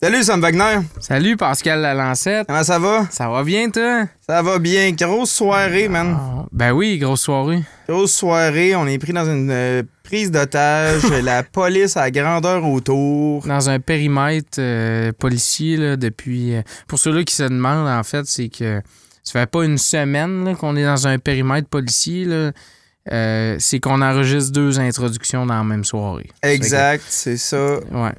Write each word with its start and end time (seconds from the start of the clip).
Salut 0.00 0.22
Sam 0.22 0.40
Wagner. 0.40 0.78
Salut 1.00 1.36
Pascal 1.36 1.80
Lalancette. 1.80 2.46
Comment 2.46 2.62
ça 2.62 2.78
va? 2.78 3.08
Ça 3.10 3.28
va 3.28 3.42
bien, 3.42 3.68
toi? 3.68 4.04
Ça 4.28 4.42
va 4.42 4.60
bien. 4.60 4.92
Grosse 4.92 5.32
soirée, 5.32 5.88
man. 5.88 6.16
Ah, 6.16 6.46
ben 6.52 6.70
oui, 6.70 6.98
grosse 6.98 7.22
soirée. 7.22 7.64
Grosse 7.88 8.12
soirée. 8.14 8.76
On 8.76 8.86
est 8.86 8.98
pris 8.98 9.12
dans 9.12 9.26
une 9.26 9.50
euh, 9.50 9.82
prise 10.04 10.30
d'otage. 10.30 11.02
la 11.24 11.42
police 11.42 11.96
à 11.96 12.12
grandeur 12.12 12.64
autour. 12.64 13.44
Dans 13.44 13.70
un 13.70 13.80
périmètre 13.80 14.58
euh, 14.60 15.10
policier, 15.18 15.76
là, 15.76 15.96
depuis. 15.96 16.54
euh, 16.54 16.62
pour 16.86 17.00
ceux-là 17.00 17.24
qui 17.24 17.34
se 17.34 17.42
demandent, 17.42 17.88
en 17.88 18.04
fait, 18.04 18.24
c'est 18.26 18.50
que 18.50 18.80
ça 19.24 19.32
fait 19.40 19.50
pas 19.50 19.64
une 19.64 19.78
semaine 19.78 20.54
qu'on 20.56 20.76
est 20.76 20.84
dans 20.84 21.08
un 21.08 21.18
périmètre 21.18 21.66
policier. 21.68 22.24
là. 22.24 22.52
Euh, 23.10 23.56
c'est 23.58 23.80
qu'on 23.80 24.00
enregistre 24.02 24.52
deux 24.52 24.78
introductions 24.78 25.44
dans 25.44 25.54
la 25.56 25.64
même 25.64 25.82
soirée. 25.84 26.28
Exact, 26.42 27.02
c'est 27.08 27.38
ça. 27.38 27.78
Ouais. 27.90 28.12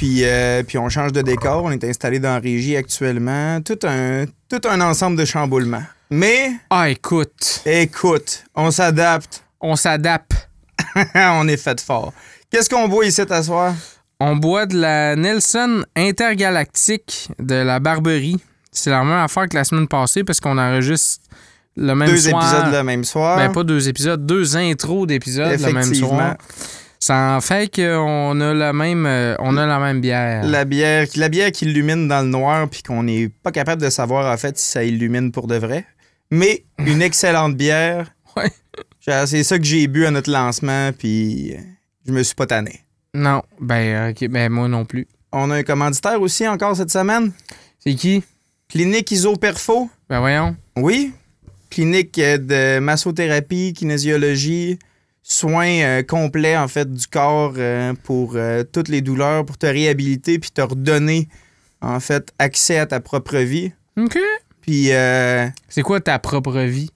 Puis, 0.00 0.24
euh, 0.24 0.62
puis 0.62 0.78
on 0.78 0.88
change 0.88 1.12
de 1.12 1.20
décor. 1.20 1.62
On 1.62 1.70
est 1.70 1.84
installé 1.84 2.18
dans 2.20 2.30
la 2.32 2.38
régie 2.38 2.74
actuellement. 2.74 3.60
Tout 3.60 3.78
un, 3.86 4.24
tout 4.48 4.66
un 4.66 4.80
ensemble 4.80 5.18
de 5.18 5.26
chamboulements. 5.26 5.82
Mais, 6.10 6.52
Ah, 6.70 6.88
écoute, 6.88 7.60
écoute, 7.66 8.44
on 8.54 8.70
s'adapte. 8.70 9.44
on 9.60 9.76
s'adapte. 9.76 10.48
on 11.14 11.46
est 11.48 11.58
fait 11.58 11.78
fort. 11.82 12.14
Qu'est-ce 12.50 12.70
qu'on 12.70 12.88
boit 12.88 13.04
ici 13.04 13.20
à 13.28 13.42
soir? 13.42 13.74
On 14.20 14.36
boit 14.36 14.64
de 14.64 14.80
la 14.80 15.16
Nelson 15.16 15.84
Intergalactique 15.94 17.28
de 17.38 17.56
la 17.56 17.78
Barberie. 17.78 18.40
C'est 18.72 18.88
la 18.88 19.04
même 19.04 19.12
affaire 19.18 19.50
que 19.50 19.56
la 19.58 19.64
semaine 19.64 19.86
passée 19.86 20.24
parce 20.24 20.40
qu'on 20.40 20.56
enregistre 20.56 21.20
le 21.76 21.94
même 21.94 22.08
Deux 22.08 22.16
soir. 22.16 22.42
épisodes 22.42 22.72
le 22.72 22.82
même 22.84 23.04
soir. 23.04 23.36
Ben, 23.36 23.52
pas 23.52 23.64
deux 23.64 23.86
épisodes, 23.86 24.24
deux 24.24 24.56
intros 24.56 25.06
d'épisodes 25.06 25.60
le 25.60 25.72
même 25.74 25.94
soir. 25.94 26.36
Ça 27.02 27.34
en 27.36 27.40
fait 27.40 27.74
qu'on 27.74 28.40
a 28.40 28.54
la 28.54 28.72
même, 28.74 29.06
euh, 29.06 29.34
on 29.38 29.56
a 29.56 29.66
la 29.66 29.78
même 29.78 30.02
bière. 30.02 30.44
La 30.44 30.66
bière, 30.66 31.06
la 31.16 31.30
bière 31.30 31.50
qui 31.50 31.64
illumine 31.64 32.06
dans 32.08 32.20
le 32.20 32.28
noir, 32.28 32.68
puis 32.68 32.82
qu'on 32.82 33.02
n'est 33.02 33.28
pas 33.28 33.52
capable 33.52 33.80
de 33.80 33.88
savoir 33.88 34.30
en 34.30 34.36
fait 34.36 34.58
si 34.58 34.70
ça 34.70 34.84
illumine 34.84 35.32
pour 35.32 35.46
de 35.46 35.56
vrai. 35.56 35.86
Mais 36.30 36.64
une 36.78 37.02
excellente 37.02 37.56
bière. 37.56 38.12
Ouais. 38.36 39.26
C'est 39.26 39.42
ça 39.42 39.58
que 39.58 39.64
j'ai 39.64 39.88
bu 39.88 40.06
à 40.06 40.12
notre 40.12 40.30
lancement, 40.30 40.92
puis 40.96 41.56
je 42.06 42.12
me 42.12 42.22
suis 42.22 42.36
pas 42.36 42.46
tanné. 42.46 42.84
Non, 43.12 43.42
ben, 43.60 44.10
ok, 44.10 44.28
ben 44.28 44.48
moi 44.52 44.68
non 44.68 44.84
plus. 44.84 45.08
On 45.32 45.50
a 45.50 45.56
un 45.56 45.62
commanditaire 45.64 46.20
aussi 46.22 46.46
encore 46.46 46.76
cette 46.76 46.92
semaine. 46.92 47.32
C'est 47.80 47.94
qui? 47.94 48.22
Clinique 48.68 49.10
Isoperfo. 49.10 49.90
Ben 50.08 50.20
voyons. 50.20 50.56
Oui. 50.76 51.12
Clinique 51.70 52.16
euh, 52.20 52.38
de 52.38 52.78
massothérapie, 52.78 53.72
kinésiologie, 53.72 54.78
soins 55.22 55.80
euh, 55.82 56.02
complets 56.02 56.56
en 56.56 56.68
fait 56.68 56.92
du 56.92 57.06
corps 57.06 57.54
euh, 57.56 57.94
pour 58.04 58.32
euh, 58.36 58.64
toutes 58.64 58.88
les 58.88 59.00
douleurs, 59.00 59.44
pour 59.44 59.58
te 59.58 59.66
réhabiliter 59.66 60.38
puis 60.38 60.50
te 60.50 60.60
redonner 60.60 61.28
en 61.80 62.00
fait 62.00 62.32
accès 62.38 62.78
à 62.78 62.86
ta 62.86 63.00
propre 63.00 63.36
vie. 63.38 63.72
OK. 63.98 64.18
Puis 64.60 64.92
euh, 64.92 65.46
C'est 65.68 65.82
quoi 65.82 66.00
ta 66.00 66.18
propre 66.18 66.60
vie? 66.60 66.90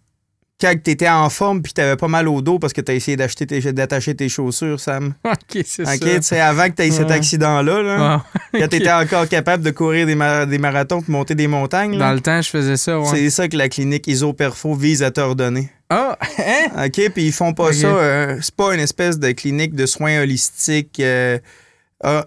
Quand 0.60 0.72
tu 0.82 0.90
étais 0.92 1.08
en 1.08 1.28
forme 1.30 1.62
puis 1.62 1.72
t'avais 1.72 1.96
pas 1.96 2.06
mal 2.08 2.28
au 2.28 2.40
dos 2.40 2.58
parce 2.58 2.72
que 2.72 2.80
t'as 2.80 2.94
essayé 2.94 3.16
d'acheter 3.16 3.46
tes- 3.46 3.72
d'attacher 3.72 4.14
tes 4.14 4.28
chaussures, 4.28 4.78
Sam. 4.80 5.14
OK, 5.24 5.62
c'est 5.66 5.82
OK, 5.82 5.88
ça. 5.88 5.96
tu 5.98 6.22
sais, 6.22 6.40
avant 6.40 6.68
que 6.70 6.74
tu 6.76 6.82
aies 6.82 6.90
cet 6.90 7.10
accident-là, 7.10 7.82
là, 7.82 7.96
Ah, 7.98 8.24
quand 8.52 8.62
ok. 8.64 8.68
t'étais 8.70 8.92
encore 8.92 9.28
capable 9.28 9.62
de 9.64 9.70
courir 9.70 10.06
des, 10.06 10.14
ma- 10.14 10.46
des 10.46 10.58
marathons 10.58 11.02
puis 11.02 11.12
monter 11.12 11.34
des 11.34 11.48
montagnes, 11.48 11.98
là, 11.98 12.08
Dans 12.08 12.12
le 12.14 12.20
temps, 12.20 12.40
je 12.40 12.48
faisais 12.50 12.76
ça, 12.76 12.98
ouais. 13.00 13.06
c'est 13.10 13.30
ça 13.30 13.48
que 13.48 13.56
la 13.56 13.68
clinique 13.68 14.06
Isoperfo 14.06 14.74
vise 14.74 15.02
à 15.02 15.10
te 15.10 15.20
redonner. 15.20 15.70
Ah, 15.90 16.16
hein? 16.38 16.86
OK, 16.86 17.10
puis 17.12 17.26
ils 17.26 17.32
font 17.32 17.52
pas 17.52 17.66
Ok. 17.68 17.74
ça. 17.74 17.86
euh, 17.88 18.38
c'est 18.40 18.54
pas 18.54 18.74
une 18.74 18.80
espèce 18.80 19.18
de 19.18 19.32
clinique 19.32 19.74
de 19.74 19.86
soins 19.86 20.20
holistiques 20.22 20.98
euh, 21.00 21.38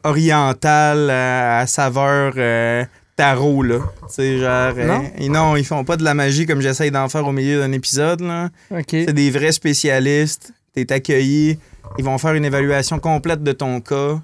orientale 0.04 1.10
à, 1.10 1.60
à 1.60 1.68
saveur 1.68 2.34
euh, 2.38 2.84
tarot, 3.18 3.64
là. 3.64 3.80
Tu 4.08 4.14
sais, 4.14 4.38
genre. 4.40 4.74
euh, 4.78 4.86
Non? 4.88 5.30
non, 5.30 5.56
ils 5.58 5.66
font 5.66 5.84
pas 5.84 5.98
de 5.98 6.04
la 6.06 6.14
magie 6.14 6.46
comme 6.46 6.62
j'essaye 6.62 6.92
d'en 6.92 7.10
faire 7.10 7.28
au 7.28 7.34
milieu 7.34 7.60
d'un 7.60 7.72
épisode, 7.74 8.22
là. 8.22 8.50
OK. 8.72 8.86
C'est 8.92 9.12
des 9.14 9.30
vrais 9.30 9.52
spécialistes. 9.52 10.54
T'es 10.74 10.90
accueilli. 10.94 11.60
Ils 11.98 12.06
vont 12.06 12.18
faire 12.18 12.34
une 12.36 12.46
évaluation 12.46 13.00
complète 13.00 13.44
de 13.44 13.52
ton 13.52 13.82
cas. 13.82 14.20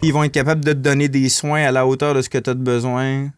Puis 0.00 0.08
ils 0.08 0.12
vont 0.12 0.24
être 0.24 0.32
capables 0.32 0.64
de 0.64 0.72
te 0.72 0.78
donner 0.78 1.08
des 1.08 1.28
soins 1.28 1.62
à 1.64 1.70
la 1.72 1.86
hauteur 1.86 2.14
de 2.14 2.22
ce 2.22 2.28
que 2.28 2.38
tu 2.38 2.50
as 2.50 2.54
besoin. 2.54 3.30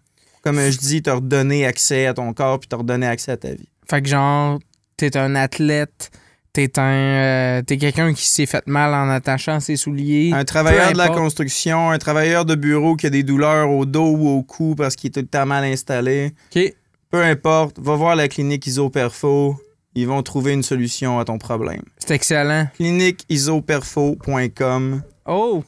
Comme 0.42 0.58
je 0.58 0.78
dis, 0.78 1.02
te 1.02 1.10
redonner 1.10 1.66
accès 1.66 2.06
à 2.06 2.14
ton 2.14 2.32
corps 2.32 2.58
puis 2.58 2.68
te 2.68 2.74
redonner 2.76 3.06
accès 3.06 3.32
à 3.32 3.36
ta 3.36 3.50
vie. 3.50 3.68
Fait 3.90 4.02
que 4.02 4.08
genre, 4.08 4.58
t'es 4.96 5.16
un 5.16 5.34
athlète, 5.34 6.10
t'es 6.58 6.78
un, 6.80 6.82
euh, 6.82 7.62
t'es 7.62 7.78
quelqu'un 7.78 8.12
qui 8.12 8.26
s'est 8.26 8.46
fait 8.46 8.66
mal 8.66 8.92
en 8.92 9.08
attachant 9.08 9.60
ses 9.60 9.76
souliers. 9.76 10.32
Un 10.34 10.44
travailleur 10.44 10.92
de 10.92 10.98
la 10.98 11.08
construction, 11.08 11.90
un 11.90 11.98
travailleur 11.98 12.44
de 12.44 12.56
bureau 12.56 12.96
qui 12.96 13.06
a 13.06 13.10
des 13.10 13.22
douleurs 13.22 13.70
au 13.70 13.86
dos 13.86 14.08
ou 14.08 14.28
au 14.28 14.42
cou 14.42 14.74
parce 14.76 14.96
qu'il 14.96 15.06
est 15.08 15.12
tout 15.12 15.20
le 15.20 15.26
temps 15.26 15.46
mal 15.46 15.62
installé. 15.62 16.32
OK. 16.54 16.74
Peu 17.10 17.22
importe, 17.22 17.78
va 17.78 17.94
voir 17.94 18.16
la 18.16 18.26
clinique 18.26 18.66
Isoperfo. 18.66 19.56
Ils 19.94 20.08
vont 20.08 20.20
trouver 20.22 20.52
une 20.52 20.64
solution 20.64 21.20
à 21.20 21.24
ton 21.24 21.38
problème. 21.38 21.82
C'est 21.98 22.10
excellent. 22.10 22.66
cliniqueisoperfo.com. 22.74 25.02
Oh! 25.26 25.62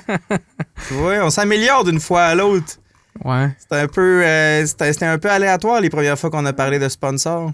Vois, 0.90 1.22
on 1.22 1.30
s'améliore 1.30 1.84
d'une 1.84 2.00
fois 2.00 2.24
à 2.24 2.34
l'autre. 2.34 2.78
Ouais. 3.24 3.50
C'était 3.58 3.76
un 3.76 3.88
peu 3.88 4.24
euh, 4.24 4.64
c'était 4.64 4.90
c'était 4.94 5.04
un 5.04 5.18
peu 5.18 5.30
aléatoire 5.30 5.82
les 5.82 5.90
premières 5.90 6.18
fois 6.18 6.30
qu'on 6.30 6.46
a 6.46 6.54
parlé 6.54 6.78
de 6.78 6.88
sponsors. 6.88 7.52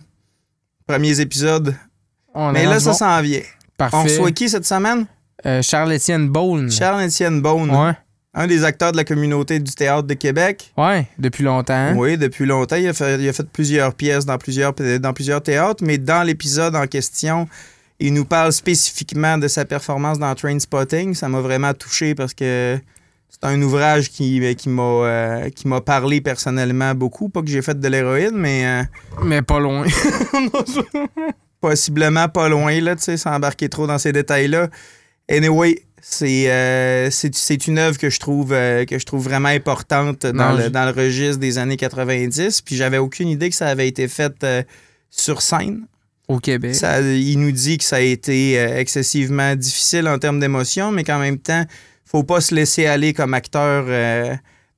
Premiers 0.87 1.19
épisodes. 1.21 1.75
On 2.35 2.53
Mais 2.53 2.65
là, 2.67 2.79
ça 2.81 2.91
bon. 2.91 2.97
s'en 2.97 3.21
vient. 3.23 3.41
Parfait. 3.77 3.97
On 3.97 4.03
reçoit 4.03 4.31
qui 4.33 4.49
cette 4.49 4.67
semaine? 4.67 5.07
Euh, 5.47 5.63
Charles-Étienne 5.63 6.29
Bone. 6.29 6.71
Charles-Étienne 6.71 7.41
Bone, 7.41 7.71
Ouais. 7.71 7.93
un 8.35 8.47
des 8.47 8.65
acteurs 8.65 8.93
de 8.93 8.97
la 8.97 9.05
communauté 9.05 9.61
du 9.61 9.73
théâtre 9.73 10.03
de 10.09 10.15
Québec. 10.15 10.73
Ouais, 10.77 11.07
depuis 11.19 11.45
longtemps. 11.45 11.93
Oui, 11.97 12.19
depuis 12.19 12.45
longtemps. 12.47 12.77
Il 12.77 12.89
a, 12.89 12.93
fait, 12.93 13.21
il 13.21 13.29
a 13.29 13.33
fait 13.33 13.49
plusieurs 13.49 13.95
pièces 13.95 14.27
dans 14.27 14.37
plusieurs, 14.39 14.73
dans 14.75 15.13
plusieurs 15.13 15.43
théâtres, 15.43 15.83
mais 15.85 15.97
dans 15.99 16.23
l'épisode 16.25 16.75
en 16.77 16.87
question, 16.87 17.49
il 18.01 18.15
nous 18.15 18.25
parle 18.25 18.53
spécifiquement 18.53 19.39
de 19.39 19.47
sa 19.49 19.65
performance 19.65 20.19
dans 20.19 20.35
Trainspotting. 20.35 21.15
Ça 21.15 21.29
m'a 21.29 21.41
vraiment 21.41 21.73
touché 21.75 22.15
parce 22.15 22.35
que 22.35 22.79
c'est 23.29 23.45
un 23.49 23.61
ouvrage 23.63 24.11
qui, 24.11 24.55
qui 24.57 24.69
m'a 24.69 24.83
euh, 24.83 25.51
qui 25.51 25.69
m'a 25.69 25.81
parlé 25.81 26.21
personnellement 26.21 26.95
beaucoup. 26.95 27.29
Pas 27.29 27.43
que 27.43 27.49
j'ai 27.49 27.63
fait 27.63 27.79
de 27.79 27.89
l'héroïne, 27.89 28.35
mais 28.37 28.67
euh, 28.67 28.83
Mais 29.25 29.43
pas 29.43 29.61
loin. 29.61 29.85
possiblement 31.61 32.29
pas 32.29 32.49
loin, 32.49 32.81
là, 32.81 32.97
tu 32.97 33.03
sais, 33.03 33.17
sans 33.17 33.33
embarquer 33.33 33.69
trop 33.69 33.87
dans 33.87 33.99
ces 33.99 34.13
détails-là. 34.13 34.69
Anyway, 35.29 35.83
c'est 36.01 36.51
euh, 36.51 37.11
une 37.67 37.79
œuvre 37.79 37.99
que 37.99 38.11
je 38.11 38.21
trouve 38.21 38.53
euh, 38.53 38.85
que 38.85 38.99
je 38.99 39.05
trouve 39.05 39.25
vraiment 39.25 39.49
importante 39.49 40.25
dans, 40.25 40.53
Non, 40.53 40.57
le, 40.57 40.71
dans 40.71 40.85
le 40.85 40.93
registre 40.93 41.39
des 41.39 41.59
années 41.59 41.77
90. 41.77 42.63
Puis 42.63 42.77
j'avais 42.77 42.99
aucune 42.99 43.29
idée 43.29 43.51
que 43.51 43.57
ça 43.57 43.69
avait 43.69 43.89
été 43.89 44.09
fait 44.09 44.33
euh, 44.45 44.63
sur 45.11 45.43
scène. 45.43 45.87
Au 46.29 46.39
Québec. 46.39 46.75
Ça, 46.75 47.01
il 47.01 47.39
nous 47.39 47.53
dit 47.53 47.79
que 47.79 47.85
ça 47.85 47.97
a 47.97 48.01
été 48.01 48.57
excessivement 48.57 49.57
difficile 49.57 50.07
en 50.09 50.19
termes 50.19 50.39
d'émotion, 50.39 50.93
mais 50.93 51.03
qu'en 51.03 51.19
même 51.19 51.39
temps, 51.39 51.65
faut 52.05 52.23
pas 52.23 52.43
se 52.43 52.55
laisser 52.55 52.85
aller 52.85 53.15
comme 53.15 53.33
acteur 53.33 53.87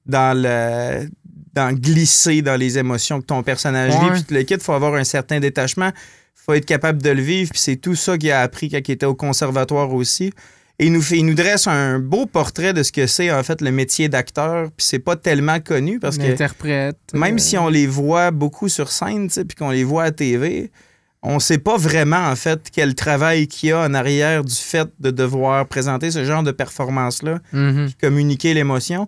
dans 0.06 0.40
le 0.40 1.08
dans 1.52 1.72
glisser 1.72 2.42
dans 2.42 2.54
les 2.54 2.78
émotions 2.78 3.20
que 3.20 3.26
ton 3.26 3.42
personnage 3.42 3.92
vit. 3.92 4.04
Ouais. 4.04 4.12
Puis 4.12 4.22
tout 4.22 4.34
le 4.34 4.42
kit, 4.44 4.58
faut 4.60 4.74
avoir 4.74 4.94
un 4.94 5.02
certain 5.02 5.40
détachement, 5.40 5.90
faut 6.50 6.56
être 6.56 6.66
capable 6.66 7.00
de 7.02 7.10
le 7.10 7.22
vivre. 7.22 7.50
Puis 7.50 7.60
c'est 7.60 7.76
tout 7.76 7.94
ça 7.94 8.18
qu'il 8.18 8.30
a 8.30 8.40
appris 8.40 8.68
quand 8.68 8.80
il 8.86 8.92
était 8.92 9.06
au 9.06 9.14
conservatoire 9.14 9.92
aussi. 9.94 10.32
Et 10.78 10.86
il 10.86 10.92
nous, 10.92 11.02
fait, 11.02 11.18
il 11.18 11.26
nous 11.26 11.34
dresse 11.34 11.66
un 11.66 11.98
beau 11.98 12.24
portrait 12.26 12.72
de 12.72 12.82
ce 12.82 12.90
que 12.90 13.06
c'est 13.06 13.30
en 13.30 13.42
fait 13.42 13.60
le 13.60 13.70
métier 13.70 14.08
d'acteur. 14.08 14.68
Puis 14.76 14.86
c'est 14.86 14.98
pas 14.98 15.14
tellement 15.16 15.60
connu 15.60 16.00
parce 16.00 16.16
que 16.16 16.22
L'interprète. 16.22 16.96
même 17.12 17.34
euh, 17.36 17.38
si 17.38 17.58
on 17.58 17.68
les 17.68 17.86
voit 17.86 18.30
beaucoup 18.30 18.68
sur 18.68 18.90
scène, 18.90 19.28
puis 19.28 19.56
qu'on 19.58 19.70
les 19.70 19.84
voit 19.84 20.04
à 20.04 20.10
TV, 20.10 20.70
on 21.22 21.38
sait 21.38 21.58
pas 21.58 21.76
vraiment, 21.76 22.28
en 22.30 22.34
fait, 22.34 22.60
quel 22.72 22.94
travail 22.94 23.46
qu'il 23.46 23.68
y 23.68 23.72
a 23.72 23.80
en 23.80 23.92
arrière 23.92 24.42
du 24.42 24.54
fait 24.54 24.88
de 25.00 25.10
devoir 25.10 25.66
présenter 25.66 26.10
ce 26.10 26.24
genre 26.24 26.42
de 26.42 26.50
performance-là, 26.50 27.40
mhm. 27.52 27.90
communiquer 28.00 28.54
l'émotion. 28.54 29.06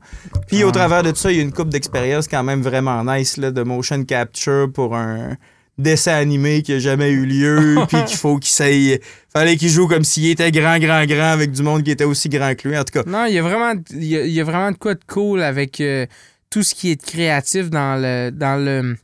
Puis 0.48 0.62
au 0.64 0.66
Ouais. 0.66 0.72
travers 0.72 1.02
de 1.02 1.16
ça, 1.16 1.30
il 1.32 1.38
y 1.38 1.40
a 1.40 1.42
une 1.42 1.52
coupe 1.54 1.70
d'expérience 1.70 2.28
quand 2.28 2.42
même 2.42 2.60
vraiment 2.60 3.02
nice, 3.02 3.38
là, 3.38 3.50
de 3.50 3.62
motion 3.62 4.04
capture 4.04 4.70
pour 4.70 4.94
un 4.94 5.38
dessin 5.78 6.12
animé 6.14 6.62
qui 6.62 6.74
a 6.74 6.78
jamais 6.78 7.10
eu 7.10 7.24
lieu, 7.26 7.76
puis 7.88 8.04
qu'il 8.04 8.16
faut 8.16 8.38
qu'il 8.38 8.50
s'aille... 8.50 9.00
Fallait 9.32 9.56
qu'il 9.56 9.70
joue 9.70 9.88
comme 9.88 10.04
s'il 10.04 10.26
était 10.26 10.50
grand, 10.52 10.78
grand, 10.78 11.04
grand 11.06 11.32
avec 11.32 11.52
du 11.52 11.62
monde 11.62 11.82
qui 11.82 11.90
était 11.90 12.04
aussi 12.04 12.28
grand 12.28 12.54
que 12.54 12.68
lui. 12.68 12.76
En 12.76 12.84
tout 12.84 13.02
cas, 13.02 13.08
Non, 13.08 13.24
il 13.24 13.32
y 13.34 13.38
a 13.38 13.42
vraiment, 13.42 13.72
il 13.90 14.04
y 14.04 14.16
a, 14.16 14.24
il 14.26 14.32
y 14.32 14.40
a 14.40 14.44
vraiment 14.44 14.70
de 14.70 14.76
quoi 14.76 14.94
de 14.94 15.00
cool 15.06 15.42
avec 15.42 15.80
euh, 15.80 16.06
tout 16.50 16.62
ce 16.62 16.74
qui 16.74 16.90
est 16.90 17.02
créatif 17.02 17.70
dans 17.70 18.00
le, 18.00 18.30
dans 18.30 18.62
le, 18.62 18.96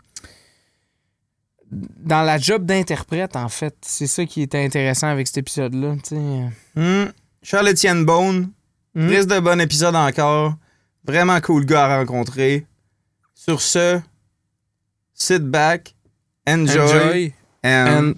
dans 1.71 2.23
la 2.23 2.39
job 2.39 2.67
d'interprète 2.67 3.37
en 3.37 3.49
fait. 3.49 3.75
C'est 3.81 4.07
ça 4.07 4.25
qui 4.27 4.43
est 4.43 4.55
intéressant 4.55 5.09
avec 5.09 5.27
cet 5.27 5.39
épisode-là. 5.39 5.97
hmm, 6.77 7.11
Charles-Étienne 7.43 8.05
Bone. 8.05 8.51
Risque 8.95 9.29
de 9.29 9.39
bon 9.39 9.61
épisode 9.61 9.95
encore. 9.95 10.55
Vraiment 11.05 11.41
cool 11.41 11.65
gars 11.65 11.85
à 11.85 11.99
rencontrer. 11.99 12.67
Sur 13.35 13.61
ce, 13.63 14.01
sit 15.15 15.43
back, 15.43 15.95
enjoy, 16.49 16.81
Enjoy. 16.81 17.33
and 17.63 17.89
And 17.89 18.15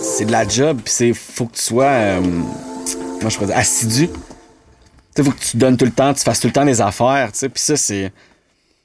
c'est 0.00 0.24
de 0.24 0.32
la 0.32 0.46
job, 0.48 0.78
puis 0.82 0.92
c'est 0.94 1.12
faut 1.12 1.46
que 1.46 1.56
tu 1.56 1.62
sois, 1.62 1.84
euh, 1.84 2.20
comment 3.18 3.30
je 3.30 3.38
peux 3.38 3.46
dire, 3.46 3.56
assidu. 3.56 4.08
Tu 5.16 5.24
faut 5.24 5.32
que 5.32 5.40
tu 5.40 5.56
donnes 5.56 5.76
tout 5.76 5.86
le 5.86 5.90
temps, 5.90 6.12
tu 6.12 6.20
fasses 6.20 6.40
tout 6.40 6.46
le 6.46 6.52
temps 6.52 6.64
les 6.64 6.80
affaires, 6.80 7.32
tu 7.32 7.38
sais. 7.38 7.48
Puis 7.48 7.62
ça, 7.62 7.76
c'est. 7.76 8.12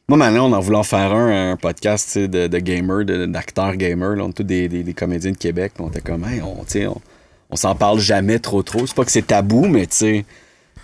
Moi, 0.08 0.18
maintenant, 0.18 0.50
on 0.50 0.54
en 0.54 0.60
voulant 0.60 0.84
faire 0.84 1.14
un, 1.14 1.52
un 1.52 1.56
podcast 1.58 2.18
de, 2.18 2.48
de 2.48 2.58
gamers, 2.58 3.06
d'acteurs 3.28 3.76
gamers. 3.76 4.16
Là, 4.16 4.24
on 4.26 4.30
est 4.30 4.34
tous 4.34 4.44
des, 4.44 4.68
des, 4.68 4.94
comédiens 4.94 5.32
de 5.32 5.38
Québec. 5.38 5.74
On 5.80 5.90
était 5.90 6.02
comme, 6.02 6.26
on, 6.44 6.64
on, 6.64 7.02
on 7.50 7.56
s'en 7.56 7.76
parle 7.76 8.00
jamais 8.00 8.40
trop 8.40 8.64
trop. 8.64 8.88
C'est 8.88 8.96
pas 8.96 9.06
que 9.06 9.12
c'est 9.12 9.28
tabou, 9.28 9.68
mais 9.68 9.86
tu 9.86 9.96
sais 9.96 10.26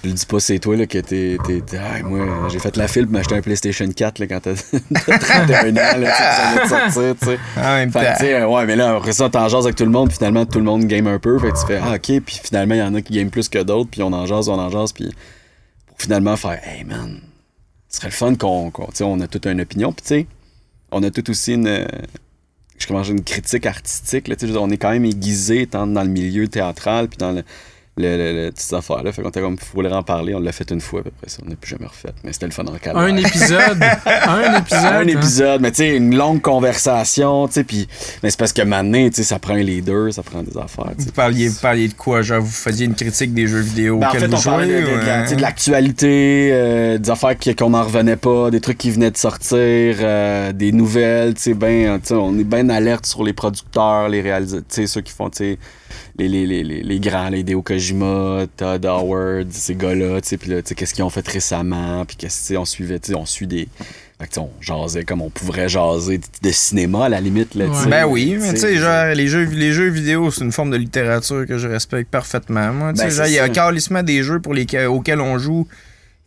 je 0.03 0.09
le 0.09 0.13
dis 0.13 0.25
pas, 0.25 0.39
c'est 0.39 0.59
toi 0.59 0.75
là, 0.75 0.85
que 0.85 0.99
t'es. 0.99 1.38
Ah, 1.73 2.03
moi, 2.03 2.47
j'ai 2.49 2.59
fait 2.59 2.77
la 2.77 2.88
file 2.88 3.05
pour 3.05 3.13
m'acheter 3.13 3.35
un 3.35 3.41
PlayStation 3.41 3.88
4 3.88 4.19
là, 4.19 4.27
quand 4.27 4.41
t'as 4.41 4.53
31 5.17 5.71
ans, 5.71 5.99
là, 5.99 6.13
ça 6.13 6.63
de 6.63 6.69
sortir, 6.69 7.15
tu 7.19 7.25
sais. 7.25 7.39
En 7.57 7.75
même 7.75 7.91
temps. 7.91 8.01
Fait, 8.17 8.44
ouais, 8.44 8.65
mais 8.65 8.75
là, 8.75 8.95
après 8.95 9.13
ça, 9.13 9.29
t'en 9.29 9.47
jases 9.47 9.65
avec 9.65 9.75
tout 9.75 9.85
le 9.85 9.89
monde, 9.89 10.09
puis 10.09 10.17
finalement, 10.17 10.45
tout 10.45 10.59
le 10.59 10.65
monde 10.65 10.85
game 10.85 11.07
un 11.07 11.17
peu. 11.17 11.39
Fait 11.39 11.51
que 11.51 11.59
tu 11.59 11.65
fais, 11.65 11.79
ah, 11.83 11.95
ok, 11.95 12.21
puis 12.21 12.39
finalement, 12.44 12.75
il 12.75 12.79
y 12.79 12.83
en 12.83 12.94
a 12.94 13.01
qui 13.01 13.13
game 13.13 13.29
plus 13.29 13.49
que 13.49 13.61
d'autres, 13.63 13.89
puis 13.89 14.03
on 14.03 14.13
en 14.13 14.25
jase, 14.27 14.49
on 14.49 14.59
en 14.59 14.69
jase, 14.69 14.94
puis 14.94 15.09
pour 15.88 15.99
finalement 15.99 16.38
faire, 16.38 16.59
hey 16.63 16.83
man, 16.83 17.19
ce 17.89 17.97
serait 17.97 18.09
le 18.09 18.13
fun 18.13 18.35
qu'on. 18.35 18.69
tu 18.71 18.81
sais, 18.94 19.03
on 19.03 19.19
a 19.19 19.27
toute 19.27 19.47
une 19.47 19.61
opinion, 19.61 19.91
puis 19.94 20.03
tu 20.03 20.07
sais, 20.09 20.27
on 20.91 21.01
a 21.01 21.09
tout 21.09 21.27
aussi 21.29 21.53
une. 21.53 21.88
Je 22.77 22.85
commence 22.85 23.09
une 23.09 23.23
critique 23.23 23.65
artistique, 23.65 24.27
là, 24.27 24.35
tu 24.35 24.47
sais, 24.47 24.55
on 24.57 24.69
est 24.69 24.77
quand 24.77 24.91
même 24.91 25.05
aiguisé, 25.05 25.65
tant 25.65 25.88
dans 25.88 26.03
le 26.03 26.09
milieu 26.09 26.47
théâtral, 26.47 27.07
puis 27.07 27.17
dans 27.17 27.31
le 27.31 27.44
le, 27.97 28.17
le, 28.17 28.45
le 28.45 28.51
petites 28.51 28.73
affaires-là. 28.73 29.11
Fait 29.11 29.21
qu'on 29.21 29.29
était 29.29 29.41
comme, 29.41 29.57
faut 29.57 29.83
en 29.83 30.03
parler. 30.03 30.35
On 30.35 30.39
l'a 30.39 30.51
fait 30.51 30.69
une 30.71 30.81
fois, 30.81 31.01
à 31.01 31.03
peu 31.03 31.11
près 31.11 31.29
ça. 31.29 31.39
On 31.45 31.49
n'a 31.49 31.55
plus 31.55 31.69
jamais 31.69 31.88
refait. 31.88 32.13
Mais 32.23 32.33
c'était 32.33 32.45
le 32.45 32.51
fun 32.51 32.65
en 32.65 32.77
calme. 32.77 32.97
Un 32.97 33.17
épisode. 33.17 33.81
un 34.05 34.59
épisode. 34.59 34.85
Un 34.85 34.99
hein. 34.99 35.07
épisode. 35.07 35.61
Mais 35.61 35.71
tu 35.71 35.77
sais, 35.77 35.95
une 35.95 36.15
longue 36.15 36.41
conversation, 36.41 37.47
tu 37.47 37.53
sais. 37.53 37.63
Puis, 37.63 37.88
mais 38.23 38.29
c'est 38.29 38.39
parce 38.39 38.53
que 38.53 38.61
maintenant, 38.61 39.07
tu 39.09 39.15
sais, 39.15 39.23
ça 39.23 39.39
prend 39.39 39.53
un 39.53 39.63
leader, 39.63 40.13
ça 40.13 40.23
prend 40.23 40.44
des 40.44 40.57
affaires. 40.57 40.91
Vous 40.97 41.11
parliez, 41.11 41.47
vous 41.47 41.59
parliez 41.59 41.88
de 41.88 41.94
quoi? 41.94 42.21
Genre, 42.21 42.41
vous 42.41 42.47
faisiez 42.47 42.85
une 42.85 42.95
critique 42.95 43.33
des 43.33 43.47
jeux 43.47 43.59
vidéo 43.59 43.97
ben, 43.97 44.09
en 44.09 44.11
fait, 44.11 44.33
on 44.33 44.41
parlait 44.41 44.81
de, 44.81 45.35
de, 45.35 45.41
l'actualité, 45.41 46.49
euh, 46.51 46.97
des 46.97 47.09
affaires 47.09 47.35
qu'on 47.57 47.69
n'en 47.71 47.83
revenait 47.83 48.15
pas, 48.15 48.51
des 48.51 48.61
trucs 48.61 48.77
qui 48.77 48.91
venaient 48.91 49.11
de 49.11 49.17
sortir, 49.17 49.95
euh, 49.99 50.51
des 50.53 50.71
nouvelles, 50.71 51.33
tu 51.33 51.41
sais, 51.41 51.53
ben, 51.53 51.99
on 52.11 52.38
est 52.38 52.44
bien 52.44 52.69
alerte 52.69 53.05
sur 53.05 53.23
les 53.23 53.33
producteurs, 53.33 54.09
les 54.09 54.21
réalisateurs, 54.21 54.65
tu 54.69 54.75
sais, 54.81 54.88
ceux 54.88 55.01
qui 55.01 55.13
font, 55.13 55.29
tu 55.29 55.38
sais, 55.38 55.59
les, 56.18 56.28
les, 56.28 56.64
les, 56.64 56.84
les, 56.84 57.00
grands, 57.00 57.30
les 57.30 57.44
Deo 57.44 57.62
Kojima, 57.62 58.46
Todd 58.56 58.86
Howard, 58.86 59.52
ces 59.52 59.75
gars-là, 59.75 60.19
tu 60.22 60.30
sais, 60.30 60.38
puis 60.38 60.50
là, 60.50 60.62
tu 60.62 60.69
sais, 60.69 60.75
qu'est-ce 60.75 60.94
qu'ils 60.94 61.04
ont 61.04 61.10
fait 61.10 61.28
récemment, 61.28 62.06
puis 62.06 62.18
qu'est-ce, 62.18 62.56
on 62.56 62.66
suivait, 62.66 63.00
tu 63.00 63.12
sais, 63.12 63.18
on 63.18 63.25
suit 63.25 63.48
des... 63.48 63.68
Fait 64.19 64.40
on 64.40 64.50
jasait 64.62 65.04
comme 65.04 65.22
on 65.22 65.30
pourrait 65.30 65.69
jaser 65.69 66.19
de 66.42 66.50
cinéma, 66.50 67.06
à 67.06 67.10
la 67.10 67.22
limite, 67.22 67.54
là, 67.54 67.66
Ben 67.88 68.06
oui, 68.08 68.36
mais 68.42 68.54
tu 68.54 68.62
sais, 68.62 68.78
genre, 68.78 69.14
les 69.14 69.28
jeux, 69.28 69.44
les 69.44 69.74
jeux 69.74 69.90
vidéo, 69.90 70.31
c'est 70.31 70.44
une 70.44 70.52
forme 70.52 70.72
de 70.72 70.78
littérature 70.78 71.46
que 71.46 71.60
je 71.60 71.68
respecte 71.68 72.10
parfaitement, 72.10 72.74
moi, 72.74 72.94
tu 72.94 73.00
sais, 73.00 73.06
ben, 73.06 73.12
genre, 73.12 73.28
il 73.28 73.34
y 73.34 73.40
a 73.40 73.50
carrément 73.50 74.02
des 74.02 74.24
jeux 74.24 74.40
pour 74.40 74.56
lesquels, 74.56 74.88
auxquels 74.88 75.22
on 75.22 75.38
joue 75.38 75.68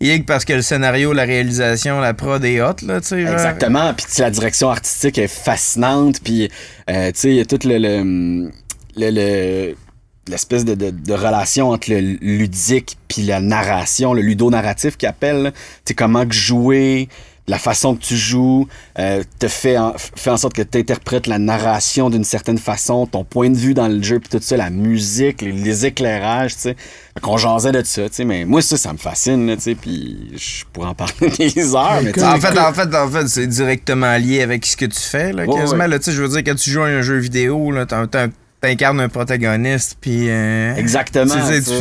que 0.01 0.23
parce 0.23 0.45
que 0.45 0.55
le 0.55 0.63
scénario, 0.63 1.13
la 1.13 1.25
réalisation, 1.25 2.01
la 2.01 2.15
prod 2.15 2.43
est 2.45 2.61
hot, 2.61 2.77
là, 2.87 3.01
tu 3.01 3.09
sais. 3.09 3.21
Exactement. 3.21 3.93
Puis 3.95 4.07
la 4.19 4.31
direction 4.31 4.71
artistique 4.71 5.19
est 5.19 5.29
fascinante. 5.29 6.21
Puis, 6.23 6.51
euh, 6.89 7.13
tu 7.13 7.21
sais, 7.21 7.29
il 7.29 7.35
y 7.37 7.41
a 7.41 7.45
tout 7.45 7.59
le, 7.65 7.79
le, 7.79 8.51
l'espèce 8.97 10.65
de, 10.65 10.75
de, 10.75 11.13
relation 11.13 11.71
entre 11.71 11.91
le 11.91 12.01
ludique 12.01 12.97
puis 13.09 13.23
la 13.23 13.41
narration, 13.41 14.15
le 14.15 14.23
ludo-narratif 14.23 14.97
qui 14.97 15.07
appelle, 15.07 15.53
tu 15.85 15.95
comment 15.95 16.25
jouer, 16.31 17.09
la 17.51 17.59
façon 17.59 17.97
que 17.97 18.03
tu 18.03 18.17
joues, 18.17 18.69
euh, 18.99 19.23
te 19.39 19.49
fait 19.49 19.77
en, 19.77 19.95
fait 19.97 20.31
en 20.31 20.37
sorte 20.37 20.55
que 20.55 20.63
tu 20.63 20.79
interprètes 20.79 21.27
la 21.27 21.39
narration 21.39 22.09
d'une 22.09 22.25
certaine 22.25 22.59
façon, 22.59 23.07
ton 23.07 23.25
point 23.25 23.51
de 23.51 23.57
vue 23.57 23.75
dans 23.75 23.89
le 23.89 24.01
jeu, 24.03 24.21
puis 24.21 24.29
tout 24.29 24.39
ça, 24.41 24.57
la 24.57 24.71
musique, 24.71 25.43
les, 25.43 25.87
éclairages, 25.87 26.55
tu 26.55 26.61
sais. 26.61 26.77
Qu'on 27.21 27.37
jasait 27.37 27.73
de 27.73 27.83
ça, 27.85 28.09
tu 28.09 28.15
sais. 28.15 28.25
Mais 28.25 28.45
moi, 28.45 28.63
ça, 28.63 28.77
ça 28.77 28.93
me 28.93 28.99
fascine, 28.99 29.53
tu 29.57 29.63
sais. 29.63 29.75
Puis 29.75 30.31
je 30.37 30.65
pourrais 30.73 30.89
en 30.89 30.95
parler 30.95 31.29
des 31.39 31.75
heures. 31.75 32.01
Mais 32.03 32.23
en, 32.23 32.41
fait, 32.41 32.57
en 32.57 32.73
fait, 32.73 32.95
en 32.95 33.09
fait, 33.09 33.29
c'est 33.29 33.49
directement 33.49 34.17
lié 34.17 34.43
avec 34.43 34.65
ce 34.65 34.77
que 34.77 34.87
tu 34.87 35.01
fais, 35.01 35.33
là, 35.33 35.45
quasiment. 35.45 35.89
tu 35.91 36.03
sais, 36.03 36.13
je 36.13 36.23
veux 36.23 36.29
dire, 36.29 36.45
quand 36.45 36.55
tu 36.55 36.71
joues 36.71 36.83
à 36.83 36.87
un 36.87 37.03
jeu 37.03 37.17
vidéo, 37.17 37.73
là, 37.73 37.85
t'as, 37.85 37.99
un 37.99 38.31
t'incarnes 38.61 39.01
un 39.01 39.09
protagoniste, 39.09 39.97
puis... 40.01 40.29
Euh, 40.29 40.75
Exactement. 40.77 41.35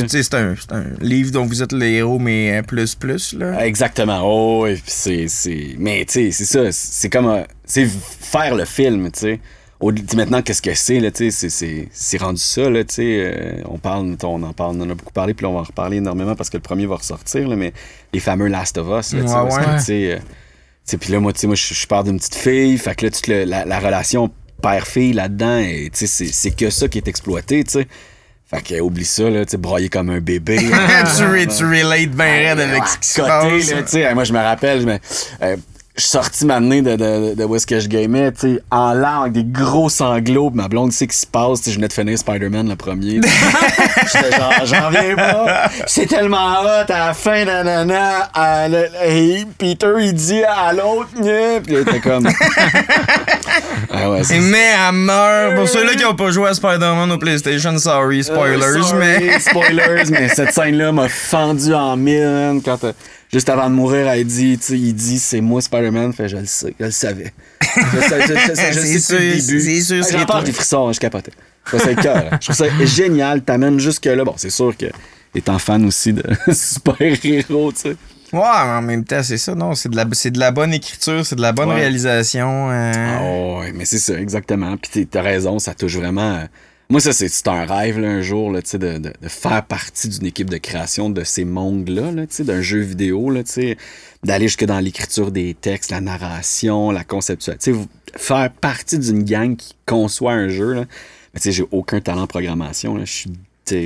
C'est 0.08 0.34
un, 0.34 0.56
un, 0.72 0.86
livre 1.02 1.32
dont 1.32 1.46
vous 1.46 1.62
êtes 1.62 1.74
le 1.74 1.86
héros, 1.86 2.20
mais 2.20 2.58
euh, 2.58 2.62
plus, 2.62 2.96
plus, 2.96 3.34
là. 3.34 3.66
Exactement. 3.66 4.22
Oh, 4.24 4.64
oui, 4.64 4.82
c'est... 4.86 5.28
Mais, 5.78 6.06
tu 6.06 6.14
sais, 6.14 6.32
c'est 6.32 6.46
ça. 6.46 6.72
C'est 6.72 7.10
comme... 7.10 7.44
C'est 7.66 7.86
faire 7.88 8.56
le 8.56 8.66
film, 8.66 9.12
tu 9.12 9.20
sais. 9.20 9.40
Maintenant, 10.16 10.42
qu'est-ce 10.42 10.62
que 10.62 10.74
c'est, 10.74 11.00
là, 11.00 11.10
tu 11.10 11.32
sais, 11.32 11.88
c'est 11.92 12.18
rendu 12.18 12.42
ça, 12.42 12.70
là, 12.70 12.84
tu 12.84 12.96
sais. 12.96 13.34
Euh, 13.34 13.62
on 13.66 13.78
parle, 13.78 14.16
on 14.24 14.44
en 14.44 14.54
parle, 14.54 14.76
on 14.78 14.82
en 14.82 14.90
a 14.90 14.94
beaucoup 14.94 15.14
parlé, 15.14 15.34
puis 15.34 15.46
on 15.46 15.54
va 15.54 15.60
en 15.60 15.64
reparler 15.64 15.98
énormément 15.98 16.36
parce 16.36 16.50
que 16.50 16.58
le 16.58 16.64
premier 16.64 16.86
va 16.86 16.96
ressortir, 16.96 17.48
là, 17.48 17.56
mais 17.56 17.74
les 18.14 18.20
fameux 18.20 18.48
Last 18.48 18.78
of 18.78 18.88
Us, 18.88 19.14
là, 19.14 19.78
tu 19.78 20.12
sais, 20.84 20.98
puis 20.98 21.14
là, 21.14 21.20
moi, 21.20 21.32
tu 21.32 21.40
sais, 21.40 21.48
moi, 21.48 21.56
je 21.56 21.88
pars 21.88 22.04
d'une 22.04 22.18
petite 22.18 22.36
fille, 22.36 22.78
fait 22.78 22.96
que 22.96 23.06
là, 23.06 23.12
toute 23.12 23.28
la 23.28 23.80
relation 23.80 24.32
père-fille 24.60 25.14
là-dedans, 25.14 25.64
c'est 25.94 26.56
que 26.56 26.70
ça 26.70 26.88
qui 26.88 26.98
est 26.98 27.08
exploité, 27.08 27.64
tu 27.64 27.72
sais. 27.72 27.88
Fait 28.50 28.64
que 28.64 28.82
oublie 28.82 29.06
ça, 29.06 29.30
là, 29.30 29.46
tu 29.46 29.58
broyer 29.58 29.90
comme 29.90 30.10
un 30.10 30.22
bébé. 30.22 30.58
tu, 31.18 31.48
tu 31.48 31.66
relates 31.66 32.10
bien 32.10 32.26
raide 32.26 32.60
avec 32.60 32.84
ce 32.88 32.98
qui 32.98 33.10
se 33.10 33.22
passe. 33.22 33.94
Là, 33.94 34.16
moi, 34.16 34.24
je 34.24 34.34
me 34.34 34.40
rappelle, 34.40 34.86
mais, 34.88 35.00
euh, 35.44 35.56
je 36.00 36.04
suis 36.04 36.12
sorti 36.12 36.46
maintenant 36.46 36.82
de, 36.82 36.96
de, 36.96 37.36
de, 37.36 37.44
où 37.44 37.56
est-ce 37.56 37.68
que 37.68 37.80
je 37.80 37.90
gamais, 37.90 38.32
tu 38.32 38.56
sais, 38.56 38.62
en 38.72 39.04
avec 39.04 39.34
des 39.34 39.44
gros 39.44 39.90
sanglots, 39.90 40.50
ma 40.50 40.70
blonde 40.70 40.94
sait 40.94 41.06
ce 41.06 41.10
qui 41.10 41.18
se 41.18 41.28
passe, 41.28 41.62
je 41.66 41.76
venais 41.76 41.90
de 41.90 41.94
finir 41.94 42.18
Spider-Man 42.18 42.70
le 42.70 42.76
premier. 42.78 43.20
J'étais 44.14 44.32
genre, 44.32 44.66
j'en 44.66 44.90
viens 44.90 45.16
pas. 45.16 45.70
C'est 45.88 46.06
tellement 46.06 46.62
hot, 46.62 46.90
à 46.90 47.08
la 47.08 47.14
fin, 47.14 47.44
nanana, 47.44 48.30
à 48.34 48.70
hey, 49.04 49.46
Peter, 49.58 49.92
il 50.00 50.14
dit 50.14 50.44
à 50.44 50.72
l'autre, 50.72 51.10
puis 51.14 51.74
il 51.74 51.80
était 51.80 52.00
comme... 52.00 52.30
ah 53.92 54.12
ouais, 54.12 54.22
mais 54.42 54.72
elle 54.88 54.94
meurt. 54.94 55.56
Pour 55.56 55.68
ceux-là 55.68 55.96
qui 55.96 56.06
ont 56.06 56.16
pas 56.16 56.32
joué 56.32 56.50
à 56.50 56.54
Spider-Man 56.54 57.12
au 57.12 57.18
PlayStation, 57.18 57.78
sorry, 57.78 58.24
spoilers, 58.24 58.64
euh, 58.64 58.82
sorry, 58.82 59.00
mais... 59.00 59.40
spoilers, 59.40 60.10
mais 60.10 60.30
cette 60.30 60.54
scène-là 60.54 60.92
m'a 60.92 61.10
fendu 61.10 61.74
en 61.74 61.96
mille 61.98 62.62
quand 62.64 62.80
juste 63.32 63.50
avant 63.50 63.70
de 63.70 63.76
mourir, 63.76 64.08
elle 64.08 64.26
dit, 64.26 64.58
tu 64.58 64.66
sais, 64.66 64.78
il 64.78 64.94
dit 64.94 65.20
c'est 65.20 65.42
moi 65.42 65.62
Spider-Man, 65.62 66.14
fait 66.14 66.30
je 66.30 66.38
le 66.38 66.46
sais, 66.46 66.74
je 66.80 66.86
le 66.86 66.92
savais. 66.92 67.34
Je, 67.62 68.00
sais, 68.00 68.22
je, 68.74 68.98
sais, 69.00 69.20
début. 69.20 69.62
C'est 69.62 69.82
sûr, 69.82 70.04
c'est 70.04 70.18
J'en 70.18 70.42
des 70.42 70.52
frissons, 70.52 70.92
je 70.92 71.00
capotais. 71.00 71.32
Je 71.66 71.78
trouve 71.78 71.82
ça 71.82 72.02
cœur. 72.02 72.26
Je 72.42 72.52
trouve 72.52 72.56
ça 72.56 72.86
génial, 72.86 73.42
t'amènes 73.44 73.80
jusque 73.80 74.06
là. 74.06 74.24
Bon, 74.24 74.34
c'est 74.38 74.50
sûr 74.50 74.76
que 74.76 74.88
étant 75.36 75.60
fan 75.60 75.86
aussi 75.86 76.14
de 76.14 76.24
super-héros, 76.52 77.72
tu 77.72 77.82
sais. 77.82 77.96
Ouais, 78.34 78.40
mais 78.42 78.72
en 78.72 78.82
même 78.82 79.04
temps, 79.06 79.24
c'est 79.24 79.38
ça, 79.38 79.56
non? 79.56 79.76
C'est 79.76 79.90
de, 79.90 79.96
la, 79.96 80.06
c'est 80.14 80.32
de 80.32 80.40
la 80.40 80.52
bonne 80.52 80.74
écriture, 80.74 81.26
c'est 81.26 81.36
de 81.36 81.42
la 81.42 81.52
bonne 81.52 81.70
réalisation. 81.70 82.70
Euh... 82.70 82.92
Ah 82.96 83.60
ouais, 83.60 83.72
mais 83.74 83.86
c'est 83.86 84.00
ça, 84.00 84.20
exactement. 84.20 84.76
Puis 84.78 85.08
t'as 85.08 85.22
raison, 85.22 85.60
ça 85.60 85.74
touche 85.74 85.96
vraiment 85.96 86.44
moi, 86.92 87.00
ça, 87.00 87.14
c'est 87.14 87.48
un 87.48 87.66
rêve, 87.68 88.00
là, 88.00 88.10
un 88.10 88.22
jour, 88.22 88.52
là, 88.52 88.62
de, 88.62 88.78
de, 88.78 88.98
de, 88.98 89.28
faire 89.28 89.64
partie 89.64 90.10
d'une 90.10 90.26
équipe 90.26 90.50
de 90.50 90.58
création 90.58 91.12
de 91.12 91.24
ces 91.24 91.46
mondes-là, 91.46 92.12
là, 92.12 92.24
d'un 92.40 92.62
jeu 92.62 92.80
vidéo, 92.80 93.30
là, 93.30 93.44
d'aller 94.24 94.48
jusque 94.48 94.66
dans 94.66 94.80
l'écriture 94.80 95.32
des 95.32 95.54
textes, 95.54 95.92
la 95.92 96.02
narration, 96.02 96.90
la 96.90 97.04
conception. 97.04 97.54
Faire 98.16 98.52
partie 98.52 98.98
d'une 98.98 99.24
gang 99.24 99.56
qui 99.56 99.76
conçoit 99.86 100.34
un 100.34 100.48
jeu. 100.48 100.74
Là. 100.74 100.86
Mais 101.36 101.52
j'ai 101.52 101.64
aucun 101.70 102.02
talent 102.02 102.24
en 102.24 102.28
programmation. 102.28 102.98
Je 102.98 103.06
suis 103.06 103.34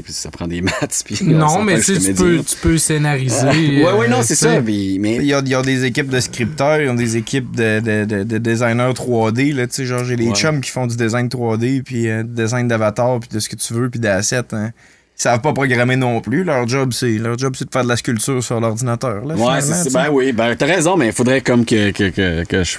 ça 0.08 0.32
prend 0.32 0.48
des 0.48 0.62
maths. 0.62 1.04
Puis 1.06 1.24
non, 1.24 1.62
mais 1.62 1.80
tu, 1.80 2.14
peux, 2.14 2.44
tu 2.44 2.56
peux 2.62 2.78
scénariser. 2.78 3.48
ouais, 3.84 3.94
ouais, 3.94 4.08
non, 4.08 4.22
c'est 4.22 4.36
ça. 4.36 4.62
Mais... 4.62 4.74
Il, 4.74 5.26
y 5.26 5.34
a, 5.34 5.40
il 5.40 5.50
y 5.50 5.56
a 5.56 5.62
des 5.62 5.86
équipes 5.86 6.10
de 6.10 6.20
scripteurs, 6.20 6.82
il 6.82 6.88
y 6.88 6.90
a 6.90 6.94
des 6.94 7.18
équipes 7.18 7.56
de, 7.56 7.80
de, 7.80 8.24
de, 8.24 8.38
designers 8.38 8.94
3D. 8.94 9.54
Là, 9.54 9.66
genre, 9.86 10.04
j'ai 10.04 10.16
des 10.16 10.32
chums 10.32 10.62
qui 10.62 10.72
font 10.72 10.88
du 10.88 10.96
design 10.96 11.28
3D, 11.28 11.84
puis 11.84 12.10
euh, 12.10 12.24
design 12.24 12.68
d'avatar, 12.68 13.20
puis 13.20 13.30
de 13.32 13.40
ce 13.40 13.50
que 13.50 13.56
tu 13.56 13.74
veux, 13.74 13.90
puis 13.90 14.00
d'assets. 14.00 14.54
Hein. 14.54 14.72
Ils 15.18 15.22
savent 15.22 15.42
pas 15.42 15.54
programmer 15.54 15.96
non 15.96 16.22
plus. 16.22 16.44
Leur 16.44 16.68
job, 16.68 16.92
c'est 16.92 17.18
leur 17.18 17.38
job, 17.38 17.54
c'est 17.56 17.66
de 17.66 17.72
faire 17.72 17.84
de 17.84 17.90
la 17.90 17.98
sculpture 17.98 18.44
sur 18.44 18.60
l'ordinateur. 18.60 19.24
Ouais, 19.26 19.62
c'est 19.62 19.94
ben 19.94 20.10
oui, 20.12 20.32
ben 20.32 20.56
t'as 20.56 20.66
raison, 20.66 20.98
mais 20.98 21.08
il 21.08 21.14
faudrait 21.14 21.42
comme 21.42 21.66
que, 21.66 21.92
que, 21.92 22.10
que, 22.10 22.44
que 22.46 22.64
je 22.64 22.78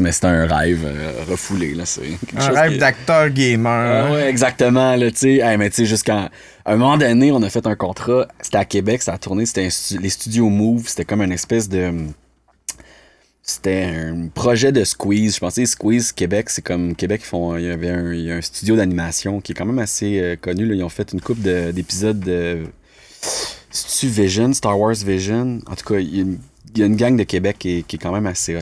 mais 0.00 0.12
c'est 0.12 0.24
un 0.24 0.46
rêve 0.46 0.84
euh, 0.84 1.24
refoulé. 1.28 1.74
Là, 1.74 1.84
un 2.36 2.48
rêve 2.48 2.78
d'acteur 2.78 3.30
gamer. 3.30 4.06
Ah 4.06 4.12
ouais, 4.12 4.28
exactement. 4.28 4.96
Là, 4.96 5.06
hey, 5.22 5.56
mais 5.56 5.70
jusqu'à 5.72 6.30
un 6.64 6.76
moment 6.76 6.96
donné, 6.96 7.32
on 7.32 7.42
a 7.42 7.50
fait 7.50 7.66
un 7.66 7.76
contrat. 7.76 8.26
C'était 8.40 8.58
à 8.58 8.64
Québec, 8.64 9.02
ça 9.02 9.14
a 9.14 9.18
tourné. 9.18 9.46
C'était 9.46 9.68
les 10.00 10.08
studios 10.08 10.48
Move. 10.48 10.84
C'était 10.86 11.04
comme 11.04 11.22
une 11.22 11.32
espèce 11.32 11.68
de. 11.68 11.92
C'était 13.42 13.84
un 13.84 14.26
projet 14.26 14.72
de 14.72 14.82
Squeeze. 14.82 15.36
Je 15.36 15.40
pensais 15.40 15.66
Squeeze 15.66 16.10
Québec, 16.10 16.50
c'est 16.50 16.62
comme 16.62 16.96
Québec, 16.96 17.20
ils 17.22 17.28
font, 17.28 17.56
il 17.56 17.64
y 17.66 17.70
avait 17.70 17.90
un, 17.90 18.40
studio 18.40 18.74
d'animation 18.74 19.40
qui 19.40 19.52
est 19.52 19.54
quand 19.54 19.64
même 19.64 19.78
assez 19.78 20.18
euh, 20.18 20.34
connu. 20.34 20.66
Là. 20.66 20.74
Ils 20.74 20.82
ont 20.82 20.88
fait 20.88 21.12
une 21.12 21.20
coupe 21.20 21.38
d'épisodes 21.38 22.18
de 22.18 22.64
C'est-tu 23.70 24.08
Vision, 24.08 24.52
Star 24.52 24.76
Wars 24.78 24.94
Vision? 24.94 25.60
En 25.68 25.76
tout 25.76 25.84
cas, 25.84 26.00
il 26.00 26.16
y 26.16 26.18
a 26.18 26.22
une, 26.22 26.38
il 26.76 26.80
y 26.80 26.82
a 26.82 26.86
une 26.86 26.96
gang 26.96 27.16
de 27.16 27.22
Québec 27.22 27.56
qui 27.58 27.78
est, 27.78 27.82
qui 27.82 27.96
est 27.96 27.98
quand 27.98 28.12
même 28.12 28.26
assez 28.26 28.54
hot, 28.54 28.60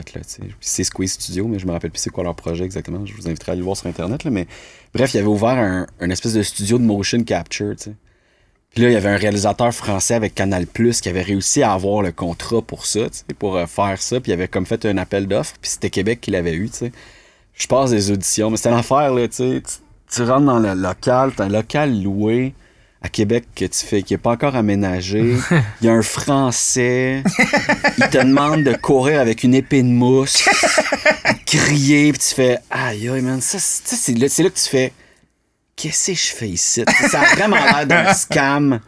C'est 0.61 0.83
Squeeze 0.83 1.13
Studio, 1.13 1.47
mais 1.47 1.59
je 1.59 1.67
me 1.67 1.71
rappelle 1.71 1.91
plus 1.91 1.99
c'est 1.99 2.09
quoi 2.09 2.23
leur 2.23 2.35
projet 2.35 2.63
exactement. 2.63 3.05
Je 3.05 3.13
vous 3.13 3.27
inviterai 3.27 3.51
à 3.51 3.53
aller 3.53 3.59
le 3.59 3.65
voir 3.65 3.75
sur 3.75 3.87
Internet, 3.87 4.23
là. 4.23 4.31
Mais 4.31 4.47
bref, 4.93 5.13
il 5.13 5.17
avait 5.17 5.27
ouvert 5.27 5.85
un, 5.99 6.09
espèce 6.09 6.33
de 6.33 6.41
studio 6.41 6.77
de 6.77 6.83
motion 6.83 7.23
capture. 7.23 7.75
Puis 7.75 8.83
là, 8.83 8.89
il 8.89 8.93
y 8.93 8.95
avait 8.95 9.09
un 9.09 9.17
réalisateur 9.17 9.73
français 9.73 10.15
avec 10.15 10.33
Canal 10.33 10.65
Plus 10.65 11.01
qui 11.01 11.09
avait 11.09 11.21
réussi 11.21 11.61
à 11.61 11.73
avoir 11.73 12.01
le 12.01 12.11
contrat 12.11 12.61
pour 12.61 12.85
ça, 12.85 13.01
pour 13.37 13.57
euh, 13.57 13.65
faire 13.65 14.01
ça. 14.01 14.19
Puis 14.19 14.31
il 14.31 14.33
avait 14.33 14.47
comme 14.47 14.65
fait 14.65 14.85
un 14.85 14.97
appel 14.97 15.27
d'offres. 15.27 15.55
Puis 15.61 15.71
c'était 15.71 15.89
Québec 15.89 16.21
qui 16.21 16.31
l'avait 16.31 16.53
eu, 16.53 16.69
tu 16.69 16.77
sais. 16.77 16.91
Je 17.53 17.67
passe 17.67 17.91
des 17.91 18.11
auditions, 18.11 18.49
mais 18.49 18.57
c'était 18.57 18.71
l'affaire. 18.71 19.13
Tu, 19.29 19.61
tu 20.11 20.21
rentres 20.23 20.45
dans 20.45 20.59
le 20.59 20.73
local, 20.73 21.31
t'as 21.35 21.45
un 21.45 21.49
local 21.49 22.01
loué 22.01 22.53
à 23.05 23.09
Québec 23.09 23.45
que 23.55 23.65
tu 23.65 23.85
fais, 23.85 24.01
qui 24.01 24.13
n'est 24.13 24.17
pas 24.17 24.31
encore 24.31 24.55
aménagé. 24.55 25.35
Il 25.81 25.85
y 25.85 25.89
a 25.89 25.93
un 25.93 26.01
Français. 26.01 27.21
il 27.99 28.09
te 28.09 28.17
demande 28.17 28.63
de 28.63 28.73
courir 28.73 29.19
avec 29.21 29.43
une 29.43 29.53
épée 29.53 29.83
de 29.83 29.87
mousse, 29.87 30.49
crier, 31.45 32.11
puis 32.11 32.19
tu 32.27 32.33
fais 32.33 32.57
Aïe, 32.71 33.07
aïe, 33.09 33.21
man. 33.21 33.39
Ça, 33.41 33.59
c'est 33.59 33.87
ça, 33.89 33.95
c'est 33.95 34.13
là, 34.17 34.27
c'est 34.27 34.41
là 34.43 34.49
que 34.49 34.55
tu 34.59 34.67
fais 34.69 34.91
Qu'est-ce 35.75 36.11
que 36.11 36.17
je 36.17 36.25
fais 36.35 36.47
ici? 36.49 36.83
Ça 37.11 37.19
a 37.21 37.35
vraiment 37.35 37.57
l'air 37.57 37.85
d'un 37.85 38.13
scam. 38.13 38.79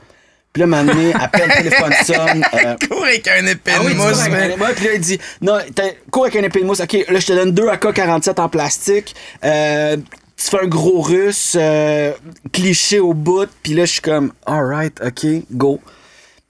Puis 0.53 0.61
là, 0.61 0.65
un 0.65 0.69
moment 0.83 0.93
donné, 0.93 1.13
appelle, 1.13 1.51
téléphone 1.51 1.93
sonne. 2.05 2.45
euh, 2.53 2.75
Cours 2.89 3.03
avec 3.03 3.27
un 3.27 3.45
épée 3.45 3.71
ah 3.75 3.79
de 3.79 3.85
oui, 3.87 3.93
mousse, 3.93 4.23
mais- 4.31 4.55
ouais, 4.57 4.73
puis 4.73 4.85
là, 4.85 4.93
il 4.95 5.01
dit 5.01 5.19
Non, 5.41 5.57
t'as- 5.75 5.91
cours 6.09 6.23
avec 6.25 6.37
un 6.37 6.43
épée 6.43 6.61
de 6.61 6.65
mousse. 6.65 6.79
Ok, 6.79 6.93
là, 7.09 7.19
je 7.19 7.25
te 7.27 7.33
donne 7.33 7.51
deux 7.51 7.67
AK-47 7.67 8.39
en 8.39 8.49
plastique. 8.49 9.13
Euh, 9.43 9.97
tu 10.37 10.45
fais 10.45 10.63
un 10.63 10.67
gros 10.67 11.01
russe, 11.01 11.55
euh, 11.59 12.13
cliché 12.51 12.99
au 12.99 13.13
bout. 13.13 13.49
Puis 13.63 13.73
là, 13.73 13.85
je 13.85 13.93
suis 13.93 14.01
comme 14.01 14.31
Alright, 14.45 15.01
ok, 15.03 15.25
go. 15.51 15.81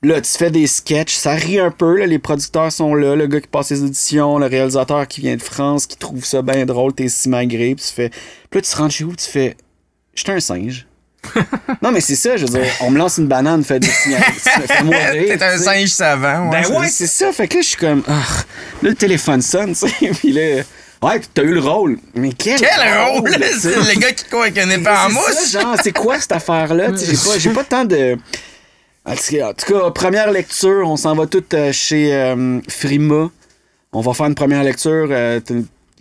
Là, 0.03 0.21
tu 0.21 0.31
fais 0.31 0.51
des 0.51 0.67
sketchs, 0.67 1.15
ça 1.15 1.31
rit 1.31 1.59
un 1.59 1.71
peu, 1.71 1.97
là, 1.97 2.05
les 2.05 2.19
producteurs 2.19 2.71
sont 2.71 2.93
là, 2.93 3.15
le 3.15 3.25
gars 3.25 3.41
qui 3.41 3.47
passe 3.47 3.71
les 3.71 3.81
auditions, 3.81 4.37
le 4.37 4.45
réalisateur 4.45 5.07
qui 5.07 5.21
vient 5.21 5.35
de 5.35 5.41
France, 5.41 5.87
qui 5.87 5.97
trouve 5.97 6.23
ça 6.23 6.43
bien 6.43 6.67
drôle, 6.67 6.93
t'es 6.93 7.09
si 7.09 7.29
malgré, 7.29 7.73
puis 7.73 7.83
tu 7.83 7.93
fais... 7.93 8.09
Puis 8.09 8.59
là, 8.59 8.61
tu 8.61 8.69
te 8.69 8.77
rends 8.77 8.89
chez 8.89 9.03
vous, 9.05 9.15
tu 9.15 9.25
fais... 9.25 9.57
J'étais 10.13 10.33
un 10.33 10.39
singe. 10.39 10.85
non, 11.81 11.91
mais 11.91 11.99
c'est 12.01 12.15
ça, 12.15 12.37
je 12.37 12.45
veux 12.45 12.59
dire, 12.59 12.71
on 12.81 12.91
me 12.91 12.99
lance 12.99 13.17
une 13.17 13.27
banane, 13.27 13.63
fait 13.63 13.79
des 13.79 13.87
signaux, 13.87 14.17
mourir. 14.83 15.37
T'es 15.37 15.43
un 15.43 15.57
singe 15.57 15.89
savant. 15.89 16.49
Ben 16.49 16.63
c'est 16.63 16.77
ouais, 16.77 16.89
c'est 16.89 17.07
ça. 17.07 17.31
Fait 17.31 17.47
que 17.47 17.55
là, 17.55 17.61
je 17.61 17.67
suis 17.67 17.77
comme, 17.77 18.03
ah, 18.07 18.23
là, 18.83 18.89
le 18.89 18.95
téléphone 18.95 19.41
sonne, 19.41 19.73
tu 19.73 19.87
sais. 19.87 20.11
Puis 20.19 20.31
là, 20.31 20.61
ouais, 21.03 21.21
t'as 21.33 21.43
eu 21.43 21.53
le 21.53 21.59
rôle. 21.59 21.97
Mais 22.15 22.31
quel, 22.37 22.59
Quel 22.59 22.69
rôle! 23.09 23.29
C'est 23.59 23.75
le 23.75 23.99
gars 23.99 24.11
qui 24.11 24.25
court 24.25 24.41
avec 24.41 24.57
un 24.57 24.69
épée 24.69 24.89
en 24.89 25.09
mousse. 25.09 25.49
ça, 25.51 25.61
genre, 25.61 25.75
c'est 25.81 25.91
quoi 25.91 26.19
cette 26.19 26.31
affaire-là? 26.31 26.89
J'ai 27.37 27.49
pas, 27.49 27.55
pas 27.55 27.63
tant 27.63 27.85
de. 27.85 28.17
En 29.05 29.13
tout, 29.15 29.73
cas, 29.73 29.91
première 29.91 30.31
lecture, 30.31 30.83
on 30.89 30.97
s'en 30.97 31.15
va 31.15 31.27
tout 31.27 31.43
euh, 31.53 31.71
chez 31.71 32.13
euh, 32.13 32.59
Frima. 32.67 33.29
On 33.93 34.01
va 34.01 34.13
faire 34.13 34.25
une 34.25 34.35
première 34.35 34.63
lecture. 34.63 35.07
euh, 35.11 35.39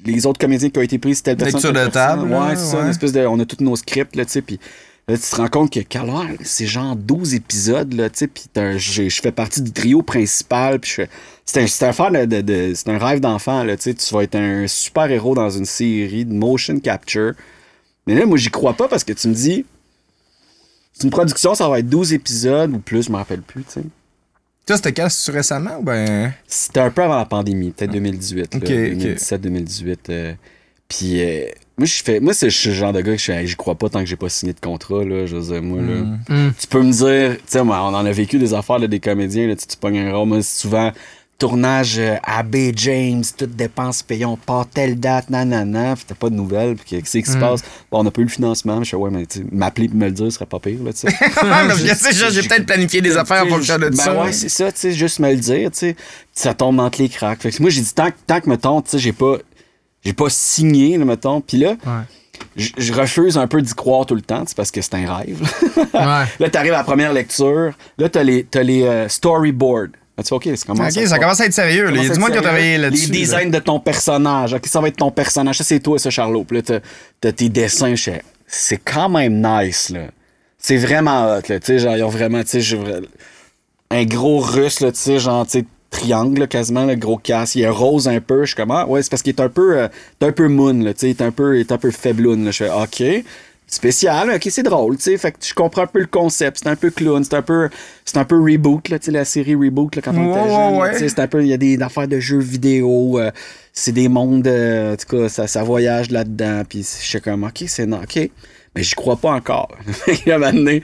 les 0.04 0.26
autres 0.26 0.38
comédiens 0.38 0.70
qui 0.70 0.78
ont 0.78 0.82
été 0.82 0.98
pris, 0.98 1.14
c'était 1.14 1.34
le 1.34 1.44
Lecture 1.44 1.72
de 1.72 1.86
table, 1.86 2.32
Ouais, 2.32 2.56
c'est 2.56 2.64
ça. 2.72 2.80
Une 2.82 2.90
espèce 2.90 3.12
de, 3.12 3.24
on 3.26 3.38
a 3.40 3.44
tous 3.44 3.62
nos 3.62 3.76
scripts, 3.76 4.16
là, 4.16 4.24
tu 4.24 4.32
sais. 4.32 4.42
Puis 4.42 4.58
là, 5.08 5.16
tu 5.16 5.22
te 5.22 5.36
rends 5.36 5.48
compte 5.48 5.72
que 5.72 5.80
Calvaire, 5.80 6.36
c'est 6.42 6.66
genre 6.66 6.96
12 6.96 7.34
épisodes, 7.34 7.92
là, 7.94 8.10
tu 8.10 8.18
sais. 8.18 8.26
Puis 8.28 8.44
je 8.54 9.20
fais 9.20 9.32
partie 9.32 9.62
du 9.62 9.72
trio 9.72 10.02
principal. 10.02 10.80
Puis. 10.80 11.02
C'est 11.44 11.60
un, 11.84 11.88
affaire 11.88 12.10
de, 12.10 12.24
de- 12.24 12.40
de- 12.40 12.72
c'est 12.74 12.88
un 12.88 12.98
rêve 12.98 13.20
d'enfant, 13.20 13.62
là, 13.62 13.76
tu 13.76 13.84
sais. 13.84 13.94
Tu 13.94 14.12
vas 14.14 14.22
être 14.24 14.34
un 14.34 14.66
super 14.66 15.08
héros 15.10 15.34
dans 15.36 15.48
une 15.50 15.64
série 15.64 16.24
de 16.24 16.32
motion 16.34 16.80
capture. 16.80 17.34
Mais 18.06 18.14
là, 18.16 18.26
moi, 18.26 18.36
j'y 18.36 18.50
crois 18.50 18.74
pas 18.74 18.88
parce 18.88 19.04
que 19.04 19.12
tu 19.12 19.28
me 19.28 19.34
dis. 19.34 19.64
C'est 20.92 21.04
une 21.04 21.10
production, 21.10 21.54
ça 21.54 21.68
va 21.68 21.78
être 21.80 21.88
12 21.88 22.14
épisodes 22.14 22.72
ou 22.72 22.78
plus, 22.78 23.02
je 23.04 23.12
me 23.12 23.16
rappelle 23.16 23.42
plus, 23.42 23.62
tu 23.64 23.72
sais. 23.72 23.82
Toi, 24.66 24.76
c'était 24.76 24.92
quand? 24.94 25.08
C'est 25.08 25.30
récemment 25.30 25.76
ou 25.78 25.82
ben? 25.82 26.32
C'était 26.48 26.80
un 26.80 26.90
peu 26.90 27.02
avant 27.02 27.18
la 27.18 27.26
pandémie, 27.26 27.70
peut-être 27.70 27.92
2018. 27.92 28.54
là, 28.54 28.58
Ok, 28.58 28.64
ok. 28.64 28.70
2017-2018. 28.70 29.96
euh, 30.08 30.34
puis, 30.88 31.22
euh, 31.22 31.44
moi, 31.78 31.86
je 31.86 32.02
fais. 32.02 32.20
Moi, 32.20 32.32
c'est 32.34 32.48
je 32.50 32.56
suis 32.56 32.68
le 32.70 32.74
genre 32.74 32.92
de 32.92 33.00
gars 33.00 33.12
que 33.12 33.18
je 33.18 33.24
fais, 33.24 33.34
Hey, 33.34 33.46
j'y 33.46 33.56
crois 33.56 33.74
pas 33.74 33.88
tant 33.88 34.00
que 34.00 34.06
j'ai 34.06 34.16
pas 34.16 34.28
signé 34.28 34.52
de 34.52 34.60
contrat, 34.60 35.04
là. 35.04 35.26
Je 35.26 35.36
veux 35.36 35.52
dire, 35.52 35.62
moi, 35.62 35.80
là. 35.82 36.02
Mm. 36.28 36.52
Tu 36.58 36.66
peux 36.68 36.82
me 36.82 36.92
dire, 36.92 37.36
tu 37.38 37.42
sais, 37.46 37.62
moi, 37.64 37.80
on 37.82 37.94
en 37.94 38.04
a 38.06 38.12
vécu 38.12 38.38
des 38.38 38.54
affaires, 38.54 38.78
là, 38.78 38.86
des 38.86 39.00
comédiens, 39.00 39.46
là, 39.46 39.56
tu, 39.56 39.66
tu 39.66 39.76
pognes 39.76 39.98
un 39.98 40.14
rôle, 40.14 40.28
moi, 40.28 40.42
c'est 40.42 40.60
souvent. 40.60 40.92
Tournage 41.38 41.98
euh, 41.98 42.16
à 42.24 42.42
B. 42.42 42.72
James, 42.74 43.22
toutes 43.36 43.54
dépenses 43.54 44.02
payées, 44.02 44.24
on 44.24 44.38
part 44.38 44.66
telle 44.66 44.98
date, 44.98 45.28
nanana, 45.28 45.94
puis 45.94 46.06
t'as 46.08 46.14
pas 46.14 46.30
de 46.30 46.34
nouvelles, 46.34 46.76
puis 46.76 46.86
qu'est-ce 47.02 47.18
qui 47.18 47.30
se 47.30 47.36
Mm. 47.36 47.40
passe? 47.40 47.60
Bon, 47.92 47.98
on 48.00 48.04
n'a 48.04 48.10
pas 48.10 48.22
eu 48.22 48.24
le 48.24 48.30
financement, 48.30 48.78
mais 48.78 48.86
je 48.86 48.90
fais, 48.92 48.96
ouais, 48.96 49.10
mais 49.10 49.26
tu 49.26 49.40
sais, 49.40 49.44
m'appeler 49.52 49.84
et 49.84 49.88
me 49.94 50.06
le 50.06 50.12
dire, 50.12 50.24
ce 50.24 50.30
serait 50.30 50.46
pas 50.46 50.60
pire, 50.60 50.82
là, 50.82 50.94
tu 50.94 51.00
sais. 51.00 51.08
Sais, 51.94 52.12
j'ai 52.14 52.30
j'ai 52.40 52.48
peut-être 52.48 52.64
planifié 52.64 53.02
des 53.02 53.18
affaires 53.18 53.44
en 53.44 53.48
fonction 53.50 53.74
de 53.76 53.90
ben 53.90 53.96
ça. 53.96 54.18
ouais, 54.18 54.32
c'est 54.32 54.48
ça, 54.48 54.72
tu 54.72 54.78
sais, 54.78 54.92
juste 54.92 55.18
me 55.18 55.28
le 55.30 55.36
dire, 55.36 55.70
tu 55.72 55.78
sais. 55.80 55.96
Ça 56.32 56.54
tombe 56.54 56.80
entre 56.80 57.02
les 57.02 57.10
cracks. 57.10 57.42
Fait 57.42 57.50
que 57.50 57.60
moi, 57.60 57.68
j'ai 57.70 57.82
dit, 57.82 57.92
tant, 57.94 58.10
que- 58.10 58.16
tant 58.26 58.40
que, 58.40 58.48
mettons, 58.48 58.80
tu 58.80 58.92
sais, 58.92 58.98
j'ai 58.98 59.12
pas, 59.12 59.36
j'ai 60.06 60.12
pas 60.12 60.28
signé, 60.30 60.96
là, 60.96 61.04
mettons. 61.04 61.40
Puis 61.40 61.58
là, 61.58 61.70
Ouais. 61.84 62.02
je 62.56 62.92
refuse 62.92 63.36
un 63.36 63.46
peu 63.46 63.60
d'y 63.60 63.74
croire 63.74 64.06
tout 64.06 64.14
le 64.14 64.22
temps, 64.22 64.44
c'est 64.46 64.56
parce 64.56 64.70
que 64.70 64.80
c'est 64.80 64.94
un 64.94 65.16
rêve. 65.16 65.40
Ouais. 65.76 66.24
là, 66.40 66.50
t'arrives 66.50 66.72
à 66.74 66.78
la 66.78 66.84
première 66.84 67.12
lecture. 67.12 67.72
Là, 67.98 68.08
t'as 68.08 68.22
les, 68.22 68.44
t'as 68.44 68.62
les 68.62 68.82
euh, 68.84 69.08
storyboards. 69.08 69.88
Là, 70.16 70.22
tu 70.22 70.28
fais, 70.28 70.34
OK, 70.34 70.48
ça 70.56 70.66
commence 70.66 70.96
à 70.96 71.06
ça 71.06 71.18
commence 71.18 71.40
à 71.40 71.46
être 71.46 71.52
sérieux. 71.52 71.90
Il 71.94 72.02
y 72.02 72.06
a 72.06 72.14
du 72.14 72.18
monde 72.18 72.30
qui 72.30 72.38
a 72.38 72.42
travaillé 72.42 72.78
là-dessus. 72.78 73.10
Les 73.10 73.18
là. 73.18 73.24
designs 73.40 73.50
de 73.50 73.58
ton 73.58 73.80
personnage. 73.80 74.54
OK, 74.54 74.66
ça 74.66 74.80
va 74.80 74.88
être 74.88 74.96
ton 74.96 75.10
personnage. 75.10 75.58
Ça, 75.58 75.64
c'est 75.64 75.80
toi, 75.80 75.98
ça, 75.98 76.08
Charlot. 76.08 76.44
Puis 76.44 76.56
là, 76.62 76.80
t'as- 77.20 77.32
tes 77.32 77.48
dessins. 77.50 77.94
C'est 78.46 78.78
quand 78.78 79.08
même 79.10 79.42
nice, 79.42 79.90
là. 79.90 80.06
C'est 80.58 80.78
vraiment 80.78 81.26
hot, 81.36 81.42
là. 81.48 81.60
Tu 81.60 81.66
sais, 81.66 81.78
genre, 81.80 81.96
ils 81.96 82.02
ont 82.02 82.08
vraiment, 82.08 82.42
tu 82.44 82.62
sais, 82.62 82.78
un 83.90 84.04
gros 84.04 84.38
russe, 84.38 84.80
là, 84.80 84.90
tu 84.90 84.98
sais, 84.98 85.18
genre, 85.18 85.44
tu 85.46 85.60
sais, 85.60 85.64
triangle, 85.98 86.40
là, 86.40 86.46
quasiment, 86.46 86.84
le 86.84 86.94
gros 86.94 87.16
casse. 87.18 87.54
Il 87.54 87.62
est 87.62 87.68
rose 87.68 88.06
un 88.08 88.20
peu. 88.20 88.42
Je 88.42 88.46
suis 88.48 88.56
comme, 88.56 88.70
ah, 88.70 88.86
ouais, 88.86 89.02
c'est 89.02 89.10
parce 89.10 89.22
qu'il 89.22 89.34
est 89.34 89.40
un 89.40 89.48
peu, 89.48 89.78
euh, 89.78 89.88
un 90.20 90.32
peu 90.32 90.48
moon, 90.48 90.82
là, 90.84 90.94
tu 90.94 91.00
sais, 91.00 91.06
il 91.08 91.10
est 91.10 91.22
un 91.22 91.30
peu, 91.32 91.56
il 91.56 91.60
est 91.60 91.72
un 91.72 91.78
peu 91.78 91.90
faibloun, 91.90 92.44
là. 92.44 92.50
Je 92.50 92.64
fais, 92.64 92.70
OK. 92.70 93.24
Spécial, 93.68 94.30
ok, 94.32 94.46
c'est 94.48 94.62
drôle, 94.62 94.96
tu 94.96 95.02
sais. 95.02 95.16
Fait 95.18 95.32
que 95.32 95.38
je 95.44 95.52
comprends 95.52 95.82
un 95.82 95.86
peu 95.88 95.98
le 95.98 96.06
concept. 96.06 96.58
C'est 96.62 96.68
un 96.68 96.76
peu 96.76 96.90
clown, 96.90 97.24
c'est 97.24 97.34
un 97.34 97.42
peu, 97.42 97.68
c'est 98.04 98.16
un 98.16 98.24
peu 98.24 98.36
reboot, 98.40 98.88
là, 98.90 98.98
tu 99.00 99.06
sais, 99.06 99.10
la 99.10 99.24
série 99.24 99.56
reboot, 99.56 99.96
là, 99.96 100.02
quand 100.02 100.14
on 100.14 100.32
Ouais, 100.32 100.38
était 100.40 100.50
jeune. 100.50 100.76
ouais. 101.02 101.08
c'est 101.08 101.18
un 101.18 101.26
peu, 101.26 101.42
il 101.42 101.48
y 101.48 101.52
a 101.52 101.56
des 101.56 101.80
affaires 101.82 102.06
de 102.06 102.20
jeux 102.20 102.38
vidéo, 102.38 103.18
euh, 103.18 103.32
c'est 103.72 103.90
des 103.90 104.08
mondes, 104.08 104.46
euh, 104.46 104.92
en 104.92 104.96
tout 104.96 105.16
cas, 105.16 105.28
ça, 105.28 105.48
ça 105.48 105.64
voyage 105.64 106.12
là-dedans, 106.12 106.62
puis 106.68 106.82
je 106.82 107.04
suis 107.06 107.20
comme, 107.20 107.42
ok, 107.42 107.64
c'est 107.66 107.86
non, 107.86 108.00
ok, 108.04 108.30
mais 108.76 108.84
j'y 108.84 108.94
crois 108.94 109.16
pas 109.16 109.32
encore. 109.32 109.76
à 110.28 110.30
un 110.34 110.38
moment 110.38 110.52
donné, 110.52 110.82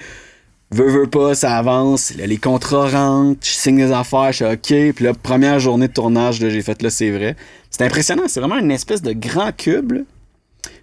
veux, 0.73 0.89
veux 0.91 1.07
pas, 1.07 1.35
ça 1.35 1.57
avance, 1.57 2.15
là, 2.17 2.27
les 2.27 2.39
contrats 2.39 2.89
rentrent, 2.89 3.41
je 3.43 3.51
signe 3.51 3.77
des 3.77 3.93
affaires, 3.93 4.33
je 4.33 4.37
suis 4.37 4.45
ok, 4.45 4.95
puis 4.95 5.05
là, 5.05 5.13
première 5.15 5.59
journée 5.61 5.89
de 5.89 5.93
tournage, 5.93 6.41
là, 6.41 6.49
j'ai 6.51 6.63
fait, 6.63 6.81
là, 6.83 6.91
c'est 6.91 7.11
vrai. 7.11 7.37
C'est 7.71 7.85
impressionnant, 7.85 8.25
c'est 8.27 8.41
vraiment 8.41 8.59
une 8.59 8.71
espèce 8.71 9.03
de 9.03 9.13
grand 9.13 9.53
cube, 9.57 9.93
là. 9.93 10.01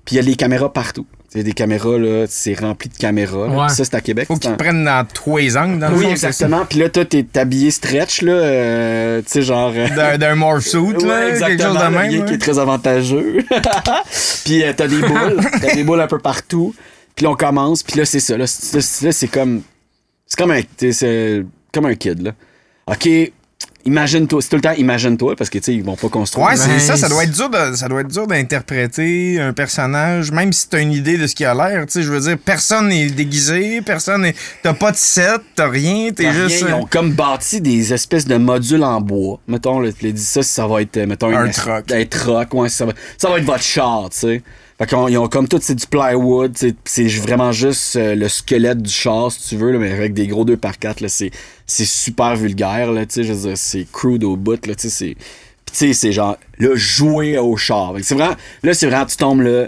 puis 0.05 0.15
il 0.15 0.17
y 0.17 0.19
a 0.19 0.22
les 0.24 0.36
caméras 0.36 0.72
partout. 0.74 1.05
Il 1.36 1.38
y 1.38 1.41
a 1.41 1.43
des 1.43 1.53
caméras, 1.53 2.00
là, 2.00 2.25
c'est 2.27 2.60
rempli 2.60 2.89
de 2.89 2.96
caméras. 2.98 3.48
là. 3.48 3.53
Ouais. 3.53 3.65
Puis 3.67 3.75
ça, 3.75 3.86
c'est 3.86 3.93
à 3.93 4.01
Québec. 4.01 4.25
Faut 4.27 4.36
qu'ils 4.38 4.55
prennent 4.58 4.84
dans 4.84 5.05
tous 5.05 5.38
les 5.38 5.55
angles, 5.58 5.77
dans 5.77 5.89
le 5.89 5.96
Oui, 5.98 6.05
fond, 6.05 6.10
exactement. 6.10 6.65
Puis 6.67 6.79
là, 6.79 6.89
toi, 6.89 7.05
t'es 7.05 7.24
habillé 7.36 7.69
stretch, 7.69 8.24
là, 8.24 8.31
euh, 8.31 9.22
tu 9.22 9.25
sais, 9.27 9.41
genre... 9.43 9.72
euh, 9.75 9.88
D'un- 9.96 10.17
D'un 10.17 10.34
morph 10.34 10.65
suit, 10.65 10.79
Ouais, 10.79 10.93
là, 10.93 11.19
quelque 11.19 11.29
exactement, 11.51 11.74
chose 11.79 11.84
de 11.84 11.96
même. 12.17 12.25
qui 12.25 12.34
est 12.34 12.38
très 12.39 12.58
avantageux. 12.58 13.46
puis 14.46 14.63
euh, 14.63 14.74
t'as 14.75 14.88
des 14.88 15.00
boules, 15.01 15.39
t'as 15.62 15.75
des 15.75 15.84
boules 15.84 16.01
un 16.01 16.08
peu 16.08 16.17
partout. 16.19 16.74
Puis 17.15 17.25
là, 17.25 17.31
on 17.31 17.36
commence, 17.36 17.84
puis 17.84 18.00
là, 18.00 18.05
c'est 18.05 18.19
ça. 18.19 18.36
Là, 18.38 18.48
c'est 18.48 19.27
comme... 19.27 19.62
C'est 20.30 20.38
comme 20.38 20.52
un... 20.52 20.62
C'est 20.92 21.44
comme 21.74 21.86
un 21.88 21.96
kid, 21.96 22.22
là. 22.22 22.32
OK, 22.88 23.08
imagine-toi. 23.86 24.42
C'est 24.42 24.50
tout 24.50 24.56
le 24.56 24.62
temps 24.62 24.72
imagine-toi, 24.74 25.36
parce 25.36 25.50
que, 25.50 25.58
tu 25.60 25.66
sais, 25.66 25.74
ils 25.76 25.84
vont 25.84 25.96
pas 25.96 26.10
construire. 26.10 26.48
Ouais, 26.48 26.56
c'est 26.56 26.68
Ben, 26.68 26.80
ça, 26.80 26.98
ça 26.98 27.10
doit 27.10 27.24
être 27.24 27.32
dur 27.32 27.50
de, 27.50 27.76
ça 27.76 27.88
doit 27.88 28.02
être 28.02 28.08
dur 28.08 28.26
d'interpréter 28.28 29.40
un 29.40 29.54
personnage, 29.54 30.32
même 30.32 30.52
si 30.54 30.68
t'as 30.70 30.82
une 30.82 30.92
idée 30.92 31.18
de 31.18 31.28
ce 31.28 31.36
qu'il 31.36 31.46
a 31.46 31.54
l'air, 31.54 31.86
tu 31.86 31.94
sais, 31.94 32.04
je 32.04 32.12
veux 32.12 32.20
dire, 32.20 32.38
personne 32.44 32.88
n'est 32.90 33.10
déguisé, 33.10 33.82
personne 33.82 34.22
n'est, 34.24 34.36
t'as 34.64 34.74
pas 34.74 34.92
de 34.92 34.98
set, 34.98 35.42
t'as 35.56 35.68
rien, 35.70 36.10
t'es 36.12 36.24
T'as 36.24 36.32
rien, 36.32 36.48
juste 36.48 36.66
Ils 36.68 36.74
ont 36.74 36.86
comme 36.86 37.12
bâti 37.12 37.62
des 37.62 37.94
espèces 37.94 38.26
de 38.26 38.38
modules 38.38 38.84
en 38.84 39.02
bois. 39.02 39.40
Mettons, 39.48 39.80
là, 39.80 39.92
tu 39.92 40.06
l'as 40.06 40.12
dit 40.12 40.22
ça, 40.24 40.42
ça 40.44 40.66
va 40.68 40.82
être, 40.82 40.98
euh, 40.98 41.06
mettons, 41.06 41.36
Un 41.36 41.46
une- 41.46 41.52
truck. 41.52 41.92
Un 41.92 42.06
truck, 42.06 42.54
ouais, 42.56 42.70
ça 42.70 42.86
va, 42.86 42.94
ça 43.18 43.30
va 43.30 43.38
être 43.40 43.46
votre 43.46 43.64
char, 43.64 44.10
tu 44.12 44.18
sais. 44.20 44.44
Fait 44.80 44.88
qu'ils 44.88 45.18
ont 45.18 45.28
comme 45.28 45.50
tout, 45.50 45.60
c'est 45.62 45.76
du 45.76 45.86
plywood, 45.86 46.56
c'est 46.86 47.08
vraiment 47.08 47.52
juste 47.52 47.98
euh, 47.98 48.16
le 48.16 48.30
squelette 48.30 48.82
du 48.82 48.90
char, 48.90 49.30
si 49.30 49.50
tu 49.50 49.58
veux, 49.58 49.72
là, 49.74 49.78
mais 49.78 49.92
avec 49.92 50.14
des 50.14 50.26
gros 50.26 50.46
2x4, 50.46 51.02
là, 51.02 51.10
c'est, 51.10 51.32
c'est 51.66 51.84
super 51.84 52.38
vulgaire, 52.38 52.90
là, 52.94 53.06
tu 53.06 53.26
sais, 53.26 53.56
c'est 53.58 53.88
crude 53.92 54.24
au 54.24 54.38
bout, 54.38 54.66
là, 54.66 54.76
tu 54.76 54.84
sais, 54.84 54.90
c'est... 54.90 55.16
Pis 55.66 55.74
tu 55.74 55.78
sais, 55.78 55.94
c'est 55.94 56.12
genre, 56.14 56.38
là, 56.60 56.70
jouer 56.76 57.38
au 57.38 57.58
char. 57.58 57.94
C'est 58.02 58.16
vraiment, 58.16 58.36
là, 58.64 58.74
c'est 58.74 58.88
vraiment, 58.88 59.06
tu 59.06 59.18
tombes 59.18 59.42
là, 59.42 59.68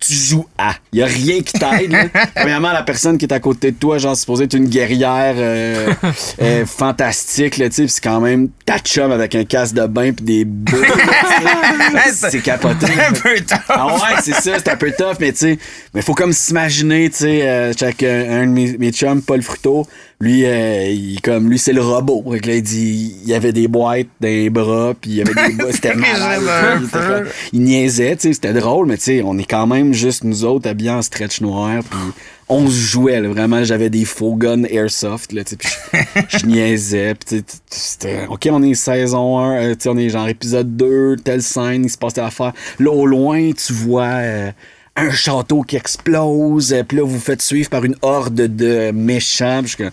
tu 0.00 0.12
joues 0.12 0.46
à. 0.56 0.74
Il 0.92 1.00
y 1.00 1.02
a 1.02 1.06
rien 1.06 1.40
qui 1.42 1.52
t'aide. 1.52 2.10
Premièrement, 2.36 2.72
la 2.72 2.82
personne 2.82 3.18
qui 3.18 3.24
est 3.24 3.32
à 3.32 3.40
côté 3.40 3.72
de 3.72 3.76
toi, 3.76 3.98
genre, 3.98 4.16
supposée 4.16 4.44
être 4.44 4.54
une 4.54 4.68
guerrière 4.68 5.34
euh, 5.36 5.92
euh, 6.42 6.64
fantastique, 6.66 7.56
là, 7.58 7.68
tu 7.68 7.88
c'est 7.88 8.00
quand 8.02 8.20
même 8.20 8.48
ta 8.64 8.78
chum 8.78 9.10
avec 9.10 9.34
un 9.34 9.44
casque 9.44 9.74
de 9.74 9.86
bain 9.86 10.12
pis 10.12 10.22
des 10.22 10.44
boules. 10.44 10.86
c'est 12.12 12.40
capoté. 12.40 12.86
un 13.08 13.12
peu 13.12 13.40
tard. 13.40 13.60
Ah 13.68 13.86
ouais, 13.94 14.20
c'est 14.22 14.34
ça, 14.34 14.52
c'est 14.58 14.68
un 14.68 14.76
peu 14.76 14.92
tough, 14.96 15.16
mais 15.20 15.32
tu 15.32 15.38
sais, 15.38 15.58
mais 15.94 16.02
faut 16.02 16.14
comme 16.14 16.32
s'imaginer, 16.32 17.10
tu 17.10 17.16
sais, 17.18 17.48
euh, 17.48 17.72
chaque- 17.78 18.02
un, 18.02 18.42
un 18.42 18.46
de 18.46 18.52
mes, 18.52 18.78
mes 18.78 18.92
chums, 18.92 19.22
Paul 19.22 19.42
Fruteau, 19.42 19.86
lui, 20.20 20.44
euh, 20.46 20.86
il 20.88 21.20
comme 21.20 21.48
lui, 21.48 21.58
c'est 21.58 21.72
le 21.72 21.82
robot. 21.82 22.22
Que 22.22 22.46
là, 22.46 22.54
il 22.56 22.62
dit, 22.62 23.16
il 23.22 23.28
y 23.28 23.34
avait 23.34 23.52
des 23.52 23.68
boîtes 23.68 24.08
les 24.20 24.50
bras, 24.50 24.94
puis 25.00 25.10
il 25.10 25.16
y 25.18 25.22
avait 25.22 25.48
des 25.48 25.54
bras, 25.56 25.72
c'était 25.72 25.94
malade. 25.94 27.28
il, 27.52 27.62
niaisait, 27.62 28.16
tu 28.16 28.22
sais, 28.22 28.32
c'était 28.32 28.52
drôle, 28.52 28.86
mais 28.86 28.96
tu 28.96 29.04
sais, 29.04 29.22
on 29.24 29.38
est 29.38 29.48
quand 29.48 29.66
même 29.66 29.94
juste 29.94 30.24
nous 30.24 30.44
autres 30.44 30.68
habillés 30.68 30.90
en 30.90 31.02
stretch 31.02 31.40
noir, 31.40 31.82
puis 31.88 31.98
on 32.48 32.66
se 32.66 32.72
jouait, 32.72 33.20
là, 33.20 33.28
vraiment, 33.28 33.62
j'avais 33.62 33.90
des 33.90 34.04
faux 34.04 34.34
guns 34.34 34.64
airsoft, 34.64 35.32
là, 35.32 35.44
tu 35.44 35.50
sais, 35.50 35.56
puis 35.56 35.68
je, 36.32 36.38
je 36.38 36.46
niaisais, 36.46 37.14
puis 37.14 37.42
tu 37.42 37.44
sais, 37.52 37.58
c'était, 37.70 38.26
ok, 38.28 38.48
on 38.50 38.62
est 38.62 38.74
saison 38.74 39.38
1, 39.38 39.56
euh, 39.56 39.74
tu 39.74 39.82
sais, 39.82 39.88
on 39.88 39.96
est 39.96 40.08
genre 40.08 40.28
épisode 40.28 40.76
2, 40.76 41.16
telle 41.22 41.42
scène, 41.42 41.84
il 41.84 41.90
se 41.90 41.98
passe 41.98 42.14
telle 42.14 42.24
affaire. 42.24 42.52
Là, 42.80 42.90
au 42.90 43.06
loin, 43.06 43.52
tu 43.52 43.72
vois 43.72 44.04
euh, 44.04 44.50
un 44.98 45.10
château 45.10 45.62
qui 45.62 45.76
explose, 45.76 46.72
euh, 46.72 46.82
puis 46.82 46.96
là, 46.98 47.04
vous 47.04 47.10
vous 47.14 47.20
faites 47.20 47.42
suivre 47.42 47.68
par 47.70 47.84
une 47.84 47.96
horde 48.02 48.34
de 48.34 48.90
méchants, 48.92 49.60
puis 49.60 49.70
je 49.70 49.74
suis 49.76 49.84
comme, 49.84 49.92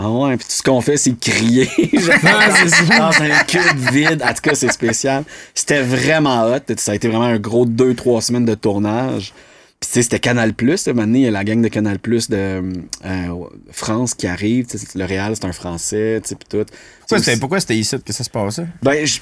ah 0.00 0.10
ouais, 0.10 0.36
puis 0.36 0.46
tout 0.46 0.52
ce 0.52 0.62
qu'on 0.62 0.80
fait, 0.80 0.96
c'est 0.96 1.18
crier. 1.18 1.68
dans 1.92 3.22
un 3.22 3.44
cube 3.46 3.78
vide. 3.92 4.22
En 4.22 4.32
tout 4.32 4.42
cas, 4.42 4.54
c'est 4.54 4.70
spécial. 4.70 5.24
C'était 5.54 5.82
vraiment 5.82 6.44
hot. 6.44 6.60
Ça 6.76 6.92
a 6.92 6.94
été 6.94 7.08
vraiment 7.08 7.24
un 7.24 7.38
gros 7.38 7.66
2-3 7.66 8.20
semaines 8.20 8.44
de 8.44 8.54
tournage. 8.54 9.32
Puis, 9.80 9.88
tu 9.88 9.94
sais, 9.94 10.02
c'était 10.02 10.20
Canal 10.20 10.54
Plus. 10.54 10.86
Maintenant, 10.88 11.14
il 11.14 11.22
y 11.22 11.26
a 11.26 11.30
la 11.32 11.42
gang 11.44 11.60
de 11.60 11.68
Canal 11.68 11.98
Plus 11.98 12.28
de 12.30 12.62
euh, 13.04 13.28
France 13.72 14.14
qui 14.14 14.28
arrive. 14.28 14.66
Tu 14.66 14.78
sais, 14.78 14.86
Le 14.96 15.04
Réal, 15.04 15.34
c'est 15.34 15.46
un 15.46 15.52
Français, 15.52 16.20
tu 16.22 16.28
sais, 16.30 16.34
puis 16.36 16.48
tout. 16.48 16.64
Pourquoi 17.00 17.18
c'était, 17.18 17.36
pourquoi 17.36 17.60
c'était 17.60 17.76
ici 17.76 17.96
que 18.04 18.12
ça 18.12 18.22
se 18.22 18.30
passait? 18.30 18.66
ben, 18.82 19.04
je- 19.04 19.20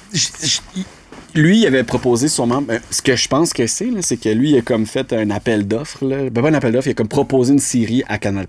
lui, 1.37 1.61
il 1.61 1.66
avait 1.66 1.85
proposé 1.85 2.28
sûrement. 2.28 2.62
ben, 2.62 2.81
ce 2.90 3.02
que 3.02 3.16
je 3.16 3.28
pense 3.28 3.52
que 3.52 3.66
c'est, 3.66 3.90
c'est 4.02 4.16
que 4.16 4.28
lui, 4.28 4.50
il 4.50 4.59
a 4.59 4.62
comme 4.62 4.87
fait 4.87 5.12
un 5.12 5.31
appel 5.31 5.66
d'offres. 5.66 6.05
Ben, 6.05 6.31
pas 6.31 6.49
un 6.49 6.55
appel 6.55 6.73
d'offres, 6.73 6.88
il 6.88 6.93
a 6.93 6.95
comme 6.95 7.09
proposé 7.09 7.52
une 7.52 7.59
série 7.59 8.02
à 8.09 8.19
Canal. 8.19 8.47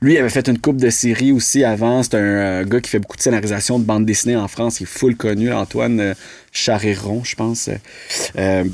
Lui, 0.00 0.14
il 0.14 0.18
avait 0.18 0.28
fait 0.28 0.48
une 0.48 0.58
coupe 0.58 0.76
de 0.76 0.90
séries 0.90 1.32
aussi 1.32 1.64
avant. 1.64 2.02
C'est 2.02 2.14
un 2.14 2.18
euh, 2.18 2.64
gars 2.64 2.80
qui 2.80 2.90
fait 2.90 2.98
beaucoup 2.98 3.16
de 3.16 3.22
scénarisation 3.22 3.78
de 3.78 3.84
bande 3.84 4.04
dessinée 4.04 4.36
en 4.36 4.48
France. 4.48 4.80
Il 4.80 4.84
est 4.84 4.86
full 4.86 5.16
connu, 5.16 5.52
Antoine 5.52 6.00
euh, 6.00 6.14
Charéron, 6.52 7.22
je 7.24 7.34
pense. 7.34 7.70
Euh, 8.36 8.64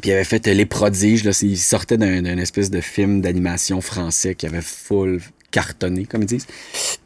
puis 0.00 0.10
il 0.10 0.14
avait 0.14 0.24
fait 0.24 0.46
euh, 0.48 0.52
Les 0.54 0.66
Prodiges. 0.66 1.24
Là, 1.24 1.30
il 1.42 1.58
sortait 1.58 1.96
d'un 1.96 2.36
espèce 2.36 2.70
de 2.70 2.80
film 2.80 3.20
d'animation 3.20 3.80
français 3.80 4.34
qui 4.34 4.46
avait 4.46 4.60
full 4.60 5.20
cartonné, 5.54 6.04
comme 6.04 6.22
ils 6.22 6.26
disent. 6.26 6.46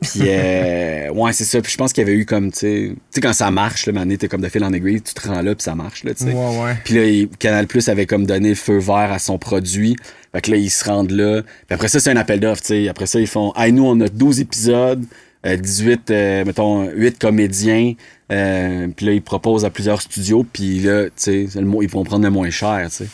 Puis, 0.00 0.20
euh, 0.24 1.10
ouais, 1.14 1.32
c'est 1.34 1.44
ça. 1.44 1.60
Puis 1.60 1.70
je 1.72 1.76
pense 1.76 1.92
qu'il 1.92 2.02
y 2.02 2.06
avait 2.10 2.16
eu 2.18 2.24
comme, 2.24 2.50
tu 2.50 2.58
sais, 2.60 2.90
tu 2.92 2.96
sais, 3.10 3.20
quand 3.20 3.34
ça 3.34 3.50
marche, 3.50 3.86
là, 3.86 4.04
t'es 4.18 4.26
comme 4.28 4.40
de 4.40 4.48
fil 4.48 4.64
en 4.64 4.72
aiguille, 4.72 5.02
tu 5.02 5.12
te 5.12 5.28
rends 5.28 5.42
là, 5.42 5.54
puis 5.54 5.62
ça 5.62 5.74
marche, 5.74 6.02
là, 6.04 6.14
tu 6.14 6.24
sais. 6.24 6.32
Ouais, 6.32 6.58
ouais. 6.62 6.74
Puis 6.84 6.94
là, 6.94 7.04
il- 7.04 7.28
Canal 7.38 7.66
Plus 7.66 7.88
avait 7.88 8.06
comme 8.06 8.24
donné 8.24 8.48
le 8.50 8.54
feu 8.54 8.78
vert 8.78 9.12
à 9.12 9.18
son 9.18 9.36
produit. 9.38 9.96
Fait 10.32 10.40
que 10.40 10.50
là, 10.50 10.56
ils 10.56 10.70
se 10.70 10.84
rendent 10.84 11.10
là. 11.10 11.42
Puis 11.42 11.74
après 11.74 11.88
ça, 11.88 12.00
c'est 12.00 12.10
un 12.10 12.16
appel 12.16 12.40
d'offres, 12.40 12.62
tu 12.62 12.68
sais. 12.68 12.88
Après 12.88 13.06
ça, 13.06 13.20
ils 13.20 13.26
font, 13.26 13.52
hey, 13.56 13.70
nous, 13.72 13.84
on 13.84 14.00
a 14.00 14.08
12 14.08 14.40
épisodes, 14.40 15.04
euh, 15.46 15.56
18, 15.56 16.10
euh, 16.10 16.44
mettons, 16.46 16.88
8 16.90 17.18
comédiens. 17.18 17.92
Euh, 18.30 18.88
puis 18.94 19.06
là, 19.06 19.12
ils 19.12 19.22
proposent 19.22 19.64
à 19.64 19.70
plusieurs 19.70 20.00
studios. 20.02 20.44
Puis 20.50 20.80
là, 20.80 21.04
tu 21.04 21.10
sais, 21.16 21.42
ils 21.54 21.88
vont 21.90 22.04
prendre 22.04 22.24
le 22.24 22.30
moins 22.30 22.50
cher, 22.50 22.86
tu 22.90 23.04
sais. 23.04 23.06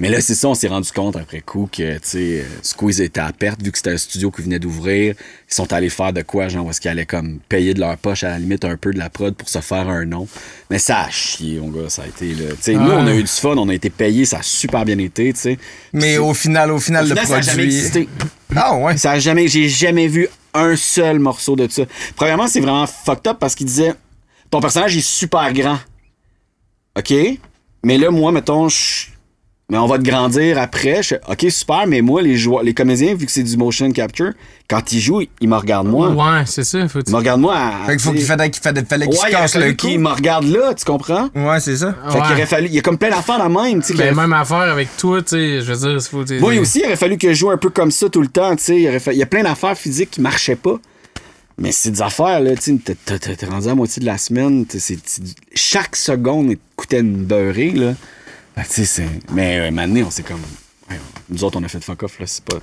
Mais 0.00 0.10
là, 0.10 0.20
c'est 0.20 0.36
ça, 0.36 0.46
on 0.48 0.54
s'est 0.54 0.68
rendu 0.68 0.92
compte 0.92 1.16
après 1.16 1.40
coup 1.40 1.68
que, 1.72 1.94
tu 1.94 2.00
sais, 2.04 2.18
euh, 2.18 2.44
Squeeze 2.62 3.00
était 3.00 3.18
à 3.18 3.32
perte 3.32 3.60
vu 3.60 3.72
que 3.72 3.78
c'était 3.78 3.90
un 3.90 3.96
studio 3.96 4.30
qui 4.30 4.42
venait 4.42 4.60
d'ouvrir. 4.60 5.16
Ils 5.50 5.54
sont 5.54 5.72
allés 5.72 5.88
faire 5.88 6.12
de 6.12 6.22
quoi, 6.22 6.46
genre, 6.46 6.70
est-ce 6.70 6.80
qu'ils 6.80 6.92
allaient 6.92 7.04
comme 7.04 7.40
payer 7.48 7.74
de 7.74 7.80
leur 7.80 7.96
poche 7.98 8.22
à 8.22 8.28
la 8.28 8.38
limite 8.38 8.64
un 8.64 8.76
peu 8.76 8.92
de 8.92 8.98
la 8.98 9.10
prod 9.10 9.34
pour 9.34 9.48
se 9.48 9.58
faire 9.58 9.88
un 9.88 10.04
nom. 10.04 10.28
Mais 10.70 10.78
ça 10.78 11.00
a 11.00 11.10
chié, 11.10 11.58
mon 11.58 11.70
gars, 11.70 11.88
ça 11.88 12.02
a 12.02 12.06
été, 12.06 12.32
là. 12.34 12.50
Tu 12.50 12.56
sais, 12.62 12.74
nous, 12.74 12.80
on 12.92 13.08
a 13.08 13.12
eu 13.12 13.22
du 13.22 13.26
fun, 13.28 13.56
on 13.56 13.68
a 13.68 13.74
été 13.74 13.90
payés, 13.90 14.24
ça 14.24 14.38
a 14.38 14.42
super 14.44 14.84
bien 14.84 14.98
été, 14.98 15.32
tu 15.32 15.40
sais. 15.40 15.58
Mais 15.92 16.16
au 16.16 16.32
final, 16.32 16.70
au 16.70 16.78
final, 16.78 17.04
au 17.04 17.08
le 17.08 17.14
final, 17.16 17.26
ça 17.26 17.36
a 17.36 17.40
jamais 17.40 17.56
produit. 17.64 17.76
existé. 17.76 18.08
Ah 18.54 18.76
ouais. 18.76 18.96
Ça 18.96 19.10
a 19.10 19.18
jamais, 19.18 19.48
j'ai 19.48 19.68
jamais 19.68 20.06
vu 20.06 20.28
un 20.54 20.76
seul 20.76 21.18
morceau 21.18 21.56
de 21.56 21.66
ça. 21.68 21.82
Premièrement, 22.14 22.46
c'est 22.46 22.60
vraiment 22.60 22.86
fucked 22.86 23.26
up 23.26 23.38
parce 23.40 23.56
qu'il 23.56 23.66
disait, 23.66 23.94
ton 24.48 24.60
personnage 24.60 24.96
est 24.96 25.04
super 25.04 25.52
grand. 25.52 25.80
OK? 26.96 27.12
Mais 27.84 27.98
là, 27.98 28.12
moi, 28.12 28.30
mettons, 28.30 28.68
je- 28.68 29.06
mais 29.70 29.76
on 29.78 29.86
va 29.86 29.98
te 29.98 30.02
grandir 30.02 30.58
après. 30.58 31.02
Je... 31.02 31.16
OK, 31.28 31.46
super, 31.50 31.86
mais 31.86 32.00
moi, 32.00 32.22
les 32.22 32.36
joueurs, 32.36 32.62
les 32.62 32.72
comédiens, 32.72 33.14
vu 33.14 33.26
que 33.26 33.32
c'est 33.32 33.42
du 33.42 33.56
motion 33.58 33.90
capture, 33.92 34.32
quand 34.68 34.92
ils 34.92 35.00
jouent, 35.00 35.22
ils 35.40 35.48
me 35.48 35.56
regardent 35.56 35.88
moi. 35.88 36.08
Ouais, 36.08 36.44
c'est 36.46 36.64
ça. 36.64 36.88
Faut 36.88 37.00
Ils 37.06 37.10
me 37.12 37.16
regardent 37.16 37.42
moi 37.42 37.54
à. 37.56 37.86
Fait 37.86 37.92
qu'il 37.92 38.00
faut 38.00 38.12
qu'il 38.12 38.22
fallait 38.22 38.50
qu'il 38.50 38.62
fallait, 38.62 38.82
fallait 38.84 39.06
qu'il 39.08 39.18
Ouais, 39.20 39.26
se 39.26 39.30
casse 39.30 39.56
le 39.56 39.70
cou. 39.72 39.88
qu'ils 39.88 39.98
me 40.00 40.08
regardent 40.08 40.48
là, 40.48 40.72
tu 40.74 40.84
comprends? 40.86 41.28
Ouais, 41.34 41.60
c'est 41.60 41.76
ça. 41.76 41.94
Fait 42.08 42.20
qu'il 42.22 42.32
aurait 42.32 42.46
fallu. 42.46 42.66
Il 42.68 42.74
y 42.74 42.78
a 42.78 42.82
comme 42.82 42.96
plein 42.98 43.10
d'affaires 43.10 43.38
la 43.38 43.48
même, 43.50 43.82
tu 43.82 43.88
sais. 43.88 43.94
Ben, 43.94 44.14
même 44.14 44.32
affaire 44.32 44.56
avec 44.58 44.96
toi, 44.96 45.20
tu 45.20 45.28
sais. 45.30 45.60
Je 45.60 45.72
veux 45.72 45.78
dire, 45.78 45.90
il 45.92 46.00
faut. 46.00 46.24
tu 46.24 46.34
sais, 46.34 46.40
Moi 46.40 46.58
aussi, 46.58 46.80
il 46.80 46.86
aurait 46.86 46.96
fallu 46.96 47.18
que 47.18 47.28
je 47.28 47.34
joue 47.34 47.50
un 47.50 47.58
peu 47.58 47.68
comme 47.70 47.90
ça 47.90 48.08
tout 48.08 48.22
le 48.22 48.28
temps, 48.28 48.56
tu 48.56 48.64
sais. 48.64 48.80
Il, 48.80 48.88
aurait 48.88 49.00
fa- 49.00 49.12
il 49.12 49.18
y 49.18 49.22
a 49.22 49.26
plein 49.26 49.42
d'affaires 49.42 49.76
physiques 49.76 50.12
qui 50.12 50.20
marchaient 50.22 50.56
pas. 50.56 50.76
Mais 51.60 51.72
c'est 51.72 51.90
des 51.90 52.02
affaires, 52.02 52.40
là, 52.40 52.54
tu 52.54 52.78
sais, 52.78 52.94
t'es- 52.94 53.46
rendu 53.46 53.66
à 53.66 53.70
la 53.70 53.74
moitié 53.74 54.00
de 54.00 54.06
la 54.06 54.16
semaine, 54.16 54.64
c'est- 54.68 54.96
chaque 55.54 55.96
seconde 55.96 56.54
coûtait 56.76 57.00
une 57.00 57.16
beurrée, 57.24 57.72
là. 57.72 57.94
Tu 58.64 58.70
sais, 58.70 58.84
c'est... 58.84 59.08
Mais 59.32 59.58
euh, 59.58 59.70
maintenant, 59.70 60.02
on 60.06 60.10
s'est 60.10 60.22
comme... 60.22 60.40
ouais, 60.90 60.96
nous 61.30 61.44
autres, 61.44 61.58
on 61.60 61.64
a 61.64 61.68
fait 61.68 61.82
fuck 61.82 62.02
off, 62.02 62.18
là, 62.18 62.26
c'est 62.26 62.44
pas... 62.44 62.56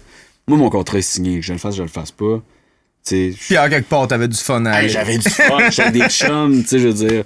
Moi, 0.48 0.58
mon 0.58 0.70
contrat 0.70 0.98
est 0.98 1.02
signé, 1.02 1.40
que 1.40 1.46
je 1.46 1.54
le 1.54 1.60
fasse, 1.60 1.76
je 1.76 1.82
le 1.82 1.88
fasse 1.88 2.12
pas. 2.12 2.42
Tu 3.06 3.34
sais, 3.34 3.38
Puis 3.40 3.58
en 3.58 3.70
quelque 3.70 3.88
part, 3.90 4.08
t'avais 4.08 4.28
du 4.28 4.38
fun 4.38 4.66
à 4.66 4.84
Hey, 4.84 4.90
j'avais 4.90 5.18
du 5.18 5.30
fun, 5.30 5.58
j'avais 5.72 5.92
des 6.00 6.08
chums, 6.10 6.62
tu 6.64 6.68
sais, 6.70 6.80
je 6.80 6.88
veux 6.88 6.94
dire, 6.94 7.24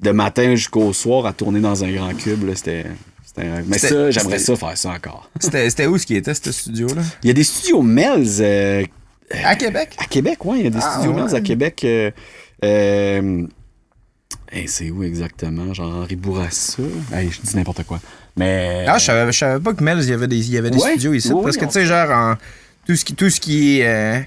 de 0.00 0.10
matin 0.10 0.54
jusqu'au 0.54 0.92
soir 0.92 1.26
à 1.26 1.32
tourner 1.32 1.60
dans 1.60 1.82
un 1.84 1.90
grand 1.92 2.14
cube, 2.14 2.44
là, 2.46 2.54
c'était... 2.54 2.86
Mais 3.66 3.78
ça, 3.78 4.10
j'aimerais 4.10 4.38
ça 4.40 4.56
faire 4.56 4.76
ça 4.76 4.90
encore. 4.90 5.30
C'était 5.40 5.86
où 5.86 5.96
ce 5.96 6.06
qui 6.06 6.16
était, 6.16 6.34
ce 6.34 6.50
studio-là? 6.50 7.02
Il 7.22 7.28
y 7.28 7.30
a 7.30 7.34
des 7.34 7.44
studios 7.44 7.82
Melz 7.82 8.40
euh, 8.40 8.82
À 9.44 9.54
Québec? 9.54 9.94
à 9.98 10.06
Québec, 10.06 10.44
ouais, 10.44 10.58
il 10.58 10.64
y 10.64 10.66
a 10.66 10.70
des 10.70 10.78
Ah, 10.82 10.92
studios 10.94 11.12
ouais. 11.12 11.20
Melz 11.20 11.34
à 11.36 11.40
Québec. 11.40 11.82
euh, 11.84 12.10
euh, 12.64 13.46
hey, 14.52 14.68
c'est 14.68 14.90
où 14.90 15.02
exactement? 15.02 15.72
Genre 15.74 15.92
Henri 15.94 16.16
Bourassa? 16.16 16.82
Hey, 17.12 17.30
je 17.30 17.40
dis 17.40 17.56
n'importe 17.56 17.84
quoi. 17.84 18.00
Mais. 18.36 18.84
Ah, 18.88 18.98
je 18.98 19.04
savais, 19.04 19.32
je 19.32 19.38
savais 19.38 19.60
pas 19.62 19.74
que 19.74 19.82
Melz, 19.82 20.06
il 20.06 20.10
y 20.10 20.14
avait 20.14 20.28
des, 20.28 20.36
il 20.46 20.52
y 20.52 20.58
avait 20.58 20.70
des 20.70 20.78
Ouais, 20.78 20.90
studios 20.92 21.12
ici. 21.14 21.32
oui, 21.32 21.42
parce 21.42 21.56
que, 21.56 21.64
on- 21.64 21.68
tu 21.68 21.74
sais, 21.74 21.86
genre, 21.86 22.10
en, 22.10 22.36
tout, 22.86 22.96
ce 22.96 23.04
qui, 23.04 23.14
tout 23.14 23.30
ce 23.30 23.40
qui 23.40 23.80
est. 23.80 23.86
euh, 23.88 24.20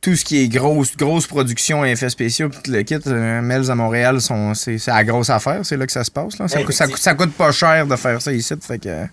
tout 0.00 0.16
ce 0.16 0.24
qui 0.24 0.38
est 0.42 0.48
grosse, 0.48 0.96
grosse 0.96 1.26
production 1.26 1.84
et 1.84 1.90
effets 1.90 2.08
spéciaux, 2.08 2.48
puis 2.48 2.58
tout 2.64 2.70
le 2.70 2.82
kit, 2.82 2.96
euh, 3.06 3.42
Melz 3.42 3.70
à 3.70 3.74
Montréal, 3.74 4.20
sont- 4.22 4.54
c'est 4.54 4.78
c'est 4.78 4.90
la 4.90 5.04
grosse 5.04 5.28
affaire, 5.28 5.60
c'est 5.64 5.76
là 5.76 5.84
que 5.84 5.92
ça 5.92 6.04
se 6.04 6.10
passe. 6.10 6.38
Là. 6.38 6.48
Ça, 6.48 6.58
Hey, 6.58 6.64
coûte- 6.64 6.74
ça, 6.74 6.86
mais 6.86 6.92
coûte- 6.94 7.02
ça 7.02 7.14
coûte 7.14 7.32
pas 7.34 7.52
cher 7.52 7.86
de 7.86 7.96
faire 7.96 8.22
ça 8.22 8.32
ici, 8.32 8.54
fait 8.62 8.78
que. 8.78 9.04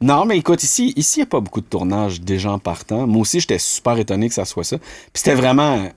Non, 0.00 0.24
mais 0.24 0.38
écoute, 0.38 0.62
ici, 0.62 0.92
ici, 0.96 1.18
il 1.18 1.22
n'y 1.22 1.24
a 1.24 1.26
pas 1.30 1.40
beaucoup 1.40 1.60
de 1.60 1.66
tournage 1.66 2.20
des 2.20 2.38
gens 2.38 2.58
partant. 2.58 3.06
Moi 3.06 3.22
aussi, 3.22 3.40
j'étais 3.40 3.58
super 3.58 3.98
étonné 3.98 4.28
que 4.28 4.34
ça 4.34 4.44
soit 4.46 4.64
ça. 4.64 4.78
Puis 4.78 4.86
c'était 5.14 5.34
vraiment. 5.34 5.90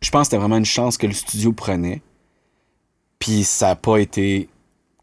Je 0.00 0.10
pense 0.10 0.22
que 0.22 0.24
c'était 0.26 0.36
vraiment 0.38 0.56
une 0.58 0.64
chance 0.66 0.96
que 0.98 1.06
le 1.06 1.12
studio 1.14 1.52
prenait. 1.52 2.00
Puis 3.18 3.44
ça 3.44 3.68
n'a 3.68 3.76
pas 3.76 3.98
été 3.98 4.48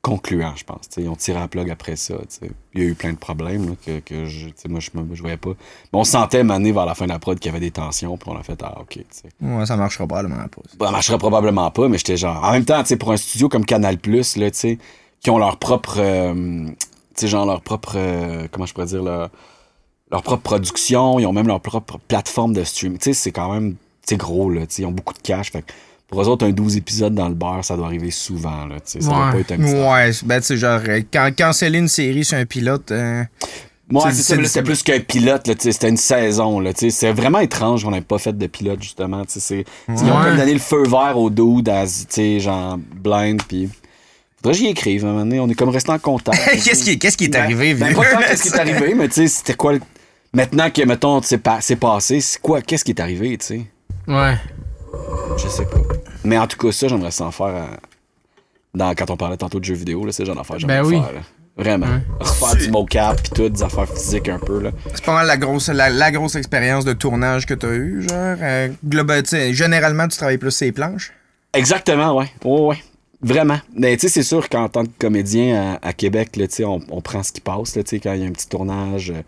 concluant, 0.02 0.54
je 0.56 0.66
pense. 0.66 0.90
T'sais, 0.90 1.04
ils 1.04 1.08
ont 1.10 1.16
tiré 1.16 1.40
la 1.40 1.48
plug 1.48 1.70
après 1.70 1.96
ça. 1.96 2.16
t'sais. 2.28 2.52
Il 2.74 2.82
y 2.82 2.86
a 2.86 2.90
eu 2.90 2.94
plein 2.94 3.14
de 3.14 3.18
problèmes 3.18 3.70
là, 3.70 3.76
que, 3.86 4.00
que 4.00 4.26
je, 4.26 4.50
t'sais, 4.50 4.68
moi, 4.68 4.82
je 4.82 4.90
ne 4.94 5.16
voyais 5.16 5.38
pas. 5.38 5.52
Mais 5.52 6.00
on 6.00 6.04
sentait 6.04 6.44
maner 6.44 6.72
vers 6.74 6.86
la 6.86 6.94
fin 6.94 7.06
de 7.06 7.12
la 7.12 7.20
prod 7.20 7.40
qu'il 7.40 7.50
y 7.52 7.56
avait 7.56 7.62
des 7.64 7.72
tensions. 7.72 8.18
Puis 8.18 8.30
on 8.30 8.38
a 8.38 8.44
fait, 8.44 8.62
ah, 8.64 8.82
OK. 8.82 9.00
t'sais. 9.10 9.30
Ouais, 9.42 9.66
ça 9.66 9.78
marchera 9.78 10.06
probablement 10.06 10.48
pas. 10.48 10.62
ça. 10.70 10.86
Ça 10.86 10.92
marcherait 10.92 11.18
probablement 11.18 11.72
pas, 11.72 11.88
mais 11.88 11.98
j'étais 11.98 12.18
genre. 12.18 12.44
En 12.44 12.52
même 12.52 12.66
temps, 12.66 12.84
pour 13.00 13.12
un 13.14 13.18
studio 13.18 13.48
comme 13.50 13.66
Canal 13.66 13.98
Plus, 13.98 14.36
là, 14.36 14.52
qui 14.52 15.30
ont 15.30 15.38
leur 15.38 15.58
propre. 15.58 15.96
euh, 16.00 16.66
tu 16.68 16.76
sais, 17.16 17.28
genre 17.28 17.46
leur 17.46 17.62
propre. 17.62 17.94
euh, 17.96 18.48
comment 18.52 18.66
je 18.66 18.74
pourrais 18.74 18.88
dire, 18.88 19.04
leur, 19.04 19.30
leur 20.12 20.22
propre 20.22 20.44
production, 20.44 21.18
ils 21.20 21.26
ont 21.26 21.34
même 21.34 21.48
leur 21.48 21.62
propre 21.62 21.98
plateforme 22.10 22.54
de 22.54 22.64
stream. 22.66 22.98
Tu 22.98 23.06
sais, 23.06 23.14
c'est 23.14 23.32
quand 23.32 23.54
même. 23.54 23.78
C'est 24.06 24.18
gros, 24.18 24.50
là, 24.50 24.64
ils 24.78 24.86
ont 24.86 24.92
beaucoup 24.92 25.14
de 25.14 25.20
cash. 25.20 25.50
Fait 25.54 25.64
pour 26.14 26.22
eux 26.22 26.28
autres, 26.28 26.46
un 26.46 26.52
12 26.52 26.78
épisodes 26.78 27.16
dans 27.16 27.28
le 27.28 27.34
beurre, 27.34 27.66
ça 27.66 27.76
doit 27.76 27.88
arriver 27.88 28.12
souvent, 28.12 28.66
là. 28.68 28.76
Ça 28.84 29.00
doit 29.00 29.26
Ouais. 29.28 29.32
pas 29.32 29.40
être 29.40 29.52
un 29.54 29.58
Ouais, 29.58 30.12
ben, 30.26 30.40
tu 30.40 30.46
sais, 30.46 30.58
genre, 30.58 30.80
euh, 30.88 31.02
quand, 31.12 31.32
canceller 31.36 31.80
une 31.80 31.88
série 31.88 32.24
sur 32.24 32.38
un 32.38 32.46
pilote. 32.46 32.92
euh, 32.92 33.24
Moi, 33.90 34.04
C'est- 34.12 34.22
c'est 34.24 34.46
c'était 34.46 34.64
plus 34.64 34.82
qu'un 34.82 35.00
pilote, 35.02 35.50
c'était 35.60 35.90
une 35.90 35.98
saison. 35.98 36.64
C'est 36.76 37.12
vraiment 37.12 37.40
étrange 37.40 37.84
qu'on 37.84 37.92
n'ait 37.92 38.02
pas 38.02 38.18
fait 38.18 38.36
de 38.36 38.48
pilote, 38.48 38.82
justement, 38.82 39.26
tu 39.26 39.34
sais. 39.34 39.40
c'est- 39.40 39.66
Ils 39.90 40.10
ont 40.12 40.18
Ouais. 40.20 40.24
comme 40.26 40.38
donné 40.38 40.54
le 40.54 40.60
feu 40.60 40.84
vert 40.88 41.18
au 41.18 41.30
sais, 42.10 42.40
genre, 42.40 42.78
blind, 42.78 43.42
puis... 43.48 43.70
Faudrait 44.38 44.54
que 44.54 44.66
j'y 44.66 44.68
écrive, 44.72 45.06
à 45.06 45.10
un 45.10 45.12
moment 45.12 45.26
donné, 45.26 45.40
on 45.40 45.50
est 45.50 45.54
comme 45.56 45.70
resté 45.70 45.92
en 45.92 46.00
contact. 46.00 46.38
qu'est-ce, 46.64 46.84
qui, 46.84 46.98
qu'est-ce 47.00 47.18
qui 47.18 47.26
est 47.26 47.30
Ben- 47.30 47.44
arrivé, 47.44 47.74
ben, 47.76 47.94
pas 47.94 48.04
qu'est-ce 48.24 48.44
qui 48.44 48.50
est 48.50 48.60
arrivé, 48.60 48.94
mais 48.96 49.08
tu 49.08 49.16
sais, 49.16 49.28
c'était 49.28 49.54
quoi... 49.56 49.74
le- 49.74 49.82
Maintenant 50.34 50.70
que, 50.70 50.82
mettons, 50.84 51.22
c'est 51.22 51.38
pas, 51.38 51.60
c'est 51.62 51.76
passé, 51.76 52.20
c'est 52.22 52.42
quoi, 52.42 52.62
qu'est-ce 52.62 52.84
qui 52.86 52.92
est 52.92 53.00
arrivé, 53.02 53.38
tu 53.38 53.46
sais? 53.46 53.62
Ouais. 54.08 54.36
Je 55.38 55.48
sais 55.48 55.66
pas. 55.66 55.78
Mais 56.24 56.38
en 56.38 56.48
tout 56.48 56.58
cas, 56.58 56.72
ça, 56.72 56.88
j'aimerais 56.88 57.12
s'en 57.12 57.32
faire 57.32 57.48
à- 57.48 57.68
dans, 58.74 58.94
quand 58.96 59.10
on 59.12 59.18
parlait 59.18 59.38
tantôt 59.38 59.60
de 59.60 59.66
jeux 59.66 59.74
vidéo, 59.76 60.06
là, 60.06 60.12
c'est 60.12 60.24
le 60.24 60.28
genre 60.28 60.36
d'affaire 60.36 60.56
que 60.56 60.62
j'aimerais 60.62 60.82
Ben 60.82 60.88
oui. 60.88 61.02
faire, 61.02 61.14
là. 61.14 61.20
Vraiment. 61.56 62.00
Refaire 62.20 62.56
du 62.56 62.72
mocap 62.72 63.22
puis 63.22 63.32
tout, 63.36 63.48
des 63.50 63.62
affaires 63.62 63.88
physiques 63.88 64.28
un 64.30 64.40
peu, 64.40 64.60
là. 64.60 64.72
C'est 64.96 65.04
pas 65.06 65.14
mal 65.14 65.28
la 65.28 65.38
grosse, 65.38 65.68
la, 65.70 65.90
la 65.92 66.12
grosse 66.12 66.36
expérience 66.36 66.84
de 66.84 66.94
tournage 66.94 67.46
que 67.46 67.54
tu 67.54 67.66
as 67.68 67.74
eue, 67.74 68.02
genre. 68.02 68.38
Euh, 68.42 68.70
global, 68.84 69.22
tu 69.22 69.30
sais, 69.30 69.54
généralement, 69.54 70.08
tu 70.08 70.18
travailles 70.18 70.40
plus 70.40 70.50
ces 70.52 70.72
planches. 70.72 71.12
Exactement, 71.54 72.16
ouais. 72.18 72.26
Ouais, 72.44 72.60
ouais. 72.62 72.84
Vraiment. 73.22 73.60
Mais 73.76 73.96
tu 73.98 74.02
sais, 74.02 74.10
c'est 74.10 74.24
sûr 74.24 74.50
qu'en 74.50 74.68
tant 74.68 74.84
que 74.84 74.90
comédien 74.98 75.78
à, 75.82 75.88
à 75.90 75.94
Québec, 75.94 76.36
là, 76.38 76.48
tu 76.48 76.56
sais, 76.56 76.66
on, 76.66 76.82
on 76.90 77.02
prend 77.02 77.22
ce 77.22 77.32
qui 77.32 77.42
passe, 77.42 77.76
là, 77.76 77.84
tu 77.84 77.92
sais, 77.92 78.00
quand 78.00 78.14
il 78.14 78.22
y 78.22 78.26
a 78.26 78.28
un 78.28 78.32
petit 78.32 78.50
tournage. 78.50 79.12
euh, 79.12 79.22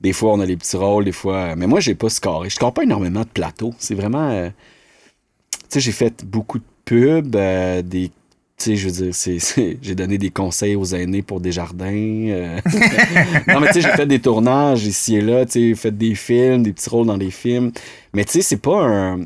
des 0.00 0.12
fois, 0.12 0.32
on 0.34 0.40
a 0.40 0.46
les 0.46 0.56
petits 0.56 0.76
rôles, 0.76 1.04
des 1.04 1.12
fois. 1.12 1.54
Mais 1.56 1.66
moi, 1.66 1.80
j'ai 1.80 1.94
pas 1.96 2.08
scoré. 2.08 2.48
Je 2.48 2.54
score 2.54 2.72
pas 2.72 2.82
énormément 2.84 3.20
de 3.20 3.26
plateaux. 3.26 3.74
C'est 3.78 3.94
vraiment. 3.94 4.30
euh, 4.30 4.50
sais, 5.68 5.80
j'ai 5.80 5.92
fait 5.92 6.24
beaucoup 6.24 6.58
de 6.58 6.64
pubs, 6.84 7.34
euh, 7.36 7.82
des. 7.82 8.08
Tu 8.58 8.64
sais, 8.70 8.76
je 8.76 8.86
veux 8.88 8.92
dire, 8.92 9.14
c'est, 9.14 9.38
c'est- 9.38 9.78
j'ai 9.82 9.94
donné 9.94 10.18
des 10.18 10.30
conseils 10.30 10.76
aux 10.76 10.84
aînés 10.84 11.22
pour 11.22 11.40
des 11.40 11.52
jardins. 11.52 11.86
euh. 11.92 12.58
non, 13.48 13.60
mais 13.60 13.68
tu 13.68 13.74
sais, 13.74 13.80
j'ai 13.80 13.88
fait 13.96 14.06
des 14.06 14.20
tournages 14.20 14.84
ici 14.86 15.16
et 15.16 15.20
là, 15.20 15.44
tu 15.46 15.52
sais, 15.52 15.60
j'ai 15.68 15.74
fait 15.74 15.96
des 15.96 16.14
films, 16.14 16.62
des 16.62 16.72
petits 16.72 16.88
rôles 16.90 17.06
dans 17.06 17.18
des 17.18 17.30
films. 17.30 17.72
Mais 18.12 18.24
tu 18.24 18.32
sais, 18.32 18.42
c'est 18.42 18.56
pas 18.58 18.84
un. 18.84 19.20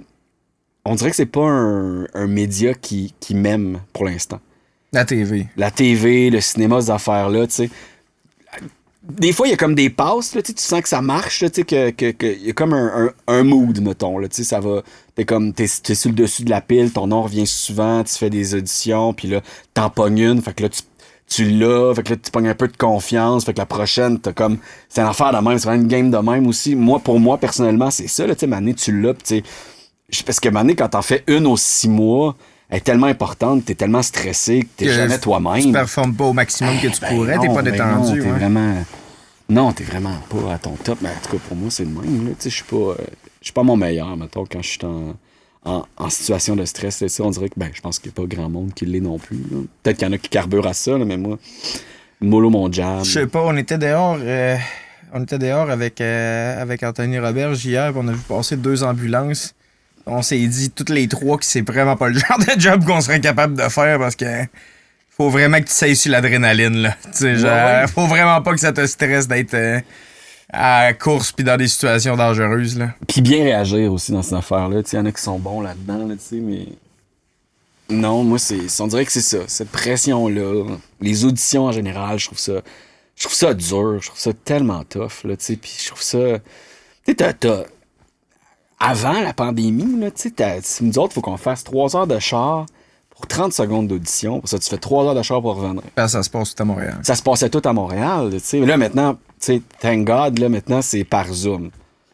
On 0.85 0.95
dirait 0.95 1.11
que 1.11 1.17
c'est 1.17 1.27
pas 1.27 1.49
un, 1.49 2.05
un 2.15 2.27
média 2.29 2.73
qui, 2.73 3.12
qui 3.19 3.35
m'aime 3.35 3.81
pour 3.93 4.05
l'instant. 4.05 4.41
La 4.93 5.05
TV. 5.05 5.49
La 5.57 5.71
TV, 5.73 6.31
le 6.31 6.41
cinéma, 6.41 6.81
ces 6.81 6.91
affaires-là, 6.91 7.47
tu 7.49 7.55
sais. 7.55 7.71
Des 9.09 9.33
fois, 9.33 9.47
il 9.47 9.51
y 9.51 9.55
a 9.55 9.57
comme 9.57 9.77
des 9.77 9.88
passes, 9.88 10.35
là, 10.35 10.42
tu 10.42 10.53
sens 10.57 10.81
que 10.81 10.88
ça 10.88 11.01
marche, 11.01 11.42
là, 11.42 11.51
que, 11.51 11.90
que, 11.90 12.27
y 12.27 12.51
a 12.51 12.53
comme 12.53 12.73
un, 12.73 13.12
un, 13.29 13.45
mood, 13.45 13.81
mettons, 13.81 14.19
là, 14.19 14.27
ça 14.31 14.59
va, 14.59 14.83
t'es 15.14 15.25
comme, 15.25 15.53
t'es, 15.53 15.66
t'es 15.83 15.95
sur 15.95 16.11
le 16.11 16.16
dessus 16.16 16.42
de 16.42 16.51
la 16.51 16.61
pile, 16.61 16.92
ton 16.92 17.07
nom 17.07 17.23
revient 17.23 17.47
souvent, 17.47 18.03
tu 18.03 18.14
fais 18.14 18.31
des 18.31 18.57
auditions, 18.57 19.14
puis 19.14 19.29
là, 19.29 19.42
t'en 19.75 19.90
pognes 19.90 20.19
une, 20.19 20.42
fait 20.42 20.55
que 20.55 20.64
là, 20.64 20.69
tu, 20.69 20.83
tu 21.29 21.45
l'as, 21.45 21.95
fait 21.95 22.03
que 22.03 22.11
là, 22.11 22.16
tu 22.21 22.31
pognes 22.33 22.49
un 22.49 22.55
peu 22.55 22.66
de 22.66 22.77
confiance, 22.77 23.45
fait 23.45 23.53
que 23.53 23.59
la 23.59 23.66
prochaine, 23.66 24.19
t'as 24.19 24.33
comme, 24.33 24.59
c'est 24.88 25.03
une 25.03 25.07
affaire 25.07 25.33
de 25.33 25.38
même, 25.38 25.57
c'est 25.59 25.69
vraiment 25.69 25.83
une 25.83 25.88
game 25.88 26.11
de 26.11 26.19
même 26.19 26.49
aussi. 26.49 26.75
Moi, 26.75 26.99
pour 26.99 27.21
moi, 27.21 27.38
personnellement, 27.38 27.92
c'est 27.92 28.09
ça, 28.09 28.27
là, 28.27 28.35
tu 28.35 28.49
sais, 28.49 28.75
tu 28.75 29.01
l'as, 29.01 29.14
parce 30.25 30.40
que 30.40 30.49
Mané, 30.49 30.75
quand 30.75 30.88
t'en 30.88 31.03
fais 31.03 31.23
une 31.29 31.47
aux 31.47 31.57
six 31.57 31.88
mois, 31.88 32.37
est 32.70 32.81
tellement 32.81 33.07
importante, 33.07 33.64
t'es 33.64 33.74
tellement 33.74 34.02
stressé 34.02 34.61
que 34.61 34.66
t'es 34.76 34.87
Que 34.87 34.92
jamais 34.92 35.18
toi-même. 35.18 35.62
Tu 35.62 35.72
performes 35.72 36.14
pas 36.14 36.24
au 36.24 36.33
maximum 36.33 36.76
que 36.81 36.88
tu 36.88 37.00
Ben 37.00 37.09
pourrais, 37.14 37.38
t'es 37.38 37.46
pas 37.48 37.62
ben 37.62 37.72
détendu. 37.72 38.09
Non, 38.09 38.14
t'es 38.14 38.20
ouais. 38.22 38.38
vraiment. 38.38 38.74
Non, 39.48 39.72
t'es 39.72 39.85
vraiment 39.85 40.18
pas 40.29 40.55
à 40.55 40.59
ton 40.59 40.72
top. 40.72 40.98
Mais 41.02 41.09
en 41.09 41.12
tout 41.22 41.37
cas, 41.37 41.42
pour 41.48 41.57
moi, 41.57 41.70
c'est 41.70 41.85
le 41.85 41.90
même. 41.90 42.35
Tu 42.40 42.50
Je 42.50 42.55
suis 42.57 42.64
pas, 42.64 42.76
euh, 42.76 42.96
je 43.40 43.46
suis 43.46 43.52
pas 43.52 43.62
mon 43.62 43.76
meilleur, 43.76 44.16
mettons, 44.16 44.44
quand 44.44 44.61
je 44.62 44.68
suis 44.68 44.85
en, 44.85 45.14
en, 45.64 45.85
en 45.96 46.11
situation 46.11 46.57
de 46.57 46.64
stress. 46.64 47.00
là. 47.00 47.07
On 47.20 47.31
dirait 47.31 47.48
que 47.48 47.55
ben, 47.57 47.70
je 47.72 47.81
pense 47.81 47.98
qu'il 48.00 48.11
n'y 48.11 48.14
a 48.20 48.26
pas 48.26 48.35
grand 48.37 48.48
monde 48.48 48.72
qui 48.74 48.87
l'est 48.87 49.00
non 49.00 49.18
plus. 49.18 49.37
Peut-être 49.85 49.98
qu'il 49.98 50.07
y 50.09 50.11
en 50.11 50.14
a 50.14 50.18
qui 50.18 50.29
carburent 50.29 50.66
à 50.66 50.74
ça, 50.74 50.98
là, 50.98 51.05
mais 51.05 51.16
moi, 51.16 51.38
mollo 52.20 52.50
mon 52.50 52.70
jam. 52.72 53.05
Je 53.05 53.11
sais 53.11 53.26
pas, 53.29 53.42
on 53.44 53.57
était 53.57 53.79
dehors. 53.79 54.18
euh, 54.20 54.57
on 55.12 55.22
était 55.22 55.38
dehors 55.38 55.70
avec, 55.70 56.00
euh, 56.00 56.61
avec 56.61 56.83
Anthony 56.83 57.20
Roberge 57.20 57.64
hier, 57.64 57.92
on 57.94 58.09
a 58.09 58.12
vu 58.12 58.18
passer 58.29 58.57
deux 58.57 58.83
ambulances. 58.83 59.55
On 60.07 60.23
s'est 60.23 60.47
dit 60.47 60.71
toutes 60.71 60.90
les 60.90 61.09
trois 61.09 61.37
que 61.37 61.45
c'est 61.45 61.69
vraiment 61.69 61.97
pas 61.97 62.09
le 62.09 62.19
genre 62.19 62.38
de 62.38 62.61
job 62.61 62.85
qu'on 62.85 63.01
serait 63.01 63.21
capable 63.21 63.57
de 63.57 63.69
faire 63.69 63.99
parce 63.99 64.16
que 64.16 64.45
faut 65.11 65.31
vraiment 65.31 65.59
que 65.59 65.66
tu 65.66 65.73
sailles 65.73 65.97
sur 65.97 66.12
l'adrénaline 66.12 66.77
là. 66.83 66.97
Tu 67.05 67.19
sais, 67.19 67.37
genre, 67.37 67.51
ouais. 67.51 67.87
faut 67.88 68.07
vraiment 68.07 68.40
pas 68.42 68.53
que 68.53 68.61
ça 68.61 68.73
te 68.73 68.87
stresse 68.87 69.27
d'être 69.27 69.55
euh, 69.55 69.81
à 70.53 70.92
course 70.92 71.33
puis 71.33 71.45
dans 71.45 71.57
des 71.57 71.69
situations 71.69 72.16
dangereuses 72.16 72.79
là. 72.79 72.90
Puis 73.09 73.21
bien 73.21 73.42
réagir 73.45 73.92
aussi 73.92 74.12
dans 74.12 74.23
ces 74.23 74.35
affaires-là. 74.35 74.83
Tu 74.83 74.90
sais, 74.90 74.97
Il 74.97 75.01
y 75.01 75.03
en 75.03 75.07
a 75.07 75.12
qui 75.12 75.23
sont 75.23 75.38
bons 75.38 75.61
là-dedans, 75.61 76.07
là, 76.07 76.14
tu 76.14 76.23
sais, 76.23 76.37
mais. 76.37 76.66
Non, 77.88 78.25
moi, 78.25 78.38
c'est. 78.38 78.81
On 78.81 78.88
dirait 78.88 79.05
que 79.05 79.12
c'est 79.12 79.21
ça. 79.21 79.38
Cette 79.47 79.71
pression-là. 79.71 80.77
Les 81.01 81.25
auditions 81.25 81.66
en 81.66 81.73
général, 81.73 82.19
je 82.19 82.27
trouve 82.27 82.38
ça. 82.38 82.61
Je 83.16 83.25
trouve 83.25 83.37
ça 83.37 83.55
dur. 83.55 83.99
Je 84.01 84.09
trouve 84.09 84.21
ça 84.21 84.33
tellement 84.33 84.85
tough, 84.85 85.25
là, 85.25 85.37
tu 85.37 85.45
sais. 85.45 85.57
Puis 85.57 85.79
je 85.83 85.87
trouve 85.88 86.03
ça. 86.03 86.19
Tu 87.07 87.14
sais. 87.16 87.66
Avant 88.79 89.21
la 89.21 89.33
pandémie, 89.33 89.99
là, 90.01 90.11
tu 90.11 90.31
sais, 90.37 90.62
nous 90.83 90.99
autres, 90.99 91.12
il 91.12 91.15
faut 91.15 91.21
qu'on 91.23 91.37
fasse 91.39 91.65
3 91.65 91.97
heures 91.97 92.07
de 92.07 92.19
char 92.19 92.67
pour 93.11 93.27
30 93.27 93.53
secondes 93.53 93.89
d'audition. 93.89 94.41
Pour 94.41 94.49
ça, 94.49 94.59
tu 94.59 94.69
fais 94.69 94.77
3 94.77 95.05
heures 95.07 95.15
de 95.15 95.23
char 95.23 95.41
pour 95.41 95.57
revenir 95.57 95.83
que 95.97 96.07
ça 96.07 96.23
se 96.23 96.29
passe 96.29 96.55
tout 96.55 96.62
à 96.62 96.67
Montréal. 96.67 96.99
ça 97.03 97.15
se 97.15 97.23
passait 97.23 97.49
tout 97.49 97.62
à 97.65 97.73
Montréal. 97.73 98.29
tu 98.33 98.41
sais. 98.41 98.61
Mais 98.61 98.67
Là, 98.67 98.77
maintenant, 98.77 99.15
tu 99.15 99.19
sais, 99.41 99.62
thank 99.81 100.05
God, 100.07 100.39
là, 100.39 100.49
maintenant, 100.51 100.83
c'est 100.83 101.05
par 101.05 101.33
Zoom. 101.33 101.71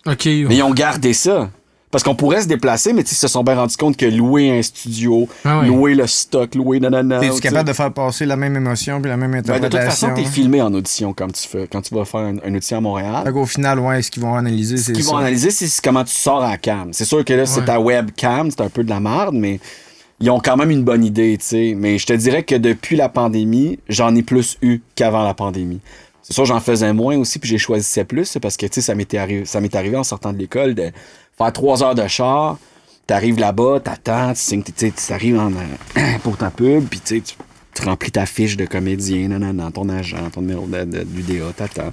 OK. 0.06 0.24
Mais 0.26 0.56
ils 0.56 0.62
ont 0.62 0.72
gardé 0.72 1.12
ça. 1.12 1.50
Parce 1.92 2.02
qu'on 2.02 2.14
pourrait 2.16 2.40
se 2.40 2.48
déplacer, 2.48 2.92
mais 2.94 3.02
ils 3.02 3.06
se 3.14 3.28
sont 3.28 3.44
bien 3.44 3.54
rendus 3.54 3.76
compte 3.76 3.96
que 3.98 4.06
louer 4.06 4.50
un 4.58 4.62
studio, 4.62 5.28
Ah 5.44 5.62
louer 5.64 5.94
le 5.94 6.06
stock, 6.08 6.54
louer 6.56 6.80
nanana. 6.80 7.20
T'es-tu 7.20 7.34
tu 7.34 7.40
capable 7.42 7.68
de 7.68 7.74
faire 7.74 7.92
passer 7.92 8.24
la 8.26 8.34
même 8.34 8.56
émotion 8.56 9.00
puis 9.00 9.10
la 9.10 9.16
même 9.18 9.30
Ben, 9.30 9.42
de 9.42 9.42
toute 9.46 9.56
interprétation? 9.66 10.08
façon, 10.08 10.22
t'es 10.22 10.28
filmé 10.28 10.60
en 10.62 10.72
audition 10.72 11.12
quand 11.12 11.30
tu 11.30 11.46
fais, 11.46 11.68
quand 11.70 11.82
tu 11.82 11.94
vas 11.94 12.04
faire 12.06 12.20
un, 12.22 12.36
un 12.44 12.54
audition 12.54 12.78
à 12.78 12.80
Montréal. 12.80 13.22
Fait 13.26 13.32
qu'au 13.32 13.44
final, 13.46 13.78
ouais, 13.78 14.00
ce 14.02 14.10
qu'ils 14.10 14.22
vont 14.22 14.34
analyser, 14.34 14.78
Ce 14.78 14.84
c'est 14.84 14.92
qu'ils 14.94 15.04
ça. 15.04 15.10
vont 15.12 15.18
analyser, 15.18 15.50
c'est 15.50 15.68
comment 15.84 16.02
tu 16.02 16.14
sors 16.14 16.42
à 16.42 16.50
la 16.52 16.56
cam. 16.56 16.94
C'est 16.94 17.04
sûr 17.04 17.24
que 17.24 17.34
là, 17.34 17.44
c'est 17.46 17.66
ta 17.66 17.78
webcam, 17.78 18.50
c'est 18.50 18.62
un 18.62 18.70
peu 18.70 18.82
de 18.82 18.90
la 18.90 18.98
merde, 18.98 19.34
mais 19.34 19.60
ils 20.18 20.30
ont 20.30 20.40
quand 20.40 20.56
même 20.56 20.70
une 20.70 20.84
bonne 20.84 21.04
idée, 21.04 21.36
tu 21.38 21.44
sais. 21.46 21.74
Mais 21.76 21.98
je 21.98 22.06
te 22.06 22.14
dirais 22.14 22.42
que 22.42 22.54
depuis 22.54 22.96
la 22.96 23.10
pandémie, 23.10 23.78
j'en 23.90 24.14
ai 24.14 24.22
plus 24.22 24.56
eu 24.62 24.80
qu'avant 24.94 25.24
la 25.24 25.34
pandémie. 25.34 25.80
C'est 26.22 26.32
sûr, 26.32 26.46
j'en 26.46 26.60
faisais 26.60 26.92
moins 26.94 27.18
aussi, 27.18 27.38
puis 27.38 27.50
j'ai 27.50 27.58
choisissais 27.58 28.04
plus, 28.04 28.38
parce 28.40 28.56
que, 28.56 28.64
tu 28.64 28.74
sais, 28.74 28.80
ça 28.80 28.94
m'était 28.94 29.18
arrivé, 29.18 29.44
ça 29.44 29.60
m'est 29.60 29.74
arrivé 29.74 29.96
en 29.98 30.04
sortant 30.04 30.32
de 30.32 30.38
l'école 30.38 30.74
de 30.74 30.90
faire 31.42 31.52
trois 31.52 31.82
heures 31.82 31.94
de 31.94 32.06
char, 32.06 32.58
t'arrives 33.06 33.38
là-bas, 33.38 33.80
t'attends, 33.80 34.32
tu 34.32 34.40
signes, 34.40 34.62
tu 34.62 34.72
sais, 34.74 34.92
tu 34.92 35.12
arrives 35.12 35.38
en, 35.38 35.50
euh, 35.52 36.18
pour 36.22 36.36
ta 36.36 36.50
pub, 36.50 36.84
puis 36.88 37.00
tu 37.00 37.22
remplis 37.84 38.12
ta 38.12 38.26
fiche 38.26 38.56
de 38.56 38.66
comédien, 38.66 39.28
non, 39.28 39.38
non, 39.38 39.52
non, 39.52 39.70
ton 39.70 39.88
agent, 39.88 40.30
ton 40.32 40.42
numéro 40.42 40.66
de, 40.66 41.52
t'attends. 41.52 41.92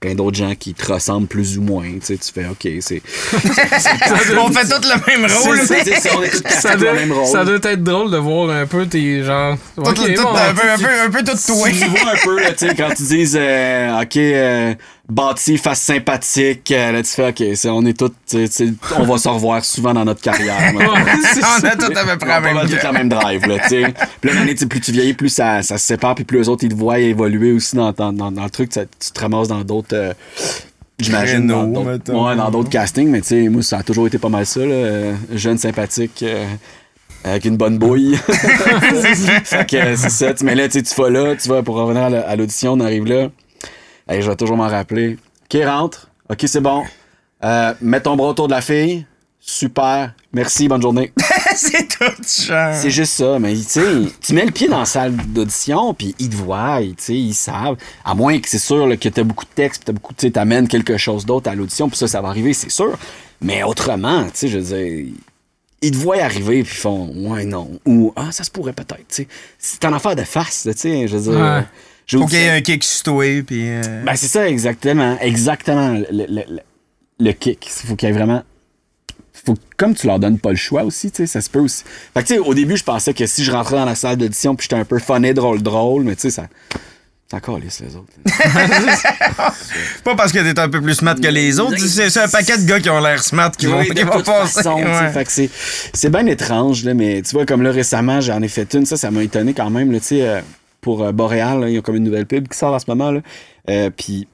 Plein 0.00 0.14
d'autres 0.14 0.38
gens 0.38 0.54
qui 0.54 0.72
te 0.72 0.90
ressemblent 0.90 1.26
plus 1.26 1.58
ou 1.58 1.62
moins, 1.62 1.84
tu 1.84 1.98
sais, 2.00 2.16
tu 2.16 2.32
fais, 2.32 2.46
OK, 2.46 2.66
c'est... 2.80 3.02
on 3.34 4.50
fait 4.50 4.66
tous 4.66 4.88
le 4.88 5.06
même 5.06 5.30
rôle. 5.30 5.58
Ça 6.48 6.74
doit, 6.74 6.92
le 6.92 7.00
même 7.00 7.12
rôle. 7.12 7.26
ça 7.26 7.44
doit 7.44 7.58
être 7.70 7.84
drôle 7.84 8.10
de 8.10 8.16
voir 8.16 8.48
un 8.48 8.66
peu 8.66 8.86
tes 8.86 9.20
bon, 9.20 9.28
un, 9.84 9.94
peu, 9.94 10.70
un, 10.70 10.78
peu, 10.78 11.00
un 11.06 11.10
peu 11.10 11.22
tout 11.22 11.36
toi. 11.46 11.68
tu 11.68 11.84
vois 11.84 12.12
un 12.12 12.24
peu, 12.24 12.40
là, 12.40 12.52
tu 12.52 12.66
sais, 12.66 12.74
quand 12.74 12.94
tu 12.96 13.02
dis, 13.02 13.30
euh, 13.34 14.00
OK, 14.00 14.16
euh, 14.16 14.74
bâti, 15.10 15.58
face 15.58 15.80
sympathique, 15.80 16.70
euh, 16.72 16.92
là, 16.92 17.02
tu 17.02 17.08
fais, 17.10 17.28
OK, 17.28 17.42
c'est- 17.56 17.68
on 17.68 17.84
est 17.84 17.98
tous, 17.98 18.10
on 18.96 19.02
va 19.04 19.18
se 19.18 19.28
revoir 19.28 19.64
souvent 19.64 19.92
dans 19.94 20.04
notre 20.04 20.20
carrière. 20.20 20.58
c'est 21.34 21.40
On 21.44 21.64
a 21.66 21.76
tout 21.76 21.92
à 21.96 22.04
peu 22.04 22.18
près 22.18 22.38
On 22.38 22.54
la 22.54 22.64
la 22.82 22.92
même 22.92 23.08
drive, 23.08 23.46
là, 23.46 23.58
tu 23.60 23.68
sais. 23.68 23.94
Puis 24.20 24.30
là, 24.30 24.36
sais, 24.56 24.66
plus 24.66 24.80
tu 24.80 24.92
vieillis, 24.92 25.14
plus 25.14 25.28
ça, 25.28 25.62
ça 25.62 25.78
se 25.78 25.86
sépare, 25.86 26.14
puis 26.14 26.24
plus 26.24 26.38
les 26.38 26.48
autres, 26.48 26.64
ils 26.64 26.70
te 26.70 26.74
voient 26.74 26.98
évoluer 26.98 27.52
aussi 27.52 27.76
dans, 27.76 27.92
dans, 27.92 28.12
dans, 28.12 28.30
dans 28.32 28.44
le 28.44 28.50
truc. 28.50 28.70
tu 28.70 28.80
te 29.12 29.20
ramasses 29.20 29.48
dans 29.48 29.62
d'autres... 29.62 29.94
euh, 29.94 30.12
J'imagine 30.98 31.46
dans 31.46 31.64
d'autres 31.64 31.90
mettons. 31.90 32.28
ouais, 32.28 32.36
dans 32.36 32.50
d'autres 32.50 32.68
castings, 32.68 33.08
mais 33.08 33.22
tu 33.22 33.28
sais, 33.28 33.48
moi, 33.48 33.62
ça 33.62 33.78
a 33.78 33.82
toujours 33.82 34.06
été 34.06 34.18
pas 34.18 34.28
mal 34.28 34.44
ça, 34.44 34.60
là. 34.60 34.66
euh, 34.66 35.14
jeune, 35.32 35.56
sympathique, 35.56 36.22
euh, 36.22 36.44
avec 37.24 37.46
une 37.46 37.56
bonne 37.56 37.78
bouille. 37.78 38.16
fait 39.44 39.66
que 39.66 39.96
c'est 39.96 40.10
ça. 40.10 40.34
tu- 40.34 40.44
Mais 40.44 40.54
là, 40.54 40.68
tu 40.68 40.78
sais, 40.78 40.82
tu 40.82 40.94
vas 41.00 41.08
là, 41.10 41.34
tu 41.36 41.48
vas 41.48 41.62
pour 41.62 41.76
revenir 41.76 42.02
à 42.26 42.36
l'audition, 42.36 42.72
on 42.72 42.80
arrive 42.80 43.06
là. 43.06 43.28
Hey, 44.10 44.22
je 44.22 44.28
vais 44.28 44.34
toujours 44.34 44.56
m'en 44.56 44.66
rappeler. 44.66 45.18
OK, 45.44 45.62
rentre? 45.64 46.10
OK, 46.28 46.42
c'est 46.46 46.60
bon. 46.60 46.82
Euh, 47.44 47.72
mets 47.80 48.00
ton 48.00 48.16
bras 48.16 48.30
autour 48.30 48.48
de 48.48 48.52
la 48.52 48.60
fille. 48.60 49.06
Super. 49.38 50.14
Merci, 50.32 50.66
bonne 50.66 50.82
journée. 50.82 51.12
c'est 51.54 51.86
tout, 51.86 52.44
genre. 52.44 52.74
C'est 52.74 52.90
juste 52.90 53.12
ça, 53.12 53.38
mais 53.38 53.54
tu 53.54 53.62
sais, 53.62 53.82
tu 54.20 54.32
mets 54.34 54.46
le 54.46 54.50
pied 54.50 54.66
dans 54.66 54.80
la 54.80 54.84
salle 54.84 55.14
d'audition, 55.14 55.94
puis 55.94 56.16
ils 56.18 56.28
te 56.28 56.34
voient, 56.34 56.80
tu 56.80 56.94
sais, 56.98 57.14
ils 57.14 57.34
savent. 57.34 57.76
À 58.04 58.16
moins 58.16 58.36
que 58.40 58.48
c'est 58.48 58.58
sûr 58.58 58.84
là, 58.88 58.96
que 58.96 59.08
t'as 59.08 59.22
beaucoup 59.22 59.44
de 59.44 59.50
texte, 59.54 59.82
puis 59.82 59.86
t'as 59.86 59.92
beaucoup, 59.92 60.12
tu 60.12 60.26
sais, 60.26 60.32
t'amènes 60.32 60.66
quelque 60.66 60.96
chose 60.96 61.24
d'autre 61.24 61.48
à 61.48 61.54
l'audition, 61.54 61.88
puis 61.88 61.96
ça, 61.96 62.08
ça 62.08 62.20
va 62.20 62.30
arriver, 62.30 62.52
c'est 62.52 62.68
sûr. 62.68 62.98
Mais 63.40 63.62
autrement, 63.62 64.24
tu 64.24 64.30
sais, 64.34 64.48
je 64.48 64.58
veux 64.58 64.76
dire, 64.76 65.14
ils 65.82 65.92
te 65.92 65.96
voient 65.96 66.20
arriver, 66.20 66.64
puis 66.64 66.72
ils 66.74 66.80
font, 66.80 67.12
ouais, 67.30 67.44
non, 67.44 67.78
ou 67.86 68.12
ah, 68.16 68.32
ça 68.32 68.42
se 68.42 68.50
pourrait 68.50 68.72
peut-être, 68.72 69.06
tu 69.06 69.22
sais. 69.22 69.28
C'est 69.56 69.84
une 69.84 69.94
affaire 69.94 70.16
de 70.16 70.24
face, 70.24 70.66
tu 70.68 70.76
sais, 70.76 71.06
je 71.06 71.16
veux 71.16 71.30
dire. 71.30 71.40
Ouais. 71.40 71.62
Faut 72.18 72.26
qu'il 72.26 72.38
y 72.38 72.42
ait 72.42 72.50
un 72.50 72.60
kick 72.60 72.84
toi, 73.04 73.24
puis... 73.46 73.68
euh, 73.70 74.02
ben, 74.04 74.16
c'est 74.16 74.26
ça, 74.26 74.48
exactement. 74.48 75.18
Exactement. 75.20 75.90
Le, 75.92 76.06
le, 76.10 76.26
le- 76.28 76.60
le 77.20 77.32
kick. 77.32 77.70
Il 77.84 77.88
faut 77.88 77.96
qu'il 77.96 78.08
y 78.08 78.12
ait 78.12 78.14
vraiment. 78.14 78.42
Faut, 79.44 79.56
comme 79.76 79.94
tu 79.94 80.06
leur 80.06 80.18
donnes 80.18 80.38
pas 80.38 80.50
le 80.50 80.56
choix 80.56 80.84
aussi, 80.84 81.10
tu 81.10 81.18
sais, 81.18 81.26
ça 81.26 81.40
se 81.40 81.48
peut 81.48 81.60
aussi. 81.60 81.84
Fait 82.14 82.22
que, 82.22 82.28
tu 82.28 82.34
sais, 82.34 82.38
au 82.40 82.52
début, 82.54 82.76
je 82.76 82.84
pensais 82.84 83.14
que 83.14 83.26
si 83.26 83.44
je 83.44 83.52
rentrais 83.52 83.76
dans 83.76 83.84
la 83.84 83.94
salle 83.94 84.16
d'audition 84.16 84.54
puis 84.54 84.64
j'étais 84.64 84.80
un 84.80 84.84
peu 84.84 84.98
funné, 84.98 85.32
drôle, 85.34 85.62
drôle, 85.62 86.02
mais 86.04 86.14
tu 86.14 86.22
sais, 86.22 86.30
ça. 86.30 86.46
Ça 87.30 87.40
calisse, 87.40 87.78
les 87.80 87.94
autres. 87.94 88.12
Pas 90.04 90.16
parce 90.16 90.32
que 90.32 90.38
t'es 90.40 90.58
un 90.58 90.68
peu 90.68 90.80
plus 90.80 90.94
smart 90.94 91.14
que 91.14 91.28
les 91.28 91.60
autres. 91.60 91.78
C'est 91.78 92.18
un 92.18 92.26
paquet 92.28 92.58
de 92.58 92.64
gars 92.64 92.80
qui 92.80 92.90
ont 92.90 92.98
l'air 93.00 93.22
smart 93.22 93.52
qui 93.52 93.66
vont, 93.66 93.84
qui 93.84 94.02
vont 94.02 94.20
passer. 94.22 94.68
ouais. 94.68 95.48
c'est, 95.94 96.10
bien 96.10 96.26
étrange, 96.26 96.82
là, 96.84 96.92
mais 96.92 97.22
tu 97.22 97.30
vois, 97.36 97.46
comme 97.46 97.62
là, 97.62 97.70
récemment, 97.70 98.20
j'en 98.20 98.42
ai 98.42 98.48
fait 98.48 98.74
une, 98.74 98.84
ça, 98.84 98.96
ça 98.96 99.12
m'a 99.12 99.22
étonné 99.22 99.54
quand 99.54 99.70
même, 99.70 99.92
là, 99.92 100.00
sais, 100.00 100.22
euh, 100.22 100.40
pour 100.80 101.02
euh, 101.02 101.12
Boréal, 101.12 101.60
là, 101.60 101.68
il 101.68 101.74
y 101.74 101.78
a 101.78 101.82
comme 101.82 101.96
une 101.96 102.04
nouvelle 102.04 102.26
pub 102.26 102.48
qui 102.48 102.56
sort 102.56 102.74
en 102.74 102.78
ce 102.78 102.86
moment, 102.88 103.10
là. 103.10 103.20
Euh, 103.68 103.90
puis, 103.90 104.26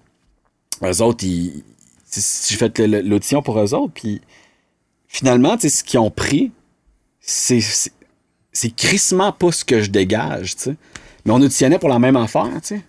eux 0.82 1.02
autres, 1.02 1.24
ils, 1.24 1.64
j'ai 2.12 2.56
fait 2.56 2.78
l'audition 2.78 3.42
pour 3.42 3.58
eux 3.58 3.74
autres, 3.74 3.92
puis 3.94 4.20
finalement, 5.08 5.56
tu 5.56 5.68
ce 5.70 5.82
qu'ils 5.82 6.00
ont 6.00 6.10
pris, 6.10 6.52
c'est, 7.20 7.60
c'est, 8.52 8.74
crissement 8.74 9.32
pas 9.32 9.52
ce 9.52 9.64
que 9.64 9.82
je 9.82 9.90
dégage, 9.90 10.56
tu 10.56 10.62
sais. 10.62 10.76
Mais 11.24 11.32
on 11.32 11.36
auditionnait 11.36 11.78
pour 11.78 11.88
la 11.88 11.98
même 11.98 12.16
affaire, 12.16 12.50
tu 12.62 12.76
sais. 12.76 12.80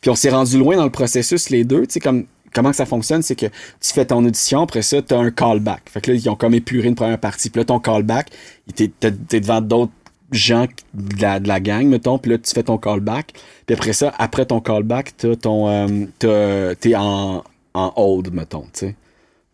Puis 0.00 0.10
on 0.10 0.14
s'est 0.14 0.30
rendu 0.30 0.58
loin 0.58 0.76
dans 0.76 0.84
le 0.84 0.90
processus, 0.90 1.50
les 1.50 1.64
deux. 1.64 1.86
Tu 1.86 2.00
comme, 2.00 2.26
comment 2.52 2.70
que 2.70 2.76
ça 2.76 2.86
fonctionne, 2.86 3.22
c'est 3.22 3.36
que 3.36 3.46
tu 3.46 3.92
fais 3.92 4.04
ton 4.04 4.24
audition, 4.24 4.62
après 4.62 4.82
ça, 4.82 5.00
tu 5.02 5.14
as 5.14 5.18
un 5.18 5.30
callback. 5.30 5.88
Fait 5.90 6.00
que 6.00 6.10
là, 6.10 6.16
ils 6.16 6.28
ont 6.28 6.34
comme 6.34 6.54
épuré 6.54 6.88
une 6.88 6.94
première 6.94 7.20
partie. 7.20 7.50
Puis 7.50 7.60
là, 7.60 7.64
ton 7.64 7.78
callback, 7.78 8.30
t'es 8.74 8.90
es 9.02 9.40
devant 9.40 9.60
d'autres 9.60 9.92
gens 10.32 10.66
de 10.94 11.22
la, 11.22 11.40
de 11.40 11.48
la 11.48 11.60
gang, 11.60 11.86
mettons, 11.86 12.18
puis 12.18 12.30
là, 12.32 12.38
tu 12.38 12.50
fais 12.52 12.62
ton 12.62 12.78
callback. 12.78 13.32
Puis 13.66 13.74
après 13.76 13.92
ça, 13.92 14.12
après 14.18 14.44
ton 14.46 14.60
callback, 14.60 15.12
t'as 15.16 15.36
ton, 15.36 15.68
euh, 15.68 16.74
t'es 16.80 16.94
en, 16.96 17.42
en 17.74 17.92
hold, 17.96 18.32
mettons, 18.32 18.62
tu 18.72 18.86
sais. 18.86 18.94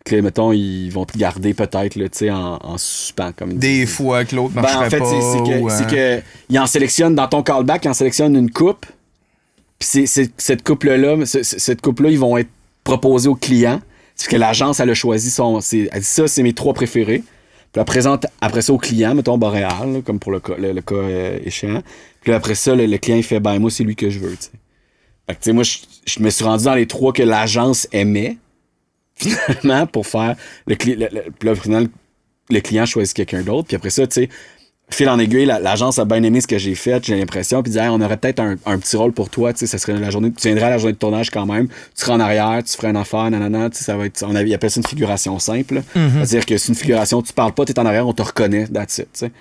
Que, 0.04 0.16
mettons, 0.16 0.52
ils 0.52 0.88
vont 0.88 1.04
te 1.04 1.18
garder 1.18 1.52
peut-être, 1.52 1.92
tu 1.92 2.08
sais, 2.12 2.30
en, 2.30 2.58
en 2.62 2.78
suspens, 2.78 3.32
comme 3.32 3.50
ils 3.52 3.58
Des 3.58 3.84
fois 3.84 4.24
que 4.24 4.34
l'autre 4.36 4.54
Ben, 4.54 4.62
en 4.62 4.88
fait, 4.90 4.98
c'est 5.04 5.42
que, 5.42 5.62
euh, 5.94 6.20
que 6.50 6.58
en 6.58 6.66
sélectionne 6.66 7.14
dans 7.14 7.28
ton 7.28 7.42
callback, 7.42 7.84
il 7.84 7.88
en 7.88 7.94
sélectionne 7.94 8.34
une 8.34 8.50
coupe. 8.50 8.86
Puis 9.78 10.06
c'est- 10.06 10.32
cette 10.38 10.62
couple-là, 10.64 11.24
ce- 11.26 11.42
ce- 11.42 11.58
cette 11.58 11.80
couple-là, 11.82 12.10
ils 12.10 12.18
vont 12.18 12.36
être 12.38 12.48
proposés 12.84 13.28
au 13.28 13.34
client. 13.34 13.80
C'est 14.16 14.30
que 14.30 14.36
l'agence, 14.36 14.80
elle 14.80 14.90
a 14.90 14.94
choisi 14.94 15.30
son. 15.30 15.60
c'est- 15.60 15.88
Elle 15.92 16.00
dit 16.00 16.06
ça, 16.06 16.26
c'est 16.26 16.42
mes 16.42 16.52
trois 16.54 16.72
préférés. 16.74 17.22
Puis 17.72 17.81
elle 17.81 17.85
présente 17.85 18.26
après 18.40 18.62
ça 18.62 18.72
au 18.72 18.78
client, 18.78 19.14
mettons 19.14 19.37
Boréal, 19.37 20.02
comme 20.04 20.18
pour 20.18 20.33
le 20.33 20.40
cas, 20.40 20.54
le, 20.59 20.72
le 20.72 20.81
cas 20.81 20.94
euh, 20.94 21.38
échéant. 21.44 21.83
Puis 22.22 22.33
après 22.33 22.54
ça, 22.54 22.74
le, 22.74 22.87
le 22.87 22.98
client, 22.98 23.16
il 23.16 23.22
fait 23.22 23.40
Ben, 23.40 23.59
moi, 23.59 23.70
c'est 23.70 23.85
lui 23.85 23.96
que 23.96 24.09
je 24.09 24.18
veux, 24.18 24.37
tu 24.37 24.44
sais. 24.44 24.50
Fait 25.26 25.35
que, 25.35 25.40
tu 25.40 25.44
sais, 25.44 25.52
moi, 25.52 25.62
je, 25.62 26.22
me 26.22 26.31
suis 26.31 26.44
rendu 26.44 26.64
dans 26.64 26.74
les 26.74 26.87
trois 26.87 27.12
que 27.12 27.22
l'agence 27.22 27.87
aimait, 27.92 28.38
finalement, 29.14 29.87
pour 29.87 30.07
faire 30.07 30.37
le 30.66 30.76
là, 31.42 31.52
au 31.52 31.54
final, 31.54 31.88
le 32.48 32.61
client 32.61 32.87
choisit 32.87 33.14
quelqu'un 33.14 33.42
d'autre. 33.42 33.68
Puis 33.68 33.76
après 33.76 33.90
ça, 33.90 34.07
tu 34.07 34.22
sais, 34.22 34.28
fil 34.90 35.09
en 35.09 35.18
aiguille, 35.18 35.44
la- 35.44 35.61
l'agence 35.61 35.98
a 35.98 36.05
bien 36.05 36.22
aimé 36.22 36.40
ce 36.40 36.46
que 36.46 36.57
j'ai 36.59 36.74
fait, 36.74 37.05
j'ai 37.05 37.16
l'impression, 37.18 37.62
puis 37.62 37.70
dit 37.72 37.79
Hey, 37.79 37.88
on 37.88 38.01
aurait 38.01 38.16
peut-être 38.16 38.40
un, 38.40 38.57
un 38.66 38.79
petit 38.79 38.96
rôle 38.96 39.12
pour 39.12 39.29
toi, 39.31 39.53
tu 39.53 39.61
sais, 39.61 39.66
ça 39.66 39.79
serait 39.79 39.98
la 39.98 40.11
journée, 40.11 40.33
tu 40.33 40.48
viendrais 40.48 40.66
à 40.66 40.70
la 40.70 40.79
journée 40.79 40.94
de 40.94 40.98
tournage 40.98 41.31
quand 41.31 41.46
même, 41.46 41.68
tu 41.68 41.74
serais 41.94 42.12
en 42.12 42.20
arrière, 42.20 42.62
tu 42.64 42.74
ferais 42.77 42.88
une 42.90 42.96
affaire, 42.96 43.31
nanana, 43.31 43.68
tu 43.70 43.79
sais, 43.79 43.85
ça 43.85 43.96
va 43.96 44.07
être, 44.07 44.24
on 44.27 44.35
avait, 44.35 44.48
il 44.48 44.55
appelle 44.55 44.70
ça 44.70 44.81
une 44.81 44.87
figuration 44.87 45.38
simple, 45.38 45.74
là. 45.77 45.81
c'est-à-dire 45.94 46.46
que 46.46 46.57
c'est 46.57 46.68
une 46.68 46.74
figuration, 46.74 47.20
tu 47.22 47.33
parles 47.33 47.53
pas, 47.53 47.64
t'es 47.64 47.79
en 47.79 47.87
arrière, 47.87 48.07
on 48.09 48.12
te 48.14 48.22
reconnaît, 48.22 48.66
that's 48.66 48.98
it, 48.98 49.09
tu 49.12 49.18
sais. 49.20 49.33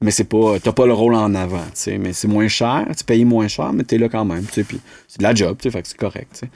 Mais 0.00 0.10
c'est 0.10 0.24
pas, 0.24 0.58
t'as 0.62 0.72
pas 0.72 0.86
le 0.86 0.92
rôle 0.92 1.14
en 1.14 1.34
avant, 1.34 1.58
tu 1.64 1.70
sais, 1.74 1.98
mais 1.98 2.12
c'est 2.12 2.28
moins 2.28 2.48
cher, 2.48 2.86
tu 2.96 3.04
payes 3.04 3.24
moins 3.24 3.48
cher, 3.48 3.72
mais 3.72 3.84
t'es 3.84 3.96
là 3.98 4.08
quand 4.08 4.24
même, 4.24 4.44
tu 4.44 4.52
sais, 4.54 4.64
puis 4.64 4.80
c'est 5.08 5.18
de 5.18 5.22
la 5.24 5.34
job, 5.34 5.56
tu 5.60 5.64
sais, 5.64 5.70
fait 5.72 5.82
que 5.82 5.88
c'est 5.88 5.96
correct, 5.98 6.28
tu 6.34 6.38
sais. 6.40 6.48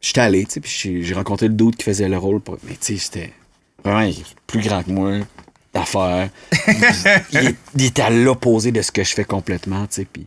J'étais 0.00 0.20
allé, 0.20 0.44
tu 0.44 0.52
sais, 0.52 0.60
puis 0.60 1.02
j'ai- 1.04 1.14
rencontré 1.14 1.48
le 1.48 1.54
doute 1.54 1.76
qui 1.76 1.84
faisait 1.84 2.08
le 2.08 2.18
rôle, 2.18 2.40
pour- 2.40 2.56
mais 2.64 2.72
tu 2.80 2.94
sais, 2.94 2.96
c'était 2.98 3.32
vraiment 3.84 4.10
plus 4.46 4.60
grand 4.60 4.82
que 4.82 4.90
moi, 4.90 5.12
d'affaires. 5.78 6.28
il, 7.32 7.38
est- 7.48 7.56
il 7.76 7.84
était 7.86 8.02
à 8.02 8.10
l'opposé 8.10 8.72
de 8.72 8.82
ce 8.82 8.90
que 8.92 9.04
je 9.04 9.14
fais 9.14 9.24
complètement, 9.24 9.86
tu 9.86 9.94
sais, 9.96 10.06
puis... 10.10 10.26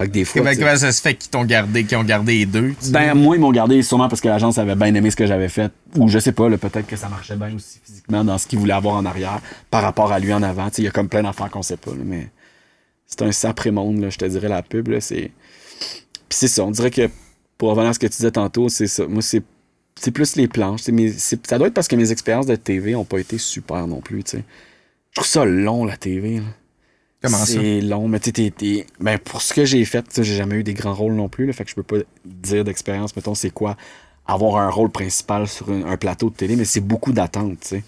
Fait 0.00 0.06
que 0.06 0.12
des 0.12 0.24
fois, 0.24 0.42
Comment, 0.54 0.76
ça 0.76 0.92
se 0.92 1.00
fait 1.02 1.14
qu'ils 1.16 1.28
t'ont 1.30 1.44
gardé, 1.44 1.82
qu'ils 1.82 1.96
ont 1.98 2.04
gardé 2.04 2.34
les 2.38 2.46
deux? 2.46 2.72
ben, 2.90 3.14
moi, 3.14 3.34
ils 3.34 3.40
m'ont 3.40 3.50
gardé 3.50 3.82
sûrement 3.82 4.08
parce 4.08 4.20
que 4.20 4.28
l'agence 4.28 4.56
avait 4.56 4.76
bien 4.76 4.94
aimé 4.94 5.10
ce 5.10 5.16
que 5.16 5.26
j'avais 5.26 5.48
fait. 5.48 5.72
Ou 5.96 6.08
je 6.08 6.20
sais 6.20 6.30
pas, 6.30 6.48
peut-être 6.50 6.86
que 6.86 6.94
ça 6.94 7.08
marchait 7.08 7.34
bien 7.34 7.52
aussi 7.52 7.80
physiquement 7.84 8.22
dans 8.22 8.38
ce 8.38 8.46
qu'il 8.46 8.60
voulait 8.60 8.74
avoir 8.74 8.94
en 8.94 9.04
arrière 9.04 9.40
par 9.72 9.82
rapport 9.82 10.12
à 10.12 10.20
lui 10.20 10.32
en 10.32 10.40
avant. 10.44 10.68
Il 10.78 10.84
y 10.84 10.86
a 10.86 10.92
comme 10.92 11.08
plein 11.08 11.24
d'affaires 11.24 11.50
qu'on 11.50 11.62
sait 11.64 11.76
pas, 11.76 11.90
là, 11.90 12.02
mais 12.04 12.28
c'est 13.08 13.22
un 13.22 13.32
sacré 13.32 13.72
monde, 13.72 14.00
là, 14.00 14.08
je 14.10 14.18
te 14.18 14.24
dirais, 14.24 14.46
la 14.48 14.62
pub. 14.62 14.86
Là, 14.86 15.00
c'est... 15.00 15.32
Puis 16.28 16.38
c'est 16.38 16.46
ça, 16.48 16.62
on 16.64 16.70
dirait 16.70 16.92
que 16.92 17.10
pour 17.56 17.70
revenir 17.70 17.90
à 17.90 17.92
ce 17.92 17.98
que 17.98 18.06
tu 18.06 18.18
disais 18.18 18.30
tantôt, 18.30 18.68
c'est 18.68 18.86
ça. 18.86 19.04
Moi, 19.08 19.20
c'est, 19.22 19.42
c'est 20.00 20.12
plus 20.12 20.36
les 20.36 20.46
planches. 20.46 20.86
Mes- 20.88 21.10
ça 21.10 21.58
doit 21.58 21.66
être 21.66 21.74
parce 21.74 21.88
que 21.88 21.96
mes 21.96 22.12
expériences 22.12 22.46
de 22.46 22.54
TV 22.54 22.94
ont 22.94 23.04
pas 23.04 23.18
été 23.18 23.36
super 23.36 23.88
non 23.88 24.00
plus. 24.00 24.22
tu 24.22 24.36
sais. 24.36 24.44
Je 25.18 25.22
trouve 25.24 25.32
ça 25.32 25.44
long, 25.44 25.84
la 25.84 25.96
TV. 25.96 26.36
là. 26.36 26.44
Comment 27.20 27.38
ça? 27.38 27.46
C'est 27.46 27.80
long, 27.80 28.06
mais 28.06 28.20
tu 28.20 28.30
sais, 28.32 28.86
ben, 29.00 29.18
pour 29.18 29.42
ce 29.42 29.52
que 29.52 29.64
j'ai 29.64 29.84
fait, 29.84 30.02
tu 30.02 30.14
sais, 30.14 30.22
j'ai 30.22 30.36
jamais 30.36 30.54
eu 30.56 30.62
des 30.62 30.74
grands 30.74 30.94
rôles 30.94 31.14
non 31.14 31.28
plus, 31.28 31.46
là, 31.46 31.52
fait 31.52 31.64
que 31.64 31.70
je 31.70 31.74
peux 31.74 31.82
pas 31.82 31.96
dire 32.24 32.62
d'expérience, 32.62 33.16
mettons, 33.16 33.34
c'est 33.34 33.50
quoi 33.50 33.76
avoir 34.26 34.58
un 34.62 34.70
rôle 34.70 34.90
principal 34.90 35.48
sur 35.48 35.70
un, 35.70 35.84
un 35.86 35.96
plateau 35.96 36.30
de 36.30 36.36
télé, 36.36 36.54
mais 36.54 36.64
c'est 36.64 36.80
beaucoup 36.80 37.12
d'attente, 37.12 37.58
tu 37.60 37.68
sais. 37.68 37.84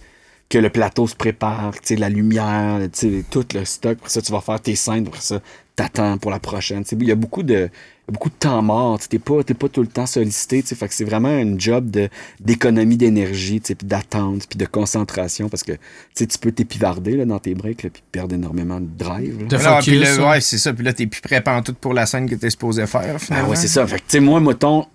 Que 0.49 0.59
le 0.59 0.71
plateau 0.71 1.07
se 1.07 1.15
prépare, 1.15 1.73
tu 1.75 1.81
sais, 1.85 1.97
la 1.97 2.09
lumière, 2.09 2.81
tu 2.93 3.21
sais, 3.21 3.25
tout 3.31 3.47
le 3.55 3.65
stock, 3.65 3.99
après 3.99 4.11
ça, 4.11 4.21
tu 4.21 4.33
vas 4.33 4.41
faire 4.41 4.61
tes 4.61 4.75
scènes, 4.75 5.07
après 5.07 5.21
ça, 5.21 5.41
t'attends 5.77 6.19
pour 6.19 6.33
la 6.33 6.41
prochaine, 6.41 6.83
tu 6.83 6.89
sais. 6.89 6.97
Il 7.01 7.07
y 7.07 7.13
a 7.13 7.15
beaucoup 7.15 7.45
de, 7.45 7.71
beaucoup 8.11 8.29
de 8.29 8.35
temps 8.35 8.61
mort, 8.63 8.99
tu 8.99 9.09
t'es 9.09 9.19
pas, 9.19 9.43
t'es 9.45 9.55
pas 9.55 9.69
tout 9.69 9.81
le 9.83 9.87
temps 9.89 10.07
sollicité, 10.07 10.63
tu 10.63 10.69
sais, 10.69 10.75
fait 10.75 10.89
que 10.89 10.95
c'est 10.95 11.05
vraiment 11.05 11.29
un 11.29 11.59
job 11.59 11.91
de, 11.91 12.09
d'économie 12.41 12.97
d'énergie, 12.97 13.61
tu 13.61 13.69
sais, 13.69 13.75
puis 13.75 13.87
d'attente, 13.87 14.47
puis 14.49 14.59
de 14.59 14.67
concentration, 14.67 15.49
parce 15.49 15.63
que, 15.63 15.73
tu 15.73 15.79
sais, 16.15 16.27
tu 16.27 16.39
peux 16.39 16.53
t'épivarder, 16.53 17.17
là, 17.17 17.25
dans 17.25 17.39
tes 17.39 17.55
breaks, 17.55 17.83
là, 17.85 17.91
puis 17.91 18.03
perdre 18.13 18.35
énormément 18.35 18.81
de 18.81 18.87
drive. 18.97 19.47
De 19.47 19.57
Alors, 19.57 19.79
puis 19.81 19.99
focus, 19.99 20.19
là, 20.19 20.31
ouais, 20.31 20.41
c'est 20.41 20.59
ça. 20.59 20.73
Puis 20.73 20.85
là, 20.85 20.93
t'es 20.93 21.07
plus 21.07 21.21
prêt 21.21 21.43
tout 21.65 21.75
pour 21.75 21.95
la 21.95 22.07
scène 22.07 22.29
que 22.29 22.35
t'es 22.35 22.51
supposé 22.51 22.87
faire, 22.87 23.17
Ah 23.31 23.45
ouais, 23.49 23.57
c'est 23.57 23.69
ça. 23.69 23.87
Fait 23.87 23.97
que, 23.97 24.03
tu 24.03 24.05
sais, 24.09 24.21
moi, 24.21 24.41
mettons, 24.41 24.87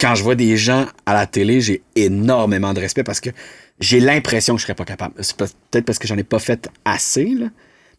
quand 0.00 0.14
je 0.14 0.22
vois 0.22 0.34
des 0.34 0.56
gens 0.56 0.86
à 1.06 1.14
la 1.14 1.26
télé, 1.26 1.60
j'ai 1.60 1.82
énormément 1.94 2.72
de 2.74 2.80
respect 2.80 3.04
parce 3.04 3.20
que 3.20 3.30
j'ai 3.80 4.00
l'impression 4.00 4.54
que 4.54 4.60
je 4.60 4.64
serais 4.66 4.74
pas 4.74 4.84
capable. 4.84 5.14
C'est 5.20 5.36
peut- 5.36 5.46
peut-être 5.70 5.84
parce 5.84 5.98
que 5.98 6.08
j'en 6.08 6.16
ai 6.16 6.24
pas 6.24 6.38
fait 6.38 6.68
assez, 6.84 7.26
là. 7.26 7.46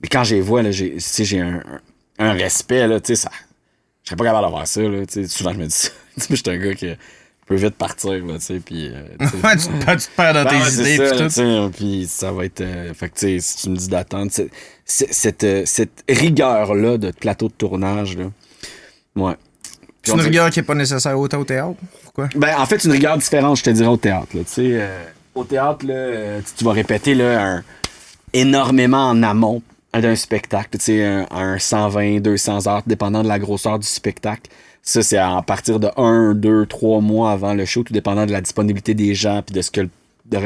Mais 0.01 0.09
quand 0.09 0.23
je 0.25 0.35
les 0.35 0.41
vois, 0.41 0.61
là, 0.63 0.71
j'ai, 0.71 0.93
tu 0.95 0.99
sais, 0.99 1.23
j'ai 1.23 1.39
un, 1.39 1.61
un- 2.19 2.25
un 2.29 2.33
respect, 2.33 2.87
là, 2.87 2.99
tu 2.99 3.15
sais, 3.15 3.15
ça. 3.23 3.31
Je 4.03 4.09
serais 4.09 4.15
pas 4.17 4.25
capable 4.25 4.43
d'avoir 4.45 4.67
ça, 4.67 4.81
là. 4.81 5.05
Tu 5.05 5.13
sais, 5.23 5.27
souvent, 5.27 5.53
je 5.53 5.57
me 5.59 5.65
dis 5.65 5.71
ça. 5.71 5.89
Tu 6.15 6.21
sais, 6.21 6.27
moi, 6.29 6.35
je 6.37 6.49
suis 6.51 6.51
un 6.51 6.63
gars 6.63 6.73
qui 6.75 6.87
peut 7.47 7.55
vite 7.55 7.75
partir, 7.75 8.11
là, 8.25 8.35
tu 8.35 8.41
sais, 8.41 8.59
puis. 8.63 8.89
euh, 8.93 9.01
tu 9.19 9.25
te 9.31 9.37
perds- 9.37 9.57
tu 9.57 9.67
te 10.07 10.15
perds 10.15 10.33
dans 10.35 10.43
ben 10.43 10.61
tes 10.61 10.73
idées. 10.73 10.97
ça, 10.97 11.03
puis 11.03 11.11
là, 11.11 11.17
tout. 11.17 11.23
tu 11.23 11.29
sais, 11.29 11.69
puis 11.75 12.07
ça 12.07 12.31
va 12.31 12.45
être. 12.45 12.61
euh, 12.61 12.93
fait 12.93 13.09
que, 13.09 13.13
tu 13.15 13.19
sais, 13.19 13.39
si 13.39 13.57
tu 13.63 13.69
me 13.69 13.75
dis 13.77 13.87
d'attendre, 13.87 14.31
cette, 14.85 15.43
euh, 15.43 15.63
cette 15.65 16.03
rigueur-là 16.09 16.97
de 16.97 17.11
plateau 17.11 17.47
de 17.47 17.53
tournage, 17.53 18.17
là. 18.17 18.25
Ouais. 19.15 19.33
C'est 20.03 20.11
une 20.13 20.19
rigueur 20.21 20.49
qui 20.49 20.59
est 20.59 20.63
pas 20.63 20.75
nécessaire 20.75 21.17
autant 21.17 21.39
au 21.39 21.45
théâtre. 21.45 21.75
Pourquoi? 22.03 22.27
ben, 22.35 22.55
en 22.57 22.65
fait, 22.65 22.77
c'est 22.79 22.87
une 22.89 22.93
rigueur 22.93 23.17
différente, 23.17 23.57
je 23.57 23.63
te 23.63 23.69
dirais, 23.69 23.87
au 23.87 23.95
théâtre. 23.97 24.27
Là. 24.35 24.41
Tu 24.43 24.49
sais, 24.51 24.61
euh, 24.73 25.03
au 25.33 25.43
théâtre, 25.45 25.85
là, 25.87 25.93
euh, 25.93 26.41
tu, 26.45 26.53
tu 26.57 26.63
vas 26.65 26.73
répéter 26.73 27.15
là, 27.15 27.41
un- 27.41 27.63
énormément 28.33 29.07
en 29.09 29.23
amont 29.23 29.61
d'un 30.01 30.15
spectacle. 30.15 30.77
Tu 30.77 30.85
sais, 30.85 31.05
un, 31.05 31.27
un 31.31 31.59
120, 31.59 32.19
200 32.19 32.67
heures, 32.67 32.83
dépendant 32.85 33.23
de 33.23 33.27
la 33.27 33.39
grosseur 33.39 33.79
du 33.79 33.87
spectacle. 33.87 34.49
Ça, 34.81 35.01
c'est 35.01 35.17
à 35.17 35.41
partir 35.41 35.79
de 35.79 35.89
1, 35.95 36.33
2, 36.35 36.65
3 36.65 37.01
mois 37.01 37.31
avant 37.31 37.53
le 37.53 37.65
show, 37.65 37.83
tout 37.83 37.93
dépendant 37.93 38.25
de 38.25 38.31
la 38.31 38.41
disponibilité 38.41 38.93
des 38.93 39.15
gens 39.15 39.41
puis 39.41 39.55
de 39.55 39.61
ce 39.61 39.71
que 39.71 39.81
le 39.81 39.89
pas 40.29 40.39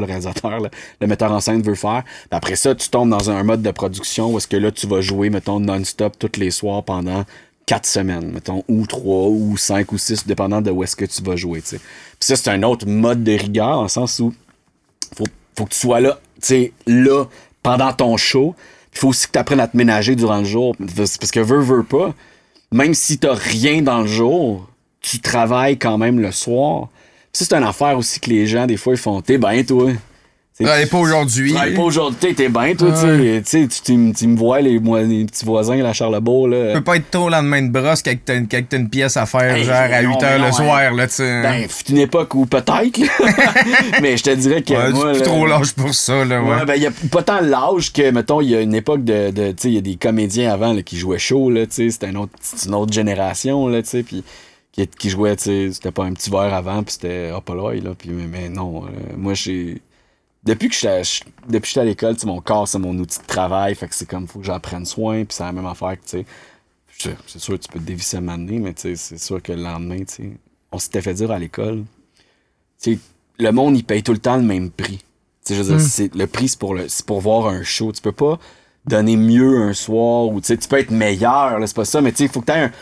le 0.00 0.06
réalisateur, 0.06 0.58
le 1.00 1.06
metteur 1.06 1.32
en 1.32 1.40
scène 1.40 1.62
veut 1.62 1.74
faire. 1.74 2.04
Puis 2.04 2.28
après 2.30 2.56
ça, 2.56 2.74
tu 2.74 2.88
tombes 2.88 3.10
dans 3.10 3.30
un 3.30 3.42
mode 3.42 3.62
de 3.62 3.70
production 3.70 4.32
où 4.32 4.38
est-ce 4.38 4.46
que 4.46 4.56
là, 4.56 4.70
tu 4.70 4.86
vas 4.86 5.00
jouer, 5.00 5.30
mettons, 5.30 5.60
non-stop 5.60 6.18
tous 6.18 6.38
les 6.38 6.50
soirs 6.50 6.82
pendant 6.84 7.24
quatre 7.64 7.86
semaines, 7.86 8.30
mettons, 8.32 8.62
ou 8.68 8.86
trois, 8.86 9.28
ou 9.28 9.56
cinq, 9.56 9.90
ou 9.92 9.98
six, 9.98 10.26
dépendant 10.26 10.60
de 10.60 10.70
où 10.70 10.84
est-ce 10.84 10.94
que 10.94 11.04
tu 11.04 11.22
vas 11.22 11.34
jouer, 11.34 11.60
tu 11.62 11.70
sais. 11.70 11.78
Puis 11.78 12.28
ça, 12.28 12.36
c'est 12.36 12.50
un 12.50 12.62
autre 12.62 12.86
mode 12.86 13.24
de 13.24 13.32
rigueur, 13.32 13.82
le 13.82 13.88
sens 13.88 14.20
où 14.20 14.32
faut, 15.16 15.24
faut 15.56 15.64
que 15.64 15.70
tu 15.70 15.80
sois 15.80 16.00
là, 16.00 16.20
tu 16.40 16.46
sais, 16.46 16.72
là, 16.86 17.24
pendant 17.62 17.92
ton 17.92 18.16
show. 18.16 18.54
Il 18.96 18.98
faut 18.98 19.08
aussi 19.08 19.26
que 19.26 19.32
tu 19.32 19.38
apprennes 19.38 19.60
à 19.60 19.68
te 19.68 19.76
ménager 19.76 20.16
durant 20.16 20.38
le 20.38 20.46
jour. 20.46 20.74
Parce 20.96 21.30
que 21.30 21.40
veux, 21.40 21.60
veux 21.60 21.82
pas, 21.82 22.14
même 22.72 22.94
si 22.94 23.18
t'as 23.18 23.34
rien 23.34 23.82
dans 23.82 24.00
le 24.00 24.06
jour, 24.06 24.66
tu 25.02 25.20
travailles 25.20 25.76
quand 25.76 25.98
même 25.98 26.18
le 26.18 26.32
soir. 26.32 26.88
Ça, 27.30 27.44
c'est 27.44 27.54
une 27.54 27.64
affaire 27.64 27.98
aussi 27.98 28.20
que 28.20 28.30
les 28.30 28.46
gens, 28.46 28.66
des 28.66 28.78
fois, 28.78 28.94
ils 28.94 28.98
font 28.98 29.20
T'es 29.20 29.36
bien, 29.36 29.62
toi. 29.64 29.92
Ouais, 30.64 30.86
pas 30.86 30.96
aujourd'hui. 30.98 31.52
pas 31.52 31.82
aujourd'hui, 31.82 32.34
t'es- 32.34 32.48
bien, 32.48 32.74
toi, 32.74 32.90
tu 32.92 32.98
sais. 33.00 33.42
Tu 33.44 33.68
sais. 33.70 34.12
Tu 34.16 34.26
me 34.26 34.36
vois, 34.36 34.60
les, 34.62 34.78
moi, 34.78 35.02
les 35.02 35.24
petits 35.26 35.44
voisins, 35.44 35.76
la 35.76 35.92
Charlebourg, 35.92 36.48
là. 36.48 36.68
Tu 36.68 36.74
peux 36.78 36.84
pas 36.84 36.96
être 36.96 37.10
tôt 37.10 37.26
le 37.26 37.32
lendemain 37.32 37.60
de 37.62 37.68
brosse 37.70 38.02
quand 38.02 38.14
t'as 38.24 38.36
une, 38.36 38.48
une 38.72 38.88
pièce 38.88 39.16
à 39.18 39.26
faire, 39.26 39.54
Hey, 39.56 39.64
genre 39.64 39.74
à 39.74 40.02
non, 40.02 40.10
8 40.14 40.16
mais 40.22 40.26
h 40.28 40.32
non, 40.38 40.42
le 40.44 40.48
hein. 40.48 40.52
soir, 40.52 40.92
là, 40.94 41.06
tu 41.08 41.14
sais. 41.14 41.42
Ben, 41.42 41.68
fut 41.68 41.90
une 41.92 41.98
époque 41.98 42.34
où 42.34 42.46
peut-être, 42.46 42.98
mais 44.02 44.16
je 44.16 44.22
te 44.22 44.30
dirais 44.30 44.62
que. 44.62 44.72
Ouais, 44.72 44.90
moi, 44.92 45.12
c'est 45.14 45.20
plus 45.20 45.20
là- 45.20 45.26
trop 45.26 45.46
l'âge 45.46 45.72
pour 45.74 45.94
ça, 45.94 46.24
là, 46.24 46.42
ouais. 46.42 46.48
Ouais, 46.56 46.64
ben, 46.64 46.74
il 46.76 46.82
y 46.82 46.86
a 46.86 46.92
pas 47.10 47.22
tant 47.22 47.40
l'âge 47.40 47.92
que, 47.92 48.10
mettons, 48.10 48.40
il 48.40 48.50
y 48.50 48.54
a 48.56 48.60
une 48.60 48.74
époque 48.74 49.04
de. 49.04 49.30
de 49.30 49.48
tu 49.50 49.54
sais, 49.58 49.68
il 49.68 49.74
y 49.74 49.78
a 49.78 49.82
des 49.82 49.96
comédiens 49.96 50.52
avant 50.52 50.72
là, 50.72 50.82
qui 50.82 50.96
jouaient 50.98 51.18
chaud, 51.18 51.50
là, 51.50 51.66
tu 51.66 51.72
sais. 51.74 51.90
C'était 51.90 52.06
un 52.06 52.14
autre- 52.16 52.32
c'est 52.40 52.66
une 52.68 52.74
autre 52.74 52.92
génération, 52.92 53.68
là, 53.68 53.82
tu 53.82 53.88
sais. 53.90 54.02
Puis 54.02 54.24
qui, 54.72 54.86
qui 54.86 55.10
jouait, 55.10 55.36
tu 55.36 55.44
sais, 55.44 55.68
c'était 55.72 55.90
pas 55.92 56.04
un 56.04 56.12
petit 56.12 56.30
verre 56.30 56.52
avant, 56.54 56.82
puis 56.82 56.94
c'était 56.94 57.30
hop 57.32 57.48
là, 57.48 57.72
là. 57.74 57.90
Puis, 57.98 58.10
mais, 58.10 58.26
mais 58.30 58.48
non, 58.48 58.84
euh, 58.84 58.88
moi, 59.16 59.34
j'ai. 59.34 59.82
Depuis 60.46 60.68
que 60.68 60.74
je- 60.76 61.20
depuis 61.48 61.74
que 61.74 61.80
à 61.80 61.84
l'école, 61.84 62.16
mon 62.24 62.40
corps, 62.40 62.68
c'est 62.68 62.78
mon 62.78 62.96
outil 62.98 63.18
de 63.18 63.26
travail. 63.26 63.74
Fait 63.74 63.88
que 63.88 63.94
c'est 63.94 64.08
comme, 64.08 64.26
faut 64.28 64.38
que 64.38 64.46
j'en 64.46 64.60
prenne 64.60 64.86
soin, 64.86 65.24
puis 65.24 65.34
c'est 65.36 65.42
la 65.42 65.52
même 65.52 65.66
affaire 65.66 66.00
que, 66.00 66.06
tu 66.06 66.24
sais. 66.98 67.16
C'est 67.26 67.38
sûr, 67.38 67.58
tu 67.58 67.68
peux 67.68 67.78
te 67.78 67.84
dévisser 67.84 68.16
à 68.16 68.20
donné, 68.20 68.58
mais 68.58 68.72
tu 68.72 68.82
sais, 68.82 68.96
c'est 68.96 69.18
sûr 69.18 69.42
que 69.42 69.52
le 69.52 69.62
lendemain, 69.62 69.98
tu 69.98 70.14
sais. 70.14 70.30
On 70.72 70.78
s'était 70.78 71.02
fait 71.02 71.14
dire 71.14 71.30
à 71.30 71.38
l'école, 71.38 71.84
tu 72.82 72.94
sais, 72.94 72.98
le 73.38 73.50
monde, 73.50 73.76
il 73.76 73.84
paye 73.84 74.02
tout 74.02 74.12
le 74.12 74.18
temps 74.18 74.36
le 74.36 74.42
même 74.42 74.70
prix. 74.70 74.98
Tu 74.98 75.04
sais, 75.42 75.54
je 75.56 75.62
veux 75.62 75.76
dire, 75.76 75.80
c'est, 75.80 76.14
le 76.14 76.26
prix, 76.26 76.48
c'est 76.48 76.58
pour, 76.58 76.74
le, 76.74 76.86
pour 77.06 77.20
voir 77.20 77.48
un 77.48 77.62
show. 77.62 77.92
Tu 77.92 78.00
peux 78.00 78.12
pas 78.12 78.38
donner 78.86 79.16
mieux 79.16 79.58
un 79.62 79.72
soir 79.74 80.28
ou 80.28 80.40
tu 80.40 80.46
sais, 80.48 80.56
tu 80.56 80.68
peux 80.68 80.78
être 80.78 80.90
meilleur, 80.90 81.58
c'est 81.66 81.76
pas 81.76 81.84
ça, 81.84 82.00
mais 82.00 82.12
tu 82.12 82.18
sais, 82.18 82.24
il 82.24 82.30
faut 82.30 82.40
que 82.40 82.46
tu 82.46 82.52
aies 82.52 82.62
un. 82.62 82.72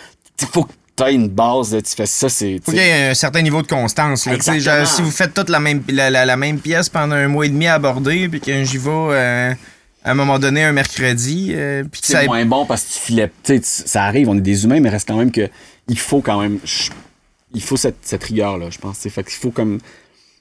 faut 0.47 0.65
que 0.65 0.73
t'aies 0.97 1.15
une 1.15 1.29
base, 1.29 1.75
là, 1.75 1.83
tu 1.83 1.95
fais 1.95 2.07
ça, 2.07 2.29
c'est. 2.29 2.61
Faut 2.65 2.71
qu'il 2.73 2.81
y 2.81 2.85
ait 2.85 3.09
un 3.11 3.15
certain 3.15 3.43
niveau 3.43 3.63
de 3.63 3.67
constance. 3.67 4.27
Là, 4.27 4.37
genre, 4.61 4.87
si 4.87 5.03
vous 5.03 5.11
faites 5.11 5.35
toute 5.35 5.49
la 5.49 5.61
même, 5.61 5.83
la, 5.89 6.11
la- 6.11 6.25
la 6.25 6.37
même 6.37 6.59
pièce 6.61 6.89
pendant 6.89 7.17
un 7.17 7.29
mois 7.29 7.47
et 7.47 7.49
demi 7.49 7.67
à 7.67 7.75
aborder, 7.75 8.29
puis 8.29 8.41
que 8.41 8.65
j'y 8.65 8.79
vais 8.79 8.91
euh, 8.91 9.55
à 10.05 10.11
un 10.11 10.15
moment 10.15 10.39
donné, 10.39 10.63
un 10.65 10.73
mercredi. 10.73 11.53
euh, 11.55 11.83
puis 11.91 12.01
que 12.01 12.07
c'est 12.07 12.13
ça 12.15 12.25
moins 12.25 12.45
bon 12.47 12.67
parce 12.67 12.83
que 12.83 12.93
tu 12.95 13.01
filais. 13.01 13.31
tu 13.43 13.61
ça 13.63 14.05
arrive, 14.05 14.29
on 14.29 14.37
est 14.37 14.41
des 14.41 14.65
humains, 14.65 14.81
mais 14.81 14.89
reste 14.91 15.09
quand 15.09 15.17
même 15.17 15.33
que 15.33 15.49
il 15.89 15.99
faut 15.99 16.21
quand 16.21 16.41
même. 16.41 16.59
il 17.55 17.63
faut 17.63 17.77
cette, 17.77 17.97
cette 18.03 18.25
rigueur-là, 18.25 18.71
je 18.71 18.79
pense. 18.79 18.99
Fait 18.99 19.23
qu'il 19.25 19.33
faut 19.35 19.51
comme 19.51 19.81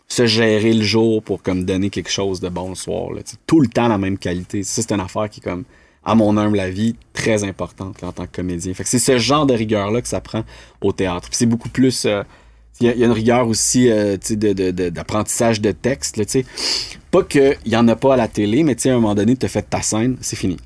se 0.08 0.26
gérer 0.28 0.74
le 0.74 0.84
jour 0.84 1.24
pour 1.24 1.42
comme 1.42 1.66
donner 1.66 1.90
quelque 1.90 2.12
chose 2.12 2.40
de 2.40 2.50
bon 2.50 2.70
le 2.70 2.76
soir. 2.76 3.12
Là, 3.14 3.22
tout 3.48 3.60
le 3.62 3.68
temps 3.68 3.88
la 3.88 3.98
même 3.98 4.18
qualité. 4.18 4.62
Ça, 4.64 4.82
c'est 4.84 4.92
une 4.92 5.00
affaire 5.02 5.28
qui 5.30 5.40
est 5.40 5.44
comme, 5.44 5.64
à 6.06 6.16
mon 6.16 6.36
humble 6.38 6.60
avis, 6.60 6.96
très 7.14 7.44
importante 7.44 8.02
là, 8.02 8.10
en 8.10 8.12
tant 8.12 8.26
que 8.26 8.36
comédien. 8.36 8.74
Fait 8.74 8.84
que 8.84 8.90
c'est 8.90 9.00
ce 9.00 9.18
genre 9.20 9.46
de 9.46 9.54
rigueur-là 9.54 10.02
que 10.02 10.08
ça 10.08 10.20
prend 10.22 10.44
au 10.82 10.92
théâtre. 10.92 11.30
Puis 11.30 11.38
c'est 11.38 11.46
beaucoup 11.46 11.70
plus. 11.70 12.06
euh, 12.06 12.24
il 12.82 12.88
y, 12.88 12.90
a- 12.90 12.94
il 12.94 13.00
y 13.00 13.04
a 13.04 13.06
une 13.06 13.12
rigueur 13.14 13.48
aussi 13.48 13.90
euh, 13.90 14.14
tu 14.18 14.30
sais, 14.30 14.36
de, 14.36 14.52
de- 14.52 14.72
de- 14.72 14.90
d'apprentissage 14.90 15.62
de 15.62 15.72
texte. 15.72 16.18
Là, 16.18 16.24
pas 17.12 17.24
qu'il 17.24 17.56
n'y 17.68 17.76
en 17.76 17.88
a 17.88 17.96
pas 17.96 18.16
à 18.16 18.18
la 18.18 18.28
télé, 18.28 18.64
mais 18.64 18.76
à 18.88 18.92
un 18.92 18.96
moment 18.96 19.14
donné, 19.16 19.38
tu 19.38 19.46
as 19.46 19.50
fait 19.50 19.62
ta 19.62 19.82
scène, 19.82 20.18
c'est 20.22 20.36
fini. 20.36 20.58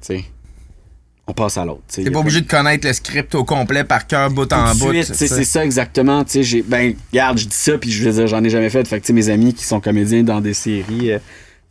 On 1.30 1.34
passe 1.34 1.58
à 1.58 1.66
l'autre. 1.66 1.82
T'es 1.92 2.10
pas 2.10 2.20
obligé 2.20 2.40
de 2.40 2.48
connaître 2.48 2.88
le 2.88 2.94
script 2.94 3.36
au 3.36 3.44
complet 3.44 3.84
par 3.84 4.08
cœur, 4.08 4.30
bout 4.32 4.52
en 4.54 4.72
tout 4.72 4.78
bout. 4.80 4.94
c'est 5.04 5.44
ça 5.44 5.66
exactement. 5.66 6.24
J'ai, 6.34 6.62
ben, 6.62 6.96
regarde, 7.12 7.38
je 7.38 7.46
dis 7.48 7.56
ça, 7.56 7.78
puis 7.78 7.92
je 7.92 8.02
veux 8.08 8.14
dire, 8.14 8.28
j'en 8.28 8.42
ai 8.46 8.50
jamais 8.50 8.70
fait. 8.70 8.88
Que, 8.90 9.12
mes 9.12 9.28
amis 9.28 9.54
qui 9.54 9.66
sont 9.66 9.82
comédiens 9.82 10.24
dans 10.24 10.40
des 10.40 10.54
séries 10.54 11.12
euh, 11.12 11.20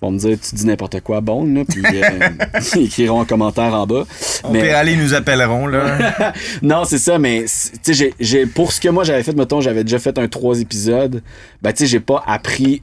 vont 0.03 0.11
me 0.11 0.19
dire, 0.19 0.39
tu 0.39 0.55
dis 0.55 0.67
n'importe 0.67 1.01
quoi, 1.01 1.21
bon, 1.21 1.45
là, 1.55 1.65
puis 1.65 1.83
euh, 1.85 2.19
ils 2.77 2.83
écriront 2.83 3.23
un 3.23 3.25
commentaire 3.25 3.73
en 3.75 3.87
bas. 3.87 4.05
On 4.45 4.53
Mais- 4.53 4.61
peut 4.61 4.75
aller, 4.75 4.93
ils 4.93 5.03
nous 5.03 5.15
appelleront, 5.15 5.67
là. 5.67 6.33
non, 6.63 6.85
c'est 6.85 6.99
ça, 6.99 7.19
mais 7.19 7.45
tu 7.45 7.49
sais, 7.83 7.95
j'ai, 7.95 8.15
j'ai- 8.21 8.47
pour 8.47 8.73
ce 8.73 8.81
que 8.81 8.89
moi 8.89 9.05
j'avais 9.05 9.23
fait, 9.23 9.33
mettons, 9.37 9.61
j'avais 9.61 9.85
déjà 9.85 9.99
fait 9.99 10.19
un 10.19 10.29
trois 10.29 10.61
épisodes. 10.61 11.23
Ben, 11.63 11.73
tu 11.73 11.79
sais, 11.79 11.87
j'ai 11.87 12.01
pas 12.01 12.23
appris 12.27 12.83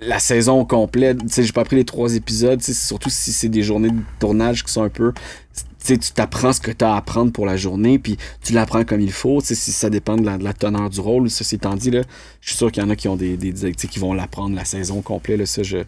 la 0.00 0.18
saison 0.18 0.64
complète. 0.64 1.18
Tu 1.22 1.28
sais, 1.30 1.42
j'ai 1.42 1.52
pas 1.52 1.62
appris 1.62 1.76
les 1.76 1.84
trois 1.84 2.14
épisodes. 2.14 2.58
tu 2.60 2.66
sais, 2.66 2.74
surtout 2.74 3.10
si 3.10 3.32
c'est 3.32 3.48
des 3.48 3.62
journées 3.62 3.90
de 3.90 4.00
tournage 4.20 4.62
qui 4.62 4.70
sont 4.72 4.82
un 4.82 4.88
peu. 4.90 5.12
Tu 5.14 5.94
sais, 5.94 5.98
tu 5.98 6.12
t'apprends 6.12 6.52
ce 6.52 6.60
que 6.60 6.70
tu 6.70 6.84
as 6.84 6.92
à 6.92 6.96
apprendre 6.98 7.32
pour 7.32 7.46
la 7.46 7.56
journée, 7.56 7.98
puis 7.98 8.16
tu 8.42 8.52
l'apprends 8.52 8.84
comme 8.84 9.00
il 9.00 9.10
faut. 9.12 9.40
Tu 9.40 9.48
sais, 9.48 9.54
si 9.54 9.72
ça 9.72 9.88
dépend 9.88 10.16
de 10.16 10.24
la, 10.26 10.36
de 10.36 10.44
la 10.44 10.52
teneur 10.52 10.90
du 10.90 11.00
rôle. 11.00 11.30
Ceci 11.30 11.54
étant 11.56 11.74
dit, 11.74 11.90
là, 11.90 12.02
je 12.40 12.48
suis 12.50 12.56
sûr 12.58 12.70
qu'il 12.70 12.82
y 12.82 12.86
en 12.86 12.90
a 12.90 12.96
qui 12.96 13.08
ont 13.08 13.16
des, 13.16 13.36
des, 13.36 13.52
des- 13.52 13.72
tu 13.72 13.82
sais, 13.82 13.88
qui 13.88 13.98
vont 13.98 14.12
l'apprendre 14.12 14.54
la 14.54 14.64
saison 14.64 15.00
complète. 15.00 15.38
Là, 15.38 15.46
ça, 15.46 15.62
je. 15.62 15.78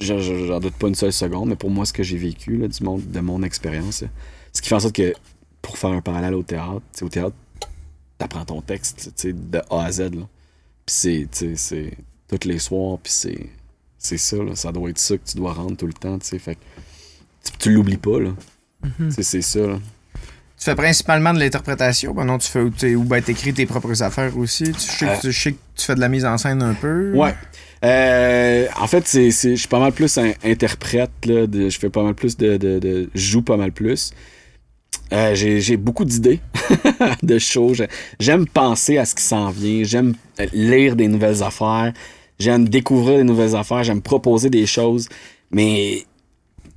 Je- 0.00 0.18
je- 0.20 0.46
J'en 0.46 0.60
doute 0.60 0.74
pas 0.74 0.88
une 0.88 0.94
seule 0.94 1.12
seconde, 1.12 1.48
mais 1.50 1.56
pour 1.56 1.70
moi, 1.70 1.84
ce 1.86 1.92
que 1.92 2.02
j'ai 2.02 2.16
vécu 2.18 2.56
là, 2.56 2.68
du 2.68 2.82
monde, 2.84 3.02
de 3.10 3.20
mon 3.20 3.42
expérience, 3.42 4.04
ce 4.52 4.62
qui 4.62 4.68
fait 4.68 4.74
en 4.74 4.80
sorte 4.80 4.94
que 4.96 5.12
pour 5.62 5.78
faire 5.78 5.90
un 5.90 6.00
parallèle 6.00 6.34
au 6.34 6.42
théâtre, 6.42 6.82
au 7.02 7.08
théâtre, 7.08 7.34
t'apprends 8.18 8.44
ton 8.44 8.60
texte 8.60 9.12
tu 9.16 9.28
sais, 9.28 9.32
de 9.32 9.58
A 9.70 9.84
à 9.84 9.92
Z. 9.92 10.00
Là. 10.00 10.08
Puis 10.86 10.94
c'est, 10.94 11.28
tu 11.32 11.38
sais, 11.38 11.56
c'est 11.56 11.92
tous 12.28 12.46
les 12.48 12.58
soirs, 12.58 12.98
puis 13.02 13.12
c'est, 13.12 13.48
c'est 13.98 14.18
ça, 14.18 14.36
là, 14.36 14.54
ça 14.54 14.70
doit 14.72 14.90
être 14.90 14.98
ça 14.98 15.16
que 15.16 15.24
tu 15.26 15.36
dois 15.36 15.52
rendre 15.52 15.76
tout 15.76 15.86
le 15.86 15.92
temps. 15.92 16.18
tu 16.18 16.26
sais, 16.26 16.38
Fait 16.38 16.54
que 16.56 16.60
tu, 17.44 17.52
tu 17.58 17.72
l'oublies 17.72 17.96
pas. 17.96 18.20
Là. 18.20 18.30
Tu 18.98 19.10
sais, 19.12 19.22
C'est 19.22 19.42
ça. 19.42 19.60
Là. 19.60 19.78
Tu 20.58 20.64
fais 20.70 20.74
principalement 20.76 21.34
de 21.34 21.40
l'interprétation. 21.40 22.14
Ben 22.14 22.24
non, 22.24 22.38
tu 22.38 22.48
fais 22.48 22.70
t'es- 22.70 22.94
ou 22.94 23.02
ben 23.04 23.22
t'écris 23.22 23.52
tes 23.52 23.66
propres 23.66 24.02
affaires 24.02 24.36
aussi. 24.38 24.64
Tu 24.72 24.80
sais, 24.80 25.06
que, 25.06 25.20
tu- 25.22 25.32
je 25.32 25.40
sais 25.42 25.52
que 25.52 25.58
tu 25.74 25.84
fais 25.84 25.94
de 25.94 26.00
la 26.00 26.08
mise 26.08 26.24
en 26.24 26.38
scène 26.38 26.62
un 26.62 26.74
peu. 26.74 27.12
Ouais. 27.14 27.34
Euh, 27.84 28.66
en 28.80 28.86
fait, 28.86 29.06
c'est, 29.06 29.30
je 29.30 29.54
suis 29.56 29.68
pas 29.68 29.78
mal 29.78 29.92
plus 29.92 30.18
interprète. 30.42 31.10
Là, 31.26 31.46
je 31.52 31.78
fais 31.78 31.90
pas 31.90 32.02
mal 32.02 32.14
plus 32.14 32.36
de, 32.36 32.56
de, 32.56 33.10
joue 33.14 33.42
pas 33.42 33.56
mal 33.56 33.72
plus. 33.72 34.12
Euh, 35.12 35.34
j'ai, 35.34 35.76
beaucoup 35.76 36.04
d'idées 36.04 36.40
de. 37.22 37.38
J'ai- 37.38 37.88
J'aime 38.18 38.46
penser 38.46 38.96
à 38.98 39.04
ce 39.04 39.14
qui 39.14 39.22
s'en 39.22 39.50
vient. 39.50 39.84
J'aime 39.84 40.14
lire 40.52 40.96
des 40.96 41.08
nouvelles 41.08 41.42
affaires. 41.42 41.92
J'aime 42.38 42.68
découvrir 42.68 43.18
des 43.18 43.24
nouvelles 43.24 43.54
affaires. 43.54 43.84
J'aime 43.84 44.00
proposer 44.02 44.48
des 44.50 44.66
choses. 44.66 45.08
Mais 45.50 46.04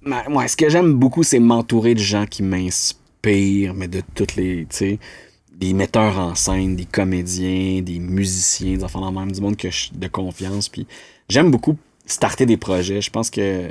ma- 0.02 0.28
moi, 0.30 0.48
ce 0.48 0.58
que 0.58 0.70
j'aime 0.70 0.94
beaucoup, 0.94 1.24
c'est 1.24 1.40
m'entourer 1.40 1.94
de 1.96 2.00
gens 2.00 2.26
qui 2.26 2.44
m'inspirent, 2.44 3.74
mais 3.74 3.88
de 3.88 4.02
toutes 4.14 4.36
les. 4.36 4.68
Des 5.58 5.74
metteurs 5.74 6.20
en 6.20 6.36
scène, 6.36 6.76
des 6.76 6.86
comédiens, 6.86 7.82
des 7.82 7.98
musiciens, 8.00 8.78
des 8.78 8.84
enfants 8.84 9.02
dans 9.02 9.12
même, 9.12 9.32
du 9.32 9.42
monde 9.42 9.58
que 9.58 9.72
je- 9.72 9.90
de 9.92 10.08
confiance. 10.08 10.70
Puis 10.70 10.86
j'aime 11.30 11.50
beaucoup 11.50 11.76
starter 12.06 12.46
des 12.46 12.58
projets. 12.58 13.02
Je 13.02 13.10
pense 13.10 13.30
que. 13.30 13.70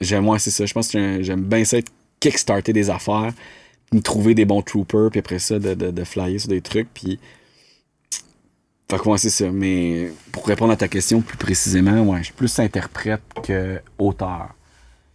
J'aime, 0.00 0.24
moi, 0.24 0.38
c'est 0.38 0.50
ça. 0.52 0.64
Je 0.64 0.72
pense 0.72 0.88
que 0.88 1.22
j'aime- 1.22 1.42
bien 1.44 1.64
ça, 1.64 1.78
être 1.78 1.90
kickstarter 2.20 2.72
des 2.72 2.88
affaires, 2.88 3.32
puis 3.90 4.00
trouver 4.00 4.34
des 4.34 4.44
bons 4.44 4.62
troopers, 4.62 5.10
puis 5.10 5.18
après 5.20 5.38
ça, 5.40 5.58
de, 5.58 5.74
de, 5.74 5.90
de 5.90 6.04
flyer 6.04 6.38
sur 6.38 6.48
des 6.48 6.60
trucs. 6.60 6.88
Puis. 6.94 7.18
Fait 8.88 8.98
que, 8.98 9.16
c'est 9.16 9.30
ça. 9.30 9.50
Mais 9.50 10.12
pour 10.30 10.46
répondre 10.46 10.72
à 10.72 10.76
ta 10.76 10.86
question 10.88 11.20
plus 11.20 11.36
précisément, 11.38 12.02
ouais, 12.02 12.18
je 12.18 12.24
suis 12.26 12.32
plus 12.34 12.56
interprète 12.60 13.22
que 13.42 13.80
auteur. 13.98 14.54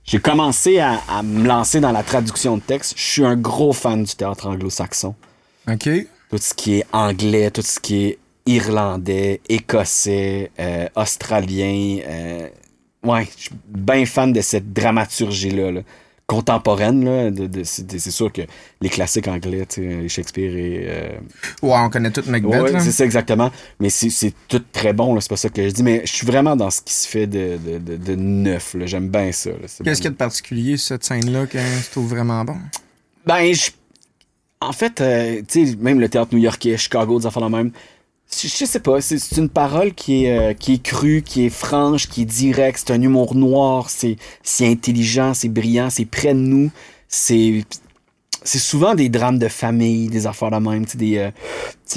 J'ai 0.03 0.19
commencé 0.19 0.79
à, 0.79 0.99
à 1.07 1.21
me 1.23 1.47
lancer 1.47 1.79
dans 1.79 1.91
la 1.91 2.03
traduction 2.03 2.57
de 2.57 2.61
texte. 2.61 2.95
Je 2.97 3.03
suis 3.03 3.23
un 3.25 3.35
gros 3.37 3.71
fan 3.73 4.03
du 4.03 4.15
théâtre 4.15 4.47
anglo-saxon. 4.47 5.15
OK. 5.71 5.89
Tout 6.29 6.37
ce 6.37 6.53
qui 6.53 6.75
est 6.79 6.85
anglais, 6.91 7.49
tout 7.51 7.61
ce 7.61 7.79
qui 7.79 8.05
est 8.05 8.17
irlandais, 8.45 9.41
écossais, 9.49 10.51
euh, 10.59 10.87
australien. 10.95 11.99
euh, 12.07 12.47
ouais, 13.03 13.27
je 13.37 13.43
suis 13.43 13.51
bien 13.67 14.05
fan 14.05 14.31
de 14.33 14.41
cette 14.41 14.71
dramaturgie-là. 14.73 15.71
là. 15.71 15.81
Contemporaine, 16.27 17.03
là. 17.05 17.31
de- 17.31 17.47
de- 17.47 17.63
c'est 17.63 18.11
sûr 18.11 18.31
que 18.31 18.43
les 18.81 18.89
classiques 18.89 19.27
anglais, 19.27 19.65
sais, 19.67 20.07
Shakespeare 20.07 20.55
et. 20.55 20.85
euh, 20.87 21.09
Ouais, 21.63 21.73
on 21.79 21.89
connaît 21.89 22.11
tout 22.11 22.21
Macbeth. 22.27 22.61
Ouais, 22.61 22.79
c'est 22.79 22.91
ça 22.91 23.03
exactement. 23.03 23.49
Mais 23.79 23.89
c'est 23.89 24.33
tout 24.47 24.61
très 24.71 24.93
bon, 24.93 25.19
c'est 25.19 25.29
pas 25.29 25.37
ça 25.37 25.49
que 25.49 25.63
je 25.67 25.73
dis. 25.73 25.81
Mais 25.81 26.01
je 26.05 26.13
suis 26.13 26.27
vraiment 26.27 26.55
dans 26.55 26.69
ce 26.69 26.81
qui 26.83 26.93
se 26.93 27.07
fait 27.07 27.25
de, 27.25 27.57
de, 27.57 27.77
de, 27.79 27.97
de 27.97 28.15
neuf. 28.15 28.75
J'aime 28.85 29.09
bien 29.09 29.31
ça. 29.31 29.49
Qu'est-ce 29.83 29.95
qu'il 30.01 30.03
y 30.03 30.07
a 30.07 30.11
de 30.11 30.15
particulier 30.15 30.77
cette 30.77 31.03
scène-là 31.03 31.47
que 31.47 31.57
tu 31.57 31.89
trouves 31.89 32.09
vraiment 32.09 32.45
bon? 32.45 32.57
Ben, 33.25 33.51
je- 33.51 33.71
en 34.61 34.71
fait, 34.71 35.01
euh, 35.01 35.41
tu 35.47 35.67
sais, 35.67 35.75
même 35.77 35.99
le 35.99 36.09
théâtre 36.09 36.33
new-yorkais, 36.33 36.77
Chicago, 36.77 37.19
des 37.19 37.25
affaires 37.25 37.43
la 37.43 37.49
même. 37.49 37.71
Je, 38.31 38.47
sais 38.47 38.79
pas, 38.79 39.01
c'est 39.01 39.37
une 39.37 39.49
parole 39.49 39.93
qui 39.93 40.25
est, 40.25 40.37
euh, 40.37 40.53
qui 40.53 40.73
est 40.73 40.83
crue, 40.83 41.23
qui 41.23 41.45
est 41.45 41.49
franche, 41.49 42.07
qui 42.07 42.21
est 42.23 42.25
directe. 42.25 42.83
C'est 42.85 42.93
un 42.93 43.01
humour 43.01 43.33
noir, 43.33 43.89
c'est 43.89 44.17
intelligent, 44.61 45.33
c'est 45.33 45.49
brillant, 45.49 45.89
c'est 45.89 46.05
près 46.05 46.33
de 46.35 46.39
nous. 46.39 46.71
C'est 47.07 47.63
c'est 48.43 48.59
souvent 48.59 48.95
des 48.95 49.09
drames 49.09 49.39
de 49.39 49.47
famille, 49.47 50.07
des 50.09 50.27
affaires 50.27 50.51
de 50.51 50.57
même, 50.57 50.85
des, 50.95 51.17
euh, 51.17 51.31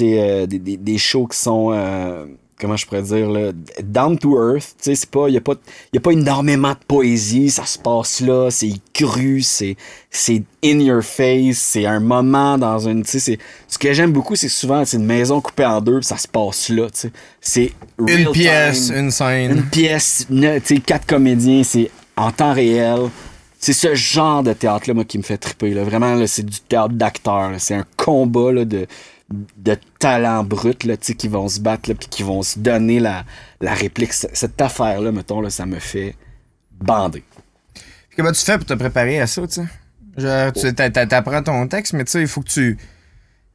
euh, 0.01 0.45
des, 0.45 0.59
des, 0.59 0.77
des 0.77 0.97
shows 0.97 1.27
qui 1.27 1.37
sont, 1.37 1.71
euh, 1.71 2.25
comment 2.63 2.77
je 2.77 2.85
pourrais 2.85 3.01
dire, 3.01 3.29
là, 3.29 3.51
down 3.83 4.17
to 4.17 4.37
earth, 4.37 4.75
tu 4.77 4.85
sais, 4.85 4.95
c'est 4.95 5.09
pas, 5.09 5.27
il 5.27 5.33
y 5.33 5.37
a 5.37 5.41
pas, 5.41 5.55
y 5.91 5.97
a 5.97 5.99
pas 5.99 6.11
énormément 6.11 6.71
de 6.71 6.79
poésie, 6.87 7.49
ça 7.49 7.65
se 7.65 7.77
passe 7.77 8.21
là, 8.21 8.49
c'est 8.49 8.71
cru, 8.93 9.41
c'est, 9.41 9.75
c'est 10.09 10.41
in 10.63 10.79
your 10.79 11.03
face, 11.03 11.57
c'est 11.57 11.85
un 11.85 11.99
moment 11.99 12.57
dans 12.57 12.79
une, 12.79 13.03
tu 13.03 13.11
sais, 13.11 13.19
c'est, 13.19 13.39
ce 13.67 13.77
que 13.77 13.91
j'aime 13.91 14.13
beaucoup, 14.13 14.37
c'est 14.37 14.47
souvent, 14.47 14.85
c'est 14.85 14.97
une 14.97 15.05
maison 15.05 15.41
coupée 15.41 15.65
en 15.65 15.81
deux, 15.81 16.01
ça 16.01 16.17
se 16.17 16.27
passe 16.27 16.69
là, 16.69 16.89
tu 16.89 16.99
sais, 17.01 17.11
c'est 17.41 17.71
Une 18.07 18.31
pièce, 18.31 18.87
time 18.87 18.97
une 18.97 19.11
scène. 19.11 19.51
une 19.51 19.63
pièce, 19.63 20.25
tu 20.29 20.61
sais, 20.63 20.77
quatre 20.77 21.05
comédiens, 21.05 21.63
c'est 21.63 21.91
en 22.15 22.31
temps 22.31 22.53
réel. 22.53 23.09
C'est 23.59 23.71
ce 23.71 23.95
genre 23.95 24.43
de 24.43 24.51
théâtre-là, 24.51 24.93
moi, 24.93 25.05
qui 25.05 25.17
me 25.17 25.23
fait 25.23 25.37
triper. 25.37 25.73
Là. 25.73 25.85
Vraiment, 25.85 26.15
là, 26.15 26.27
c'est 26.27 26.45
du 26.45 26.59
théâtre 26.59 26.95
d'acteurs. 26.95 27.49
là. 27.49 27.59
C'est 27.59 27.75
un 27.75 27.85
combat 27.95 28.51
là, 28.51 28.65
de, 28.65 28.87
de 29.31 29.77
talents 29.99 30.43
bruts 30.43 30.73
là, 30.85 30.97
tu 30.97 31.07
sais, 31.07 31.13
qui 31.15 31.27
vont 31.27 31.47
se 31.47 31.59
battre 31.59 31.89
là, 31.89 31.95
puis 31.95 32.07
qui 32.09 32.23
vont 32.23 32.43
se 32.43 32.59
donner 32.59 32.99
la, 32.99 33.23
la 33.61 33.73
réplique. 33.73 34.13
Cette 34.13 34.61
affaire-là, 34.61 35.11
mettons, 35.11 35.41
là, 35.41 35.49
ça 35.49 35.65
me 35.65 35.79
fait 35.79 36.15
bander. 36.79 37.23
Puis 37.73 38.17
Comment 38.17 38.31
tu 38.31 38.43
fais 38.43 38.57
pour 38.57 38.65
te 38.67 38.73
préparer 38.73 39.19
à 39.19 39.27
ça, 39.27 39.41
tu 39.47 39.53
sais? 39.53 39.65
Genre, 40.17 40.53
tu 40.53 40.73
t'a- 40.75 40.89
t'apprends 40.91 41.41
ton 41.41 41.67
texte, 41.67 41.93
mais 41.93 42.03
tu 42.05 42.11
sais, 42.11 42.21
il 42.21 42.27
faut 42.27 42.41
que 42.41 42.49
tu. 42.49 42.77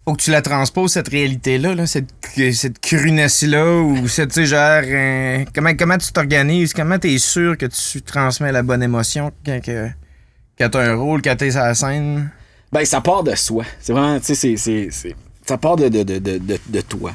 Faut 0.04 0.14
que 0.14 0.22
tu 0.22 0.30
la 0.30 0.40
transposes, 0.42 0.92
cette 0.94 1.08
réalité-là, 1.08 1.74
là, 1.74 1.86
cette, 1.86 2.08
cette 2.54 2.80
crunesse-là, 2.80 3.76
ou 3.82 4.08
cette, 4.08 4.30
tu 4.30 4.40
sais, 4.40 4.46
genre, 4.46 4.82
euh, 4.84 5.44
comment, 5.54 5.74
comment 5.76 5.98
tu 5.98 6.10
t'organises, 6.12 6.72
comment 6.72 6.98
t'es 6.98 7.18
sûr 7.18 7.58
que 7.58 7.66
tu 7.66 8.00
transmets 8.02 8.50
la 8.50 8.62
bonne 8.62 8.82
émotion 8.82 9.30
quand, 9.44 9.60
que, 9.62 9.88
quand 10.58 10.70
t'as 10.70 10.90
un 10.92 10.94
rôle, 10.94 11.20
quand 11.20 11.36
t'es 11.36 11.50
sur 11.50 11.60
la 11.60 11.74
scène? 11.74 12.30
Ben, 12.72 12.84
ça 12.86 13.02
part 13.02 13.22
de 13.22 13.34
soi. 13.34 13.64
C'est 13.80 13.92
vraiment, 13.92 14.18
tu 14.18 14.34
sais, 14.34 14.56
c'est- 14.56 15.14
ça 15.48 15.56
part 15.56 15.76
de, 15.76 15.88
de, 15.88 16.02
de, 16.02 16.18
de, 16.18 16.38
de, 16.68 16.80
toi. 16.82 17.12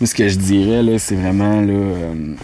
Moi, 0.00 0.06
ce 0.08 0.14
que 0.16 0.28
je 0.28 0.36
dirais, 0.36 0.82
là, 0.82 0.98
c'est 0.98 1.14
vraiment, 1.14 1.60
là... 1.60 1.72
euh, 1.72 2.34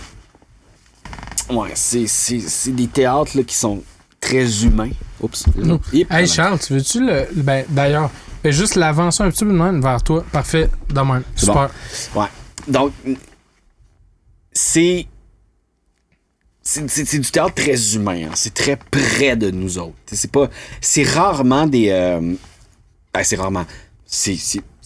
ouais, 1.50 1.70
c'est, 1.74 2.06
c'est, 2.06 2.38
c'est 2.38 2.70
des 2.70 2.86
théâtres, 2.86 3.36
là, 3.36 3.42
qui 3.42 3.56
sont 3.56 3.82
très 4.20 4.62
humains. 4.64 4.90
Oups. 5.20 5.44
Hey. 6.10 6.28
Charles, 6.28 6.58
tu 6.60 6.74
veux-tu 6.74 7.00
le. 7.00 7.26
le- 7.34 7.42
Ben, 7.42 7.64
d'ailleurs, 7.68 8.10
fais 8.42 8.52
juste 8.52 8.76
l'avancer 8.76 9.24
un 9.24 9.30
petit 9.30 9.44
peu 9.44 9.50
de 9.50 9.56
même 9.58 9.80
vers 9.82 10.00
toi. 10.04 10.24
Parfait, 10.30 10.70
de 10.88 11.00
même. 11.00 11.24
C'est 11.34 11.46
Super. 11.46 11.70
Ouais. 12.14 12.26
Donc, 12.68 12.92
c'est. 14.52 15.06
C'est 16.62 16.88
c'est- 16.90 17.04
c'est 17.06 17.18
du 17.18 17.30
théâtre 17.30 17.54
très 17.54 17.94
humain. 17.96 18.26
hein. 18.28 18.32
C'est 18.34 18.54
très 18.54 18.76
près 18.76 19.36
de 19.36 19.50
nous 19.50 19.78
autres. 19.78 19.96
C'est 20.12 20.30
pas. 20.30 20.48
C'est 20.80 21.02
rarement 21.04 21.66
des. 21.66 21.88
euh, 21.90 22.34
ben, 23.12 23.22
c'est 23.24 23.36
rarement. 23.36 23.64
C'est 24.04 24.36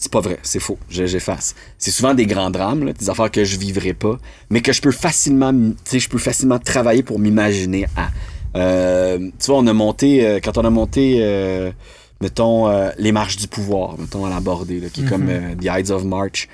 c'est- 0.01 0.11
pas 0.11 0.19
vrai. 0.19 0.37
C'est 0.43 0.59
faux. 0.59 0.77
Je- 0.89 1.05
J'efface. 1.05 1.55
C'est 1.77 1.91
souvent 1.91 2.13
des 2.13 2.25
grands 2.25 2.49
drames, 2.49 2.83
là, 2.85 2.93
des 2.93 3.09
affaires 3.09 3.31
que 3.31 3.43
je 3.45 3.57
vivrai 3.57 3.93
pas, 3.93 4.17
mais 4.49 4.61
que 4.61 4.73
je 4.73 4.81
peux 4.81 4.91
facilement. 4.91 5.49
m- 5.49 5.75
Tu 5.85 5.91
sais, 5.91 5.99
je 5.99 6.09
peux 6.09 6.17
facilement 6.17 6.59
travailler 6.59 7.03
pour 7.03 7.19
m'imaginer 7.19 7.85
à. 7.95 8.09
Euh, 8.57 9.17
tu 9.39 9.45
vois, 9.47 9.57
on 9.59 9.67
a 9.67 9.73
monté, 9.73 10.25
euh, 10.25 10.39
quand 10.43 10.57
on 10.57 10.65
a 10.65 10.69
monté, 10.69 11.19
euh, 11.21 11.71
mettons, 12.19 12.67
euh, 12.67 12.89
les 12.97 13.11
marches 13.13 13.37
du 13.37 13.47
pouvoir, 13.47 13.97
mettons, 13.97 14.25
à 14.25 14.29
l'aborder, 14.29 14.79
là, 14.81 14.89
qui 14.89 15.01
est 15.03 15.05
comme 15.07 15.29
euh, 15.29 15.55
The 15.55 15.79
Ides 15.79 15.91
of 15.91 16.03
March, 16.03 16.49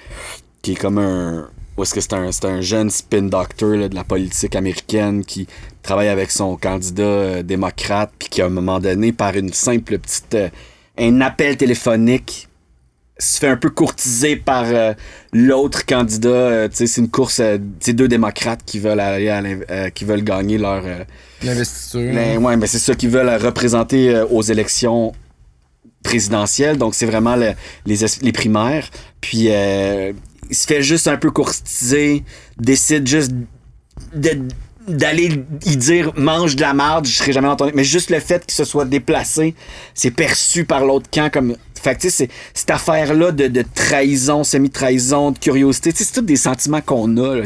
qui 0.61 0.73
est 0.73 0.75
comme 0.75 0.97
un. 0.99 1.49
Où 1.77 1.83
est-ce 1.83 1.93
que 1.93 2.01
c'est 2.01 2.13
un, 2.13 2.31
c'est 2.31 2.45
un 2.45 2.59
jeune 2.61 2.89
spin 2.89 3.21
doctor 3.23 3.69
là, 3.75 3.87
de 3.87 3.93
la 3.95 4.03
politique 4.03 4.55
américaine 4.55 5.23
qui 5.23 5.45
travaille 5.83 6.07
avec 6.07 6.31
son 6.31 6.55
candidat 6.57 7.03
euh, 7.03 7.43
démocrate, 7.43 8.11
puis 8.17 8.29
qui, 8.29 8.41
à 8.41 8.47
un 8.47 8.49
moment 8.49 8.79
donné, 8.79 9.11
par 9.11 9.35
une 9.35 9.53
simple 9.53 9.97
petite. 9.99 10.35
un 10.99 11.21
appel 11.21 11.55
téléphonique, 11.57 12.46
se 13.19 13.39
fait 13.39 13.47
un 13.47 13.57
peu 13.57 13.69
courtiser 13.69 14.35
par 14.35 14.65
euh, 14.65 14.93
l'autre 15.33 15.85
candidat. 15.85 16.29
euh, 16.29 16.67
tu 16.67 16.75
sais, 16.77 16.87
c'est 16.87 17.01
une 17.01 17.09
course, 17.09 17.39
euh, 17.39 17.57
c'est 17.79 17.93
deux 17.93 18.07
démocrates 18.07 18.61
qui 18.65 18.79
veulent 18.79 18.99
aller 18.99 19.29
à 19.29 19.41
euh, 19.41 19.89
qui 19.89 20.05
veulent 20.05 20.23
gagner 20.23 20.57
leur. 20.57 20.83
euh, 20.85 21.03
L'investiture. 21.43 22.13
ben, 22.13 22.37
ouais, 22.43 22.57
mais 22.57 22.67
c'est 22.67 22.79
ça 22.79 22.95
qu'ils 22.95 23.09
veulent 23.09 23.29
représenter 23.43 24.23
aux 24.29 24.41
élections 24.43 25.13
présidentielles. 26.03 26.77
Donc, 26.77 26.95
c'est 26.95 27.05
vraiment 27.05 27.35
le- 27.35 27.53
les, 27.85 28.03
es- 28.05 28.21
les 28.21 28.31
primaires. 28.31 28.87
Puis, 29.21 29.47
euh, 29.49 30.13
il 30.49 30.55
se 30.55 30.65
fait 30.65 30.81
juste 30.81 31.07
un 31.07 31.17
peu 31.17 31.31
courtiser, 31.31 32.23
décide 32.57 33.07
juste 33.07 33.31
de- 34.15 34.41
d'aller 34.87 35.43
y 35.65 35.75
dire 35.75 36.13
mange 36.15 36.55
de 36.55 36.61
la 36.61 36.73
marde, 36.73 37.05
je 37.05 37.11
serai 37.11 37.33
jamais 37.33 37.49
entendu. 37.49 37.71
Mais 37.75 37.83
juste 37.83 38.09
le 38.09 38.19
fait 38.21 38.45
qu'il 38.45 38.53
se 38.55 38.63
soit 38.63 38.85
déplacé, 38.85 39.53
c'est 39.93 40.11
perçu 40.11 40.63
par 40.65 40.85
l'autre 40.85 41.07
camp 41.11 41.29
comme. 41.31 41.55
Fait 41.81 41.95
que, 41.95 42.09
c'est- 42.09 42.29
cette 42.53 42.69
affaire-là 42.71 43.31
de, 43.31 43.63
trahison, 43.73 44.43
semi-trahison, 44.43 45.31
de 45.31 45.39
curiosité, 45.39 45.91
c'est 45.95 46.11
tous 46.11 46.21
des 46.21 46.35
sentiments 46.35 46.81
qu'on 46.81 47.17
a, 47.17 47.35
là. 47.35 47.43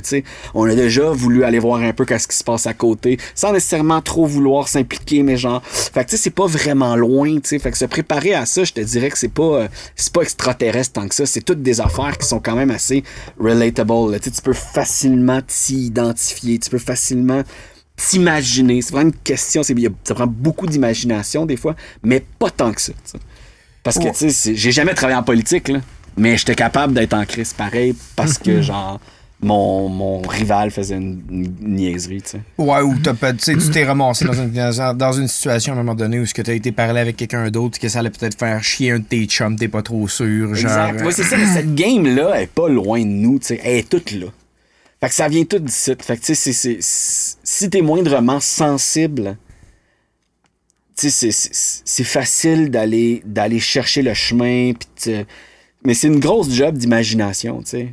On 0.54 0.66
a 0.66 0.76
déjà 0.76 1.10
voulu 1.12 1.44
aller 1.44 1.60
voir 1.60 1.82
un 1.82 1.94
peu 1.94 2.06
qu'est-ce 2.06 2.28
qui 2.28 2.36
se 2.36 2.44
passe 2.44 2.68
à 2.68 2.74
côté, 2.74 3.18
sans 3.36 3.52
nécessairement 3.54 4.02
trop 4.02 4.26
vouloir 4.26 4.68
s'impliquer, 4.68 5.24
mais 5.24 5.38
genre. 5.38 5.62
Fait 5.66 6.06
que, 6.06 6.18
c'est 6.18 6.30
pas 6.30 6.48
vraiment 6.48 6.96
loin, 6.96 7.40
tu. 7.40 7.58
Fait 7.60 7.72
que 7.72 7.78
se 7.78 7.86
préparer 7.86 8.34
à 8.34 8.46
ça, 8.46 8.64
je 8.64 8.74
te 8.74 8.82
dirais 8.82 9.10
que 9.10 9.18
c'est 9.18 9.28
pas, 9.28 9.44
euh, 9.44 9.68
pas 10.14 10.22
extraterrestre 10.22 10.94
tant 10.94 11.08
que 11.08 11.16
ça. 11.16 11.26
C'est 11.26 11.42
toutes 11.42 11.62
des 11.62 11.80
affaires 11.82 12.18
qui 12.18 12.28
sont 12.28 12.40
quand 12.40 12.56
même 12.56 12.72
assez 12.72 13.04
relatable, 13.40 14.12
là. 14.12 14.20
Tu 14.20 14.30
peux 14.44 14.54
facilement 14.54 15.42
t'y 15.46 15.86
identifier, 15.88 16.60
tu 16.60 16.70
peux 16.70 16.78
facilement 16.80 17.44
t'imaginer. 17.96 18.82
C'est 18.82 18.92
vraiment 18.94 19.10
une 19.10 19.16
question, 19.16 19.64
c'est, 19.64 19.76
ça 20.04 20.16
prend 20.16 20.28
beaucoup 20.28 20.66
d'imagination 20.68 21.46
des 21.46 21.58
fois, 21.58 21.76
mais 22.04 22.24
pas 22.40 22.50
tant 22.50 22.72
que 22.72 22.82
ça. 22.82 22.94
Parce 23.84 23.98
que, 23.98 24.16
tu 24.18 24.30
sais, 24.30 24.56
j'ai 24.56 24.72
jamais 24.72 24.94
travaillé 24.94 25.18
en 25.18 25.24
politique, 25.24 25.68
là, 25.70 25.80
mais 26.18 26.38
j'étais 26.38 26.56
capable 26.56 26.94
d'être 26.94 27.14
en 27.14 27.26
crise 27.26 27.54
pareil 27.54 27.96
parce 28.16 28.38
que, 28.38 28.62
genre, 28.62 29.00
mon, 29.44 29.90
mon 29.90 30.22
rival 30.22 30.70
faisait 30.70 30.98
une, 30.98 31.24
une 31.32 31.56
niaiserie, 31.76 32.22
tu 32.22 32.30
sais. 32.32 32.42
Ouais, 32.60 32.82
ou 32.82 32.96
t'as 33.02 33.16
pas- 33.16 33.34
tu 33.34 33.40
sais, 33.44 33.56
tu 33.58 33.72
t'es 33.72 33.84
ramassé 33.84 34.26
dans 34.26 34.34
une, 34.34 34.52
dans, 34.98 35.14
une 35.14 35.28
situation 35.28 35.74
à 35.74 35.76
un 35.76 35.80
moment 35.80 35.96
donné 35.96 36.20
où 36.20 36.28
ce 36.28 36.34
que 36.36 36.44
t'as 36.44 36.54
été 36.54 36.72
parlé 36.72 37.00
avec 37.00 37.18
quelqu'un 37.18 37.50
d'autre 37.50 37.80
que 37.80 37.90
ça 37.90 38.00
allait 38.00 38.12
peut-être 38.12 38.38
faire 38.38 38.64
chier 38.64 38.92
un 38.92 39.00
de 39.00 39.04
tes 39.06 39.26
chums, 39.26 39.56
t'es 39.58 39.68
pas 39.68 39.82
trop 39.82 40.08
sûr. 40.08 40.54
Genre, 40.54 40.72
Exact. 40.72 41.02
euh, 41.02 41.06
Ouais, 41.06 41.12
c'est 41.12 41.24
ça, 41.24 41.38
mais 41.38 41.48
cette 41.48 41.74
game-là, 41.74 42.34
elle 42.36 42.44
est 42.44 42.48
pas 42.48 42.70
loin 42.70 43.00
de 43.00 43.06
nous, 43.06 43.40
tu 43.40 43.48
sais. 43.48 43.62
Elle 43.64 43.78
est 43.78 43.90
toute 43.90 44.12
là. 44.12 44.28
Fait 45.00 45.10
que 45.10 45.16
ça 45.16 45.28
vient 45.28 45.44
tout 45.46 45.58
d'ici. 45.58 45.94
Fait 46.00 46.18
que, 46.18 46.24
tu 46.24 46.36
sais, 46.36 46.78
si 46.80 47.70
t'es 47.72 47.82
moindrement 47.82 48.40
sensible, 48.40 49.38
c'est- 51.10 52.04
facile 52.04 52.70
d'aller 52.72 53.60
chercher 53.60 54.02
le 54.02 54.14
chemin, 54.14 54.74
mais 55.84 55.94
c'est 55.94 56.08
une 56.08 56.20
grosse 56.20 56.52
job 56.52 56.78
d'imagination, 56.78 57.62
tu. 57.64 57.90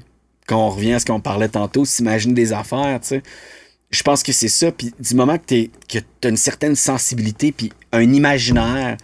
Quand 0.47 0.67
on 0.67 0.71
revient 0.71 0.95
à 0.95 0.99
ce 0.99 1.07
qu'on 1.07 1.21
parlait 1.21 1.49
tantôt, 1.49 1.85
s'imaginer 1.85 2.35
des 2.35 2.53
affaires, 2.53 3.01
tu. 3.01 3.23
Je 3.91 4.03
pense 4.03 4.23
que 4.23 4.33
c'est 4.33 4.49
ça, 4.49 4.71
puis 4.71 4.93
du 5.01 5.15
moment 5.15 5.39
que 5.39 5.67
que 5.89 5.99
t'as 6.21 6.29
une 6.29 6.37
certaine 6.37 6.77
sensibilité, 6.77 7.53
puis 7.53 7.73
un 7.93 8.13
imaginaire 8.13 8.99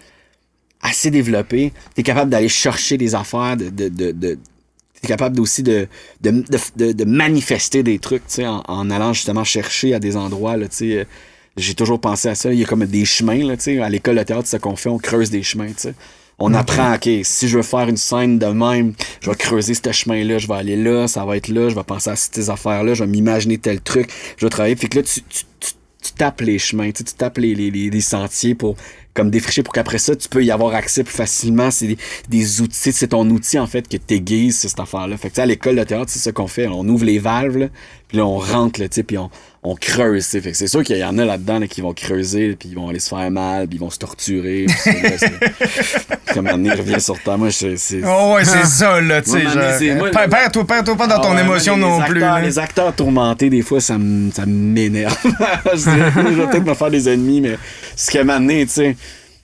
assez 0.83 1.11
développé, 1.11 1.73
t'es 1.95 2.03
capable 2.03 2.31
d'aller 2.31 2.51
chercher 2.51 2.99
des 2.99 3.15
affaires, 3.15 3.57
de, 3.57 4.39
capable 5.07 5.41
aussi 5.41 5.63
de, 5.63 5.89
de, 6.21 7.05
manifester 7.05 7.83
des 7.83 7.99
trucs, 7.99 8.27
tu 8.27 8.45
en, 8.45 8.91
allant 8.91 9.13
justement 9.13 9.45
chercher 9.45 9.95
à 9.95 9.99
des 9.99 10.17
endroits, 10.17 10.59
tu 10.59 10.67
sais. 10.71 11.07
J'ai 11.57 11.75
toujours 11.75 12.01
pensé 12.01 12.29
à 12.29 12.35
ça. 12.35 12.53
Il 12.53 12.59
y 12.59 12.65
a 12.65 12.67
comme 12.67 12.85
des 12.85 13.05
chemins, 13.05 13.45
là, 13.45 13.57
tu 13.57 13.65
sais. 13.65 13.81
À 13.81 13.89
l'école 13.89 14.17
de 14.17 14.23
théâtre, 14.23 14.43
c'est 14.45 14.53
ça 14.53 14.59
qu'on 14.59 14.77
fait, 14.77 14.89
on 14.89 14.99
creuse 14.99 15.31
des 15.31 15.43
chemins, 15.43 15.69
tu 15.69 15.75
sais. 15.77 15.95
On 16.39 16.53
apprend, 16.53 16.95
OK, 16.95 17.09
si 17.23 17.47
je 17.47 17.59
veux 17.59 17.63
faire 17.63 17.89
une 17.89 17.97
scène 17.97 18.41
de 18.41 18.47
même, 18.47 18.95
je 19.21 19.31
vais 19.31 19.37
creuser 19.37 19.75
ce 19.75 19.93
chemin-là, 19.93 20.39
je 20.39 20.49
vais 20.49 20.55
aller 20.55 20.77
là, 20.77 21.07
ça 21.07 21.25
va 21.25 21.37
être 21.37 21.47
là, 21.47 21.69
je 21.69 21.77
vais 21.77 21.85
penser 21.85 22.11
à 22.11 22.17
ces 22.17 22.51
affaires-là, 22.51 22.95
je 22.95 23.05
vais 23.05 23.11
m'imaginer 23.11 23.59
tel 23.59 23.81
truc, 23.81 24.11
je 24.37 24.45
vais 24.45 24.51
travailler. 24.51 24.75
Fait 24.75 24.89
que 24.89 24.99
là, 24.99 25.05
tu, 25.05 25.23
tu, 25.23 25.45
tu, 25.61 25.71
tu 26.03 26.13
tapes 26.13 26.41
les 26.41 26.59
chemins, 26.59 26.91
tu, 26.91 26.99
sais, 26.99 27.05
tu 27.05 27.15
tapes 27.15 27.39
les, 27.39 27.55
les, 27.55 27.71
les, 27.71 27.89
les 27.89 28.01
sentiers 28.01 28.57
pour 28.57 28.75
comme 29.15 29.31
défricher 29.31 29.63
pour 29.63 29.73
qu'après 29.73 29.99
ça, 29.99 30.17
tu 30.17 30.29
peux 30.29 30.45
y 30.45 30.51
avoir 30.51 30.75
accès 30.75 31.05
plus 31.05 31.15
facilement. 31.15 31.71
C'est 31.71 31.87
des, 31.87 31.99
des 32.29 32.61
outils, 32.61 32.93
c'est 32.93 33.09
ton 33.09 33.29
outil 33.31 33.61
en 33.61 33.69
fait 33.69 33.89
que 33.89 33.97
t'aiguise 33.97 34.59
cette 34.59 34.81
affaire-là. 34.81 35.17
Fait 35.17 35.29
que 35.29 35.35
tu 35.35 35.37
sais, 35.37 35.43
à 35.43 35.47
l'école 35.47 35.77
de 35.77 35.85
théâtre, 35.85 36.11
c'est 36.11 36.19
ça 36.19 36.33
qu'on 36.33 36.49
fait. 36.49 36.67
On 36.67 36.87
ouvre 36.89 37.05
les 37.05 37.21
valves, 37.21 37.57
là, 37.57 37.69
puis 38.09 38.19
là, 38.19 38.27
on 38.27 38.39
rentre, 38.39 38.81
là, 38.81 38.89
tu 38.89 38.97
sais, 38.97 39.03
puis 39.05 39.17
on, 39.17 39.31
on 39.67 39.75
creuse. 39.77 40.25
tu 40.25 40.31
sais. 40.31 40.41
Fait 40.43 40.51
que 40.53 40.57
c'est 40.57 40.67
sûr 40.67 40.83
qu'il 40.85 40.99
y 40.99 41.05
en 41.05 41.17
a 41.19 41.25
là-dedans 41.25 41.59
là, 41.59 41.67
qui 41.67 41.81
vont 41.81 41.95
creuser, 41.95 42.55
puis 42.59 42.69
ils 42.69 42.75
vont 42.75 42.89
aller 42.89 43.01
se 43.01 43.09
faire 43.09 43.31
mal, 43.31 43.67
puis 43.67 43.77
ils 43.77 43.81
vont 43.81 43.89
se 43.91 43.99
torturer. 43.99 44.67
Comme 46.35 46.47
un 46.49 46.75
revient 46.75 47.01
sur 47.01 47.19
toi. 47.23 47.37
Moi, 47.37 47.49
je- 47.49 47.77
c'est. 47.77 48.01
Oh 48.07 48.35
ouais, 48.35 48.45
c'est 48.45 48.65
ça, 48.67 49.01
là, 49.01 49.23
tu 49.23 49.31
sais. 49.31 49.97
Perds-toi 50.13 50.65
pas 50.97 51.07
dans 51.07 51.17
Ah 51.17 51.21
ton 51.21 51.35
ouais, 51.35 51.41
émotion 51.41 51.77
non 51.77 52.01
plus. 52.03 52.21
là. 52.21 52.41
Les 52.41 52.59
acteurs 52.59 52.95
tourmentés, 52.95 53.49
des 53.51 53.63
fois, 53.63 53.81
ça 53.81 53.97
m'énerve. 53.99 55.17
je 55.25 56.35
vais 56.37 56.47
peut-être 56.47 56.65
me 56.67 56.75
faire 56.75 56.91
des 56.91 57.09
ennemis, 57.09 57.41
mais 57.41 57.57
ce 57.97 58.11
qui 58.11 58.19
m'a 58.23 58.35
amené, 58.37 58.67
tu 58.67 58.73
sais, 58.73 58.97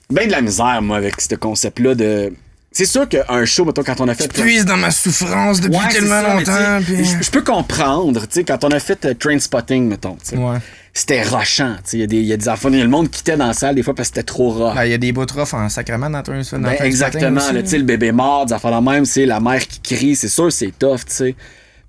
ben 0.09 0.27
de 0.27 0.31
la 0.31 0.41
misère, 0.41 0.81
moi, 0.81 0.97
avec 0.97 1.19
ce 1.19 1.35
concept-là 1.35 1.95
de. 1.95 2.33
C'est 2.73 2.85
sûr 2.85 3.07
qu'un 3.09 3.43
show, 3.43 3.65
mettons, 3.65 3.83
quand 3.83 3.99
on 3.99 4.07
a 4.07 4.15
fait. 4.15 4.31
Puise 4.31 4.63
dans 4.63 4.77
ma 4.77 4.91
souffrance 4.91 5.59
depuis 5.59 5.77
Ouais, 5.77 5.91
tellement 5.91 6.21
ça, 6.21 6.33
longtemps. 6.35 6.83
puis- 6.85 7.03
Je 7.03 7.21
je 7.21 7.29
peux 7.29 7.41
comprendre, 7.43 8.21
tu 8.21 8.27
sais, 8.31 8.43
quand 8.45 8.63
on 8.63 8.69
a 8.69 8.79
fait 8.79 9.03
euh, 9.05 9.13
Trainspotting, 9.13 9.89
mettons, 9.89 10.13
tu 10.23 10.29
sais, 10.29 10.37
Ouais. 10.37 10.57
c'était 10.93 11.21
rochant, 11.23 11.75
tu 11.83 11.91
sais, 11.91 11.97
il 11.97 11.99
y 11.99 12.03
a 12.03 12.07
des- 12.07 12.17
il 12.19 12.25
y 12.25 12.31
a 12.33 12.37
des 12.37 12.47
enfants, 12.47 12.69
le 12.69 12.87
monde 12.87 13.09
quittait 13.09 13.35
dans 13.35 13.47
la 13.47 13.53
salle 13.53 13.75
des 13.75 13.83
fois 13.83 13.93
parce 13.93 14.07
que 14.09 14.15
c'était 14.15 14.25
trop 14.25 14.51
rough. 14.51 14.73
Ben, 14.75 14.85
il 14.85 14.91
y 14.91 14.93
a 14.93 14.97
des 14.97 15.11
bouts 15.11 15.25
rough 15.35 15.53
en 15.53 15.67
sacrement 15.67 16.09
dans 16.09 16.21
Ben, 16.69 16.77
exactement, 16.85 17.41
spotting 17.41 17.55
là, 17.55 17.59
aussi, 17.59 17.63
tu 17.65 17.69
sais, 17.71 17.77
le 17.77 17.83
bébé 17.83 18.13
mort, 18.13 18.45
des 18.45 18.53
affaires 18.53 18.71
la 18.71 18.79
même, 18.79 19.03
c'est 19.03 19.25
la 19.25 19.41
mère 19.41 19.67
qui 19.67 19.81
crie, 19.81 20.15
c'est 20.15 20.29
sûr, 20.29 20.49
c'est 20.49 20.71
tough, 20.79 20.99
tu 20.99 21.03
sais. 21.13 21.35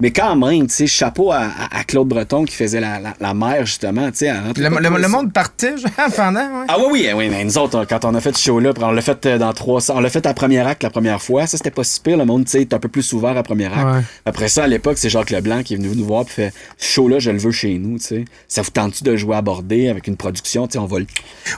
Mais 0.01 0.11
quand 0.11 0.35
même, 0.37 0.67
tu 0.67 0.75
sais, 0.75 0.87
chapeau 0.87 1.33
à, 1.33 1.49
Claude 1.87 2.09
Breton 2.09 2.45
qui 2.45 2.55
faisait 2.55 2.81
la, 2.81 2.99
la, 2.99 3.15
la 3.21 3.35
mère, 3.35 3.67
justement, 3.67 4.11
tu 4.11 4.19
sais. 4.19 4.33
Le, 4.57 5.09
monde 5.09 5.33
partait 5.33 5.77
genre, 5.77 5.91
pendant, 6.17 6.41
ouais. 6.41 6.67
Ah 6.69 6.77
oui, 6.79 6.89
oui, 6.93 7.09
oui, 7.15 7.29
mais 7.31 7.45
nous 7.45 7.59
autres, 7.59 7.85
quand 7.85 8.05
on 8.05 8.15
a 8.15 8.21
fait 8.21 8.37
ce 8.37 8.43
show-là, 8.43 8.73
on 8.81 8.91
l'a 8.91 9.03
fait 9.03 9.27
euh, 9.27 9.39
dans 9.39 9.53
trois 9.53 9.81
On 9.91 10.01
l'a 10.01 10.11
fait 10.11 10.27
à 10.27 10.35
premier 10.35 10.61
acte 10.61 10.83
la 10.83 10.91
première 10.91 11.23
fois. 11.23 11.47
Ça, 11.47 11.57
c'était 11.57 11.71
pas 11.71 11.85
si 11.85 12.01
pire. 12.01 12.17
Le 12.17 12.25
monde, 12.25 12.45
tu 12.45 12.53
sais, 12.53 12.61
est 12.63 12.75
un 12.75 12.79
peu 12.79 12.89
plus 12.89 13.13
ouvert 13.13 13.37
à 13.37 13.43
premier 13.43 13.67
acte. 13.67 13.77
Ouais. 13.77 14.03
Après 14.27 14.49
ça, 14.49 14.65
à 14.65 14.67
l'époque, 14.67 14.99
c'est 14.99 15.09
Jacques 15.09 15.31
Leblanc 15.31 15.63
qui 15.63 15.75
est 15.75 15.77
venu 15.77 15.89
nous 15.95 16.05
voir 16.05 16.25
puis 16.25 16.35
fait 16.35 16.55
show-là, 16.79 17.19
je 17.19 17.31
le 17.31 17.39
veux 17.39 17.51
chez 17.51 17.79
nous, 17.79 17.99
tu 17.99 18.05
sais. 18.05 18.25
Ça 18.49 18.63
vous 18.63 18.71
tente-tu 18.71 19.05
de 19.05 19.17
jouer 19.17 19.37
à 19.37 19.43
border 19.43 19.89
avec 19.89 20.07
une 20.07 20.17
production, 20.17 20.67
tu 20.67 20.73
sais, 20.73 20.79
on 20.79 20.87
va 20.87 20.99
le. 20.99 21.07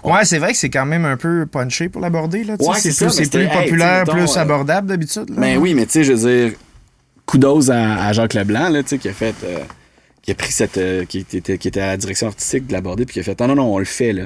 Ouais, 0.04 0.24
c'est 0.24 0.38
vrai 0.38 0.52
que 0.52 0.58
c'est 0.58 0.70
quand 0.70 0.86
même 0.86 1.04
un 1.04 1.16
peu 1.16 1.46
punché 1.46 1.88
pour 1.88 2.00
l'aborder. 2.00 2.44
Là, 2.44 2.56
tu 2.56 2.64
sais. 2.64 2.70
Ouais, 2.70 2.78
c'est 2.78 2.96
plus, 2.96 3.10
ça, 3.10 3.38
plus 3.38 3.46
hey, 3.46 3.48
populaire, 3.48 4.04
mettons, 4.06 4.12
plus 4.12 4.36
euh, 4.36 4.40
abordable 4.40 4.88
d'habitude. 4.88 5.30
Ben 5.30 5.58
oui, 5.58 5.74
mais 5.74 5.86
tu 5.86 5.92
sais, 5.92 6.04
je 6.04 6.12
veux 6.12 6.28
dire, 6.28 6.58
kudos 7.26 7.70
à, 7.70 8.06
à 8.06 8.12
Jacques 8.12 8.34
Leblanc, 8.34 8.68
là, 8.68 8.82
tu 8.82 8.90
sais, 8.90 8.98
qui 8.98 9.08
a 9.08 9.12
fait. 9.12 9.34
euh, 9.44 9.58
qui 10.22 10.30
a 10.30 10.34
pris 10.34 10.52
cette. 10.52 10.78
euh, 10.78 11.04
qui, 11.04 11.18
était, 11.18 11.58
qui 11.58 11.68
était 11.68 11.80
à 11.80 11.88
la 11.88 11.96
direction 11.96 12.28
artistique 12.28 12.66
de 12.66 12.72
l'aborder, 12.72 13.04
puis 13.04 13.14
qui 13.14 13.20
a 13.20 13.22
fait 13.22 13.38
Ah 13.40 13.46
non, 13.46 13.54
non, 13.56 13.74
on 13.74 13.78
le 13.78 13.84
fait, 13.84 14.12
là. 14.12 14.22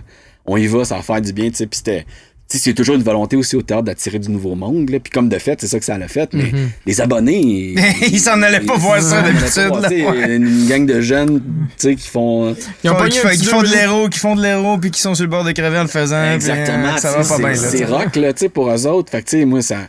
On 0.46 0.56
y 0.56 0.66
va, 0.66 0.84
ça 0.84 0.96
va 0.96 1.02
faire 1.02 1.20
du 1.20 1.32
bien, 1.32 1.50
tu 1.50 1.56
sais. 1.56 1.66
Puis 1.66 1.78
c'était. 1.78 2.04
Tu 2.50 2.56
sais, 2.56 2.64
c'est 2.64 2.72
toujours 2.72 2.94
une 2.94 3.02
volonté 3.02 3.36
aussi 3.36 3.56
au 3.56 3.60
théâtre 3.62 3.82
d'attirer 3.82 4.18
du 4.18 4.30
nouveau 4.30 4.54
monde, 4.54 4.88
là. 4.88 4.98
Puis 5.00 5.10
comme 5.12 5.28
de 5.28 5.36
fait, 5.38 5.60
c'est 5.60 5.66
ça 5.66 5.78
que 5.78 5.84
ça 5.84 5.98
l'a 5.98 6.08
fait, 6.08 6.32
mais 6.32 6.50
les 6.86 6.98
abonnés. 7.02 7.74
Ils 8.10 8.18
s'en 8.18 8.40
allaient 8.40 8.60
pas 8.60 8.76
voir 8.76 9.02
ça 9.02 9.20
d'habitude, 9.20 9.70
ouais. 9.70 10.36
Une 10.36 10.66
gang 10.66 10.86
de 10.86 11.02
jeunes, 11.02 11.40
tu 11.40 11.42
sais, 11.76 11.94
qui 11.94 12.08
font. 12.08 12.56
Ils 12.84 12.88
ont 12.90 12.94
Qui 12.94 13.18
font- 13.18 13.28
qui 13.28 13.38
de 13.68 13.74
l'héros, 13.74 14.08
qui 14.08 14.18
font 14.18 14.34
de 14.34 14.42
l'héros, 14.42 14.78
puis 14.78 14.90
qui 14.90 15.00
sont 15.00 15.14
sur 15.14 15.24
le 15.24 15.30
bord 15.30 15.44
de 15.44 15.52
crever 15.52 15.76
en 15.78 15.82
le 15.82 15.88
faisant. 15.88 16.24
puis, 16.24 16.34
Exactement. 16.36 16.94
euh, 16.94 16.96
ça 16.96 17.10
va 17.10 17.22
pas 17.28 17.36
bien, 17.36 17.48
là. 17.48 17.54
c'est- 17.56 17.84
rock, 17.84 18.16
là, 18.16 18.32
tu 18.32 18.38
sais, 18.38 18.48
pour 18.48 18.70
eux 18.70 18.86
autres. 18.86 19.10
Fait 19.10 19.20
que, 19.22 19.28
tu 19.28 19.40
sais, 19.40 19.44
moi, 19.44 19.60
ça. 19.60 19.80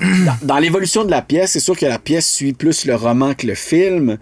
Dans, 0.00 0.46
dans 0.46 0.58
l'évolution 0.58 1.04
de 1.04 1.10
la 1.10 1.22
pièce, 1.22 1.52
c'est 1.52 1.60
sûr 1.60 1.76
que 1.76 1.86
la 1.86 1.98
pièce 1.98 2.28
suit 2.30 2.52
plus 2.52 2.84
le 2.86 2.94
roman 2.94 3.34
que 3.34 3.46
le 3.46 3.54
film. 3.54 4.18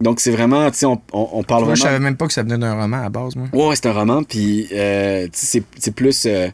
Donc, 0.00 0.18
c'est 0.20 0.30
vraiment, 0.32 0.70
tu 0.70 0.78
sais, 0.78 0.86
on, 0.86 1.00
on, 1.12 1.28
on 1.32 1.42
parle 1.44 1.64
Moi, 1.64 1.74
je 1.74 1.80
vraiment. 1.80 1.92
savais 1.94 2.02
même 2.04 2.16
pas 2.16 2.26
que 2.26 2.32
ça 2.32 2.42
venait 2.42 2.58
d'un 2.58 2.74
roman 2.74 3.04
à 3.04 3.08
base, 3.08 3.36
moi. 3.36 3.46
Ouais, 3.52 3.76
c'est 3.76 3.86
un 3.86 3.92
roman, 3.92 4.22
puis, 4.24 4.66
euh, 4.72 5.24
tu 5.26 5.30
sais, 5.46 5.62
c'est- 5.78 5.90
plus. 5.94 6.24
euh, 6.26 6.48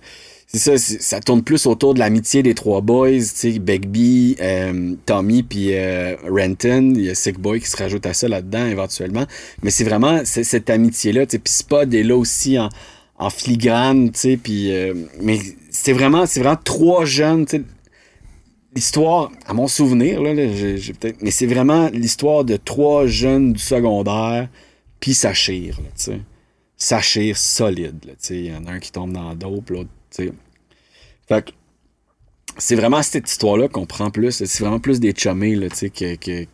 c'est 0.51 0.59
ça, 0.59 0.79
ça 0.79 1.21
tourne 1.21 1.43
plus 1.43 1.66
autour 1.66 1.93
de 1.95 1.99
l'amitié 1.99 2.43
des 2.43 2.55
trois 2.55 2.81
boys, 2.81 3.11
tu 3.19 3.23
sais, 3.23 3.59
Begbie, 3.59 4.37
euh, 4.41 4.95
Tommy, 5.07 5.43
puis 5.43 5.69
euh, 5.75 6.16
Renton. 6.27 6.93
Il 6.95 7.03
y 7.05 7.11
a 7.11 7.14
Sick 7.14 7.39
Boy 7.39 7.61
qui 7.61 7.69
se 7.69 7.77
rajoute 7.77 8.05
à 8.07 8.14
ça 8.14 8.29
là-dedans 8.29 8.66
éventuellement. 8.66 9.27
Mais 9.62 9.71
c'est 9.71 9.85
vraiment 9.85 10.21
cette 10.25 10.71
amitié-là, 10.71 11.27
tu 11.27 11.33
sais, 11.33 11.39
puis 11.39 11.53
Spud 11.53 11.93
est 11.95 12.03
là 12.03 12.16
aussi 12.16 12.59
en, 12.59 12.71
en 13.19 13.29
filigrane, 13.31 14.11
tu 14.11 14.19
sais, 14.21 14.37
puis. 14.43 14.73
euh, 14.73 14.95
mais 15.23 15.39
c'est 15.71 15.93
vraiment, 15.93 16.25
c'est 16.27 16.41
vraiment 16.41 16.59
trois 16.62 17.05
jeunes, 17.05 17.45
tu 17.47 17.59
sais. 17.59 17.62
L'histoire, 18.79 19.33
à 19.45 19.55
mon 19.55 19.66
souvenir, 19.66 20.22
là, 20.22 20.33
là, 20.33 20.47
j'ai 20.55 20.79
j'ai 20.79 20.93
peut-être. 20.93 21.20
Mais 21.20 21.33
c'est 21.33 21.47
vraiment 21.47 21.89
l'histoire 21.89 22.45
de 22.45 22.57
trois 22.57 23.09
jeunes 23.09 23.53
du 23.55 23.59
secondaire, 23.59 24.49
puis 25.01 25.14
ça 25.14 25.35
chire, 25.35 25.79
tu 25.79 25.85
sais. 25.97 26.20
sachir 26.76 27.37
solide. 27.37 27.99
tu 28.01 28.11
sais. 28.20 28.37
Il 28.37 28.47
y 28.47 28.55
en 28.55 28.64
a 28.66 28.70
un 28.70 28.79
qui 28.79 28.93
tombe 28.93 29.11
dans 29.11 29.31
la 29.31 29.35
dope, 29.35 29.70
l'autre, 29.70 29.91
tu 30.14 30.26
sais. 30.26 30.33
Fait 31.26 31.45
que 31.45 31.51
c'est 32.57 32.76
vraiment 32.76 33.03
cette 33.03 33.29
histoire-là 33.29 33.66
qu'on 33.66 33.85
prend 33.85 34.12
plus. 34.12 34.31
C'est 34.31 34.61
vraiment 34.61 34.79
plus 34.79 35.01
des 35.01 35.12
chummés, 35.12 35.57
là, 35.57 35.68
tu 35.70 35.91
sais, 35.93 36.16
que... 36.16 36.47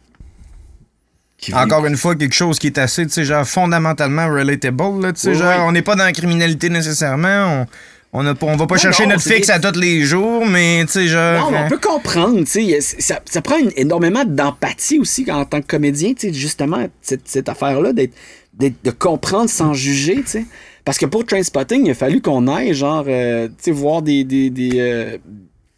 Encore 1.52 1.84
une 1.84 1.98
fois, 1.98 2.16
quelque 2.16 2.34
chose 2.34 2.58
qui 2.58 2.68
est 2.68 2.78
assez, 2.78 3.04
tu 3.04 3.12
sais, 3.12 3.24
genre, 3.26 3.46
fondamentalement 3.46 4.28
relatable, 4.32 5.02
là, 5.02 5.12
tu 5.12 5.20
sais, 5.20 5.32
Oui, 5.32 5.36
genre, 5.36 5.58
oui. 5.58 5.64
on 5.66 5.72
n'est 5.72 5.82
pas 5.82 5.94
dans 5.94 6.04
la 6.04 6.12
criminalité 6.12 6.70
nécessairement, 6.70 7.60
on, 7.60 7.66
on, 8.14 8.24
on 8.26 8.56
va 8.56 8.66
pas 8.66 8.74
Non, 8.76 8.80
chercher 8.80 9.02
non, 9.04 9.10
notre 9.10 9.22
fixe 9.24 9.50
à 9.50 9.58
tous 9.58 9.78
les 9.78 10.02
jours, 10.02 10.46
mais, 10.46 10.84
tu 10.86 10.92
sais, 10.92 11.08
genre... 11.08 11.40
Non, 11.40 11.50
mais 11.50 11.64
on 11.66 11.68
peut 11.68 11.78
comprendre, 11.78 12.38
tu 12.44 12.46
sais, 12.46 12.80
ça, 12.80 13.20
ça 13.24 13.42
prend 13.42 13.58
une- 13.58 13.72
énormément 13.76 14.24
d'empathie 14.24 14.98
aussi 14.98 15.30
en 15.30 15.44
tant 15.44 15.60
que 15.60 15.66
comédien, 15.66 16.14
tu 16.14 16.28
sais, 16.28 16.32
justement, 16.32 16.86
cette, 17.02 17.26
cette 17.28 17.48
affaire-là, 17.48 17.92
d'être- 17.92 18.14
de 18.58 18.90
comprendre 18.90 19.50
sans 19.50 19.74
juger, 19.74 20.16
tu 20.22 20.26
sais. 20.28 20.44
Parce 20.84 20.96
que 20.98 21.06
pour 21.06 21.24
Trainspotting, 21.26 21.86
il 21.86 21.90
a 21.90 21.94
fallu 21.94 22.20
qu'on 22.20 22.46
aille, 22.46 22.72
genre, 22.74 23.04
euh, 23.08 23.48
tu 23.48 23.54
sais, 23.64 23.70
voir 23.72 24.00
des, 24.02 24.22
des, 24.22 24.48
des, 24.50 24.70
euh, 24.76 25.18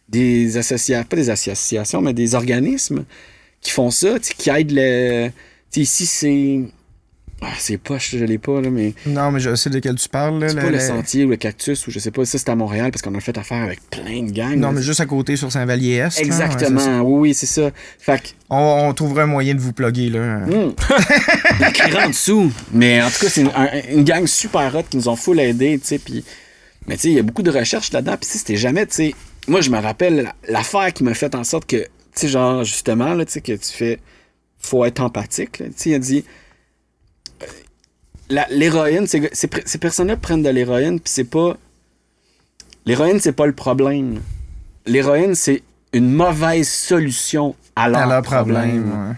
des 0.08 0.56
associations, 0.58 1.04
pas 1.08 1.16
des 1.16 1.30
associations, 1.30 2.02
mais 2.02 2.12
des 2.12 2.34
organismes 2.34 3.04
qui 3.60 3.70
font 3.70 3.90
ça, 3.90 4.18
tu 4.18 4.28
sais, 4.28 4.34
qui 4.36 4.50
aident 4.50 4.72
le... 4.74 5.28
Tu 5.28 5.32
sais, 5.70 5.80
ici, 5.80 6.06
c'est... 6.06 6.60
Ah, 7.42 7.48
c'est 7.58 7.76
pas, 7.76 7.98
je 7.98 8.16
l'ai 8.24 8.38
pas, 8.38 8.62
là, 8.62 8.70
mais... 8.70 8.94
Non, 9.06 9.30
mais 9.30 9.40
je 9.40 9.54
sais 9.54 9.68
de 9.68 9.78
quel 9.78 9.96
tu 9.96 10.08
parles, 10.08 10.40
là. 10.40 10.48
C'est 10.48 10.54
pas 10.56 10.62
le 10.62 10.70
le- 10.70 10.80
sentier 10.80 11.26
ou 11.26 11.28
le 11.28 11.36
cactus, 11.36 11.86
ou 11.86 11.90
je 11.90 11.98
sais 11.98 12.10
pas, 12.10 12.24
ça, 12.24 12.38
c'est 12.38 12.48
à 12.48 12.56
Montréal, 12.56 12.90
parce 12.90 13.02
qu'on 13.02 13.14
a 13.14 13.20
fait 13.20 13.36
affaire 13.36 13.62
avec 13.62 13.80
plein 13.90 14.22
de 14.22 14.30
gangs. 14.30 14.56
Non, 14.56 14.72
mais 14.72 14.80
juste 14.80 15.00
à 15.00 15.06
côté, 15.06 15.36
sur 15.36 15.50
ouais, 16.24 16.32
ça. 16.32 16.42
Exactement, 16.42 17.02
oui, 17.02 17.20
oui, 17.28 17.34
c'est 17.34 17.44
ça. 17.46 17.70
Fait 17.98 18.22
que 18.22 18.28
On, 18.48 18.86
on 18.88 18.94
trouverait 18.94 19.24
un 19.24 19.26
moyen 19.26 19.54
de 19.54 19.60
vous 19.60 19.74
plugger, 19.74 20.08
là. 20.08 20.40
Il 21.60 21.66
écrira 21.68 22.06
en 22.06 22.08
dessous. 22.08 22.50
Mais 22.72 23.02
en 23.02 23.08
tout 23.10 23.18
cas, 23.20 23.28
c'est 23.28 23.42
une, 23.42 23.50
un- 23.54 23.82
une 23.92 24.04
gang 24.04 24.26
super 24.26 24.74
hot 24.74 24.84
qui 24.88 24.96
nous 24.96 25.08
ont 25.08 25.16
full 25.16 25.38
aidé, 25.38 25.78
tu 25.78 25.86
sais. 25.88 25.98
Puis, 25.98 26.24
mais 26.86 26.94
tu 26.96 27.02
sais, 27.02 27.08
il 27.08 27.14
y 27.16 27.18
a 27.18 27.22
beaucoup 27.22 27.42
de 27.42 27.50
recherches 27.50 27.92
là-dedans. 27.92 28.16
Puis, 28.18 28.30
sais, 28.30 28.38
c'était 28.38 28.56
jamais, 28.56 28.86
tu 28.86 28.94
sais. 28.94 29.14
Moi, 29.46 29.60
je 29.60 29.68
me 29.68 29.78
rappelle 29.78 30.22
la- 30.22 30.34
l'affaire 30.48 30.90
qui 30.92 31.04
m'a 31.04 31.12
fait 31.12 31.34
en 31.34 31.44
sorte 31.44 31.66
que, 31.68 31.76
tu 31.76 31.86
sais, 32.14 32.28
genre, 32.28 32.64
justement, 32.64 33.12
là, 33.12 33.26
tu 33.26 33.32
sais, 33.32 33.40
que 33.42 33.52
tu 33.52 33.70
fais. 33.72 33.98
Faut 34.58 34.86
être 34.86 35.00
empathique, 35.00 35.58
là. 35.58 35.66
Tu 35.66 35.72
sais, 35.76 35.90
il 35.90 35.94
a 35.94 35.98
dit. 35.98 36.24
L'héroïne, 38.50 39.06
ces, 39.06 39.78
personnes-là 39.78 40.16
prennent 40.16 40.42
de 40.42 40.48
l'héroïne, 40.48 40.98
puis 40.98 41.12
c'est 41.12 41.24
pas. 41.24 41.56
L'héroïne, 42.84 43.20
c'est 43.20 43.32
pas 43.32 43.46
le 43.46 43.52
problème. 43.52 44.20
L'héroïne, 44.84 45.34
c'est 45.34 45.62
une 45.92 46.12
mauvaise 46.12 46.68
solution 46.68 47.54
à 47.76 47.88
leur, 47.88 48.00
À 48.00 48.06
leur 48.06 48.22
problème. 48.22 48.82
problème, 48.84 49.08
ouais. 49.10 49.14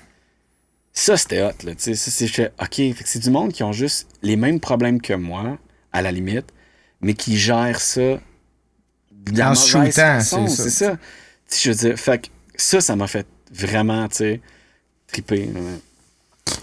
Ça, 0.93 1.17
c'était 1.17 1.43
hot, 1.43 1.53
là. 1.65 1.73
Ça, 1.77 1.95
c'est 1.95 2.53
OK, 2.61 2.97
c'est 3.05 3.19
du 3.21 3.31
monde 3.31 3.53
qui 3.53 3.63
ont 3.63 3.73
juste 3.73 4.09
les 4.23 4.37
mêmes 4.37 4.61
problèmes 4.61 5.01
que 5.01 5.15
moi, 5.15 5.57
à 5.93 6.03
la 6.03 6.13
limite, 6.13 6.47
mais 7.01 7.15
qui 7.15 7.39
gèrent 7.39 7.81
ça 7.81 8.19
de 9.13 9.43
En 9.43 9.55
shootant, 9.55 10.21
c'est 10.21 10.49
ça. 10.49 10.71
Ça. 10.71 10.99
Je 11.51 11.71
veux 11.71 11.77
dire, 11.77 11.99
fait 11.99 12.23
que 12.23 12.29
ça, 12.57 12.81
ça 12.81 12.97
m'a 12.97 13.07
fait 13.07 13.27
vraiment, 13.53 14.09
tu 14.09 14.17
sais, 14.17 14.41
triper. 15.07 15.47
là. 15.47 15.61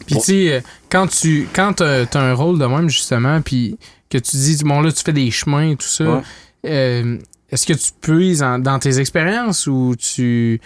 Puis 0.05 0.15
Bon. 0.15 0.19
tu 0.21 0.25
sais, 0.25 0.53
euh, 0.53 0.61
quand 0.89 1.07
tu 1.07 1.47
quand 1.53 1.73
t'as 1.73 2.05
t'as 2.05 2.21
un 2.21 2.33
rôle 2.33 2.59
de 2.59 2.65
même, 2.65 2.89
justement, 2.89 3.41
puis 3.41 3.77
que 4.09 4.17
tu 4.17 4.35
dis, 4.37 4.57
bon 4.63 4.81
là, 4.81 4.91
tu 4.91 5.03
fais 5.03 5.13
des 5.13 5.31
chemins 5.31 5.71
et 5.71 5.75
tout 5.75 5.87
ça, 5.87 6.03
Ouais. 6.05 6.21
euh, 6.67 7.17
est-ce 7.51 7.65
que 7.65 7.73
tu 7.73 7.91
puises 8.01 8.43
en- 8.43 8.59
dans 8.59 8.79
tes 8.79 8.99
expériences 8.99 9.67
ou 9.67 9.95
tu, 9.97 10.59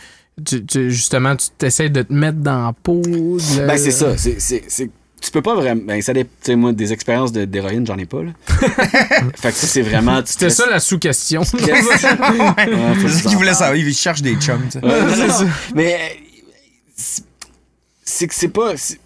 tu- 0.45 0.65
tu- 0.65 0.91
justement, 0.91 1.35
tu 1.35 1.47
t'essaies 1.57 1.89
de 1.89 2.01
te 2.01 2.13
mettre 2.13 2.39
dans 2.39 2.65
la 2.67 2.73
peau? 2.73 3.01
de- 3.01 3.65
Ben, 3.67 3.77
c'est 3.77 3.91
ça. 3.91 4.17
C'est, 4.17 4.39
c'est, 4.39 4.63
c'est- 4.67 4.89
tu 5.21 5.31
peux 5.31 5.41
pas 5.41 5.53
vraiment. 5.55 5.81
Ben, 5.85 6.01
ça 6.01 6.13
dé- 6.13 6.23
tu 6.23 6.29
sais, 6.41 6.55
moi, 6.55 6.71
des 6.71 6.93
expériences 6.93 7.33
de, 7.33 7.43
d'héroïne, 7.43 7.85
j'en 7.85 7.97
ai 7.97 8.05
pas, 8.05 8.23
là. 8.23 8.31
fait 9.35 9.49
que 9.51 9.55
ça, 9.57 9.67
c'est 9.67 9.81
vraiment. 9.81 10.21
tu 10.21 10.31
C'était 10.31 10.49
ça 10.49 10.65
la 10.69 10.79
sous-question. 10.79 11.43
C'est 11.43 11.57
ce 11.57 13.23
qu'il 13.27 13.35
voulait 13.37 13.53
savoir. 13.53 13.75
Il 13.75 13.93
cherche 13.93 14.21
des 14.21 14.35
chums, 14.35 14.63
tu 14.71 14.79
sais. 14.79 14.85
Ouais, 14.85 15.27
non, 15.27 15.49
Mais 15.75 15.93
euh, 15.95 15.97
c'est- 16.95 18.27
que 18.27 18.33
c'est 18.33 18.47
pas. 18.49 18.77
C'est 18.77 18.99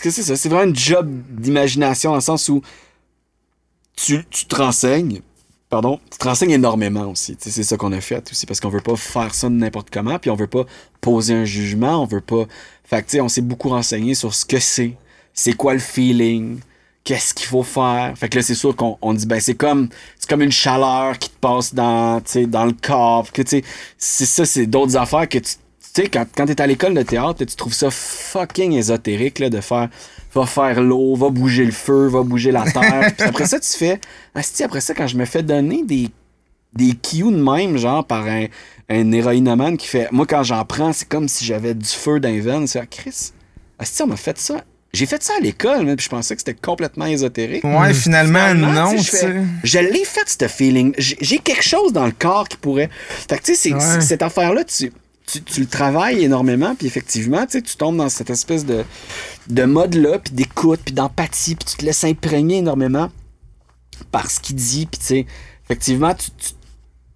que 0.00 0.10
c'est 0.10 0.22
ça. 0.22 0.36
C'est 0.36 0.48
vraiment 0.48 0.70
un 0.70 0.74
job 0.74 1.10
d'imagination 1.30 2.10
dans 2.10 2.16
le 2.16 2.22
sens 2.22 2.48
où 2.48 2.62
tu, 3.96 4.24
tu 4.30 4.46
te 4.46 4.56
renseignes. 4.56 5.20
Pardon, 5.68 5.98
tu 6.10 6.18
te 6.18 6.24
renseignes 6.28 6.52
énormément 6.52 7.10
aussi. 7.10 7.36
C'est 7.40 7.62
ça 7.62 7.76
qu'on 7.76 7.92
a 7.92 8.00
fait 8.00 8.30
aussi 8.30 8.46
parce 8.46 8.60
qu'on 8.60 8.68
veut 8.68 8.80
pas 8.80 8.94
faire 8.94 9.34
ça 9.34 9.48
n'importe 9.48 9.90
comment, 9.90 10.18
puis 10.18 10.30
on 10.30 10.36
veut 10.36 10.46
pas 10.46 10.64
poser 11.00 11.34
un 11.34 11.44
jugement, 11.44 12.02
on 12.02 12.06
veut 12.06 12.20
pas. 12.20 12.44
Fait 12.84 13.02
que 13.02 13.20
on 13.20 13.28
s'est 13.28 13.42
beaucoup 13.42 13.70
renseigné 13.70 14.14
sur 14.14 14.32
ce 14.32 14.44
que 14.44 14.60
c'est, 14.60 14.94
c'est 15.34 15.54
quoi 15.54 15.72
le 15.72 15.80
feeling, 15.80 16.60
qu'est-ce 17.02 17.34
qu'il 17.34 17.46
faut 17.46 17.64
faire. 17.64 18.12
Fait 18.16 18.28
que 18.28 18.36
là, 18.36 18.42
c'est 18.42 18.54
sûr 18.54 18.76
qu'on 18.76 18.96
on 19.02 19.12
dit 19.12 19.26
ben 19.26 19.40
c'est 19.40 19.54
comme 19.54 19.88
c'est 20.18 20.28
comme 20.28 20.42
une 20.42 20.52
chaleur 20.52 21.18
qui 21.18 21.30
te 21.30 21.38
passe 21.40 21.74
dans, 21.74 22.22
dans 22.46 22.64
le 22.64 22.74
corps. 22.80 23.26
C'est 23.98 24.26
ça, 24.26 24.44
c'est 24.44 24.66
d'autres 24.66 24.96
affaires 24.96 25.28
que 25.28 25.38
tu 25.38 25.56
tu 25.96 26.02
sais, 26.02 26.08
quand, 26.08 26.26
quand 26.36 26.44
t'es 26.44 26.60
à 26.60 26.66
l'école 26.66 26.92
de 26.92 27.02
théâtre, 27.02 27.42
tu 27.44 27.56
trouves 27.56 27.72
ça 27.72 27.90
fucking 27.90 28.72
ésotérique 28.72 29.38
là, 29.38 29.48
de 29.48 29.60
faire 29.62 29.88
va 30.34 30.44
faire 30.44 30.82
l'eau, 30.82 31.14
va 31.16 31.30
bouger 31.30 31.64
le 31.64 31.72
feu, 31.72 32.08
va 32.08 32.22
bouger 32.22 32.52
la 32.52 32.70
terre. 32.70 33.12
Puis 33.18 33.26
après 33.26 33.46
ça, 33.46 33.58
tu 33.58 33.70
fais. 33.70 33.98
Asti, 34.34 34.62
après 34.62 34.82
ça, 34.82 34.92
quand 34.92 35.06
je 35.06 35.16
me 35.16 35.24
fais 35.24 35.42
donner 35.42 35.82
des, 35.84 36.10
des 36.74 36.92
cues 36.94 37.22
de 37.22 37.42
même, 37.42 37.78
genre 37.78 38.04
par 38.04 38.26
un, 38.26 38.44
un 38.90 39.12
héroïnomane 39.12 39.78
qui 39.78 39.86
fait. 39.88 40.12
Moi, 40.12 40.26
quand 40.26 40.42
j'en 40.42 40.62
prends, 40.66 40.92
c'est 40.92 41.08
comme 41.08 41.28
si 41.28 41.46
j'avais 41.46 41.72
du 41.72 41.88
feu 41.88 42.20
dans 42.20 42.28
les 42.28 42.40
veines. 42.40 42.66
C'est 42.66 42.78
ah, 42.80 42.84
Chris, 42.86 43.32
Asti, 43.78 44.02
on 44.02 44.08
m'a 44.08 44.16
fait 44.16 44.36
ça. 44.36 44.62
J'ai 44.92 45.06
fait 45.06 45.22
ça 45.22 45.32
à 45.38 45.40
l'école, 45.40 45.84
mais 45.86 45.96
puis 45.96 46.04
je 46.04 46.10
pensais 46.10 46.34
que 46.34 46.40
c'était 46.42 46.54
complètement 46.54 47.06
ésotérique. 47.06 47.64
Ouais, 47.64 47.92
finalement, 47.92 48.48
Finalement, 48.48 48.72
non, 48.72 48.90
tu 48.90 48.96
tu 48.96 49.04
sais, 49.04 49.34
je 49.64 49.78
l'ai 49.78 50.04
fait, 50.04 50.28
ce 50.28 50.48
feeling. 50.48 50.94
J'ai 50.98 51.38
quelque 51.38 51.64
chose 51.64 51.92
dans 51.94 52.06
le 52.06 52.12
corps 52.12 52.48
qui 52.48 52.56
pourrait. 52.58 52.88
Fait 53.28 53.38
que, 53.38 53.42
tu 53.44 53.54
sais, 53.54 53.74
Ouais. 53.74 54.00
cette 54.00 54.22
affaire-là, 54.22 54.64
tu, 54.64 54.92
tu, 55.26 55.42
tu 55.42 55.60
le 55.60 55.66
travailles 55.66 56.22
énormément, 56.24 56.74
puis 56.74 56.86
effectivement, 56.86 57.46
tu 57.46 57.62
tombes 57.76 57.96
dans 57.96 58.08
cette 58.08 58.30
espèce 58.30 58.64
de, 58.64 58.84
de 59.48 59.64
mode-là, 59.64 60.18
puis 60.20 60.32
d'écoute, 60.32 60.80
puis 60.84 60.94
d'empathie, 60.94 61.56
puis 61.56 61.64
tu 61.68 61.76
te 61.76 61.84
laisses 61.84 62.04
imprégner 62.04 62.58
énormément 62.58 63.10
par 64.12 64.30
ce 64.30 64.40
qu'il 64.40 64.56
dit, 64.56 64.86
puis 64.86 65.00
tu 65.00 65.06
sais, 65.06 65.26
effectivement, 65.64 66.14
tu, 66.14 66.30
tu, 66.36 66.52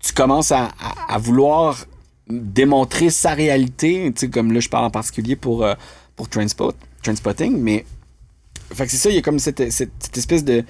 tu 0.00 0.12
commences 0.12 0.50
à, 0.50 0.70
à- 1.08 1.18
vouloir 1.18 1.84
démontrer 2.28 3.10
sa 3.10 3.34
réalité, 3.34 4.12
comme 4.32 4.52
là, 4.52 4.60
je 4.60 4.68
parle 4.68 4.86
en 4.86 4.90
particulier 4.90 5.36
pour, 5.36 5.64
euh, 5.64 5.74
pour 6.16 6.28
Transpot, 6.28 6.74
Transpotting, 7.02 7.56
mais 7.58 7.84
fait 8.72 8.86
que 8.86 8.90
c'est 8.90 8.98
ça, 8.98 9.10
il 9.10 9.16
y 9.16 9.18
a 9.18 9.22
comme 9.22 9.38
cette, 9.38 9.70
cette, 9.70 9.90
cette 9.98 10.16
espèce 10.16 10.44
de, 10.44 10.64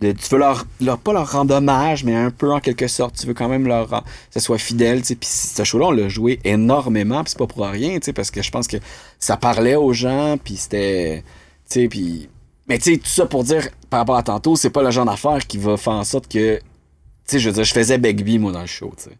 Tu 0.00 0.14
veux 0.30 0.38
leur. 0.38 0.64
Pas 1.04 1.12
leur 1.12 1.30
rendre 1.30 1.54
hommage, 1.54 2.04
mais 2.04 2.14
un 2.14 2.30
peu 2.30 2.50
en 2.52 2.60
quelque 2.60 2.88
sorte. 2.88 3.16
Tu 3.16 3.26
veux 3.26 3.34
quand 3.34 3.48
même 3.48 3.66
leur. 3.66 3.88
rend- 3.90 4.00
Que 4.00 4.06
ce 4.34 4.40
soit 4.40 4.56
fidèle, 4.58 5.00
tu 5.02 5.08
sais. 5.08 5.14
Puis 5.14 5.28
ce 5.28 5.62
show-là, 5.62 5.86
on 5.86 5.90
l'a 5.90 6.08
joué 6.08 6.40
énormément, 6.44 7.22
puis 7.22 7.32
c'est 7.32 7.38
pas 7.38 7.46
pour 7.46 7.66
rien, 7.66 7.98
tu 8.00 8.12
parce 8.12 8.30
que 8.30 8.42
je 8.42 8.50
pense 8.50 8.66
que 8.66 8.78
ça 9.18 9.36
parlait 9.36 9.74
aux 9.76 9.92
gens, 9.92 10.36
puis 10.42 10.56
c'était. 10.56 11.22
Tu 11.68 11.80
sais, 11.82 11.88
puis. 11.88 12.28
Mais 12.68 12.78
tu 12.78 12.92
sais, 12.92 12.98
tout 12.98 13.06
ça 13.08 13.26
pour 13.26 13.44
dire, 13.44 13.68
par 13.90 14.00
rapport 14.00 14.16
à 14.16 14.22
tantôt, 14.22 14.56
c'est 14.56 14.70
pas 14.70 14.82
le 14.82 14.90
genre 14.90 15.04
d'affaire 15.04 15.46
qui 15.46 15.58
va 15.58 15.76
faire 15.76 15.92
en 15.94 16.04
sorte 16.04 16.28
que. 16.28 16.56
Tu 16.58 16.62
sais, 17.26 17.38
je 17.38 17.48
veux 17.50 17.54
dire, 17.54 17.64
je 17.64 17.72
faisais 17.74 17.98
Begbie, 17.98 18.38
moi, 18.38 18.52
dans 18.52 18.60
le 18.62 18.66
show, 18.66 18.94
tu. 19.02 19.10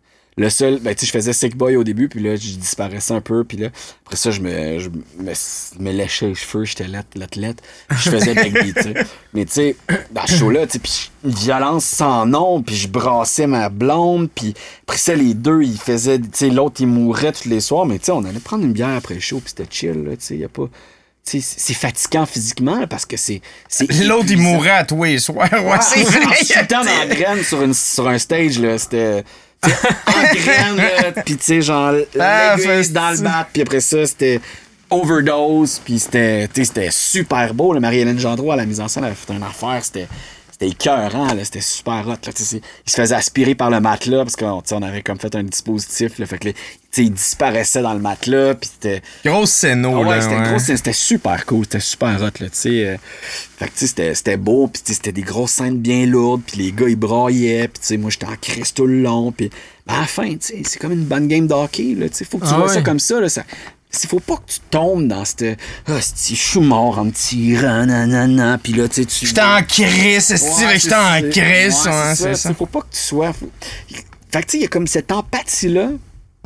Le 0.40 0.48
seul, 0.48 0.78
ben, 0.80 0.94
tu 0.94 1.00
sais, 1.00 1.06
je 1.06 1.12
faisais 1.12 1.34
Sick 1.34 1.54
Boy 1.54 1.76
au 1.76 1.84
début, 1.84 2.08
puis 2.08 2.18
là, 2.18 2.34
je 2.34 2.52
disparaissais 2.52 3.12
un 3.12 3.20
peu, 3.20 3.44
puis 3.44 3.58
là, 3.58 3.68
après 4.06 4.16
ça, 4.16 4.30
je 4.30 4.40
me, 4.40 4.78
je 4.78 4.88
me, 4.88 5.34
me 5.80 5.92
léchais 5.92 6.28
les 6.28 6.34
cheveux, 6.34 6.64
j'étais 6.64 6.86
l'athlète, 6.88 7.60
puis 7.90 7.98
je 8.02 8.10
faisais 8.10 8.32
Begbie, 8.32 8.72
tu 8.72 8.82
sais. 8.82 8.94
Mais 9.34 9.44
tu 9.44 9.52
sais, 9.52 9.76
dans 10.10 10.26
ce 10.26 10.36
show-là, 10.36 10.66
tu 10.66 10.72
sais, 10.72 10.78
puis 10.78 11.10
une 11.26 11.32
violence 11.32 11.84
sans 11.84 12.24
nom, 12.24 12.62
puis 12.62 12.74
je 12.74 12.88
brassais 12.88 13.46
ma 13.46 13.68
blonde, 13.68 14.30
puis 14.34 14.54
après 14.84 14.96
ça, 14.96 15.14
les 15.14 15.34
deux, 15.34 15.60
ils 15.60 15.76
faisaient, 15.76 16.18
tu 16.18 16.28
sais, 16.32 16.48
l'autre, 16.48 16.76
il 16.80 16.86
mourait 16.86 17.32
tous 17.32 17.46
les 17.46 17.60
soirs, 17.60 17.84
mais 17.84 17.98
tu 17.98 18.06
sais, 18.06 18.12
on 18.12 18.24
allait 18.24 18.40
prendre 18.40 18.64
une 18.64 18.72
bière 18.72 18.96
après 18.96 19.16
le 19.16 19.20
show, 19.20 19.40
puis 19.40 19.52
c'était 19.54 19.70
chill, 19.70 20.04
là, 20.04 20.12
tu 20.12 20.24
sais, 20.24 20.36
y 20.38 20.44
a 20.44 20.48
pas... 20.48 20.70
Tu 21.22 21.42
sais, 21.42 21.54
c'est 21.58 21.74
fatigant 21.74 22.24
physiquement, 22.24 22.86
parce 22.86 23.04
que 23.04 23.18
c'est... 23.18 23.42
L'autre, 24.04 24.28
il 24.30 24.38
mourrait 24.38 24.70
à 24.70 24.84
tous 24.84 25.04
les 25.04 25.18
soirs. 25.18 25.52
Ouais, 25.52 25.72
Ah, 25.74 25.82
c'est 25.82 26.00
en 26.00 26.04
vrai. 26.08 26.66
dans 26.70 26.80
la 26.80 27.14
graine 27.14 27.44
sur, 27.44 27.60
une, 27.60 27.74
sur 27.74 28.08
un 28.08 28.16
stage, 28.16 28.58
là, 28.58 28.78
c'était. 28.78 29.22
En 29.62 30.34
graine, 30.34 30.76
là, 30.76 31.22
pis 31.24 31.36
tu 31.36 31.44
sais, 31.44 31.62
genre, 31.62 31.92
Ah, 32.18 32.56
l'aiguille 32.56 32.88
dans 32.90 33.10
le 33.10 33.18
bat, 33.22 33.46
puis 33.52 33.62
après 33.62 33.80
ça, 33.80 34.06
c'était 34.06 34.40
overdose, 34.88 35.80
puis 35.84 35.98
c'était 35.98 36.48
tu 36.48 36.60
sais, 36.60 36.64
c'était 36.64 36.90
super 36.90 37.52
beau. 37.54 37.78
Marie-Hélène 37.78 38.18
Gendreau, 38.18 38.52
à 38.52 38.56
la 38.56 38.66
mise 38.66 38.80
en 38.80 38.88
scène, 38.88 39.04
elle 39.04 39.10
avait 39.10 39.18
fait 39.18 39.32
une 39.32 39.42
affaire, 39.42 39.80
c'était. 39.84 40.08
C'était 40.60 40.72
écœurant, 40.72 41.32
là, 41.32 41.42
c'était 41.44 41.62
super 41.62 42.06
hot. 42.06 42.10
Là, 42.26 42.32
il 42.38 42.90
se 42.90 42.96
faisait 42.96 43.14
aspirer 43.14 43.54
par 43.54 43.70
le 43.70 43.80
matelas 43.80 44.24
parce 44.24 44.36
qu'on 44.36 44.62
on 44.72 44.82
avait 44.82 45.02
comme 45.02 45.18
fait 45.18 45.34
un 45.34 45.42
dispositif. 45.42 46.18
Là, 46.18 46.26
fait 46.26 46.38
que, 46.38 46.48
là, 46.48 46.54
il 46.98 47.12
disparaissait 47.12 47.80
dans 47.82 47.94
le 47.94 48.00
matelas. 48.00 48.54
Puis 48.54 48.70
c'était 48.74 49.02
Grosse 49.24 49.50
scéno, 49.50 49.92
ah 49.96 50.00
ouais, 50.00 50.16
là. 50.16 50.20
c'était 50.20 50.36
ouais. 50.36 50.48
gros, 50.50 50.58
c'était 50.58 50.76
c'était 50.76 50.92
super 50.92 51.46
cool, 51.46 51.64
c'était 51.64 51.80
super 51.80 52.20
hot, 52.20 52.40
là, 52.40 52.46
euh, 52.66 52.96
fait 53.58 53.66
que, 53.66 53.70
tu 53.72 53.78
sais, 53.78 53.86
c'était- 53.86 54.14
c'était 54.14 54.36
beau, 54.36 54.66
puis 54.68 54.82
c'était 54.84 55.12
des 55.12 55.22
grosses 55.22 55.52
scènes 55.52 55.78
bien 55.78 56.04
lourdes, 56.06 56.42
puis 56.46 56.58
les 56.58 56.72
gars, 56.72 56.88
ils 56.88 56.96
braillaient, 56.96 57.68
puis 57.68 57.80
tu 57.80 57.86
sais, 57.86 57.96
moi, 57.96 58.10
j'étais 58.10 58.26
en 58.26 58.36
crise 58.36 58.74
tout 58.74 58.86
le 58.86 59.00
long, 59.02 59.32
puis 59.32 59.50
ben, 59.86 59.94
à 59.94 60.00
la 60.00 60.06
fin, 60.06 60.34
c'est 60.40 60.78
comme 60.78 60.92
une 60.92 61.04
bonne 61.04 61.26
game 61.28 61.46
de 61.46 61.54
hockey, 61.54 61.94
là, 61.96 62.06
faut 62.28 62.38
que 62.38 62.44
tu 62.44 62.50
Ah 62.52 62.56
vois 62.58 62.66
ouais. 62.68 62.74
ça 62.74 62.82
comme 62.82 63.00
ça, 63.00 63.18
là, 63.20 63.28
ça... 63.28 63.44
Il 63.92 64.08
faut 64.08 64.20
pas 64.20 64.36
que 64.36 64.52
tu 64.52 64.60
tombes 64.70 65.08
dans 65.08 65.24
cette. 65.24 65.58
Ah, 65.86 66.00
si 66.00 66.36
je 66.36 66.40
suis 66.40 66.60
mort 66.60 66.98
en 66.98 67.06
me 67.06 67.10
tirant, 67.10 67.86
nanana. 67.86 68.58
Puis 68.62 68.72
là, 68.72 68.88
tu 68.88 69.02
sais, 69.02 69.04
tu. 69.04 69.26
J'étais 69.26 69.40
en 69.40 69.62
crise, 69.62 70.30
Ouais, 70.30 70.78
j'étais 70.78 70.94
en 70.94 71.20
c'est- 71.20 71.30
crise, 71.30 71.74
ouais, 71.86 71.90
ouais, 71.90 72.14
c'est 72.14 72.14
c'est 72.14 72.34
ça. 72.34 72.48
ça. 72.50 72.54
Faut 72.54 72.66
pas 72.66 72.82
que 72.82 72.92
tu 72.92 73.00
sois. 73.00 73.32
faut- 73.32 73.50
Fait 74.32 74.42
que, 74.42 74.46
tu 74.46 74.50
sais, 74.52 74.58
il 74.58 74.60
y 74.62 74.64
a 74.64 74.68
comme 74.68 74.86
cette 74.86 75.10
empathie-là. 75.10 75.88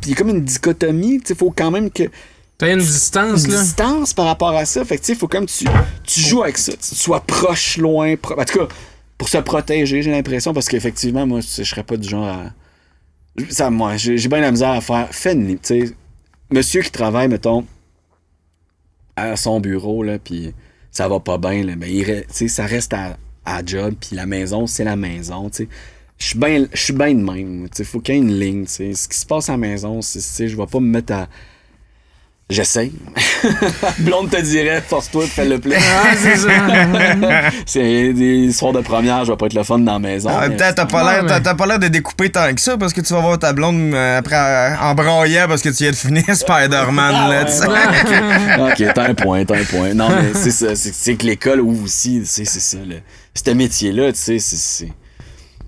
Puis 0.01 0.09
il 0.09 0.09
y 0.09 0.13
a 0.13 0.15
comme 0.15 0.29
une 0.29 0.43
dichotomie. 0.43 1.19
Tu 1.19 1.27
sais, 1.27 1.35
faut 1.35 1.51
quand 1.55 1.69
même 1.69 1.91
que. 1.91 2.03
T'as 2.57 2.71
une 2.71 2.79
distance, 2.79 3.43
Une 3.43 3.51
là. 3.51 3.61
distance 3.61 4.13
par 4.13 4.25
rapport 4.25 4.55
à 4.55 4.65
ça. 4.65 4.83
Fait 4.85 4.95
que, 4.97 5.01
tu 5.01 5.07
sais, 5.13 5.15
faut 5.19 5.27
comme 5.27 5.45
tu, 5.45 5.65
tu 6.03 6.19
joues 6.21 6.41
avec 6.43 6.57
ça. 6.57 6.71
Tu 6.73 6.95
sois 6.95 7.19
proche, 7.19 7.77
loin. 7.77 8.15
pro- 8.15 8.39
En 8.39 8.43
tout 8.45 8.59
cas, 8.59 8.67
pour 9.17 9.29
se 9.29 9.37
protéger, 9.37 10.01
j'ai 10.01 10.09
l'impression. 10.11 10.51
Parce 10.53 10.67
qu'effectivement, 10.67 11.27
moi, 11.27 11.41
je 11.41 11.63
serais 11.63 11.83
pas 11.83 11.95
du 11.97 12.07
genre 12.09 12.25
à. 12.27 12.43
Ça, 13.49 13.69
moi, 13.69 13.97
j'ai 13.97 14.15
bien 14.29 14.39
la 14.41 14.51
misère 14.51 14.69
à 14.69 14.81
faire. 14.81 15.09
Fais 15.11 15.33
une 15.33 15.59
tu 15.59 15.87
sais. 15.87 15.91
Monsieur 16.51 16.81
qui 16.81 16.91
travaille, 16.91 17.27
mettons, 17.27 17.65
à 19.15 19.35
son 19.35 19.59
bureau, 19.59 20.03
là, 20.03 20.19
puis 20.19 20.53
ça 20.91 21.07
va 21.07 21.19
pas 21.19 21.37
bien, 21.37 21.63
là, 21.63 21.75
mais 21.75 21.91
il 21.91 22.05
tu 22.05 22.23
sais, 22.29 22.47
ça 22.47 22.65
reste 22.65 22.93
à, 22.93 23.17
à 23.45 23.65
job, 23.65 23.95
puis 23.99 24.15
la 24.15 24.25
maison, 24.25 24.67
c'est 24.67 24.83
la 24.83 24.95
maison, 24.95 25.49
tu 25.49 25.63
sais. 25.63 25.69
Je 26.17 26.27
suis 26.27 26.39
bien 26.39 26.65
bien 26.93 27.13
de 27.13 27.21
même, 27.31 27.69
tu 27.69 27.77
sais, 27.77 27.83
faut 27.83 27.99
qu'il 27.99 28.15
y 28.15 28.17
ait 28.17 28.21
une 28.21 28.39
ligne, 28.39 28.65
tu 28.65 28.71
sais. 28.71 28.93
Ce 28.93 29.07
qui 29.07 29.17
se 29.17 29.25
passe 29.25 29.49
à 29.49 29.53
la 29.53 29.57
maison, 29.57 30.01
c'est, 30.01 30.47
je 30.47 30.55
vais 30.55 30.65
pas 30.65 30.79
me 30.79 30.87
mettre 30.87 31.13
à... 31.13 31.27
J'essaye. 32.47 32.91
Blonde 33.99 34.29
te 34.29 34.39
dirait, 34.39 34.79
force-toi, 34.87 35.25
fais 35.25 35.45
le 35.45 35.57
plein. 35.57 35.77
Ah, 35.79 36.11
c'est 36.15 36.35
ça. 36.35 36.49
c'est 37.65 38.13
des 38.13 38.51
soirs 38.51 38.71
de 38.71 38.81
première, 38.81 39.25
je 39.25 39.31
vais 39.31 39.37
pas 39.37 39.47
être 39.47 39.55
le 39.55 39.63
fun 39.63 39.79
dans 39.79 39.93
la 39.93 39.99
maison. 39.99 40.29
En 40.29 40.41
même 40.41 40.51
mais- 40.51 40.57
temps, 40.57 40.71
t'as 40.75 40.85
pas 40.85 41.11
l'air 41.11 41.23
mais- 41.23 41.29
t'as- 41.29 41.39
t'as 41.39 41.55
pas 41.55 41.65
l'air 41.65 41.79
de 41.79 41.87
découper 41.87 42.29
tant 42.29 42.53
que 42.53 42.61
ça 42.61 42.77
parce 42.77 42.93
que 42.93 43.01
tu 43.01 43.13
vas 43.13 43.19
voir 43.21 43.39
ta 43.39 43.51
blonde 43.51 43.95
euh, 43.95 44.19
après 44.19 44.35
en 44.79 44.93
braillant 44.93 45.45
parce 45.47 45.63
que 45.63 45.69
tu 45.69 45.77
viens 45.85 45.91
de 45.91 45.95
finir 45.95 46.23
Spider-Man 46.35 47.29
là, 47.31 47.45
tu 47.45 47.51
sais. 47.51 47.65
ok, 48.87 48.93
t'as 48.93 49.09
un 49.09 49.13
point, 49.15 49.43
t'as 49.43 49.57
un 49.57 49.63
point. 49.63 49.93
Non, 49.95 50.09
mais 50.09 50.33
c'est 50.35 50.51
ça. 50.51 50.75
C'est, 50.75 50.93
c'est 50.93 51.15
que 51.15 51.25
l'école 51.25 51.61
ouvre 51.61 51.85
aussi, 51.85 52.19
tu 52.19 52.25
sais, 52.27 52.45
c'est 52.45 52.59
ça. 52.59 52.77
Là. 52.77 52.97
Ce 53.33 53.49
métier-là, 53.51 54.11
tu 54.11 54.19
sais, 54.19 54.37
c'est, 54.39 54.55
c'est- 54.57 54.93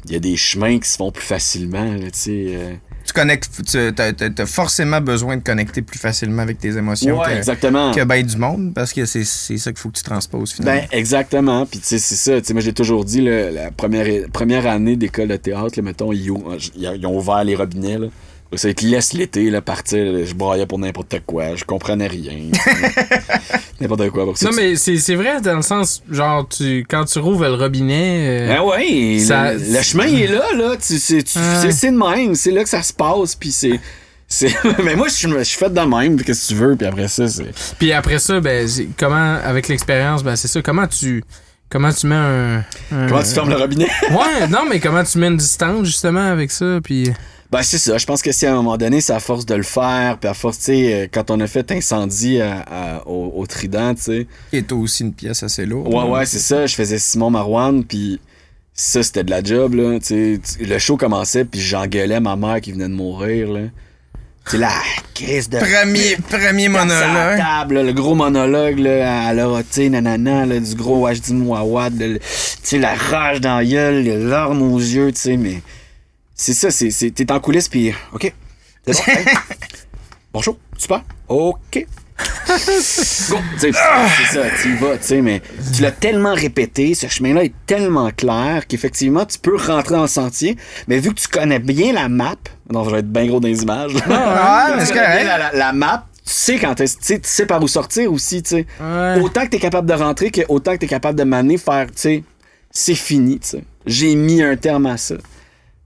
Il 0.08 0.14
y 0.14 0.16
a 0.16 0.20
des 0.20 0.36
chemins 0.36 0.80
qui 0.80 0.90
se 0.90 0.98
font 0.98 1.12
plus 1.12 1.26
facilement, 1.26 1.94
là, 1.94 2.12
tu 2.12 2.20
sais. 2.20 2.46
euh. 2.56 2.74
Tu 3.06 3.14
connectes, 3.14 3.50
tu 3.66 3.94
t'as 3.94 4.46
forcément 4.46 5.00
besoin 5.00 5.38
de 5.38 5.42
connecter 5.42 5.82
plus 5.82 5.98
facilement 5.98 6.42
avec 6.42 6.60
tes 6.60 6.76
émotions 6.76 7.18
Ouais, 7.18 7.26
que, 7.26 7.38
exactement. 7.38 7.94
que 7.94 8.04
ben 8.04 8.22
du 8.22 8.36
monde 8.36 8.74
parce 8.74 8.92
que 8.92 9.06
c'est, 9.06 9.24
ça 9.24 9.72
qu'il 9.72 9.80
faut 9.80 9.90
que 9.90 9.98
tu 9.98 10.04
transposes 10.04 10.52
finalement. 10.52 10.82
Ben, 10.82 10.88
exactement. 10.92 11.66
Puis, 11.66 11.80
tu 11.80 11.86
sais, 11.86 12.00
c'est 12.00 12.16
ça. 12.16 12.42
Tu 12.42 12.48
sais, 12.48 12.54
moi, 12.54 12.62
j'ai 12.62 12.74
toujours 12.74 13.06
dit, 13.06 13.22
là, 13.22 13.50
la 13.50 13.72
première, 13.72 14.30
première 14.34 14.68
année 14.68 14.98
d'école 14.98 15.30
de 15.30 15.38
théâtre, 15.38 15.74
là, 15.78 15.84
mettons, 15.84 16.12
ils, 16.12 16.32
ont 16.32 17.18
ouvert 17.18 17.46
les 17.46 17.56
robinets, 17.56 17.98
là. 17.98 18.08
C'est 18.56 18.74
qu'ils 18.74 18.92
laissent 18.92 19.14
l'été, 19.14 19.50
là, 19.50 19.62
partir. 19.62 20.26
je 20.26 20.34
broyais 20.34 20.66
pour 20.66 20.80
n'importe 20.80 21.20
quoi. 21.26 21.56
Je 21.56 21.66
comprenais 21.66 22.08
rien. 22.08 22.34
n'importe 23.82 24.10
quoi. 24.10 24.26
Pour 24.26 24.38
ça, 24.38 24.50
Non, 24.50 24.56
mais 24.56 24.76
c'est 24.76 24.98
c'est 24.98 25.16
vrai 25.16 25.42
dans 25.42 25.56
le 25.58 25.62
sens, 25.62 26.02
genre, 26.10 26.48
tu, 26.48 26.86
quand 26.90 27.06
tu 27.06 27.20
rouvres 27.20 27.44
le 27.46 27.54
robinet. 27.56 28.46
euh, 28.50 28.56
Ben 28.56 28.62
ouais, 28.64 29.20
Ça- 29.20 29.54
le, 29.54 29.60
le 29.60 29.82
chemin 29.82 30.06
il 30.06 30.22
est 30.24 30.28
là, 30.28 30.46
là. 30.56 30.76
Tu, 30.78 30.98
c'est, 30.98 31.28
c'est, 31.28 31.92
de 31.92 31.98
même, 31.98 32.36
c'est 32.36 32.52
là 32.52 32.64
que 32.64 32.70
ça 32.70 32.82
se 32.84 32.94
passe, 32.94 33.36
puis 33.36 33.52
c'est. 33.52 33.80
c'est... 34.28 34.54
mais 34.84 34.96
moi, 34.96 35.08
je 35.10 35.14
suis 35.14 35.30
je 35.30 35.44
suis 35.44 35.58
fait 35.58 35.74
de 35.74 35.82
même, 35.82 36.22
qu'est-ce 36.22 36.48
que 36.50 36.54
tu 36.54 36.60
veux, 36.60 36.76
puis 36.76 36.88
après 36.88 37.08
ça, 37.08 37.28
c'est. 37.28 37.52
Puis 37.78 37.92
après 37.92 38.20
ça, 38.20 38.40
ben, 38.40 38.68
comment, 38.98 39.40
avec 39.44 39.68
l'expérience, 39.68 40.24
ben, 40.24 40.36
c'est 40.36 40.48
ça, 40.48 40.62
comment 40.62 40.88
tu. 40.88 41.24
Comment 41.70 41.92
tu 41.92 42.08
mets 42.08 42.16
un. 42.16 42.64
un- 42.94 43.08
Comment 43.10 43.22
tu 43.24 43.32
fermes 43.34 43.50
le 43.50 43.58
robinet? 43.58 43.90
Ouais, 44.10 44.48
non, 44.50 44.62
mais 44.70 44.80
comment 44.80 45.04
tu 45.04 45.18
mets 45.18 45.28
une 45.28 45.36
distance, 45.38 45.86
justement, 45.86 46.32
avec 46.32 46.50
ça, 46.50 46.80
puis. 46.82 47.12
Ben, 47.52 47.64
c'est 47.64 47.78
ça. 47.78 47.98
Je 47.98 48.06
pense 48.06 48.22
que 48.22 48.32
si 48.32 48.46
à 48.46 48.52
un 48.52 48.56
moment 48.56 48.78
donné, 48.78 49.00
c'est 49.02 49.14
à 49.14 49.20
force 49.20 49.46
de 49.46 49.56
le 49.56 49.64
faire, 49.64 50.18
puis 50.20 50.30
à 50.30 50.34
force, 50.34 50.58
tu 50.60 50.64
sais, 50.66 50.94
euh, 50.94 51.08
quand 51.12 51.32
on 51.32 51.40
a 51.40 51.48
fait 51.48 51.72
incendie 51.72 52.42
à- 52.42 52.60
à- 52.70 53.08
au, 53.08 53.34
au 53.38 53.46
Trident, 53.48 53.96
tu 53.96 54.02
sais. 54.02 54.28
Qui 54.50 54.58
est 54.58 54.72
aussi 54.72 55.04
une 55.04 55.14
pièce 55.14 55.44
assez 55.44 55.66
lourde. 55.66 55.94
Ouais, 55.94 56.04
ouais, 56.04 56.26
c'est 56.26 56.40
ça. 56.40 56.66
Je 56.66 56.76
faisais 56.76 57.00
Simon 57.00 57.30
Marouane, 57.30 57.84
puis 57.86 58.20
ça, 58.74 59.02
c'était 59.02 59.24
de 59.24 59.30
la 59.32 59.44
job, 59.44 59.76
là. 59.76 59.98
Tu 60.00 60.40
sais, 60.44 60.64
le 60.66 60.78
show 60.78 60.98
commençait, 60.98 61.46
puis 61.46 61.60
j'engueulais 61.62 62.20
ma 62.20 62.36
mère 62.36 62.60
qui 62.62 62.72
venait 62.74 62.90
de 62.90 62.94
mourir, 62.94 63.52
là. 63.52 63.62
C'est 64.50 64.58
la 64.60 64.72
crise 65.14 65.50
de. 65.50 65.58
Premier, 65.60 66.16
premier 66.30 66.70
monologue. 66.70 67.38
table, 67.38 67.76
là, 67.76 67.84
le 67.84 67.92
gros 67.92 68.16
monologue 68.16 68.80
là, 68.80 69.28
à 69.28 69.34
la 69.34 69.46
tu 69.70 69.90
nanana, 69.90 70.46
là, 70.46 70.58
du 70.60 70.74
gros 70.74 71.06
HD 71.10 71.32
Mouawad, 71.32 71.98
tu 71.98 72.20
sais, 72.64 72.78
la 72.78 72.94
rage 72.96 73.42
dans 73.42 73.58
la 73.58 73.66
gueule, 73.66 74.04
les 74.04 74.18
larmes 74.18 74.62
aux 74.62 74.80
yeux, 74.80 75.12
tu 75.12 75.20
sais, 75.20 75.36
mais 75.38 75.62
c'est 76.38 76.54
ça, 76.54 76.70
c'est, 76.72 77.12
t'es 77.12 77.32
en 77.32 77.40
coulisses, 77.40 77.68
puis 77.70 77.94
OK, 78.14 78.32
c'est 78.86 78.94
bon, 78.94 79.12
hey. 79.12 79.26
bonjour, 80.34 80.58
super, 80.78 81.04
OK. 81.28 81.86
Go! 82.48 83.38
Tu 83.60 83.60
c'est 83.60 83.72
ça, 83.74 84.42
tu 84.62 84.70
y 84.72 84.76
vas, 84.78 84.98
tu 84.98 85.04
sais, 85.04 85.22
mais 85.22 85.42
tu 85.76 85.82
l'as 85.84 85.92
tellement 85.92 86.34
répété, 86.34 86.96
ce 86.96 87.08
chemin-là 87.08 87.44
est 87.44 87.54
tellement 87.68 88.10
clair 88.12 88.66
qu'effectivement, 88.68 89.26
tu 89.26 89.38
peux 89.38 89.56
rentrer 89.56 89.96
dans 89.96 90.02
le 90.04 90.08
sentier, 90.08 90.58
mais 90.88 90.98
vu 91.00 91.14
que 91.14 91.20
tu 91.20 91.28
connais 91.28 91.60
bien 91.60 91.94
la 91.94 92.10
map, 92.10 92.36
non, 92.72 92.84
je 92.86 92.90
vais 92.92 93.00
être 93.00 93.12
bien 93.12 93.28
gros 93.28 93.40
dans 93.40 93.48
les 93.48 93.62
images, 93.62 93.94
là. 93.94 94.02
Ah, 94.10 94.74
mais 94.78 94.84
Tu 94.86 94.94
connais 94.94 95.18
bien 95.18 95.24
la, 95.26 95.38
la- 95.38 95.52
la 95.54 95.74
map, 95.74 96.08
tu 96.26 96.34
sais 96.34 96.58
quand 96.58 96.74
tu 96.76 96.88
sais, 96.88 97.20
tu 97.20 97.30
sais 97.30 97.46
par 97.46 97.62
où 97.62 97.68
sortir 97.68 98.12
aussi, 98.12 98.42
tu 98.42 98.50
sais. 98.50 98.66
Ouais. 98.82 99.22
Autant 99.22 99.44
que 99.46 99.50
t'es 99.50 99.60
capable 99.60 99.88
de 99.88 99.94
rentrer 99.94 100.32
que 100.32 100.42
autant 100.50 100.74
que 100.74 100.78
t'es 100.80 100.88
capable 100.88 101.18
de 101.20 101.24
m'amener 101.24 101.58
faire, 101.60 101.86
tu 101.88 101.94
sais, 101.98 102.24
c'est 102.72 102.96
fini, 102.96 103.40
tu 103.40 103.48
sais. 103.50 103.64
J'ai 103.86 104.16
mis 104.16 104.42
un 104.42 104.56
terme 104.56 104.88
à 104.88 104.98
ça. 104.98 105.16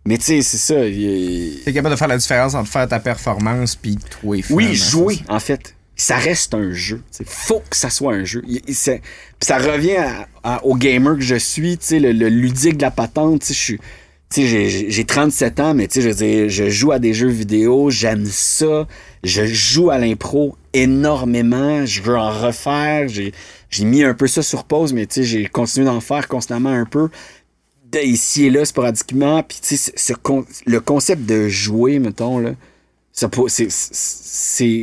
Mais 0.05 0.17
tu 0.17 0.23
sais, 0.25 0.41
c'est 0.41 0.57
ça. 0.57 0.85
il- 0.85 1.61
T'es 1.63 1.73
capable 1.73 1.93
de 1.93 1.99
faire 1.99 2.07
la 2.07 2.17
différence 2.17 2.55
entre 2.55 2.69
faire 2.69 2.87
ta 2.87 2.99
performance 2.99 3.75
puis 3.75 3.97
toi 3.97 4.37
Oui, 4.49 4.73
jouer, 4.75 5.19
en 5.29 5.39
fait. 5.39 5.75
Ça 5.95 6.15
reste 6.15 6.55
un 6.55 6.71
jeu. 6.71 7.01
Il 7.19 7.25
faut 7.27 7.61
que 7.69 7.75
ça 7.75 7.91
soit 7.91 8.13
un 8.13 8.23
jeu. 8.23 8.41
Il- 8.47 8.61
il- 8.67 8.73
ça 8.75 9.57
revient 9.59 9.97
à- 9.97 10.27
à- 10.43 10.65
au 10.65 10.75
gamer 10.75 11.15
que 11.15 11.21
je 11.21 11.35
suis, 11.35 11.77
tu 11.77 11.85
sais, 11.85 11.99
le, 11.99 12.11
le 12.13 12.29
ludique 12.29 12.77
de 12.77 12.81
la 12.81 12.89
patente. 12.91 13.45
Je 13.47 13.53
suis. 13.53 13.79
J'ai- 14.35 14.69
j'ai 14.69 14.89
j'ai 14.89 15.05
37 15.05 15.59
ans, 15.59 15.73
mais 15.75 15.87
tu 15.89 16.01
sais, 16.01 16.09
je 16.09 16.15
dire, 16.15 16.49
je 16.49 16.69
joue 16.69 16.93
à 16.93 16.99
des 16.99 17.13
jeux 17.13 17.27
vidéo, 17.29 17.89
j'aime 17.91 18.25
ça. 18.25 18.87
Je 19.23 19.45
joue 19.45 19.91
à 19.91 19.97
l'impro 19.99 20.55
énormément. 20.73 21.85
Je 21.85 22.01
veux 22.01 22.17
en 22.17 22.31
refaire. 22.31 23.07
J'ai 23.07 23.33
j'ai 23.69 23.85
mis 23.85 24.03
un 24.03 24.13
peu 24.13 24.27
ça 24.27 24.41
sur 24.41 24.63
pause, 24.63 24.93
mais 24.93 25.05
tu 25.05 25.15
sais, 25.15 25.23
j'ai 25.23 25.45
continué 25.47 25.85
d'en 25.85 25.99
faire 26.01 26.27
constamment 26.27 26.69
un 26.71 26.85
peu. 26.85 27.09
De 27.91 27.99
ici 27.99 28.45
et 28.45 28.49
là, 28.49 28.63
sporadiquement. 28.65 29.43
Puis 29.43 29.59
tu 29.61 29.77
sais, 29.77 29.93
ce 29.95 30.13
con- 30.13 30.45
le 30.65 30.79
concept 30.79 31.23
de 31.25 31.47
jouer, 31.49 31.99
mettons, 31.99 32.39
là, 32.39 32.51
ça, 33.11 33.27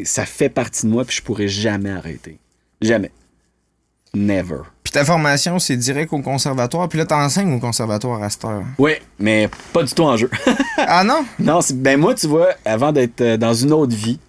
ça 0.05 0.27
fait 0.27 0.49
partie 0.49 0.87
de 0.87 0.91
moi, 0.93 1.05
puis 1.05 1.17
je 1.17 1.23
pourrais 1.23 1.49
jamais 1.49 1.91
arrêter. 1.91 2.39
Jamais. 2.81 3.11
Never. 4.15 4.61
Puis 4.83 4.93
ta 4.93 5.05
formation, 5.05 5.59
c'est 5.59 5.77
direct 5.77 6.13
au 6.13 6.21
conservatoire. 6.21 6.89
Puis 6.89 6.99
là, 6.99 7.05
t'enseignes 7.07 7.53
au 7.53 7.59
conservatoire 7.59 8.23
à 8.23 8.31
cette 8.31 8.45
heure. 8.45 8.65
Oui, 8.79 8.93
mais 9.19 9.49
pas 9.73 9.83
du 9.83 9.93
tout 9.93 10.05
en 10.05 10.17
jeu. 10.17 10.31
Ah 10.81 11.03
non? 11.03 11.25
non, 11.41 11.59
ben 11.75 11.99
moi, 11.99 12.15
tu 12.15 12.29
vois, 12.29 12.51
avant 12.65 12.93
d'être 12.93 13.21
euh, 13.21 13.37
dans 13.37 13.53
une 13.53 13.73
autre 13.73 13.97
vie, 13.97 14.21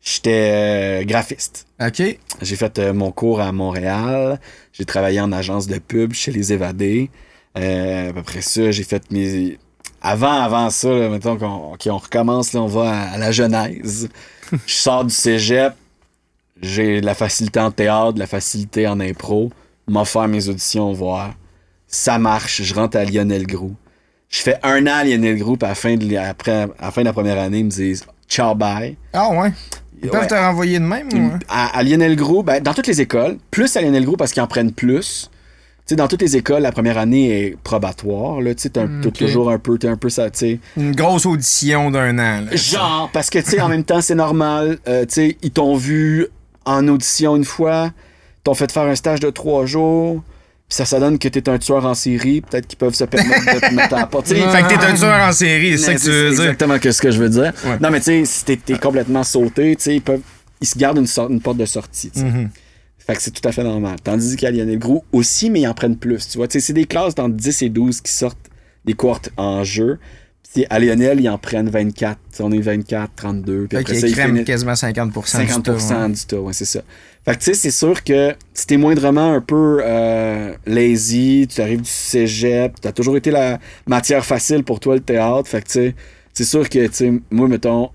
j'étais 0.00 1.00
euh, 1.02 1.04
graphiste. 1.04 1.66
OK. 1.84 2.00
J'ai 2.40 2.56
fait 2.56 2.78
euh, 2.78 2.92
mon 2.94 3.10
cours 3.10 3.40
à 3.40 3.50
Montréal. 3.50 4.38
J'ai 4.72 4.84
travaillé 4.84 5.20
en 5.20 5.32
agence 5.32 5.66
de 5.66 5.78
pub 5.78 6.12
chez 6.12 6.30
Les 6.30 6.52
Évadés. 6.52 7.10
Euh, 7.58 8.12
après 8.16 8.42
ça, 8.42 8.70
j'ai 8.70 8.82
fait 8.84 9.10
mes... 9.10 9.58
Avant, 10.02 10.32
avant 10.40 10.70
ça, 10.70 10.88
là, 10.90 11.08
mettons 11.08 11.36
qu'on 11.36 11.76
on 11.90 11.96
recommence, 11.98 12.52
là, 12.52 12.62
on 12.62 12.66
va 12.66 12.90
à, 12.90 13.02
à 13.12 13.18
la 13.18 13.32
genèse. 13.32 14.08
Je 14.66 14.74
sors 14.74 15.04
du 15.04 15.12
cégep. 15.14 15.72
J'ai 16.62 17.00
de 17.00 17.06
la 17.06 17.14
facilité 17.14 17.60
en 17.60 17.70
théâtre, 17.70 18.12
de 18.14 18.18
la 18.18 18.26
facilité 18.26 18.86
en 18.86 19.00
impro. 19.00 19.50
M'en 19.88 20.04
faire 20.04 20.28
mes 20.28 20.48
auditions, 20.48 20.92
voir. 20.92 21.34
Ça 21.86 22.18
marche. 22.18 22.62
Je 22.62 22.74
rentre 22.74 22.96
à 22.96 23.04
Lionel 23.04 23.46
Groux. 23.46 23.74
Je 24.28 24.40
fais 24.40 24.56
un 24.62 24.86
an 24.86 24.94
à 25.00 25.04
Lionel 25.04 25.38
Groux, 25.38 25.56
puis 25.56 25.66
à 25.66 25.70
la 25.70 25.74
fin 25.74 25.94
de, 25.96 26.16
après, 26.16 26.62
à 26.62 26.68
la, 26.80 26.90
fin 26.90 27.00
de 27.02 27.06
la 27.06 27.12
première 27.12 27.38
année, 27.38 27.58
ils 27.60 27.64
me 27.64 27.70
disent 27.70 28.04
«Ciao, 28.28 28.54
bye». 28.54 28.96
Ah 29.12 29.30
ouais? 29.30 29.52
Ils 30.02 30.08
peuvent 30.10 30.20
Ouais. 30.22 30.26
te 30.26 30.34
renvoyer 30.34 30.78
de 30.78 30.84
même, 30.84 31.08
ou? 31.14 31.30
À, 31.48 31.78
à 31.78 31.82
Lionel 31.82 32.16
Gros, 32.16 32.42
ben, 32.42 32.62
dans 32.62 32.74
toutes 32.74 32.86
les 32.88 33.00
écoles, 33.00 33.38
plus 33.50 33.76
à 33.76 33.80
Lionel 33.82 34.04
Gros 34.04 34.16
parce 34.16 34.32
qu'ils 34.32 34.42
en 34.42 34.46
prennent 34.46 34.72
plus. 34.72 35.30
Sais, 35.88 35.94
dans 35.94 36.08
toutes 36.08 36.22
les 36.22 36.36
écoles, 36.36 36.62
la 36.62 36.72
première 36.72 36.98
année 36.98 37.30
est 37.46 37.56
probatoire. 37.62 38.40
Là, 38.40 38.54
tu 38.56 38.68
un- 38.76 39.02
ok. 39.04 39.12
toujours 39.12 39.50
un 39.50 39.58
peu, 39.58 39.78
t'as 39.78 39.90
un 39.90 39.96
peu 39.96 40.08
ça. 40.08 40.26
Une 40.76 40.92
grosse 40.96 41.26
audition 41.26 41.92
d'un 41.92 42.18
an. 42.18 42.40
là. 42.40 42.56
Genre, 42.56 43.08
parce 43.12 43.30
que, 43.30 43.38
tu 43.38 43.50
sais, 43.52 43.60
en 43.60 43.68
même 43.68 43.84
temps, 43.84 44.00
c'est 44.00 44.16
normal. 44.16 44.78
euh, 44.88 45.02
tu 45.06 45.14
sais, 45.14 45.36
ils 45.42 45.52
t'ont 45.52 45.76
vu 45.76 46.26
en 46.64 46.88
audition 46.88 47.36
une 47.36 47.44
fois, 47.44 47.92
t'ont 48.42 48.54
fait 48.54 48.72
faire 48.72 48.82
un 48.82 48.96
stage 48.96 49.20
de 49.20 49.30
trois 49.30 49.64
jours, 49.66 50.24
puis 50.68 50.76
ça, 50.76 50.84
ça 50.84 50.98
donne 50.98 51.20
que 51.20 51.28
t'es 51.28 51.48
un 51.48 51.58
tueur 51.58 51.86
en 51.86 51.94
série. 51.94 52.40
Peut-être 52.40 52.66
qu'ils 52.66 52.78
peuvent 52.78 52.92
se 52.94 53.04
permettre 53.04 53.54
de 53.54 53.60
te 53.68 53.72
mettre 53.72 53.94
à 53.94 53.98
la 54.00 54.06
porte. 54.06 54.26
Fait 54.28 54.34
que 54.62 54.68
t'es 54.68 54.84
un 54.84 54.94
tueur 54.94 55.20
en 55.28 55.30
série, 55.32 55.78
c'est 55.78 55.84
ça 55.84 55.94
que 55.94 56.00
tu 56.00 56.10
veux 56.10 56.30
dire. 56.30 56.40
exactement 56.40 56.78
que 56.80 56.90
ce 56.90 57.00
que 57.00 57.12
je 57.12 57.18
veux 57.22 57.28
dire. 57.28 57.52
Ouais. 57.64 57.78
Non, 57.80 57.90
mais 57.92 58.00
tu 58.00 58.06
sais, 58.06 58.24
si 58.24 58.44
t'es 58.44 58.56
t'es 58.56 58.76
complètement 58.76 59.22
sauté, 59.22 59.76
tu 59.76 59.82
sais, 59.84 59.94
ils 59.94 60.02
peuvent. 60.02 60.20
Ils 60.60 60.66
se 60.66 60.76
gardent 60.76 60.98
une, 60.98 61.06
sorte- 61.06 61.30
une 61.30 61.40
porte 61.40 61.58
de 61.58 61.66
sortie, 61.66 62.10
sais. 62.12 62.24
Fait 63.06 63.14
que 63.14 63.22
c'est 63.22 63.30
tout 63.30 63.46
à 63.48 63.52
fait 63.52 63.62
normal. 63.62 63.96
Tandis 64.02 64.34
qu'à 64.34 64.50
Lionel 64.50 64.78
Gros 64.80 65.04
aussi, 65.12 65.48
mais 65.48 65.60
ils 65.60 65.68
en 65.68 65.74
prennent 65.74 65.96
plus. 65.96 66.28
Tu 66.28 66.38
vois, 66.38 66.48
c'est 66.50 66.72
des 66.72 66.86
classes 66.86 67.14
dans 67.14 67.28
10 67.28 67.62
et 67.62 67.68
12 67.68 68.00
qui 68.00 68.10
sortent 68.10 68.50
des 68.84 68.94
cohortes 68.94 69.30
en 69.36 69.62
jeu. 69.62 69.98
Puis 70.52 70.66
à 70.70 70.78
Lionel, 70.80 71.20
ils 71.20 71.28
en 71.28 71.38
prennent 71.38 71.68
24. 71.68 72.16
Tu 72.16 72.36
sais, 72.36 72.42
On 72.42 72.50
est 72.50 72.58
24, 72.58 73.10
32. 73.14 73.66
Puis 73.68 73.78
après 73.78 73.94
ça, 73.94 74.08
ils 74.08 74.44
quasiment 74.44 74.72
50%. 74.72 75.12
du 75.12 75.20
50% 75.20 75.62
tas, 75.62 75.72
ouais. 75.72 76.12
du 76.12 76.24
tas, 76.24 76.40
ouais, 76.40 76.52
c'est 76.52 76.64
ça. 76.64 76.80
Fait 77.24 77.34
que 77.34 77.38
tu 77.38 77.44
sais, 77.44 77.54
c'est 77.54 77.70
sûr 77.70 78.02
que 78.02 78.34
si 78.54 78.66
t'es 78.66 78.76
moindrement 78.76 79.34
un 79.34 79.40
peu 79.40 79.80
euh, 79.84 80.54
lazy, 80.66 81.46
tu 81.48 81.60
arrives 81.60 81.82
du 81.82 81.90
cégep, 81.90 82.80
t'as 82.80 82.92
toujours 82.92 83.16
été 83.16 83.30
la 83.30 83.60
matière 83.86 84.24
facile 84.24 84.64
pour 84.64 84.80
toi 84.80 84.94
le 84.94 85.00
théâtre. 85.00 85.48
Fait 85.48 85.60
que 85.60 85.66
tu 85.66 85.72
sais, 85.72 85.94
c'est 86.32 86.44
sûr 86.44 86.68
que, 86.68 86.86
tu 86.86 86.92
sais, 86.92 87.12
moi, 87.30 87.46
mettons, 87.48 87.90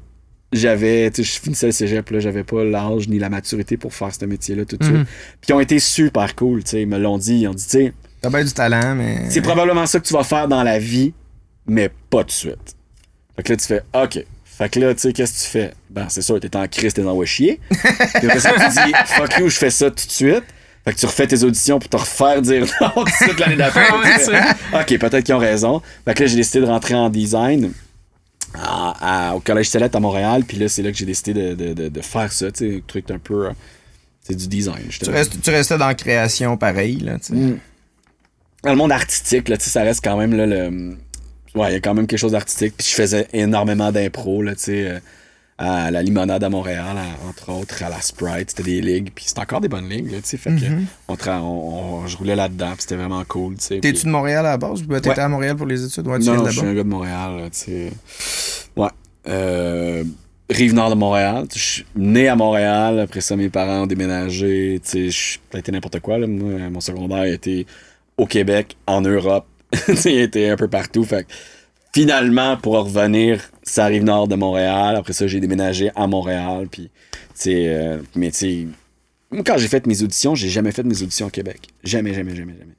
j'avais, 0.52 1.10
tu 1.12 1.24
sais, 1.24 1.32
je 1.36 1.40
finissais 1.42 1.66
le 1.68 1.72
cégep, 1.72 2.10
là, 2.10 2.20
j'avais 2.20 2.44
pas 2.44 2.64
l'âge 2.64 3.08
ni 3.08 3.20
la 3.20 3.30
maturité 3.30 3.78
pour 3.78 3.94
faire 3.94 4.14
ce 4.14 4.26
métier-là 4.26 4.66
tout 4.66 4.78
de 4.78 4.84
Mhm. 4.86 4.96
suite. 4.96 5.08
Puis 5.42 5.50
ils 5.50 5.54
ont 5.54 5.60
été 5.60 5.80
super 5.80 6.36
cool, 6.36 6.64
tu 6.64 6.72
sais, 6.72 6.82
ils 6.82 6.88
me 6.88 6.98
l'ont 6.98 7.18
dit, 7.18 7.40
ils 7.40 7.48
ont 7.48 7.54
dit, 7.54 7.64
tu 7.64 7.70
sais, 7.70 7.94
T'as 8.22 8.30
bien 8.30 8.44
du 8.44 8.52
talent, 8.52 8.96
mais. 8.96 9.30
c'est 9.30 9.42
probablement 9.42 9.86
ça 9.86 10.00
que 10.00 10.06
tu 10.06 10.14
vas 10.14 10.24
faire 10.24 10.48
dans 10.48 10.64
la 10.64 10.78
vie, 10.80 11.14
mais 11.68 11.90
pas 12.10 12.20
tout 12.20 12.28
de 12.28 12.32
suite. 12.32 12.76
Fait 13.36 13.44
que 13.44 13.54
là, 13.54 13.58
tu 13.58 13.66
fais 13.66 13.82
OK. 13.96 14.26
Fait 14.44 14.70
que 14.70 14.80
là, 14.80 14.94
tu 14.94 15.00
sais, 15.02 15.14
qu'est-ce 15.14 15.34
que 15.34 15.44
tu 15.46 15.50
fais? 15.52 15.74
Ben, 15.90 16.06
c'est 16.10 16.22
sûr, 16.22 16.40
t'es 16.40 16.56
en 16.56 16.68
crise, 16.68 16.94
t'es 16.94 17.02
dans 17.02 17.14
ouais 17.16 17.26
chier. 17.26 17.60
Puis 17.70 18.28
après 18.28 18.40
ça, 18.40 18.52
tu 18.54 18.70
dis 18.70 18.94
Fuck 19.08 19.38
you, 19.40 19.50
je 19.50 19.58
fais 19.58 19.70
ça 19.72 19.90
tout 19.90 20.06
de 20.06 20.12
suite. 20.12 20.44
Fait 20.84 20.94
que 20.94 21.00
tu 21.00 21.06
refais 21.06 21.26
tes 21.28 21.44
auditions 21.44 21.80
pour 21.80 21.90
te 21.90 21.98
refaire 21.98 22.42
dire 22.42 22.66
non 22.82 22.90
tout 22.96 23.04
de 23.06 23.10
suite 23.10 23.40
l'année 23.40 23.56
d'après. 23.56 23.88
Ok, 24.74 24.98
peut-être 25.00 25.24
qu'ils 25.24 25.34
ont 25.36 25.40
raison. 25.40 25.82
Fait 26.06 26.14
que 26.14 26.22
là, 26.24 26.28
j'ai 26.28 26.36
décidé 26.36 26.60
de 26.62 26.66
rentrer 26.66 26.94
en 26.96 27.10
design 27.10 27.72
à- 28.54 29.30
à- 29.30 29.36
au 29.36 29.40
Collège 29.40 29.70
Céleste 29.70 29.96
à 29.96 30.00
Montréal. 30.00 30.44
Puis 30.48 30.58
là, 30.58 30.68
c'est 30.68 30.82
là 30.82 30.92
que 30.92 30.98
j'ai 30.98 31.06
décidé 31.06 31.34
de, 31.34 31.54
de- 31.56 31.74
de- 31.74 31.90
de 31.90 32.02
faire 32.02 32.32
ça. 32.32 32.52
Tu 32.52 32.70
sais, 32.70 32.76
un 32.78 32.82
truc 32.86 33.10
un 33.12 33.20
peu. 33.20 33.48
euh, 33.48 33.52
C'est 34.24 34.36
du 34.36 34.48
design. 34.48 34.88
Tu, 34.90 35.10
restes, 35.10 35.42
tu 35.42 35.50
restais 35.50 35.78
dans 35.78 35.88
la 35.88 35.96
création 35.96 36.56
pareil, 36.58 36.98
là, 37.00 37.18
tu 37.18 37.28
sais. 37.28 37.34
Mm. 37.34 37.60
Dans 38.64 38.70
le 38.72 38.78
monde 38.78 38.92
artistique, 38.92 39.50
là, 39.50 39.58
tu 39.58 39.64
sais, 39.64 39.70
ça 39.72 39.82
reste 39.82 40.04
quand 40.04 40.18
même 40.18 40.36
là, 40.36 40.46
le. 40.46 40.96
Ouais, 41.56 41.72
il 41.72 41.74
y 41.74 41.76
a 41.76 41.80
quand 41.80 41.94
même 41.96 42.06
quelque 42.08 42.20
chose 42.20 42.32
d'artistique. 42.34 42.76
Puis 42.78 42.88
je 42.90 42.96
faisais 42.96 43.28
énormément 43.34 43.92
d'impro, 43.92 44.42
là, 44.44 44.54
tu 44.56 44.64
sais, 44.64 44.86
euh, 44.88 45.00
à 45.64 45.92
la 45.92 46.02
Limonade 46.02 46.44
à 46.44 46.50
Montréal, 46.50 46.96
à- 46.98 47.28
entre 47.30 47.52
autres, 47.52 47.84
à 47.84 47.90
la 47.90 48.02
Sprite, 48.02 48.50
c'était 48.50 48.64
des 48.64 48.82
ligues. 48.82 49.12
Puis 49.14 49.26
c'était 49.28 49.42
encore 49.42 49.62
des 49.62 49.68
bonnes 49.68 49.88
ligues, 49.88 50.10
tu 50.10 50.20
sais. 50.24 50.38
Fait 50.38 50.50
que 50.50 50.66
Mhm. 50.66 50.86
on, 51.08 51.16
on- 51.28 51.44
on- 52.04 52.08
je 52.08 52.18
roulais 52.18 52.36
là-dedans, 52.36 52.74
c'était 52.80 52.96
vraiment 52.96 53.24
cool, 53.28 53.56
tu 53.58 53.64
sais. 53.66 53.80
T'es-tu 53.80 54.00
puis- 54.00 54.04
de 54.06 54.10
Montréal 54.12 54.46
à 54.46 54.52
la 54.52 54.58
base? 54.58 54.82
ou 54.82 54.86
T'étais 54.88 55.10
Ouais. 55.10 55.20
à 55.20 55.28
Montréal 55.28 55.56
pour 55.56 55.68
les 55.68 55.86
études? 55.86 56.08
Ouais, 56.08 56.20
tu 56.20 56.26
non, 56.26 56.46
je 56.46 56.52
suis 56.52 56.62
un 56.68 56.74
gars 56.74 56.84
de 56.84 56.90
Montréal, 56.90 57.50
tu 57.52 57.58
sais. 57.60 57.92
Ouais. 58.76 58.88
Euh, 59.28 60.04
Rive-Nord 60.50 60.90
de 60.90 60.96
Montréal. 60.96 61.46
Je 61.54 61.60
suis 61.60 61.86
né 61.96 62.28
à 62.28 62.36
Montréal. 62.36 63.00
Après 63.00 63.22
ça, 63.22 63.36
mes 63.38 63.50
parents 63.50 63.84
ont 63.84 63.88
déménagé. 63.88 64.82
Tu 64.84 64.90
sais, 64.90 65.10
je- 65.10 65.34
ça 65.52 65.58
a 65.58 65.60
été 65.60 65.72
n'importe 65.72 66.00
quoi. 66.02 66.18
Là. 66.18 66.28
Moi, 66.28 66.70
mon 66.70 66.82
secondaire 66.82 67.20
a 67.20 67.28
été 67.28 67.66
au 68.18 68.26
Québec, 68.26 68.76
en 68.88 69.00
Europe. 69.02 69.46
Tu 69.86 69.96
sais, 69.96 70.14
il 70.14 70.20
a 70.20 70.24
été 70.24 70.50
un 70.50 70.58
peu 70.58 70.68
partout. 70.68 71.04
Fait 71.06 71.24
que 71.24 71.32
finalement, 71.94 72.58
pour 72.58 72.74
revenir, 72.74 73.50
ça 73.64 73.86
arrive 73.86 74.04
nord 74.04 74.28
de 74.28 74.36
Montréal. 74.36 74.96
Après 74.96 75.14
ça, 75.14 75.28
j'ai 75.28 75.40
déménagé 75.40 75.92
à 75.96 76.08
Montréal. 76.08 76.68
Puis, 76.72 76.90
tu 77.12 77.20
sais, 77.36 77.68
euh, 77.68 77.98
mais 78.16 78.32
tu 78.32 78.68
quand 79.46 79.58
j'ai 79.58 79.68
fait 79.68 79.88
mes 79.88 80.04
auditions, 80.04 80.36
j'ai 80.36 80.50
jamais 80.50 80.72
fait 80.72 80.84
mes 80.84 81.02
auditions 81.02 81.28
au 81.28 81.30
Québec. 81.30 81.62
Jamais, 81.84 82.14
jamais, 82.14 82.36
jamais, 82.36 82.54
jamais. 82.54 82.74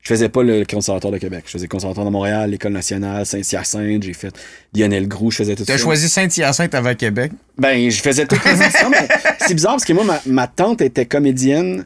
Je 0.00 0.08
faisais 0.08 0.28
pas 0.28 0.42
le 0.42 0.64
conservatoire 0.64 1.12
de 1.12 1.18
Québec. 1.18 1.44
Je 1.46 1.52
faisais 1.52 1.66
le 1.66 1.68
conservatoire 1.68 2.04
de 2.04 2.10
Montréal, 2.10 2.50
l'École 2.50 2.72
nationale, 2.72 3.24
Saint-Hyacinthe. 3.24 4.02
J'ai 4.02 4.14
fait 4.14 4.34
Lionel 4.74 5.06
Groux, 5.06 5.30
je 5.30 5.36
faisais 5.36 5.54
tout 5.54 5.64
ça. 5.64 5.74
T'as 5.74 5.78
choisi 5.78 6.08
Saint-Hyacinthe 6.08 6.74
avant 6.74 6.92
Québec? 6.96 7.30
Ben, 7.56 7.88
je 7.88 8.02
faisais 8.02 8.26
toutes 8.26 8.44
les 8.44 8.60
auditions, 8.60 8.90
mais 8.90 9.06
c'est 9.46 9.54
bizarre 9.54 9.74
parce 9.74 9.84
que 9.84 9.92
moi, 9.92 10.02
ma, 10.02 10.20
ma 10.26 10.48
tante 10.48 10.80
était 10.80 11.06
comédienne, 11.06 11.84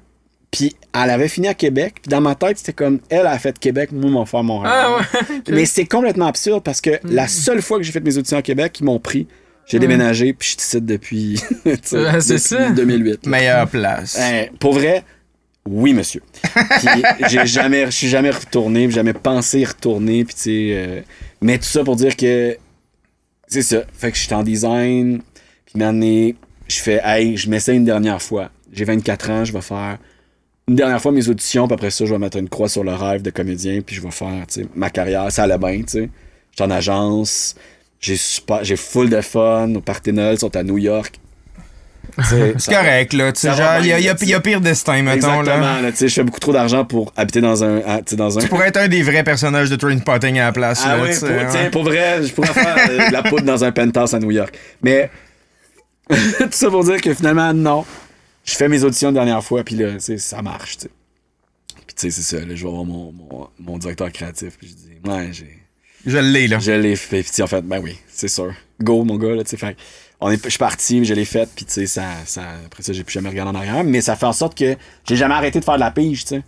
puis 0.51 0.75
elle 0.95 1.11
avait 1.11 1.29
fini 1.29 1.49
à 1.49 1.55
Québec. 1.55 1.97
Puis 2.03 2.09
dans 2.11 2.21
ma 2.21 2.35
tête, 2.35 2.59
c'était 2.59 2.73
comme, 2.73 3.01
elle 3.11 3.27
a 3.27 3.39
fait 3.39 3.59
Québec, 3.59 3.91
moi, 3.93 4.11
mon 4.11 4.25
frère 4.25 4.43
Montréal. 4.45 4.73
Ah 4.75 4.97
ouais. 4.97 5.41
Mais 5.51 5.67
c'est 5.67 5.85
complètement 5.87 6.27
absurde 6.27 6.63
parce 6.63 6.81
que 6.81 6.99
la 7.05 7.29
seule 7.29 7.61
fois 7.63 7.79
que 7.79 7.85
j'ai 7.85 7.93
fait 7.93 8.01
mes 8.01 8.17
auditions 8.17 8.39
à 8.39 8.43
Québec, 8.43 8.79
ils 8.81 8.85
m'ont 8.85 8.99
pris. 8.99 9.27
J'ai 9.67 9.81
déménagé, 9.81 10.33
puis 10.33 10.47
je 10.47 10.51
suis 10.53 10.59
ici 10.61 10.81
depuis, 10.81 11.41
Ouais, 11.67 11.77
c'est 11.83 12.35
depuis 12.35 12.39
ça. 12.39 12.71
2008. 12.71 13.27
là. 13.27 13.31
Meilleure 13.31 13.69
place. 13.69 14.17
Hein, 14.19 14.47
pour 14.61 14.75
vrai, 14.75 15.03
oui, 15.69 15.93
monsieur. 15.93 16.23
Puis 16.55 17.25
j'ai 17.29 17.45
jamais, 17.47 17.87
je 17.87 17.91
suis 17.91 18.07
jamais 18.09 18.31
retourné, 18.31 18.89
jamais 18.89 19.13
pensé 19.13 19.59
y 19.59 19.65
retourner, 19.65 20.25
puis 20.25 20.35
tu 20.37 20.41
sais. 20.41 20.69
euh, 20.71 21.01
mais 21.41 21.59
tout 21.59 21.65
ça 21.65 21.83
pour 21.83 21.97
dire 21.97 22.15
que 22.17 22.57
c'est 23.49 23.63
ça. 23.63 23.83
Fait 23.93 24.13
que 24.13 24.17
je 24.17 24.23
suis 24.23 24.35
en 24.35 24.45
design, 24.45 25.21
puis 25.65 25.75
maintenant, 25.81 26.31
je 26.69 26.77
fais, 26.77 27.01
hey, 27.03 27.37
je 27.37 27.51
m'essaie 27.51 27.75
une 27.75 27.85
dernière 27.85 28.23
fois. 28.23 28.51
J'ai 28.73 28.85
24 28.85 29.31
ans, 29.31 29.45
je 29.45 29.53
vais 29.53 29.61
faire 29.61 29.99
une 30.69 30.75
dernière 30.75 31.01
fois 31.01 31.13
mes 31.13 31.29
auditions, 31.29 31.67
puis 31.69 31.75
après 31.75 31.91
ça, 31.91 32.05
je 32.07 32.13
vais 32.13 32.19
mettre 32.19 32.37
une 32.39 32.49
croix 32.49 32.69
sur 32.69 32.83
le 32.83 32.93
rêve 32.93 33.23
de 33.23 33.31
comédien, 33.31 33.81
puis 33.85 33.95
je 33.97 34.03
vais 34.03 34.11
faire, 34.11 34.45
ma 34.75 34.91
carrière. 34.91 35.31
Ça 35.31 35.45
allait 35.45 35.59
bien, 35.59 35.79
tu 35.79 35.85
sais. 35.87 36.11
J'étais 36.51 36.65
en 36.65 36.71
agence, 36.71 37.55
j'ai 38.01 38.17
super, 38.17 38.65
j'ai 38.65 38.77
full 38.77 39.09
de 39.09 39.21
fun. 39.21 39.69
Nos 39.69 39.81
partenaires 39.81 40.39
sont 40.39 40.55
à 40.57 40.63
New 40.63 40.79
York. 40.79 41.21
C'est 42.59 42.73
correct, 42.73 43.13
là. 43.13 43.33
Tu 43.33 43.47
genre, 43.47 43.79
il 43.81 43.87
y, 43.87 43.93
a- 43.93 43.99
y 44.01 44.07
y 44.09 44.41
pire 44.41 44.61
destin, 44.61 45.03
mettons, 45.03 45.41
Exactement, 45.41 45.45
là. 45.75 45.83
là. 45.83 45.91
tu 45.91 45.99
sais, 45.99 46.09
je 46.09 46.15
fais 46.15 46.23
beaucoup 46.25 46.41
trop 46.41 46.53
d'argent 46.53 46.85
pour 46.85 47.13
habiter 47.17 47.41
dans 47.43 47.63
un. 47.63 47.81
tu 47.81 47.85
sais, 48.07 48.17
dans 48.17 48.39
un... 48.39 48.41
Tu 48.41 48.49
pourrais 48.49 48.69
être 48.69 48.79
un 48.79 48.89
des 48.89 49.03
vrais 49.03 49.23
personnages 49.25 49.69
de 49.69 49.77
Trainspotting 49.77 50.39
à 50.39 50.47
la 50.47 50.53
place, 50.53 50.83
Ah 50.87 50.97
là, 50.97 51.03
oui, 51.03 51.11
pour, 51.19 51.29
ouais. 51.29 51.71
pour 51.71 51.85
vrai, 51.85 52.23
je 52.23 52.33
pourrais 52.33 52.49
faire 52.55 52.77
euh, 52.91 53.09
de 53.09 53.13
la 53.13 53.23
poudre 53.23 53.43
dans 53.45 53.63
un 53.65 53.73
penthouse 53.73 54.15
à 54.15 54.19
New 54.19 54.31
York. 54.31 54.57
Mais 54.83 55.11
tout 56.09 56.49
ça 56.53 56.71
pour 56.71 56.85
dire 56.85 57.01
que 57.03 57.13
finalement, 57.13 57.53
non. 57.53 57.85
Je 58.47 58.55
fais 58.55 58.69
mes 58.69 58.85
auditions 58.85 59.09
la 59.09 59.15
dernière 59.15 59.43
fois, 59.43 59.65
puis 59.65 59.75
là, 59.75 59.95
tu 59.95 60.01
sais, 60.01 60.19
ça 60.19 60.41
marche, 60.41 60.79
tu. 60.79 60.89
Puis 61.87 61.97
tu 61.97 62.11
sais, 62.11 62.11
c'est 62.11 62.37
ça, 62.37 62.45
là, 62.45 62.55
je 62.55 62.65
vais 62.65 62.71
voir 62.71 62.85
mon, 62.85 63.13
mon, 63.13 63.49
mon 63.59 63.79
directeur 63.79 64.11
créatif, 64.13 64.57
puis 64.57 64.69
je 64.69 64.75
dis, 64.75 64.99
ouais, 65.05 65.33
j'ai. 65.33 65.59
Je 66.07 66.19
l'ai, 66.19 66.47
là. 66.47 66.61
Je 66.61 66.71
l'ai 66.71 66.95
fait. 66.95 67.25
Puis 67.25 67.43
en 67.43 67.49
fait, 67.49 67.63
ben 67.63 67.81
oui, 67.83 67.99
c'est 68.09 68.29
sûr. 68.29 68.55
Go, 68.81 69.03
mon 69.05 69.17
gars, 69.17 69.35
là, 69.35 69.43
tu 69.43 69.51
sais. 69.51 69.57
Fait 69.57 69.77
on 70.21 70.31
est, 70.31 70.43
je 70.43 70.49
suis 70.49 70.59
parti, 70.59 71.05
je 71.05 71.13
l'ai 71.13 71.25
fait, 71.25 71.49
puis 71.55 71.65
tu 71.65 71.73
sais, 71.73 71.87
ça, 71.87 72.05
ça, 72.25 72.43
après 72.65 72.83
ça, 72.83 72.93
j'ai 72.93 73.05
plus 73.05 73.13
jamais 73.13 73.29
regardé 73.29 73.51
en 73.51 73.55
arrière. 73.61 73.85
Mais 73.85 74.01
ça 74.01 74.17
fait 74.17 74.27
en 74.27 74.33
sorte 74.33 74.57
que 74.57 74.77
j'ai 75.05 75.17
jamais 75.17 75.35
arrêté 75.35 75.59
de 75.61 75.65
faire 75.65 75.75
de 75.75 75.81
la 75.81 75.91
pige, 75.91 76.23
tu 76.23 76.29
sais. 76.37 76.43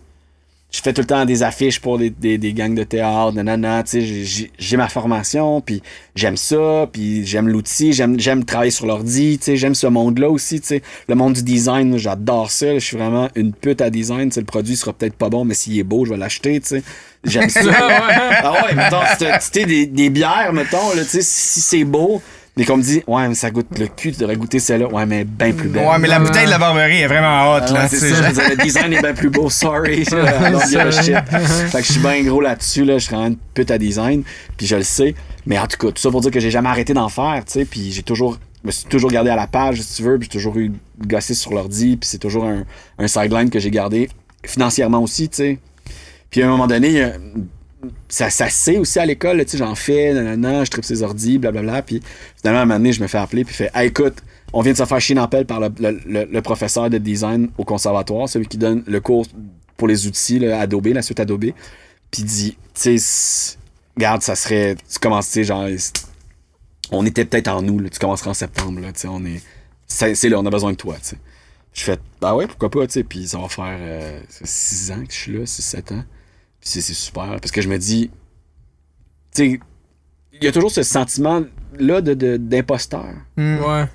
Je 0.71 0.81
fais 0.83 0.93
tout 0.93 1.01
le 1.01 1.07
temps 1.07 1.25
des 1.25 1.41
affiches 1.41 1.79
pour 1.79 1.97
des, 1.97 2.11
des, 2.11 2.37
des 2.37 2.53
gangs 2.53 2.75
de 2.75 2.83
théâtre, 2.83 3.31
nanana, 3.33 3.81
tu 3.81 4.01
sais. 4.01 4.49
j'ai- 4.59 4.77
ma 4.77 4.87
formation, 4.87 5.61
puis 5.61 5.81
j'aime 6.13 6.37
ça, 6.37 6.87
puis 6.93 7.25
j'aime 7.25 7.47
l'outil, 7.49 7.91
j'aime 7.91 8.19
j'aime 8.19 8.45
travailler 8.45 8.69
sur 8.69 8.85
l'ordi, 8.85 9.39
tu 9.39 9.45
sais. 9.45 9.57
J'aime 9.57 9.73
ce 9.73 9.87
monde-là 9.87 10.29
aussi, 10.29 10.61
tu 10.61 10.67
sais. 10.67 10.81
Le 11.07 11.15
monde 11.15 11.33
du 11.33 11.41
design, 11.41 11.97
j'adore 11.97 12.51
ça. 12.51 12.75
Je 12.75 12.85
suis 12.85 12.97
vraiment 12.97 13.29
une 13.35 13.51
pute 13.51 13.81
à 13.81 13.89
design. 13.89 14.29
Tu 14.29 14.35
sais, 14.35 14.41
le 14.41 14.45
produit 14.45 14.75
sera 14.75 14.93
peut-être 14.93 15.15
pas 15.15 15.29
bon, 15.29 15.43
mais 15.43 15.55
s'il 15.55 15.77
est 15.79 15.83
beau, 15.83 16.05
je 16.05 16.11
vais 16.11 16.17
l'acheter, 16.17 16.59
tu 16.59 16.67
sais. 16.67 16.83
J'aime 17.23 17.49
ça. 17.49 17.61
Ah 17.71 18.53
ouais, 18.67 18.75
mettons, 18.75 19.01
tu 19.17 19.25
sais, 19.51 19.65
des, 19.65 19.87
des 19.87 20.09
bières, 20.11 20.53
mettons, 20.53 20.93
là, 20.95 21.01
tu 21.03 21.09
sais, 21.09 21.21
si 21.23 21.61
c'est 21.61 21.83
beau, 21.83 22.21
mais 22.59 22.65
qu'on 22.65 22.75
me 22.75 22.83
dit, 22.83 23.01
ouais, 23.07 23.25
mais 23.29 23.35
ça 23.35 23.49
goûte 23.51 23.79
le 23.79 23.87
cul, 23.87 24.11
tu 24.11 24.19
devrais 24.19 24.35
goûter 24.35 24.59
celle-là. 24.59 24.87
Ouais, 24.89 25.05
mais 25.05 25.23
bien 25.23 25.53
plus 25.53 25.69
belle. 25.69 25.87
Ouais, 25.87 25.97
mais 25.97 26.09
la 26.09 26.19
bouteille 26.19 26.45
de 26.45 26.49
la 26.49 26.57
Barberie 26.57 26.97
est 26.97 27.07
vraiment 27.07 27.53
hot, 27.55 27.59
Ah 27.61 27.71
là. 27.71 27.81
ouais, 27.83 27.87
c'est 27.87 27.99
ça, 28.13 28.31
dire, 28.33 28.49
le 28.49 28.61
design 28.61 28.91
est 28.91 29.01
bien 29.01 29.13
plus 29.13 29.29
beau, 29.29 29.49
sorry. 29.49 30.03
A 30.11 30.91
shit. 30.91 31.15
Fait 31.69 31.79
que 31.79 31.87
je 31.87 31.91
suis 31.93 32.01
bien 32.01 32.21
gros 32.23 32.41
là-dessus, 32.41 32.83
là, 32.83 32.97
je 32.97 33.05
suis 33.05 33.13
vraiment 33.15 33.29
une 33.29 33.37
pute 33.53 33.71
à 33.71 33.77
design, 33.77 34.23
puis 34.57 34.67
je 34.67 34.75
le 34.75 34.83
sais. 34.83 35.15
Mais 35.45 35.57
en 35.57 35.67
tout 35.67 35.77
cas, 35.77 35.87
tout 35.93 36.01
ça 36.01 36.11
pour 36.11 36.19
dire 36.19 36.31
que 36.31 36.41
j'ai 36.41 36.51
jamais 36.51 36.67
arrêté 36.67 36.93
d'en 36.93 37.07
faire, 37.07 37.41
tu 37.45 37.53
sais, 37.53 37.63
puis 37.65 37.93
j'ai 37.93 38.03
toujours, 38.03 38.37
je 38.61 38.67
me 38.67 38.71
suis 38.73 38.85
toujours 38.87 39.09
gardé 39.09 39.29
à 39.29 39.37
la 39.37 39.47
page, 39.47 39.81
si 39.81 39.95
tu 39.95 40.03
veux, 40.03 40.19
puis 40.19 40.27
j'ai 40.29 40.37
toujours 40.37 40.57
eu 40.57 40.73
gossé 41.07 41.33
sur 41.35 41.53
l'ordi, 41.53 41.95
puis 41.95 42.09
c'est 42.09 42.17
toujours 42.17 42.43
un, 42.43 42.65
un 42.97 43.07
sideline 43.07 43.49
que 43.49 43.59
j'ai 43.59 43.71
gardé 43.71 44.09
financièrement 44.45 45.01
aussi, 45.01 45.29
tu 45.29 45.37
sais. 45.37 45.59
Puis 46.29 46.43
à 46.43 46.47
un 46.47 46.49
moment 46.49 46.67
donné, 46.67 47.01
euh, 47.03 47.11
ça, 48.07 48.29
sait 48.29 48.77
aussi 48.77 48.99
à 48.99 49.05
l'école, 49.05 49.43
tu 49.45 49.51
sais, 49.51 49.57
j'en 49.57 49.75
fais, 49.75 50.13
nanana, 50.13 50.63
je 50.63 50.71
tripe 50.71 50.83
ses 50.83 51.01
ordi, 51.03 51.37
blablabla, 51.37 51.81
puis 51.81 52.01
finalement, 52.37 52.59
à 52.59 52.63
un 52.63 52.65
moment 52.65 52.79
donné, 52.79 52.93
je 52.93 53.01
me 53.01 53.07
fais 53.07 53.17
appeler, 53.17 53.45
puis 53.45 53.55
fait, 53.55 53.71
hey, 53.73 53.87
écoute, 53.87 54.15
on 54.51 54.61
vient 54.61 54.73
de 54.73 54.77
se 54.77 54.85
faire 54.85 54.99
chier 54.99 55.15
pelle 55.29 55.45
par 55.45 55.59
le, 55.59 56.39
professeur 56.41 56.89
de 56.89 56.97
design 56.97 57.49
au 57.57 57.63
conservatoire, 57.63 58.27
celui 58.27 58.47
qui 58.47 58.57
donne 58.57 58.83
le 58.85 58.99
cours 58.99 59.25
pour 59.77 59.87
les 59.87 60.07
outils, 60.07 60.45
Adobe, 60.45 60.87
la 60.87 61.01
suite 61.01 61.19
Adobe, 61.19 61.51
puis 62.11 62.23
dit, 62.23 62.57
tu 62.73 62.97
sais, 62.99 63.57
regarde, 63.95 64.21
ça 64.23 64.35
serait, 64.35 64.75
tu 64.91 64.99
commences, 64.99 65.27
tu 65.27 65.33
sais, 65.33 65.43
genre, 65.45 65.67
on 66.91 67.05
était 67.05 67.25
peut-être 67.25 67.47
en 67.47 67.61
là, 67.61 67.89
tu 67.89 67.99
commenceras 67.99 68.31
en 68.31 68.33
septembre, 68.33 68.81
là, 68.81 68.91
tu 68.91 69.01
sais, 69.01 69.07
on 69.07 69.23
est, 69.25 69.41
c'est 69.87 70.29
là, 70.29 70.39
on 70.39 70.45
a 70.45 70.49
besoin 70.49 70.71
de 70.71 70.77
toi, 70.77 70.95
tu 70.95 71.09
sais. 71.09 71.17
Je 71.71 71.83
fais, 71.83 71.99
bah 72.19 72.35
ouais, 72.35 72.47
pourquoi 72.47 72.69
pas, 72.69 72.87
tu 72.87 72.93
sais, 72.93 73.03
puis 73.03 73.27
ça 73.27 73.37
va 73.37 73.47
faire 73.47 73.79
6 74.43 74.91
ans 74.91 75.05
que 75.05 75.13
je 75.13 75.17
suis 75.17 75.33
là, 75.33 75.43
6-7 75.45 75.93
ans. 75.93 76.03
C'est 76.61 76.81
super, 76.81 77.37
parce 77.39 77.51
que 77.51 77.61
je 77.61 77.69
me 77.69 77.77
dis, 77.77 78.09
tu 79.35 79.51
sais, 79.53 79.59
il 80.33 80.43
y 80.43 80.47
a 80.47 80.51
toujours 80.51 80.71
ce 80.71 80.83
sentiment-là 80.83 82.01
de- 82.01 82.13
de- 82.13 82.37
d'imposteur. 82.37 83.05
Hmm. 83.37 83.57
Ouais. 83.59 83.85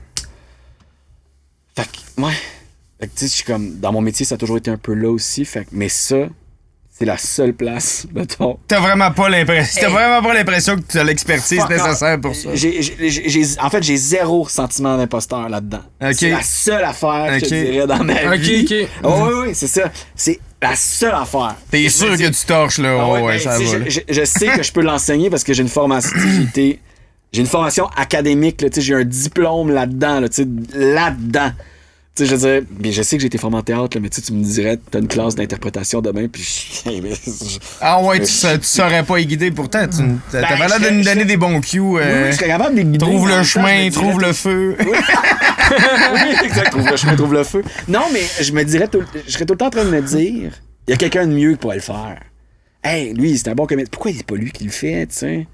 Fait 1.76 1.84
que, 1.86 2.22
ouais. 2.22 2.32
Fait 3.00 3.06
que, 3.08 3.12
tu 3.12 3.18
sais, 3.20 3.26
je 3.26 3.32
suis 3.32 3.44
comme, 3.44 3.78
dans 3.78 3.92
mon 3.92 4.00
métier, 4.00 4.24
ça 4.24 4.36
a 4.36 4.38
toujours 4.38 4.56
été 4.58 4.70
un 4.70 4.76
peu 4.78 4.94
là 4.94 5.10
aussi. 5.10 5.44
Fait 5.44 5.64
que, 5.64 5.70
mais 5.72 5.88
ça, 5.88 6.28
c'est 6.90 7.04
la 7.04 7.18
seule 7.18 7.52
place, 7.52 8.06
mettons. 8.14 8.58
T'as 8.68 8.80
vraiment 8.80 9.10
pas 9.10 9.28
l'impression. 9.28 9.82
T'as 9.82 9.88
vraiment 9.90 10.22
pas 10.26 10.32
l'impression 10.34 10.76
que 10.76 10.82
tu 10.82 10.98
as 10.98 11.04
l'expertise 11.04 11.64
nécessaire 11.68 12.20
pour 12.20 12.34
ça. 12.34 12.54
J'ai- 12.54 12.80
en 13.60 13.70
fait, 13.70 13.82
j'ai 13.82 13.96
zéro 13.96 14.48
sentiment 14.48 14.96
d'imposteur 14.96 15.48
là-dedans. 15.48 15.82
C'est 16.12 16.30
la 16.30 16.42
seule 16.42 16.84
affaire 16.84 17.38
que 17.40 17.44
je 17.46 17.54
dirais 17.54 17.86
dans 17.86 18.04
ma 18.04 18.34
Ok, 18.34 18.38
vie. 18.40 18.64
ok. 18.84 18.88
Oh, 19.02 19.26
oui, 19.28 19.48
oui, 19.48 19.54
c'est 19.54 19.66
ça. 19.66 19.90
C'est 20.14 20.38
la 20.64 20.76
seule 20.76 21.14
affaire. 21.14 21.56
T'es 21.70 21.88
sûr 21.88 22.16
que 22.16 22.28
tu 22.28 22.46
torches, 22.46 22.78
là? 22.78 22.96
Ah 22.98 23.12
ouais, 23.12 23.22
ben, 23.22 23.38
ça 23.38 23.58
va. 23.58 23.78
là. 23.78 23.84
je, 23.88 24.24
sais 24.24 24.46
que 24.48 24.62
je 24.62 24.72
peux 24.72 24.80
l'enseigner 24.80 25.28
parce 25.28 25.44
que 25.44 25.52
j'ai 25.52 25.62
une 25.62 25.68
formation. 25.68 26.10
j'ai 26.54 26.80
une 27.40 27.46
formation 27.46 27.86
académique, 27.96 28.64
j'ai 28.76 28.94
un 28.94 29.04
diplôme 29.04 29.70
là-dedans, 29.70 30.20
là, 30.20 30.28
là-dedans. 30.74 31.52
Tu 32.16 32.22
sais, 32.24 32.30
je 32.30 32.36
veux 32.36 32.60
dire, 32.60 32.68
mais 32.80 32.92
je 32.92 33.02
sais 33.02 33.16
que 33.16 33.22
j'ai 33.22 33.26
été 33.26 33.38
formé 33.38 33.56
en 33.56 33.62
théâtre, 33.62 33.96
là, 33.96 34.00
mais 34.00 34.08
tu 34.08 34.32
me 34.32 34.44
dirais, 34.44 34.78
t'as 34.88 35.00
une 35.00 35.08
classe 35.08 35.34
d'interprétation 35.34 36.00
demain, 36.00 36.28
puis 36.28 36.46
Ah 37.80 38.00
ouais, 38.04 38.20
tu, 38.20 38.26
sa- 38.26 38.56
tu 38.56 38.64
saurais 38.66 39.02
pas 39.02 39.18
y 39.18 39.26
guider 39.26 39.50
pourtant. 39.50 39.88
Tu 39.88 39.96
t'as 40.30 40.40
Ben, 40.42 40.48
t'avais 40.48 40.68
l'air 40.68 40.80
de 40.80 40.96
nous 40.96 41.02
donner 41.02 41.24
des 41.24 41.36
bons 41.36 41.60
cues. 41.60 41.80
Oui, 41.80 42.00
euh, 42.00 42.26
oui, 42.26 42.30
je 42.32 42.36
serais 42.36 42.46
capable 42.46 42.74
de 42.76 42.80
les 42.80 42.84
guider. 42.84 42.98
trouve 42.98 43.24
le 43.26 43.34
même 43.34 43.38
temps, 43.38 43.42
je 43.42 43.48
chemin, 43.50 43.84
me 43.86 43.90
trouve 43.90 44.20
le 44.20 44.32
feu. 44.32 44.76
oui, 44.80 46.34
exact. 46.44 46.70
Trouve 46.70 46.88
le 46.88 46.96
chemin, 46.96 47.16
trouve 47.16 47.32
le 47.34 47.42
feu. 47.42 47.64
Non, 47.88 48.04
mais 48.12 48.22
je 48.40 48.52
me 48.52 48.62
dirais, 48.64 48.86
tout, 48.86 49.02
je 49.26 49.32
serais 49.32 49.44
tout 49.44 49.54
le 49.54 49.58
temps 49.58 49.66
en 49.66 49.70
train 49.70 49.84
de 49.84 49.90
me 49.90 50.00
dire, 50.00 50.52
il 50.86 50.90
y 50.90 50.92
a 50.92 50.96
quelqu'un 50.96 51.26
de 51.26 51.32
mieux 51.34 51.52
qui 51.52 51.56
pourrait 51.58 51.76
le 51.76 51.82
faire. 51.82 52.20
Hey, 52.84 53.12
lui, 53.14 53.36
c'est 53.38 53.48
un 53.48 53.54
bon 53.54 53.66
comédien. 53.66 53.88
Pourquoi 53.90 54.12
c'est 54.16 54.24
pas 54.26 54.36
lui 54.36 54.52
qui 54.52 54.62
le 54.64 54.70
fait, 54.70 55.06
tu 55.06 55.14
sais? 55.16 55.46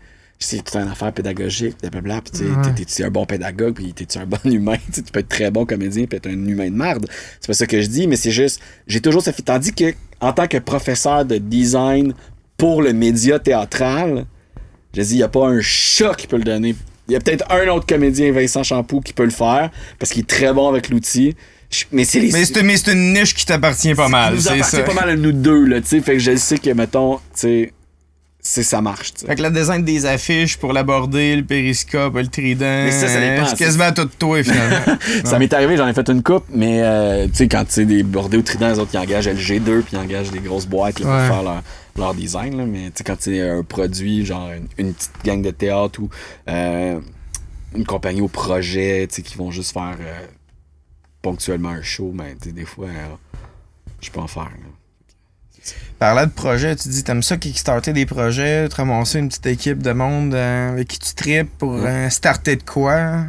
C'est 0.42 0.64
toute 0.64 0.74
une 0.74 0.88
affaire 0.88 1.12
pédagogique, 1.12 1.76
blablabla. 1.82 2.22
Puis, 2.22 2.74
t'es-tu 2.74 3.04
un 3.04 3.10
bon 3.10 3.26
pédagogue, 3.26 3.74
puis 3.74 3.92
t'es-tu 3.92 4.16
un 4.18 4.24
bon 4.24 4.38
humain? 4.44 4.78
Tu 4.92 5.02
peux 5.02 5.20
être 5.20 5.28
très 5.28 5.50
bon 5.50 5.66
comédien, 5.66 6.06
puis 6.06 6.16
être 6.16 6.28
un 6.28 6.46
humain 6.46 6.70
de 6.70 6.74
merde. 6.76 7.06
C'est 7.40 7.48
pas 7.48 7.52
ça 7.52 7.66
que 7.66 7.80
je 7.80 7.86
dis, 7.86 8.06
mais 8.06 8.16
c'est 8.16 8.30
juste, 8.30 8.60
j'ai 8.86 9.02
toujours 9.02 9.22
ça 9.22 9.34
fait. 9.34 9.42
Tandis 9.42 9.74
que, 9.74 9.92
en 10.20 10.32
tant 10.32 10.46
que 10.46 10.56
professeur 10.56 11.26
de 11.26 11.36
design 11.36 12.14
pour 12.56 12.80
le 12.80 12.94
média 12.94 13.38
théâtral, 13.38 14.24
je 14.96 15.02
dis, 15.02 15.14
il 15.14 15.16
n'y 15.18 15.22
a 15.22 15.28
pas 15.28 15.46
un 15.46 15.60
chat 15.60 16.14
qui 16.14 16.26
peut 16.26 16.38
le 16.38 16.44
donner. 16.44 16.74
Il 17.08 17.12
y 17.12 17.16
a 17.16 17.20
peut-être 17.20 17.44
un 17.52 17.68
autre 17.68 17.86
comédien, 17.86 18.32
Vincent 18.32 18.62
Champoux, 18.62 19.00
qui 19.00 19.12
peut 19.12 19.24
le 19.24 19.30
faire, 19.30 19.70
parce 19.98 20.10
qu'il 20.12 20.22
est 20.22 20.28
très 20.28 20.54
bon 20.54 20.68
avec 20.70 20.88
l'outil. 20.88 21.36
Mais 21.92 22.04
c'est 22.04 22.18
les. 22.18 22.32
Mais 22.32 22.76
c'est 22.76 22.92
une 22.92 23.12
niche 23.12 23.34
qui 23.34 23.44
t'appartient 23.44 23.94
pas 23.94 24.08
mal, 24.08 24.40
c'est 24.40 24.62
ça. 24.62 24.82
pas 24.82 24.94
mal 24.94 25.10
à 25.10 25.16
nous 25.16 25.32
deux, 25.32 25.66
là, 25.66 25.80
tu 25.82 25.88
sais. 25.88 26.00
Fait 26.00 26.14
que 26.14 26.18
je 26.18 26.34
sais 26.36 26.58
que, 26.58 26.70
mettons, 26.70 27.16
tu 27.16 27.22
sais, 27.34 27.72
c'est 28.42 28.62
ça 28.62 28.80
marche. 28.80 29.12
Fait 29.26 29.34
que 29.36 29.42
le 29.42 29.50
design 29.50 29.84
des 29.84 30.06
affiches 30.06 30.56
pour 30.56 30.72
l'aborder, 30.72 31.36
le 31.36 31.44
périscope, 31.44 32.14
le 32.16 32.26
trident. 32.26 32.64
Mais 32.84 32.90
ça, 32.90 33.06
ça 33.08 33.20
dépend, 33.20 33.46
C'est 33.46 33.56
quasiment 33.58 33.92
tout 33.92 34.04
de 34.04 34.10
toi, 34.18 34.42
finalement. 34.42 34.96
Ça 35.24 35.38
m'est 35.38 35.52
arrivé, 35.52 35.76
j'en 35.76 35.86
ai 35.86 35.92
fait 35.92 36.08
une 36.08 36.22
coupe, 36.22 36.44
mais 36.50 36.80
euh, 36.82 37.26
tu 37.26 37.34
sais, 37.34 37.48
quand 37.48 37.64
c'est 37.68 37.84
des 37.84 38.02
bordés 38.02 38.38
au 38.38 38.42
trident, 38.42 38.68
les 38.72 38.78
autres, 38.78 38.90
ils 38.94 38.98
engagent 38.98 39.28
LG2 39.28 39.82
puis 39.82 39.90
ils 39.92 39.98
engagent 39.98 40.30
des 40.30 40.38
grosses 40.40 40.66
boîtes 40.66 41.00
là, 41.00 41.06
pour 41.06 41.14
Ouais. 41.14 41.26
faire 41.28 41.42
leur, 41.42 41.62
leur 41.98 42.14
design. 42.14 42.56
Là. 42.56 42.64
Mais 42.64 42.86
tu 42.86 42.92
sais, 42.98 43.04
quand 43.04 43.16
c'est 43.18 43.40
un 43.48 43.62
produit, 43.62 44.24
genre 44.24 44.50
une, 44.52 44.66
une 44.86 44.94
petite 44.94 45.12
gang 45.24 45.42
de 45.42 45.50
théâtre 45.50 46.00
ou 46.00 46.08
euh, 46.48 46.98
une 47.76 47.84
compagnie 47.84 48.22
au 48.22 48.28
projet, 48.28 49.06
tu 49.08 49.16
sais, 49.16 49.22
qui 49.22 49.36
vont 49.36 49.50
juste 49.50 49.72
faire 49.72 49.96
euh, 50.00 50.26
ponctuellement 51.22 51.68
un 51.70 51.82
show, 51.82 52.10
mais 52.14 52.34
tu 52.40 52.48
sais, 52.48 52.52
des 52.54 52.64
fois, 52.64 52.86
euh, 52.86 53.14
je 54.00 54.10
peux 54.10 54.20
en 54.20 54.26
faire. 54.26 54.44
là. 54.44 54.48
Parlant 55.98 56.24
de 56.24 56.30
projet, 56.30 56.74
tu 56.76 56.88
dis, 56.88 57.04
t'aimes 57.04 57.22
ça 57.22 57.36
kickstarter 57.36 57.92
des 57.92 58.06
projets, 58.06 58.68
te 58.68 58.76
ramasser 58.76 59.18
une 59.18 59.28
petite 59.28 59.46
équipe 59.46 59.82
de 59.82 59.92
monde 59.92 60.34
euh, 60.34 60.70
avec 60.70 60.88
qui 60.88 60.98
tu 60.98 61.14
tripes 61.14 61.50
pour 61.58 61.74
euh, 61.84 62.08
starter 62.08 62.56
de 62.56 62.62
quoi? 62.62 63.24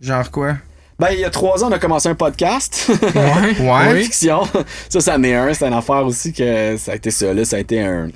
Genre 0.00 0.30
quoi? 0.30 0.56
Ben, 0.98 1.08
il 1.12 1.20
y 1.20 1.24
a 1.24 1.30
trois 1.30 1.62
ans, 1.62 1.68
on 1.68 1.72
a 1.72 1.78
commencé 1.78 2.08
un 2.08 2.14
podcast. 2.14 2.90
Ouais. 3.14 3.60
Ouais. 3.60 3.92
Oui. 3.92 4.04
fiction. 4.04 4.42
Ça, 4.88 5.00
ça 5.00 5.16
en 5.16 5.22
est 5.22 5.34
un. 5.34 5.52
C'est 5.52 5.66
une 5.66 5.74
affaire 5.74 6.04
aussi 6.06 6.32
que 6.32 6.76
ça 6.78 6.92
a 6.92 6.94
été 6.94 7.10
ça. 7.10 7.32
Là, 7.32 7.44
ça 7.44 7.56
a 7.56 7.58
été 7.58 7.80
un, 7.80 8.08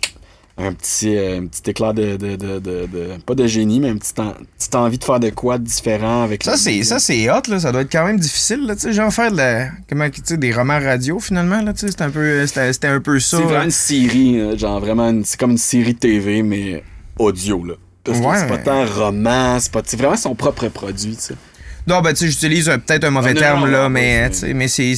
un 0.56 0.72
petit, 0.72 1.16
euh, 1.16 1.38
un 1.40 1.46
petit 1.46 1.68
éclat 1.70 1.92
de, 1.92 2.16
de, 2.16 2.36
de, 2.36 2.58
de- 2.60 2.86
Pas 3.26 3.34
de 3.34 3.46
génie, 3.46 3.80
mais 3.80 3.88
une 3.88 3.98
petite, 3.98 4.20
en- 4.20 4.34
petite 4.56 4.74
envie 4.76 4.98
de 4.98 5.04
faire 5.04 5.18
de 5.18 5.30
quoi 5.30 5.58
de 5.58 5.64
différent 5.64 6.22
avec 6.22 6.44
Ça, 6.44 6.56
c'est 6.56 6.82
ça 6.84 7.00
c'est 7.00 7.28
hot, 7.28 7.40
là. 7.48 7.58
Ça 7.58 7.72
doit 7.72 7.80
être 7.80 7.90
quand 7.90 8.06
même 8.06 8.20
difficile, 8.20 8.64
là. 8.66 8.74
Tu 8.76 8.82
sais, 8.82 8.92
genre 8.92 9.12
faire 9.12 9.32
de 9.32 9.36
la. 9.36 9.68
Comment, 9.88 10.06
des 10.30 10.52
romans 10.52 10.78
radio, 10.78 11.18
finalement, 11.18 11.60
là. 11.60 11.72
Tu 11.72 11.80
sais, 11.80 11.88
c'était 11.88 12.04
un 12.04 12.10
peu, 12.10 12.46
c'était 12.46 12.72
c'était 12.72 12.86
un 12.88 13.00
peu 13.00 13.18
ça. 13.18 13.38
C'est 13.38 13.42
vraiment 13.42 13.64
une 13.64 13.70
série, 13.72 14.38
là, 14.38 14.56
genre 14.56 14.78
vraiment, 14.80 15.12
c'est 15.24 15.38
comme 15.40 15.50
une 15.52 15.58
série 15.58 15.96
TV, 15.96 16.42
mais 16.44 16.84
audio, 17.18 17.64
là. 17.64 17.74
Parce 18.04 18.20
que 18.20 18.24
c'est 18.38 18.46
pas 18.48 18.58
tant 18.58 18.84
roman, 18.86 19.58
c'est 19.58 19.72
pas. 19.72 19.82
C'est 19.84 19.96
vraiment 19.96 20.16
son 20.16 20.34
propre 20.34 20.68
produit, 20.68 21.16
tu 21.16 21.22
sais. 21.22 21.34
Non, 21.86 22.00
ben, 22.00 22.10
tu 22.12 22.20
sais, 22.26 22.28
j'utilise 22.30 22.68
euh, 22.68 22.76
peut-être 22.78 23.04
un 23.04 23.10
mauvais 23.10 23.34
non, 23.34 23.40
terme, 23.40 23.60
non, 23.60 23.66
là, 23.66 23.88
mais, 23.88 24.30
tu 24.30 24.36
sais, 24.36 24.54
mais 24.54 24.68
c'est. 24.68 24.94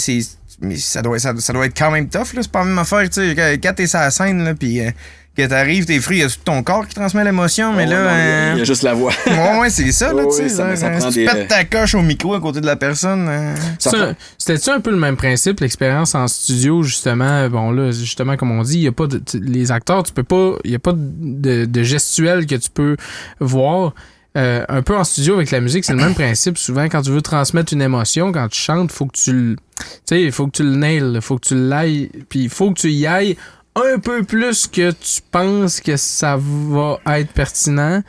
Mais 0.60 0.76
ça 0.76 1.02
doit, 1.02 1.18
ça, 1.18 1.32
ça 1.38 1.52
doit 1.52 1.66
être 1.66 1.76
quand 1.76 1.90
même 1.90 2.08
tough, 2.08 2.32
là. 2.34 2.42
C'est 2.42 2.50
pas 2.50 2.60
la 2.60 2.66
même 2.66 2.78
affaire, 2.78 3.02
tu 3.10 3.34
sais. 3.34 3.58
quand- 3.62 3.74
t'es 3.74 3.86
sur 3.86 3.98
la 4.00 4.10
scène, 4.10 4.42
là, 4.44 4.54
pis 4.54 4.80
euh, 4.80 4.90
que 5.36 5.46
t'arrives, 5.46 5.84
t'es 5.84 6.00
fruits, 6.00 6.18
il 6.18 6.20
y 6.22 6.24
a 6.24 6.28
tout 6.28 6.36
ton 6.44 6.62
corps 6.62 6.86
qui 6.86 6.94
transmet 6.94 7.22
l'émotion, 7.24 7.72
mais 7.74 7.84
Oh, 7.86 7.90
là. 7.90 7.96
il 7.96 8.04
y 8.04 8.08
a- 8.08 8.10
euh, 8.10 8.52
il 8.54 8.58
y 8.58 8.60
a 8.62 8.64
juste 8.64 8.82
la 8.82 8.94
voix. 8.94 9.12
Ouais, 9.26 9.58
ouais, 9.60 9.70
c'est 9.70 9.92
ça, 9.92 10.12
là, 10.12 10.22
Oh, 10.26 10.30
tu 10.30 10.36
sais. 10.36 10.42
oui, 10.44 10.50
ça- 10.50 10.86
euh, 10.88 11.00
si 11.10 11.18
des- 11.18 11.26
tu 11.26 11.30
pètes 11.32 11.48
ta 11.48 11.64
coche 11.64 11.94
au 11.94 12.02
micro 12.02 12.34
à 12.34 12.40
côté 12.40 12.60
de 12.60 12.66
la 12.66 12.76
personne. 12.76 13.26
euh, 13.28 13.54
prend- 13.84 14.12
C'était-tu 14.38 14.70
un 14.70 14.80
peu 14.80 14.90
le 14.90 14.96
même 14.96 15.16
principe, 15.16 15.60
l'expérience 15.60 16.14
en 16.14 16.26
studio, 16.26 16.82
justement? 16.82 17.48
Bon, 17.48 17.70
là, 17.70 17.90
justement, 17.92 18.36
comme 18.36 18.50
on 18.52 18.62
dit, 18.62 18.78
il 18.78 18.82
y 18.82 18.88
a 18.88 18.92
pas 18.92 19.06
de, 19.06 19.20
les 19.40 19.70
acteurs, 19.72 20.02
tu 20.02 20.12
peux 20.12 20.22
pas, 20.24 20.54
il 20.64 20.70
y 20.70 20.74
a 20.74 20.78
pas 20.78 20.92
de, 20.94 21.64
de 21.66 21.82
gestuelle 21.82 22.46
que 22.46 22.54
tu 22.54 22.70
peux 22.70 22.96
voir. 23.40 23.92
Euh, 24.36 24.66
un 24.68 24.82
peu 24.82 24.94
en 24.94 25.02
studio 25.02 25.32
avec 25.36 25.50
la 25.50 25.60
musique, 25.62 25.86
c'est 25.86 25.94
le 25.94 25.98
même 25.98 26.14
principe. 26.24 26.58
Souvent, 26.58 26.84
quand 26.90 27.00
tu 27.00 27.10
veux 27.10 27.22
transmettre 27.22 27.72
une 27.72 27.80
émotion, 27.80 28.32
quand 28.32 28.48
tu 28.48 28.60
chantes, 28.60 28.92
faut 28.92 29.06
que 29.06 29.16
tu 29.16 29.32
le, 29.32 29.56
tu 29.56 29.84
sais, 30.04 30.22
il 30.22 30.30
faut 30.30 30.46
que 30.46 30.52
tu 30.58 30.62
le 30.62 30.76
nail, 30.76 31.18
faut 31.22 31.38
que 31.38 31.48
tu 31.48 31.54
l'ailles, 31.54 32.10
puis 32.28 32.40
il 32.44 32.50
faut 32.50 32.70
que 32.70 32.78
tu 32.80 32.90
y 32.90 33.06
ailles 33.06 33.36
un 33.76 33.98
peu 33.98 34.22
plus 34.24 34.66
que 34.66 34.90
tu 34.90 35.20
penses 35.30 35.80
que 35.80 35.96
ça 35.96 36.36
va 36.40 36.98
être 37.18 37.30
pertinent. 37.32 38.02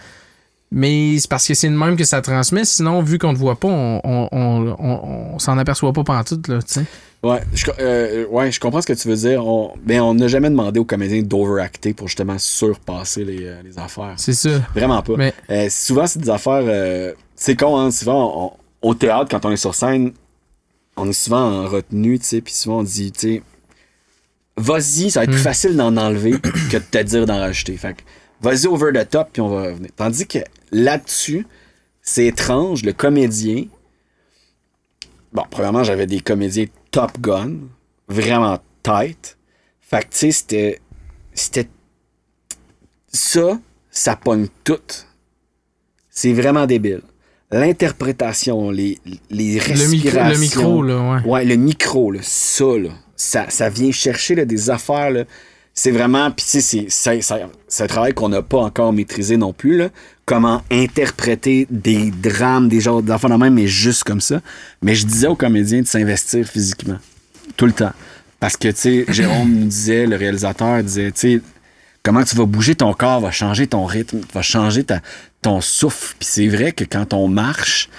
Mais 0.69 1.17
c'est 1.17 1.29
parce 1.29 1.47
que 1.47 1.53
c'est 1.53 1.69
le 1.69 1.77
même 1.77 1.95
que 1.95 2.03
ça 2.03 2.21
transmet. 2.21 2.65
Sinon, 2.65 3.01
vu 3.01 3.17
qu'on 3.19 3.29
ne 3.29 3.35
te 3.35 3.39
voit 3.39 3.55
pas, 3.57 3.69
on, 3.69 4.01
on, 4.03 4.27
on, 4.33 4.75
on- 4.79 5.33
on 5.35 5.39
s'en 5.39 5.57
aperçoit 5.57 5.93
pas 5.93 6.03
pantoute, 6.03 6.47
là, 6.49 6.61
tu 6.61 6.73
sais. 6.73 6.85
Ouais, 7.23 7.41
je, 7.53 7.65
euh, 7.79 8.25
ouais, 8.27 8.51
je 8.51 8.59
comprends 8.59 8.81
ce 8.81 8.87
que 8.87 8.93
tu 8.93 9.07
veux 9.07 9.15
dire. 9.15 9.45
On, 9.47 9.73
ben, 9.81 10.01
on 10.01 10.13
n'a 10.13 10.27
jamais 10.27 10.49
demandé 10.49 10.79
aux 10.79 10.85
comédiens 10.85 11.21
d'overacter 11.21 11.93
pour 11.93 12.07
justement 12.09 12.37
surpasser 12.37 13.23
les, 13.23 13.45
euh, 13.45 13.61
les 13.63 13.79
affaires. 13.79 14.13
C'est 14.17 14.33
ça. 14.33 14.49
Vraiment 14.75 15.01
pas. 15.01 15.13
Mais- 15.17 15.33
Euh, 15.49 15.67
souvent, 15.69 16.05
c'est 16.05 16.19
des 16.19 16.29
affaires. 16.29 16.63
euh, 16.65 17.13
c'est 17.35 17.55
con, 17.55 17.77
hein. 17.77 17.89
Souvent, 17.89 18.53
on- 18.83 18.89
au 18.89 18.93
théâtre, 18.93 19.29
quand 19.31 19.45
on 19.45 19.51
est 19.51 19.57
sur 19.57 19.73
scène, 19.73 20.11
on 20.97 21.07
est 21.09 21.13
souvent 21.13 21.63
en 21.63 21.67
retenue, 21.67 22.19
tu 22.19 22.25
sais. 22.25 22.41
Puis 22.41 22.53
souvent, 22.53 22.79
on 22.79 22.83
dit, 22.83 23.11
tu 23.13 23.19
sais, 23.19 23.41
vas-y, 24.57 25.11
ça 25.11 25.19
va 25.19 25.23
être 25.25 25.31
plus 25.31 25.39
Mm. 25.39 25.43
facile 25.43 25.75
d'en 25.77 25.95
enlever 25.97 26.31
que 26.71 26.77
de 26.77 26.83
te 26.83 27.03
dire 27.03 27.25
d'en 27.25 27.37
rajouter. 27.39 27.77
Fait 27.77 27.93
que, 27.95 28.01
vas-y 28.41 28.67
over 28.67 28.91
the 28.93 29.07
top, 29.09 29.29
puis 29.33 29.41
on 29.41 29.49
va 29.49 29.63
revenir. 29.69 29.89
Tandis 29.95 30.25
que 30.27 30.39
là-dessus, 30.71 31.45
c'est 32.01 32.25
étrange, 32.25 32.83
le 32.83 32.93
comédien. 32.93 33.65
Bon, 35.33 35.43
premièrement, 35.49 35.83
j'avais 35.83 36.07
des 36.07 36.19
comédiens 36.19 36.65
top 36.91 37.19
gun, 37.19 37.53
vraiment 38.07 38.57
tight. 38.83 39.37
Fait 39.81 39.99
que, 39.99 40.09
tu 40.09 40.17
sais, 40.17 40.31
c'était. 40.31 40.81
C'était. 41.33 41.67
Ça, 43.11 43.59
ça 43.91 44.15
pogne 44.15 44.47
tout. 44.63 44.79
C'est 46.09 46.33
vraiment 46.33 46.65
débile. 46.65 47.01
L'interprétation, 47.51 48.69
les, 48.71 48.99
les 49.29 49.55
Le 49.55 49.61
respirations. 49.61 49.89
micro, 49.89 50.21
le 50.23 50.37
micro, 50.37 50.83
là, 50.83 51.21
ouais. 51.23 51.29
Ouais, 51.29 51.45
le 51.45 51.55
micro, 51.55 52.11
là, 52.11 52.19
ça, 52.23 52.65
là, 52.77 52.89
ça, 53.17 53.69
vient 53.69 53.91
chercher 53.91 54.45
des 54.45 54.69
affaires. 54.69 55.25
C'est 55.73 55.91
vraiment. 55.91 56.31
Puis, 56.31 56.45
c'est- 56.61 57.83
un 57.83 57.87
travail 57.87 58.13
qu'on 58.13 58.29
n'a 58.29 58.41
pas 58.41 58.59
encore 58.59 58.93
maîtrisé 58.93 59.35
non 59.35 59.51
plus. 59.53 59.83
Comment 60.25 60.63
interpréter 60.71 61.67
des 61.69 62.11
drames, 62.11 62.69
des 62.69 62.79
genres 62.79 63.01
d'affaires 63.01 63.29
de 63.29 63.35
même, 63.35 63.53
mais 63.53 63.67
juste 63.67 64.03
comme 64.03 64.21
ça. 64.21 64.41
Mais 64.81 64.95
je 64.95 65.05
disais 65.05 65.27
aux 65.27 65.35
comédiens 65.35 65.81
de 65.81 65.87
s'investir 65.87 66.47
physiquement. 66.47 66.97
Tout 67.57 67.65
le 67.65 67.73
temps. 67.73 67.93
Parce 68.39 68.55
que, 68.57 68.67
tu 68.69 68.77
sais, 68.77 69.05
Jérôme 69.09 69.51
nous 69.51 69.65
disait, 69.67 70.05
le 70.05 70.15
réalisateur 70.15 70.83
disait, 70.83 71.11
tu 71.11 71.19
sais, 71.37 71.41
comment 72.03 72.23
tu 72.23 72.35
vas 72.35 72.45
bouger 72.45 72.75
ton 72.75 72.93
corps 72.93 73.19
va 73.21 73.31
changer 73.31 73.67
ton 73.67 73.85
rythme, 73.85 74.21
va 74.33 74.41
changer 74.41 74.83
ta, 74.83 75.01
ton 75.41 75.61
souffle. 75.61 76.15
Puis 76.19 76.27
c'est 76.29 76.47
vrai 76.47 76.71
que 76.71 76.83
quand 76.83 77.13
on 77.13 77.27
marche, 77.27 77.89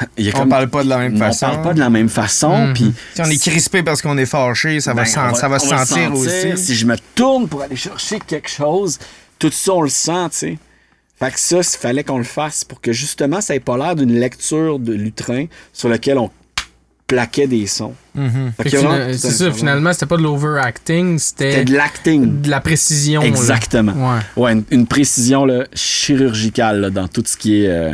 il 0.18 0.28
a 0.28 0.32
On 0.34 0.40
comme- 0.40 0.48
parle 0.48 0.68
pas 0.68 0.82
de 0.84 0.88
la 0.88 0.98
même 0.98 1.14
on 1.14 1.18
façon. 1.18 1.46
parle 1.46 1.62
pas 1.62 1.74
de 1.74 1.78
la 1.80 1.90
même 1.90 2.08
façon. 2.08 2.66
Mhm. 2.68 2.72
Puis 2.74 2.92
Si 3.14 3.20
on 3.20 3.24
est 3.26 3.42
crispé 3.42 3.82
parce 3.82 4.02
qu'on 4.02 4.18
est 4.18 4.26
fâché, 4.26 4.80
ça 4.80 4.92
va, 4.92 5.02
ben, 5.02 5.08
sen- 5.08 5.30
on 5.30 5.34
ça 5.34 5.48
va 5.48 5.58
se 5.58 5.66
on 5.72 5.78
sentir 5.78 6.12
aussi. 6.14 6.56
Si 6.56 6.74
je 6.74 6.86
me 6.86 6.96
tourne 7.14 7.48
pour 7.48 7.62
aller 7.62 7.76
chercher 7.76 8.18
quelque 8.18 8.48
chose, 8.50 8.98
tout 9.38 9.50
ça, 9.52 9.72
on 9.72 9.82
le 9.82 9.88
sent, 9.88 10.28
tu 10.30 10.36
sais. 10.38 10.58
Fait 11.18 11.30
que 11.30 11.38
ça, 11.38 11.58
il 11.58 11.64
fallait 11.78 12.02
qu'on 12.02 12.18
le 12.18 12.24
fasse 12.24 12.64
pour 12.64 12.80
que 12.80 12.92
justement, 12.92 13.40
ça 13.40 13.54
ait 13.54 13.60
pas 13.60 13.76
l'air 13.78 13.94
d'une 13.94 14.12
lecture 14.18 14.80
de 14.80 14.92
lutrin 14.92 15.46
sur 15.72 15.88
lequel 15.88 16.18
on 16.18 16.28
plaquait 17.06 17.46
des 17.46 17.66
sons. 17.68 17.94
Mhm. 18.16 18.52
C'est 18.58 19.30
ça, 19.30 19.52
finalement, 19.52 19.92
c'était 19.92 20.06
pas 20.06 20.16
de 20.16 20.22
l'overacting, 20.22 21.18
C'était 21.20 21.64
de 21.64 21.72
l'acting. 21.74 22.40
de 22.40 22.50
la 22.50 22.60
précision. 22.60 23.20
là. 23.20 23.26
Exactement. 23.28 23.92
Ouais. 24.36 24.42
Ouais, 24.42 24.52
une, 24.54 24.64
une 24.70 24.86
précision 24.88 25.44
là, 25.44 25.66
chirurgicale 25.74 26.80
là, 26.80 26.90
dans 26.90 27.06
tout 27.06 27.22
ce 27.24 27.36
qui 27.36 27.62
est 27.62 27.68
euh, 27.68 27.92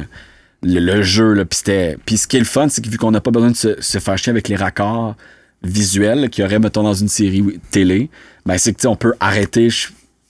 le, 0.63 1.03
jeu. 1.03 1.33
Là, 1.33 1.45
puis, 1.45 1.61
puis 2.05 2.17
ce 2.19 2.27
qui 2.27 2.37
est 2.37 2.41
le 2.41 2.45
fun, 2.45 2.69
c'est 2.69 2.85
que 2.85 2.89
vu 2.89 2.99
qu'on 2.99 3.11
n'a 3.11 3.21
pas 3.21 3.31
besoin 3.31 3.51
de 3.51 3.57
se, 3.57 3.81
se 3.81 3.99
faire 3.99 4.19
chier 4.19 4.31
avec 4.31 4.49
les 4.49 4.57
raccords 4.57 5.17
visuels 5.63 6.31
qu'il 6.31 6.43
y 6.43 6.47
aurait, 6.47 6.59
mettons, 6.59 6.83
dans 6.83 6.95
une 6.95 7.09
série 7.09 7.61
télé, 7.71 8.11
ben, 8.47 8.57
c'est 8.59 8.73
que 8.73 8.87
on 8.87 8.97
peut 8.97 9.15
arrêter, 9.21 9.69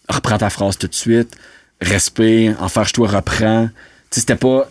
reprends 0.08 0.38
ta 0.38 0.50
phrase 0.50 0.76
tout 0.76 0.88
de 0.88 0.94
suite, 0.94 1.36
respire, 1.80 2.56
en 2.60 2.68
fâche-toi, 2.68 3.08
reprends. 3.08 3.68
C'était 4.10 4.36
pas 4.36 4.68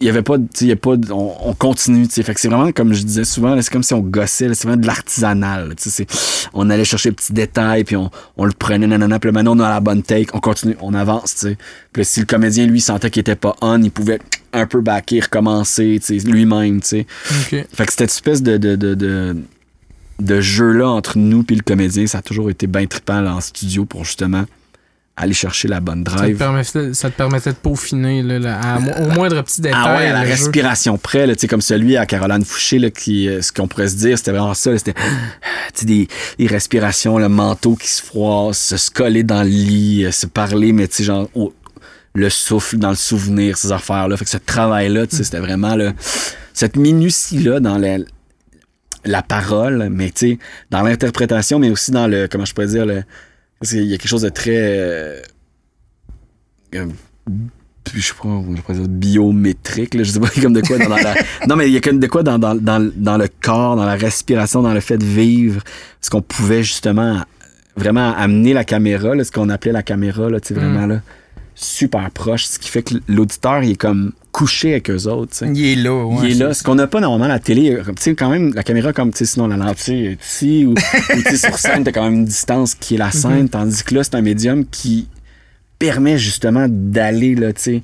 il 0.00 0.06
y 0.06 0.10
avait 0.10 0.22
pas, 0.22 0.36
il 0.60 0.66
y 0.68 0.72
a 0.72 0.76
pas, 0.76 0.94
on, 1.10 1.32
on 1.44 1.54
continue, 1.54 2.06
tu 2.06 2.14
sais. 2.14 2.22
Fait 2.22 2.32
que 2.32 2.40
c'est 2.40 2.48
vraiment, 2.48 2.70
comme 2.70 2.92
je 2.92 3.02
disais 3.02 3.24
souvent, 3.24 3.54
là, 3.56 3.62
c'est 3.62 3.72
comme 3.72 3.82
si 3.82 3.94
on 3.94 4.00
gossait, 4.00 4.46
là, 4.46 4.54
c'est 4.54 4.68
vraiment 4.68 4.80
de 4.80 4.86
l'artisanal, 4.86 5.68
là, 5.70 5.74
tu 5.74 5.90
sais. 5.90 6.04
c'est- 6.06 6.48
On 6.54 6.70
allait 6.70 6.84
chercher 6.84 7.08
les 7.08 7.16
petits 7.16 7.32
détails, 7.32 7.82
puis 7.84 7.96
on, 7.96 8.08
on 8.36 8.44
le 8.44 8.52
prenait, 8.52 8.86
nanana, 8.86 9.18
puis 9.18 9.28
là, 9.28 9.32
maintenant 9.32 9.56
on 9.56 9.60
a 9.60 9.68
la 9.68 9.80
bonne 9.80 10.02
take, 10.04 10.28
on 10.34 10.40
continue, 10.40 10.76
on 10.80 10.94
avance, 10.94 11.34
tu 11.34 11.38
sais. 11.48 11.58
Puis 11.92 12.02
là, 12.02 12.04
si 12.04 12.20
le 12.20 12.26
comédien, 12.26 12.66
lui, 12.66 12.80
sentait 12.80 13.10
qu'il 13.10 13.20
était 13.22 13.34
pas 13.34 13.56
on, 13.60 13.82
il 13.82 13.90
pouvait 13.90 14.20
un 14.52 14.66
peu 14.66 14.80
backer, 14.80 15.20
recommencer, 15.24 15.98
tu 16.04 16.20
sais, 16.20 16.26
lui-même, 16.28 16.80
tu 16.80 16.88
sais. 16.88 17.06
Ok. 17.30 17.66
Fait 17.72 17.86
que 17.86 17.92
cette 17.92 18.02
espèce 18.10 18.42
de, 18.42 18.56
de, 18.56 18.76
de, 18.76 18.94
de, 18.94 19.36
de 20.20 20.40
jeu-là 20.40 20.88
entre 20.88 21.18
nous 21.18 21.42
puis 21.42 21.56
le 21.56 21.62
comédien, 21.62 22.06
ça 22.06 22.18
a 22.18 22.22
toujours 22.22 22.50
été 22.50 22.66
bien 22.68 22.86
trippant 22.86 23.20
là, 23.20 23.34
en 23.34 23.40
studio 23.40 23.84
pour 23.84 24.04
justement 24.04 24.44
aller 25.18 25.34
chercher 25.34 25.68
la 25.68 25.80
bonne 25.80 26.04
Ça 26.06 26.12
te, 26.12 26.16
drive. 26.18 26.36
permettait, 26.36 26.94
ça 26.94 27.10
te 27.10 27.16
permettait 27.16 27.50
de 27.50 27.56
peaufiner 27.56 28.22
là, 28.22 28.38
là, 28.38 28.60
à 28.60 28.78
mo- 28.78 28.90
au 28.98 29.08
moindre 29.10 29.42
petit 29.42 29.60
détail. 29.60 29.80
Ah 29.84 29.96
ouais, 29.96 30.06
à 30.06 30.12
la 30.12 30.24
jeu. 30.24 30.30
respiration 30.30 30.96
près, 30.96 31.26
là, 31.26 31.34
tu 31.34 31.40
sais, 31.42 31.46
comme 31.48 31.60
celui 31.60 31.96
à 31.96 32.06
Caroline 32.06 32.44
Fouché, 32.44 32.78
là, 32.78 32.90
qui, 32.90 33.28
euh, 33.28 33.42
ce 33.42 33.52
qu'on 33.52 33.66
pourrait 33.68 33.88
se 33.88 33.96
dire, 33.96 34.16
c'était 34.16 34.30
vraiment 34.30 34.54
ça, 34.54 34.76
c'était 34.78 34.94
tu 35.74 35.80
sais, 35.80 35.86
des, 35.86 36.08
des 36.38 36.46
respirations, 36.46 37.18
le 37.18 37.28
manteau 37.28 37.74
qui 37.76 37.88
se 37.88 38.02
froisse, 38.02 38.76
se 38.76 38.90
coller 38.90 39.22
dans 39.24 39.42
le 39.42 39.48
lit, 39.48 40.04
euh, 40.04 40.12
se 40.12 40.26
parler, 40.26 40.72
mais 40.72 40.88
tu 40.88 40.96
sais, 40.96 41.04
genre, 41.04 41.28
le 42.14 42.30
souffle 42.30 42.78
dans 42.78 42.90
le 42.90 42.96
souvenir, 42.96 43.56
ces 43.58 43.70
affaires-là. 43.72 44.16
Fait 44.16 44.24
que 44.24 44.30
ce 44.30 44.38
travail-là, 44.38 45.06
tu 45.06 45.16
sais, 45.16 45.24
c'était 45.24 45.38
vraiment, 45.40 45.76
là, 45.76 45.92
cette 46.54 46.76
minutie-là 46.76 47.60
dans 47.60 47.78
la, 47.78 47.98
la 49.04 49.22
parole, 49.22 49.88
mais 49.90 50.10
tu 50.10 50.30
sais, 50.32 50.38
dans 50.70 50.82
l'interprétation, 50.82 51.58
mais 51.58 51.70
aussi 51.70 51.90
dans 51.92 52.06
le, 52.08 52.26
comment 52.28 52.44
je 52.44 52.52
pourrais 52.54 52.66
dire, 52.66 52.86
le, 52.86 53.02
parce 53.60 53.72
qu'il 53.72 53.84
y 53.84 53.94
a 53.94 53.98
quelque 53.98 54.08
chose 54.08 54.22
de 54.22 54.28
très, 54.28 54.56
euh, 54.56 55.20
je 56.72 58.00
sais 58.00 58.14
pas, 58.14 58.28
on 58.28 58.54
pourrait 58.54 58.74
dire 58.74 58.88
biométrique, 58.88 59.94
là, 59.94 60.02
je 60.02 60.10
sais 60.10 60.20
pas 60.20 60.28
comme 60.40 60.52
de 60.52 60.60
quoi 60.60 60.78
dans 60.78 60.88
la, 60.88 61.14
non 61.48 61.56
mais 61.56 61.68
il 61.68 61.72
y 61.72 61.76
a 61.76 61.80
comme 61.80 61.98
de 61.98 62.06
quoi 62.06 62.22
dans, 62.22 62.38
dans, 62.38 62.54
dans, 62.54 62.90
dans 62.94 63.16
le 63.16 63.28
corps, 63.40 63.76
dans 63.76 63.84
la 63.84 63.96
respiration, 63.96 64.62
dans 64.62 64.74
le 64.74 64.80
fait 64.80 64.98
de 64.98 65.04
vivre, 65.04 65.62
parce 66.00 66.10
qu'on 66.10 66.22
pouvait 66.22 66.62
justement 66.62 67.22
vraiment 67.76 68.14
amener 68.16 68.52
la 68.52 68.64
caméra, 68.64 69.14
là, 69.14 69.24
ce 69.24 69.32
qu'on 69.32 69.48
appelait 69.48 69.72
la 69.72 69.82
caméra, 69.82 70.28
là, 70.28 70.40
tu 70.40 70.48
sais, 70.48 70.54
vraiment 70.54 70.86
là, 70.86 71.00
super 71.54 72.10
proche, 72.10 72.44
ce 72.46 72.58
qui 72.58 72.68
fait 72.68 72.82
que 72.82 72.94
l'auditeur 73.08 73.62
il 73.62 73.72
est 73.72 73.76
comme 73.76 74.12
couché 74.38 74.70
avec 74.72 74.90
eux 74.90 75.06
autres. 75.08 75.34
Il 75.52 75.64
est 75.66 75.74
là, 75.74 76.04
ouais. 76.04 76.16
Il 76.28 76.30
est 76.30 76.34
là. 76.44 76.54
Ce 76.54 76.62
qu'on 76.62 76.76
n'a 76.76 76.86
pas 76.86 77.00
normalement 77.00 77.24
à 77.26 77.28
la 77.28 77.38
télé, 77.40 77.72
euh, 77.72 77.82
comme, 77.82 77.96
tu 77.96 78.02
sais, 78.02 78.14
quand 78.14 78.30
même, 78.30 78.54
la 78.54 78.62
caméra, 78.62 78.92
comme, 78.92 79.10
tu 79.10 79.18
sais, 79.18 79.24
sinon 79.26 79.48
la 79.48 79.56
lentille 79.56 80.06
est 80.06 80.18
ici, 80.24 80.64
ou, 80.64 80.70
ou, 81.16 81.22
tu 81.22 81.30
sais, 81.30 81.36
sur 81.36 81.58
scène, 81.58 81.82
t'as 81.84 81.90
quand 81.92 82.04
même 82.04 82.14
une 82.14 82.24
distance 82.24 82.74
qui 82.74 82.94
est 82.94 82.98
la 82.98 83.10
scène, 83.10 83.48
tandis 83.48 83.82
que 83.82 83.94
là, 83.94 84.04
c'est 84.04 84.14
un 84.14 84.22
médium 84.22 84.64
qui 84.64 85.08
permet 85.78 86.18
justement 86.18 86.66
d'aller, 86.68 87.34
là, 87.34 87.52
tu 87.52 87.60
sais, 87.62 87.82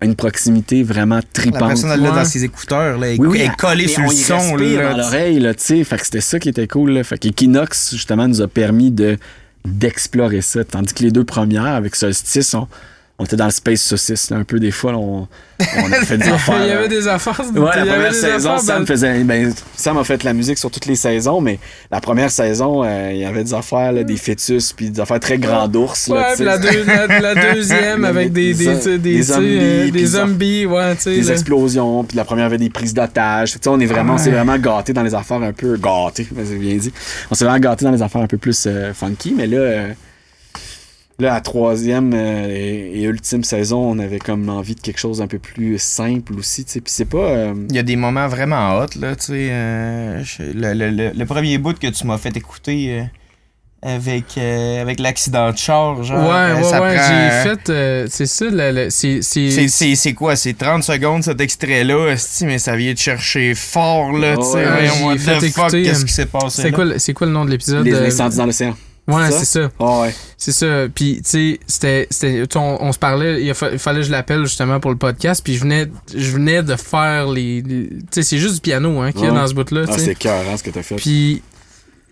à 0.00 0.04
une 0.04 0.14
proximité 0.14 0.82
vraiment 0.82 1.16
La 1.16 1.22
tripante. 1.22 1.68
personne, 1.68 1.90
elle 1.90 2.00
l'a 2.02 2.10
Ouais. 2.10 2.16
dans 2.16 2.24
ses 2.24 2.44
écouteurs, 2.44 2.98
là. 2.98 3.08
Elle, 3.08 3.20
Oui, 3.20 3.26
oui, 3.28 3.38
elle 3.40 3.46
est 3.50 3.56
collée 3.56 3.88
sur 3.88 4.02
le 4.02 4.08
son, 4.10 4.56
là. 4.56 4.90
dans 4.92 4.96
l'oreille, 4.98 5.40
là, 5.40 5.54
tu 5.54 5.64
sais. 5.64 5.84
Fait 5.84 5.96
que 5.96 6.04
c'était 6.04 6.20
ça 6.20 6.38
qui 6.38 6.48
était 6.50 6.66
cool, 6.68 6.90
là. 6.92 7.02
Fait 7.02 7.18
qu'Equinox, 7.18 7.92
justement, 7.92 8.28
nous 8.28 8.40
a 8.42 8.48
permis 8.48 8.90
de 8.90 9.16
d'explorer 9.64 10.42
ça. 10.42 10.62
Tandis 10.64 10.94
que 10.94 11.02
les 11.02 11.10
deux 11.10 11.24
premières, 11.24 11.64
avec 11.64 11.96
Solstice, 11.96 12.54
on, 12.54 12.68
on 13.18 13.24
était 13.24 13.36
dans 13.36 13.46
le 13.46 13.50
space 13.50 13.80
saucisse, 13.80 14.28
là, 14.28 14.36
un 14.36 14.44
peu 14.44 14.60
des 14.60 14.70
fois, 14.70 14.92
là, 14.92 14.98
on, 14.98 15.26
on 15.58 15.92
a 15.92 15.96
fait 16.04 16.18
des 16.18 16.28
affaires. 16.28 16.62
il 16.62 16.68
y 16.68 16.70
avait 16.70 16.86
des 16.88 17.08
affaires. 17.08 17.40
Ouais, 17.54 17.60
la 17.74 17.86
première 17.86 18.12
saison, 18.14 18.50
affaires 18.50 18.60
Sam 18.60 18.80
dans- 18.80 18.86
faisait. 18.86 19.24
Ben, 19.24 19.54
Sam 19.74 19.96
a 19.96 20.04
fait 20.04 20.22
la 20.22 20.34
musique 20.34 20.58
sur 20.58 20.70
toutes 20.70 20.84
les 20.84 20.96
saisons, 20.96 21.40
mais 21.40 21.58
la 21.90 22.02
première 22.02 22.30
saison, 22.30 22.84
euh, 22.84 23.12
il 23.12 23.18
y 23.18 23.24
avait 23.24 23.42
des 23.42 23.54
affaires, 23.54 23.92
là, 23.92 24.04
des 24.04 24.18
fœtus, 24.18 24.74
puis 24.74 24.90
des 24.90 25.00
affaires 25.00 25.18
très 25.18 25.38
grand 25.38 25.74
ours. 25.74 26.08
Ouais, 26.08 26.34
puis 26.34 26.44
la, 26.44 26.58
deux- 26.58 26.84
la- 26.84 27.20
la 27.34 27.54
deuxième 27.54 28.04
avec 28.04 28.32
des, 28.34 28.52
des, 28.52 28.74
des- 28.76 28.98
des, 28.98 29.22
zombies, 29.22 29.58
euh, 29.60 29.90
des 29.90 30.06
zombies, 30.06 30.66
ouais, 30.66 30.94
tu 30.96 31.00
sais. 31.02 31.14
des 31.16 31.32
explosions, 31.32 32.04
puis 32.04 32.18
la 32.18 32.26
première 32.26 32.44
avait 32.44 32.58
des 32.58 32.68
prises 32.68 32.92
d'otages. 32.92 33.56
On 33.66 33.80
est 33.80 33.86
vraiment, 33.86 34.14
on 34.14 34.18
s'est 34.18 34.30
vraiment 34.30 34.58
gâté 34.58 34.92
dans 34.92 35.02
les 35.02 35.14
affaires 35.14 35.40
un 35.42 35.52
peu 35.54 35.78
gâté, 35.78 36.28
c'est 36.44 36.56
bien 36.58 36.76
dit. 36.76 36.92
On 37.30 37.34
s'est 37.34 37.44
vraiment 37.46 37.60
gâté 37.60 37.86
dans 37.86 37.92
les 37.92 38.02
affaires 38.02 38.20
un 38.20 38.26
peu 38.26 38.36
plus 38.36 38.64
euh, 38.66 38.92
funky, 38.92 39.32
mais 39.34 39.46
là, 39.46 39.56
euh, 39.56 39.88
là, 41.18 41.34
la 41.34 41.40
troisième 41.40 42.12
euh, 42.14 42.46
et, 42.48 43.00
et 43.00 43.04
ultime 43.04 43.42
saison, 43.44 43.78
on 43.78 43.98
avait 43.98 44.18
comme 44.18 44.48
envie 44.48 44.74
de 44.74 44.80
quelque 44.80 44.98
chose 45.00 45.20
un 45.22 45.26
peu 45.26 45.38
plus 45.38 45.78
simple 45.78 46.34
aussi, 46.38 46.64
tu 46.64 46.72
sais. 46.72 46.80
Puis 46.80 46.92
c'est 46.92 47.04
pas. 47.06 47.18
euh, 47.18 47.54
Il 47.70 47.74
y 47.76 47.78
a 47.78 47.82
des 47.82 47.96
moments 47.96 48.28
vraiment 48.28 48.78
hot, 48.78 48.86
là, 49.00 49.16
tu 49.16 49.26
sais. 49.26 49.48
euh, 49.50 50.22
le, 50.40 50.72
le- 50.74 50.90
le- 50.90 51.12
le 51.14 51.26
premier 51.26 51.58
bout 51.58 51.78
que 51.78 51.86
tu 51.88 52.06
m'as 52.06 52.18
fait 52.18 52.36
écouter 52.36 53.00
euh, 53.00 53.04
avec, 53.82 54.24
euh, 54.36 54.80
avec 54.82 54.98
l'accident 55.00 55.52
de 55.52 55.56
char, 55.56 56.02
genre. 56.02 56.18
Ouais, 56.28 56.34
euh, 56.34 56.56
ouais, 56.56 56.62
ça 56.64 56.82
ouais, 56.82 56.96
prend- 56.96 57.06
j'ai 57.08 57.48
fait. 57.50 57.70
euh, 57.70 58.06
c'est 58.10 58.26
ça, 58.26 58.44
le- 58.50 58.72
le- 58.72 58.90
c'est. 58.90 59.20
C'est, 59.22 59.50
c'est- 59.50 59.68
c'est, 59.68 59.94
c'est 59.94 60.12
quoi? 60.14 60.34
C'est 60.36 60.54
30 60.54 60.82
secondes 60.82 61.22
cet 61.22 61.40
extrait-là, 61.40 62.14
mais 62.42 62.58
ça 62.58 62.74
vient 62.76 62.92
te 62.94 63.00
chercher 63.00 63.54
fort, 63.54 64.12
là, 64.12 64.36
tu 64.36 64.42
sais. 64.42 64.54
Ouais, 64.56 64.88
voyons, 64.88 65.12
j'ai 65.12 65.18
fait 65.40 65.48
fuck, 65.50 65.70
qu'est-ce 65.70 66.04
qui 66.04 66.12
s'est 66.12 66.26
passé 66.26 66.62
C'est 66.62 66.70
là? 66.70 66.74
quoi, 66.74 66.84
le- 66.84 66.98
c'est 66.98 67.12
quoi 67.12 67.26
le 67.26 67.32
nom 67.32 67.44
de 67.44 67.50
l'épisode? 67.50 67.84
les 67.86 67.94
euh, 67.94 68.06
incendies 68.06 68.36
dans 68.38 68.46
l'océan. 68.46 68.74
Ouais, 69.08 69.30
c'est 69.30 69.44
ça? 69.44 69.70
Ouais. 69.78 70.12
C'est 70.36 70.50
ça. 70.52 70.86
Puis, 70.92 71.22
tu 71.24 71.58
sais, 71.68 72.06
c'était. 72.08 72.46
On, 72.56 72.78
on 72.80 72.92
se 72.92 72.98
parlait, 72.98 73.42
il, 73.44 73.54
fa- 73.54 73.76
fallait 73.78 74.00
que 74.00 74.06
je 74.06 74.10
l'appelle 74.10 74.42
justement 74.44 74.80
pour 74.80 74.90
le 74.90 74.96
podcast. 74.96 75.42
Puis, 75.44 75.54
je 75.54 75.60
venais, 75.60 75.86
je 76.14 76.30
venais 76.32 76.62
de 76.64 76.74
faire 76.74 77.28
les. 77.28 77.62
les- 77.62 77.88
tu 77.88 77.96
sais, 78.10 78.22
c'est 78.24 78.38
juste 78.38 78.56
du 78.56 78.60
piano 78.62 79.00
hein, 79.00 79.12
qu'il 79.12 79.22
y 79.22 79.26
a 79.26 79.30
Ouais. 79.30 79.36
dans 79.36 79.46
ce 79.46 79.54
bout-là. 79.54 79.82
Ah, 79.86 79.92
tu 79.92 79.98
sais. 80.00 80.04
c'est 80.06 80.14
cœur, 80.16 80.42
hein, 80.50 80.56
ce 80.56 80.62
que 80.64 80.70
t'as 80.70 80.82
fait. 80.82 80.96
Puis, 80.96 81.42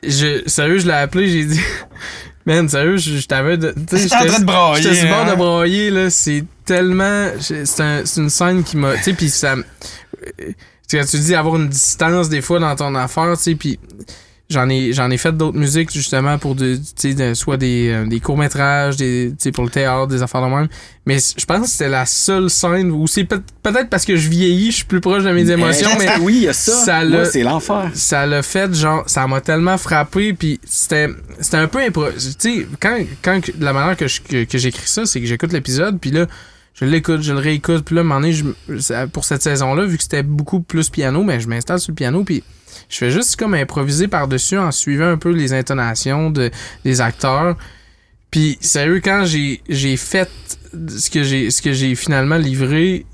je, 0.04 0.42
sérieux, 0.46 0.78
je 0.78 0.86
l'ai 0.86 0.92
appelé, 0.92 1.28
j'ai 1.28 1.44
dit. 1.44 1.60
Man, 2.46 2.68
sérieux, 2.68 2.98
je, 2.98 3.16
je 3.16 3.26
t'avais. 3.26 3.56
de- 3.56 3.72
tu 3.72 3.96
sais, 3.96 4.02
J'étais 4.04 4.16
en 4.16 4.26
train 4.26 4.38
de 4.40 4.44
brailler, 4.44 4.82
J'étais 4.82 4.94
sur 4.96 5.08
bord 5.08 5.26
hein. 5.26 5.30
de 5.32 5.36
brailler, 5.36 5.90
là. 5.90 6.10
C'est 6.10 6.44
tellement. 6.64 7.28
C'est 7.40 7.80
un- 7.80 8.02
c'est 8.04 8.20
une 8.20 8.30
scène 8.30 8.62
qui 8.62 8.76
m'a. 8.76 8.94
Tu 8.98 9.02
sais, 9.02 9.12
puis 9.14 9.30
ça. 9.30 9.54
euh, 9.56 9.62
tu 10.88 11.00
tu 11.06 11.18
dis 11.18 11.34
avoir 11.34 11.56
une 11.56 11.68
distance 11.70 12.28
des 12.28 12.40
fois 12.42 12.60
dans 12.60 12.76
ton 12.76 12.94
affaire, 12.94 13.34
tu 13.36 13.42
sais, 13.42 13.54
puis. 13.56 13.80
J'en 14.50 14.68
ai, 14.68 14.92
j'en 14.92 15.10
ai 15.10 15.16
fait 15.16 15.32
d'autres 15.34 15.56
musiques 15.56 15.90
justement 15.90 16.36
pour 16.36 16.54
de, 16.54 16.74
tu 16.76 16.82
sais, 16.96 17.14
de- 17.14 17.32
soit 17.32 17.56
des, 17.56 17.88
euh, 17.90 18.06
des 18.06 18.20
courts-métrages, 18.20 18.96
des, 18.98 19.30
tu 19.30 19.36
sais, 19.44 19.52
pour 19.52 19.64
le 19.64 19.70
théâtre, 19.70 20.06
des 20.08 20.22
affaires 20.22 20.42
de 20.42 20.54
même. 20.54 20.68
Mais 21.06 21.16
je 21.18 21.44
pense 21.46 21.60
que 21.62 21.66
c'était 21.66 21.88
la 21.88 22.04
seule 22.04 22.50
scène 22.50 22.90
où 22.90 23.06
c'est 23.06 23.24
peut- 23.24 23.40
peut-être 23.62 23.88
parce 23.88 24.04
que 24.04 24.16
je 24.16 24.28
vieillis, 24.28 24.70
je 24.70 24.76
suis 24.76 24.84
plus 24.84 25.00
proche 25.00 25.22
de 25.24 25.30
mes 25.30 25.50
émotions, 25.50 25.88
mais 25.98 26.08
oui, 26.20 26.34
il 26.36 26.42
y 26.42 26.48
a 26.48 26.52
ça. 26.52 26.72
ça 26.84 27.24
c'est 27.24 27.42
l'enfer. 27.42 27.90
ça 27.94 28.26
l'a 28.26 28.42
fait 28.42 28.74
genre 28.74 29.02
ça 29.06 29.26
m'a 29.26 29.40
tellement 29.40 29.78
frappé 29.78 30.34
puis 30.34 30.60
c'était 30.64 31.08
c'était 31.40 31.56
un 31.56 31.66
peu 31.66 31.78
impro 31.80 32.04
tu 32.12 32.20
sais 32.38 32.66
quand 32.78 32.98
quand 33.22 33.40
la 33.58 33.72
manière 33.72 33.96
que 33.96 34.06
je- 34.08 34.20
que, 34.20 34.44
que 34.44 34.58
j'écris 34.58 34.86
ça 34.88 35.06
c'est 35.06 35.20
que 35.20 35.26
j'écoute 35.26 35.52
l'épisode 35.54 35.98
puis 35.98 36.10
là 36.10 36.26
je 36.74 36.84
l'écoute 36.84 37.22
je 37.22 37.32
le 37.32 37.38
réécoute 37.38 37.84
puis 37.84 37.94
là 37.94 38.00
à 38.00 38.04
un 38.04 38.06
moment 38.08 38.20
donné, 38.20 38.32
je- 38.32 39.06
pour 39.06 39.24
cette 39.24 39.42
saison 39.42 39.74
là 39.74 39.84
vu 39.86 39.96
que 39.96 40.02
c'était 40.02 40.22
beaucoup 40.22 40.60
plus 40.60 40.90
piano 40.90 41.22
mais 41.22 41.40
je 41.40 41.48
m'installe 41.48 41.80
sur 41.80 41.92
le 41.92 41.96
piano 41.96 42.24
puis 42.24 42.42
je 42.88 42.96
fais 42.98 43.10
juste 43.10 43.36
comme 43.36 43.54
improviser 43.54 44.08
par 44.08 44.26
dessus 44.28 44.58
en 44.58 44.70
suivant 44.72 45.06
un 45.08 45.16
peu 45.16 45.30
les 45.30 45.52
intonations 45.52 46.30
de 46.30 46.50
des 46.84 47.00
acteurs. 47.00 47.56
Puis 48.30 48.58
sérieux 48.60 49.00
quand 49.02 49.24
j'ai 49.24 49.62
j'ai 49.68 49.96
fait 49.96 50.28
ce 50.88 51.08
que 51.08 51.22
j'ai 51.22 51.50
ce 51.52 51.62
que 51.62 51.72
j'ai 51.72 51.94
finalement 51.94 52.36
livré 52.36 53.06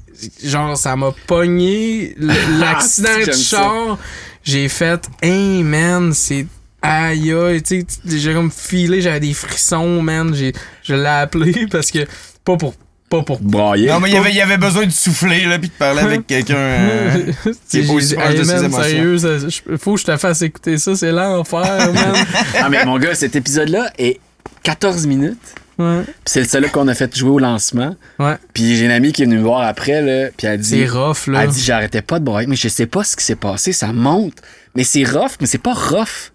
genre 0.43 0.77
ça 0.79 0.97
m'a 0.97 1.13
pogné 1.27 2.15
l- 2.19 2.33
l'accident 2.59 3.09
Ah, 3.23 3.27
de 3.27 3.33
char 3.33 3.99
j'ai 4.43 4.69
fait 4.69 5.07
hey 5.23 5.63
man 5.63 6.13
c'est 6.15 6.47
aïe 6.81 7.33
aïe 7.33 7.63
tu 7.63 7.81
sais 7.81 8.19
j'ai 8.19 8.33
comme 8.33 8.51
filé 8.51 9.03
j'avais 9.03 9.21
des 9.21 9.35
frissons 9.35 10.01
man 10.01 10.35
j'ai 10.35 10.55
je 10.83 10.95
l'ai 10.95 11.07
appelé 11.07 11.67
parce 11.71 11.91
que 11.91 12.07
pas 12.45 12.57
pour 12.57 12.75
pas 13.11 13.23
pour 13.23 13.41
Brailler. 13.41 13.89
Non, 13.89 14.01
mais 14.01 14.09
il 14.09 14.15
y 14.15 14.17
avait, 14.17 14.31
il 14.31 14.37
y 14.37 14.41
avait 14.41 14.57
besoin 14.57 14.87
de 14.87 14.91
souffler, 14.91 15.45
là, 15.45 15.59
puis 15.59 15.69
de 15.69 15.75
parler 15.75 16.01
avec 16.01 16.27
quelqu'un. 16.29 16.55
euh, 16.57 17.33
qui 17.69 17.79
est 17.79 17.83
J'ai 17.83 17.87
pas 17.89 17.93
aussi 17.93 18.15
proche 18.15 18.31
hey, 18.31 18.39
de 18.39 18.45
ses 18.45 18.65
émotions. 18.65 18.83
sérieux, 18.83 19.19
ça- 19.19 19.77
faut 19.79 19.95
que 19.95 20.01
je 20.01 20.05
te 20.07 20.17
fasse 20.17 20.41
écouter 20.43 20.79
ça, 20.79 20.95
c'est 20.97 21.13
l'enfer, 21.13 21.93
man. 21.93 22.15
Ah, 22.59 22.69
mais 22.71 22.85
mon 22.87 22.99
gars, 22.99 23.15
cet 23.15 23.37
épisode-là 23.37 23.91
est 23.99 24.19
14 24.63 25.07
minutes. 25.07 25.55
Ouais. 25.79 26.03
Puis 26.05 26.15
c'est 26.27 26.45
celui 26.45 26.69
qu'on 26.71 26.89
a 26.89 26.95
fait 26.95 27.17
jouer 27.17 27.31
au 27.31 27.39
lancement. 27.39 27.97
Ouais. 28.19 28.37
Puis 28.53 28.77
j'ai 28.77 28.85
une 28.85 28.91
amie 28.91 29.13
qui 29.13 29.23
est 29.23 29.25
venue 29.25 29.39
me 29.39 29.43
voir 29.43 29.63
après, 29.63 30.03
là, 30.03 30.29
puis 30.37 30.47
elle 30.47 30.61
dit... 30.61 30.69
C'est 30.69 30.87
rough, 30.87 31.27
là. 31.27 31.45
Elle 31.45 31.51
dit, 31.51 31.63
j'arrêtais 31.63 32.03
pas 32.03 32.19
de 32.19 32.25
brailler, 32.25 32.47
mais 32.47 32.57
je 32.57 32.69
sais 32.69 32.87
pas 32.87 33.03
ce 33.03 33.17
qui 33.17 33.25
s'est 33.25 33.35
passé, 33.37 33.73
ça 33.73 33.93
monte. 33.93 34.35
Mais 34.77 34.85
c'est 34.85 35.05
rough, 35.05 35.33
mais 35.41 35.47
c'est 35.47 35.59
pas 35.59 35.73
rough. 35.75 36.33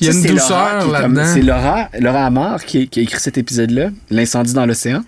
Il 0.00 0.06
y 0.06 0.08
a 0.08 0.12
Ça, 0.12 0.18
une 0.18 0.22
c'est 0.24 0.32
douceur 0.32 0.90
là-dedans. 0.90 1.24
C'est 1.34 1.42
Laura, 1.42 1.88
Laura 1.98 2.24
Amar 2.26 2.64
qui, 2.64 2.88
qui 2.88 3.00
a 3.00 3.02
écrit 3.02 3.20
cet 3.20 3.36
épisode-là, 3.36 3.90
L'incendie 4.10 4.54
dans 4.54 4.64
l'océan. 4.64 5.02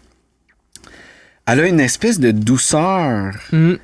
Elle 1.49 1.61
a 1.61 1.67
une 1.67 1.81
espèce 1.81 2.21
de 2.21 2.31
douceur. 2.31 3.33
Mm. 3.53 3.75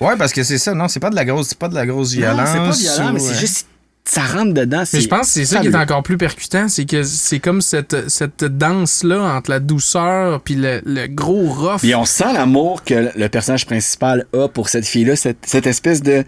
Ouais, 0.00 0.16
parce 0.18 0.32
que 0.32 0.42
c'est 0.42 0.58
ça, 0.58 0.74
non, 0.74 0.88
c'est 0.88 1.00
pas 1.00 1.10
de 1.10 1.14
la 1.14 1.24
grosse, 1.24 1.48
c'est 1.48 1.58
pas 1.58 1.68
de 1.68 1.74
la 1.74 1.86
grosse 1.86 2.12
violence. 2.12 2.48
c'est 2.52 2.58
pas 2.58 2.70
violent, 2.96 3.12
mais 3.14 3.20
ou, 3.20 3.24
c'est 3.24 3.34
euh, 3.34 3.38
juste... 3.38 3.66
Ça 4.06 4.20
rentre 4.20 4.52
dedans. 4.52 4.82
Mais 4.92 5.00
je 5.00 5.08
pense 5.08 5.28
que 5.28 5.32
c'est 5.32 5.46
ça 5.46 5.60
qui 5.60 5.68
est 5.68 5.74
encore 5.74 6.02
plus 6.02 6.18
percutant, 6.18 6.68
c'est 6.68 6.84
que 6.84 7.04
c'est 7.04 7.38
comme 7.38 7.62
cette, 7.62 8.10
cette 8.10 8.44
danse-là 8.44 9.18
entre 9.34 9.48
la 9.48 9.60
douceur 9.60 10.42
puis 10.42 10.56
le, 10.56 10.82
le 10.84 11.06
gros 11.06 11.48
rough. 11.48 11.78
Puis 11.78 11.94
on 11.94 12.04
sent 12.04 12.30
l'amour 12.34 12.84
que 12.84 13.10
le 13.16 13.28
personnage 13.30 13.64
principal 13.64 14.26
a 14.36 14.46
pour 14.48 14.68
cette 14.68 14.84
fille-là, 14.84 15.16
cette, 15.16 15.38
cette 15.46 15.66
espèce 15.66 16.02
de. 16.02 16.22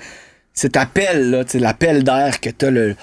cet 0.55 0.79
appel, 0.79 1.31
là, 1.31 1.45
tu 1.45 1.51
sais, 1.51 1.59
l'appel 1.59 2.03
d'air 2.03 2.41
que 2.41 2.49
t'as 2.49 2.71
le. 2.71 2.97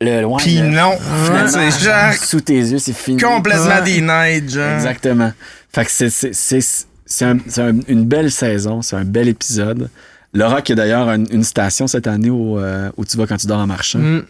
le 0.00 0.22
loin. 0.22 0.38
Le- 0.46 0.70
non, 0.70 0.92
finalement, 1.26 1.48
c'est 1.70 1.84
genre 1.84 2.14
Sous 2.14 2.40
tes 2.40 2.54
yeux, 2.54 2.78
c'est 2.78 2.96
fini. 2.96 3.20
complètement 3.20 3.82
des 3.84 4.00
nights, 4.00 4.50
genre. 4.54 4.72
Exactement. 4.76 5.32
Fait 5.70 5.84
que 5.84 5.90
c'est, 5.90 6.60
c'est, 7.06 7.24
un- 7.24 7.38
une 7.88 8.04
belle 8.04 8.30
saison, 8.30 8.82
c'est 8.82 8.96
un 8.96 9.04
bel 9.04 9.28
épisode. 9.28 9.90
Laura, 10.32 10.62
qui 10.62 10.72
a 10.72 10.74
d'ailleurs 10.74 11.08
une, 11.10 11.26
une 11.30 11.44
station 11.44 11.86
cette 11.86 12.06
année 12.06 12.30
où, 12.30 12.58
euh, 12.58 12.90
où 12.96 13.04
tu 13.04 13.16
vas 13.16 13.26
quand 13.26 13.36
tu 13.36 13.46
dors 13.46 13.60
en 13.60 13.66
marchant. 13.66 14.00
Mm. 14.00 14.24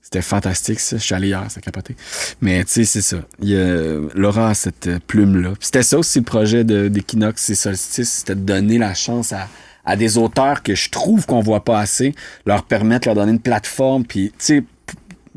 C'était 0.00 0.22
fantastique, 0.22 0.80
ça. 0.80 0.96
Je 0.96 1.02
suis 1.02 1.14
allé 1.14 1.28
hier, 1.28 1.44
ça 1.50 1.58
a 1.58 1.60
capoté. 1.60 1.94
Mais 2.40 2.64
tu 2.64 2.70
sais, 2.72 2.84
c'est 2.84 3.02
ça. 3.02 3.18
Il 3.42 3.48
y 3.50 3.56
a, 3.60 3.98
Laura 4.14 4.50
a 4.50 4.54
cette 4.54 4.86
euh, 4.86 4.98
plume-là. 5.06 5.54
C'était 5.60 5.82
ça 5.82 5.98
aussi 5.98 6.20
le 6.20 6.24
projet 6.24 6.64
de- 6.64 6.88
d'Equinox 6.88 7.50
et 7.50 7.54
Solstice, 7.54 8.10
c'était 8.10 8.34
de 8.36 8.40
donner 8.40 8.78
la 8.78 8.94
chance 8.94 9.32
à, 9.32 9.48
à 9.84 9.96
des 9.96 10.16
auteurs 10.16 10.62
que 10.62 10.74
je 10.74 10.88
trouve 10.90 11.26
qu'on 11.26 11.40
voit 11.40 11.64
pas 11.64 11.80
assez, 11.80 12.14
leur 12.46 12.62
permettre, 12.62 13.08
leur 13.08 13.16
donner 13.16 13.32
une 13.32 13.40
plateforme. 13.40 14.04
Puis, 14.04 14.28
tu 14.30 14.34
sais, 14.38 14.64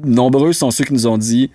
nombreux 0.01 0.53
sont 0.53 0.71
ceux 0.71 0.83
qui 0.85 0.93
nous 0.93 1.07
ont 1.07 1.17
dit 1.17 1.51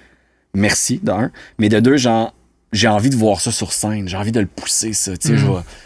merci, 0.54 1.00
d'un, 1.02 1.30
mais 1.58 1.68
de 1.68 1.80
deux, 1.80 1.96
genre, 1.96 2.34
j'ai 2.76 2.88
envie 2.88 3.10
de 3.10 3.16
voir 3.16 3.40
ça 3.40 3.50
sur 3.50 3.72
scène, 3.72 4.08
j'ai 4.08 4.16
envie 4.16 4.32
de 4.32 4.40
le 4.40 4.46
pousser, 4.46 4.92
ça. 4.92 5.12
Je 5.22 5.32
vais- 5.34 5.42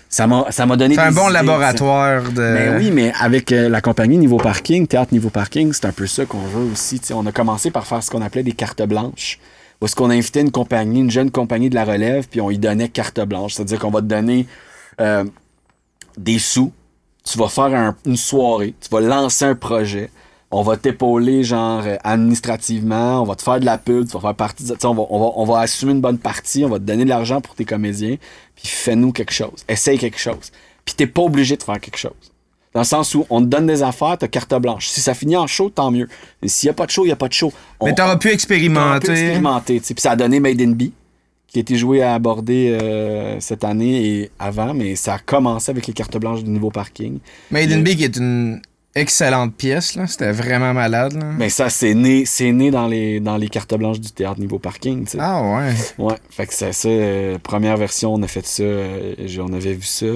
ça 0.08 0.26
m'a 0.26 0.46
ça 0.50 0.66
m'a 0.66 0.76
donné 0.76 0.94
C'est 0.96 1.00
un 1.02 1.12
bon 1.12 1.24
idées, 1.24 1.32
laboratoire 1.34 2.22
de. 2.32 2.40
Mais 2.42 2.76
oui, 2.78 2.90
mais 2.90 3.12
avec 3.20 3.52
euh, 3.52 3.68
la 3.68 3.80
compagnie 3.80 4.18
Niveau 4.18 4.38
Parking, 4.38 4.86
Théâtre 4.86 5.12
Niveau 5.12 5.30
Parking, 5.30 5.72
c'est 5.72 5.84
un 5.86 5.92
peu 5.92 6.06
ça 6.06 6.24
qu'on 6.26 6.38
veut 6.40 6.70
aussi. 6.72 6.98
tu 7.00 7.06
sais. 7.08 7.14
on 7.14 7.24
a 7.26 7.32
commencé 7.32 7.70
par 7.70 7.86
faire 7.86 8.02
ce 8.02 8.10
qu'on 8.10 8.22
appelait 8.22 8.42
des 8.42 8.52
cartes 8.52 8.82
blanches. 8.82 9.38
Où 9.80 9.86
est-ce 9.86 9.94
qu'on 9.96 10.10
invitait 10.10 10.40
une 10.42 10.50
compagnie, 10.50 11.00
une 11.00 11.10
jeune 11.10 11.30
compagnie 11.30 11.70
de 11.70 11.74
la 11.74 11.84
relève, 11.84 12.26
puis 12.28 12.40
on 12.40 12.50
y 12.50 12.58
donnait 12.58 12.88
carte 12.88 13.20
blanche. 13.20 13.54
C'est-à-dire 13.54 13.78
qu'on 13.78 13.90
va 13.90 14.00
te 14.00 14.06
donner 14.06 14.46
euh, 15.00 15.24
des 16.18 16.38
sous, 16.38 16.72
tu 17.24 17.38
vas 17.38 17.48
faire 17.48 17.72
un- 17.74 17.96
une 18.04 18.16
soirée, 18.16 18.74
tu 18.80 18.88
vas 18.90 19.00
lancer 19.00 19.44
un 19.46 19.54
projet, 19.54 20.10
on 20.52 20.62
va 20.62 20.76
t'épauler 20.76 21.44
genre 21.44 21.82
euh, 21.86 21.96
administrativement, 22.02 23.22
on 23.22 23.24
va 23.24 23.34
te 23.36 23.42
faire 23.42 23.60
de 23.60 23.64
la 23.64 23.78
pub, 23.78 24.06
tu 24.06 24.12
vas 24.14 24.20
faire 24.20 24.34
partie 24.34 24.64
de 24.64 24.74
on 24.84 24.94
va, 24.94 25.02
on, 25.10 25.18
va, 25.20 25.26
on 25.36 25.44
va 25.44 25.60
assumer 25.60 25.92
une 25.92 26.00
bonne 26.00 26.18
partie, 26.18 26.64
on 26.64 26.68
va 26.68 26.78
te 26.78 26.84
donner 26.84 27.04
de 27.04 27.08
l'argent 27.08 27.40
pour 27.40 27.54
tes 27.54 27.64
comédiens, 27.64 28.16
puis 28.56 28.66
fais-nous 28.66 29.12
quelque 29.12 29.32
chose, 29.32 29.64
essaye 29.68 29.98
quelque 29.98 30.18
chose. 30.18 30.50
Puis 30.84 30.94
t'es 30.96 31.06
pas 31.06 31.22
obligé 31.22 31.56
de 31.56 31.62
faire 31.62 31.78
quelque 31.80 31.98
chose. 31.98 32.12
Dans 32.72 32.80
le 32.80 32.86
sens 32.86 33.14
où 33.14 33.26
on 33.30 33.40
te 33.40 33.46
donne 33.46 33.66
des 33.66 33.82
affaires, 33.82 34.16
t'as 34.16 34.28
carte 34.28 34.54
blanche. 34.54 34.88
Si 34.88 35.00
ça 35.00 35.12
finit 35.12 35.36
en 35.36 35.46
show, 35.48 35.70
tant 35.70 35.90
mieux. 35.90 36.08
Mais 36.40 36.46
s'il 36.48 36.68
y 36.68 36.70
a 36.70 36.72
pas 36.72 36.86
de 36.86 36.90
show, 36.92 37.04
il 37.04 37.08
y 37.08 37.12
a 37.12 37.16
pas 37.16 37.26
de 37.26 37.32
show. 37.32 37.52
On- 37.80 37.86
Mais 37.86 37.94
t'auras 37.96 38.16
pu 38.16 38.28
expérimenter. 38.30 39.10
expérimenter. 39.10 39.80
tu 39.80 39.86
sais. 39.86 39.94
Puis 39.94 40.02
ça 40.02 40.12
a 40.12 40.16
donné 40.16 40.38
Made 40.38 40.60
in 40.60 40.70
Bee, 40.70 40.92
qui 41.48 41.58
a 41.58 41.62
été 41.62 41.74
joué 41.76 42.00
à 42.02 42.14
aborder 42.14 42.78
euh, 42.80 43.40
cette 43.40 43.64
année 43.64 44.04
et 44.06 44.30
avant, 44.38 44.72
mais 44.72 44.94
ça 44.94 45.14
a 45.14 45.18
commencé 45.18 45.68
avec 45.70 45.88
les 45.88 45.92
cartes 45.92 46.16
blanches 46.16 46.44
du 46.44 46.50
niveau 46.50 46.70
parking. 46.70 47.18
Made 47.50 47.72
in 47.72 47.80
Bee 47.80 47.96
qui 47.96 48.04
est 48.04 48.16
une 48.16 48.62
excellente 48.94 49.54
pièce, 49.56 49.94
là. 49.94 50.06
C'était 50.06 50.32
vraiment 50.32 50.74
malade, 50.74 51.12
là. 51.14 51.26
Mais 51.38 51.48
ça, 51.48 51.70
c'est 51.70 51.94
né, 51.94 52.24
c'est 52.26 52.52
né 52.52 52.70
dans 52.70 52.86
les, 52.88 53.20
dans 53.20 53.36
les 53.36 53.48
cartes 53.48 53.74
blanches 53.74 54.00
du 54.00 54.10
théâtre 54.10 54.40
niveau 54.40 54.58
parking. 54.58 55.04
tu 55.04 55.12
sais. 55.12 55.18
Ah 55.20 55.40
ouais. 55.42 55.72
Ouais, 55.98 56.14
fait 56.30 56.46
que 56.46 56.54
c'est 56.54 56.72
ça. 56.72 56.88
euh, 56.88 57.38
première 57.42 57.76
version, 57.76 58.14
on 58.14 58.22
a 58.22 58.26
fait 58.26 58.46
ça. 58.46 58.62
euh, 58.62 59.14
on 59.38 59.52
avait 59.52 59.74
vu 59.74 59.82
ça. 59.84 60.06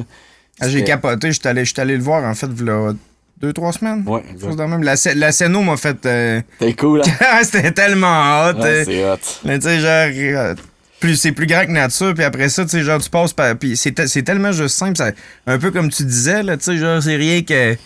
Ah, 0.60 0.68
j'ai 0.68 0.84
capoté, 0.84 1.32
j'étais 1.32 1.48
allé, 1.48 1.64
j'étais 1.64 1.80
allé 1.82 1.96
le 1.96 2.02
voir 2.02 2.22
en 2.24 2.34
fait, 2.34 2.46
v'là 2.48 2.92
deux, 3.40 3.52
trois 3.52 3.72
semaines. 3.72 4.04
Ouais, 4.06 4.22
de 4.40 4.62
même. 4.62 4.82
La, 4.84 4.94
la 5.16 5.32
scéno 5.32 5.62
m'a 5.62 5.76
fait. 5.76 6.06
euh, 6.06 6.40
C'était 6.58 6.74
cool, 6.74 7.02
hein? 7.02 7.40
C'était 7.42 7.72
tellement 7.72 8.46
hot. 8.48 8.54
Ouais, 8.60 8.64
euh, 8.64 8.84
c'est 8.84 9.04
hot. 9.04 9.16
mais 9.44 9.58
tu 9.58 9.66
sais, 9.66 9.80
genre. 9.80 10.54
Plus, 11.00 11.16
c'est 11.16 11.32
plus 11.32 11.46
grand 11.46 11.66
que 11.66 11.70
nature, 11.72 12.14
puis 12.14 12.24
après 12.24 12.48
ça, 12.48 12.62
tu 12.64 12.70
sais, 12.70 12.82
genre, 12.82 12.98
tu 13.00 13.10
passes 13.10 13.34
par. 13.34 13.54
Puis 13.56 13.76
c'est 13.76 13.92
tellement 14.22 14.52
juste 14.52 14.76
simple, 14.76 14.96
ça- 14.96 15.10
un 15.46 15.58
peu 15.58 15.70
comme 15.70 15.90
tu 15.90 16.04
disais, 16.04 16.42
là, 16.42 16.56
tu 16.56 16.64
sais, 16.64 16.76
genre, 16.78 17.02
c'est 17.02 17.16
rien 17.16 17.42
que. 17.42 17.76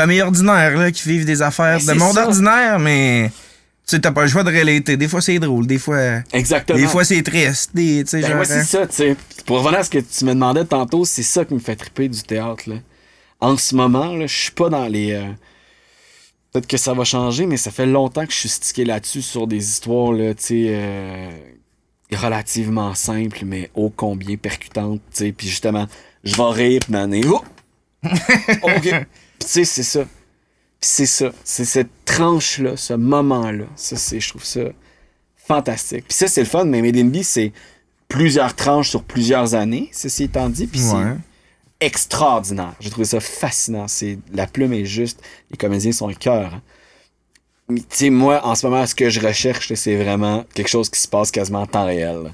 Famille 0.00 0.22
ordinaire, 0.22 0.76
là, 0.76 0.90
qui 0.92 1.08
vivent 1.08 1.24
des 1.24 1.42
affaires 1.42 1.74
Mais 1.80 1.80
de 1.80 1.86
c'est 1.86 1.94
monde 1.94 2.14
ça. 2.14 2.26
ordinaire, 2.26 2.78
mais. 2.78 3.30
Tu 3.86 3.96
sais, 3.96 4.00
t'as 4.00 4.12
pas 4.12 4.22
le 4.22 4.28
choix 4.28 4.44
de 4.44 4.50
relater. 4.56 4.96
Des 4.96 5.08
fois, 5.08 5.20
c'est 5.20 5.38
drôle, 5.38 5.66
des 5.66 5.78
fois. 5.78 6.20
Exactement. 6.32 6.78
Des 6.78 6.86
fois, 6.86 7.04
c'est 7.04 7.22
triste. 7.22 7.70
Des, 7.74 8.04
tu 8.04 8.10
sais, 8.10 8.20
Ben, 8.20 8.26
genre. 8.28 8.36
moi, 8.36 8.44
c'est 8.44 8.58
hein. 8.60 8.64
ça, 8.64 8.86
tu 8.86 8.94
sais. 8.94 9.16
Pour 9.46 9.58
revenir 9.58 9.80
à 9.80 9.84
ce 9.84 9.90
que 9.90 9.98
tu 9.98 10.24
me 10.24 10.34
demandais 10.34 10.64
tantôt, 10.64 11.04
c'est 11.04 11.22
ça 11.22 11.44
qui 11.44 11.54
me 11.54 11.58
fait 11.58 11.74
triper 11.74 12.08
du 12.08 12.22
théâtre, 12.22 12.64
là. 12.68 12.76
En 13.40 13.56
ce 13.56 13.74
moment, 13.74 14.14
là, 14.14 14.26
je 14.26 14.34
suis 14.36 14.52
pas 14.52 14.68
dans 14.68 14.86
les. 14.86 15.12
euh, 15.12 15.24
Peut-être 16.52 16.66
que 16.66 16.76
ça 16.76 16.94
va 16.94 17.04
changer, 17.04 17.46
mais 17.46 17.56
ça 17.56 17.70
fait 17.70 17.86
longtemps 17.86 18.24
que 18.24 18.32
je 18.32 18.38
suis 18.38 18.48
stické 18.48 18.84
là-dessus 18.84 19.22
sur 19.22 19.46
des 19.46 19.68
histoires, 19.68 20.12
là, 20.12 20.32
tu 20.34 20.44
sais, 20.44 20.66
euh, 20.68 21.30
relativement 22.12 22.94
simples, 22.94 23.40
mais 23.44 23.70
ô 23.74 23.90
combien 23.90 24.36
percutantes, 24.36 25.00
tu 25.12 25.24
sais. 25.24 25.32
Puis 25.32 25.48
justement, 25.48 25.86
je 26.24 26.36
vais 26.36 26.50
rire, 26.50 26.80
puis 26.84 26.92
m'en 26.92 27.08
oh! 27.32 27.44
OK. 28.62 28.94
Puis 29.38 29.46
tu 29.46 29.52
sais, 29.52 29.64
c'est 29.64 29.82
ça. 29.82 30.04
C'est 30.80 31.06
ça. 31.06 31.32
C'est 31.44 31.64
cette 31.64 31.90
tranche-là, 32.04 32.76
ce 32.76 32.94
moment-là. 32.94 33.64
Ça, 33.76 33.96
c'est, 33.96 34.20
je 34.20 34.28
trouve 34.30 34.44
ça 34.44 34.60
fantastique. 35.36 36.04
Puis 36.08 36.16
ça, 36.16 36.28
c'est 36.28 36.40
le 36.42 36.46
fun, 36.46 36.64
mais 36.64 36.82
Made 36.82 36.96
in 36.96 37.06
Bee, 37.06 37.24
c'est 37.24 37.52
plusieurs 38.08 38.54
tranches 38.54 38.90
sur 38.90 39.02
plusieurs 39.02 39.54
années, 39.54 39.88
ceci 39.92 40.24
étant 40.24 40.48
dit. 40.48 40.66
Puis 40.66 40.80
Ouais. 40.82 40.86
c'est 41.80 41.86
extraordinaire. 41.86 42.74
J'ai 42.80 42.90
trouvé 42.90 43.06
ça 43.06 43.20
fascinant. 43.20 43.88
C'est, 43.88 44.18
la 44.32 44.46
plume 44.46 44.72
est 44.72 44.84
juste. 44.84 45.20
Les 45.50 45.56
comédiens 45.56 45.92
sont 45.92 46.08
un 46.08 46.14
cœur. 46.14 46.54
hein. 46.54 46.62
Mais 47.70 47.80
tu 47.80 47.86
sais, 47.90 48.10
moi, 48.10 48.44
en 48.46 48.54
ce 48.54 48.66
moment, 48.66 48.86
ce 48.86 48.94
que 48.94 49.10
je 49.10 49.20
recherche, 49.20 49.72
c'est 49.74 49.96
vraiment 50.02 50.44
quelque 50.54 50.68
chose 50.68 50.88
qui 50.88 50.98
se 51.00 51.08
passe 51.08 51.30
quasiment 51.30 51.62
en 51.62 51.66
temps 51.66 51.84
réel. 51.84 52.32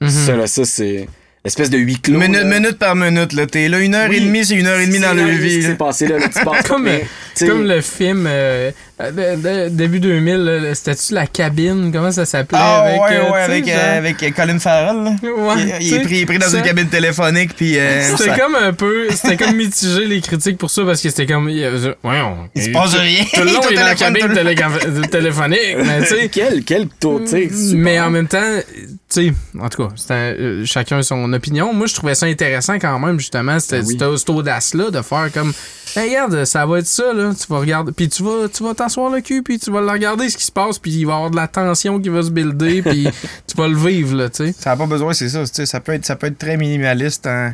Mhm. 0.00 0.08
Ça, 0.10 0.34
là, 0.36 0.46
ça, 0.48 0.64
c'est 0.64 1.08
l'espèce 1.44 1.70
de 1.70 1.78
huis 1.78 1.98
clos. 2.00 2.18
Minute, 2.18 2.78
par 2.78 2.94
minute, 2.96 3.32
là. 3.32 3.46
T'es 3.46 3.68
là 3.68 3.78
une 3.80 3.94
heure 3.94 4.08
Oui. 4.08 4.16
et 4.16 4.20
demie, 4.20 4.44
c'est 4.44 4.54
une 4.54 4.66
heure 4.66 4.78
et 4.78 4.86
demie 4.86 4.98
C'est 4.98 5.04
dans 5.04 5.14
le 5.14 5.24
vie. 5.30 5.48
qui 5.56 5.60
là. 5.62 5.68
s'est 5.70 5.74
passé 5.76 6.06
là, 6.06 6.18
là, 6.18 6.28
tu 6.28 6.44
penses- 6.44 6.62
Comme, 6.62 6.84
mais, 6.84 7.04
euh, 7.42 7.46
Comme 7.48 7.66
le 7.66 7.80
film 7.80 8.26
euh, 8.28 8.70
de- 9.10 9.42
de- 9.42 9.68
début 9.70 10.00
2000, 10.00 10.36
là, 10.36 10.74
c'était-tu 10.74 11.14
la 11.14 11.26
cabine? 11.26 11.90
Comment 11.92 12.12
ça 12.12 12.24
s'appelait? 12.24 12.58
Ah 12.60 12.82
avec, 12.82 13.00
ouais, 13.00 13.16
euh, 13.16 13.30
ouais, 13.32 13.40
avec, 13.40 13.66
genre- 13.66 13.74
euh, 13.76 13.98
avec 13.98 14.22
euh, 14.22 14.30
Colin 14.30 14.58
Farrell. 14.58 15.16
Ouais, 15.22 15.78
il, 15.80 15.94
est 15.94 16.00
pris, 16.00 16.14
il 16.16 16.20
est 16.22 16.26
pris 16.26 16.38
dans 16.38 16.46
ça- 16.48 16.58
une 16.58 16.62
cabine 16.64 16.88
téléphonique, 16.88 17.54
puis 17.56 17.78
euh, 17.78 18.02
C'était 18.16 18.30
ça- 18.30 18.38
comme 18.38 18.54
un 18.54 18.72
peu. 18.72 19.08
C'était 19.10 19.36
comme 19.36 19.56
mitigé 19.56 20.06
les 20.06 20.20
critiques 20.20 20.58
pour 20.58 20.70
ça 20.70 20.82
parce 20.84 21.00
que 21.02 21.08
c'était 21.08 21.26
comme. 21.26 21.48
il 21.48 21.68
Voyons. 22.02 22.36
se 22.56 22.68
passe 22.70 22.94
rien. 22.94 23.24
Tout 23.32 23.40
le 23.40 23.46
long, 23.52 23.60
il 23.70 23.74
est 23.74 23.76
dans 23.78 23.84
la 23.84 23.94
cabine 23.94 24.26
téléca- 24.28 25.08
téléphonique. 25.10 25.76
Mais 25.84 26.02
tu 26.02 26.06
sais. 26.08 26.28
quel, 26.28 26.62
quel 26.64 26.88
taux, 26.88 27.20
tu 27.20 27.28
sais. 27.28 27.48
Mais 27.74 27.98
en 28.00 28.10
même 28.10 28.28
temps, 28.28 28.58
tu 28.76 28.94
sais, 29.08 29.32
en 29.60 29.68
tout 29.68 29.86
cas, 29.86 29.94
c'est 29.96 30.12
un- 30.12 30.16
euh, 30.16 30.62
chacun 30.64 31.02
son 31.02 31.32
opinion. 31.32 31.72
Moi, 31.72 31.86
je 31.86 31.94
trouvais 31.94 32.14
ça 32.14 32.26
intéressant 32.26 32.74
quand 32.78 32.98
même, 32.98 33.18
justement, 33.18 33.58
cette, 33.58 33.70
Ben 33.82 33.86
oui. 33.86 33.96
cette- 33.98 34.16
cette 34.18 34.30
audace-là 34.30 34.90
de 34.90 35.02
faire 35.02 35.28
comme, 35.32 35.52
Hey, 35.94 36.08
regarde, 36.08 36.44
ça 36.46 36.64
va 36.64 36.78
être 36.78 36.86
ça, 36.86 37.12
là. 37.12 37.32
Tu 37.38 37.46
vas 37.52 37.58
regarder, 37.58 37.92
puis 37.92 38.08
tu 38.08 38.22
vas, 38.22 38.48
tu 38.48 38.62
vas 38.64 38.72
t'asseoir 38.94 39.10
le 39.10 39.20
cul, 39.20 39.42
puis 39.42 39.58
tu 39.58 39.70
vas 39.70 39.80
le 39.80 39.90
regarder 39.90 40.28
ce 40.28 40.36
qui 40.36 40.44
se 40.44 40.52
passe, 40.52 40.78
puis 40.78 40.90
il 40.92 41.04
va 41.06 41.12
y 41.12 41.14
avoir 41.16 41.30
de 41.30 41.36
la 41.36 41.48
tension 41.48 42.00
qui 42.00 42.08
va 42.08 42.22
se 42.22 42.30
builder, 42.30 42.82
puis 42.90 43.08
tu 43.46 43.56
vas 43.56 43.68
le 43.68 43.76
vivre, 43.76 44.16
là, 44.16 44.28
tu 44.30 44.46
sais. 44.46 44.52
Ça 44.58 44.70
n'a 44.70 44.76
pas 44.76 44.86
besoin, 44.86 45.12
c'est 45.12 45.28
ça. 45.28 45.40
tu 45.44 45.54
sais, 45.54 45.66
Ça 45.66 45.80
peut, 45.80 45.92
être, 45.92 46.04
ça 46.04 46.16
peut 46.16 46.26
être 46.26 46.38
très 46.38 46.56
minimaliste 46.56 47.26
en, 47.26 47.52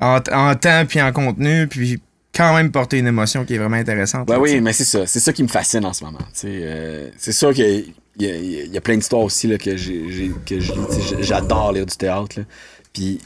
en, 0.00 0.20
en 0.32 0.54
temps 0.54 0.84
puis 0.86 1.00
en 1.00 1.12
contenu, 1.12 1.66
puis 1.68 2.00
quand 2.34 2.54
même 2.54 2.70
porter 2.70 2.98
une 2.98 3.06
émotion 3.06 3.44
qui 3.46 3.54
est 3.54 3.58
vraiment 3.58 3.76
intéressante. 3.76 4.26
Ben 4.28 4.34
là, 4.34 4.40
oui, 4.40 4.60
mais 4.60 4.74
c'est 4.74 4.84
ça. 4.84 5.06
C'est 5.06 5.20
ça 5.20 5.32
qui 5.32 5.42
me 5.42 5.48
fascine 5.48 5.84
en 5.86 5.94
ce 5.94 6.04
moment. 6.04 6.18
euh, 6.44 7.08
c'est 7.16 7.32
sûr 7.32 7.54
qu'il 7.54 7.64
y 8.18 8.24
y 8.24 8.30
a- 8.30 8.36
il 8.36 8.72
y 8.72 8.76
a 8.76 8.80
plein 8.82 8.96
d'histoires 8.96 9.22
aussi 9.22 9.46
là, 9.46 9.56
que 9.58 9.74
j'adore 11.22 11.72
lire 11.72 11.86
du 11.86 11.96
théâtre. 11.96 12.38
là. 12.40 12.44
Puis, 12.92 13.18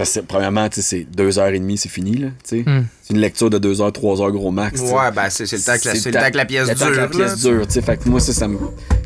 parce 0.00 0.14
que 0.14 0.20
premièrement, 0.20 0.66
tu 0.70 0.76
sais, 0.76 0.82
c'est 0.82 1.04
deux 1.14 1.38
heures 1.38 1.48
et 1.48 1.58
demie, 1.58 1.76
c'est 1.76 1.90
fini. 1.90 2.16
Là, 2.16 2.28
tu 2.42 2.64
sais. 2.64 2.64
Hmm. 2.66 2.86
C'est 3.02 3.12
une 3.12 3.20
lecture 3.20 3.50
de 3.50 3.58
deux 3.58 3.82
heures, 3.82 3.92
trois 3.92 4.22
heures 4.22 4.32
gros 4.32 4.50
max. 4.50 4.80
Ouais, 4.80 5.10
ben 5.14 5.28
c'est 5.28 5.44
c'est 5.44 5.58
le 5.58 5.62
temps 5.62 5.78
que 5.78 5.88
la, 5.88 5.94
c'est 5.94 6.10
le 6.10 6.18
temps 6.18 6.30
que 6.30 6.36
la 6.38 6.44
pièce 6.46 6.68
le 6.70 6.74
temps 6.74 6.86
dure. 6.86 6.94
que 6.94 7.00
la 7.00 7.08
pièce 7.08 7.44
là. 7.44 7.50
dure, 7.50 7.66
tu 7.66 7.74
sais. 7.74 7.82
Fait 7.82 7.98
que 7.98 8.08
moi, 8.08 8.18
ça, 8.18 8.32
ça 8.32 8.48
me. 8.48 8.56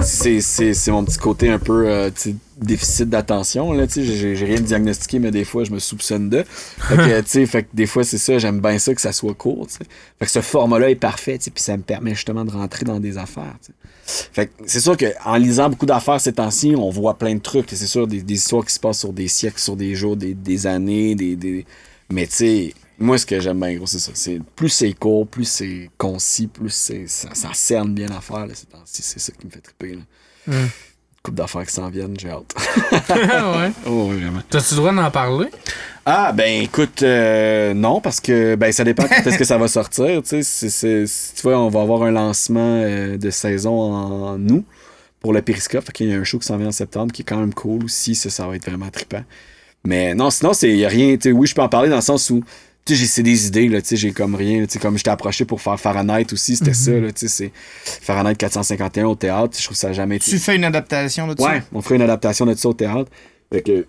C'est, 0.05 0.40
c'est, 0.40 0.72
c'est 0.72 0.92
mon 0.92 1.05
petit 1.05 1.18
côté 1.18 1.51
un 1.51 1.59
peu, 1.59 1.88
euh, 1.88 2.11
déficit 2.57 3.09
d'attention, 3.09 3.73
là, 3.73 3.87
tu 3.87 4.05
sais. 4.05 4.35
J'ai, 4.35 4.45
rien 4.45 4.61
diagnostiqué, 4.61 5.19
mais 5.19 5.31
des 5.31 5.45
fois, 5.45 5.65
je 5.65 5.71
me 5.71 5.79
soupçonne 5.79 6.29
de. 6.29 6.45
Que, 6.89 7.21
tu 7.21 7.29
sais, 7.29 7.47
fait 7.47 7.65
que 7.65 7.69
des 7.75 7.87
fois, 7.87 8.05
c'est 8.05 8.19
ça, 8.19 8.39
j'aime 8.39 8.61
bien 8.61 8.79
ça 8.79 8.95
que 8.95 9.01
ça 9.01 9.13
soit 9.13 9.35
court. 9.35 9.67
Fait 9.71 9.87
que 10.21 10.31
ce 10.31 10.41
format-là 10.41 10.91
est 10.91 10.97
parfait, 10.97 11.39
tu 11.39 11.51
puis 11.51 11.63
ça 11.63 11.77
me 11.77 11.83
permet 11.83 12.15
justement 12.15 12.45
de 12.45 12.51
rentrer 12.51 12.85
dans 12.85 13.01
des 13.01 13.19
affaires. 13.19 13.57
Fait 14.07 14.47
que 14.47 14.53
c'est 14.67 14.81
sûr 14.81 14.97
qu'en 14.97 15.37
lisant 15.37 15.71
beaucoup 15.71 15.87
d'affaires 15.87 16.21
ces 16.21 16.33
temps-ci, 16.33 16.75
on 16.77 16.91
voit 16.91 17.19
plein 17.19 17.35
de 17.35 17.41
trucs. 17.41 17.67
C'est 17.71 17.87
sûr, 17.87 18.07
des, 18.07 18.23
histoires 18.33 18.65
qui 18.65 18.73
se 18.73 18.81
passent 18.81 19.01
sur 19.01 19.13
des 19.13 19.29
siècles, 19.29 19.59
sur 19.59 19.77
des 19.77 19.95
jours, 19.95 20.17
des, 20.17 20.67
années, 20.67 21.15
des, 21.15 21.37
des... 21.37 21.65
Mais 22.11 22.27
tu 22.27 22.35
sais, 22.35 22.75
moi, 22.99 23.19
ce 23.19 23.27
que 23.27 23.41
j'aime 23.41 23.61
bien, 23.61 23.75
gros, 23.75 23.87
c'est 23.87 23.99
ça. 23.99 24.13
C'est, 24.15 24.41
plus 24.55 24.69
c'est 24.69 24.93
court, 24.93 25.26
plus 25.26 25.47
c'est 25.47 25.91
concis, 25.99 26.47
plus 26.47 26.71
c'est, 26.71 27.07
ça, 27.09 27.31
cerne 27.53 27.95
bien 27.95 28.07
l'affaire, 28.07 28.47
là, 28.47 28.55
ces 28.55 28.67
temps-ci. 28.67 29.03
C'est 29.03 29.18
ça 29.18 29.33
qui 29.33 29.47
me 29.47 29.51
fait 29.51 29.61
triper, 29.61 29.97
là. 29.97 30.03
Hmm. 30.47 30.68
Coupe 31.25 31.37
d'affaires 31.37 31.64
qui 31.64 31.72
s'en 31.72 31.88
viennent, 31.88 32.14
j'ai 32.21 32.29
hâte. 32.29 32.55
ouais? 32.84 33.72
oh, 33.87 34.09
oui, 34.11 34.21
vraiment. 34.21 34.41
T'as-tu 34.51 34.75
le 34.75 34.76
droit 34.76 34.92
d'en 34.92 35.11
parler? 35.11 35.46
Ah, 36.05 36.33
ben 36.33 36.61
écoute, 36.61 37.03
euh, 37.03 37.72
non, 37.72 38.03
parce 38.03 38.21
que 38.21 38.57
ben 38.57 38.71
ça 38.71 38.84
dépend 38.84 39.05
quand 39.05 39.26
est-ce 39.26 39.38
que 39.38 39.45
ça 39.45 39.57
va 39.57 39.67
sortir. 39.67 40.22
Tu 40.22 40.42
sais, 40.42 41.07
tu 41.34 41.42
vois, 41.42 41.59
on 41.59 41.71
va 41.71 41.80
avoir 41.80 42.03
un 42.03 42.11
lancement 42.11 42.83
euh, 42.83 43.17
de 43.17 43.30
saison 43.30 43.72
en, 43.72 44.49
août 44.51 44.67
pour 45.21 45.33
le 45.33 45.41
Périscope. 45.41 45.87
Fait 45.87 45.92
qu'il 45.92 46.11
y 46.11 46.13
a 46.13 46.18
un 46.18 46.25
show 46.25 46.38
qui 46.38 46.46
s'en 46.46 46.59
vient 46.59 46.68
en 46.68 46.72
septembre 46.72 47.11
qui 47.11 47.22
est 47.22 47.25
quand 47.25 47.41
même 47.41 47.55
cool 47.55 47.84
aussi. 47.84 48.14
Ça, 48.14 48.29
ça 48.29 48.46
va 48.46 48.57
être 48.57 48.67
vraiment 48.67 48.91
trippant. 48.91 49.25
Mais 49.83 50.14
non, 50.14 50.29
sinon, 50.29 50.53
il 50.53 50.75
n'y 50.75 50.84
a 50.84 50.91
rien. 50.91 51.17
tu 51.17 51.30
sais, 51.30 51.33
Oui, 51.33 51.46
je 51.46 51.55
peux 51.55 51.63
en 51.63 51.71
parler 51.71 51.88
dans 51.88 51.96
le 51.96 52.03
sens 52.03 52.29
où 52.29 52.45
tu 52.85 52.93
sais, 52.95 53.01
j'ai 53.01 53.07
c'est 53.07 53.23
des 53.23 53.47
idées, 53.47 53.69
là, 53.69 53.81
tu 53.81 53.89
sais, 53.89 53.97
j'ai 53.97 54.13
comme 54.13 54.35
rien. 54.35 54.65
tu 54.67 54.73
sais, 54.73 54.79
Comme 54.79 54.99
je 54.99 55.05
t'ai 55.05 55.11
approché 55.11 55.45
pour 55.45 55.61
faire 55.61 55.79
Fahrenheit 55.81 56.27
aussi, 56.33 56.57
c'était 56.57 56.75
ça. 56.75 56.91
Là, 56.93 57.13
tu 57.13 57.27
sais, 57.27 57.29
c'est 57.29 57.53
Fahrenheit 58.03 58.35
451 58.37 59.07
au 59.07 59.15
théâtre. 59.15 59.57
Je 59.59 59.65
trouve 59.65 59.77
ça 59.77 59.93
jamais. 59.93 60.19
Tu 60.19 60.39
fais 60.39 60.57
une 60.57 60.65
adaptation 60.65 61.27
de 61.27 61.39
ça? 61.41 61.49
Ouais, 61.49 61.63
on 61.73 61.81
ferait 61.81 61.97
une 61.97 62.03
adaptation 62.03 62.45
de 62.47 62.55
ça 62.55 62.69
au 62.69 62.75
théâtre. 62.75 63.11
Fait 63.53 63.63
que 63.63 63.87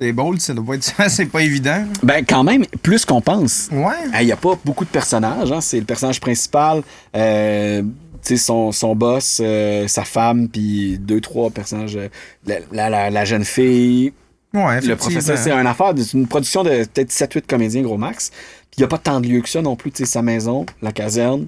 C'est 0.00 0.12
bold, 0.12 0.40
ça 0.40 0.54
doit 0.54 0.76
être 0.76 0.92
c'est 1.08 1.26
pas 1.26 1.42
évident. 1.42 1.78
là. 1.78 1.86
Ben, 2.02 2.24
quand 2.24 2.44
même, 2.44 2.64
plus 2.82 3.04
qu'on 3.04 3.20
pense. 3.20 3.68
Ouais. 3.72 3.94
Il 4.20 4.26
n'y 4.26 4.32
a 4.32 4.36
pas 4.36 4.58
beaucoup 4.64 4.84
de 4.84 4.90
personnages. 4.90 5.50
Hein. 5.50 5.60
C'est 5.60 5.78
le 5.80 5.84
personnage 5.86 6.20
principal, 6.20 6.82
euh, 7.16 7.82
tu 7.82 7.88
sais, 8.22 8.36
son, 8.36 8.72
son 8.72 8.94
boss, 8.94 9.40
euh, 9.42 9.88
sa 9.88 10.04
femme, 10.04 10.48
puis 10.48 10.98
deux, 10.98 11.20
trois 11.20 11.50
personnages. 11.50 11.96
euh, 11.96 12.08
la, 12.46 12.56
la, 12.72 12.90
la- 12.90 13.10
la 13.10 13.24
jeune 13.24 13.44
fille, 13.44 14.12
Ouais, 14.54 14.80
le 14.80 14.96
professeur. 14.96 15.36
C'est 15.38 15.50
une 15.52 15.66
affaire, 15.66 15.92
une 16.14 16.26
production 16.26 16.62
de 16.64 16.70
peut-être 16.84 17.10
7-8 17.10 17.46
comédiens, 17.46 17.82
gros 17.82 17.98
max. 17.98 18.30
Puis 18.30 18.78
il 18.78 18.80
n'y 18.80 18.84
a 18.84 18.88
pas 18.88 18.98
tant 18.98 19.20
de 19.20 19.26
lieux 19.28 19.40
que 19.42 19.48
ça 19.48 19.60
non 19.62 19.76
plus. 19.76 19.92
Sa 20.04 20.22
maison, 20.22 20.64
la 20.82 20.92
caserne, 20.92 21.46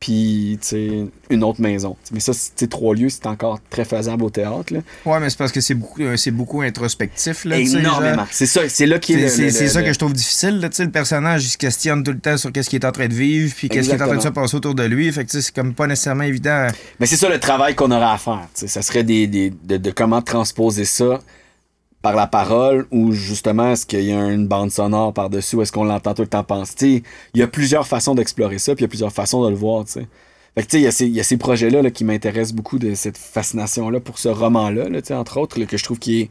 puis 0.00 0.58
une 1.30 1.44
autre 1.44 1.60
maison. 1.60 1.96
Mais 2.12 2.20
ça, 2.20 2.32
c'est- 2.34 2.68
trois 2.68 2.94
lieux, 2.94 3.08
c'est 3.08 3.26
encore 3.26 3.58
très 3.70 3.84
faisable 3.84 4.22
au 4.24 4.30
théâtre. 4.30 4.72
Là. 4.74 4.80
Ouais, 5.06 5.18
mais 5.20 5.30
c'est 5.30 5.38
parce 5.38 5.50
que 5.52 5.60
c'est 5.60 5.74
beaucoup, 5.74 6.02
euh, 6.02 6.16
c'est 6.16 6.30
beaucoup 6.30 6.60
introspectif. 6.60 7.44
Là, 7.44 7.58
Énormément. 7.58 8.26
C'est 8.30 8.46
ça, 8.46 8.68
c'est 8.68 8.86
là 8.86 8.98
qui 8.98 9.14
est 9.14 9.28
C'est 9.28 9.68
ça 9.68 9.80
le- 9.80 9.86
que 9.86 9.92
je 9.92 9.98
trouve 9.98 10.12
difficile. 10.12 10.60
Là, 10.60 10.68
le 10.78 10.90
personnage, 10.90 11.44
il 11.44 11.48
se 11.48 11.58
questionne 11.58 12.02
tout 12.02 12.12
le 12.12 12.18
temps 12.18 12.36
sur 12.36 12.52
qu'est-ce 12.52 12.68
qu'il 12.68 12.80
est 12.82 12.86
en 12.86 12.92
train 12.92 13.08
de 13.08 13.14
vivre, 13.14 13.54
puis 13.56 13.68
qu'est-ce 13.68 13.88
qui 13.88 13.94
est 13.94 14.02
en 14.02 14.06
train 14.06 14.16
de 14.16 14.22
se 14.22 14.28
passer 14.28 14.54
autour 14.56 14.74
de 14.74 14.84
lui. 14.84 15.10
Fait 15.12 15.24
que 15.24 15.40
c'est 15.40 15.54
comme 15.54 15.74
pas 15.74 15.86
nécessairement 15.86 16.24
évident. 16.24 16.68
Mais 17.00 17.06
c'est 17.06 17.16
ça 17.16 17.28
le 17.28 17.40
travail 17.40 17.74
qu'on 17.74 17.90
aurait 17.90 18.04
à 18.04 18.18
faire. 18.18 18.42
tu 18.54 18.60
sais. 18.62 18.66
Ça 18.68 18.82
serait 18.82 19.04
des, 19.04 19.26
des- 19.26 19.50
de, 19.50 19.76
de 19.78 19.90
comment 19.90 20.20
transposer 20.22 20.84
ça 20.84 21.20
par 22.04 22.14
la 22.16 22.28
parole 22.28 22.86
ou 22.92 23.12
justement 23.12 23.72
est-ce 23.72 23.86
qu'il 23.86 24.02
y 24.04 24.12
a 24.12 24.30
une 24.32 24.46
bande 24.48 24.70
sonore 24.70 25.14
par-dessus 25.14 25.56
ou 25.56 25.62
est-ce 25.62 25.72
qu'on 25.72 25.84
l'entend 25.84 26.14
tout 26.14 26.22
le 26.22 26.28
temps 26.28 26.44
penser? 26.44 27.02
Il 27.34 27.40
y 27.40 27.42
a 27.42 27.48
plusieurs 27.48 27.86
façons 27.88 28.14
d'explorer 28.14 28.58
ça 28.60 28.74
puis 28.76 28.82
il 28.82 28.86
y 28.86 28.86
a 28.86 28.88
plusieurs 28.90 29.12
façons 29.12 29.44
de 29.44 29.50
le 29.50 29.56
voir. 29.56 29.86
tu 29.86 29.92
sais. 29.92 30.08
Fait 30.56 30.62
tu 30.64 30.70
sais, 30.72 31.06
il 31.08 31.14
y 31.14 31.20
a 31.20 31.24
ces- 31.24 31.36
projets-là 31.38 31.82
là, 31.82 31.90
qui 31.90 32.04
m'intéressent 32.04 32.54
beaucoup 32.54 32.78
de 32.78 32.94
cette 32.94 33.18
fascination-là 33.18 34.00
pour 34.00 34.18
ce 34.18 34.28
roman-là, 34.28 34.86
entre 35.18 35.38
autres, 35.38 35.64
que 35.64 35.76
je 35.78 35.84
trouve 35.84 35.98
qui 35.98 36.22
est 36.22 36.30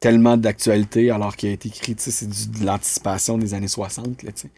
tellement 0.00 0.36
d'actualité 0.36 1.10
alors 1.10 1.36
qu'il 1.36 1.50
a 1.50 1.52
été 1.52 1.68
écrit, 1.68 1.94
tu 1.96 2.02
sais, 2.04 2.10
c'est 2.12 2.28
de 2.60 2.66
l'anticipation 2.66 3.38
des 3.38 3.54
années 3.54 3.68
60. 3.68 4.22
Là, 4.24 4.32
tu 4.32 4.42
sais. 4.42 4.50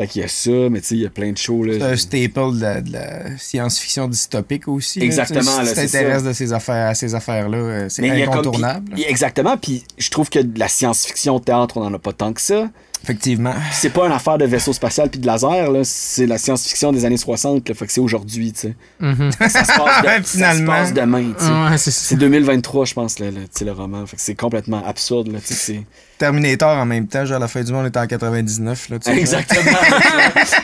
Fait 0.00 0.06
qu'il 0.06 0.22
y 0.22 0.24
a 0.24 0.28
ça, 0.28 0.50
mais 0.70 0.80
tu 0.80 0.86
sais, 0.86 0.94
il 0.96 1.02
y 1.02 1.06
a 1.06 1.10
plein 1.10 1.32
de 1.32 1.38
shows. 1.38 1.64
C'est 1.70 1.82
un 1.82 1.96
staple 1.96 2.58
de 2.58 2.92
la, 2.92 3.36
science-fiction 3.38 4.08
dystopique 4.08 4.66
aussi. 4.68 5.00
Exactement, 5.02 5.58
là, 5.58 5.66
Si 5.66 5.74
tu 5.74 5.80
t'intéresses 5.80 6.22
de 6.22 6.32
ces 6.32 6.52
affaires, 6.52 6.88
à 6.88 6.94
ces 6.94 7.14
affaires-là, 7.14 7.58
euh, 7.58 7.88
c'est 7.88 8.02
Mais 8.02 8.08
il 8.08 8.18
y 8.18 8.22
a 8.22 8.26
comme- 8.26 8.34
incontournable. 8.38 8.94
exactement. 9.06 9.56
Puis 9.56 9.84
je 9.98 10.10
trouve 10.10 10.30
que 10.30 10.38
de 10.38 10.58
la 10.58 10.68
science-fiction 10.68 11.38
théâtre, 11.40 11.76
on 11.76 11.80
n'en 11.84 11.94
a 11.94 11.98
pas 11.98 12.12
tant 12.12 12.32
que 12.32 12.40
ça. 12.40 12.68
Effectivement. 13.02 13.54
C'est 13.72 13.90
pas 13.90 14.06
une 14.06 14.12
affaire 14.12 14.36
de 14.38 14.44
vaisseau 14.44 14.72
spatial 14.72 15.08
puis 15.08 15.18
de 15.20 15.26
laser, 15.26 15.70
là. 15.70 15.80
C'est 15.84 16.26
la 16.26 16.36
science-fiction 16.38 16.92
des 16.92 17.04
années 17.04 17.16
60, 17.16 17.68
là. 17.68 17.74
Fait 17.74 17.86
que 17.86 17.92
c'est 17.92 18.00
aujourd'hui, 18.00 18.52
tu 18.52 18.60
sais. 18.60 18.74
Mhm. 19.00 19.30
Ça 19.32 19.48
se 19.48 19.78
passe, 19.78 20.20
de- 20.20 20.26
Finalement. 20.26 20.72
ça 20.76 20.78
se 20.86 20.92
passe 20.92 20.94
demain, 20.94 21.32
tu 21.38 21.44
sais. 21.44 21.50
Ouais, 21.50 21.78
c'est 21.78 21.90
C'est 21.90 22.14
ça. 22.14 22.20
2023, 22.20 22.84
je 22.84 22.94
pense, 22.94 23.18
le, 23.18 23.30
le, 23.30 23.72
roman. 23.72 24.04
Fait 24.06 24.16
que 24.16 24.22
c'est 24.22 24.34
complètement 24.34 24.82
absurde, 24.86 25.28
là. 25.32 25.38
Tu 25.44 25.54
sais. 25.54 25.82
Terminator 26.18 26.76
en 26.76 26.84
même 26.84 27.06
temps, 27.06 27.24
genre 27.24 27.38
la 27.38 27.48
fin 27.48 27.62
du 27.62 27.72
monde 27.72 27.86
était 27.86 27.98
en 27.98 28.06
99. 28.06 28.88
Là, 28.90 28.98
tu 28.98 29.10
sais. 29.10 29.18
Exactement. 29.18 29.62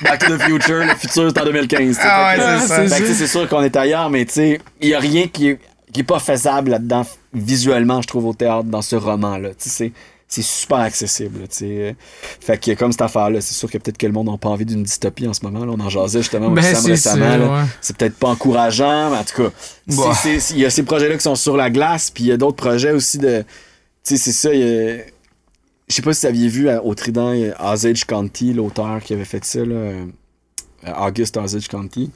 Back 0.03 0.19
to 0.27 0.37
the 0.37 0.43
future, 0.43 0.85
le 0.85 0.95
futur, 0.95 1.31
c'est 1.35 1.41
en 1.41 1.45
2015. 1.45 1.89
tu 1.89 1.95
sais. 1.95 2.01
Ah 2.05 2.35
ouais, 2.37 2.61
c'est 2.61 2.67
ça. 2.69 2.75
Fait 2.89 3.03
que, 3.03 3.07
tu 3.07 3.13
sais, 3.13 3.15
c'est 3.15 3.27
sûr 3.27 3.49
qu'on 3.49 3.63
est 3.63 3.75
ailleurs, 3.77 4.11
mais 4.11 4.25
tu 4.27 4.35
sais, 4.35 4.61
il 4.83 4.89
y 4.91 4.95
a 4.95 4.99
rien 5.01 5.27
qui 5.29 5.49
est, 5.49 5.59
qui 5.93 6.01
est 6.01 6.05
pas 6.05 6.19
faisable 6.19 6.71
là-dedans, 6.73 7.07
visuellement, 7.33 8.03
je 8.03 8.07
trouve, 8.09 8.27
au 8.27 8.35
théâtre, 8.35 8.65
dans 8.65 8.83
ce 8.83 8.97
roman-là. 8.97 9.51
Tu 9.59 9.71
sais, 9.71 9.93
c'est, 10.29 10.43
super 10.43 10.79
accessible, 10.79 11.41
sais. 11.49 11.95
Fait 12.41 12.59
que 12.59 12.73
comme 12.75 12.91
cette 12.93 13.03
affaire-là, 13.03 13.41
c'est 13.41 13.55
sûr 13.55 13.71
que 13.71 13.79
peut-être 13.79 13.97
que 13.99 14.07
le 14.07 14.13
monde 14.13 14.29
n'a 14.29 14.37
pas 14.37 14.49
envie 14.49 14.65
d'une 14.67 14.83
dystopie 14.83 15.27
en 15.29 15.33
ce 15.33 15.45
moment. 15.45 15.65
Là. 15.65 15.73
On 15.77 15.81
en 15.81 15.89
jasait 15.89 16.21
justement 16.21 16.51
Ben, 16.51 16.63
Sam 16.63 16.85
récemment. 16.91 17.55
ouais. 17.57 17.65
C'est 17.81 17.97
peut-être 17.97 18.17
pas 18.17 18.29
encourageant, 18.29 19.11
mais 19.11 19.19
en 19.19 19.25
tout 19.25 19.43
cas, 19.45 19.51
Bah. 19.87 20.13
il 20.25 20.59
y 20.59 20.65
a 20.65 20.71
ces 20.71 20.83
projets-là 20.83 21.17
qui 21.17 21.23
sont 21.23 21.35
sur 21.37 21.57
la 21.57 21.71
glace, 21.71 22.11
puis 22.11 22.25
il 22.25 22.27
y 22.29 22.33
a 22.33 22.37
d'autres 22.37 22.57
projets 22.57 22.93
aussi 22.93 23.19
de... 23.19 23.45
Tu 24.05 24.17
sais, 24.17 24.17
c'est 24.17 24.33
ça, 24.33 24.53
Je 24.53 25.95
sais 25.95 26.03
pas 26.03 26.13
si 26.13 26.21
vous 26.23 26.27
aviez 26.27 26.49
vu 26.49 26.69
à- 26.69 26.83
au 26.85 26.95
Trident, 26.95 27.33
Osage 27.61 28.05
County, 28.05 28.53
l'auteur 28.53 29.01
qui 29.03 29.15
avait 29.15 29.25
fait 29.25 29.45
ça, 29.45 29.61
là, 29.61 29.75
euh, 29.75 30.05
August 30.99 31.37
Osage 31.37 31.69
County. 31.69 32.11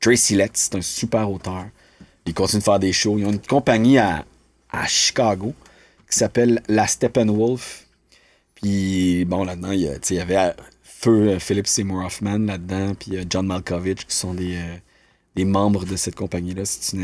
Tracy 0.00 0.34
Letts, 0.36 0.50
c'est 0.54 0.74
un 0.74 0.82
super 0.82 1.30
auteur. 1.30 1.64
Il 2.26 2.34
continue 2.34 2.60
de 2.60 2.64
faire 2.64 2.78
des 2.78 2.92
shows. 2.92 3.16
Ils 3.18 3.24
ont 3.26 3.30
une 3.32 3.40
compagnie 3.40 3.98
à, 3.98 4.24
à 4.70 4.86
Chicago 4.86 5.54
qui 6.10 6.16
s'appelle 6.18 6.62
La 6.68 6.86
Steppenwolf. 6.86 7.84
Puis, 8.54 9.24
bon, 9.26 9.44
là-dedans, 9.44 9.72
il 9.72 9.80
y, 9.80 10.14
y 10.14 10.20
avait 10.20 10.36
euh, 10.36 10.50
Feu 10.82 11.28
euh, 11.30 11.38
Philip 11.38 11.66
Seymour 11.66 12.04
Hoffman 12.06 12.38
là-dedans, 12.38 12.94
puis 12.98 13.16
euh, 13.16 13.24
John 13.28 13.46
Malkovich, 13.46 14.06
qui 14.06 14.16
sont 14.16 14.32
des, 14.34 14.58
des 15.34 15.44
membres 15.44 15.84
de 15.84 15.96
cette 15.96 16.14
compagnie-là. 16.14 16.62
C'est 16.64 16.96
une, 16.96 17.02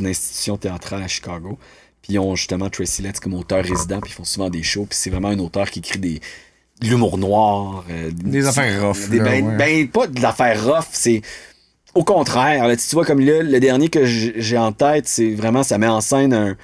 une 0.00 0.06
institution 0.06 0.56
théâtrale 0.58 1.02
à 1.02 1.08
Chicago. 1.08 1.58
Puis 2.02 2.14
ils 2.14 2.18
ont 2.18 2.36
justement 2.36 2.68
Tracy 2.70 3.02
Letts 3.02 3.20
comme 3.20 3.34
auteur 3.34 3.64
résident, 3.64 4.00
puis 4.00 4.10
ils 4.12 4.14
font 4.14 4.24
souvent 4.24 4.50
des 4.50 4.62
shows. 4.62 4.86
Puis 4.88 4.98
c'est 5.00 5.10
vraiment 5.10 5.28
un 5.28 5.38
auteur 5.38 5.70
qui 5.70 5.78
écrit 5.80 5.98
des 5.98 6.20
de 6.80 6.86
l'humour 6.86 7.18
noir. 7.18 7.84
euh, 7.90 8.10
Des 8.12 8.46
affaires 8.46 8.86
rough, 8.86 9.08
des- 9.08 9.18
là, 9.18 9.24
ben, 9.24 9.46
ouais. 9.48 9.56
ben, 9.56 9.88
pas 9.88 10.06
de 10.06 10.20
l'affaire 10.22 10.64
rough, 10.64 10.86
c'est 10.92 11.22
au 11.94 12.04
contraire. 12.04 12.68
Là, 12.68 12.76
tu 12.76 12.84
vois, 12.94 13.04
comme 13.04 13.18
là, 13.20 13.42
le 13.42 13.58
dernier 13.58 13.88
que 13.88 14.04
j'ai 14.04 14.56
en 14.58 14.70
tête, 14.72 15.08
c'est 15.08 15.34
vraiment, 15.34 15.64
ça 15.64 15.76
met 15.78 15.88
en 15.88 16.00
scène 16.00 16.32
un- 16.32 16.56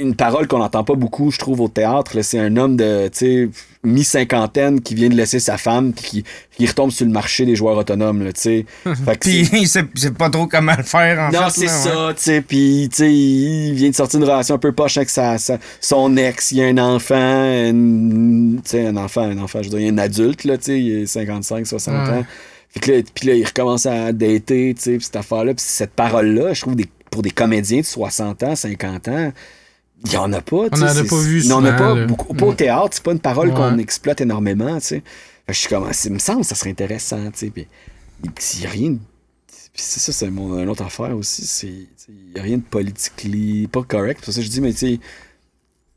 une 0.00 0.14
parole 0.14 0.46
qu'on 0.46 0.58
n'entend 0.58 0.84
pas 0.84 0.94
beaucoup, 0.94 1.30
je 1.30 1.38
trouve, 1.38 1.60
au 1.60 1.68
théâtre. 1.68 2.16
là. 2.16 2.22
C'est 2.22 2.38
un 2.38 2.56
homme 2.56 2.76
de, 2.76 3.08
tu 3.08 3.18
sais, 3.18 3.48
mi-cinquantaine 3.82 4.80
qui 4.80 4.94
vient 4.94 5.08
de 5.08 5.14
laisser 5.14 5.40
sa 5.40 5.56
femme 5.58 5.92
puis 5.92 6.04
qui, 6.04 6.24
qui 6.56 6.66
retombe 6.66 6.90
sur 6.90 7.04
le 7.06 7.12
marché 7.12 7.44
des 7.46 7.56
joueurs 7.56 7.76
autonomes, 7.76 8.22
là, 8.22 8.32
tu 8.32 8.40
sais. 8.40 8.66
Fait 9.04 9.14
que 9.14 9.18
Puis 9.20 9.44
c'est- 9.46 9.56
il 9.58 9.68
sait, 9.68 10.10
pas 10.12 10.30
trop 10.30 10.46
comment 10.46 10.74
le 10.76 10.82
faire, 10.82 11.18
en 11.18 11.30
non, 11.32 11.48
c'est 11.50 11.68
ça, 11.68 12.08
ouais. 12.08 12.14
tu 12.14 12.22
sais, 12.22 12.40
puis 12.40 12.88
tu 12.90 12.96
sais, 12.98 13.12
il 13.12 13.74
vient 13.74 13.90
de 13.90 13.94
sortir 13.94 14.20
d'une 14.20 14.28
relation 14.28 14.54
un 14.54 14.58
peu 14.58 14.72
poche 14.72 14.96
avec 14.96 15.10
sa, 15.10 15.38
sa- 15.38 15.58
son 15.80 16.16
ex, 16.16 16.52
il 16.52 16.58
y 16.58 16.62
a 16.62 16.66
un 16.66 16.78
enfant, 16.78 17.44
une- 17.68 18.60
tu 18.64 18.70
sais, 18.70 18.86
un 18.86 18.96
enfant, 18.96 19.22
un 19.22 19.38
enfant, 19.38 19.58
je 19.62 19.64
veux 19.64 19.78
dire, 19.78 19.80
il 19.80 19.86
y 19.86 19.88
a 19.90 19.92
un 19.92 19.98
adulte, 19.98 20.44
là, 20.44 20.56
tu 20.58 20.64
sais, 20.64 20.80
il 20.80 21.02
est 21.02 21.06
55, 21.06 21.66
60 21.66 21.94
Ouais. 22.08 22.14
ans. 22.18 22.26
Fait 22.70 22.80
que 22.80 22.92
là, 22.92 22.98
puis 23.14 23.26
là, 23.28 23.34
il 23.34 23.44
recommence 23.44 23.86
à 23.86 24.12
dater, 24.12 24.74
tu 24.76 24.82
sais, 24.82 24.96
puis 24.96 25.04
cette 25.04 25.16
affaire-là, 25.16 25.54
puis 25.54 25.64
cette 25.66 25.92
parole-là, 25.92 26.52
je 26.52 26.60
trouve, 26.60 26.76
des, 26.76 26.86
pour 27.10 27.22
des 27.22 27.30
comédiens 27.30 27.80
de 27.80 27.86
60 27.86 28.42
ans, 28.42 28.54
50 28.54 29.08
ans, 29.08 29.32
il 30.04 30.12
y 30.12 30.16
en 30.16 30.32
a 30.32 30.40
pas, 30.40 30.68
tu 30.70 30.74
On 30.74 30.76
sais. 30.76 30.82
en 30.84 31.04
a 31.04 31.08
pas 31.08 31.20
vu 31.20 31.42
y 31.44 31.52
en 31.52 31.64
a 31.64 31.70
souvent, 31.72 31.78
pas 31.78 31.94
là. 31.94 32.06
beaucoup. 32.06 32.34
Pas 32.34 32.46
au 32.46 32.54
théâtre, 32.54 32.88
c'est 32.92 33.02
pas 33.02 33.12
une 33.12 33.20
parole 33.20 33.48
Ouais. 33.48 33.54
qu'on 33.54 33.78
exploite 33.78 34.20
énormément, 34.20 34.74
tu 34.78 34.86
sais. 34.86 34.96
Fait 34.96 35.02
que 35.48 35.52
je 35.54 35.58
suis 35.58 35.68
comme, 35.68 35.88
il 36.04 36.12
me 36.12 36.18
semble 36.18 36.40
que 36.42 36.46
ça 36.46 36.54
serait 36.54 36.70
intéressant, 36.70 37.30
tu 37.32 37.38
sais, 37.46 37.50
puis 37.50 37.66
il 38.24 38.62
y 38.62 38.66
a 38.66 38.70
rien 38.70 38.90
de 38.90 38.98
puis 39.72 39.82
c'est 39.86 40.00
ça, 40.00 40.12
c'est 40.12 40.26
une 40.26 40.68
autre 40.68 40.82
affaire 40.82 41.16
aussi. 41.16 41.42
C'est, 41.46 41.68
il 42.08 42.32
n'y 42.34 42.40
a 42.40 42.42
rien 42.42 42.56
de 42.56 42.62
politically 42.62 43.68
pas 43.68 43.82
correct. 43.84 44.18
C'est 44.20 44.24
pour 44.24 44.34
ça 44.34 44.40
que 44.40 44.46
je 44.46 44.50
dis, 44.50 44.60
mais 44.60 44.72
tu 44.72 44.78
sais, 44.78 45.00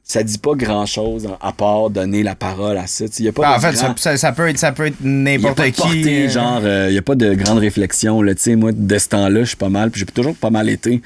ça 0.04 0.22
dit 0.22 0.38
pas 0.38 0.54
grand 0.54 0.86
chose 0.86 1.28
à 1.42 1.52
part 1.52 1.90
donner 1.90 2.22
la 2.22 2.36
parole 2.36 2.78
à 2.78 2.86
ça. 2.86 3.06
Il 3.18 3.26
y 3.26 3.28
a 3.30 3.32
pas 3.32 3.42
Ah, 3.48 3.58
en 3.58 3.60
fait, 3.60 3.72
grand- 3.74 3.98
ça, 3.98 4.18
ça- 4.18 4.32
peut 4.34 4.48
être, 4.48 4.60
ça 4.60 4.72
peut 4.72 4.86
être 4.86 4.98
n'importe 5.02 5.64
qui. 5.72 5.72
portée, 5.82 6.26
euh, 6.26 6.30
genre, 6.30 6.62
il 6.62 6.92
n'y 6.92 6.98
a 6.98 7.02
pas 7.02 7.16
de 7.16 7.34
grande 7.34 7.58
réflexion. 7.58 8.22
Là, 8.22 8.36
tu 8.36 8.42
sais, 8.42 8.56
moi, 8.56 8.72
de 8.72 8.98
ce 9.00 9.08
temps-là, 9.08 9.40
je 9.42 9.46
suis 9.50 9.58
pas 9.58 9.70
mal. 9.70 9.90
Puis 9.90 10.02
j'ai 10.02 10.06
toujours 10.06 10.36
pas 10.36 10.50
mal 10.52 10.70
été 10.70 11.02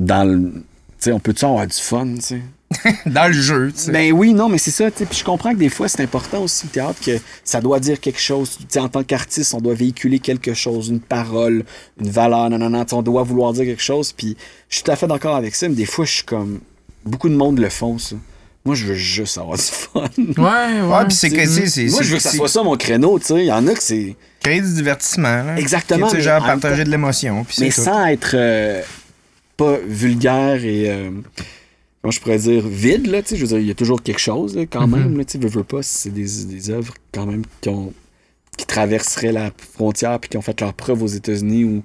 dans 0.00 0.24
le. 0.28 0.52
Sais, 0.98 1.12
on 1.12 1.20
peut-tu 1.20 1.44
avoir 1.44 1.66
du 1.66 1.76
fun, 1.76 2.14
tu 2.16 2.20
sais? 2.20 2.42
dans 3.06 3.28
le 3.28 3.32
jeu, 3.32 3.72
tu 3.72 3.84
sais. 3.84 3.92
Ben 3.92 4.12
oui, 4.12 4.34
non, 4.34 4.48
mais 4.48 4.58
c'est 4.58 4.70
ça. 4.70 4.90
Puis 4.90 5.06
je 5.12 5.24
comprends 5.24 5.52
que 5.52 5.58
des 5.58 5.68
fois, 5.68 5.88
c'est 5.88 6.02
important 6.02 6.42
aussi 6.42 6.66
le 6.66 6.70
théâtre 6.70 7.00
que 7.04 7.18
ça 7.44 7.60
doit 7.60 7.80
dire 7.80 8.00
quelque 8.00 8.20
chose. 8.20 8.56
Tu 8.58 8.66
sais, 8.68 8.80
en 8.80 8.88
tant 8.88 9.02
qu'artiste, 9.04 9.54
on 9.54 9.60
doit 9.60 9.74
véhiculer 9.74 10.18
quelque 10.18 10.54
chose, 10.54 10.88
une 10.88 11.00
parole, 11.00 11.64
une 12.00 12.10
valeur. 12.10 12.50
Non, 12.50 12.84
On 12.92 13.02
doit 13.02 13.22
vouloir 13.22 13.52
dire 13.52 13.64
quelque 13.64 13.82
chose. 13.82 14.12
Puis 14.12 14.36
je 14.68 14.76
suis 14.76 14.84
tout 14.84 14.90
à 14.90 14.96
fait 14.96 15.06
d'accord 15.06 15.36
avec 15.36 15.54
ça. 15.54 15.68
Mais 15.68 15.74
des 15.74 15.86
fois, 15.86 16.04
je 16.04 16.12
suis 16.12 16.24
comme. 16.24 16.60
Beaucoup 17.04 17.28
de 17.28 17.36
monde 17.36 17.58
le 17.58 17.70
font, 17.70 17.96
ça. 17.96 18.16
Moi, 18.64 18.74
je 18.74 18.84
veux 18.86 18.94
juste 18.94 19.38
avoir 19.38 19.56
du 19.56 19.62
fun. 19.62 20.00
Ouais, 20.18 20.34
ouais. 20.36 20.82
Ouais, 20.98 21.04
puis 21.06 21.16
c'est 21.16 21.30
que, 21.30 21.46
c'est. 21.46 21.86
Moi, 21.86 22.02
je 22.02 22.10
veux 22.10 22.16
que 22.16 22.22
ça 22.22 22.32
soit 22.32 22.48
ça 22.48 22.62
mon 22.62 22.76
créneau, 22.76 23.18
tu 23.18 23.26
sais. 23.26 23.36
Il 23.36 23.46
y 23.46 23.52
en 23.52 23.66
a 23.66 23.72
que 23.72 23.82
c'est. 23.82 24.14
Créer 24.40 24.60
du 24.60 24.74
divertissement, 24.74 25.42
là. 25.42 25.56
Exactement, 25.56 26.08
Tu 26.08 26.16
sais, 26.16 26.22
genre 26.22 26.44
partager 26.44 26.84
de 26.84 26.90
l'émotion. 26.90 27.46
Mais 27.60 27.70
sans 27.70 28.04
être 28.06 28.32
euh, 28.34 28.82
pas 29.58 29.76
vulgaire 29.86 30.64
et. 30.64 30.88
euh, 30.90 31.10
comment 32.00 32.10
je 32.12 32.20
pourrais 32.20 32.38
dire 32.38 32.66
vide, 32.66 33.06
là, 33.08 33.20
tu 33.22 33.28
sais. 33.30 33.36
Je 33.36 33.42
veux 33.42 33.48
dire, 33.48 33.58
il 33.58 33.66
y 33.66 33.70
a 33.70 33.74
toujours 33.74 34.02
quelque 34.02 34.20
chose, 34.20 34.56
là, 34.56 34.64
quand 34.64 34.86
Mhm. 34.86 34.96
même, 34.96 35.18
là, 35.18 35.24
tu 35.26 35.32
sais. 35.32 35.38
Veux, 35.38 35.48
veux 35.50 35.64
pas, 35.64 35.82
c'est 35.82 36.08
des, 36.10 36.44
des 36.46 36.70
œuvres, 36.70 36.94
quand 37.12 37.26
même, 37.26 37.42
qui 37.60 37.68
ont 37.68 37.92
qui 38.56 38.66
traverseraient 38.66 39.30
la 39.30 39.52
frontière 39.74 40.18
puis 40.18 40.30
qui 40.30 40.36
ont 40.36 40.42
fait 40.42 40.60
leur 40.60 40.74
preuve 40.74 41.02
aux 41.04 41.06
États-Unis 41.06 41.62
ou 41.64 41.82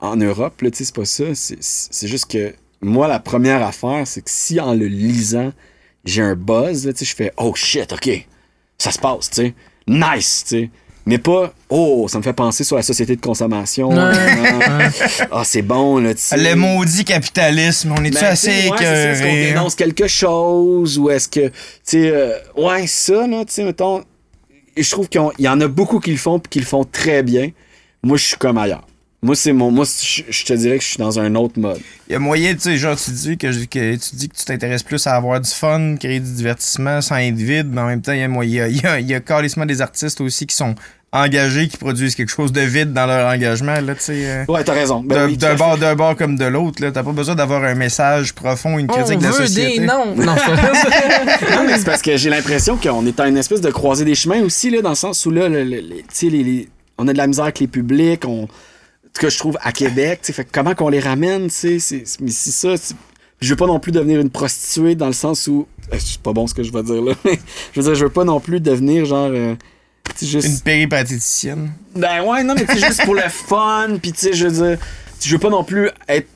en 0.00 0.16
Europe, 0.16 0.60
là, 0.60 0.70
tu 0.70 0.78
sais, 0.78 0.84
c'est 0.84 0.94
pas 0.94 1.04
ça. 1.06 1.34
C'est- 1.34 1.62
C'est 1.62 2.08
juste 2.08 2.30
que 2.30 2.54
moi, 2.82 3.06
la 3.08 3.20
première 3.20 3.62
affaire, 3.62 4.06
c'est 4.06 4.20
que 4.22 4.30
si 4.30 4.60
en 4.60 4.74
le 4.74 4.86
lisant, 4.86 5.52
j'ai 6.04 6.20
un 6.22 6.34
buzz, 6.34 6.84
là, 6.86 6.92
tu 6.92 7.00
sais, 7.00 7.04
je 7.06 7.14
fais 7.16 7.32
Oh 7.38 7.54
shit, 7.54 7.92
ok, 7.92 8.26
ça 8.78 8.90
se 8.90 8.98
passe, 8.98 9.30
tu 9.30 9.36
sais. 9.36 9.54
Nice, 9.86 10.44
tu 10.46 10.56
sais. 10.56 10.70
Mais 11.06 11.18
pas 11.18 11.52
Oh, 11.68 12.06
ça 12.08 12.18
me 12.18 12.22
fait 12.22 12.32
penser 12.32 12.62
sur 12.64 12.76
la 12.76 12.82
société 12.82 13.16
de 13.16 13.20
consommation. 13.20 13.88
Ouais. 13.90 14.12
Ah, 15.30 15.42
c'est 15.44 15.62
bon, 15.62 15.98
là, 15.98 16.14
tu 16.14 16.20
sais. 16.20 16.36
Le 16.36 16.54
maudit 16.56 17.04
capitalisme, 17.04 17.94
on 17.96 18.04
est-tu 18.04 18.18
Ben, 18.20 18.24
assez 18.24 18.50
tu 18.50 18.62
sais, 18.62 18.70
ouais, 18.70 18.76
c'est 18.78 18.84
ça, 18.84 19.10
Est-ce 19.10 19.22
qu'on 19.22 19.28
hein? 19.28 19.48
dénonce 19.48 19.74
quelque 19.74 20.08
chose 20.08 20.98
ou 20.98 21.10
est-ce 21.10 21.28
que, 21.28 21.48
tu 21.48 21.54
sais, 21.84 22.10
euh, 22.10 22.32
ouais, 22.56 22.86
ça, 22.86 23.26
là, 23.26 23.44
tu 23.44 23.52
sais, 23.52 23.64
mettons, 23.64 24.02
je 24.76 24.90
trouve 24.90 25.08
qu'il 25.08 25.22
y 25.38 25.48
en 25.48 25.60
a 25.60 25.68
beaucoup 25.68 26.00
qui 26.00 26.10
le 26.10 26.16
font 26.16 26.38
puis 26.38 26.50
qui 26.50 26.60
le 26.60 26.66
font 26.66 26.84
très 26.84 27.22
bien. 27.22 27.50
Moi, 28.02 28.16
je 28.16 28.24
suis 28.24 28.36
comme 28.36 28.58
ailleurs. 28.58 28.86
Moi, 29.22 29.34
c'est 29.36 29.52
mon. 29.52 29.70
Moi, 29.70 29.84
je 29.84 30.44
te 30.44 30.52
dirais 30.54 30.78
que 30.78 30.82
je 30.84 30.88
suis 30.88 30.96
dans 30.98 31.18
un 31.18 31.34
autre 31.34 31.58
mode. 31.60 31.80
Il 32.08 32.12
y 32.12 32.16
a 32.16 32.18
moyen, 32.18 32.54
tu 32.54 32.60
sais, 32.60 32.76
genre, 32.78 32.96
tu 32.96 33.10
dis 33.10 33.36
que, 33.36 33.48
que 33.66 33.94
tu 33.96 34.16
dis 34.16 34.28
que 34.30 34.34
tu 34.36 34.44
t'intéresses 34.46 34.82
plus 34.82 35.06
à 35.06 35.12
avoir 35.14 35.38
du 35.40 35.50
fun, 35.50 35.96
créer 36.00 36.20
du 36.20 36.32
divertissement 36.32 37.02
sans 37.02 37.16
être 37.16 37.34
vide, 37.36 37.68
mais 37.70 37.82
en 37.82 37.86
même 37.86 38.00
temps, 38.00 38.12
il 38.12 38.20
y 38.20 38.22
a 38.22 38.28
moyen. 38.28 38.66
Il 38.68 38.80
y 38.80 38.86
a, 38.86 38.98
il 38.98 39.06
y 39.06 39.14
a 39.14 39.20
carrément 39.20 39.66
des 39.66 39.82
artistes 39.82 40.22
aussi 40.22 40.46
qui 40.46 40.56
sont 40.56 40.74
engagés, 41.12 41.68
qui 41.68 41.76
produisent 41.76 42.14
quelque 42.14 42.30
chose 42.30 42.50
de 42.52 42.62
vide 42.62 42.94
dans 42.94 43.04
leur 43.04 43.26
engagement, 43.30 43.78
là, 43.80 43.94
tu 43.94 44.00
sais. 44.00 44.12
euh, 44.24 44.44
Ouais, 44.48 44.64
t'as 44.64 44.72
raison. 44.72 45.00
Ben 45.04 45.26
d'un 45.36 45.50
oui, 45.52 45.56
bord, 45.58 45.76
d'un 45.76 45.94
bord 45.96 46.16
comme 46.16 46.36
de 46.38 46.44
l'autre, 46.46 46.82
là. 46.82 46.90
T'as 46.90 47.02
pas 47.02 47.12
besoin 47.12 47.34
d'avoir 47.34 47.62
un 47.64 47.74
message 47.74 48.32
profond, 48.32 48.78
une 48.78 48.86
critique 48.86 49.16
On 49.16 49.18
de 49.18 49.24
la 49.24 49.30
veut 49.32 49.46
société. 49.46 49.80
des. 49.80 49.86
Non, 49.86 50.14
c'est 50.16 50.24
pas 50.24 50.74
ça. 50.74 51.56
Non, 51.56 51.64
mais 51.66 51.76
c'est 51.76 51.84
parce 51.84 52.00
que 52.00 52.16
j'ai 52.16 52.30
l'impression 52.30 52.78
qu'on 52.78 53.04
est 53.06 53.20
à 53.20 53.28
une 53.28 53.36
espèce 53.36 53.60
de 53.60 53.70
croisée 53.70 54.04
des 54.06 54.14
chemins 54.14 54.40
aussi, 54.40 54.70
là, 54.70 54.80
dans 54.80 54.90
le 54.90 54.94
sens 54.94 55.26
où 55.26 55.30
là, 55.30 55.48
le- 55.48 55.80
tu 55.80 56.04
sais, 56.10 56.28
les, 56.30 56.42
les- 56.42 56.68
on 56.96 57.06
a 57.08 57.12
de 57.12 57.18
la 57.18 57.26
misère 57.26 57.44
avec 57.44 57.58
les 57.58 57.66
publics, 57.66 58.24
on, 58.24 58.46
que 59.14 59.28
je 59.28 59.38
trouve 59.38 59.58
à 59.62 59.72
Québec, 59.72 60.20
fait 60.22 60.46
comment 60.50 60.74
qu'on 60.74 60.88
les 60.88 61.00
ramène, 61.00 61.44
tu 61.48 61.54
sais, 61.54 61.78
c'est- 61.78 62.02
c'est- 62.06 62.20
mais 62.20 62.30
c'est 62.30 62.50
ça, 62.52 62.76
c'est- 62.76 62.94
je 63.40 63.48
veux 63.50 63.56
pas 63.56 63.66
non 63.66 63.80
plus 63.80 63.92
devenir 63.92 64.20
une 64.20 64.30
prostituée 64.30 64.94
dans 64.94 65.06
le 65.06 65.12
sens 65.12 65.46
où, 65.46 65.66
euh, 65.92 65.96
c'est 65.98 66.20
pas 66.20 66.32
bon 66.32 66.46
ce 66.46 66.54
que 66.54 66.62
je 66.62 66.72
vais 66.72 66.82
dire 66.82 67.02
là, 67.02 67.12
je 67.74 67.80
veux 67.80 67.84
dire, 67.86 67.94
je 67.94 68.04
veux 68.04 68.10
pas 68.10 68.24
non 68.24 68.40
plus 68.40 68.60
devenir 68.60 69.04
genre, 69.04 69.30
euh, 69.32 69.54
juste, 70.22 70.46
Une 70.48 70.60
péripatéticienne. 70.60 71.72
ben 71.96 72.22
ouais, 72.24 72.42
non, 72.44 72.54
mais 72.54 72.66
sais, 72.66 72.86
juste 72.86 73.04
pour 73.04 73.14
le 73.14 73.28
fun, 73.28 73.98
puis 74.02 74.12
tu 74.12 74.20
sais, 74.20 74.32
je 74.32 74.46
veux 74.46 74.66
dire, 74.68 74.78
je 75.22 75.30
veux 75.32 75.38
pas 75.38 75.50
non 75.50 75.64
plus 75.64 75.88
être 76.08 76.28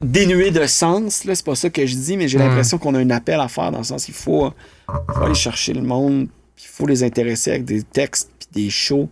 dénué 0.00 0.50
de 0.50 0.66
sens, 0.66 1.24
là, 1.24 1.34
c'est 1.34 1.44
pas 1.46 1.54
ça 1.54 1.70
que 1.70 1.86
je 1.86 1.94
dis, 1.96 2.16
mais 2.16 2.28
j'ai 2.28 2.38
Mm. 2.38 2.42
l'impression 2.42 2.78
qu'on 2.78 2.94
a 2.94 2.98
un 2.98 3.10
appel 3.10 3.40
à 3.40 3.48
faire 3.48 3.70
dans 3.70 3.78
le 3.78 3.84
sens 3.84 4.04
qu'il 4.04 4.14
faut, 4.14 4.52
faut 4.86 5.22
aller 5.22 5.34
chercher 5.34 5.72
le 5.72 5.82
monde, 5.82 6.28
il 6.58 6.66
faut 6.68 6.86
les 6.86 7.02
intéresser 7.02 7.50
avec 7.50 7.64
des 7.64 7.82
textes, 7.82 8.30
puis 8.38 8.64
des 8.64 8.70
shows. 8.70 9.08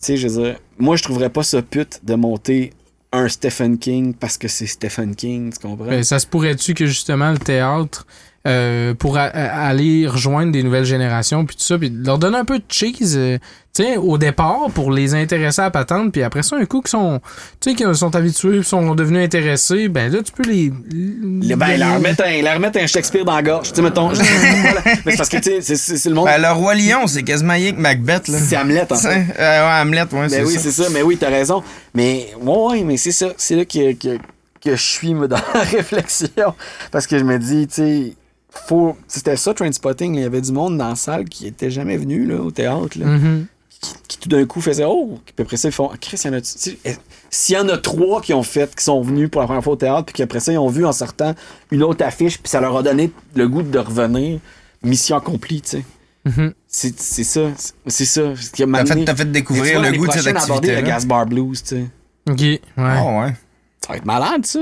Sais, 0.00 0.16
je 0.16 0.26
veux 0.26 0.42
dire, 0.42 0.56
moi, 0.78 0.96
je 0.96 1.02
trouverais 1.02 1.28
pas 1.28 1.42
ça 1.42 1.60
pute 1.60 2.00
de 2.02 2.14
monter 2.14 2.72
un 3.12 3.28
Stephen 3.28 3.78
King 3.78 4.14
parce 4.14 4.38
que 4.38 4.48
c'est 4.48 4.66
Stephen 4.66 5.14
King, 5.14 5.52
tu 5.52 5.58
comprends? 5.58 5.86
Ben, 5.86 6.02
ça 6.02 6.18
se 6.18 6.26
pourrait-tu 6.26 6.74
que 6.74 6.86
justement 6.86 7.30
le 7.32 7.38
théâtre, 7.38 8.06
euh, 8.46 8.94
pour 8.94 9.18
aller 9.18 10.06
rejoindre 10.06 10.52
des 10.52 10.62
nouvelles 10.62 10.86
générations, 10.86 11.44
puis 11.44 11.56
tout 11.56 11.62
ça, 11.62 11.78
puis 11.78 11.90
leur 11.90 12.18
donner 12.18 12.38
un 12.38 12.46
peu 12.46 12.58
de 12.58 12.64
cheese, 12.68 13.14
euh, 13.16 13.38
sais, 13.72 13.96
au 13.96 14.18
départ, 14.18 14.66
pour 14.74 14.90
les 14.90 15.14
intéresser 15.14 15.60
à 15.60 15.64
la 15.64 15.70
patente, 15.70 16.12
puis 16.12 16.22
après 16.22 16.42
ça, 16.42 16.56
un 16.56 16.64
coup 16.64 16.80
qu'ils 16.80 16.90
sont, 16.90 17.20
tu 17.60 17.70
sais, 17.70 17.76
qu'ils 17.76 17.94
sont 17.94 18.14
habitués, 18.16 18.62
sont 18.62 18.94
devenus 18.94 19.24
intéressés, 19.24 19.88
ben 19.88 20.10
là, 20.12 20.22
tu 20.22 20.32
peux 20.32 20.42
les... 20.42 20.72
Le- 20.90 21.54
ben, 21.56 21.78
leur 21.78 21.94
remettre 21.94 22.24
un, 22.26 22.42
leur 22.42 22.54
un 22.76 22.86
Shakespeare 22.86 23.24
dans 23.24 23.36
la 23.36 23.42
gorge, 23.42 23.68
tu 23.70 23.76
sais, 23.76 23.82
mettons. 23.82 24.08
Voilà. 24.12 24.82
Mais 25.06 25.12
c'est 25.12 25.16
parce 25.16 25.28
que, 25.28 25.36
tu 25.36 25.42
sais, 25.44 25.60
c'est- 25.60 25.76
c'est 25.76 25.96
c'est 25.96 26.08
le 26.08 26.14
monde. 26.14 26.24
Ben, 26.26 26.40
le 26.42 26.50
Roi 26.52 26.74
Lion, 26.74 27.06
c'est 27.06 27.22
quasiment 27.22 27.52
rien 27.54 27.72
que 27.72 27.80
Macbeth, 27.80 28.28
là. 28.28 28.38
c'est 28.38 28.56
Hamlet, 28.56 28.86
en 28.90 28.96
fait. 28.96 29.08
Euh, 29.38 29.66
ouais, 29.66 29.80
Hamlet, 29.82 30.02
ouais, 30.02 30.08
Ben 30.12 30.28
c'est 30.28 30.42
oui, 30.44 30.54
ça. 30.54 30.60
c'est 30.60 30.72
ça. 30.72 30.84
Mais 30.92 31.02
oui, 31.02 31.16
t'as 31.18 31.28
raison. 31.30 31.62
Mais 31.94 32.28
ouais, 32.40 32.56
ouais, 32.72 32.82
mais 32.84 32.96
c'est 32.96 33.12
ça. 33.12 33.28
C'est 33.36 33.56
là 33.56 33.64
que, 33.64 33.92
que, 33.92 34.18
que 34.62 34.76
je 34.76 34.82
suis 34.82 35.12
dans 35.14 35.28
la 35.28 35.60
réflexion. 35.62 36.54
Parce 36.90 37.06
que 37.06 37.18
je 37.18 37.24
me 37.24 37.38
dis, 37.38 37.66
tu 37.68 37.74
sais, 37.74 38.12
faut. 38.50 38.96
C'était 39.06 39.36
ça, 39.36 39.54
Trainspotting. 39.54 40.12
là. 40.14 40.20
Il 40.20 40.22
y 40.24 40.26
avait 40.26 40.40
du 40.40 40.52
monde 40.52 40.76
dans 40.76 40.88
la 40.88 40.96
salle 40.96 41.24
qui 41.26 41.46
était 41.46 41.70
jamais 41.70 41.96
venu 41.96 42.26
là, 42.26 42.36
au 42.42 42.50
théâtre. 42.50 42.98
Là, 42.98 43.06
Mhm. 43.06 43.46
Qui, 43.80 43.94
qui 44.08 44.18
tout 44.18 44.28
d'un 44.28 44.44
coup 44.46 44.60
faisait 44.60 44.84
Oh! 44.86 45.18
Puis 45.24 45.34
après 45.42 45.56
ça, 45.56 45.68
ils 45.68 45.72
font 45.72 45.90
Ah, 45.92 45.96
Chris, 46.00 46.20
il 46.24 46.26
y 46.30 46.34
en 46.34 46.36
a. 46.38 46.40
eh, 46.84 46.96
S'il 47.30 47.54
y 47.54 47.58
en 47.58 47.68
a 47.68 47.78
trois 47.78 48.20
qui 48.20 48.34
ont 48.34 48.42
fait, 48.42 48.74
qui 48.74 48.84
sont 48.84 49.00
venus 49.02 49.30
pour 49.30 49.40
la 49.40 49.46
première 49.46 49.64
fois 49.64 49.72
au 49.72 49.76
théâtre, 49.76 50.04
puis 50.06 50.14
qu'après 50.14 50.40
ça, 50.40 50.52
ils 50.52 50.58
ont 50.58 50.68
vu 50.68 50.84
en 50.84 50.92
sortant 50.92 51.34
une 51.70 51.82
autre 51.82 52.04
affiche, 52.04 52.38
puis 52.38 52.50
ça 52.50 52.60
leur 52.60 52.76
a 52.76 52.82
donné 52.82 53.10
le 53.34 53.48
goût 53.48 53.62
de 53.62 53.78
revenir, 53.78 54.38
mission 54.82 55.16
accomplie, 55.16 55.60
tu 55.62 55.68
sais. 55.70 55.84
Mhm. 56.26 56.52
C'est 56.68 57.00
c'est 57.00 57.24
ça. 57.24 57.40
c'est- 57.86 58.04
ça. 58.04 58.20
T'as 58.22 58.84
fait, 58.84 59.04
t'as 59.06 59.14
fait 59.14 59.32
découvrir 59.32 59.80
le 59.80 59.92
goût 59.96 60.06
de 60.06 60.12
cette 60.12 60.26
aborder 60.36 60.68
le 60.68 60.74
activité-là. 60.76 60.82
Gas 60.82 61.06
Bar 61.06 61.24
Blues, 61.26 61.62
tu 61.62 61.68
sais. 61.76 61.84
Ok, 62.28 62.40
ouais. 62.40 62.60
Ah 62.76 63.20
ouais. 63.22 63.34
Ça 63.80 63.88
va 63.92 63.96
être 63.96 64.04
malade, 64.04 64.44
ça. 64.44 64.58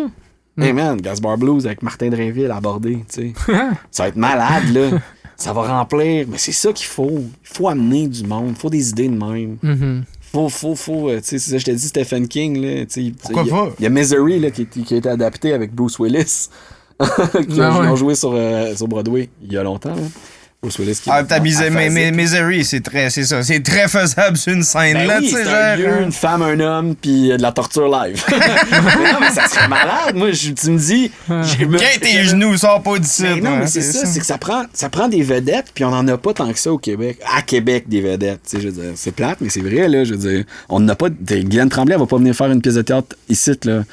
Mm. 0.56 0.62
Hey 0.62 0.72
man, 0.72 1.00
Gas 1.00 1.18
Bar 1.20 1.36
Blues 1.36 1.66
avec 1.66 1.82
Martin 1.82 2.10
Drainville 2.10 2.50
abordé, 2.52 3.04
tu 3.12 3.32
sais. 3.32 3.32
ça 3.90 4.04
va 4.04 4.08
être 4.08 4.16
malade, 4.16 4.72
là. 4.72 4.98
Ça 5.38 5.52
va 5.52 5.62
remplir. 5.62 6.26
Mais 6.28 6.36
c'est 6.38 6.52
ça 6.52 6.72
qu'il 6.72 6.86
faut. 6.86 7.08
Il 7.10 7.28
faut 7.54 7.68
amener 7.68 8.08
du 8.08 8.24
monde. 8.24 8.48
Il 8.50 8.56
faut 8.56 8.68
des 8.70 8.90
idées 8.90 9.08
de 9.08 9.14
même. 9.16 9.56
Mhm. 9.62 10.04
Faut, 10.32 10.48
faut, 10.50 10.74
faut. 10.74 11.08
euh, 11.08 11.18
tu 11.20 11.24
sais, 11.28 11.38
c'est 11.38 11.52
ça, 11.52 11.58
je 11.58 11.64
t'ai 11.64 11.74
dit, 11.74 11.88
Stephen 11.88 12.28
King, 12.28 12.60
là. 12.60 12.84
tu 12.86 13.06
sais, 13.06 13.12
Pourquoi 13.22 13.42
il 13.44 13.48
y 13.48 13.50
a- 13.50 13.54
pas? 13.54 13.68
Il 13.78 13.82
y 13.84 13.86
a 13.86 13.90
Misery, 13.90 14.38
là, 14.40 14.50
qui, 14.50 14.66
qui 14.66 14.94
a 14.94 14.96
été 14.98 15.08
adapté 15.08 15.52
avec 15.54 15.74
Bruce 15.74 15.98
Willis. 15.98 16.48
qui 17.00 17.60
Ah 17.60 17.76
a, 17.76 17.80
ouais. 17.80 17.86
ont 17.88 17.96
joué 17.96 18.14
sur, 18.16 18.32
euh, 18.34 18.74
sur 18.74 18.88
Broadway 18.88 19.30
il 19.42 19.52
y 19.52 19.56
a 19.56 19.62
longtemps, 19.62 19.94
là. 19.94 20.02
Bruce 20.60 20.76
Willis 20.80 20.98
qui 21.00 21.08
Ah, 21.08 21.22
t'as 21.22 21.38
Misery, 21.38 22.64
c'est 22.64 22.80
très, 22.80 23.10
c'est 23.10 23.22
ça. 23.22 23.44
C'est 23.44 23.62
très 23.62 23.86
faisable 23.86 24.36
sur 24.36 24.52
une 24.52 24.64
scène, 24.64 24.94
Ben 24.94 25.06
là, 25.06 25.18
oui, 25.20 25.28
tu 25.28 25.36
sais, 25.36 25.44
c'est 25.44 25.48
un 25.50 25.76
genre. 25.76 25.86
lieu, 25.86 25.92
hein. 25.92 26.04
une 26.06 26.12
femme, 26.12 26.42
un 26.42 26.58
homme, 26.58 26.96
puis 26.96 27.30
euh, 27.30 27.36
de 27.36 27.42
la 27.42 27.52
torture 27.52 27.88
live. 27.88 28.20
mais 28.30 29.12
non, 29.12 29.20
mais 29.20 29.30
ça 29.30 29.46
serait 29.46 29.68
malade. 29.68 30.16
Moi, 30.16 30.32
je- 30.32 30.50
tu 30.50 30.70
me 30.70 30.78
dis... 30.78 31.12
j'ai- 31.28 31.64
Quand 31.64 32.00
tes 32.00 32.24
genoux, 32.24 32.56
sors 32.56 32.82
pas 32.82 32.98
d'ici. 32.98 33.22
Mais 33.22 33.40
non, 33.40 33.50
ouais, 33.52 33.58
mais 33.60 33.66
c'est 33.68 33.82
ça, 33.82 34.04
c'est 34.04 34.18
que 34.18 34.26
ça 34.26 34.36
prend, 34.36 34.64
ça 34.72 34.88
prend 34.88 35.06
des 35.06 35.22
vedettes, 35.22 35.66
puis 35.72 35.84
on 35.84 35.92
en 35.92 36.08
a 36.08 36.18
pas 36.18 36.34
tant 36.34 36.52
que 36.52 36.58
ça 36.58 36.72
au 36.72 36.78
Québec. 36.78 37.20
À 37.32 37.42
Québec, 37.42 37.84
des 37.88 38.00
vedettes, 38.00 38.40
tu 38.48 38.56
sais, 38.56 38.60
je 38.62 38.68
veux 38.68 38.82
dire. 38.82 38.92
C'est 38.96 39.12
plate, 39.12 39.38
mais 39.40 39.50
c'est 39.50 39.60
vrai, 39.60 39.86
là, 39.88 40.02
je 40.02 40.14
veux 40.14 40.28
dire. 40.28 40.44
On 40.68 40.80
n'a 40.80 40.96
pas... 40.96 41.08
Guylaine 41.08 41.68
Tremblay, 41.68 41.94
elle 41.94 42.00
va 42.00 42.06
pas 42.06 42.18
venir 42.18 42.34
faire 42.34 42.50
une 42.50 42.60
pièce 42.62 42.74
de 42.74 42.82
théâtre 42.82 43.14
ici, 43.28 43.52
là. 43.62 43.84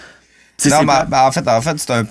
Non, 0.66 0.78
ben, 0.80 0.86
plate. 0.86 1.10
ben, 1.10 1.22
en 1.24 1.32
fait, 1.32 1.48
en 1.48 1.62
fait 1.62 1.78
c'est 1.78 1.92
un, 1.92 2.04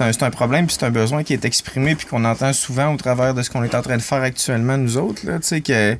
un, 0.00 0.10
un 0.26 0.30
problème 0.30 0.66
puis 0.66 0.76
c'est 0.78 0.84
un 0.86 0.90
besoin 0.90 1.22
qui 1.22 1.32
est 1.32 1.44
exprimé 1.44 1.94
puis 1.94 2.06
qu'on 2.06 2.24
entend 2.24 2.52
souvent 2.52 2.92
au 2.92 2.96
travers 2.96 3.34
de 3.34 3.42
ce 3.42 3.50
qu'on 3.50 3.62
est 3.62 3.74
en 3.74 3.82
train 3.82 3.96
de 3.96 4.02
faire 4.02 4.22
actuellement, 4.22 4.76
nous 4.76 4.96
autres, 4.96 5.24
là, 5.26 5.38
tu 5.38 5.46
sais, 5.46 5.60
que... 5.60 5.96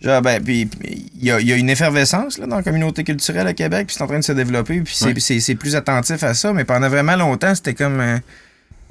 Genre, 0.00 0.22
ben, 0.22 0.42
puis 0.42 0.68
il 1.16 1.24
y 1.24 1.30
a, 1.32 1.40
y 1.40 1.52
a 1.52 1.56
une 1.56 1.70
effervescence 1.70 2.38
là, 2.38 2.46
dans 2.46 2.56
la 2.56 2.62
communauté 2.62 3.02
culturelle 3.04 3.46
à 3.48 3.52
Québec, 3.54 3.88
puis 3.88 3.96
c'est 3.96 4.02
en 4.02 4.06
train 4.06 4.18
de 4.18 4.24
se 4.24 4.30
développer, 4.32 4.80
puis 4.80 4.94
c'est, 4.94 5.54
plus 5.56 5.74
attentif 5.76 6.22
à 6.22 6.34
ça, 6.34 6.52
mais 6.52 6.64
pendant 6.64 6.88
vraiment 6.88 7.16
longtemps, 7.16 7.54
c'était 7.54 7.74
comme... 7.74 8.00
euh, 8.00 8.16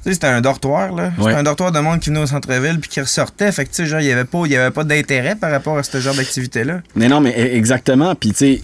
tu 0.03 0.09
sais, 0.09 0.13
c'était 0.13 0.27
un 0.27 0.41
dortoir, 0.41 0.93
là. 0.93 1.11
C'était 1.11 1.23
Ouais. 1.23 1.33
un 1.33 1.43
dortoir 1.43 1.71
de 1.71 1.79
monde 1.79 1.99
qui 2.01 2.09
venait 2.09 2.21
au 2.21 2.27
centre-ville 2.27 2.79
puis 2.79 2.89
qui 2.89 3.01
ressortait. 3.01 3.51
Fait 3.51 3.63
que, 3.65 3.69
tu 3.69 3.75
sais, 3.77 3.85
genre, 3.85 3.99
il 3.99 4.07
y 4.07 4.11
avait 4.11 4.25
pas, 4.25 4.45
y 4.47 4.55
avait 4.55 4.71
pas 4.71 4.83
d'intérêt 4.83 5.35
par 5.35 5.49
rapport 5.49 5.77
à 5.77 5.83
ce 5.83 5.99
genre 5.99 6.13
d'activité-là. 6.13 6.81
Mais 6.95 7.07
non, 7.07 7.19
mais 7.21 7.31
e- 7.31 7.55
exactement. 7.55 8.13
Puis, 8.13 8.31
tu 8.33 8.61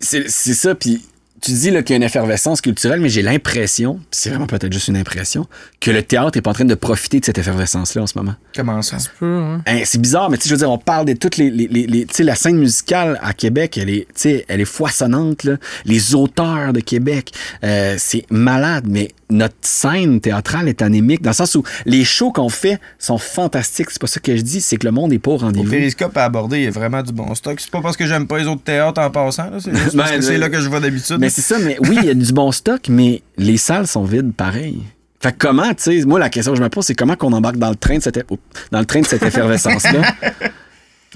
sais, 0.00 0.24
c'est 0.28 0.54
ça. 0.54 0.74
Puis, 0.74 1.04
tu 1.40 1.52
dis 1.52 1.70
là, 1.70 1.82
qu'il 1.82 1.92
y 1.92 1.94
a 1.94 1.96
une 1.98 2.02
effervescence 2.02 2.60
culturelle, 2.60 3.00
mais 3.00 3.08
j'ai 3.08 3.22
l'impression, 3.22 4.00
c'est 4.10 4.30
vraiment 4.30 4.46
peut-être 4.46 4.72
juste 4.72 4.88
une 4.88 4.96
impression, 4.96 5.46
que 5.80 5.90
le 5.90 6.02
théâtre 6.02 6.36
est 6.38 6.42
pas 6.42 6.50
en 6.50 6.54
train 6.54 6.64
de 6.64 6.74
profiter 6.74 7.20
de 7.20 7.24
cette 7.24 7.38
effervescence-là 7.38 8.02
en 8.02 8.06
ce 8.06 8.18
moment. 8.18 8.34
Comment 8.54 8.82
ça? 8.82 8.96
Tu 8.98 9.08
peux, 9.18 9.38
hein. 9.38 9.62
Hein, 9.66 9.80
c'est 9.84 10.00
bizarre, 10.00 10.30
mais 10.30 10.36
tu 10.36 10.44
sais, 10.44 10.48
je 10.50 10.54
veux 10.54 10.58
dire, 10.58 10.70
on 10.70 10.78
parle 10.78 11.06
de 11.06 11.12
toutes 11.14 11.36
les. 11.36 11.50
les, 11.50 11.66
les- 11.68 11.86
les- 11.86 12.06
tu 12.06 12.14
sais, 12.14 12.24
la 12.24 12.34
scène 12.34 12.58
musicale 12.58 13.18
à 13.22 13.32
Québec, 13.32 13.78
elle 13.78 13.90
est, 13.90 14.06
tu 14.06 14.12
sais, 14.16 14.44
elle 14.48 14.60
est 14.60 14.64
foisonnante, 14.64 15.44
là. 15.44 15.56
Les 15.84 16.14
auteurs 16.14 16.72
de 16.72 16.80
Québec, 16.80 17.32
euh, 17.64 17.94
c'est 17.98 18.24
malade, 18.30 18.84
mais 18.88 19.10
notre 19.30 19.56
scène 19.62 20.20
théâtrale 20.20 20.68
est 20.68 20.82
anémique, 20.82 21.22
dans 21.22 21.30
le 21.30 21.34
sens 21.34 21.54
où 21.54 21.62
les 21.86 22.04
shows 22.04 22.32
qu'on 22.32 22.48
fait 22.48 22.80
sont 22.98 23.18
fantastiques. 23.18 23.90
C'est 23.90 24.00
pas 24.00 24.06
ça 24.06 24.20
que 24.20 24.36
je 24.36 24.42
dis, 24.42 24.60
c'est 24.60 24.76
que 24.76 24.86
le 24.86 24.92
monde 24.92 25.12
est 25.12 25.18
pas 25.18 25.32
au 25.32 25.36
rendez-vous. 25.36 25.70
Périscope 25.70 26.16
à 26.16 26.24
aborder, 26.24 26.58
il 26.58 26.64
y 26.64 26.66
a 26.66 26.70
vraiment 26.70 27.02
du 27.02 27.12
bon 27.12 27.34
stock. 27.34 27.60
C'est 27.60 27.70
pas 27.70 27.80
parce 27.80 27.96
que 27.96 28.06
j'aime 28.06 28.26
pas 28.26 28.38
les 28.38 28.46
autres 28.46 28.62
théâtres 28.62 29.00
en 29.00 29.10
passant, 29.10 29.50
c'est 29.60 29.70
juste 29.76 29.96
parce 29.96 30.10
Ben, 30.10 30.16
que 30.18 30.24
c'est 30.24 30.32
ben, 30.32 30.40
là 30.40 30.50
que 30.50 30.60
je 30.60 30.68
vais 30.68 30.80
d'habitude. 30.80 31.16
Mais 31.18 31.30
c'est 31.30 31.42
ça, 31.42 31.58
mais 31.58 31.76
oui, 31.80 31.98
il 32.00 32.04
y 32.06 32.10
a 32.10 32.14
du 32.14 32.32
bon 32.32 32.52
stock, 32.52 32.88
mais 32.88 33.22
les 33.36 33.56
salles 33.56 33.86
sont 33.86 34.04
vides 34.04 34.32
pareil. 34.32 34.82
Fait 35.20 35.32
que 35.32 35.38
comment, 35.38 35.68
tu 35.74 36.00
sais, 36.00 36.04
moi, 36.06 36.20
la 36.20 36.30
question 36.30 36.52
que 36.52 36.58
je 36.58 36.62
me 36.62 36.68
pose, 36.68 36.84
c'est 36.84 36.94
comment 36.94 37.16
qu'on 37.16 37.32
embarque 37.32 37.56
dans 37.56 37.70
le 37.70 37.76
train 37.76 37.98
de 37.98 38.02
cette, 38.02 38.24
dans 38.70 38.78
le 38.78 38.86
train 38.86 39.00
de 39.00 39.06
cette 39.06 39.22
effervescence-là? 39.24 40.02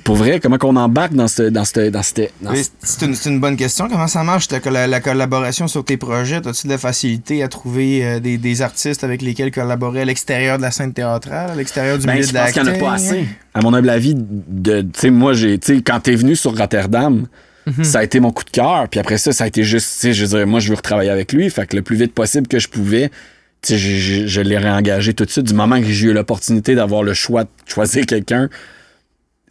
Pour 0.05 0.16
vrai, 0.16 0.40
comment 0.40 0.56
qu'on 0.56 0.74
embarque 0.77 1.12
dans 1.12 1.28
ce, 1.28 1.43
dans 1.43 1.66
ce, 1.66 1.90
dans 1.90 2.02
cette, 2.02 2.32
dans 2.40 2.55
ce- 2.55 2.70
C'est 2.82 3.28
une, 3.28 3.40
bonne 3.40 3.56
question. 3.59 3.89
Comment 3.90 4.06
ça 4.09 4.23
marche? 4.24 4.48
Colla- 4.48 4.86
la, 4.86 5.01
collaboration 5.01 5.69
sur 5.69 5.85
tes 5.85 5.98
projets? 5.98 6.47
As-tu 6.47 6.66
de 6.66 6.73
la 6.73 6.78
facilité 6.78 7.43
à 7.43 7.48
trouver 7.48 8.02
euh, 8.05 8.19
des, 8.19 8.39
des 8.39 8.62
artistes 8.62 9.05
avec 9.05 9.20
lesquels 9.20 9.51
collaborer 9.51 10.01
à 10.01 10.05
l'extérieur 10.06 10.56
de 10.56 10.62
la 10.62 10.70
scène 10.70 10.94
théâtrale, 10.94 11.51
à 11.51 11.55
l'extérieur 11.55 11.98
du 11.98 12.06
Ben, 12.06 12.14
milieu 12.14 12.27
je 12.27 12.32
de 12.32 12.39
pense 12.39 12.52
qu'il 12.52 12.62
n'y 12.62 12.70
en 12.70 12.73
a 12.74 12.78
pas 12.78 12.93
assez. 12.94 13.27
À 13.52 13.60
mon 13.60 13.74
humble 13.74 13.90
avis, 13.90 14.14
de, 14.16 14.85
moi, 15.10 15.35
j'ai, 15.35 15.59
quand 15.85 16.01
t'es 16.01 16.14
venu 16.14 16.36
sur 16.36 16.56
Rotterdam, 16.56 17.27
ça 17.82 17.98
a 17.98 18.02
été 18.05 18.19
mon 18.19 18.32
coup 18.32 18.44
de 18.44 18.51
cœur. 18.51 18.89
Puis 18.90 18.98
après 18.98 19.19
ça, 19.19 19.32
ça 19.32 19.44
a 19.44 19.47
été 19.47 19.62
juste, 19.62 19.93
tu 19.93 19.98
sais, 20.01 20.12
je 20.14 20.24
veux 20.24 20.39
dire, 20.39 20.47
moi, 20.47 20.59
je 20.59 20.70
veux 20.70 20.74
retravailler 20.74 21.10
avec 21.10 21.35
lui. 21.35 21.48
Fait 21.51 21.66
que 21.66 21.77
le 21.77 21.82
plus 21.82 21.97
vite 21.97 22.14
possible 22.14 22.48
que 22.48 22.59
je 22.59 22.69
pouvais, 22.69 23.10
tu 23.60 23.74
sais, 23.74 23.78
je, 23.78 23.97
je- 23.97 24.27
je 24.27 24.40
l'ai 24.40 24.56
réengagé 24.59 25.12
tout 25.12 25.27
de 25.27 25.31
suite. 25.31 25.44
Du 25.44 25.55
moment 25.55 25.78
que 25.81 25.86
j'ai 25.86 26.06
eu 26.09 26.12
l'opportunité 26.14 26.74
d'avoir 26.74 27.02
le 27.02 27.12
choix 27.12 27.44
de 27.44 27.51
choisir 27.66 28.06
quelqu'un, 28.06 28.48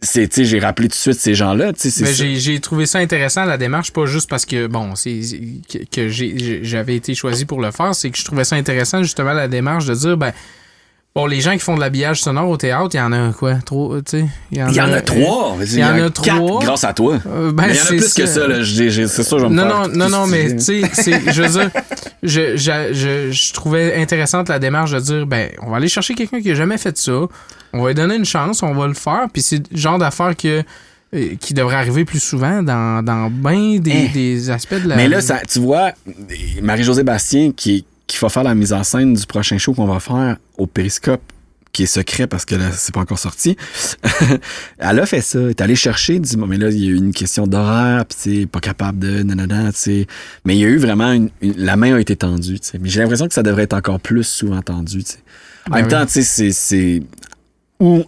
c'est, 0.02 0.44
j'ai 0.44 0.58
rappelé 0.58 0.88
tout 0.88 0.94
de 0.94 1.00
suite 1.00 1.18
ces 1.18 1.34
gens-là. 1.34 1.72
Mais 2.00 2.12
j'ai 2.12 2.36
j'ai 2.36 2.60
trouvé 2.60 2.86
ça 2.86 2.98
intéressant, 2.98 3.44
la 3.44 3.56
démarche, 3.56 3.92
pas 3.92 4.04
juste 4.06 4.28
parce 4.28 4.44
que, 4.44 4.66
bon, 4.66 4.94
c'est 4.96 5.20
que, 5.70 5.78
que 5.90 6.08
j'avais 6.62 6.96
été 6.96 7.14
choisi 7.14 7.44
pour 7.44 7.60
le 7.60 7.70
faire, 7.70 7.94
c'est 7.94 8.10
que 8.10 8.18
je 8.18 8.24
trouvais 8.24 8.44
ça 8.44 8.56
intéressant, 8.56 9.02
justement, 9.02 9.32
la 9.32 9.48
démarche 9.48 9.86
de 9.86 9.94
dire, 9.94 10.16
ben, 10.16 10.32
bon, 11.14 11.26
les 11.26 11.40
gens 11.40 11.52
qui 11.52 11.58
font 11.58 11.74
de 11.74 11.80
l'habillage 11.80 12.20
sonore 12.22 12.48
au 12.48 12.56
théâtre, 12.56 12.90
il 12.94 12.96
y 12.96 13.00
en 13.00 13.12
a 13.12 13.32
quoi? 13.32 13.54
Trop, 13.64 14.00
tu 14.00 14.02
sais? 14.20 14.26
Il 14.50 14.58
y 14.58 14.62
en 14.62 14.92
a 14.92 15.00
trois. 15.00 15.56
Il 15.60 15.78
y 15.78 15.84
en 15.84 15.88
a 15.94 16.00
quatre 16.10 16.12
trois. 16.24 16.60
grâce 16.62 16.84
à 16.84 16.92
toi. 16.92 17.18
Euh, 17.26 17.52
ben, 17.52 17.66
Mais 17.66 17.74
il 17.74 17.76
y 17.76 17.80
en 17.80 17.84
a 17.84 17.88
plus 17.88 18.14
que 18.14 18.26
ça, 18.26 18.46
là. 18.46 18.56
C'est 18.64 19.08
ça, 19.22 19.38
je 19.38 19.42
vais 19.42 19.48
me 19.48 19.54
Non, 19.54 19.68
faire 19.68 19.88
non, 19.88 19.96
non, 19.96 20.08
non, 20.08 20.26
mais 20.26 20.52
tu 20.56 20.60
sais, 20.60 20.82
c'est- 20.92 21.32
je 21.32 21.42
veux 21.42 21.48
dire, 21.60 21.70
je, 22.22 22.56
je, 22.56 22.92
je, 22.92 23.30
je 23.32 23.52
trouvais 23.52 24.00
intéressante 24.00 24.48
la 24.48 24.58
démarche 24.58 24.92
de 24.92 25.00
dire, 25.00 25.26
ben, 25.26 25.50
on 25.62 25.70
va 25.70 25.76
aller 25.76 25.88
chercher 25.88 26.14
quelqu'un 26.14 26.40
qui 26.40 26.50
a 26.50 26.54
jamais 26.54 26.78
fait 26.78 26.96
ça, 26.96 27.12
on 27.74 27.82
va 27.82 27.88
lui 27.88 27.94
donner 27.94 28.16
une 28.16 28.24
chance, 28.24 28.62
on 28.62 28.74
va 28.74 28.86
le 28.86 28.94
faire, 28.94 29.26
puis 29.32 29.42
c'est 29.42 29.62
le 29.70 29.76
genre 29.76 29.98
d'affaire 29.98 30.36
que, 30.36 30.62
euh, 31.14 31.28
qui 31.40 31.52
devrait 31.54 31.76
arriver 31.76 32.04
plus 32.04 32.20
souvent 32.22 32.62
dans, 32.62 33.04
dans 33.04 33.30
bien 33.30 33.78
des, 33.78 33.90
Eh. 34.06 34.08
des 34.08 34.50
aspects 34.50 34.82
de 34.82 34.88
la. 34.88 34.96
Mais 34.96 35.08
là, 35.08 35.20
ça, 35.20 35.40
tu 35.50 35.58
vois, 35.58 35.92
Marie-Josée 36.62 37.02
Bastien, 37.02 37.52
qui, 37.54 37.84
qui 38.12 38.18
va 38.18 38.28
faire 38.28 38.42
la 38.44 38.54
mise 38.54 38.72
en 38.72 38.84
scène 38.84 39.14
du 39.14 39.26
prochain 39.26 39.56
show 39.58 39.72
qu'on 39.72 39.86
va 39.86 39.98
faire 40.00 40.36
au 40.58 40.66
Périscope, 40.66 41.22
qui 41.72 41.84
est 41.84 41.86
secret 41.86 42.26
parce 42.26 42.44
que 42.44 42.54
là, 42.54 42.70
c'est 42.72 42.92
pas 42.94 43.00
encore 43.00 43.18
sorti. 43.18 43.56
elle 44.78 45.00
a 45.00 45.06
fait 45.06 45.22
ça. 45.22 45.40
Elle 45.40 45.48
est 45.50 45.60
allée 45.62 45.76
chercher, 45.76 46.18
dit, 46.18 46.36
bon, 46.36 46.46
mais 46.46 46.58
là, 46.58 46.68
il 46.68 46.78
y 46.84 46.86
a 46.88 46.90
eu 46.90 46.96
une 46.96 47.14
question 47.14 47.46
d'horaire, 47.46 48.04
puis 48.04 48.18
c'est 48.20 48.46
pas 48.46 48.60
capable 48.60 48.98
de, 48.98 49.22
nanana, 49.22 49.72
tu 49.72 49.78
sais. 49.78 50.06
Mais 50.44 50.54
il 50.56 50.60
y 50.60 50.64
a 50.64 50.68
eu 50.68 50.76
vraiment 50.76 51.12
une, 51.12 51.30
une- 51.40 51.56
la 51.56 51.76
main 51.76 51.94
a 51.94 52.00
été 52.00 52.14
tendue, 52.16 52.60
tu 52.60 52.68
sais. 52.68 52.78
Mais 52.78 52.90
j'ai 52.90 53.00
l'impression 53.00 53.26
que 53.26 53.32
ça 53.34 53.42
devrait 53.42 53.62
être 53.62 53.72
encore 53.72 54.00
plus 54.00 54.24
souvent 54.24 54.60
tendu, 54.60 55.02
tu 55.04 55.12
sais. 55.12 55.18
En 55.66 55.70
Ben 55.70 55.76
même 55.76 55.84
oui. 55.86 55.90
temps, 55.92 56.04
tu 56.04 56.12
sais, 56.12 56.22
c'est, 56.22 56.52
c'est, 56.52 57.02
où, 57.80 58.04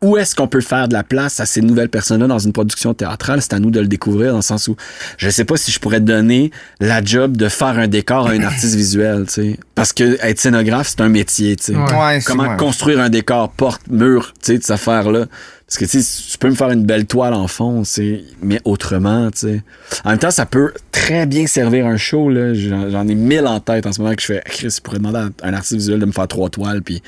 où 0.00 0.16
est-ce 0.16 0.36
qu'on 0.36 0.46
peut 0.46 0.60
faire 0.60 0.86
de 0.86 0.92
la 0.92 1.02
place 1.02 1.40
à 1.40 1.46
ces 1.46 1.60
nouvelles 1.60 1.88
personnes-là 1.88 2.28
dans 2.28 2.38
une 2.38 2.52
production 2.52 2.94
théâtrale? 2.94 3.42
C'est 3.42 3.52
à 3.54 3.58
nous 3.58 3.70
de 3.72 3.80
le 3.80 3.88
découvrir 3.88 4.30
dans 4.30 4.36
le 4.38 4.42
sens 4.42 4.68
où 4.68 4.76
je 5.16 5.28
sais 5.28 5.44
pas 5.44 5.56
si 5.56 5.72
je 5.72 5.80
pourrais 5.80 6.00
donner 6.00 6.52
la 6.78 7.02
job 7.02 7.36
de 7.36 7.48
faire 7.48 7.78
un 7.78 7.88
décor 7.88 8.28
à 8.28 8.32
un 8.32 8.42
artiste 8.44 8.76
visuel, 8.76 9.24
tu 9.26 9.32
sais. 9.32 9.58
Parce 9.74 9.92
que 9.92 10.16
être 10.24 10.38
scénographe, 10.38 10.88
c'est 10.88 11.00
un 11.00 11.08
métier, 11.08 11.56
tu 11.56 11.64
sais. 11.64 11.76
Ouais. 11.76 12.20
C'est- 12.20 12.26
Comment 12.26 12.56
construire 12.56 13.00
un 13.00 13.08
décor, 13.08 13.50
porte, 13.50 13.82
mur, 13.88 14.34
tu 14.40 14.52
sais, 14.52 14.58
de 14.58 14.62
cette 14.62 14.70
affaire-là? 14.72 15.26
Parce 15.66 15.76
que, 15.78 15.84
tu 15.84 16.00
sais, 16.02 16.22
tu 16.30 16.38
peux 16.38 16.48
me 16.48 16.54
faire 16.54 16.70
une 16.70 16.84
belle 16.84 17.04
toile 17.04 17.34
en 17.34 17.46
fond, 17.46 17.82
tu 17.82 17.90
sais, 17.90 18.24
mais 18.42 18.58
autrement, 18.64 19.30
tu 19.30 19.38
sais. 19.40 19.62
En 20.04 20.10
même 20.10 20.18
temps, 20.18 20.30
ça 20.30 20.46
peut 20.46 20.72
très 20.92 21.26
bien 21.26 21.46
servir 21.46 21.86
un 21.86 21.96
show, 21.98 22.30
là. 22.30 22.54
J'en 22.54 22.88
j'en 22.88 23.06
ai 23.06 23.14
mille 23.14 23.46
en 23.46 23.60
tête 23.60 23.84
en 23.86 23.92
ce 23.92 24.00
moment 24.00 24.14
que 24.14 24.22
je 24.22 24.26
fais, 24.28 24.42
Chris, 24.46 24.70
je 24.76 24.80
pourrais 24.80 24.96
demander 24.98 25.18
à 25.42 25.46
un 25.48 25.52
artiste 25.52 25.74
visuel 25.74 25.98
de 25.98 26.06
me 26.06 26.12
faire 26.12 26.26
trois 26.28 26.48
toiles, 26.48 26.80
puis, 26.82 27.02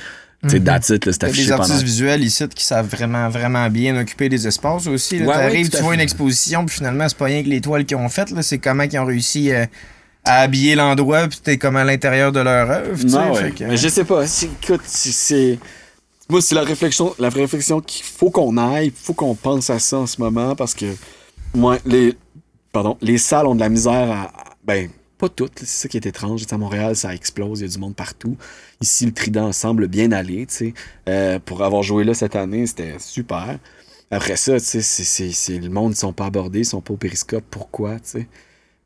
that's 0.49 0.89
it, 0.89 1.05
là, 1.07 1.13
c'est 1.13 1.23
y 1.23 1.25
a 1.27 1.29
affiché 1.29 1.45
des 1.47 1.53
artistes 1.53 1.73
pendant... 1.75 1.85
visuels 1.85 2.23
ici 2.25 2.49
qui 2.49 2.65
savent 2.65 2.89
vraiment, 2.89 3.29
vraiment 3.29 3.69
bien 3.69 4.01
occuper 4.01 4.29
des 4.29 4.47
espaces 4.47 4.87
aussi. 4.87 5.19
Là. 5.19 5.27
Ouais, 5.27 5.37
ouais, 5.53 5.65
à 5.67 5.69
tu 5.69 5.83
vois 5.83 5.95
une 5.95 6.01
exposition, 6.01 6.65
puis 6.65 6.77
finalement, 6.77 7.09
c'est 7.09 7.19
pas 7.19 7.27
rien 7.27 7.43
que 7.43 7.49
les 7.49 7.61
toiles 7.61 7.85
qu'ils 7.85 7.97
ont 7.97 8.09
faites, 8.09 8.29
c'est 8.43 8.59
comment 8.59 8.85
ils 8.85 8.99
ont 8.99 9.05
réussi 9.05 9.53
euh, 9.53 9.67
à 10.25 10.41
habiller 10.41 10.75
l'endroit, 10.75 11.29
puis 11.29 11.41
t'es 11.43 11.59
comme 11.59 11.77
à 11.77 11.85
l'intérieur 11.85 12.33
de 12.33 12.41
leur 12.41 12.71
œuvre. 12.71 13.05
Non, 13.07 13.35
fait 13.35 13.43
ouais. 13.45 13.51
que- 13.53 13.65
Mais 13.65 13.77
je 13.77 13.89
sais 13.89 14.05
pas. 14.05 14.25
Écoute, 14.25 14.83
c'est-. 14.87 15.59
Moi, 16.29 16.41
c'est 16.41 16.55
la 16.55 16.63
réflexion, 16.63 17.15
la 17.19 17.29
réflexion 17.29 17.81
qu'il 17.81 18.05
faut 18.05 18.31
qu'on 18.31 18.57
aille, 18.57 18.87
il 18.87 18.93
faut 18.95 19.15
qu'on 19.15 19.35
pense 19.35 19.69
à 19.69 19.79
ça 19.79 19.99
en 19.99 20.07
ce 20.07 20.21
moment 20.21 20.55
parce 20.55 20.75
que. 20.75 20.87
Moi, 21.55 21.79
les. 21.85 22.17
Pardon, 22.73 22.97
les 23.03 23.19
salles 23.19 23.47
ont 23.47 23.55
de 23.57 23.61
la 23.61 23.69
misère 23.69 24.11
à. 24.11 24.23
à- 24.23 24.33
Ben, 24.65 24.89
pas 25.21 25.29
toutes, 25.29 25.59
c'est 25.61 25.67
ça 25.67 25.89
qui 25.89 25.97
est 25.99 26.07
étrange. 26.07 26.45
À 26.51 26.59
Montréal, 26.59 26.97
ça 26.97 27.15
explose, 27.15 27.61
il 27.61 27.63
y 27.67 27.69
a 27.69 27.73
du 27.73 27.79
monde 27.79 27.95
partout. 27.95 28.37
Ici, 28.81 29.07
le 29.07 29.13
Trident 29.13 29.53
semble 29.53 29.87
bien 29.89 30.11
aller, 30.13 30.47
tu 30.47 30.55
sais. 30.55 30.75
Euh, 31.09 31.39
pour 31.39 31.63
avoir 31.63 31.83
joué 31.83 32.05
là 32.05 32.15
cette 32.15 32.37
année, 32.37 32.67
c'était 32.67 32.97
super. 32.99 33.59
Après 34.11 34.37
ça, 34.37 34.55
tu 34.59 34.67
sais, 34.67 34.81
c'est- 34.83 35.05
c'est- 35.05 35.33
c'est- 35.33 35.59
le 35.59 35.69
monde, 35.71 35.93
ils 35.93 35.97
sont 35.97 36.13
pas 36.13 36.27
abordés, 36.27 36.61
ils 36.61 36.65
sont 36.65 36.81
pas 36.81 36.95
au 36.95 36.97
périscope. 36.97 37.45
Pourquoi, 37.51 37.97
tu 38.01 38.09
sais? 38.11 38.21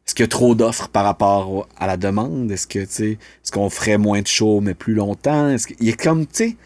Est-ce 0.06 0.14
qu'il 0.14 0.24
y 0.24 0.26
a 0.26 0.28
trop 0.28 0.54
d'offres 0.54 0.88
par 0.88 1.04
rapport 1.04 1.66
à 1.78 1.86
la 1.86 1.96
demande? 1.96 2.50
Est-ce 2.52 2.66
que, 2.66 2.80
est-ce 2.80 3.52
qu'on 3.52 3.70
ferait 3.70 3.96
moins 3.98 4.20
de 4.20 4.26
shows, 4.26 4.60
mais 4.60 4.74
plus 4.74 4.94
longtemps? 4.94 5.48
Est-ce 5.50 5.68
y 5.80 5.90
a 5.90 5.96
comme, 5.96 6.26
tu 6.26 6.32
sais, 6.34 6.56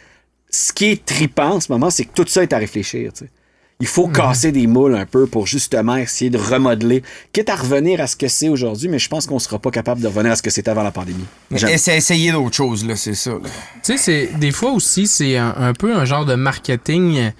ce 0.51 0.73
qui 0.73 0.87
est 0.87 1.05
trippant 1.05 1.57
en 1.57 1.61
ce 1.61 1.71
moment, 1.71 1.91
c'est 1.91 2.05
que 2.07 2.13
tout 2.15 2.27
ça 2.29 2.43
est 2.43 2.53
à 2.53 2.59
réfléchir, 2.59 3.13
tu 3.13 3.27
sais. 3.27 3.31
Il 3.81 3.87
faut 3.87 4.09
casser 4.09 4.51
des 4.51 4.67
moules 4.67 4.97
un 4.97 5.07
peu 5.07 5.27
pour 5.29 5.47
justement 5.47 5.97
essayer 5.97 6.31
de 6.31 6.39
remodeler, 6.39 7.03
quitte 7.33 7.49
à 7.49 7.55
revenir 7.55 8.01
à 8.01 8.07
ce 8.09 8.17
que 8.17 8.27
c'est 8.27 8.49
aujourd'hui, 8.49 8.89
mais 8.89 8.99
je 8.99 9.09
pense 9.09 9.27
qu'on 9.27 9.39
sera 9.39 9.59
pas 9.61 9.71
capable 9.71 10.01
de 10.01 10.09
revenir 10.09 10.33
à 10.33 10.37
ce 10.37 10.43
que 10.43 10.51
c'était 10.51 10.71
avant 10.71 10.83
la 10.83 10.91
pandémie. 10.91 11.25
Essa- 11.69 11.95
essayer 11.97 12.33
d'autres 12.33 12.57
choses, 12.57 12.85
là, 12.85 12.97
c'est 12.97 13.15
ça. 13.15 13.33
Tu 13.41 13.49
sais, 13.83 13.97
c'est 13.97 14.39
des 14.39 14.51
fois 14.51 14.73
aussi, 14.73 15.07
c'est 15.07 15.37
un, 15.37 15.55
un 15.57 15.73
peu 15.75 15.95
un 15.97 16.05
genre 16.05 16.25
de 16.27 16.35
marketing 16.35 17.19
euh, 17.19 17.31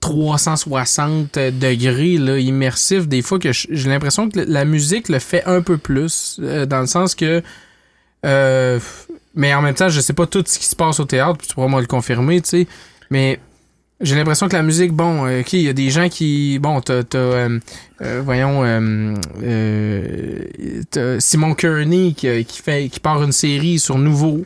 360 0.00 1.38
degrés, 1.58 2.16
là, 2.18 2.38
immersif. 2.38 3.06
Des 3.08 3.22
fois 3.22 3.38
que 3.38 3.50
j'ai 3.52 3.88
l'impression 3.90 4.28
que 4.28 4.40
la 4.40 4.64
musique 4.64 5.08
le 5.08 5.18
fait 5.18 5.42
un 5.44 5.60
peu 5.60 5.76
plus, 5.76 6.38
euh, 6.40 6.66
dans 6.66 6.80
le 6.80 6.86
sens 6.86 7.14
que. 7.14 7.42
euh, 8.24 8.78
mais 9.34 9.54
en 9.54 9.62
même 9.62 9.74
temps, 9.74 9.88
je 9.88 10.00
sais 10.00 10.12
pas 10.12 10.26
tout 10.26 10.42
ce 10.46 10.58
qui 10.58 10.66
se 10.66 10.74
passe 10.76 10.98
au 11.00 11.04
théâtre, 11.04 11.38
puis 11.38 11.46
tu 11.48 11.54
pourras 11.54 11.68
moi 11.68 11.80
le 11.80 11.86
confirmer, 11.86 12.40
tu 12.40 12.48
sais. 12.50 12.66
Mais 13.10 13.38
j'ai 14.00 14.16
l'impression 14.16 14.48
que 14.48 14.56
la 14.56 14.62
musique, 14.62 14.92
bon, 14.92 15.26
euh, 15.26 15.42
il 15.52 15.60
y 15.62 15.68
a 15.68 15.72
des 15.72 15.90
gens 15.90 16.08
qui. 16.08 16.58
Bon, 16.58 16.80
t'as. 16.80 17.02
euh, 17.14 17.58
euh, 18.02 18.22
voyons. 18.24 18.62
euh, 18.64 19.14
euh, 20.96 21.20
Simon 21.20 21.54
Kearney 21.54 22.14
qui, 22.14 22.44
qui, 22.44 22.62
fait, 22.62 22.88
qui 22.88 23.00
part 23.00 23.22
une 23.22 23.32
série 23.32 23.78
sur 23.78 23.98
Nouveau. 23.98 24.44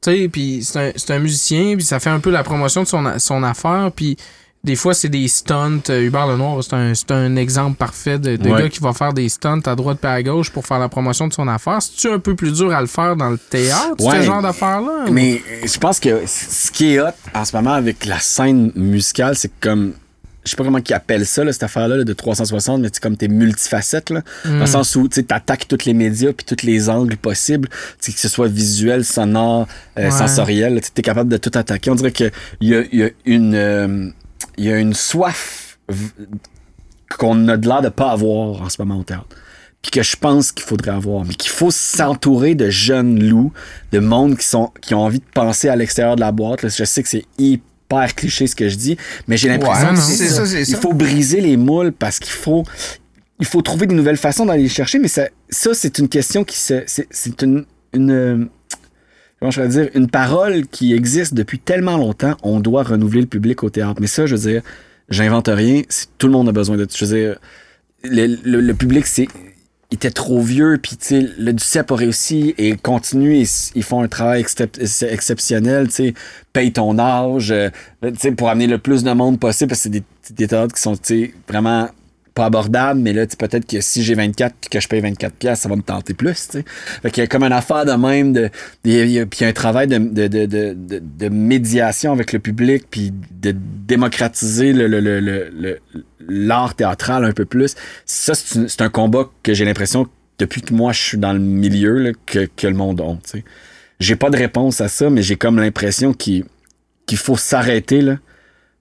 Tu 0.00 0.10
sais, 0.10 0.28
puis 0.28 0.64
c'est 0.64 1.10
un, 1.10 1.16
un 1.16 1.18
musicien, 1.20 1.76
puis 1.76 1.84
ça 1.84 2.00
fait 2.00 2.10
un 2.10 2.18
peu 2.18 2.30
la 2.30 2.42
promotion 2.42 2.82
de 2.82 2.88
son, 2.88 3.18
son 3.18 3.42
affaire, 3.44 3.90
puis 3.94 4.16
des 4.64 4.76
fois, 4.76 4.94
c'est 4.94 5.08
des 5.08 5.26
stunts. 5.26 5.80
Euh, 5.90 6.02
Hubert 6.02 6.26
Lenoir, 6.28 6.62
c'est 6.62 6.74
un, 6.74 6.92
un 7.16 7.36
exemple 7.36 7.76
parfait 7.76 8.18
de, 8.18 8.36
de 8.36 8.48
Ouais. 8.48 8.62
gars 8.62 8.68
qui 8.68 8.78
va 8.80 8.92
faire 8.92 9.12
des 9.12 9.28
stunts 9.28 9.62
à 9.66 9.74
droite 9.74 9.98
et 10.04 10.06
à 10.06 10.22
gauche 10.22 10.50
pour 10.50 10.64
faire 10.66 10.78
la 10.78 10.88
promotion 10.88 11.26
de 11.26 11.32
son 11.32 11.48
affaire. 11.48 11.82
C'est-tu 11.82 12.08
un 12.08 12.18
peu 12.20 12.36
plus 12.36 12.52
dur 12.52 12.72
à 12.72 12.80
le 12.80 12.86
faire 12.86 13.16
dans 13.16 13.30
le 13.30 13.38
théâtre, 13.38 13.96
ce 13.98 14.22
genre 14.22 14.40
d'affaire-là? 14.42 15.06
Mais 15.10 15.42
euh, 15.50 15.66
je 15.66 15.78
pense 15.78 15.98
que 15.98 16.22
ce 16.26 16.70
qui 16.70 16.94
est 16.94 17.00
hot 17.00 17.06
en 17.34 17.44
ce 17.44 17.56
moment 17.56 17.72
avec 17.72 18.04
la 18.06 18.18
scène 18.20 18.70
musicale, 18.76 19.34
c'est 19.36 19.50
comme. 19.60 19.94
Je 20.44 20.50
sais 20.50 20.56
pas 20.56 20.64
comment 20.64 20.80
ils 20.84 20.92
appellent 20.92 21.24
ça, 21.26 21.44
là, 21.44 21.52
cette 21.52 21.62
affaire-là 21.62 21.98
là, 21.98 22.02
de 22.04 22.12
360, 22.12 22.80
mais 22.82 22.88
c'est 22.92 23.00
comme 23.00 23.16
t'es 23.16 23.28
multifacette, 23.28 24.10
là, 24.10 24.22
dans 24.44 24.58
le 24.58 24.66
sens 24.66 24.96
où 24.96 25.06
tu 25.08 25.24
attaques 25.28 25.68
tous 25.68 25.84
les 25.86 25.94
médias 25.94 26.32
puis 26.32 26.44
tous 26.44 26.66
les 26.66 26.90
angles 26.90 27.16
possibles, 27.16 27.68
que 27.68 28.10
ce 28.12 28.28
soit 28.28 28.48
visuel, 28.48 29.04
sonore, 29.04 29.68
euh, 29.98 30.06
Ouais. 30.06 30.10
sensoriel, 30.10 30.80
tu 30.80 30.88
es 30.96 31.02
capable 31.02 31.30
de 31.30 31.36
tout 31.36 31.52
attaquer. 31.56 31.90
On 31.90 31.94
dirait 31.94 32.10
qu'il 32.10 32.32
y 32.60 32.74
a, 32.74 32.82
y, 32.92 33.04
a 33.04 33.10
une, 33.24 33.54
euh, 33.54 34.08
il 34.58 34.64
y 34.64 34.72
a 34.72 34.78
une 34.78 34.94
soif 34.94 35.78
qu'on 37.18 37.48
a 37.48 37.56
de 37.56 37.68
l'air 37.68 37.82
de 37.82 37.88
pas 37.88 38.10
avoir 38.10 38.62
en 38.62 38.68
ce 38.68 38.80
moment 38.80 38.98
au 39.00 39.04
théâtre 39.04 39.26
puis 39.82 39.90
que 39.90 40.02
je 40.04 40.14
pense 40.14 40.52
qu'il 40.52 40.64
faudrait 40.64 40.92
avoir, 40.92 41.24
mais 41.24 41.34
qu'il 41.34 41.50
faut 41.50 41.72
s'entourer 41.72 42.54
de 42.54 42.70
jeunes 42.70 43.20
loups, 43.20 43.52
de 43.90 43.98
monde 43.98 44.36
qui 44.38 44.46
sont 44.46 44.70
qui 44.80 44.94
ont 44.94 45.00
envie 45.00 45.18
de 45.18 45.24
penser 45.34 45.68
à 45.68 45.74
l'extérieur 45.74 46.14
de 46.14 46.20
la 46.20 46.30
boîte. 46.30 46.62
là. 46.62 46.68
Je 46.68 46.84
sais 46.84 47.02
que 47.02 47.08
c'est 47.08 47.24
hyper 47.36 48.14
cliché 48.14 48.46
ce 48.46 48.54
que 48.54 48.68
je 48.68 48.76
dis, 48.76 48.96
mais 49.26 49.36
j'ai 49.36 49.48
l'impression 49.48 49.88
Ouais, 49.88 49.94
que 49.94 49.98
non, 49.98 50.00
c'est 50.06 50.14
c'est 50.16 50.28
ça. 50.28 50.36
ça, 50.36 50.46
c'est 50.46 50.60
Il 50.62 50.66
ça. 50.66 50.76
faut 50.80 50.92
briser 50.92 51.40
les 51.40 51.56
moules 51.56 51.90
parce 51.92 52.20
qu'il 52.20 52.30
faut 52.32 52.62
il 53.40 53.46
faut 53.46 53.60
trouver 53.60 53.88
de 53.88 53.94
nouvelles 53.94 54.18
façons 54.18 54.46
d'aller 54.46 54.62
les 54.62 54.68
chercher, 54.68 55.00
mais 55.00 55.08
ça, 55.08 55.26
ça 55.50 55.70
c'est 55.74 55.98
une 55.98 56.08
question 56.08 56.44
qui 56.44 56.60
se 56.60 56.84
c'est 56.86 57.08
c'est 57.10 57.42
une 57.42 57.64
une 57.92 58.48
comment 59.42 59.50
je 59.50 59.60
vais 59.60 59.66
dire? 59.66 59.88
Une 59.94 60.08
parole 60.08 60.68
qui 60.68 60.94
existe 60.94 61.34
depuis 61.34 61.58
tellement 61.58 61.96
longtemps. 61.96 62.36
On 62.44 62.60
doit 62.60 62.84
renouveler 62.84 63.22
le 63.22 63.26
public 63.26 63.64
au 63.64 63.70
théâtre, 63.70 64.00
mais 64.00 64.06
ça, 64.06 64.24
je 64.24 64.36
veux 64.36 64.50
dire, 64.52 64.62
j'invente 65.08 65.48
rien. 65.48 65.82
Tout 66.18 66.28
le 66.28 66.32
monde 66.32 66.48
a 66.48 66.52
besoin 66.52 66.76
de. 66.76 66.86
Je 66.94 67.04
veux 67.04 67.16
dire, 67.16 67.38
le, 68.04 68.36
le- 68.44 68.74
public, 68.74 69.04
c'est 69.04 69.26
il 69.90 69.96
était 69.96 70.12
trop 70.12 70.40
vieux, 70.40 70.78
puis 70.80 70.96
tu 70.96 71.06
sais, 71.06 71.28
le 71.38 71.52
DUCEP 71.52 71.90
a 71.90 71.96
réussi 71.96 72.54
et 72.56 72.76
continue, 72.76 73.36
ils, 73.36 73.48
ils 73.74 73.82
font 73.82 74.00
un 74.02 74.08
travail 74.08 74.42
excep- 74.42 74.80
exceptionnel, 75.04 75.88
tu 75.88 75.94
sais, 75.94 76.14
paye 76.52 76.72
ton 76.72 76.98
âge, 76.98 77.50
euh, 77.50 77.68
tu 78.02 78.10
sais, 78.18 78.32
pour 78.32 78.48
amener 78.48 78.68
le 78.68 78.78
plus 78.78 79.02
de 79.04 79.12
monde 79.12 79.38
possible, 79.40 79.68
parce 79.68 79.80
que 79.80 79.82
c'est 79.82 79.88
des, 79.90 80.02
des 80.30 80.46
théâtres 80.46 80.74
qui 80.74 80.80
sont, 80.80 80.94
tu 80.96 81.00
sais, 81.02 81.34
vraiment 81.46 81.90
pas 82.34 82.46
abordables, 82.46 83.00
mais 83.00 83.12
là, 83.12 83.26
peut-être 83.26 83.66
que 83.66 83.80
si 83.80 84.02
j'ai 84.02 84.14
24 84.14 84.54
puis 84.60 84.70
que 84.70 84.80
je 84.80 84.88
paye 84.88 85.00
24 85.00 85.34
pièces, 85.34 85.60
ça 85.60 85.68
va 85.68 85.76
me 85.76 85.82
tenter 85.82 86.14
plus. 86.14 86.48
Fait 87.02 87.10
qu'il 87.10 87.22
y 87.22 87.24
a 87.24 87.26
comme 87.26 87.42
une 87.44 87.52
affaire 87.52 87.84
de 87.84 87.92
même, 87.92 88.32
de, 88.32 88.48
puis 88.82 88.92
il 89.02 89.10
y 89.10 89.18
a 89.20 89.46
un 89.46 89.52
travail 89.52 89.86
de, 89.86 89.98
de, 89.98 90.26
de, 90.28 90.76
de, 90.76 91.28
médiation 91.28 92.12
avec 92.12 92.32
le 92.32 92.38
public, 92.38 92.84
puis 92.90 93.12
de 93.30 93.54
démocratiser 93.86 94.72
le, 94.72 94.86
le, 94.86 95.00
le, 95.00 95.20
le- 95.20 95.80
l'art 96.28 96.74
théâtral 96.74 97.24
un 97.24 97.32
peu 97.32 97.44
plus. 97.44 97.74
Ça, 98.06 98.34
c'est, 98.34 98.80
un 98.80 98.88
combat 98.88 99.28
que 99.42 99.54
j'ai 99.54 99.64
l'impression, 99.64 100.06
depuis 100.38 100.62
que 100.62 100.72
moi 100.72 100.92
je 100.92 101.00
suis 101.02 101.18
dans 101.18 101.32
le 101.32 101.38
milieu, 101.40 101.98
là, 101.98 102.10
que, 102.26 102.48
que 102.56 102.66
le 102.66 102.74
monde 102.74 103.00
a. 103.00 103.18
J'ai 104.00 104.16
pas 104.16 104.30
de 104.30 104.36
réponse 104.36 104.80
à 104.80 104.88
ça, 104.88 105.10
mais 105.10 105.22
j'ai 105.22 105.36
comme 105.36 105.58
l'impression 105.58 106.12
qu'il, 106.12 106.44
qu'il 107.06 107.18
faut 107.18 107.36
s'arrêter, 107.36 108.00
là, 108.00 108.18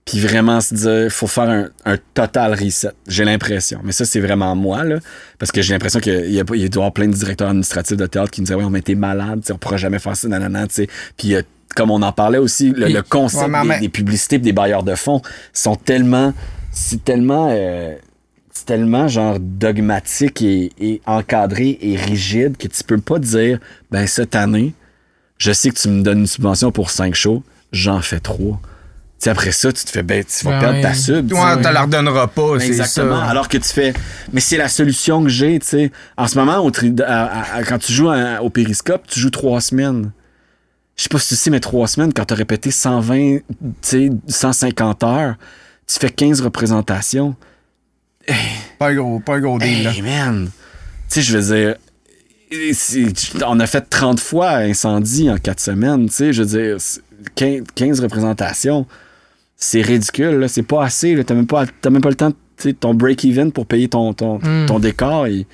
puis 0.06 0.20
vraiment 0.20 0.60
se 0.62 0.74
dire, 0.74 1.12
faut 1.12 1.28
faire 1.28 1.50
un, 1.50 1.70
un 1.86 1.98
total 2.14 2.54
reset. 2.54 2.92
J'ai 3.08 3.24
l'impression. 3.24 3.80
Mais 3.84 3.92
ça, 3.92 4.04
c'est 4.04 4.20
vraiment 4.20 4.56
moi, 4.56 4.84
là, 4.84 4.98
parce 5.38 5.52
que 5.52 5.62
j'ai 5.62 5.74
l'impression 5.74 6.00
qu'il 6.00 6.32
y, 6.32 6.40
a, 6.40 6.44
il 6.44 6.46
doit 6.46 6.58
y 6.58 6.66
avoir 6.66 6.92
plein 6.92 7.08
de 7.08 7.14
directeurs 7.14 7.50
administratifs 7.50 7.98
de 7.98 8.06
théâtre 8.08 8.32
qui 8.32 8.42
nous 8.42 8.46
disaient, 8.46 8.56
ouais, 8.56 8.64
on 8.66 8.74
était 8.76 8.96
malade, 8.96 9.44
on 9.52 9.58
pourra 9.58 9.78
jamais 9.78 10.00
faire 10.00 10.16
ça, 10.18 10.28
nanana, 10.28 10.68
tu 10.68 10.74
sais. 10.74 10.88
Puis 11.18 11.36
euh, 11.36 11.44
comme 11.76 11.92
on 11.92 12.02
en 12.02 12.12
parlait 12.12 12.40
aussi, 12.40 12.72
le, 12.72 12.90
Et- 12.90 12.94
le 12.94 13.02
concept 13.04 13.44
Ouais, 13.44 13.64
mais 13.64 13.76
en 13.78 13.80
des, 13.80 13.90
publicités 13.90 14.40
pis 14.40 14.44
des 14.46 14.54
bailleurs 14.54 14.84
de 14.84 14.96
fonds 14.96 15.22
sont 15.54 15.76
tellement, 15.76 16.34
c'est 16.72 17.04
tellement, 17.06 17.50
euh, 17.52 17.96
c'est 18.52 18.66
tellement 18.66 19.08
genre 19.08 19.38
dogmatique 19.40 20.42
et, 20.42 20.72
et 20.80 21.02
encadré 21.06 21.78
et 21.80 21.96
rigide 21.96 22.58
que 22.58 22.68
tu 22.68 22.84
peux 22.84 22.98
pas 23.00 23.20
dire, 23.20 23.60
ben 23.92 24.08
cette 24.08 24.36
année, 24.36 24.74
je 25.38 25.52
sais 25.54 25.70
que 25.70 25.80
tu 25.80 25.88
me 25.90 26.02
donnes 26.02 26.20
une 26.22 26.28
subvention 26.28 26.72
pour 26.72 26.90
cinq 26.90 27.14
shows, 27.16 27.44
j'en 27.72 28.02
fais 28.02 28.20
trois. 28.20 28.60
Tu 29.22 29.26
sais, 29.26 29.30
après 29.30 29.52
ça, 29.52 29.72
tu 29.72 29.86
te 29.86 29.90
fais, 29.92 30.02
ben, 30.02 30.24
tu 30.24 30.46
vas 30.46 30.54
Ben 30.54 30.60
perdre 30.60 30.82
ta 30.82 30.94
sub. 30.96 31.30
Toi, 31.30 31.56
tu 31.58 31.62
la 31.64 31.82
redonneras 31.84 32.26
pas, 32.26 32.60
c'est 32.60 32.66
Exactement. 32.70 33.20
ça. 33.20 33.26
Alors 33.26 33.48
que 33.50 33.58
tu 33.60 33.70
fais, 33.70 33.94
mais 34.34 34.40
c'est 34.42 34.58
la 34.58 34.68
solution 34.68 35.22
que 35.22 35.30
j'ai, 35.30 35.60
tu 35.60 35.68
sais. 35.68 35.92
En 36.18 36.28
ce 36.28 36.40
moment, 36.40 36.58
au 36.58 36.72
tri- 36.72 36.96
à- 37.06 37.26
à- 37.26 37.56
à- 37.58 37.64
quand 37.64 37.78
tu 37.78 37.94
joues 37.94 38.10
à- 38.10 38.42
au 38.42 38.50
périscope, 38.50 39.04
tu 39.08 39.20
joues 39.20 39.30
trois 39.30 39.62
semaines. 39.62 40.12
Je 40.96 41.04
sais 41.04 41.10
pas 41.10 41.20
si 41.20 41.28
tu 41.30 41.36
sais, 41.36 41.52
mais 41.52 41.60
trois 41.60 41.88
semaines, 41.88 42.14
quand 42.14 42.26
tu 42.26 42.34
as 42.34 42.38
répété 42.38 42.72
120, 42.72 43.38
tu 43.40 43.44
sais, 43.82 44.10
150 44.28 45.04
heures, 45.04 45.36
tu 45.86 46.00
fais 46.00 46.10
15 46.10 46.42
représentations. 46.42 47.36
Pas 48.80 48.90
un 48.90 48.96
gros, 48.96 49.20
pas 49.20 49.36
un 49.36 49.40
gros 49.40 49.60
deal, 49.60 49.84
là. 49.84 49.92
Hey, 49.92 50.02
man! 50.02 50.50
Tu 51.10 51.16
sais, 51.16 51.22
je 51.22 51.38
veux 51.38 51.56
dire, 51.56 51.76
on 53.46 53.60
a 53.60 53.68
fait 53.68 53.82
30 53.82 54.20
fois 54.20 54.50
incendie 54.58 55.30
en 55.30 55.38
4 55.38 55.60
semaines, 55.60 56.08
tu 56.10 56.16
sais, 56.16 56.34
je 56.34 56.42
veux 56.42 56.60
dire, 56.60 56.76
c'est 56.80 57.02
15, 57.36 57.64
15 57.76 58.00
représentations, 58.00 58.86
c'est 59.64 59.82
ridicule, 59.82 60.40
là, 60.40 60.48
c'est 60.48 60.64
pas 60.64 60.84
assez, 60.84 61.14
là, 61.14 61.24
t'as 61.24 61.36
même 61.36 61.46
pas, 61.48 61.66
t'as 61.82 61.92
même 61.92 62.02
pas 62.02 62.10
le 62.10 62.16
temps, 62.16 62.32
tu 62.32 62.38
sais, 62.58 62.74
ton 62.74 62.96
break-even 62.96 63.52
pour 63.52 63.68
payer 63.68 63.88
ton, 63.88 64.12
ton, 64.14 64.40
Mm. 64.40 64.66
ton 64.66 64.80
décor. 64.80 65.28
Et, 65.28 65.46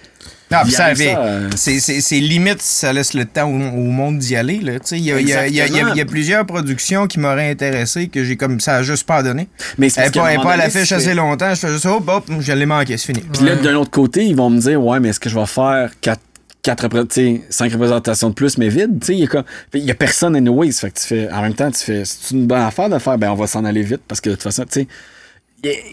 Non, 0.49 0.59
avait. 0.59 0.69
ça, 0.71 1.19
euh, 1.19 1.49
C'est, 1.57 1.79
c'est, 1.81 1.99
c'est 1.99 2.19
limite 2.21 2.61
si 2.61 2.79
ça 2.79 2.93
laisse 2.93 3.13
le 3.13 3.25
temps 3.25 3.49
au, 3.49 3.53
au 3.55 3.91
monde 3.91 4.17
d'y 4.19 4.38
aller. 4.38 4.59
Là. 4.59 4.73
Tu 4.79 4.79
sais, 4.85 4.97
Il 4.97 5.03
y 5.03 5.11
a, 5.11 5.19
il 5.19 5.27
y, 5.27 5.34
a, 5.34 5.45
il 5.47 5.53
y, 5.55 5.59
a, 5.61 5.93
y 5.93 6.05
plusieurs 6.05 6.45
productions 6.45 7.05
qui 7.05 7.19
m'auraient 7.19 7.49
intéressé 7.51 8.07
que 8.07 8.23
j'ai 8.23 8.38
comme 8.38 8.61
ça 8.61 8.75
a 8.77 8.84
juste 8.84 9.05
pas 9.05 9.21
donné. 9.23 9.49
mais 9.77 9.89
c'est 9.89 10.13
pas, 10.13 10.35
pas 10.41 10.53
à 10.53 10.57
l'affiche 10.57 10.93
assez 10.93 11.13
longtemps. 11.13 11.49
Je 11.53 11.59
fais 11.59 11.67
juste, 11.73 11.85
hop, 11.85 12.07
hop, 12.07 12.25
je 12.39 12.53
l'ai 12.53 12.65
manqué, 12.65 12.95
c'est 12.97 13.07
fini. 13.07 13.19
Puis 13.34 13.45
là, 13.45 13.55
d'un 13.57 13.75
autre 13.75 13.91
côté, 13.91 14.23
ils 14.23 14.35
vont 14.38 14.49
me 14.49 14.59
dire, 14.61 14.81
ouais, 14.81 15.01
mais 15.01 15.09
est-ce 15.09 15.19
que 15.19 15.29
je 15.29 15.38
vais 15.38 15.45
faire 15.45 15.91
4, 15.99 16.19
5 16.68 17.72
représentations 17.72 18.30
de 18.30 18.34
plus, 18.34 18.57
mais 18.57 18.69
vide? 18.69 19.03
Il 19.07 19.27
y 19.73 19.91
a 19.91 19.95
personne 19.95 20.35
anyways. 20.35 20.73
Fait 20.73 20.91
que 20.91 20.99
tu 20.99 21.06
fais, 21.06 21.31
en 21.31 21.41
même 21.41 21.53
temps, 21.53 21.72
tu 21.72 21.84
fais, 21.84 22.03
c'est 22.06 22.34
une 22.34 22.48
bonne 22.48 22.61
affaire 22.61 22.89
de 22.89 22.99
faire, 22.99 23.18
ben, 23.18 23.31
on 23.31 23.35
va 23.35 23.48
s'en 23.48 23.64
aller 23.65 23.84
vite 23.84 24.02
parce 24.07 24.22
que 24.22 24.30
de 24.30 24.35
toute 24.35 24.44
façon, 24.44 24.65
tu 24.69 24.88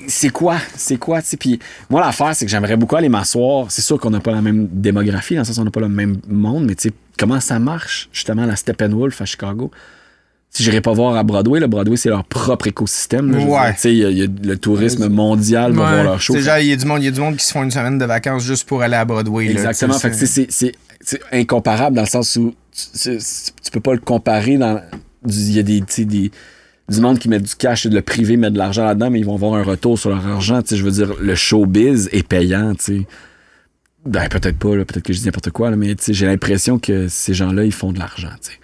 c'est 0.09 0.29
quoi? 0.29 0.59
C'est 0.77 0.99
quoi? 0.99 1.21
Puis 1.41 1.59
moi, 1.89 2.01
l'affaire, 2.03 2.37
c'est 2.37 2.45
que 2.45 2.51
j'aimerais 2.51 2.77
beaucoup 2.77 2.97
aller 2.97 3.09
m'asseoir. 3.09 3.71
C'est 3.71 3.83
sûr 3.83 3.99
qu'on 3.99 4.11
n'a 4.11 4.21
pas 4.21 4.33
la 4.33 4.43
même 4.43 4.69
démographie, 4.71 5.35
dans 5.35 5.41
le 5.41 5.47
sens 5.47 5.59
on 5.59 5.65
n'a 5.65 5.71
pas 5.71 5.81
le 5.81 5.89
même 5.89 6.21
monde, 6.29 6.67
mais 6.67 6.77
comment 7.19 7.41
ça 7.41 7.59
marche, 7.59 8.09
justement, 8.13 8.45
la 8.45 8.57
Steppenwolf 8.57 9.21
à 9.21 9.25
Chicago? 9.25 9.71
Si 10.57 10.63
j'irais 10.63 10.81
pas 10.81 10.93
voir 10.93 11.17
à 11.17 11.25
Broadway, 11.25 11.59
le 11.59 11.67
Broadway, 11.67 11.97
c'est 11.97 12.09
leur 12.11 12.25
propre 12.25 12.69
écosystème. 12.69 13.33
là, 13.33 13.39
Ouais. 13.45 13.75
il 13.85 13.95
y 13.95 14.05
a- 14.05 14.11
il 14.11 14.19
y, 14.19 14.23
a 14.23 14.27
le 14.45 14.57
tourisme 14.57 15.09
mondial 15.09 15.73
va 15.73 15.83
Ouais. 15.85 15.91
voir 15.91 16.05
leur 16.05 16.21
show. 16.21 16.37
Il 16.37 16.45
y 16.45 16.73
a 16.73 16.77
du 16.77 16.87
monde, 16.87 17.03
y 17.03 17.09
a 17.09 17.11
du 17.11 17.19
monde 17.21 17.37
qui 17.37 17.45
se 17.45 17.53
font 17.53 17.65
une 17.65 17.73
semaine 17.73 17.99
de 17.99 18.05
vacances 18.05 18.45
juste 18.45 18.69
pour 18.69 18.81
aller 18.81 18.95
à 18.95 19.05
Broadway. 19.05 19.49
Exactement. 19.51 19.99
Fait 19.99 20.13
c'est- 20.15 20.27
c'est 20.27 20.47
c'est- 20.53 20.73
c'est 21.01 21.21
incomparable 21.33 21.97
dans 21.97 22.03
le 22.03 22.09
sens 22.09 22.37
où 22.37 22.55
tu, 23.03 23.19
peux 23.73 23.81
pas 23.81 23.93
le 23.95 23.99
comparer 23.99 24.57
Il 25.27 25.53
y 25.53 25.59
a 25.59 25.63
des, 25.65 25.81
des, 25.81 26.31
du 26.89 27.01
monde 27.01 27.19
qui 27.19 27.29
met 27.29 27.41
du 27.41 27.55
cash 27.57 27.87
et 27.87 27.89
de 27.89 27.95
le 27.97 28.03
privé, 28.03 28.37
met 28.37 28.51
de 28.51 28.59
l'argent 28.59 28.85
là-dedans, 28.85 29.11
mais 29.11 29.19
ils 29.19 29.25
vont 29.27 29.35
avoir 29.35 29.55
un 29.55 29.63
retour 29.65 29.99
sur 29.99 30.11
leur 30.11 30.25
argent. 30.27 30.61
Je 30.71 30.83
veux 30.85 30.91
dire, 30.93 31.15
le 31.21 31.35
showbiz 31.35 32.09
est 32.13 32.27
payant. 32.29 32.75
Ben, 34.07 34.29
peut-être 34.29 34.59
pas, 34.59 34.69
peut-être 34.69 35.01
que 35.03 35.13
je 35.15 35.19
dis 35.19 35.25
n'importe 35.25 35.51
quoi, 35.51 35.71
là, 35.71 35.77
mais 35.77 35.97
j'ai 36.07 36.27
l'impression 36.27 36.79
que 36.79 37.09
ces 37.09 37.33
gens-là, 37.35 37.65
ils 37.65 37.73
font 37.73 37.91
de 37.91 37.99
l'argent, 37.99 38.29
tu 38.43 38.51
sais. 38.53 38.59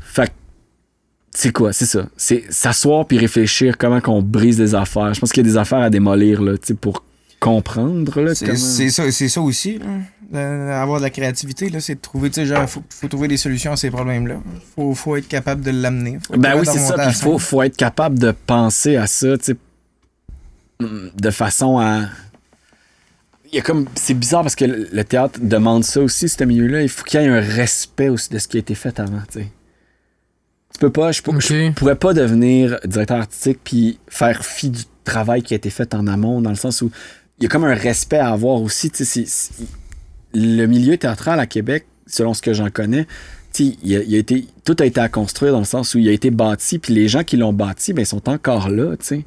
Fait 0.00 0.26
que, 0.26 0.32
c'est 1.34 1.52
quoi? 1.52 1.72
C'est 1.72 1.86
ça. 1.86 2.06
C'est 2.16 2.44
s'asseoir 2.50 3.06
puis 3.06 3.18
réfléchir 3.18 3.76
comment 3.76 4.00
qu'on 4.00 4.22
brise 4.22 4.56
des 4.56 4.74
affaires. 4.74 5.12
Je 5.14 5.20
pense 5.20 5.32
qu'il 5.32 5.44
y 5.44 5.48
a 5.48 5.50
des 5.50 5.56
affaires 5.58 5.80
à 5.80 5.90
démolir, 5.90 6.40
là, 6.42 6.52
tu 6.56 6.68
sais, 6.68 6.74
pour 6.74 7.04
comprendre, 7.40 8.20
là, 8.22 8.34
C'est 8.34 8.46
comment- 8.46 8.58
c'est 8.58 8.88
ça, 8.90 9.10
c'est 9.10 9.28
ça 9.28 9.40
aussi, 9.42 9.78
là. 9.78 10.80
Avoir 10.80 10.98
de 10.98 11.04
la 11.04 11.10
créativité, 11.10 11.68
là, 11.68 11.78
c'est 11.80 11.96
de 11.96 12.00
trouver, 12.00 12.30
tu 12.30 12.36
sais, 12.36 12.46
genre, 12.46 12.68
faut, 12.68 12.82
faut 12.88 13.06
trouver 13.08 13.28
des 13.28 13.36
solutions 13.36 13.72
à 13.72 13.76
ces 13.76 13.90
problèmes-là. 13.90 14.36
Faut, 14.74 14.94
faut 14.94 15.16
être 15.16 15.28
capable 15.28 15.60
de 15.62 15.70
l'amener. 15.70 16.18
Faut 16.26 16.36
Ben 16.38 16.58
oui, 16.58 16.64
c'est 16.66 16.78
ça. 16.78 16.94
Puis 17.06 17.14
faut, 17.14 17.38
faut 17.38 17.62
être 17.62 17.76
capable 17.76 18.18
de 18.18 18.32
penser 18.46 18.96
à 18.96 19.06
ça, 19.06 19.36
tu 19.38 19.44
sais, 19.44 19.56
mm, 20.80 21.08
de 21.20 21.30
façon 21.30 21.78
à. 21.78 22.06
Il 23.52 23.56
y 23.56 23.58
a 23.58 23.62
comme. 23.62 23.86
C'est 23.94 24.14
bizarre 24.14 24.42
parce 24.42 24.56
que 24.56 24.64
le 24.64 24.88
le 24.90 25.04
théâtre 25.04 25.38
demande 25.42 25.84
ça 25.84 26.00
aussi, 26.00 26.28
ce 26.28 26.42
milieu-là. 26.42 26.82
Il 26.82 26.88
faut 26.88 27.04
qu'il 27.04 27.20
y 27.20 27.24
ait 27.24 27.28
un 27.28 27.40
respect 27.40 28.08
aussi 28.08 28.30
de 28.30 28.38
ce 28.38 28.48
qui 28.48 28.56
a 28.56 28.60
été 28.60 28.74
fait 28.74 28.98
avant, 28.98 29.22
tu 29.30 29.40
sais. 29.40 29.48
Tu 30.74 30.80
peux 30.80 30.90
pas. 30.90 31.12
Je, 31.12 31.22
peux- 31.22 31.30
Ok. 31.32 31.42
je 31.42 31.70
pourrais 31.72 31.96
pas 31.96 32.12
devenir 32.14 32.78
directeur 32.84 33.18
artistique 33.18 33.58
puis 33.64 33.98
faire 34.08 34.44
fi 34.44 34.70
du 34.70 34.82
travail 35.04 35.42
qui 35.42 35.54
a 35.54 35.56
été 35.56 35.70
fait 35.70 35.94
en 35.94 36.06
amont, 36.06 36.40
dans 36.42 36.50
le 36.50 36.56
sens 36.56 36.82
où 36.82 36.90
il 37.38 37.44
y 37.44 37.46
a 37.46 37.48
comme 37.48 37.64
un 37.64 37.74
respect 37.74 38.18
à 38.18 38.30
avoir 38.30 38.60
aussi, 38.62 38.90
Le 40.34 40.66
milieu 40.66 40.96
théâtral 40.96 41.38
à 41.40 41.46
Québec, 41.46 41.86
selon 42.06 42.34
ce 42.34 42.42
que 42.42 42.52
j'en 42.54 42.70
connais, 42.70 43.06
il 43.60 43.96
a, 43.96 44.02
il 44.02 44.14
a 44.16 44.18
été, 44.18 44.46
tout 44.64 44.76
a 44.80 44.84
été 44.84 45.00
à 45.00 45.08
construire 45.08 45.52
dans 45.52 45.60
le 45.60 45.64
sens 45.64 45.94
où 45.94 45.98
il 45.98 46.08
a 46.08 46.12
été 46.12 46.30
bâti, 46.30 46.78
puis 46.80 46.92
les 46.92 47.06
gens 47.06 47.22
qui 47.22 47.36
l'ont 47.36 47.52
bâti, 47.52 47.92
ben, 47.92 48.04
sont 48.04 48.28
encore 48.28 48.68
là, 48.68 48.96
tu. 48.96 49.24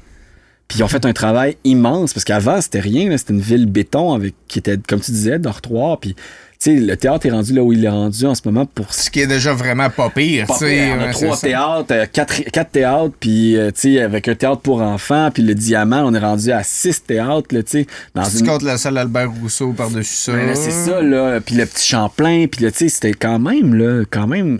Puis 0.67 0.79
ils 0.79 0.83
ont 0.83 0.89
fait 0.89 1.05
un 1.05 1.13
travail 1.13 1.55
immense, 1.63 2.13
parce 2.13 2.25
qu'avant, 2.25 2.59
c'était 2.59 2.81
rien, 2.81 3.15
c'était 3.17 3.31
une 3.33 3.39
ville 3.39 3.67
béton 3.67 4.11
avec, 4.11 4.35
qui 4.49 4.59
était, 4.59 4.77
comme 4.77 4.99
tu 4.99 5.11
disais, 5.11 5.39
dortoir, 5.39 5.97
puis 5.99 6.13
sais, 6.59 6.75
le 6.75 6.97
théâtre 6.97 7.25
est 7.25 7.31
rendu 7.31 7.53
là 7.53 7.63
où 7.63 7.71
il 7.73 7.83
est 7.85 7.89
rendu 7.89 8.25
en 8.25 8.35
ce 8.35 8.41
moment 8.45 8.65
pour 8.65 8.93
Ce 8.93 9.09
qui 9.09 9.21
est 9.21 9.27
déjà 9.27 9.53
vraiment 9.53 9.89
pas 9.89 10.09
pire, 10.09 10.47
tu 10.47 10.53
sais. 10.55 10.75
pire. 10.75 10.95
on 10.97 11.01
a 11.01 11.05
ouais, 11.05 11.11
trois 11.11 11.37
théâtres, 11.37 11.91
euh, 11.91 12.05
quatre, 12.11 12.43
quatre 12.51 12.71
théâtres, 12.71 13.13
puis 13.19 13.55
euh, 13.55 13.71
tu 13.71 13.93
sais, 13.93 14.01
avec 14.01 14.27
un 14.27 14.35
théâtre 14.35 14.61
pour 14.61 14.81
enfants, 14.81 15.29
puis 15.33 15.43
le 15.43 15.55
diamant, 15.55 16.03
on 16.05 16.13
est 16.13 16.19
rendu 16.19 16.51
à 16.51 16.63
six 16.63 17.03
théâtres, 17.03 17.53
là, 17.53 17.63
tu 17.63 17.71
sais. 17.71 17.87
Dans 18.15 18.23
une... 18.23 18.39
tu 18.39 18.43
comptes 18.43 18.63
la 18.63 18.77
salle 18.77 18.97
Albert 18.97 19.31
Rousseau 19.31 19.73
par-dessus 19.73 20.15
ça. 20.15 20.33
Ben 20.33 20.55
c'est 20.55 20.71
ça, 20.71 21.01
là. 21.01 21.39
Puis 21.41 21.55
le 21.55 21.65
petit 21.65 21.87
Champlain, 21.87 22.47
puis 22.47 22.63
là, 22.63 22.71
tu 22.71 22.77
sais, 22.77 22.89
c'était 22.89 23.13
quand 23.13 23.39
même, 23.39 23.75
là, 23.75 24.03
quand 24.09 24.27
même 24.27 24.59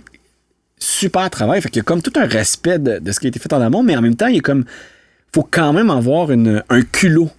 super 0.80 1.30
travail. 1.30 1.61
Fait 1.61 1.69
qu'il 1.69 1.78
y 1.78 1.82
a 1.82 1.84
comme 1.84 2.02
tout 2.02 2.14
un 2.15 2.26
respect 2.26 2.80
de, 2.80 2.99
de 2.99 3.11
ce 3.11 3.19
qui 3.19 3.28
a 3.28 3.30
été 3.30 3.40
fait 3.40 3.52
en 3.53 3.61
amont, 3.61 3.84
mais 3.84 3.95
en 3.98 4.02
même 4.02 4.15
temps, 4.15 4.28
il 4.28 4.36
y 4.36 4.40
a 4.40 4.41
comme. 4.41 4.65
Faut 5.34 5.48
quand 5.49 5.74
même 5.74 5.90
avoir 5.90 6.32
une, 6.32 6.64
un 6.69 6.82
culot 6.82 7.30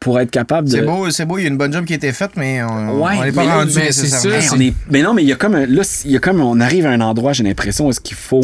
pour 0.00 0.20
être 0.20 0.30
capable 0.30 0.68
de. 0.68 0.72
C'est 0.76 0.82
beau, 0.82 1.10
c'est 1.10 1.24
beau, 1.24 1.38
il 1.38 1.42
y 1.42 1.44
a 1.46 1.48
une 1.48 1.56
bonne 1.56 1.72
job 1.72 1.84
qui 1.84 1.94
a 1.94 1.96
été 1.96 2.12
faite, 2.12 2.32
mais 2.36 2.62
on 2.62 3.02
Ouais, 3.02 3.24
n'est 3.26 3.32
pas 3.32 3.44
là, 3.44 3.54
rendu 3.58 3.76
nécessairement. 3.78 4.40
ça, 4.40 4.56
est- 4.56 4.74
Mais 4.90 5.02
non, 5.02 5.14
mais 5.14 5.22
il 5.22 5.28
y 5.28 5.32
a 5.32 5.36
comme 5.36 5.54
un- 5.54 5.66
là, 5.66 5.82
il 6.04 6.10
y 6.10 6.16
a 6.16 6.20
comme 6.20 6.40
on 6.40 6.60
arrive 6.60 6.86
à 6.86 6.90
un 6.90 7.00
endroit, 7.00 7.32
j'ai 7.32 7.44
l'impression, 7.44 7.86
où 7.86 7.90
est-ce 7.90 8.00
qu'il 8.00 8.16
faut. 8.16 8.42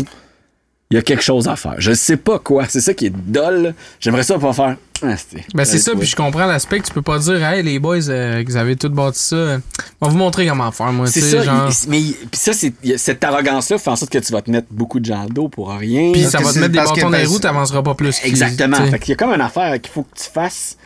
Il 0.91 0.97
y 0.97 0.99
a 0.99 1.03
quelque 1.03 1.23
chose 1.23 1.49
à 1.49 1.57
faire. 1.57 1.77
Je 1.79 1.93
sais 1.95 2.19
pas 2.19 2.39
quoi. 2.39 2.66
C'est 2.69 2.83
ça 2.83 2.93
qui 2.93 3.07
est 3.07 3.12
dole. 3.16 3.73
J'aimerais 3.99 4.24
ça 4.24 4.39
pas 4.39 4.53
faire. 4.53 4.77
Ah, 5.03 5.15
c'est 5.16 5.43
Ben 5.55 5.65
c'est 5.65 5.79
ça, 5.79 5.93
puis 5.99 6.07
je 6.07 6.15
comprends 6.15 6.45
l'aspect 6.47 6.81
que 6.81 6.87
tu 6.87 6.93
peux 6.93 7.01
pas 7.03 7.19
dire, 7.19 7.43
hey 7.43 7.62
les 7.62 7.79
boys, 7.79 8.09
euh, 8.11 8.45
que 8.45 8.49
vous 8.51 8.57
avez 8.59 8.77
tout 8.77 8.91
bâti 8.91 9.19
ça, 9.19 9.37
euh, 9.37 9.59
on 10.03 10.07
va 10.07 10.12
vous 10.12 10.19
montrer 10.19 10.47
comment 10.47 10.70
faire, 10.70 10.93
moi, 10.93 11.07
C'est 11.07 11.23
ça. 11.23 11.43
genre. 11.43 11.69
il- 11.70 11.89
mais 11.91 12.01
il- 12.01 12.16
ça, 12.33 12.53
c'est 12.53 12.73
cette 12.99 13.24
arrogance-là 13.24 13.79
fait 13.79 13.89
en 13.91 13.97
sorte 13.97 14.12
que 14.12 14.19
tu 14.19 14.33
vas 14.33 14.43
te 14.43 14.51
mettre 14.51 14.69
beaucoup 14.70 15.01
de 15.01 15.07
gens 15.07 15.23
à 15.24 15.27
dos 15.27 15.49
pour 15.49 15.70
rien. 15.73 16.12
Puis 16.12 16.24
ça 16.24 16.39
va 16.39 16.53
te 16.53 16.59
mettre 16.59 16.73
des 16.73 16.79
bâtons 16.79 16.95
dans 17.01 17.09
les 17.11 17.24
roues, 17.24 17.39
t'avanceras 17.39 17.83
pas 17.83 17.95
plus. 17.95 18.20
Exactement. 18.24 18.77
Fait 18.91 18.99
qu'il 18.99 19.09
y 19.11 19.12
a 19.12 19.16
comme 19.16 19.33
une 19.33 19.41
affaire 19.41 19.81
qu'il 19.81 19.91
faut 19.93 20.03
que 20.03 20.15
tu 20.16 20.29
fasses. 20.33 20.77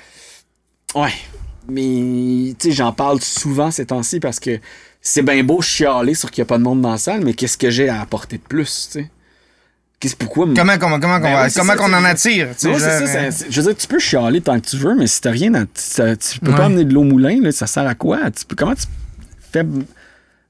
Ouais. 0.96 1.12
Mais, 1.68 2.54
tu 2.58 2.68
sais, 2.70 2.72
j'en 2.72 2.92
parle 2.92 3.20
souvent 3.20 3.70
ces 3.70 3.86
temps-ci 3.86 4.20
parce 4.20 4.38
que 4.40 4.58
c'est 5.00 5.22
bien 5.22 5.42
beau 5.42 5.60
chialer 5.60 6.14
sur 6.14 6.30
qu'il 6.30 6.42
n'y 6.42 6.46
a 6.46 6.48
pas 6.48 6.58
de 6.58 6.62
monde 6.62 6.80
dans 6.80 6.92
la 6.92 6.98
salle, 6.98 7.24
mais 7.24 7.34
qu'est-ce 7.34 7.58
que 7.58 7.70
j'ai 7.70 7.88
à 7.88 8.00
apporter 8.00 8.36
de 8.38 8.42
plus, 8.42 8.88
tu 8.92 9.00
sais? 9.00 9.10
Qu'est-ce 9.98 10.14
pourquoi. 10.14 10.46
Comment, 10.54 10.76
comment, 10.78 11.00
comment, 11.00 11.18
Ben 11.18 11.48
comment 11.54 11.74
qu'on 11.74 11.92
en 11.92 12.04
attire? 12.04 12.48
tu 12.58 12.68
Ouais, 12.68 12.78
c'est 12.78 13.06
ça, 13.30 13.46
je 13.48 13.60
veux 13.60 13.68
dire, 13.68 13.76
tu 13.76 13.86
peux 13.86 13.98
chialer 13.98 14.40
tant 14.42 14.60
que 14.60 14.66
tu 14.66 14.76
veux, 14.76 14.94
mais 14.94 15.06
si 15.06 15.20
t'as 15.22 15.30
rien 15.30 15.54
à. 15.54 15.64
tu 15.64 16.38
peux 16.40 16.50
Ouais. 16.50 16.56
pas 16.56 16.66
amener 16.66 16.84
de 16.84 16.92
l'eau 16.92 17.00
au 17.00 17.04
moulin, 17.04 17.40
là, 17.40 17.50
ça 17.50 17.66
sert 17.66 17.86
à 17.86 17.94
quoi? 17.94 18.30
Tu 18.30 18.44
peux, 18.44 18.54
comment 18.54 18.74
tu 18.74 18.84
fais. 19.52 19.64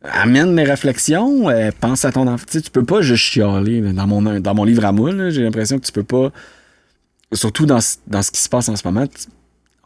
Amène 0.03 0.55
les 0.57 0.65
réflexions, 0.65 1.49
euh, 1.49 1.71
pense 1.81 2.05
à 2.05 2.13
ton 2.13 2.27
enfant. 2.27 2.45
Tu 2.51 2.59
sais, 2.59 2.61
tu 2.63 2.71
peux 2.71 2.85
pas 2.85 3.03
juste 3.03 3.23
chialer. 3.25 3.81
là. 3.81 3.93
Dans, 3.93 4.07
mon, 4.07 4.41
dans 4.41 4.55
mon 4.55 4.65
livre 4.65 4.85
à 4.85 4.93
moi, 4.93 5.11
j'ai 5.31 5.43
l'impression 5.43 5.79
que 5.79 5.87
tu 5.87 5.93
peux 5.93 6.03
pas. 6.05 6.31
Surtout 7.33 7.67
dans, 7.67 7.81
ce- 7.81 7.97
dans 8.07 8.23
ce 8.23 8.31
qui 8.31 8.41
se 8.41 8.49
passe 8.49 8.69
en 8.69 8.77
ce 8.77 8.83
moment, 8.87 9.07
tu- 9.07 9.27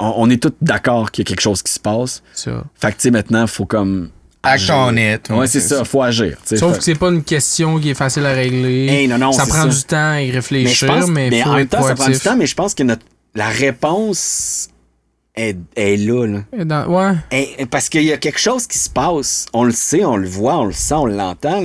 on, 0.01 0.15
on 0.17 0.31
est 0.31 0.43
tous 0.43 0.53
d'accord 0.61 1.11
qu'il 1.11 1.23
y 1.23 1.27
a 1.27 1.29
quelque 1.29 1.41
chose 1.43 1.63
qui 1.63 1.73
se 1.73 1.79
passe. 1.81 2.23
Ça. 2.35 2.65
Fait 2.75 2.89
que, 2.91 2.97
tu 2.97 3.03
sais, 3.03 3.11
maintenant, 3.11 3.43
il 3.43 3.49
faut 3.49 3.67
comme. 3.67 4.11
Act 4.43 4.71
on 4.71 4.97
it. 4.97 5.29
Ouais, 5.29 5.47
c'est 5.47 5.61
ça, 5.61 5.85
faut 5.85 6.01
agir. 6.03 6.39
Sauf 6.45 6.73
Fait- 6.73 6.79
que 6.79 6.85
c'est 6.85 6.95
pas 6.95 7.11
une 7.11 7.23
question 7.23 7.79
qui 7.79 7.91
est 7.91 7.95
facile 7.95 8.25
à 8.25 8.33
régler. 8.33 8.87
Hey, 8.87 9.07
non, 9.07 9.19
non, 9.19 9.33
ça 9.33 9.45
prend 9.45 9.63
ça. 9.63 9.67
du 9.69 9.83
temps 9.85 10.11
à 10.13 10.23
y 10.23 10.29
Mais 10.29 10.33
réfléchir, 10.33 10.89
pense, 10.89 11.09
mais, 11.09 11.29
mais 11.29 11.43
faut 11.43 11.51
en 11.51 11.57
même 11.57 11.67
temps, 11.69 11.83
ça 11.83 11.95
prend 11.95 12.09
du 12.09 12.19
temps, 12.19 12.37
mais 12.37 12.47
je 12.47 12.55
pense 12.55 12.75
que 12.75 12.83
notre, 12.83 13.05
la 13.35 13.49
réponse 13.49 14.69
est, 15.35 15.59
est 15.77 15.97
là, 15.99 16.27
là. 16.27 16.39
Et 16.59 16.65
dans- 16.65 16.87
ouais. 16.87 17.15
Et- 17.31 17.67
parce 17.67 17.91
qu'il 17.91 18.03
y 18.05 18.13
a 18.13 18.17
quelque 18.17 18.39
chose 18.41 18.67
qui 18.67 18.79
se 18.79 18.89
passe. 18.89 19.45
On 19.53 19.65
le 19.65 19.73
sait, 19.73 20.05
on 20.07 20.17
le 20.17 20.27
voit, 20.29 20.57
on 20.59 20.65
le 20.65 20.73
sent, 20.73 20.95
on 20.95 21.05
l'entend. 21.07 21.63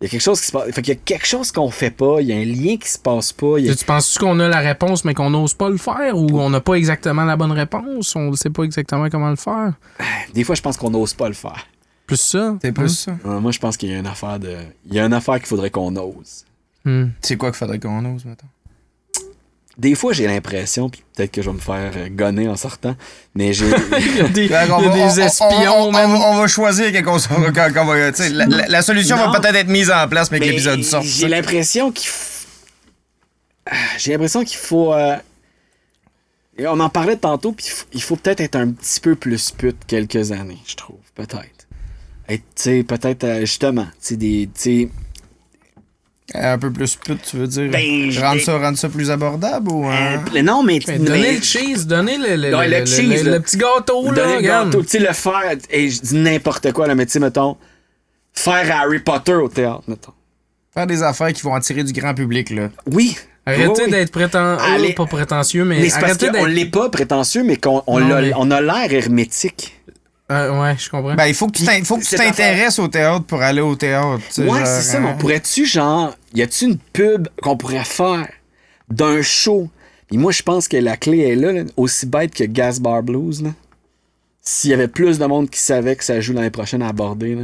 Il 0.00 0.04
y 0.04 0.06
a 0.06 0.10
quelque 0.10 0.20
chose 0.22 0.40
qui 0.40 0.46
se 0.46 0.52
passe. 0.52 0.70
Fait 0.72 0.80
qu'il 0.82 0.94
y 0.94 0.96
a 0.96 1.00
quelque 1.04 1.26
chose 1.26 1.50
qu'on 1.50 1.70
fait 1.70 1.90
pas. 1.90 2.20
Il 2.20 2.28
y 2.28 2.32
a 2.32 2.36
un 2.36 2.44
lien 2.44 2.76
qui 2.76 2.88
se 2.88 2.98
passe 2.98 3.32
pas. 3.32 3.58
il 3.58 3.66
y 3.66 3.70
a- 3.70 3.74
Tu 3.74 3.84
penses-tu 3.84 4.20
qu'on 4.20 4.38
a 4.38 4.46
la 4.48 4.60
réponse, 4.60 5.04
mais 5.04 5.12
qu'on 5.12 5.30
n'ose 5.30 5.54
pas 5.54 5.68
le 5.68 5.76
faire? 5.76 6.16
Ou 6.16 6.38
on 6.40 6.50
n'a 6.50 6.60
pas 6.60 6.74
exactement 6.74 7.24
la 7.24 7.36
bonne 7.36 7.50
réponse? 7.52 8.14
On 8.14 8.30
ne 8.30 8.36
sait 8.36 8.50
pas 8.50 8.62
exactement 8.62 9.08
comment 9.10 9.30
le 9.30 9.36
faire? 9.36 9.72
Des 10.34 10.44
fois, 10.44 10.54
je 10.54 10.62
pense 10.62 10.76
qu'on 10.76 10.90
n'ose 10.90 11.14
pas 11.14 11.26
le 11.28 11.34
faire. 11.34 11.66
Plus 12.06 12.16
ça? 12.20 12.56
C'est 12.62 12.72
plus 12.72 12.88
ça. 12.96 13.16
Euh, 13.26 13.40
moi, 13.40 13.50
je 13.50 13.58
pense 13.58 13.76
qu'il 13.76 13.90
y 13.90 13.94
a 13.94 13.98
une 13.98 14.06
affaire 14.06 14.38
de. 14.38 14.56
Il 14.86 14.94
y 14.94 15.00
a 15.00 15.04
une 15.04 15.12
affaire 15.12 15.34
qu'il 15.38 15.46
faudrait 15.46 15.70
qu'on 15.70 15.94
ose. 15.96 16.44
Hmm. 16.84 17.06
C'est 17.20 17.36
quoi 17.36 17.50
qu'il 17.50 17.58
faudrait 17.58 17.80
qu'on 17.80 17.98
ose, 18.14 18.24
maintenant? 18.24 18.48
Des 19.78 19.94
fois, 19.94 20.12
j'ai 20.12 20.26
l'impression, 20.26 20.90
puis 20.90 21.04
peut-être 21.14 21.30
que 21.30 21.40
je 21.40 21.48
vais 21.50 21.54
me 21.54 21.60
faire 21.60 21.92
euh, 21.94 22.08
gonner 22.10 22.48
en 22.48 22.56
sortant, 22.56 22.96
mais 23.36 23.52
j'ai. 23.52 23.66
Il 23.98 24.16
y 24.16 24.20
a 24.20 24.28
des, 24.28 24.48
des 24.48 24.54
on- 24.72 24.74
on- 24.76 25.08
espions, 25.18 25.74
on, 25.88 25.92
va- 25.92 26.06
choisir 26.48 26.90
tu 28.10 28.24
sais, 28.24 28.28
La, 28.30 28.46
la- 28.46 28.66
la 28.66 28.82
solution 28.82 29.16
Non. 29.16 29.30
va 29.30 29.38
peut-être 29.38 29.54
être 29.54 29.68
mise 29.68 29.88
en 29.90 30.08
place, 30.08 30.32
mais 30.32 30.40
que 30.40 30.46
l'épisode 30.46 30.82
sorte. 30.82 31.04
J'ai 31.06 31.28
l'impression 31.28 31.92
qu'il 31.92 32.08
f- 32.10 32.46
Ah, 33.66 33.74
J'ai 33.98 34.10
l'impression 34.12 34.42
qu'il 34.44 34.58
faut. 34.58 34.92
euh, 34.92 35.16
On 36.66 36.80
en 36.80 36.88
parlait 36.88 37.16
tantôt, 37.16 37.52
puis 37.52 37.66
il 37.66 37.70
faut- 37.70 37.86
faut 38.00 38.16
peut-être 38.16 38.40
être 38.40 38.56
un 38.56 38.72
petit 38.72 38.98
peu 38.98 39.14
plus 39.14 39.52
pute 39.52 39.76
quelques 39.86 40.32
années, 40.32 40.58
je 40.66 40.74
trouve. 40.74 40.98
Peut-être. 41.14 41.68
Être, 42.28 42.42
tu 42.56 42.62
sais, 42.62 42.82
peut-être, 42.82 43.22
euh, 43.24 43.40
justement, 43.42 43.84
tu 43.84 43.90
sais, 44.00 44.16
des. 44.16 44.90
Un 46.34 46.58
peu 46.58 46.70
plus 46.70 46.94
pute, 46.96 47.22
tu 47.22 47.38
veux 47.38 47.46
dire? 47.46 47.70
Ben, 47.70 48.10
rendre, 48.20 48.40
ça, 48.42 48.58
rendre 48.58 48.76
ça 48.76 48.88
plus 48.90 49.10
abordable 49.10 49.70
ou. 49.72 49.86
Euh, 49.86 49.90
hein? 49.92 50.22
mais 50.34 50.42
non, 50.42 50.62
mais. 50.62 50.78
Ben, 50.86 51.02
donnez 51.02 51.20
mais- 51.22 51.34
le 51.36 51.40
cheese, 51.42 51.86
donnez 51.86 52.18
le, 52.18 52.36
le, 52.36 52.54
Ouais, 52.56 52.68
le, 52.68 52.74
le 52.74 52.80
le- 52.80 52.86
cheese, 52.86 53.24
le- 53.24 53.30
là. 53.30 53.36
le 53.38 53.40
petit 53.42 53.56
gâteau, 53.56 54.04
là, 54.10 54.12
Donner 54.12 54.36
le 54.36 54.42
gâteau, 54.42 54.82
tu 54.82 54.88
sais, 54.88 54.98
le 54.98 55.12
faire, 55.14 55.56
et 55.70 55.88
je 55.88 56.00
dis 56.02 56.16
n'importe 56.16 56.70
quoi, 56.72 56.86
là, 56.86 56.94
mais 56.94 57.06
tu 57.06 57.12
sais, 57.12 57.20
mettons, 57.20 57.56
faire 58.34 58.76
Harry 58.76 58.98
Potter 58.98 59.34
au 59.34 59.48
théâtre, 59.48 59.84
mettons. 59.88 60.12
Faire 60.74 60.86
des 60.86 61.02
affaires 61.02 61.32
qui 61.32 61.40
vont 61.42 61.54
attirer 61.54 61.82
du 61.82 61.92
grand 61.94 62.12
public, 62.14 62.50
là. 62.50 62.68
Oui. 62.92 63.16
Arrêtez 63.46 63.84
Oui, 63.86 63.90
d'être 63.90 64.12
prétentieux, 64.12 64.66
Allez. 64.74 64.92
pas 64.92 65.06
prétentieux, 65.06 65.64
mais, 65.64 65.78
Mais 65.80 65.88
c'est 65.88 65.98
parce 66.00 66.12
arrêtez 66.12 66.26
qu'on 66.26 66.32
d'être... 66.44 66.48
l'est 66.48 66.66
pas 66.66 66.90
prétentieux, 66.90 67.42
mais 67.42 67.56
qu'on 67.56 67.82
on 67.86 67.98
Non, 68.00 68.08
l'a- 68.08 68.20
mais- 68.20 68.32
on 68.36 68.50
a 68.50 68.60
l'air 68.60 68.92
hermétique. 68.92 69.77
Euh, 70.30 70.60
ouais, 70.62 70.76
je 70.78 70.90
comprends. 70.90 71.14
Ben, 71.14 71.26
il 71.26 71.34
faut 71.34 71.46
que 71.46 71.56
tu 71.56 71.64
t'in- 71.64 71.82
faut 71.84 71.96
que 71.96 72.02
tu 72.02 72.08
cette 72.08 72.20
t'intéresses 72.20 72.78
au 72.78 72.88
théâtre 72.88 73.24
pour 73.24 73.40
aller 73.40 73.62
au 73.62 73.74
théâtre. 73.76 74.20
tu 74.28 74.34
sais, 74.34 74.42
Ouais, 74.42 74.58
genre, 74.58 74.66
c'est 74.66 74.82
ça, 74.82 75.00
mais 75.00 75.08
hein. 75.08 75.12
on 75.16 75.18
pourrait-tu, 75.18 75.64
genre, 75.64 76.14
y 76.34 76.42
a-tu 76.42 76.66
une 76.66 76.78
pub 76.78 77.28
qu'on 77.42 77.56
pourrait 77.56 77.84
faire 77.84 78.28
d'un 78.90 79.22
show? 79.22 79.68
Puis 80.08 80.18
moi, 80.18 80.32
je 80.32 80.42
pense 80.42 80.68
que 80.68 80.76
la 80.76 80.96
clé 80.98 81.20
est 81.20 81.34
là, 81.36 81.52
là, 81.52 81.62
aussi 81.76 82.04
bête 82.06 82.34
que 82.34 82.44
Gas 82.44 82.78
Bar 82.80 83.02
Blues, 83.02 83.42
là. 83.42 83.50
S'il 84.42 84.70
y 84.70 84.74
avait 84.74 84.88
plus 84.88 85.18
de 85.18 85.26
monde 85.26 85.48
qui 85.50 85.60
savait 85.60 85.96
que 85.96 86.04
ça 86.04 86.20
joue 86.20 86.32
l'année 86.32 86.50
prochaine 86.50 86.82
à 86.82 86.88
aborder, 86.88 87.34
là. 87.34 87.42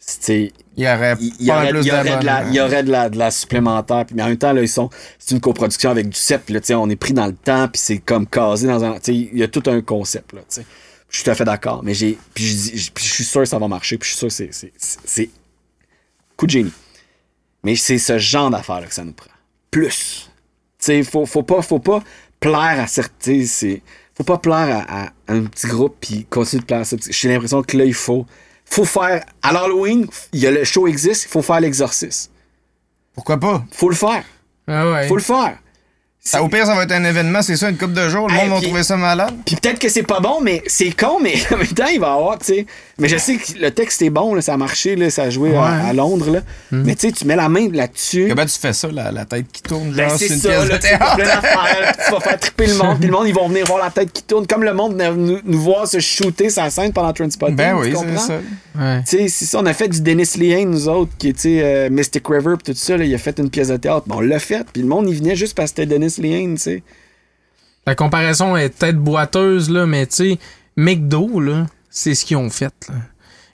C'est. 0.00 0.52
Il 0.76 0.84
y 0.84 0.88
aurait 0.88 1.16
Il 1.20 1.46
y 1.46 1.50
aurait, 1.50 1.70
plus 1.70 1.80
il 1.80 1.86
y 1.88 1.90
aurait 1.92 2.02
de 2.04 2.08
la, 2.08 2.16
d'abonnements. 2.16 2.50
il 2.50 2.56
y 2.56 2.60
aurait 2.60 2.82
de 2.84 2.90
la, 2.90 3.08
de 3.10 3.18
la 3.18 3.30
supplémentaire. 3.32 4.06
Puis, 4.06 4.14
mais 4.14 4.22
en 4.22 4.28
même 4.28 4.36
temps, 4.36 4.52
là, 4.52 4.62
ils 4.62 4.68
sont. 4.68 4.88
C'est 5.18 5.34
une 5.34 5.40
coproduction 5.40 5.90
avec 5.90 6.08
du 6.08 6.16
CEP. 6.16 6.46
Puis 6.46 6.54
là, 6.54 6.60
on 6.78 6.88
est 6.88 6.96
pris 6.96 7.12
dans 7.12 7.26
le 7.26 7.34
temps. 7.34 7.66
Puis 7.68 7.80
c'est 7.84 7.98
comme 7.98 8.26
casé 8.26 8.68
dans 8.68 8.84
un. 8.84 8.94
Tu 8.94 8.98
sais, 9.02 9.14
il 9.14 9.38
y 9.38 9.42
a 9.42 9.48
tout 9.48 9.62
un 9.66 9.80
concept. 9.80 10.32
Là, 10.32 10.40
tu 10.48 10.60
sais. 10.60 10.66
Je 11.10 11.16
suis 11.16 11.24
tout 11.24 11.30
à 11.30 11.34
fait 11.34 11.44
d'accord. 11.44 11.82
Mais 11.82 11.94
j'ai. 11.94 12.18
Puis 12.34 12.44
je 12.78 12.90
puis 12.90 13.04
je 13.04 13.10
suis 13.12 13.24
sûr 13.24 13.40
que 13.40 13.46
ça 13.46 13.58
va 13.58 13.66
marcher. 13.68 13.96
Puis 13.98 14.10
je 14.10 14.16
suis 14.16 14.18
sûr 14.18 14.28
que 14.28 14.50
c'est- 14.52 14.72
c'est-. 15.04 15.30
Coup 16.36 16.46
de 16.46 16.50
génie. 16.50 16.72
Mais 17.64 17.74
c'est 17.76 17.98
ce 17.98 18.18
genre 18.18 18.50
d'affaires 18.50 18.86
que 18.86 18.94
ça 18.94 19.04
nous 19.04 19.12
prend. 19.12 19.30
Plus. 19.70 20.30
Tu 20.78 20.84
sais, 20.86 21.02
faut, 21.02 21.26
faut 21.26 21.42
pas, 21.42 21.60
faut 21.62 21.78
pas 21.80 22.02
plaire 22.38 22.80
à 22.80 22.86
certains. 22.86 23.42
Faut 24.14 24.24
pas 24.24 24.38
plaire 24.38 24.84
à, 24.88 25.04
à 25.06 25.10
un 25.28 25.44
petit 25.44 25.66
groupe 25.66 25.96
puis 26.00 26.24
continuer 26.26 26.60
de 26.60 26.66
plaire 26.66 26.80
à 26.80 26.84
ça. 26.84 26.96
J'ai 27.08 27.28
l'impression 27.28 27.62
que 27.62 27.76
là, 27.76 27.84
il 27.84 27.94
faut. 27.94 28.26
Faut 28.64 28.84
faire. 28.84 29.24
À 29.42 29.52
l'Halloween, 29.52 30.06
il 30.32 30.40
y 30.40 30.46
a 30.46 30.50
le 30.50 30.62
show 30.64 30.86
existe, 30.86 31.24
il 31.24 31.28
faut 31.28 31.42
faire 31.42 31.60
l'exorcisme. 31.60 32.30
Pourquoi 33.14 33.38
pas? 33.38 33.64
Faut 33.72 33.88
le 33.88 33.96
faire. 33.96 34.24
Ah 34.66 34.90
ouais. 34.92 35.08
Faut 35.08 35.16
le 35.16 35.22
faire. 35.22 35.58
Ça, 36.28 36.42
au 36.42 36.48
pire, 36.48 36.66
ça 36.66 36.74
va 36.74 36.82
être 36.82 36.92
un 36.92 37.04
événement, 37.04 37.42
c'est 37.42 37.56
ça, 37.56 37.70
une 37.70 37.76
coupe 37.78 37.92
de 37.92 38.08
jours. 38.08 38.28
Le 38.28 38.34
Hey, 38.34 38.40
monde 38.42 38.50
va 38.50 38.56
puis- 38.58 38.66
trouver 38.66 38.82
ça 38.82 38.96
malade. 38.96 39.34
Puis 39.46 39.56
peut-être 39.56 39.78
que 39.78 39.88
c'est 39.88 40.02
pas 40.02 40.20
bon, 40.20 40.40
mais 40.42 40.62
c'est 40.66 40.90
con, 40.90 41.18
mais 41.22 41.34
en 41.52 41.56
même 41.56 41.66
temps, 41.68 41.86
il 41.92 42.00
va 42.00 42.08
y 42.08 42.10
avoir, 42.10 42.38
tu 42.38 42.46
sais. 42.46 42.66
Mais 43.00 43.08
je 43.08 43.16
sais 43.16 43.36
que 43.36 43.58
le 43.60 43.70
texte 43.70 44.02
est 44.02 44.10
bon, 44.10 44.34
là, 44.34 44.42
ça 44.42 44.54
a 44.54 44.56
marché, 44.56 44.96
là, 44.96 45.08
ça 45.08 45.22
a 45.24 45.30
joué 45.30 45.56
à, 45.56 45.60
Ouais. 45.60 45.88
à 45.90 45.92
Londres, 45.92 46.30
là. 46.30 46.40
Mais 46.72 46.94
tu 46.96 47.06
sais, 47.08 47.12
tu 47.12 47.24
mets 47.26 47.36
la 47.36 47.48
main 47.48 47.68
là-dessus. 47.72 48.26
Comment 48.28 48.44
tu 48.44 48.58
fais 48.58 48.72
ça, 48.72 48.88
la, 48.92 49.12
la 49.12 49.24
tête 49.24 49.46
qui 49.52 49.62
tourne, 49.62 49.92
Ben, 49.92 50.08
genre, 50.08 50.18
c'est 50.18 50.28
c'est 50.28 50.34
une 50.34 50.40
ça, 50.40 50.48
pièce 50.48 50.68
là, 50.68 50.76
de 50.76 50.82
tu 50.82 50.86
fais 50.88 50.96
plein 50.98 51.16
théâtre? 51.16 51.98
tu 52.06 52.12
vas 52.12 52.20
faire 52.20 52.40
triper 52.40 52.66
le 52.66 52.74
monde, 52.74 52.96
puis 52.98 53.06
le 53.06 53.12
monde, 53.12 53.28
ils 53.28 53.34
vont 53.34 53.48
venir 53.48 53.66
voir 53.66 53.82
la 53.84 53.90
tête 53.90 54.12
qui 54.12 54.22
tourne, 54.24 54.46
comme 54.46 54.64
le 54.64 54.74
monde 54.74 54.92
venait 54.92 55.10
nous, 55.12 55.38
nous 55.44 55.60
voir 55.60 55.86
se 55.86 56.00
shooter 56.00 56.50
sa 56.50 56.68
scène 56.70 56.92
pendant 56.92 57.12
Transpotting. 57.12 57.54
Ben 57.56 57.74
oui, 57.76 57.94
c'est 57.96 58.18
ça. 58.18 58.40
Ouais. 58.78 59.00
Tu 59.08 59.16
sais, 59.18 59.28
c'est 59.28 59.44
ça, 59.44 59.58
on 59.60 59.66
a 59.66 59.72
fait 59.72 59.88
du 59.88 60.00
Dennis 60.00 60.30
Lehane, 60.36 60.70
nous 60.70 60.88
autres, 60.88 61.10
qui 61.18 61.28
était 61.28 61.60
euh, 61.62 61.88
Mystic 61.90 62.26
River, 62.28 62.54
pis 62.58 62.72
tout 62.72 62.78
ça, 62.78 62.96
là, 62.96 63.04
il 63.04 63.14
a 63.14 63.18
fait 63.18 63.38
une 63.38 63.50
pièce 63.50 63.68
de 63.68 63.76
théâtre. 63.76 64.04
Bon, 64.06 64.16
on 64.16 64.20
l'a 64.20 64.38
fait, 64.38 64.64
puis 64.72 64.82
le 64.82 64.88
monde, 64.88 65.08
il 65.08 65.16
venait 65.16 65.36
juste 65.36 65.54
parce 65.56 65.70
que 65.72 65.82
c'était 65.82 65.86
Dennis 65.98 66.14
Lehane, 66.18 66.54
tu 66.56 66.62
sais. 66.62 66.82
La 67.86 67.94
comparaison 67.94 68.56
est 68.56 68.76
peut-être 68.76 68.98
boiteuse, 68.98 69.70
là, 69.70 69.86
mais 69.86 70.06
tu 70.06 70.14
sais, 70.16 70.38
McDo, 70.76 71.40
là, 71.40 71.66
c'est 71.90 72.14
ce 72.14 72.24
qu'ils 72.24 72.36
ont 72.36 72.50
fait, 72.50 72.72
là. 72.88 72.94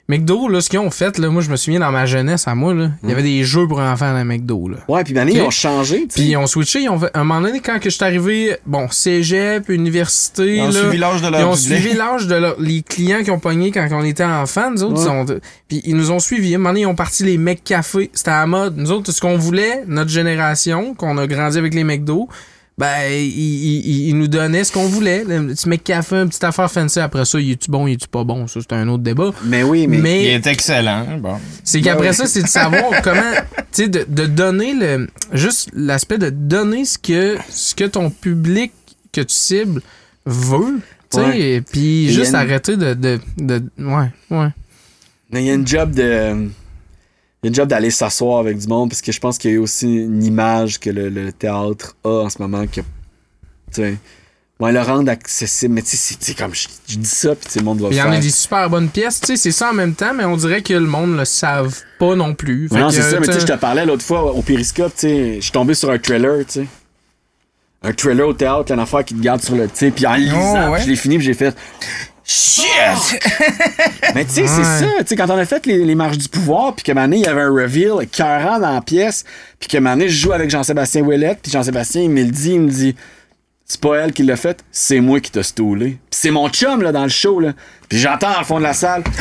McDo, 0.07 0.47
là, 0.49 0.61
ce 0.61 0.69
qu'ils 0.69 0.77
ont 0.77 0.91
fait, 0.91 1.17
là, 1.17 1.29
moi, 1.29 1.41
je 1.41 1.49
me 1.49 1.55
souviens 1.55 1.79
dans 1.79 1.91
ma 1.91 2.05
jeunesse, 2.05 2.47
à 2.47 2.53
moi, 2.53 2.75
là, 2.75 2.91
il 3.01 3.09
y 3.09 3.11
avait 3.11 3.23
des 3.23 3.43
jeux 3.43 3.67
pour 3.67 3.79
enfants 3.79 4.15
à 4.15 4.23
McDo, 4.23 4.67
là. 4.67 4.77
Ouais, 4.87 5.03
puis 5.03 5.15
maintenant, 5.15 5.33
ils 5.33 5.41
ont 5.41 5.49
changé. 5.49 6.05
Puis 6.13 6.25
ils 6.25 6.37
ont 6.37 6.45
switché, 6.45 6.81
ils 6.81 6.89
ont 6.89 6.99
fait, 6.99 7.09
à 7.15 7.21
un 7.21 7.23
moment 7.23 7.41
donné, 7.41 7.59
quand 7.59 7.79
que 7.79 7.89
je 7.89 7.95
suis 7.95 8.03
arrivé, 8.05 8.55
bon, 8.67 8.87
cégep, 8.91 9.67
université, 9.69 10.57
Ils 10.57 10.61
ont 10.61 10.65
là, 10.67 10.71
suivi 10.81 10.97
l'âge 10.99 11.23
de 11.23 11.27
leur 11.29 11.39
ils 11.39 11.43
ont 11.45 11.55
public. 11.55 11.79
suivi 11.79 11.95
l'âge 11.97 12.27
de 12.27 12.35
leur- 12.35 12.55
les 12.59 12.83
clients 12.83 13.23
qui 13.23 13.31
ont 13.31 13.39
pogné 13.39 13.71
quand 13.71 13.87
on 13.93 14.03
était 14.03 14.23
enfants, 14.23 14.69
nous 14.69 14.83
autres, 14.83 14.99
Ouais. 15.01 15.05
ils 15.27 15.33
ont- 15.33 15.39
puis 15.67 15.81
ils 15.85 15.95
nous 15.95 16.11
ont 16.11 16.19
suivis. 16.19 16.53
À 16.53 16.57
un 16.57 16.59
moment 16.59 16.69
donné, 16.69 16.81
ils 16.81 16.85
ont 16.85 16.93
parti 16.93 17.23
les 17.23 17.39
mecs 17.39 17.63
café, 17.63 18.11
c'était 18.13 18.29
à 18.29 18.41
la 18.41 18.45
mode. 18.47 18.77
Nous 18.77 18.91
autres, 18.91 19.11
ce 19.11 19.19
qu'on 19.21 19.37
voulait, 19.39 19.85
notre 19.87 20.11
génération, 20.11 20.93
qu'on 20.93 21.17
a 21.17 21.25
grandi 21.25 21.57
avec 21.57 21.73
les 21.73 21.83
McDo, 21.83 22.29
ben, 22.77 23.09
ils- 23.09 23.25
ils- 23.27 24.09
ils 24.09 24.17
nous 24.17 24.27
donnaient 24.27 24.63
ce 24.65 24.71
qu'on 24.73 24.85
voulait. 24.87 25.23
Le 25.23 25.47
petit 25.47 25.69
mec 25.69 25.83
café, 25.83 26.15
une 26.17 26.27
petite 26.29 26.43
affaire 26.43 26.69
fancy. 26.69 26.99
Après 26.99 27.23
ça, 27.25 27.39
il 27.39 27.51
est-tu 27.51 27.71
bon, 27.71 27.87
il 27.87 27.93
est-tu 27.93 28.07
pas 28.07 28.23
bon? 28.23 28.47
Ça, 28.47 28.59
c'est 28.61 28.75
un 28.75 28.87
autre 28.89 29.03
débat. 29.03 29.31
Mais 29.45 29.63
oui, 29.63 29.87
mais. 29.87 29.97
Mais, 29.99 30.23
Il 30.23 30.29
est 30.31 30.47
excellent. 30.47 31.17
Bon. 31.19 31.37
c'est 31.63 31.79
qu'après 31.81 32.11
ça, 32.13 32.25
c'est 32.27 32.41
de 32.43 32.47
savoir 32.47 32.89
comment, 33.03 33.21
tu 33.71 33.83
sais, 33.83 33.87
de, 33.87 34.05
de 34.07 34.25
donner 34.25 34.73
le, 34.73 35.07
juste 35.31 35.69
l'aspect 35.73 36.17
de 36.17 36.29
donner 36.29 36.83
ce 36.85 36.97
que, 36.97 37.37
ce 37.49 37.73
que 37.75 37.85
ton 37.85 38.09
public 38.09 38.71
que 39.13 39.21
tu 39.21 39.33
cibles 39.33 39.81
veut, 40.25 40.79
tu 41.09 41.17
sais, 41.19 41.23
Ouais. 41.25 41.39
et 41.39 41.61
puis 41.61 42.05
il 42.05 42.09
a 42.09 42.11
juste 42.13 42.29
une- 42.31 42.35
arrêter 42.35 42.75
de, 42.75 42.93
de, 42.93 43.19
de, 43.37 43.63
ouais, 43.77 44.09
ouais. 44.31 44.47
Mais 45.31 45.43
il 45.43 45.47
y 45.47 45.49
a 45.49 45.53
une 45.53 45.65
job 45.65 45.91
de. 45.91 46.49
Il 47.45 47.49
y 47.49 47.49
a 47.49 47.49
une 47.49 47.55
job 47.55 47.69
d'aller 47.69 47.91
s'asseoir 47.91 48.39
avec 48.39 48.57
du 48.57 48.65
monde, 48.67 48.89
parce 48.89 49.03
que 49.03 49.11
je 49.11 49.19
pense 49.19 49.37
qu'il 49.37 49.51
y 49.51 49.55
a 49.55 49.61
aussi 49.61 49.85
une 49.97 50.23
image 50.23 50.79
que 50.79 50.89
le, 50.89 51.09
le 51.09 51.31
théâtre 51.31 51.95
a 52.03 52.23
en 52.23 52.29
ce 52.31 52.41
moment 52.41 52.65
que. 52.65 52.81
Tu 52.81 52.83
sais. 53.73 53.97
Ouais, 54.59 54.71
le 54.71 54.81
rendre 54.81 55.11
accessible. 55.11 55.75
Mais 55.75 55.83
tu 55.83 55.95
sais, 55.95 56.15
c'est- 56.19 56.33
comme 56.35 56.55
je, 56.55 56.67
je 56.87 56.97
dis 56.97 57.05
ça, 57.07 57.35
puis 57.35 57.47
sais, 57.51 57.59
le 57.59 57.65
monde 57.65 57.81
va 57.81 57.89
Il 57.91 57.97
y 57.97 58.01
en 58.01 58.11
a 58.11 58.17
des 58.17 58.31
super 58.31 58.67
bonnes 58.67 58.89
pièces, 58.89 59.19
tu 59.19 59.27
sais, 59.27 59.35
c'est 59.35 59.51
ça 59.51 59.69
en 59.69 59.73
même 59.73 59.93
temps, 59.93 60.13
mais 60.15 60.25
on 60.25 60.35
dirait 60.37 60.63
que 60.63 60.73
le 60.73 60.79
monde 60.87 61.15
le 61.17 61.25
savent 61.25 61.77
pas 61.99 62.15
non 62.15 62.33
plus. 62.33 62.67
Fait 62.67 62.79
non, 62.79 62.89
c'est 62.89 63.03
ça, 63.03 63.19
mais 63.19 63.27
tu 63.27 63.33
sais, 63.33 63.41
je 63.41 63.45
te 63.45 63.53
parlais 63.57 63.85
l'autre 63.85 64.03
fois 64.03 64.33
au 64.33 64.41
Périscope, 64.41 64.93
tu 64.95 65.01
sais, 65.01 65.35
je 65.35 65.41
suis 65.41 65.51
tombé 65.51 65.75
sur 65.75 65.91
un 65.91 65.99
trailer, 65.99 66.45
tu 66.47 66.61
sais. 66.61 66.67
Un 67.83 67.93
trailer 67.93 68.27
au 68.27 68.33
théâtre, 68.33 68.71
une 68.71 68.79
affaire 68.79 69.05
qui 69.05 69.13
te 69.13 69.21
garde 69.21 69.43
sur 69.43 69.55
le. 69.55 69.65
Tu 69.67 69.71
sais, 69.75 69.91
puis 69.91 70.07
en 70.07 70.15
lisant, 70.15 70.69
Oh, 70.69 70.71
ouais. 70.71 70.81
je 70.81 70.87
l'ai 70.89 70.95
fini, 70.95 71.17
puis 71.17 71.25
j'ai 71.27 71.35
fait. 71.35 71.55
Shit! 72.27 72.65
Mais 74.15 74.25
tu 74.25 74.31
sais, 74.31 74.47
c'est 74.47 74.63
ça. 74.63 74.85
Tu 74.99 75.05
sais, 75.07 75.15
quand 75.15 75.29
on 75.29 75.37
a 75.37 75.45
fait 75.45 75.65
les, 75.67 75.85
les 75.85 75.95
marches 75.95 76.17
du 76.17 76.27
pouvoir, 76.27 76.73
puis 76.73 76.83
que 76.83 76.91
Mané, 76.91 77.17
il 77.17 77.23
y 77.23 77.27
avait 77.27 77.41
un 77.41 77.53
reveal 77.53 78.01
écœurant 78.01 78.59
dans 78.59 78.73
la 78.73 78.81
pièce, 78.81 79.23
puis 79.59 79.69
que 79.69 79.77
Mané, 79.77 80.09
je 80.09 80.17
joue 80.17 80.33
avec 80.33 80.49
Jean-Sébastien 80.49 81.03
Ouellette, 81.03 81.39
puis 81.43 81.51
Jean-Sébastien, 81.51 82.01
il 82.01 82.09
me 82.09 82.23
le 82.23 82.31
dit, 82.31 82.53
il 82.53 82.61
me 82.61 82.69
dit, 82.69 82.95
c'est 83.65 83.79
pas 83.79 83.97
elle 83.97 84.11
qui 84.11 84.23
l'a 84.23 84.37
fait, 84.37 84.63
c'est 84.71 85.01
moi 85.01 85.19
qui 85.19 85.31
t'a 85.31 85.43
stoulé. 85.43 85.97
Puis 86.09 86.19
c'est 86.19 86.31
mon 86.31 86.49
chum, 86.49 86.81
là, 86.81 86.91
dans 86.91 87.03
le 87.03 87.09
show, 87.09 87.39
là. 87.39 87.53
Puis 87.89 87.99
j'entends 87.99 88.31
dans 88.31 88.39
le 88.39 88.45
fond 88.45 88.57
de 88.57 88.63
la 88.63 88.73
salle! 88.73 89.03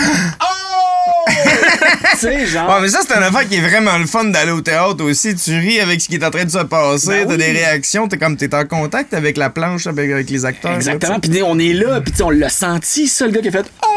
tu 2.12 2.16
sais, 2.18 2.46
genre. 2.46 2.68
Ouais, 2.68 2.80
mais 2.82 2.88
ça, 2.88 3.00
c'est 3.06 3.14
une 3.16 3.22
affaire 3.22 3.48
qui 3.48 3.56
est 3.56 3.60
vraiment 3.68 3.96
le 3.98 4.06
fun 4.06 4.24
d'aller 4.24 4.50
au 4.52 4.60
théâtre 4.60 5.02
aussi. 5.04 5.34
Tu 5.34 5.58
ris 5.58 5.80
avec 5.80 6.00
ce 6.00 6.08
qui 6.08 6.16
est 6.16 6.24
en 6.24 6.30
train 6.30 6.44
de 6.44 6.50
se 6.50 6.58
passer, 6.58 7.08
Ben 7.08 7.24
t'as 7.26 7.30
oui. 7.32 7.36
des 7.38 7.52
réactions, 7.52 8.08
t'es 8.08 8.18
comme 8.18 8.36
t'es 8.36 8.54
en 8.54 8.64
contact 8.66 9.14
avec 9.14 9.36
la 9.36 9.50
planche, 9.50 9.86
avec, 9.86 10.10
avec 10.10 10.28
les 10.30 10.44
acteurs. 10.44 10.74
Exactement. 10.74 11.20
Puis 11.20 11.42
on 11.42 11.58
est 11.58 11.72
là, 11.72 12.00
puis 12.00 12.12
tu 12.12 12.18
sais, 12.18 12.22
on 12.24 12.30
l'a 12.30 12.48
senti, 12.48 13.06
ça, 13.08 13.26
le 13.26 13.32
gars 13.32 13.40
qui 13.40 13.48
a 13.48 13.52
fait, 13.52 13.66
oh! 13.84 13.88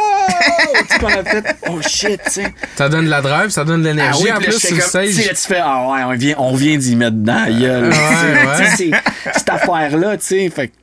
qu'on 1.00 1.08
a 1.08 1.24
fait, 1.24 1.44
oh 1.70 1.80
shit, 1.88 2.20
tu 2.26 2.32
sais. 2.32 2.54
Ça 2.78 2.90
donne 2.90 3.06
de 3.06 3.10
la 3.10 3.22
drive, 3.22 3.50
ça 3.50 3.64
donne 3.64 3.82
de 3.84 3.88
Ah 3.90 3.92
l'énergie 3.94 4.24
oui, 4.24 4.32
en 4.32 4.38
plus 4.40 4.60
sur 4.60 4.76
le 4.76 4.82
comme, 4.82 4.86
tu 4.86 4.92
sais, 4.92 5.12
stage. 5.12 5.26
là, 5.28 5.34
tu 5.34 5.48
fais, 5.48 5.62
ah 5.64 5.90
ouais, 5.92 6.04
on 6.06 6.14
vient, 6.18 6.36
on 6.38 6.56
vient 6.56 6.78
d'y 6.78 6.96
mettre 6.96 7.16
dedans, 7.18 7.44
la 7.46 7.52
gueule. 7.52 7.84
Ouais, 7.90 7.90
Tu 7.92 7.98
sais, 7.98 8.48
ouais. 8.48 8.58
tu 8.58 8.66
sais, 8.66 8.76
c'est- 8.78 9.34
cette 9.40 9.50
affaire-là, 9.50 10.18
tu 10.18 10.26
sais, 10.26 10.50
fait 10.50 10.68
que 10.70 10.74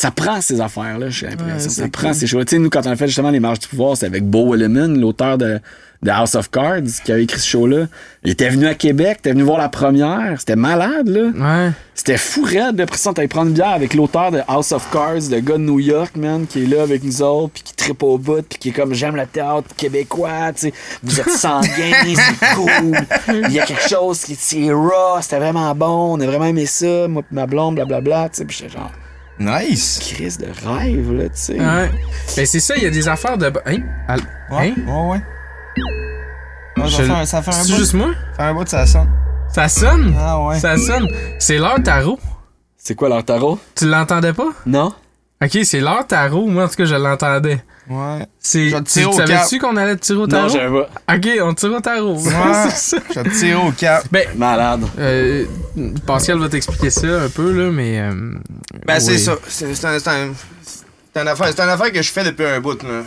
ça 0.00 0.10
prend 0.10 0.40
ces 0.40 0.62
affaires-là, 0.62 1.10
j'ai 1.10 1.26
l'impression. 1.26 1.54
Ouais, 1.54 1.60
ça 1.60 1.68
c'est 1.68 1.88
prend 1.92 2.14
ces 2.14 2.26
choses. 2.26 2.46
Tu 2.46 2.56
sais, 2.56 2.58
nous, 2.58 2.70
quand 2.70 2.86
on 2.86 2.90
a 2.90 2.96
fait 2.96 3.06
justement 3.06 3.28
les 3.28 3.38
marches 3.38 3.58
du 3.58 3.68
pouvoir, 3.68 3.96
c'était 3.96 4.06
avec 4.06 4.24
Bo 4.24 4.50
Williman, 4.50 4.98
l'auteur 4.98 5.36
de, 5.36 5.60
de 6.02 6.10
House 6.10 6.34
of 6.36 6.50
Cards, 6.50 7.02
qui 7.04 7.12
avait 7.12 7.24
écrit 7.24 7.38
ce 7.38 7.46
show-là. 7.46 7.84
Il 8.24 8.30
était 8.30 8.48
venu 8.48 8.66
à 8.66 8.74
Québec, 8.74 9.18
était 9.18 9.32
venu 9.32 9.42
voir 9.42 9.58
la 9.58 9.68
première. 9.68 10.36
C'était 10.38 10.56
malade, 10.56 11.06
là. 11.08 11.66
Ouais. 11.66 11.72
C'était 11.94 12.16
fou 12.16 12.44
raide. 12.44 12.80
Après 12.80 12.96
ça, 12.96 13.10
on 13.10 13.12
t'allait 13.12 13.28
prendre 13.28 13.48
une 13.48 13.52
bière 13.52 13.74
avec 13.74 13.92
l'auteur 13.92 14.30
de 14.30 14.40
House 14.48 14.72
of 14.72 14.90
Cards, 14.90 15.28
le 15.30 15.40
gars 15.40 15.58
de 15.58 15.64
New 15.64 15.80
York, 15.80 16.16
man, 16.16 16.46
qui 16.46 16.62
est 16.62 16.66
là 16.66 16.80
avec 16.80 17.04
nous 17.04 17.20
autres, 17.20 17.52
puis 17.52 17.62
qui 17.62 17.74
tripe 17.74 18.02
au 18.02 18.16
bout, 18.16 18.40
puis 18.40 18.58
qui 18.58 18.68
est 18.70 18.72
comme 18.72 18.94
j'aime 18.94 19.16
le 19.16 19.26
théâtre 19.26 19.68
québécois, 19.76 20.54
tu 20.54 20.68
sais. 20.68 20.72
Vous 21.02 21.20
êtes 21.20 21.28
sanguin, 21.28 21.66
c'est 22.06 22.54
cool. 22.54 22.96
Il 23.44 23.52
y 23.52 23.60
a 23.60 23.66
quelque 23.66 23.86
chose 23.86 24.20
qui 24.20 24.34
c'est 24.34 24.72
raw, 24.72 25.20
c'était 25.20 25.40
vraiment 25.40 25.74
bon, 25.74 26.16
on 26.16 26.20
a 26.20 26.26
vraiment 26.26 26.46
aimé 26.46 26.64
ça, 26.64 27.06
moi 27.06 27.22
ma 27.30 27.46
blonde, 27.46 27.74
blablabla, 27.74 28.30
tu 28.30 28.38
sais. 28.38 28.44
Puis 28.46 28.56
j'étais 28.60 28.78
genre, 28.78 28.90
Nice! 29.40 29.98
crise 30.00 30.38
de 30.38 30.46
rêve, 30.66 31.12
là, 31.12 31.24
tu 31.24 31.30
sais. 31.34 31.58
Ouais. 31.58 31.90
Ben 32.36 32.46
c'est 32.46 32.60
ça, 32.60 32.76
il 32.76 32.82
y 32.82 32.86
a 32.86 32.90
des 32.90 33.08
affaires 33.08 33.38
de. 33.38 33.46
Hein? 33.66 33.78
Al- 34.06 34.20
Ouais, 34.50 34.74
Hein? 34.76 34.82
ouais, 34.86 35.10
ouais. 35.12 35.22
Ouais, 36.76 36.86
Je- 36.88 36.96
ça, 36.96 37.02
fait 37.04 37.10
un, 37.12 37.24
ça 37.26 37.42
fait 37.42 37.50
un 37.50 37.52
C'est 37.64 37.72
bout. 37.72 37.78
juste 37.78 37.94
moi? 37.94 38.10
Ça 38.32 38.36
fait 38.36 38.42
un 38.50 38.54
bout 38.54 38.64
de 38.64 38.68
ça 38.68 38.86
sonne. 38.86 39.08
Ça 39.52 39.68
sonne? 39.68 40.14
Ah 40.18 40.40
ouais. 40.44 40.58
Ça 40.60 40.76
sonne. 40.76 41.08
C'est 41.38 41.58
l'heure 41.58 41.82
tarot. 41.82 42.18
C'est 42.76 42.94
quoi 42.94 43.08
leur 43.08 43.24
tarot? 43.24 43.58
Tu 43.74 43.86
l'entendais 43.86 44.32
pas? 44.32 44.50
Non? 44.66 44.92
Ok, 45.42 45.58
c'est 45.64 45.80
l'heure 45.80 46.06
tarot. 46.06 46.46
Moi, 46.46 46.64
en 46.64 46.68
tout 46.68 46.76
cas, 46.76 46.84
je 46.84 46.94
l'entendais. 46.94 47.62
Ouais. 47.90 48.24
C'est. 48.38 48.70
Tu 48.84 49.02
savais-tu 49.12 49.58
qu'on 49.58 49.76
allait 49.76 49.96
te 49.96 50.02
tirer 50.02 50.18
au 50.20 50.26
Non, 50.26 50.28
tarot? 50.28 50.48
j'avais 50.48 50.80
pas. 50.80 51.14
ok, 51.16 51.28
on 51.42 51.54
tire 51.54 51.72
au 51.74 51.80
tarot. 51.80 52.14
Ouais. 52.16 52.30
c'est 52.70 52.96
ça. 52.96 53.02
Je 53.14 53.20
vais 53.20 53.30
te 53.30 53.36
tirer 53.38 53.54
au 53.56 53.72
cap. 53.72 54.04
Ben, 54.12 54.28
Malade. 54.36 54.82
euh, 54.98 55.44
Pascal 56.06 56.38
va 56.38 56.48
t'expliquer 56.48 56.90
ça 56.90 57.06
un 57.22 57.28
peu, 57.28 57.50
là, 57.52 57.70
mais. 57.72 57.98
euh, 58.00 58.34
Ben, 58.86 59.00
c'est 59.00 59.18
ça. 59.18 59.34
C'est 59.48 59.74
c'est 59.74 59.86
un, 59.86 59.98
c'est 59.98 60.08
un- 60.08 60.32
c'est 61.12 61.20
une 61.20 61.26
affaire, 61.28 61.48
c'est 61.48 61.60
une 61.60 61.68
affaire 61.68 61.90
que 61.92 62.00
je 62.02 62.12
fais 62.12 62.22
depuis 62.24 62.46
un 62.46 62.60
bout, 62.60 62.80
là. 62.82 63.02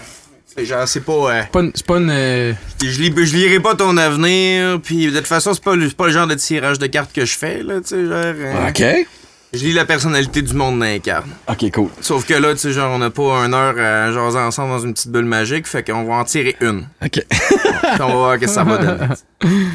C'est 0.56 0.66
Genre, 0.66 0.88
c'est 0.88 1.00
pas. 1.00 1.14
euh, 1.14 1.42
C'est 1.44 1.52
pas 1.52 1.60
une- 1.62 1.72
C'est 1.74 1.86
pas 1.88 1.98
une. 1.98 2.10
euh, 2.12 2.54
je, 2.84 3.02
lis, 3.02 3.14
je 3.26 3.36
lirai 3.36 3.60
pas 3.60 3.74
ton 3.76 3.96
avenir, 3.98 4.80
puis 4.84 5.08
de 5.10 5.18
toute 5.18 5.26
façon, 5.28 5.54
c'est 5.54 5.64
pas, 5.64 5.76
le- 5.76 5.88
c'est 5.88 5.96
pas 5.98 6.06
le 6.08 6.12
genre 6.12 6.28
de 6.28 6.36
tirage 6.36 6.78
de 6.78 6.86
cartes 6.88 7.12
que 7.14 7.26
je 7.26 7.36
fais, 7.38 7.64
là, 7.64 7.76
tu 7.82 7.88
sais, 7.88 8.04
genre. 8.06 8.12
euh, 8.14 8.68
OK. 8.70 9.08
Je 9.54 9.60
lis 9.66 9.74
la 9.74 9.86
personnalité 9.86 10.42
du 10.42 10.54
monde 10.56 10.80
dans 10.80 10.86
les 10.86 11.00
cartes. 11.00 11.28
OK, 11.48 11.72
cool. 11.72 11.90
Sauf 12.02 12.26
que 12.26 12.34
là, 12.34 12.54
tu 12.54 12.60
sais, 12.60 12.72
genre, 12.72 12.92
on 12.92 12.98
n'a 12.98 13.12
pas 13.12 13.46
une 13.46 13.54
heure 13.54 13.78
à 13.78 14.12
jaser 14.12 14.40
ensemble 14.40 14.70
dans 14.72 14.80
une 14.80 14.94
petite 14.94 15.12
bulle 15.12 15.26
magique, 15.26 15.68
fait 15.68 15.84
qu'on 15.84 16.04
va 16.06 16.16
en 16.16 16.24
tirer 16.24 16.56
une. 16.60 16.88
OK. 17.04 17.22
Puis 17.30 18.02
on 18.02 18.08
va 18.08 18.14
voir 18.14 18.40
qu'est-ce 18.40 18.52
que 18.52 18.56
ça 18.56 18.64
va 18.64 18.78
donner. 18.78 19.14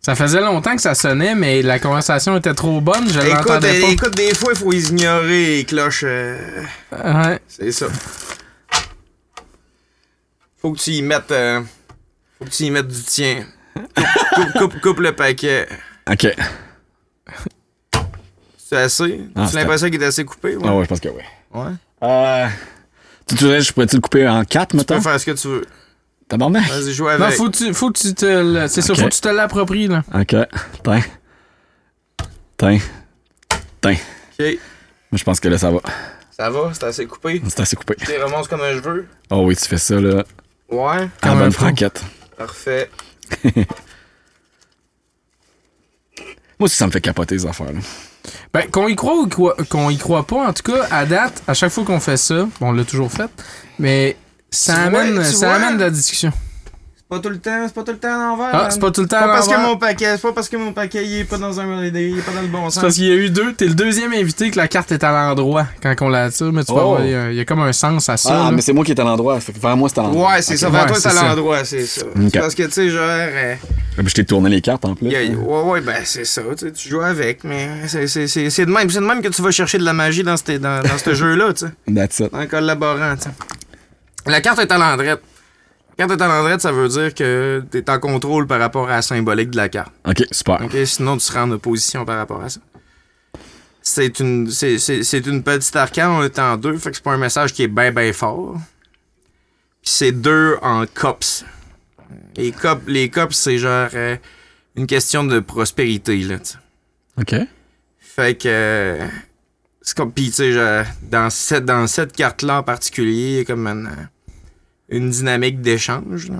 Ça 0.00 0.14
faisait 0.14 0.40
longtemps 0.40 0.74
que 0.74 0.80
ça 0.80 0.94
sonnait, 0.94 1.34
mais 1.34 1.60
la 1.60 1.78
conversation 1.78 2.34
était 2.38 2.54
trop 2.54 2.80
bonne, 2.80 3.10
je 3.12 3.18
l'entendais 3.20 3.80
pas. 3.80 3.88
écoute, 3.88 4.14
des 4.16 4.32
fois, 4.34 4.52
il 4.54 4.58
faut 4.58 4.70
les 4.70 4.88
ignorer, 4.90 5.56
les 5.56 5.64
cloches. 5.64 6.04
euh, 6.06 6.62
Ouais. 6.92 7.38
c'est 7.46 7.72
ça. 7.72 7.88
Faut 10.56 10.72
que 10.72 10.78
tu 10.78 10.92
y 10.92 11.02
mettes. 11.02 11.30
euh, 11.32 11.60
faut 12.38 12.46
que 12.46 12.50
tu 12.50 12.62
y 12.62 12.70
mettes 12.70 12.88
du 12.88 13.02
tien. 13.02 13.44
Coupe, 13.74 14.52
coupe, 14.56 14.80
coupe 14.80 15.00
le 15.00 15.12
paquet. 15.14 15.68
OK. 16.10 16.26
C'est 18.68 18.76
assez? 18.76 19.20
Ah, 19.34 19.46
tu 19.50 19.56
as 19.56 19.60
l'impression 19.60 19.88
qu'il 19.88 20.02
est 20.02 20.06
assez 20.06 20.24
coupé? 20.26 20.54
Ouais? 20.56 20.62
Ah 20.68 20.74
ouais, 20.76 20.84
je 20.84 20.88
pense 20.88 21.00
que 21.00 21.08
oui. 21.08 21.22
Ouais. 21.54 21.70
Euh... 22.02 22.46
Tu 23.26 23.34
te 23.34 23.38
dirais, 23.44 23.62
je 23.62 23.72
pourrais-tu 23.72 23.96
le 23.96 24.02
couper 24.02 24.28
en 24.28 24.44
quatre, 24.44 24.70
Tu 24.72 24.76
mettons? 24.76 24.96
peux 24.96 25.00
faire 25.00 25.18
ce 25.18 25.24
que 25.24 25.30
tu 25.30 25.48
veux. 25.48 25.66
Tabarnak. 26.28 26.68
Vas-y, 26.68 26.92
joue 26.92 27.08
avec. 27.08 27.20
Non, 27.20 27.30
faut 27.30 27.50
que 27.50 27.56
tu, 27.56 27.72
faut 27.72 27.90
que 27.90 27.98
tu 27.98 28.12
te. 28.14 28.66
C'est 28.68 28.82
ça, 28.82 28.94
faut 28.94 29.04
que 29.08 29.14
tu 29.14 29.20
te 29.22 29.28
l'appropries, 29.28 29.88
là. 29.88 30.04
OK. 30.14 30.36
Tiens. 30.84 31.02
Tiens. 32.58 32.78
Tiens. 33.80 33.96
Ok. 34.38 34.58
Moi, 35.10 35.16
je 35.16 35.24
pense 35.24 35.40
que 35.40 35.48
là, 35.48 35.56
ça 35.56 35.70
va. 35.70 35.80
Ça 36.30 36.50
va? 36.50 36.70
C'est 36.74 36.84
assez 36.84 37.06
coupé? 37.06 37.40
C'est 37.48 37.60
assez 37.60 37.76
coupé. 37.76 37.94
Je 38.00 38.06
les 38.06 38.22
remonte 38.22 38.48
comme 38.48 38.60
je 38.60 38.80
veux? 38.80 39.06
Oh 39.30 39.44
oui, 39.46 39.56
tu 39.56 39.64
fais 39.64 39.78
ça, 39.78 39.98
là. 39.98 40.24
Ouais. 40.68 41.08
Un 41.22 41.36
bonne 41.36 41.52
franquette. 41.52 42.02
Parfait. 42.36 42.90
Moi 46.58 46.66
aussi, 46.66 46.76
ça 46.76 46.86
me 46.86 46.92
fait 46.92 47.00
capoter, 47.00 47.38
ces 47.38 47.46
affaires-là. 47.46 47.80
Ben, 48.52 48.68
qu'on 48.70 48.88
y 48.88 48.96
croit 48.96 49.14
ou 49.16 49.28
qu'on 49.68 49.90
y 49.90 49.96
croit 49.98 50.26
pas, 50.26 50.46
en 50.48 50.52
tout 50.52 50.72
cas, 50.72 50.86
à 50.90 51.06
date, 51.06 51.42
à 51.46 51.54
chaque 51.54 51.70
fois 51.70 51.84
qu'on 51.84 52.00
fait 52.00 52.16
ça, 52.16 52.34
bon, 52.60 52.68
on 52.68 52.72
l'a 52.72 52.84
toujours 52.84 53.10
fait, 53.12 53.30
mais 53.78 54.16
ça 54.50 54.74
Tu 54.74 54.80
amène, 54.80 55.24
ça 55.24 55.46
vois? 55.46 55.56
amène 55.56 55.76
de 55.78 55.84
la 55.84 55.90
discussion. 55.90 56.32
C'est 57.10 57.16
pas 57.16 57.22
tout 57.22 57.30
le 57.30 57.38
temps, 57.38 57.62
c'est 57.66 57.74
pas 57.74 57.84
tout 57.84 57.92
le 57.92 57.98
temps 57.98 58.08
à 58.14 58.18
l'envers. 58.28 58.50
Ah, 58.52 58.68
c'est 58.70 58.80
pas 58.80 58.90
tout 58.90 59.00
le 59.00 59.08
temps 59.08 59.18
Pas 59.18 59.24
à 59.24 59.28
parce 59.28 59.46
que 59.48 59.52
l'envers. 59.54 59.68
mon 59.68 59.76
paquet, 59.78 60.10
c'est 60.16 60.20
pas 60.20 60.32
parce 60.34 60.46
que 60.50 60.58
mon 60.58 60.74
paquet 60.74 61.06
il 61.06 61.20
est 61.20 61.24
pas 61.24 61.38
dans 61.38 61.58
un 61.58 61.82
il 61.82 61.96
est 61.96 62.20
pas 62.20 62.32
dans 62.32 62.42
le 62.42 62.48
bon 62.48 62.68
C'est 62.68 62.74
sens. 62.74 62.82
parce 62.82 62.94
qu'il 62.96 63.04
y 63.06 63.10
a 63.10 63.14
eu 63.14 63.30
deux. 63.30 63.54
T'es 63.54 63.64
le 63.64 63.72
deuxième 63.74 64.12
invité 64.12 64.50
que 64.50 64.58
la 64.58 64.68
carte 64.68 64.92
est 64.92 65.02
à 65.02 65.10
l'endroit 65.10 65.64
quand 65.82 65.94
on 66.02 66.10
la 66.10 66.30
tire, 66.30 66.52
mais 66.52 66.64
tu 66.64 66.74
vas 66.74 66.82
Oh. 66.84 66.88
voir, 66.90 67.04
il 67.06 67.10
y, 67.10 67.14
a- 67.14 67.30
il 67.30 67.36
y 67.38 67.40
a 67.40 67.46
comme 67.46 67.60
un 67.62 67.72
sens 67.72 68.10
à 68.10 68.18
ça. 68.18 68.28
Ah, 68.30 68.44
là. 68.44 68.50
mais 68.50 68.60
c'est 68.60 68.74
moi 68.74 68.84
qui 68.84 68.92
est 68.92 69.00
à 69.00 69.04
l'endroit. 69.04 69.40
Fait 69.40 69.52
que 69.54 69.58
vers 69.58 69.74
moi, 69.74 69.88
c'est 69.88 70.00
à 70.00 70.02
l'endroit. 70.02 70.32
Ouais, 70.32 70.42
c'est 70.42 70.58
ça. 70.58 70.68
Vers 70.68 70.82
Ouais, 70.82 70.86
toi, 70.88 70.96
c'est 71.00 71.08
c'est 71.08 71.16
à 71.18 71.28
l'endroit, 71.30 71.64
c'est 71.64 71.86
ça. 71.86 72.02
C'est 72.30 72.38
Parce 72.40 72.54
que, 72.54 72.62
tu 72.64 72.72
sais, 72.72 72.90
genre. 72.90 73.00
euh, 73.02 73.54
Je 74.04 74.12
t'ai 74.14 74.26
tourné 74.26 74.50
les 74.50 74.60
cartes 74.60 74.84
en 74.84 74.94
plus. 74.94 75.08
ouais, 75.08 75.30
ouais, 75.34 75.80
ben, 75.80 76.02
c'est 76.04 76.26
ça. 76.26 76.42
Tu 76.58 76.66
sais, 76.66 76.72
tu 76.72 76.90
joues 76.90 77.00
avec, 77.00 77.42
mais 77.42 77.70
c'est- 77.86 78.06
c'est 78.06 78.26
c'est- 78.28 78.50
c'est 78.50 78.66
de 78.66 78.70
même. 78.70 78.90
C'est 78.90 79.00
de 79.00 79.06
même 79.06 79.22
que 79.22 79.28
tu 79.28 79.40
vas 79.40 79.50
chercher 79.50 79.78
de 79.78 79.84
la 79.84 79.94
magie 79.94 80.24
dans 80.24 80.36
ce 80.36 80.58
dans, 80.58 80.82
jeu-là, 81.14 81.54
tu 81.54 81.64
sais. 81.68 81.72
That's 81.94 82.18
it. 82.20 82.34
En 82.34 82.46
collaborant, 82.46 83.16
tu 83.16 83.22
sais. 83.22 83.30
La 84.26 84.42
carte 84.42 84.58
est 84.58 84.70
à 84.70 84.76
l'endrette. 84.76 85.22
La 85.98 86.06
carte 86.06 86.20
est 86.20 86.24
à 86.24 86.28
l'endrette, 86.28 86.60
ça 86.60 86.70
veut 86.70 86.88
dire 86.88 87.12
que 87.12 87.64
t'es 87.72 87.90
en 87.90 87.98
contrôle 87.98 88.46
par 88.46 88.60
rapport 88.60 88.88
à 88.88 88.96
la 88.96 89.02
symbolique 89.02 89.50
de 89.50 89.56
la 89.56 89.68
carte. 89.68 89.92
Ok, 90.06 90.22
super. 90.30 90.62
OK? 90.62 90.76
Sinon, 90.84 91.16
tu 91.16 91.24
seras 91.24 91.42
en 91.42 91.50
opposition 91.50 92.04
par 92.04 92.18
rapport 92.18 92.40
à 92.40 92.48
ça. 92.48 92.60
C'est 93.82 94.20
une, 94.20 94.48
c'est, 94.48 95.26
une 95.26 95.42
petite 95.42 95.74
arcane, 95.74 96.10
on 96.10 96.22
est 96.22 96.38
en 96.38 96.56
deux, 96.56 96.76
fait 96.78 96.90
que 96.90 96.96
c'est 96.96 97.02
pas 97.02 97.14
un 97.14 97.18
message 97.18 97.52
qui 97.52 97.64
est 97.64 97.68
bien, 97.68 97.90
bien 97.90 98.12
fort. 98.12 98.54
Puis 99.82 99.90
c'est 99.90 100.12
deux 100.12 100.56
en 100.62 100.84
cops. 100.86 101.44
Les 102.36 102.52
cops, 102.52 102.82
les 102.86 103.10
cops 103.10 103.34
c'est 103.34 103.58
genre 103.58 103.88
euh, 103.94 104.16
une 104.76 104.86
question 104.86 105.24
de 105.24 105.40
prospérité, 105.40 106.16
là, 106.18 106.38
tu 106.38 106.44
sais. 106.44 106.58
Ok. 107.20 107.34
Fait 107.98 108.36
que. 108.36 108.48
euh, 108.48 109.06
c'est 109.82 109.96
comme. 109.96 110.12
Pis, 110.12 110.26
tu 110.26 110.32
sais, 110.32 110.52
genre, 110.52 110.84
dans 111.02 111.30
cette, 111.30 111.64
dans 111.64 111.86
cette 111.88 112.12
carte-là 112.14 112.58
en 112.58 112.62
particulier, 112.62 113.30
il 113.30 113.36
y 113.38 113.40
a 113.40 113.44
comme 113.44 113.66
une, 113.66 113.86
euh, 113.86 114.04
une 114.88 115.10
dynamique 115.10 115.60
d'échange. 115.60 116.28
là. 116.30 116.38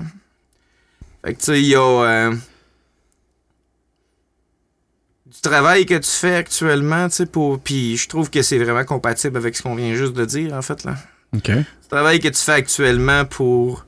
Fait 1.25 1.33
que, 1.33 1.39
tu 1.39 1.45
sais, 1.45 1.61
il 1.61 1.67
y 1.67 1.75
a. 1.75 1.79
euh, 1.81 2.35
du 5.25 5.41
travail 5.41 5.85
que 5.85 5.95
tu 5.95 6.09
fais 6.09 6.35
actuellement, 6.35 7.07
tu 7.09 7.15
sais, 7.17 7.25
pour. 7.25 7.59
Puis, 7.59 7.97
je 7.97 8.07
trouve 8.09 8.29
que 8.29 8.41
c'est 8.41 8.57
vraiment 8.57 8.83
compatible 8.85 9.37
avec 9.37 9.55
ce 9.55 9.61
qu'on 9.61 9.75
vient 9.75 9.93
juste 9.95 10.13
de 10.13 10.25
dire, 10.25 10.53
en 10.53 10.61
fait, 10.61 10.83
là. 10.83 10.95
Ok. 11.35 11.51
Du 11.51 11.65
travail 11.89 12.19
que 12.19 12.27
tu 12.29 12.41
fais 12.41 12.53
actuellement 12.53 13.25
pour 13.25 13.85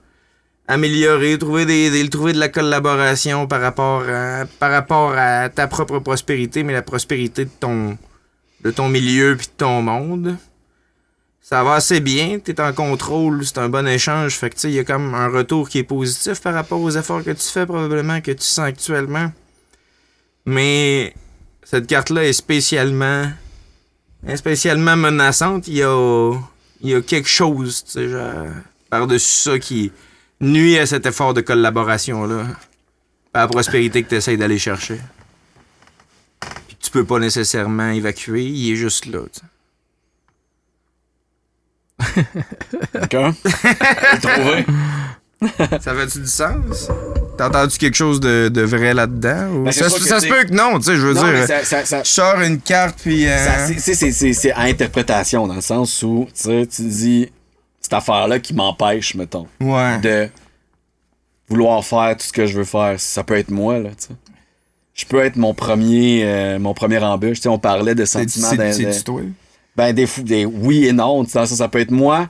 améliorer, 0.67 1.37
trouver 1.39 1.65
des, 1.65 1.89
des- 1.89 2.07
trouver 2.09 2.33
de 2.33 2.39
la 2.39 2.49
collaboration 2.49 3.47
par 3.47 3.61
rapport 3.61 4.03
à, 4.07 4.45
par 4.59 4.71
rapport 4.71 5.13
à 5.17 5.49
ta 5.49 5.67
propre 5.67 5.99
prospérité, 5.99 6.63
mais 6.63 6.73
la 6.73 6.83
prospérité 6.83 7.45
de 7.45 7.49
ton 7.59 7.97
de 8.63 8.69
ton 8.69 8.87
milieu 8.89 9.35
puis 9.35 9.47
de 9.47 9.53
ton 9.57 9.81
monde. 9.81 10.37
Ça 11.41 11.63
va 11.63 11.73
assez 11.73 11.99
bien, 11.99 12.39
tu 12.39 12.51
es 12.51 12.61
en 12.61 12.71
contrôle, 12.71 13.45
c'est 13.45 13.57
un 13.57 13.67
bon 13.67 13.87
échange, 13.87 14.37
fait 14.37 14.49
que 14.49 14.55
tu 14.55 14.61
sais, 14.61 14.69
il 14.69 14.75
y 14.75 14.79
a 14.79 14.83
comme 14.83 15.13
un 15.15 15.27
retour 15.27 15.67
qui 15.67 15.79
est 15.79 15.83
positif 15.83 16.39
par 16.39 16.53
rapport 16.53 16.79
aux 16.79 16.91
efforts 16.91 17.23
que 17.23 17.31
tu 17.31 17.47
fais 17.47 17.65
probablement 17.65 18.21
que 18.21 18.31
tu 18.31 18.43
sens 18.43 18.65
actuellement. 18.65 19.31
Mais 20.45 21.13
cette 21.63 21.87
carte-là 21.87 22.25
est 22.25 22.33
spécialement 22.33 23.29
spécialement 24.35 24.95
menaçante, 24.95 25.67
il 25.67 25.77
y 25.77 25.83
a 25.83 26.33
y 26.83 26.93
a 26.93 27.01
quelque 27.01 27.27
chose, 27.27 27.83
tu 27.83 27.91
sais, 27.91 28.09
par-dessus 28.89 29.41
ça 29.49 29.59
qui 29.59 29.91
nuit 30.39 30.77
à 30.77 30.85
cet 30.85 31.05
effort 31.05 31.33
de 31.33 31.41
collaboration-là. 31.41 32.45
À 33.33 33.39
la 33.39 33.47
prospérité 33.47 34.03
que 34.03 34.09
tu 34.09 34.15
essaies 34.15 34.35
d'aller 34.35 34.59
chercher. 34.59 34.99
Puis 36.67 36.77
tu 36.81 36.91
peux 36.91 37.05
pas 37.05 37.19
nécessairement 37.19 37.89
évacuer, 37.91 38.43
il 38.43 38.73
est 38.73 38.75
juste 38.75 39.05
là, 39.05 39.21
tu 39.31 39.39
sais. 39.39 39.45
D'accord. 42.93 43.33
Trouvé. 44.21 44.65
Ça 45.81 45.95
fait-tu 45.95 46.19
du 46.19 46.27
sens? 46.27 46.89
T'as 47.37 47.47
entendu 47.47 47.77
quelque 47.77 47.95
chose 47.95 48.19
de, 48.19 48.49
de 48.49 48.61
vrai 48.61 48.93
là-dedans? 48.93 49.47
ou- 49.49 49.63
Ben, 49.63 49.71
ça 49.71 49.89
ça 49.89 50.19
se 50.19 50.27
peut 50.27 50.43
que 50.43 50.53
non, 50.53 50.77
tu 50.77 50.85
sais, 50.85 50.95
je 50.95 51.07
veux 51.07 51.13
Non, 51.15 51.23
dire. 51.31 51.47
ça, 51.47 51.63
ça, 51.63 51.83
ça, 51.85 52.03
Je 52.03 52.09
sors 52.09 52.39
une 52.41 52.59
carte, 52.61 52.99
puis. 53.01 53.25
euh, 53.27 53.37
c'est- 53.79 54.51
à 54.51 54.61
interprétation, 54.61 55.47
dans 55.47 55.55
le 55.55 55.61
sens 55.61 56.03
où, 56.03 56.27
tu 56.35 56.43
sais, 56.43 56.67
tu 56.67 56.83
dis, 56.83 57.31
cette 57.79 57.93
affaire-là 57.93 58.37
qui 58.39 58.53
m'empêche, 58.53 59.15
mettons, 59.15 59.47
ouais. 59.59 59.97
de 59.99 60.29
vouloir 61.49 61.83
faire 61.83 62.15
tout 62.17 62.25
ce 62.27 62.33
que 62.33 62.45
je 62.45 62.57
veux 62.57 62.63
faire. 62.63 62.99
Ça 62.99 63.23
peut 63.23 63.35
être 63.37 63.49
moi, 63.51 63.79
là, 63.79 63.89
tu 63.89 64.07
sais. 64.09 64.13
Je 64.93 65.05
peux 65.05 65.23
être 65.23 65.37
mon 65.37 65.53
premier, 65.55 66.21
euh, 66.25 66.59
mon 66.59 66.73
premier 66.75 66.99
embûche. 66.99 67.37
Tu 67.37 67.43
sais, 67.43 67.49
on 67.49 67.57
parlait 67.57 67.95
de 67.95 68.05
sentiments 68.05 68.49
c'est- 68.71 69.03
toi. 69.03 69.21
Ben, 69.75 69.93
des, 69.93 70.05
des 70.23 70.45
oui 70.45 70.85
et 70.87 70.93
non. 70.93 71.23
tu 71.23 71.31
Dans 71.33 71.41
le 71.41 71.47
sens, 71.47 71.57
ça 71.57 71.67
peut 71.67 71.79
être 71.79 71.91
moi, 71.91 72.29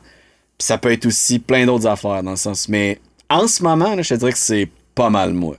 puis 0.57 0.65
ça 0.65 0.77
peut 0.77 0.91
être 0.91 1.05
aussi 1.05 1.39
plein 1.39 1.65
d'autres 1.65 1.87
affaires, 1.87 2.21
dans 2.23 2.31
le 2.31 2.37
sens. 2.37 2.69
Mais 2.69 2.99
en 3.29 3.47
ce 3.47 3.63
moment, 3.63 3.95
là, 3.95 4.01
je 4.01 4.09
te 4.09 4.19
dirais 4.19 4.31
que 4.33 4.37
c'est 4.37 4.69
pas 4.93 5.09
mal 5.09 5.33
moi. 5.33 5.55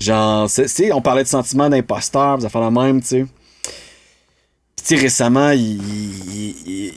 Genre, 0.00 0.48
c'est- 0.48 0.92
on 0.92 1.02
parlait 1.02 1.24
de 1.24 1.28
sentiments 1.28 1.68
d'imposteur, 1.68 2.38
des 2.38 2.44
affaires 2.44 2.60
la 2.60 2.70
même, 2.70 3.00
tu 3.00 3.08
sais. 3.08 3.26
Puis, 4.76 4.86
tu 4.86 4.96
sais, 4.96 4.96
récemment, 4.96 5.50
il. 5.50 6.92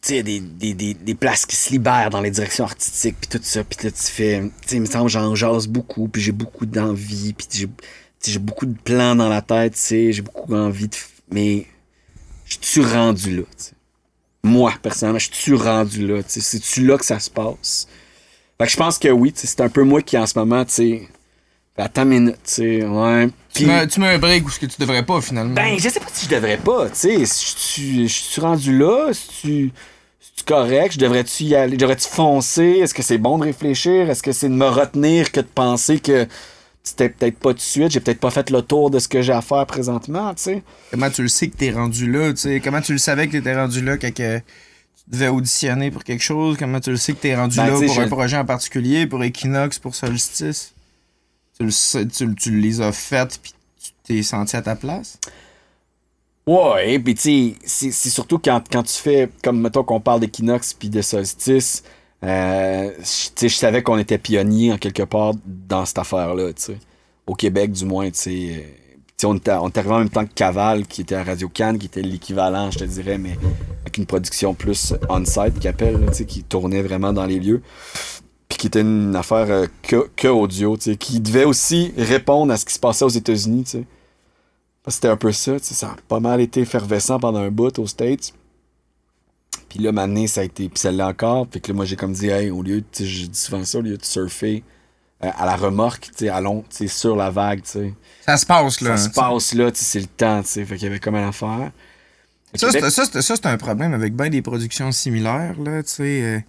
tu 0.00 0.14
sais, 0.14 0.22
des, 0.22 0.40
des, 0.40 0.74
des, 0.74 0.94
des 0.94 1.14
places 1.14 1.44
qui 1.46 1.56
se 1.56 1.70
libèrent 1.70 2.10
dans 2.10 2.20
les 2.20 2.30
directions 2.30 2.64
artistiques, 2.64 3.16
puis 3.20 3.28
tout 3.28 3.40
ça. 3.42 3.64
Puis 3.64 3.78
là, 3.84 3.90
tu 3.90 4.02
fais. 4.02 4.40
Tu 4.62 4.68
sais, 4.68 4.76
il 4.76 4.82
me 4.82 4.86
semble 4.86 5.08
j'en 5.10 5.34
jase 5.34 5.66
beaucoup, 5.66 6.08
puis 6.08 6.22
j'ai 6.22 6.32
beaucoup 6.32 6.66
d'envie, 6.66 7.32
puis 7.32 7.46
j'ai 7.52 7.68
tu 8.20 8.38
beaucoup 8.38 8.64
de 8.64 8.78
plans 8.78 9.14
dans 9.14 9.28
la 9.28 9.42
tête, 9.42 9.74
tu 9.74 9.80
sais, 9.80 10.12
j'ai 10.12 10.22
beaucoup 10.22 10.54
envie 10.54 10.88
de. 10.88 10.96
Mais 11.30 11.66
je 12.44 12.56
suis 12.60 12.84
rendu 12.84 13.36
là, 13.36 13.42
tu 13.42 13.64
sais. 13.64 13.72
Moi, 14.42 14.74
personnellement, 14.82 15.18
je 15.18 15.30
suis 15.32 15.54
rendu 15.54 16.06
là, 16.06 16.22
tu. 16.22 16.40
C'est-tu 16.40 16.86
là 16.86 16.98
que 16.98 17.04
ça 17.04 17.18
se 17.18 17.30
passe? 17.30 17.88
Fait 18.58 18.66
que 18.66 18.72
je 18.72 18.76
pense 18.76 18.98
que 18.98 19.08
oui, 19.08 19.32
tu 19.32 19.46
c'est 19.46 19.60
un 19.62 19.68
peu 19.68 19.82
moi 19.82 20.02
qui, 20.02 20.18
en 20.18 20.26
ce 20.26 20.38
moment, 20.38 20.64
tu 20.64 20.72
sais. 20.72 21.08
Attends 21.76 22.02
une 22.02 22.08
minute, 22.08 22.38
tu 22.44 22.52
sais, 22.52 22.84
ouais. 22.84 23.28
Tu 23.52 23.66
mets, 23.66 23.86
tu 23.88 23.98
mets 24.00 24.14
un 24.14 24.18
break 24.18 24.46
où 24.46 24.50
ce 24.50 24.60
que 24.60 24.66
tu 24.66 24.76
devrais 24.78 25.04
pas, 25.04 25.20
finalement. 25.20 25.54
ben, 25.54 25.76
je 25.76 25.88
sais 25.88 25.98
pas 25.98 26.06
si 26.12 26.26
je 26.26 26.30
devrais 26.30 26.58
pas, 26.58 26.88
tu 26.90 26.96
sais. 26.96 27.26
Si 27.26 28.06
je 28.06 28.12
suis 28.12 28.40
rendu 28.40 28.78
là, 28.78 29.12
si 29.12 29.28
tu. 29.40 29.72
C'est 30.36 30.46
correct, 30.46 30.92
je 30.92 30.98
devrais-tu 30.98 31.44
y 31.44 31.54
aller, 31.54 31.76
devrais-tu 31.76 32.08
foncer? 32.08 32.78
Est-ce 32.80 32.92
que 32.92 33.02
c'est 33.02 33.18
bon 33.18 33.38
de 33.38 33.44
réfléchir? 33.44 34.10
Est-ce 34.10 34.22
que 34.22 34.32
c'est 34.32 34.48
de 34.48 34.54
me 34.54 34.66
retenir 34.68 35.32
que 35.32 35.40
de 35.40 35.46
penser 35.46 36.00
que 36.00 36.26
c'était 36.84 37.08
peut-être 37.08 37.38
pas 37.38 37.50
tout 37.50 37.56
de 37.56 37.60
suite, 37.60 37.90
j'ai 37.90 38.00
peut-être 38.00 38.20
pas 38.20 38.30
fait 38.30 38.50
le 38.50 38.60
tour 38.60 38.90
de 38.90 38.98
ce 38.98 39.08
que 39.08 39.22
j'ai 39.22 39.32
à 39.32 39.40
faire 39.40 39.64
présentement, 39.66 40.34
tu 40.34 40.42
sais? 40.42 40.62
Comment 40.90 41.10
tu 41.10 41.22
le 41.22 41.28
sais 41.28 41.48
que 41.48 41.56
t'es 41.56 41.70
rendu 41.70 42.10
là, 42.10 42.30
tu 42.32 42.36
sais? 42.36 42.60
Comment 42.60 42.82
tu 42.82 42.92
le 42.92 42.98
savais 42.98 43.26
que 43.26 43.32
t'étais 43.32 43.56
rendu 43.56 43.82
là 43.82 43.96
quand 43.96 44.12
que 44.12 44.38
tu 44.38 44.42
devais 45.08 45.28
auditionner 45.28 45.90
pour 45.90 46.04
quelque 46.04 46.22
chose? 46.22 46.56
Comment 46.58 46.80
tu 46.80 46.90
le 46.90 46.98
sais 46.98 47.14
que 47.14 47.20
t'es 47.20 47.34
rendu 47.34 47.56
Ben, 47.56 47.66
là 47.66 47.86
pour 47.86 47.98
un 47.98 48.08
projet 48.08 48.36
en 48.36 48.44
particulier, 48.44 49.06
pour 49.06 49.24
Equinox, 49.24 49.78
pour 49.78 49.94
Solstice? 49.94 50.74
Tu, 51.58 51.64
le 51.64 51.70
sais, 51.70 52.06
tu, 52.06 52.34
tu 52.34 52.60
les 52.60 52.82
as 52.82 52.92
faites 52.92 53.40
puis 53.42 53.54
tu 53.82 53.90
t'es 54.04 54.22
senti 54.22 54.54
à 54.54 54.62
ta 54.62 54.76
place? 54.76 55.18
Ouais, 56.46 56.98
pis 56.98 57.14
tu 57.14 57.22
sais, 57.22 57.54
c'est 57.64 57.90
c'est 57.92 58.10
surtout 58.10 58.38
quand, 58.38 58.62
quand 58.70 58.82
tu 58.82 58.92
fais, 58.92 59.30
comme 59.42 59.58
mettons 59.58 59.84
qu'on 59.84 60.00
parle 60.00 60.20
d'Equinox 60.20 60.74
puis 60.74 60.90
de 60.90 61.00
Solstice, 61.00 61.82
Euh, 62.24 62.90
je- 63.00 63.48
savais 63.48 63.82
qu'on 63.82 63.98
était 63.98 64.18
pionniers 64.18 64.72
en 64.72 64.78
quelque 64.78 65.02
part 65.02 65.34
dans 65.46 65.84
cette 65.84 65.98
affaire-là. 65.98 66.50
Au 67.26 67.34
Québec, 67.34 67.72
du 67.72 67.84
moins, 67.84 68.06
euh, 68.08 68.60
on 69.24 69.36
était, 69.36 69.52
on 69.52 69.68
était 69.68 69.78
arrivé 69.80 69.94
en 69.94 69.98
même 69.98 70.08
temps 70.10 70.24
que 70.26 70.32
Caval, 70.34 70.86
qui 70.86 71.02
était 71.02 71.14
à 71.14 71.24
Radio 71.24 71.48
Cannes, 71.48 71.78
qui 71.78 71.86
était 71.86 72.02
l'équivalent, 72.02 72.70
je 72.70 72.78
te 72.80 72.84
dirais, 72.84 73.18
mais 73.18 73.36
avec 73.82 73.98
une 73.98 74.06
production 74.06 74.54
plus 74.54 74.94
on-site, 75.08 75.58
qui 75.60 76.26
qui 76.26 76.42
tournait 76.44 76.82
vraiment 76.82 77.12
dans 77.12 77.26
les 77.26 77.38
lieux. 77.38 77.62
Puis 78.48 78.58
qui 78.58 78.66
était 78.66 78.80
une 78.82 79.16
affaire 79.16 79.46
euh, 79.50 79.66
que, 79.82 80.08
que 80.16 80.28
audio, 80.28 80.76
qui 80.76 81.20
devait 81.20 81.44
aussi 81.44 81.92
répondre 81.96 82.52
à 82.52 82.56
ce 82.56 82.64
qui 82.64 82.74
se 82.74 82.78
passait 82.78 83.04
aux 83.04 83.08
États-Unis, 83.08 83.64
c'était 84.88 85.08
un 85.08 85.16
peu 85.16 85.32
ça, 85.32 85.58
ça 85.60 85.86
a 85.88 85.96
pas 86.08 86.20
mal 86.20 86.40
été 86.42 86.60
effervescent 86.60 87.18
pendant 87.18 87.38
un 87.40 87.50
bout 87.50 87.78
aux 87.78 87.86
States. 87.86 88.34
Puis 89.68 89.78
là, 89.80 89.92
maintenant, 89.92 90.26
ça 90.26 90.42
a 90.42 90.44
été. 90.44 90.68
Puis 90.68 90.78
l'est 90.90 91.02
encore. 91.02 91.46
Puis 91.46 91.60
que 91.60 91.68
là, 91.68 91.74
moi, 91.74 91.84
j'ai 91.84 91.96
comme 91.96 92.12
dit, 92.12 92.28
hey, 92.28 92.50
au 92.50 92.62
lieu, 92.62 92.80
sais, 92.92 93.06
je 93.06 93.26
dis 93.26 93.38
souvent 93.38 93.64
ça, 93.64 93.78
au 93.78 93.82
lieu 93.82 93.96
de 93.96 94.04
surfer 94.04 94.62
euh, 95.22 95.30
à 95.36 95.46
la 95.46 95.56
remorque, 95.56 96.02
tu 96.10 96.24
sais, 96.24 96.28
allons, 96.28 96.62
tu 96.68 96.76
sais, 96.76 96.86
sur 96.88 97.16
la 97.16 97.30
vague, 97.30 97.62
tu 97.62 97.70
sais. 97.70 97.94
Ça 98.26 98.36
se 98.36 98.46
passe, 98.46 98.80
là. 98.80 98.96
Ça 98.96 99.04
se 99.04 99.10
passe 99.10 99.54
là, 99.54 99.70
tu 99.70 99.78
sais, 99.78 99.84
c'est 99.84 100.00
le 100.00 100.06
temps, 100.06 100.42
tu 100.42 100.48
sais. 100.48 100.64
Fait 100.64 100.74
qu'il 100.76 100.84
y 100.84 100.86
avait 100.90 101.00
comme 101.00 101.16
une 101.16 101.28
affaire. 101.28 101.70
Ça, 102.54 102.68
Québec- 102.68 102.82
c'est- 102.82 102.90
un 103.46 103.56
problème 103.56 103.94
avec 103.94 104.14
bien 104.14 104.28
des 104.30 104.42
productions 104.42 104.92
similaires, 104.92 105.54
là, 105.60 105.82
tu 105.82 105.90
sais. 105.90 106.22
euh, 106.22 106.40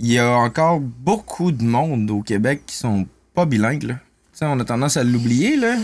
Il 0.00 0.12
y 0.12 0.18
a 0.20 0.30
encore 0.30 0.78
beaucoup 0.78 1.50
de 1.50 1.64
monde 1.64 2.08
au 2.12 2.22
Québec 2.22 2.62
qui 2.66 2.76
sont 2.76 3.06
pas 3.34 3.46
bilingues, 3.46 3.82
là. 3.82 3.94
Tu 4.32 4.38
sais, 4.38 4.44
on 4.46 4.58
a 4.60 4.64
tendance 4.64 4.96
à 4.96 5.02
l'oublier, 5.02 5.56
là. 5.56 5.74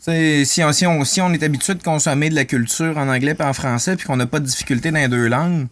Si 0.00 0.62
on, 0.64 0.72
si, 0.72 0.86
on, 0.86 1.04
si 1.04 1.20
on 1.20 1.32
est 1.32 1.42
habitué 1.42 1.74
de 1.74 1.82
consommer 1.82 2.28
de 2.28 2.34
la 2.34 2.44
culture 2.44 2.96
en 2.98 3.08
anglais 3.08 3.34
et 3.38 3.42
en 3.42 3.52
français, 3.52 3.96
puis 3.96 4.06
qu'on 4.06 4.16
n'a 4.16 4.26
pas 4.26 4.40
de 4.40 4.46
difficulté 4.46 4.90
dans 4.90 4.98
les 4.98 5.08
deux 5.08 5.28
langues, 5.28 5.66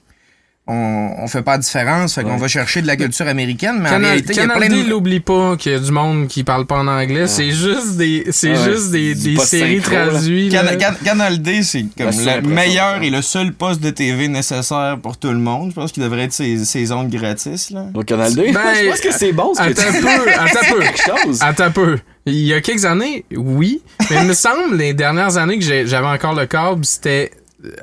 on, 0.69 1.17
on 1.19 1.27
fait 1.27 1.43
pas 1.43 1.59
de 1.59 1.63
différence, 1.65 2.15
fait 2.15 2.23
qu'on 2.23 2.35
Ouais. 2.35 2.39
va 2.39 2.47
chercher 2.47 2.83
de 2.83 2.87
la 2.87 2.95
culture 2.95 3.27
américaine, 3.27 3.79
mais 3.81 3.89
en 3.89 3.93
Canal, 3.95 4.11
réalité, 4.11 4.33
il 4.33 4.37
y 4.37 4.39
a 4.39 4.43
Canal 4.43 4.59
plein 4.59 4.69
D 4.69 4.85
de... 4.85 4.89
l'oublie 4.91 5.19
pas 5.19 5.57
qu'il 5.57 5.73
y 5.73 5.75
a 5.75 5.79
du 5.81 5.91
monde 5.91 6.29
qui 6.29 6.45
parle 6.45 6.67
pas 6.67 6.79
en 6.79 6.87
anglais. 6.87 7.27
C'est 7.27 7.51
juste 7.51 7.97
des, 7.97 8.27
c'est 8.31 8.53
Ouais, 8.57 8.73
juste 8.73 8.93
des, 8.93 9.15
séries 9.39 9.81
traduites. 9.81 10.53
là. 10.53 10.77
Can- 10.77 10.79
Can- 10.79 11.05
Canal 11.05 11.43
D, 11.43 11.65
c'est 11.65 11.85
comme 11.99 12.11
le 12.11 12.41
meilleur 12.43 13.01
ouais. 13.01 13.09
et 13.09 13.11
le 13.11 13.23
seul 13.23 13.53
poste 13.53 13.81
de 13.81 13.91
TV 13.91 14.29
nécessaire 14.29 14.99
pour 15.03 15.17
tout 15.19 15.31
le 15.33 15.39
monde. 15.39 15.71
Je 15.71 15.75
pense 15.75 15.91
qu'il 15.91 16.05
devrait 16.05 16.23
être 16.23 16.33
ses, 16.33 16.65
ses 16.65 16.93
ondes 16.93 17.11
gratis. 17.11 17.71
Là. 17.71 17.87
Au 17.93 18.03
Canal 18.05 18.33
2, 18.33 18.53
Ben, 18.53 18.61
je 18.85 18.89
pense 18.89 19.01
que 19.01 19.13
c'est 19.13 19.33
bon 19.33 19.53
ce 19.55 19.59
que 19.63 19.65
Attends 19.73 19.93
tu 19.93 20.01
peu, 20.01 20.31
attends 20.31 20.45
un 20.45 20.75
peu. 20.75 20.81
quelque 20.85 21.03
chose. 21.25 21.39
Attends 21.43 21.65
un 21.65 21.71
peu. 21.73 21.99
Il 22.27 22.35
y 22.35 22.55
a 22.55 22.61
quelques 22.61 22.85
années, 22.85 23.25
oui. 23.37 23.83
Mais 24.11 24.17
il 24.23 24.27
me 24.29 24.35
semble, 24.35 24.77
les 24.77 24.95
dernières 24.95 25.37
années 25.39 25.59
que 25.59 25.65
j'avais 25.87 26.07
encore 26.07 26.35
le 26.35 26.47
câble, 26.47 26.85
c'était 26.85 27.33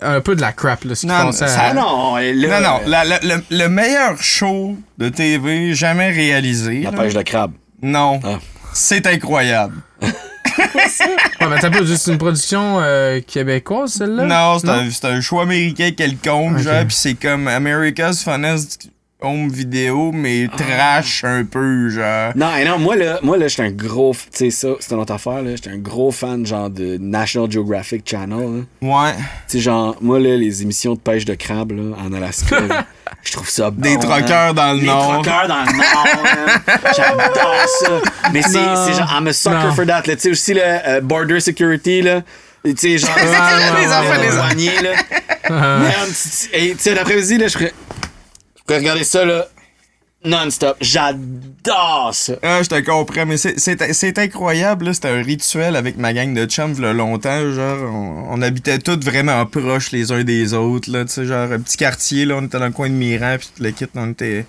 un 0.01 0.21
peu 0.21 0.35
de 0.35 0.41
la 0.41 0.51
crap, 0.53 0.83
là, 0.85 0.95
ce 0.95 1.01
qui 1.01 1.07
Non, 1.07 1.25
passait 1.27 1.47
ça- 1.47 1.61
à- 1.67 1.73
non, 1.73 2.15
là, 2.17 2.33
Non, 2.33 2.61
non, 2.69 2.79
la- 2.85 3.03
la- 3.05 3.19
le, 3.21 3.43
le 3.49 3.67
meilleur 3.69 4.21
show 4.21 4.77
de 4.97 5.09
TV 5.09 5.73
jamais 5.73 6.11
réalisé. 6.11 6.81
La 6.83 6.91
là, 6.91 6.97
pêche 6.97 7.13
de 7.13 7.21
crabe. 7.21 7.51
Non. 7.81 8.19
Ah. 8.23 8.39
C'est 8.73 9.07
incroyable. 9.07 9.75
Ouais, 10.01 10.09
mais 11.49 11.95
c'est 11.97 12.11
une 12.11 12.17
production 12.17 12.79
euh, 12.81 13.21
québécoise, 13.25 13.93
celle-là? 13.93 14.25
Non, 14.25 14.59
c'est 14.59 15.05
un, 15.05 15.11
un 15.11 15.21
show 15.21 15.39
américain 15.39 15.91
quelconque, 15.95 16.57
genre, 16.59 16.85
pis 16.85 16.95
c'est 16.95 17.15
comme 17.15 17.47
America's 17.47 18.23
Funnest 18.23 18.89
Home 19.21 19.49
Video, 19.49 20.13
mais 20.13 20.47
Ah. 20.49 20.55
trash 20.57 21.25
un 21.25 21.43
peu, 21.43 21.89
genre. 21.89 22.31
Non, 22.37 22.55
et 22.55 22.63
non, 22.63 22.79
moi 22.79 22.95
là, 22.95 23.19
moi 23.21 23.37
là, 23.37 23.49
j'étais 23.49 23.63
un 23.63 23.71
gros, 23.71 24.13
tu 24.13 24.29
sais 24.31 24.49
ça, 24.49 24.69
c'est 24.79 24.93
une 24.93 25.01
autre 25.01 25.13
affaire 25.13 25.41
là, 25.41 25.55
j'étais 25.57 25.71
un 25.71 25.77
gros 25.77 26.09
fan 26.11 26.45
genre 26.45 26.69
de 26.69 26.97
National 26.97 27.51
Geographic 27.51 28.09
Channel. 28.09 28.65
là. 28.81 28.87
Ouais. 28.87 29.13
Tu 29.49 29.57
sais 29.57 29.59
genre, 29.59 29.97
moi 29.99 30.19
là, 30.21 30.37
les 30.37 30.61
émissions 30.61 30.93
de 30.93 30.99
pêche 30.99 31.25
de 31.25 31.33
crabe 31.35 31.71
là, 31.73 31.97
en 32.01 32.13
Alaska, 32.13 32.61
là, 32.61 32.85
je 33.23 33.33
trouve 33.33 33.49
ça 33.49 33.69
bon. 33.71 33.81
Des 33.81 33.95
hein. 33.95 33.99
troqueurs 33.99 34.53
dans 34.53 34.71
le 34.73 34.79
Des 34.79 34.85
Nord. 34.85 35.11
troqueurs 35.21 35.47
dans 35.49 35.65
le 35.65 35.77
Nord. 35.77 36.07
J'adore 36.95 37.65
ça. 37.67 38.31
Mais 38.31 38.41
c'est 38.41 38.53
genre, 38.93 39.11
I'm 39.19 39.27
a 39.27 39.33
sucker 39.33 39.55
Non. 39.65 39.73
for 39.73 39.85
that. 39.85 40.03
là. 40.07 40.15
Tu 40.15 40.21
sais 40.21 40.29
aussi 40.31 40.53
le 40.53 40.61
euh, 40.63 41.01
Border 41.01 41.41
Security 41.41 42.01
là. 42.03 42.21
Tu 42.63 42.73
sais, 42.77 42.97
genre, 42.97 43.09
les 43.17 43.87
enfants, 43.87 44.55
les 44.55 44.81
là. 44.81 44.91
Man, 45.49 45.91
tu- 46.07 46.55
et 46.55 46.71
tu 46.71 46.77
sais, 46.79 46.93
l'après-midi, 46.95 47.37
là, 47.37 47.47
je 47.47 47.57
regarder 48.73 49.03
ça, 49.03 49.25
là, 49.25 49.47
non-stop. 50.25 50.77
J'adore 50.81 52.09
ça. 52.13 52.33
Ah, 52.43 52.61
je 52.61 52.67
te 52.69 52.79
comprends, 52.81 53.25
mais 53.25 53.37
c'est- 53.37 53.57
incroyable, 54.19 54.85
là. 54.85 54.93
C'était 54.93 55.09
un 55.09 55.21
rituel 55.21 55.75
avec 55.75 55.97
ma 55.97 56.13
gang 56.13 56.33
de 56.33 56.45
chums, 56.45 56.79
là, 56.81 56.91
longtemps, 56.93 57.51
genre, 57.53 57.77
on, 57.93 58.25
on 58.29 58.41
habitait 58.41 58.79
tous 58.79 58.99
vraiment 58.99 59.45
proches 59.45 59.91
les 59.91 60.11
uns 60.11 60.23
des 60.23 60.53
autres, 60.53 60.91
là, 60.91 61.05
tu 61.05 61.11
sais, 61.13 61.25
genre, 61.25 61.51
un 61.51 61.59
petit 61.59 61.77
quartier, 61.77 62.25
là, 62.25 62.35
on 62.37 62.45
était 62.45 62.59
dans 62.59 62.65
le 62.65 62.71
coin 62.71 62.89
de 62.89 62.95
Miran, 62.95 63.37
puis 63.39 63.49
tout 63.55 63.63
le 63.63 63.71
kit, 63.71 63.85
on 63.95 64.11
était 64.11 64.45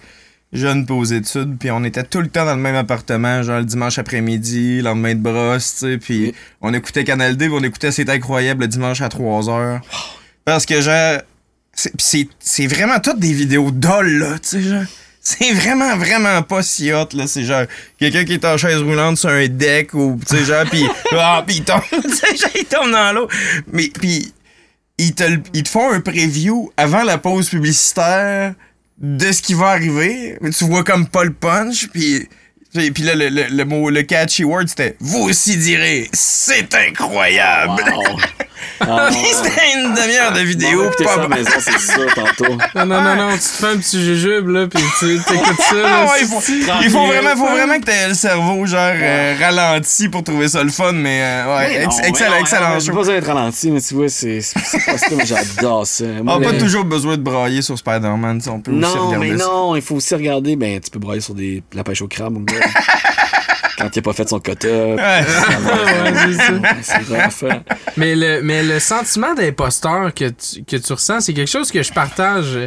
jeunes 0.52 0.84
pis 0.84 0.92
aux 0.92 1.04
études, 1.04 1.56
puis 1.58 1.70
on 1.70 1.84
était 1.84 2.02
tout 2.02 2.20
le 2.20 2.26
temps 2.28 2.44
dans 2.44 2.56
le 2.56 2.60
même 2.60 2.74
appartement, 2.74 3.42
genre, 3.44 3.58
le 3.60 3.64
dimanche 3.64 3.98
après-midi, 4.00 4.78
le 4.78 4.82
lendemain 4.82 5.14
de 5.14 5.20
brosse, 5.20 5.74
tu 5.78 5.92
sais, 5.92 5.98
puis 5.98 6.18
Oui. 6.26 6.34
on 6.62 6.74
écoutait 6.74 7.04
Canal 7.04 7.36
D, 7.36 7.48
on 7.48 7.62
écoutait 7.62 7.92
C'est 7.92 8.08
incroyable 8.10 8.62
le 8.62 8.68
dimanche 8.68 9.00
à 9.02 9.08
3h. 9.08 9.80
Parce 10.44 10.66
que, 10.66 10.80
genre, 10.80 11.20
c'est 11.80 11.96
pis 11.96 12.04
c'est 12.04 12.28
c'est 12.38 12.66
vraiment 12.66 13.00
toutes 13.00 13.18
des 13.18 13.32
vidéos 13.32 13.70
dolles, 13.70 14.18
là, 14.18 14.38
tu 14.38 14.48
sais, 14.48 14.62
genre. 14.62 14.84
C'est 15.22 15.52
vraiment, 15.52 15.98
vraiment 15.98 16.42
pas 16.42 16.62
si 16.62 16.92
hot, 16.92 17.08
là. 17.12 17.26
C'est 17.26 17.44
genre 17.44 17.64
quelqu'un 17.98 18.24
qui 18.24 18.34
est 18.34 18.44
en 18.44 18.56
chaise 18.56 18.80
roulante 18.80 19.18
sur 19.18 19.28
un 19.28 19.48
deck 19.48 19.92
ou, 19.92 20.18
tu 20.26 20.36
sais, 20.36 20.44
genre, 20.44 20.64
pis, 20.68 20.86
ah, 21.12 21.44
pis 21.46 21.56
il 21.56 21.64
tombe, 21.64 21.82
tu 21.90 22.10
sais, 22.10 22.36
genre, 22.36 22.50
il 22.54 22.64
tombe 22.64 22.90
dans 22.90 23.12
l'eau. 23.12 23.28
Mais, 23.70 23.88
pis, 23.88 24.32
ils 24.98 25.14
te, 25.14 25.24
ils 25.52 25.62
te 25.62 25.68
font 25.68 25.92
un 25.92 26.00
preview 26.00 26.72
avant 26.76 27.02
la 27.02 27.18
pause 27.18 27.50
publicitaire 27.50 28.54
de 28.98 29.32
ce 29.32 29.42
qui 29.42 29.54
va 29.54 29.68
arriver. 29.68 30.38
Tu 30.56 30.64
vois 30.64 30.84
comme 30.84 31.06
pas 31.06 31.24
le 31.24 31.32
punch, 31.32 31.88
pis. 31.88 32.26
Puis 32.72 32.90
puis 32.92 33.02
là, 33.02 33.14
le, 33.14 33.28
le, 33.28 33.44
le 33.50 33.64
mot, 33.64 33.90
le 33.90 34.02
catchy 34.02 34.44
word, 34.44 34.68
c'était 34.68 34.96
«Vous 35.00 35.18
aussi 35.18 35.56
direz, 35.56 36.08
c'est 36.12 36.72
incroyable! 36.72 37.82
Wow. 37.84 38.16
Ah, 38.80 39.08
C'était 39.10 39.72
une 39.74 39.94
demi-heure 39.94 40.32
de 40.32 40.40
vidéo, 40.40 40.84
écouter 40.86 41.04
pas 41.04 41.14
ça 41.14 41.20
à 41.20 41.28
la 41.28 41.28
maison, 41.28 41.50
c'est 41.58 41.78
sûr, 41.78 42.06
tantôt. 42.14 42.56
Non, 42.74 42.86
non, 42.86 43.00
non, 43.02 43.16
non, 43.16 43.32
tu 43.32 43.38
te 43.40 43.44
fais 43.44 43.66
un 43.66 43.76
petit 43.76 44.02
jujube, 44.04 44.48
là, 44.48 44.66
pis 44.66 44.82
tu 44.98 45.18
t'écoutes 45.26 45.60
ça, 45.60 45.74
là. 45.76 45.88
Ah 45.88 46.04
ouais, 46.06 46.18
il 46.22 46.26
faut, 46.26 46.42
il 46.82 46.90
faut 46.90 47.06
vraiment, 47.06 47.36
faut 47.36 47.48
vraiment 47.52 47.78
que 47.78 47.84
t'aies 47.84 48.08
le 48.08 48.14
cerveau 48.14 48.64
genre 48.66 48.92
euh, 48.94 49.34
ralenti 49.40 50.08
pour 50.08 50.24
trouver 50.24 50.48
ça 50.48 50.62
le 50.64 50.70
fun, 50.70 50.92
mais 50.92 51.20
euh, 51.22 51.56
ouais, 51.56 51.68
Mais 51.68 51.84
non, 51.84 51.90
ex- 51.90 51.98
mais 52.02 52.08
excellent, 52.08 52.30
non, 52.30 52.36
excellent 52.40 52.68
pas 52.70 52.92
besoin 52.94 53.14
d'être 53.14 53.26
ralenti, 53.26 53.70
mais 53.70 53.80
tu 53.80 53.94
vois, 53.94 54.08
c'est 54.08 54.40
pas 54.86 54.98
ça, 54.98 55.06
mais 55.16 55.26
j'adore 55.26 55.86
ça. 55.86 56.04
Moi, 56.22 56.36
On 56.36 56.42
a 56.42 56.44
pas 56.52 56.58
toujours 56.58 56.84
besoin 56.84 57.16
de 57.16 57.22
brailler 57.22 57.62
sur 57.62 57.76
Spider-Man, 57.78 58.40
sais, 58.40 58.50
on 58.50 58.60
peut 58.60 58.70
aussi 58.72 58.80
Non, 58.80 59.06
regarder 59.08 59.30
mais 59.32 59.38
ça. 59.38 59.44
non, 59.46 59.76
il 59.76 59.82
faut 59.82 59.96
aussi 59.96 60.14
regarder. 60.14 60.56
Ben, 60.56 60.80
tu 60.80 60.90
peux 60.90 60.98
brailler 60.98 61.20
sur 61.20 61.34
des, 61.34 61.62
la 61.74 61.84
pêche 61.84 62.02
au 62.02 62.08
crabe, 62.08 62.32
mon 62.34 62.40
gars. 62.40 62.54
Quand 63.80 63.88
il 63.96 63.98
a 63.98 64.02
pas 64.02 64.12
fait 64.12 64.28
son 64.28 64.38
quota. 64.40 64.68
Ouais. 64.68 64.94
Ouais, 64.96 65.24
c'est 66.82 67.30
ça. 67.30 67.62
Mais 67.96 68.14
le, 68.14 68.40
mais 68.42 68.62
le 68.62 68.78
sentiment 68.78 69.34
d'imposteur 69.34 70.12
que 70.14 70.26
tu, 70.28 70.64
que 70.64 70.76
tu 70.76 70.92
ressens, 70.92 71.20
c'est 71.20 71.34
quelque 71.34 71.50
chose 71.50 71.70
que 71.70 71.82
je 71.82 71.92
partage 71.92 72.58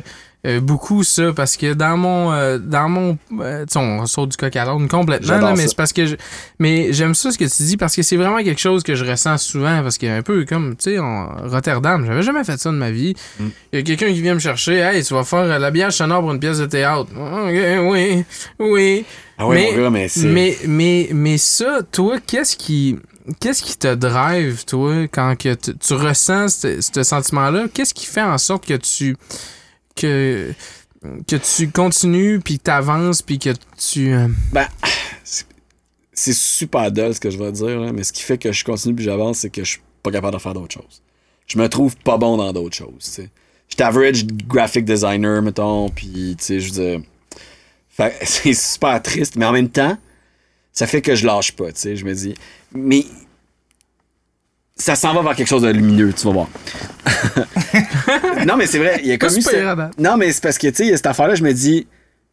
euh, 0.46 0.60
beaucoup, 0.60 1.04
ça, 1.04 1.32
parce 1.34 1.56
que 1.56 1.74
dans 1.74 1.96
mon. 1.96 2.34
euh, 2.34 2.58
dans 2.58 2.90
mon 2.90 3.18
euh, 3.40 3.62
tu 3.66 3.72
sais, 3.74 3.80
on 3.80 4.06
saute 4.06 4.32
du 4.32 4.38
coq 4.38 4.54
à 4.58 4.66
l'âne 4.66 4.90
complètement, 4.90 5.28
là, 5.38 5.54
mais 5.56 5.68
c'est 5.70 5.78
parce 5.78 5.94
que. 5.94 6.06
je- 6.06 6.16
mais 6.60 6.92
j'aime 6.92 7.16
ça 7.16 7.32
ce 7.32 7.38
que 7.38 7.46
tu 7.46 7.64
dis, 7.64 7.78
parce 7.78 7.96
que 7.96 8.02
c'est 8.02 8.18
vraiment 8.18 8.44
quelque 8.44 8.60
chose 8.60 8.84
que 8.84 8.94
je 8.94 9.06
ressens 9.06 9.38
souvent, 9.38 9.82
parce 9.82 9.98
que 9.98 10.06
un 10.06 10.22
peu 10.22 10.44
comme, 10.44 10.76
tu 10.76 10.92
sais, 10.96 11.00
en 11.00 11.30
Rotterdam, 11.48 12.04
j'avais 12.06 12.24
jamais 12.24 12.44
fait 12.44 12.58
ça 12.60 12.72
de 12.72 12.76
ma 12.76 12.92
vie. 12.92 13.14
Il 13.40 13.46
Mm. 13.46 13.50
y 13.72 13.78
a 13.78 13.82
quelqu'un 13.84 14.08
qui 14.08 14.22
vient 14.22 14.34
me 14.34 14.40
chercher, 14.40 14.80
hey, 14.80 15.02
tu 15.02 15.14
vas 15.14 15.24
faire 15.24 15.40
euh, 15.40 15.60
l'habillage 15.60 15.94
sonore 15.94 16.20
pour 16.20 16.34
une 16.34 16.40
pièce 16.42 16.58
de 16.60 16.66
théâtre. 16.66 17.08
Ok, 17.16 17.90
oui, 17.90 18.26
oui. 18.60 19.06
Ah 19.44 19.48
ouais, 19.48 19.56
Mais- 19.56 19.72
mon 19.78 19.84
gars, 19.84 19.90
mais 19.90 20.08
c'est. 20.08 20.28
Mais, 20.28 20.58
mais, 20.68 21.10
mais 21.14 21.38
ça, 21.38 21.82
toi, 21.92 22.20
qu'est-ce 22.26 22.56
qui. 22.56 22.98
Qu'est-ce 23.40 23.64
qui 23.64 23.78
te 23.78 23.94
drive, 23.96 24.66
toi, 24.66 25.04
quand 25.10 25.38
que 25.38 25.54
tu, 25.54 25.78
tu 25.78 25.94
ressens 25.94 26.50
ce 26.82 27.04
sentiment-là? 27.04 27.68
Qu'est-ce 27.74 27.94
qui 27.94 28.06
fait 28.06 28.22
en 28.22 28.38
sorte 28.38 28.66
que 28.66 28.74
tu. 28.76 29.16
que. 29.96 30.52
que 31.28 31.36
tu 31.36 31.70
continues, 31.70 32.40
puis 32.40 32.58
que 32.60 32.64
tu 32.64 32.72
avances, 32.72 33.22
puis 33.22 33.40
que 33.40 33.50
tu. 33.78 34.14
euh, 34.14 34.28
Ben, 34.52 34.68
c'est- 35.24 36.34
super 36.34 36.92
dull 36.92 37.14
ce 37.14 37.20
que 37.20 37.30
je 37.30 37.38
vais 37.38 37.52
dire, 37.52 37.80
là, 37.80 37.92
mais 37.92 38.04
ce 38.04 38.14
qui 38.14 38.22
fait 38.24 38.38
que 38.38 38.52
je 38.52 38.64
continue 38.64 38.94
puis 38.96 39.04
j'avance, 39.06 39.40
c'est 39.40 39.50
que 39.50 39.64
je 39.64 39.72
suis 39.72 39.82
pas 40.04 40.12
capable 40.12 40.36
de 40.38 40.42
faire 40.42 40.54
d'autres 40.54 40.74
choses. 40.74 41.02
Je 41.48 41.58
me 41.58 41.68
trouve 41.68 41.96
pas 41.98 42.18
bon 42.18 42.38
dans 42.38 42.52
d'autres 42.54 42.76
choses, 42.76 42.94
tu 43.00 43.10
sais. 43.12 43.30
J'étais 43.70 43.84
average 43.84 44.26
graphic 44.48 44.86
designer, 44.86 45.42
mettons, 45.42 45.90
puis, 45.90 46.36
tu 46.38 46.44
sais, 46.46 46.60
je 46.60 46.66
veux 46.74 46.82
dire... 47.00 47.02
C'est 48.24 48.54
super 48.54 49.02
triste, 49.02 49.36
mais 49.36 49.46
en 49.46 49.52
même 49.52 49.70
temps, 49.70 49.98
ça 50.72 50.88
fait 50.88 51.02
que 51.02 51.16
je 51.16 51.26
lâche 51.26 51.52
pas, 51.54 51.72
tu 51.72 51.82
sais, 51.82 51.96
je 51.96 52.06
me 52.06 52.14
dis... 52.14 52.36
Mais... 52.74 53.06
Ça 54.76 54.96
s'en 54.96 55.14
va 55.14 55.22
vers 55.22 55.36
quelque 55.36 55.48
chose 55.48 55.62
de 55.62 55.70
lumineux, 55.70 56.14
tu 56.14 56.26
vas 56.26 56.34
voir. 56.34 56.50
non, 58.48 58.58
mais 58.58 58.66
c'est 58.66 58.80
vrai, 58.80 59.00
il 59.04 59.08
y 59.08 59.12
a 59.12 59.18
comme 59.20 59.30
ça-. 59.30 59.92
Non, 60.00 60.18
mais 60.18 60.32
c'est 60.32 60.42
parce 60.42 60.58
que, 60.58 60.68
tu 60.68 60.76
sais, 60.76 60.86
il 60.86 60.90
y 60.90 60.94
a 60.94 60.98
cette 60.98 61.06
affaire-là, 61.06 61.36
je 61.36 61.44
me 61.44 61.54
dis, 61.54 61.86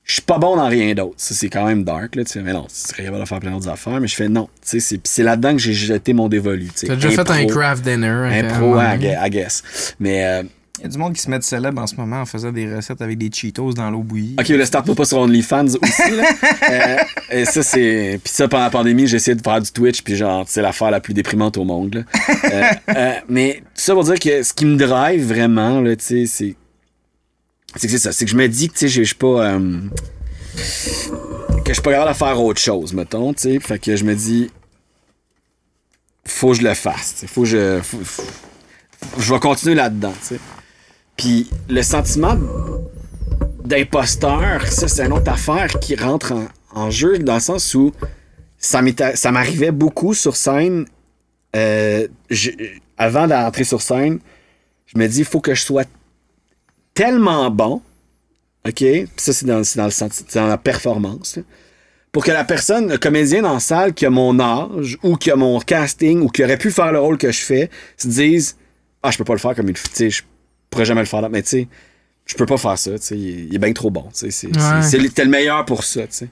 je 0.04 0.14
suis 0.14 0.22
pas 0.22 0.38
bon 0.38 0.56
dans 0.56 0.66
rien 0.66 0.94
d'autre. 0.94 1.14
Ça, 1.18 1.34
c'est 1.34 1.48
quand 1.48 1.66
même 1.66 1.84
dark, 1.84 2.16
là. 2.16 2.24
Tu 2.24 2.32
fais, 2.32 2.42
mais 2.42 2.52
non, 2.52 2.64
tu 2.64 2.74
serais 2.74 3.04
capable 3.04 3.22
de 3.22 3.28
faire 3.28 3.40
plein 3.40 3.50
d'autres 3.52 3.68
affaires, 3.68 4.00
mais 4.00 4.08
je 4.08 4.16
fais 4.16 4.28
non. 4.28 4.48
Tu 4.66 4.80
sais, 4.80 5.00
c'est, 5.04 5.22
là-dedans 5.22 5.52
que 5.52 5.58
j'ai 5.58 5.74
jeté 5.74 6.14
mon 6.14 6.28
dévolu, 6.28 6.66
tu 6.68 6.72
sais. 6.74 6.86
T'as 6.86 6.96
déjà 6.96 7.10
fait 7.10 7.30
un 7.30 7.46
craft 7.46 7.84
dinner. 7.84 8.28
Impro, 8.32 8.80
I 8.80 9.30
guess. 9.30 9.94
Mais, 10.00 10.24
euh, 10.24 10.42
Il 10.80 10.84
y 10.84 10.86
a 10.86 10.88
du 10.88 10.96
monde 10.96 11.12
qui 11.12 11.20
se 11.20 11.28
met 11.28 11.38
célèbre 11.42 11.82
en 11.82 11.86
ce 11.86 11.94
moment 11.96 12.22
en 12.22 12.24
faisant 12.24 12.50
des 12.52 12.74
recettes 12.74 13.02
avec 13.02 13.18
des 13.18 13.30
Cheetos 13.30 13.74
dans 13.74 13.90
l'eau 13.90 14.02
bouillie. 14.02 14.34
Ok, 14.40 14.48
le 14.48 14.64
start 14.64 14.94
pas 14.94 15.04
sur 15.04 15.18
OnlyFans 15.18 15.66
aussi, 15.66 16.10
là. 16.10 16.24
Euh, 16.70 16.96
et 17.30 17.44
ça, 17.44 17.62
c'est. 17.62 18.18
Puis 18.24 18.32
ça, 18.32 18.48
pendant 18.48 18.62
la 18.64 18.70
pandémie, 18.70 19.06
j'ai 19.06 19.16
essayé 19.16 19.34
de 19.34 19.42
faire 19.42 19.60
du 19.60 19.70
Twitch, 19.70 20.02
puis 20.02 20.16
genre, 20.16 20.44
c'est 20.48 20.62
l'affaire 20.62 20.90
la 20.90 21.00
plus 21.00 21.12
déprimante 21.14 21.58
au 21.58 21.64
monde, 21.64 21.94
là. 21.94 22.02
Euh, 22.52 22.62
euh, 22.96 23.12
mais 23.28 23.56
tout 23.58 23.82
ça 23.82 23.92
pour 23.92 24.04
dire 24.04 24.18
que 24.18 24.42
ce 24.42 24.54
qui 24.54 24.64
me 24.64 24.76
drive 24.76 25.26
vraiment, 25.26 25.80
là, 25.82 25.94
tu 25.96 26.04
sais, 26.04 26.26
c'est. 26.26 26.56
C'est 27.76 27.86
que 27.86 27.92
c'est 27.92 27.98
ça. 27.98 28.12
C'est 28.12 28.24
que 28.24 28.30
je 28.30 28.36
me 28.36 28.48
dis 28.48 28.68
que, 28.68 28.72
tu 28.74 28.78
sais, 28.80 28.88
je 28.88 29.02
suis 29.02 29.14
pas. 29.14 29.52
que 29.58 30.58
je 31.68 31.72
suis 31.74 31.82
pas 31.82 31.90
capable 31.92 32.12
de 32.12 32.16
faire 32.16 32.40
autre 32.42 32.60
chose, 32.60 32.92
mettons, 32.94 33.34
tu 33.34 33.42
sais. 33.42 33.60
Fait 33.60 33.78
que 33.78 33.96
je 33.96 34.04
me 34.04 34.14
dis. 34.14 34.50
Faut 36.24 36.52
que 36.52 36.58
je 36.58 36.62
le 36.62 36.74
fasse, 36.74 37.14
tu 37.14 37.20
sais. 37.20 37.26
Faut 37.26 37.42
que 37.42 37.48
je. 37.48 37.80
faut- 37.82 37.98
faut- 38.02 38.22
je 39.18 39.32
vais 39.32 39.40
continuer 39.40 39.74
là-dedans, 39.74 40.12
tu 40.20 40.34
sais. 40.34 40.40
Puis 41.20 41.50
le 41.68 41.82
sentiment 41.82 42.34
d'imposteur, 43.62 44.66
ça, 44.66 44.88
c'est 44.88 45.04
une 45.04 45.12
autre 45.12 45.30
affaire 45.30 45.68
qui 45.78 45.94
rentre 45.94 46.32
en, 46.72 46.90
jeu 46.90 47.18
dans 47.18 47.34
le 47.34 47.40
sens 47.40 47.74
où 47.74 47.92
ça 48.56 48.80
m'arrivait 49.30 49.70
beaucoup 49.70 50.14
sur 50.14 50.34
scène. 50.34 50.86
euh, 51.54 52.08
avant 52.96 53.26
d'entrer 53.26 53.64
sur 53.64 53.82
scène, 53.82 54.18
je 54.86 54.98
me 54.98 55.06
dis, 55.06 55.18
il 55.18 55.24
faut 55.26 55.40
que 55.40 55.54
je 55.54 55.60
sois 55.60 55.84
tellement 56.94 57.50
bon, 57.50 57.82
OK? 58.66 58.82
Ça, 59.18 59.34
c'est 59.34 59.44
dans, 59.44 60.48
la 60.48 60.58
performance. 60.58 61.38
Pour 62.12 62.24
que 62.24 62.30
la 62.30 62.44
personne, 62.44 62.88
le 62.88 62.96
comédien 62.96 63.42
dans 63.42 63.54
la 63.54 63.60
salle 63.60 63.92
qui 63.92 64.06
a 64.06 64.10
mon 64.10 64.40
âge 64.40 64.96
ou 65.02 65.16
qui 65.16 65.30
a 65.30 65.36
mon 65.36 65.60
casting 65.60 66.22
ou 66.22 66.28
qui 66.28 66.42
aurait 66.42 66.56
pu 66.56 66.70
faire 66.70 66.92
le 66.92 66.98
rôle 66.98 67.18
que 67.18 67.30
je 67.30 67.40
fais, 67.42 67.68
se 67.98 68.08
dise 68.08 68.56
Ah, 69.02 69.10
je 69.10 69.18
peux 69.18 69.24
pas 69.24 69.34
le 69.34 69.38
faire 69.38 69.54
comme 69.54 69.68
il 69.68 69.76
sais, 69.76 70.08
je 70.08 70.22
pourrais 70.70 70.84
jamais 70.84 71.00
le 71.00 71.06
faire 71.06 71.20
là. 71.20 71.28
Mais 71.28 71.42
tu 71.42 71.48
sais, 71.48 71.68
je 72.26 72.34
peux 72.36 72.46
pas 72.46 72.56
faire 72.56 72.78
ça. 72.78 72.92
tu 72.92 72.98
sais, 73.06 73.18
Il, 73.18 73.54
est- 73.54 73.58
bien 73.58 73.72
trop 73.72 73.90
bon. 73.90 74.04
C'est 74.12 74.26
Ouais. 74.26 74.32
c'est- 74.32 74.82
c'est- 74.82 75.14
t'es 75.14 75.24
le 75.24 75.30
meilleur 75.30 75.64
pour 75.64 75.84
ça. 75.84 76.02
tu 76.02 76.06
sais. 76.10 76.28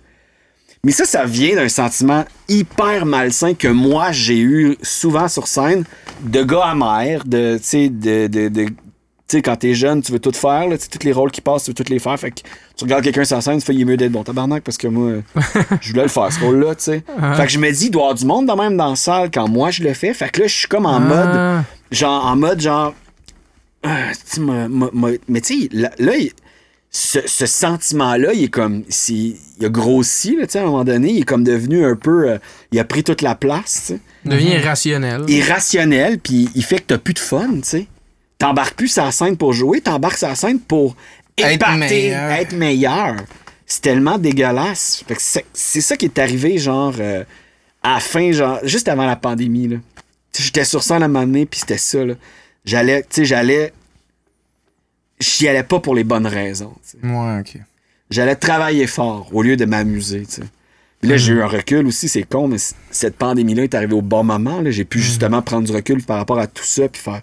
Mais 0.84 0.92
ça, 0.92 1.04
ça 1.04 1.24
vient 1.24 1.56
d'un 1.56 1.68
sentiment 1.68 2.24
hyper 2.48 3.04
malsain 3.04 3.54
que 3.54 3.66
moi, 3.68 4.12
j'ai 4.12 4.38
eu 4.38 4.76
souvent 4.82 5.26
sur 5.26 5.48
scène 5.48 5.84
de 6.22 6.42
gars 6.44 6.66
amers, 6.66 7.24
de, 7.24 7.58
tu 7.58 7.64
sais, 7.64 7.88
de, 7.88 8.28
de, 8.28 8.48
de- 8.48 8.66
tu 8.66 9.36
sais, 9.36 9.42
quand 9.42 9.56
t'es 9.56 9.74
jeune, 9.74 10.00
tu 10.02 10.12
veux 10.12 10.20
tout 10.20 10.32
faire, 10.32 10.68
là, 10.68 10.78
tu 10.78 10.84
sais, 10.84 10.88
tous 10.88 11.04
les 11.04 11.12
rôles 11.12 11.32
qui 11.32 11.40
passent, 11.40 11.64
tu 11.64 11.70
veux 11.72 11.74
tous 11.74 11.90
les 11.90 11.98
faire. 11.98 12.18
Fait 12.18 12.30
que 12.30 12.36
tu 12.76 12.84
regardes 12.84 13.02
quelqu'un 13.02 13.24
sur 13.24 13.42
scène, 13.42 13.58
tu 13.58 13.66
fais, 13.66 13.74
il 13.74 13.80
est 13.82 13.84
mieux 13.84 13.96
d'être 13.96 14.12
bon 14.12 14.22
tabarnak 14.22 14.62
parce 14.62 14.78
que 14.78 14.86
moi, 14.86 15.14
je 15.82 15.90
voulais 15.90 16.04
le 16.04 16.08
faire, 16.08 16.32
ce 16.32 16.38
rôle-là, 16.40 16.76
tu 16.76 16.84
sais. 16.84 17.02
Fait 17.36 17.44
que 17.46 17.50
je 17.50 17.58
me 17.58 17.70
dis, 17.72 17.86
il 17.86 17.90
doit 17.90 18.02
y 18.02 18.04
avoir 18.04 18.14
du 18.14 18.24
monde 18.24 18.46
de 18.48 18.52
même 18.52 18.76
dans 18.76 18.90
la 18.90 18.96
salle 18.96 19.30
quand 19.34 19.48
moi 19.48 19.70
je 19.72 19.82
le 19.82 19.92
fais. 19.94 20.14
Fait 20.14 20.30
que 20.30 20.42
là, 20.42 20.46
je 20.46 20.54
suis 20.56 20.68
comme 20.68 20.86
en 20.86 21.00
mode, 21.00 21.64
genre, 21.90 22.24
en 22.24 22.36
mode, 22.36 22.60
genre, 22.60 22.94
ah, 23.82 24.10
tu 24.12 24.18
sais, 24.24 24.40
m'a- 24.40 24.68
m'a- 24.68 24.90
m'a- 24.92 25.08
mais 25.28 25.40
tu 25.40 25.62
sais, 25.62 25.68
là, 25.72 25.90
là, 25.98 26.16
il- 26.16 26.32
ce, 26.90 27.18
ce 27.26 27.44
sentiment-là, 27.46 28.32
il 28.32 28.44
est 28.44 28.48
comme, 28.48 28.82
il 29.08 29.36
a 29.62 29.68
grossi, 29.68 30.36
là, 30.36 30.46
tu 30.46 30.52
sais, 30.52 30.58
à 30.58 30.62
un 30.62 30.66
moment 30.66 30.84
donné, 30.84 31.10
il 31.12 31.18
est 31.20 31.24
comme 31.24 31.44
devenu 31.44 31.84
un 31.84 31.96
peu, 31.96 32.30
euh, 32.30 32.38
il 32.72 32.78
a 32.78 32.84
pris 32.84 33.04
toute 33.04 33.20
la 33.22 33.34
place, 33.34 33.68
sais 33.84 34.00
Devient 34.24 34.52
irrationnel. 34.54 35.24
irrationnel, 35.28 36.18
puis 36.18 36.48
il 36.54 36.64
fait 36.64 36.78
que 36.78 36.84
t'as 36.88 36.98
plus 36.98 37.14
de 37.14 37.18
fun, 37.18 37.48
tu 37.56 37.60
sais. 37.64 37.86
T'embarques 38.38 38.74
plus 38.76 38.88
sur 38.88 39.04
la 39.04 39.12
scène 39.12 39.36
pour 39.36 39.52
jouer, 39.52 39.80
t'embarques 39.80 40.16
sur 40.18 40.28
la 40.28 40.34
scène 40.34 40.60
pour 40.60 40.96
Être 41.36 41.76
meilleur. 41.76 42.30
être 42.32 42.52
meilleur. 42.52 43.16
C'est 43.66 43.82
tellement 43.82 44.16
dégueulasse. 44.16 45.04
Fait 45.06 45.14
que 45.14 45.20
c'est 45.22 45.44
c'est 45.52 45.80
ça 45.82 45.96
qui 45.96 46.06
est 46.06 46.18
arrivé, 46.18 46.56
genre, 46.58 46.94
euh, 47.00 47.22
à 47.82 47.94
la 47.94 48.00
fin, 48.00 48.32
genre, 48.32 48.60
juste 48.62 48.88
avant 48.88 49.04
la 49.06 49.16
pandémie, 49.16 49.68
là. 49.68 49.76
J'étais 50.38 50.64
sur 50.64 50.82
scène 50.82 51.02
à 51.02 51.06
un 51.06 51.08
moment 51.08 51.26
donné, 51.26 51.44
puis 51.46 51.60
c'était 51.60 51.78
ça, 51.78 52.04
là. 52.04 52.14
J'allais, 52.68 53.02
tu 53.02 53.08
sais, 53.10 53.24
j'allais... 53.24 53.72
J'y 55.18 55.48
allais 55.48 55.62
pas 55.62 55.80
pour 55.80 55.94
les 55.94 56.04
bonnes 56.04 56.26
raisons. 56.26 56.74
Ouais, 57.02 57.40
ok. 57.40 57.56
J'allais 58.10 58.36
travailler 58.36 58.86
fort 58.86 59.30
au 59.32 59.42
lieu 59.42 59.56
de 59.56 59.64
m'amuser, 59.64 60.26
tu 60.26 60.34
sais. 60.34 60.42
Puis 61.00 61.08
là, 61.10 61.16
j'ai 61.16 61.32
eu 61.32 61.42
un 61.42 61.46
recul 61.46 61.86
aussi, 61.86 62.10
c'est 62.10 62.24
con, 62.24 62.46
mais 62.46 62.58
cette 62.90 63.16
pandémie-là 63.16 63.64
est 63.64 63.74
arrivée 63.74 63.94
au 63.94 64.02
bon 64.02 64.22
moment. 64.22 64.60
là. 64.60 64.70
J'ai 64.70 64.84
pu 64.84 65.00
justement 65.00 65.40
prendre 65.40 65.66
du 65.66 65.72
recul 65.72 66.04
par 66.04 66.18
rapport 66.18 66.38
à 66.38 66.46
tout 66.46 66.62
ça, 66.62 66.88
puis 66.88 67.00
faire. 67.00 67.22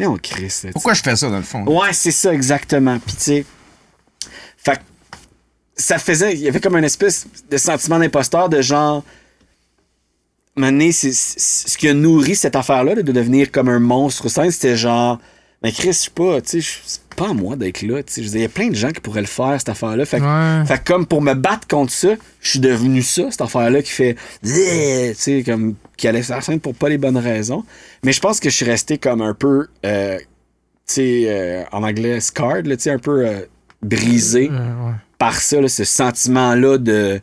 Eh, 0.00 0.06
on 0.06 0.16
crie 0.16 0.50
ça. 0.50 0.68
Pourquoi 0.72 0.94
je 0.94 1.02
fais 1.02 1.14
ça, 1.14 1.30
dans 1.30 1.36
le 1.36 1.42
fond? 1.42 1.64
Ouais, 1.64 1.92
c'est 1.92 2.10
ça, 2.10 2.34
exactement. 2.34 2.98
Puis, 2.98 3.14
tu 3.14 3.22
sais. 3.22 3.44
Fait 4.56 4.76
que 4.78 4.82
ça 5.76 5.98
faisait. 5.98 6.32
Il 6.32 6.40
y 6.40 6.48
avait 6.48 6.60
comme 6.60 6.76
une 6.76 6.84
espèce 6.84 7.26
de 7.48 7.56
sentiment 7.56 8.00
d'imposteur 8.00 8.48
de 8.48 8.60
genre. 8.60 9.04
Mané, 10.56 10.92
c'est 10.92 11.12
ce 11.12 11.78
qui 11.78 11.88
a 11.88 11.94
nourri 11.94 12.34
cette 12.36 12.56
affaire-là, 12.56 12.94
là, 12.96 13.02
de 13.02 13.12
devenir 13.12 13.50
comme 13.50 13.68
un 13.68 13.78
monstre 13.78 14.26
au 14.26 14.28
sein, 14.28 14.50
c'était 14.50 14.76
genre. 14.76 15.18
Mais 15.62 15.70
Chris, 15.72 15.88
je 15.88 15.98
suis 15.98 16.10
pas, 16.10 16.40
tu 16.40 16.60
sais, 16.60 16.80
c'est 16.84 17.00
pas 17.14 17.30
à 17.30 17.32
moi 17.34 17.54
d'être 17.56 17.82
là, 17.82 18.02
tu 18.02 18.12
sais. 18.14 18.20
Il 18.22 18.40
y 18.40 18.44
a 18.44 18.48
plein 18.48 18.68
de 18.68 18.74
gens 18.74 18.90
qui 18.90 19.00
pourraient 19.00 19.20
le 19.20 19.26
faire, 19.28 19.54
cette 19.58 19.68
affaire-là. 19.68 20.04
Fait, 20.04 20.18
que- 20.18 20.60
Ouais. 20.60 20.66
fait 20.66 20.82
comme 20.84 21.06
pour 21.06 21.22
me 21.22 21.34
battre 21.34 21.68
contre 21.68 21.92
ça, 21.92 22.08
je 22.40 22.50
suis 22.50 22.58
devenu 22.58 23.00
ça, 23.00 23.30
cette 23.30 23.40
affaire-là 23.40 23.80
qui 23.80 23.92
fait. 23.92 24.16
Tu 24.44 24.50
sais, 25.14 25.42
comme. 25.46 25.74
qui 25.96 26.08
allait 26.08 26.22
sur 26.22 26.34
la 26.34 26.40
scène 26.40 26.58
pour 26.60 26.74
pas 26.74 26.88
les 26.88 26.98
bonnes 26.98 27.16
raisons. 27.16 27.64
Mais 28.04 28.12
je 28.12 28.20
pense 28.20 28.40
que 28.40 28.50
je 28.50 28.56
suis 28.56 28.64
resté 28.66 28.98
comme 28.98 29.22
un 29.22 29.34
peu. 29.34 29.68
euh, 29.86 30.18
tu 30.18 30.24
sais, 30.94 31.22
euh, 31.28 31.62
en 31.72 31.82
anglais, 31.84 32.20
scarred, 32.20 32.66
là, 32.66 32.76
tu 32.76 32.82
sais, 32.82 32.90
un 32.90 32.98
peu 32.98 33.24
euh, 33.26 33.40
brisé 33.82 34.50
ouais. 34.50 34.92
par 35.16 35.40
ça, 35.40 35.60
là, 35.60 35.68
ce 35.68 35.84
sentiment-là 35.84 36.76
de. 36.78 37.20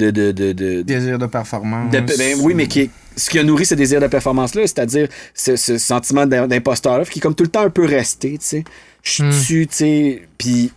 De, 0.00 0.10
de, 0.10 0.32
de, 0.32 0.52
de- 0.52 0.82
Désir 0.82 1.18
de 1.18 1.26
performance. 1.26 1.92
de- 1.92 2.00
ben 2.00 2.38
oui, 2.40 2.54
mais 2.54 2.66
qui 2.66 2.80
est- 2.80 2.90
ce 3.16 3.28
qui 3.30 3.38
a 3.38 3.42
nourri 3.42 3.66
ce 3.66 3.74
désir 3.74 4.00
de 4.00 4.06
performance-là, 4.06 4.62
c'est-à-dire 4.62 5.08
ce, 5.34 5.56
ce 5.56 5.78
sentiment 5.78 6.26
d'im- 6.26 6.46
d'imposteur-là, 6.48 7.04
qui 7.04 7.18
est 7.18 7.22
comme 7.22 7.34
tout 7.34 7.44
le 7.44 7.50
temps 7.50 7.62
un 7.62 7.70
peu 7.70 7.84
resté, 7.84 8.32
tu 8.38 8.44
sais. 8.46 8.64
Je 9.02 9.10
suis 9.10 9.22
Hmm. 9.22 9.28
dessus, 9.30 9.66
tu 9.68 9.76
sais. 9.76 10.22
Puis 10.38 10.72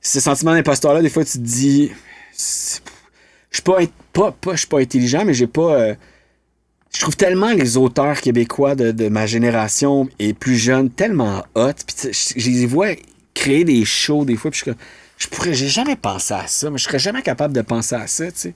ce 0.00 0.20
sentiment 0.20 0.52
d'imposteur-là, 0.52 1.00
des 1.02 1.08
fois, 1.10 1.24
tu 1.24 1.32
te 1.32 1.38
dis. 1.38 1.90
Je 2.36 3.58
suis 3.58 3.62
pas, 3.62 3.78
pas, 4.12 4.32
pas, 4.32 4.52
je 4.52 4.58
suis 4.58 4.66
pas 4.68 4.80
intelligent, 4.80 5.24
mais 5.24 5.34
j'ai 5.34 5.46
pas. 5.46 5.74
euh, 5.80 5.94
je 6.94 7.00
trouve 7.00 7.16
tellement 7.16 7.52
les 7.52 7.76
auteurs 7.76 8.20
québécois 8.20 8.74
de, 8.74 8.90
de 8.92 9.08
ma 9.08 9.26
génération 9.26 10.08
et 10.18 10.32
plus 10.32 10.56
jeunes 10.56 10.90
tellement 10.90 11.44
hot. 11.54 11.72
Puis 11.86 12.12
je, 12.12 12.32
je 12.40 12.50
les 12.50 12.66
vois 12.66 12.88
créer 13.34 13.64
des 13.64 13.84
shows 13.84 14.24
des 14.24 14.36
fois. 14.36 14.50
Puis 14.50 14.58
je 14.60 14.64
suis 14.64 14.72
comme, 14.72 14.80
je 15.18 15.26
pourrais, 15.28 15.54
j'ai 15.54 15.68
jamais 15.68 15.96
pensé 15.96 16.34
à 16.34 16.46
ça, 16.46 16.70
mais 16.70 16.78
je 16.78 16.84
serais 16.84 16.98
jamais 16.98 17.22
capable 17.22 17.54
de 17.54 17.62
penser 17.62 17.94
à 17.94 18.06
ça, 18.06 18.26
tu 18.32 18.38
sais. 18.38 18.54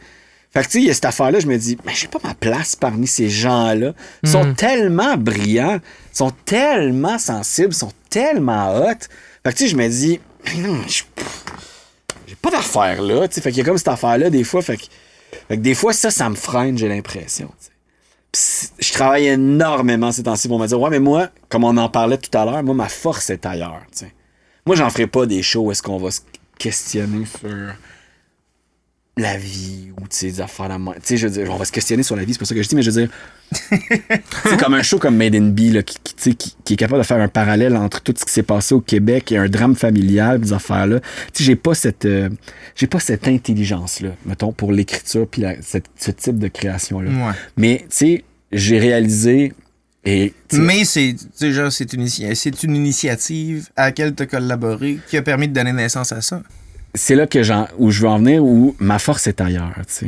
Fait 0.51 0.61
que 0.63 0.67
tu 0.67 0.73
sais, 0.73 0.81
il 0.81 0.87
y 0.87 0.91
a 0.91 0.95
cette 0.95 1.05
affaire-là, 1.05 1.41
je 1.41 1.47
me 1.47 1.59
dis, 1.59 1.77
mais 1.85 1.93
j'ai 1.95 2.09
pas 2.09 2.19
ma 2.25 2.35
place 2.35 2.75
parmi 2.75 3.07
ces 3.07 3.29
gens-là. 3.29 3.93
Ils 4.23 4.29
sont 4.31 4.55
tellement 4.55 5.17
brillants, 5.19 5.79
sont 6.13 6.31
tellement 6.47 7.19
sensibles, 7.19 7.75
sont 7.75 7.93
tellement 8.09 8.75
hot. 8.79 8.95
Fait 9.45 9.53
que 9.53 9.59
tu 9.59 9.65
sais, 9.65 9.69
je 9.69 9.77
me 9.77 9.87
dis, 9.89 10.21
mais 10.47 10.55
non, 10.67 10.81
je- 10.89 11.03
j'ai 12.27 12.35
pas 12.37 12.51
d'affaire 12.51 13.03
là, 13.03 13.29
tu 13.29 13.35
sais. 13.35 13.41
Fait 13.43 13.51
qu'il 13.51 13.59
y 13.59 13.61
a 13.61 13.65
comme 13.65 13.77
cette 13.79 13.89
affaire-là 13.89 14.31
des 14.31 14.43
fois, 14.45 14.63
fait 14.63 14.79
que, 14.79 14.85
fait 15.49 15.57
que 15.59 15.63
des 15.63 15.75
fois, 15.75 15.93
ça, 15.93 16.11
ça 16.11 16.29
me 16.31 16.35
freine, 16.35 16.79
j'ai 16.79 16.89
l'impression, 16.89 17.51
je 18.79 18.93
travaille 18.93 19.27
énormément 19.27 20.13
ces 20.13 20.23
temps-ci 20.23 20.49
pour 20.49 20.59
me 20.59 20.67
dire, 20.67 20.81
ouais, 20.81 20.91
mais 20.91 21.01
moi, 21.01 21.29
comme 21.49 21.65
on 21.65 21.77
en 21.77 21.89
parlait 21.89 22.19
tout 22.19 22.37
à 22.37 22.45
l'heure, 22.45 22.63
moi, 22.63 22.75
ma 22.75 22.89
force 22.89 23.31
est 23.31 23.45
ailleurs, 23.47 23.83
tu 23.93 23.99
sais. 24.01 24.15
Moi, 24.67 24.77
j'en 24.77 24.91
ferai 24.91 25.07
pas 25.07 25.25
des 25.27 25.43
shows 25.43 25.63
où 25.63 25.73
est-ce 25.73 25.83
qu'on 25.83 25.97
va 25.99 26.11
se 26.11 26.21
questionner 26.59 27.25
sur 27.27 27.75
la 29.17 29.37
vie 29.37 29.89
ou 30.01 30.05
des 30.21 30.41
affaires 30.41 30.69
la 30.69 30.77
Tu 30.77 31.01
sais, 31.03 31.17
je 31.17 31.27
veux 31.27 31.33
dire, 31.43 31.53
on 31.53 31.57
va 31.57 31.65
se 31.65 31.73
questionner 31.73 32.05
sur 32.05 32.15
la 32.15 32.23
vie, 32.25 32.35
c'est 32.35 32.39
pas 32.39 32.45
ça 32.45 32.55
que 32.55 32.63
je 32.63 32.69
dis, 32.69 32.77
mais 32.77 32.83
je 32.83 32.91
veux 32.93 33.01
dire, 33.07 33.11
c'est 34.45 34.61
comme 34.61 34.75
un 34.75 34.83
show 34.83 34.99
comme 35.01 35.17
Made 35.17 35.35
in 35.35 35.49
Bee 35.49 35.71
là, 35.73 35.83
qui, 35.83 35.97
qui, 36.05 36.37
qui, 36.37 36.57
qui 36.65 36.75
est 36.75 36.77
capable 36.77 37.01
de 37.03 37.07
faire 37.07 37.21
un 37.21 37.27
parallèle 37.27 37.77
entre 37.77 38.01
tout 38.01 38.15
ce 38.17 38.25
qui 38.25 38.33
s'est 38.33 38.45
passé 38.45 38.77
au 38.77 38.81
Québec 38.81 39.33
et 39.33 39.37
un 39.39 39.49
drame 39.49 39.75
familial, 39.75 40.41
des 40.41 40.53
affaires-là. 40.53 41.01
Tu 41.01 41.07
sais, 41.33 41.45
j'ai 41.45 41.57
pas 41.57 41.75
cette, 41.75 42.05
euh, 42.05 42.29
j'ai 42.77 42.87
pas 42.87 43.01
cette 43.01 43.27
intelligence-là, 43.27 44.11
mettons, 44.25 44.53
pour 44.53 44.71
l'écriture 44.71 45.27
puis 45.27 45.43
la- 45.43 45.61
cette- 45.63 45.91
ce 45.97 46.13
type 46.13 46.39
de 46.39 46.47
création-là. 46.47 47.11
Ouais. 47.11 47.35
Mais, 47.57 47.79
tu 47.91 47.97
sais, 47.97 48.25
j'ai 48.53 48.79
réalisé 48.79 49.53
et 50.05 50.33
Mais 50.53 50.85
c'est 50.85 51.17
une, 51.41 52.07
une 52.63 52.77
initiative 52.77 53.69
à 53.77 53.87
laquelle 53.87 54.15
tu 54.15 54.23
as 54.23 54.27
collaboré 54.27 54.99
qui 55.09 55.17
a 55.17 55.23
permis 55.23 55.49
de 55.49 55.53
donner 55.53 55.73
naissance 55.73 56.13
à 56.13 56.21
ça. 56.21 56.43
c'est 56.95 57.15
là 57.15 57.27
que 57.27 57.39
où 57.79 57.91
je 57.91 58.03
veux 58.03 58.09
en 58.09 58.19
venir, 58.19 58.45
où 58.45 58.75
ma 58.79 58.99
force 58.99 59.27
est 59.27 59.41
ailleurs. 59.41 59.75
Tu 59.87 60.07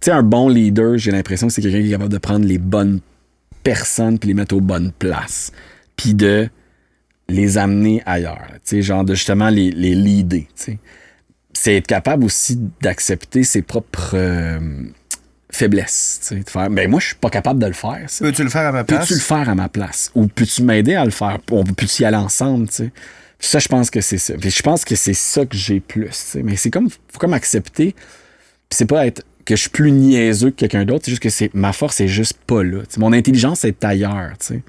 sais, 0.00 0.10
un 0.12 0.22
bon 0.22 0.48
leader, 0.48 0.96
j'ai 0.98 1.10
l'impression 1.10 1.48
que 1.48 1.52
c'est 1.52 1.62
quelqu'un 1.62 1.80
qui 1.80 1.88
est 1.88 1.92
capable 1.92 2.12
de 2.12 2.18
prendre 2.18 2.46
les 2.46 2.58
bonnes 2.58 3.00
personnes 3.64 4.18
puis 4.18 4.28
les 4.28 4.34
mettre 4.34 4.54
aux 4.54 4.60
bonnes 4.60 4.92
places. 4.92 5.52
Puis 5.96 6.14
de 6.14 6.48
les 7.28 7.58
amener 7.58 8.02
ailleurs. 8.06 8.46
Tu 8.64 8.76
sais, 8.76 8.82
genre 8.82 9.04
de 9.04 9.14
justement 9.14 9.48
les, 9.48 9.70
les 9.70 9.94
leader, 9.94 10.40
tu 10.40 10.46
sais. 10.54 10.78
C'est 11.52 11.74
être 11.74 11.88
capable 11.88 12.24
aussi 12.24 12.60
d'accepter 12.80 13.42
ses 13.42 13.62
propres 13.62 14.12
euh, 14.14 14.60
sais. 15.50 16.36
De 16.36 16.50
faire, 16.50 16.70
ben 16.70 16.90
moi, 16.90 17.00
je 17.00 17.06
suis 17.06 17.14
pas 17.16 17.30
capable 17.30 17.60
de 17.60 17.66
le 17.66 17.72
faire. 17.72 18.06
Peux-tu 18.20 18.44
le 18.44 18.50
faire 18.50 18.66
à 18.66 18.72
ma 18.72 18.84
place? 18.84 19.00
Peux-tu 19.00 19.14
le 19.14 19.20
faire 19.20 19.48
à 19.48 19.54
ma 19.54 19.68
place? 19.68 20.10
Ou 20.14 20.26
peux-tu 20.26 20.62
m'aider 20.62 20.94
à 20.94 21.04
le 21.04 21.10
faire? 21.10 21.38
On 21.50 21.64
peut-tu 21.64 22.02
y 22.02 22.04
aller 22.04 22.16
ensemble, 22.16 22.68
tu 22.68 22.74
sais? 22.74 22.92
Puis 23.38 23.48
ça, 23.48 23.58
je 23.58 23.68
pense 23.68 23.90
que 23.90 24.00
c'est 24.00 24.18
ça. 24.18 24.34
Puis 24.34 24.50
je 24.50 24.62
pense 24.62 24.84
que 24.84 24.96
c'est 24.96 25.14
ça 25.14 25.46
que 25.46 25.56
j'ai 25.56 25.80
plus. 25.80 26.36
Mais 26.42 26.56
c'est 26.56 26.70
comme, 26.70 26.90
faut 26.90 27.18
comme 27.18 27.34
accepter. 27.34 27.94
C'est 28.70 28.86
pas 28.86 29.06
être 29.06 29.22
que 29.44 29.56
je 29.56 29.62
suis 29.62 29.70
plus 29.70 29.92
niaiseux 29.92 30.50
que 30.50 30.56
quelqu'un 30.56 30.84
d'autre. 30.84 31.04
C'est 31.04 31.12
juste 31.12 31.22
que 31.22 31.30
c'est, 31.30 31.54
ma 31.54 31.72
force 31.72 32.00
est 32.00 32.08
juste 32.08 32.36
pas 32.46 32.62
là. 32.62 32.82
Mon 32.98 33.12
intelligence 33.12 33.64
est 33.64 33.82
ailleurs, 33.84 34.32
tu 34.40 34.46
sais. 34.46 34.62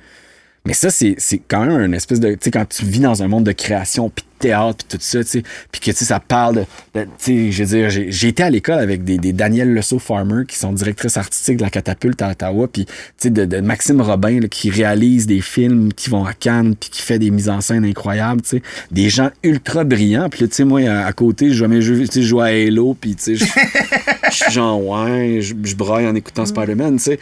Mais 0.69 0.75
ça, 0.75 0.91
c'est 0.91 1.15
quand 1.47 1.65
même 1.65 1.81
une 1.81 1.95
espèce 1.95 2.19
de. 2.19 2.29
Tu 2.33 2.37
sais, 2.41 2.51
quand 2.51 2.69
tu 2.69 2.85
vis 2.85 2.99
dans 2.99 3.23
un 3.23 3.27
monde 3.27 3.43
de 3.43 3.53
création, 3.53 4.11
puis 4.11 4.23
de 4.23 4.29
théâtre, 4.37 4.85
puis 4.87 4.99
tout 4.99 5.03
ça, 5.03 5.23
tu 5.23 5.29
sais, 5.31 5.43
puis 5.71 5.81
que 5.81 5.89
tu 5.89 5.97
sais, 5.97 6.05
ça 6.05 6.19
parle 6.19 6.57
de. 6.93 7.01
tu 7.01 7.07
sais, 7.17 7.51
je 7.51 7.63
veux 7.63 7.69
dire, 7.75 7.89
j'ai- 7.89 8.27
été 8.27 8.43
à 8.43 8.51
l'école 8.51 8.77
avec 8.77 9.03
des, 9.03 9.17
des 9.17 9.33
Daniel 9.33 9.73
Lesso 9.73 9.97
Farmer, 9.97 10.43
qui 10.47 10.57
sont 10.59 10.71
directrices 10.71 11.17
artistiques 11.17 11.57
de 11.57 11.63
la 11.63 11.71
Catapulte 11.71 12.21
à 12.21 12.29
Ottawa, 12.29 12.67
puis 12.71 12.85
tu 12.85 12.93
sais, 13.17 13.29
de, 13.31 13.45
de 13.45 13.61
Maxime 13.61 13.99
Robin, 13.99 14.41
là, 14.41 14.47
qui 14.47 14.69
réalise 14.69 15.25
des 15.25 15.41
films 15.41 15.91
qui 15.91 16.11
vont 16.11 16.23
à 16.23 16.33
Cannes, 16.33 16.75
puis 16.79 16.91
qui 16.91 17.01
fait 17.01 17.17
des 17.17 17.31
mises 17.31 17.49
en 17.49 17.61
scène 17.61 17.83
incroyables, 17.83 18.43
tu 18.43 18.49
sais. 18.49 18.61
Des 18.91 19.09
gens 19.09 19.31
ultra 19.43 19.83
brillants, 19.83 20.29
puis 20.29 20.47
tu 20.47 20.53
sais, 20.53 20.65
moi, 20.65 20.81
à, 20.87 21.11
côté, 21.13 21.49
je 21.49 21.65
joue 21.65 21.65
à 21.65 22.07
tu 22.07 22.39
à 22.41 22.45
Halo, 22.45 22.93
puis 22.93 23.15
tu 23.15 23.23
sais, 23.23 23.35
je 23.37 23.45
je 24.31 24.35
suis 24.43 24.51
genre, 24.51 24.83
ouais, 24.85 25.39
je, 25.41 25.53
je 25.63 25.75
braille 25.75 26.07
en 26.07 26.15
écoutant 26.15 26.45
Spider-Man, 26.45 26.97
tu 26.97 27.03
sais. 27.03 27.19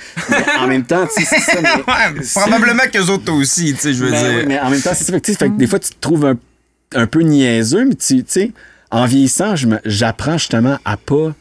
En 0.60 0.68
même 0.68 0.84
temps, 0.86 1.06
tu 1.08 1.24
sais, 1.24 1.36
c'est 1.40 1.52
ça. 1.52 1.62
mais- 1.62 1.70
Ouais, 1.88 2.22
probablement 2.36 2.84
qu'eux 2.92 3.06
autres 3.10 3.32
aussi, 3.34 3.74
tu 3.74 3.80
sais, 3.80 3.94
je 3.94 4.04
veux 4.06 4.12
ben 4.12 4.24
dire. 4.24 4.38
oui, 4.40 4.46
mais 4.48 4.60
en 4.60 4.70
même 4.70 4.82
temps, 4.82 4.92
c'est 4.96 5.04
ça. 5.04 5.14
Fait 5.14 5.20
que, 5.22 5.26
tu 5.26 5.32
sais, 5.34 5.38
fait 5.38 5.50
que 5.50 5.56
des 5.58 5.68
fois, 5.68 5.80
tu 5.80 5.90
te 5.90 6.00
trouves 6.00 6.26
un, 6.26 6.38
un 6.96 7.08
peu 7.08 7.22
niaiseux, 7.22 7.86
mais 7.86 7.96
tu 7.96 8.24
sais, 8.28 8.52
en 8.92 9.06
vieillissant, 9.06 9.56
j'apprends 9.86 10.38
justement 10.38 10.78
à 10.86 10.98
pas 10.98 11.34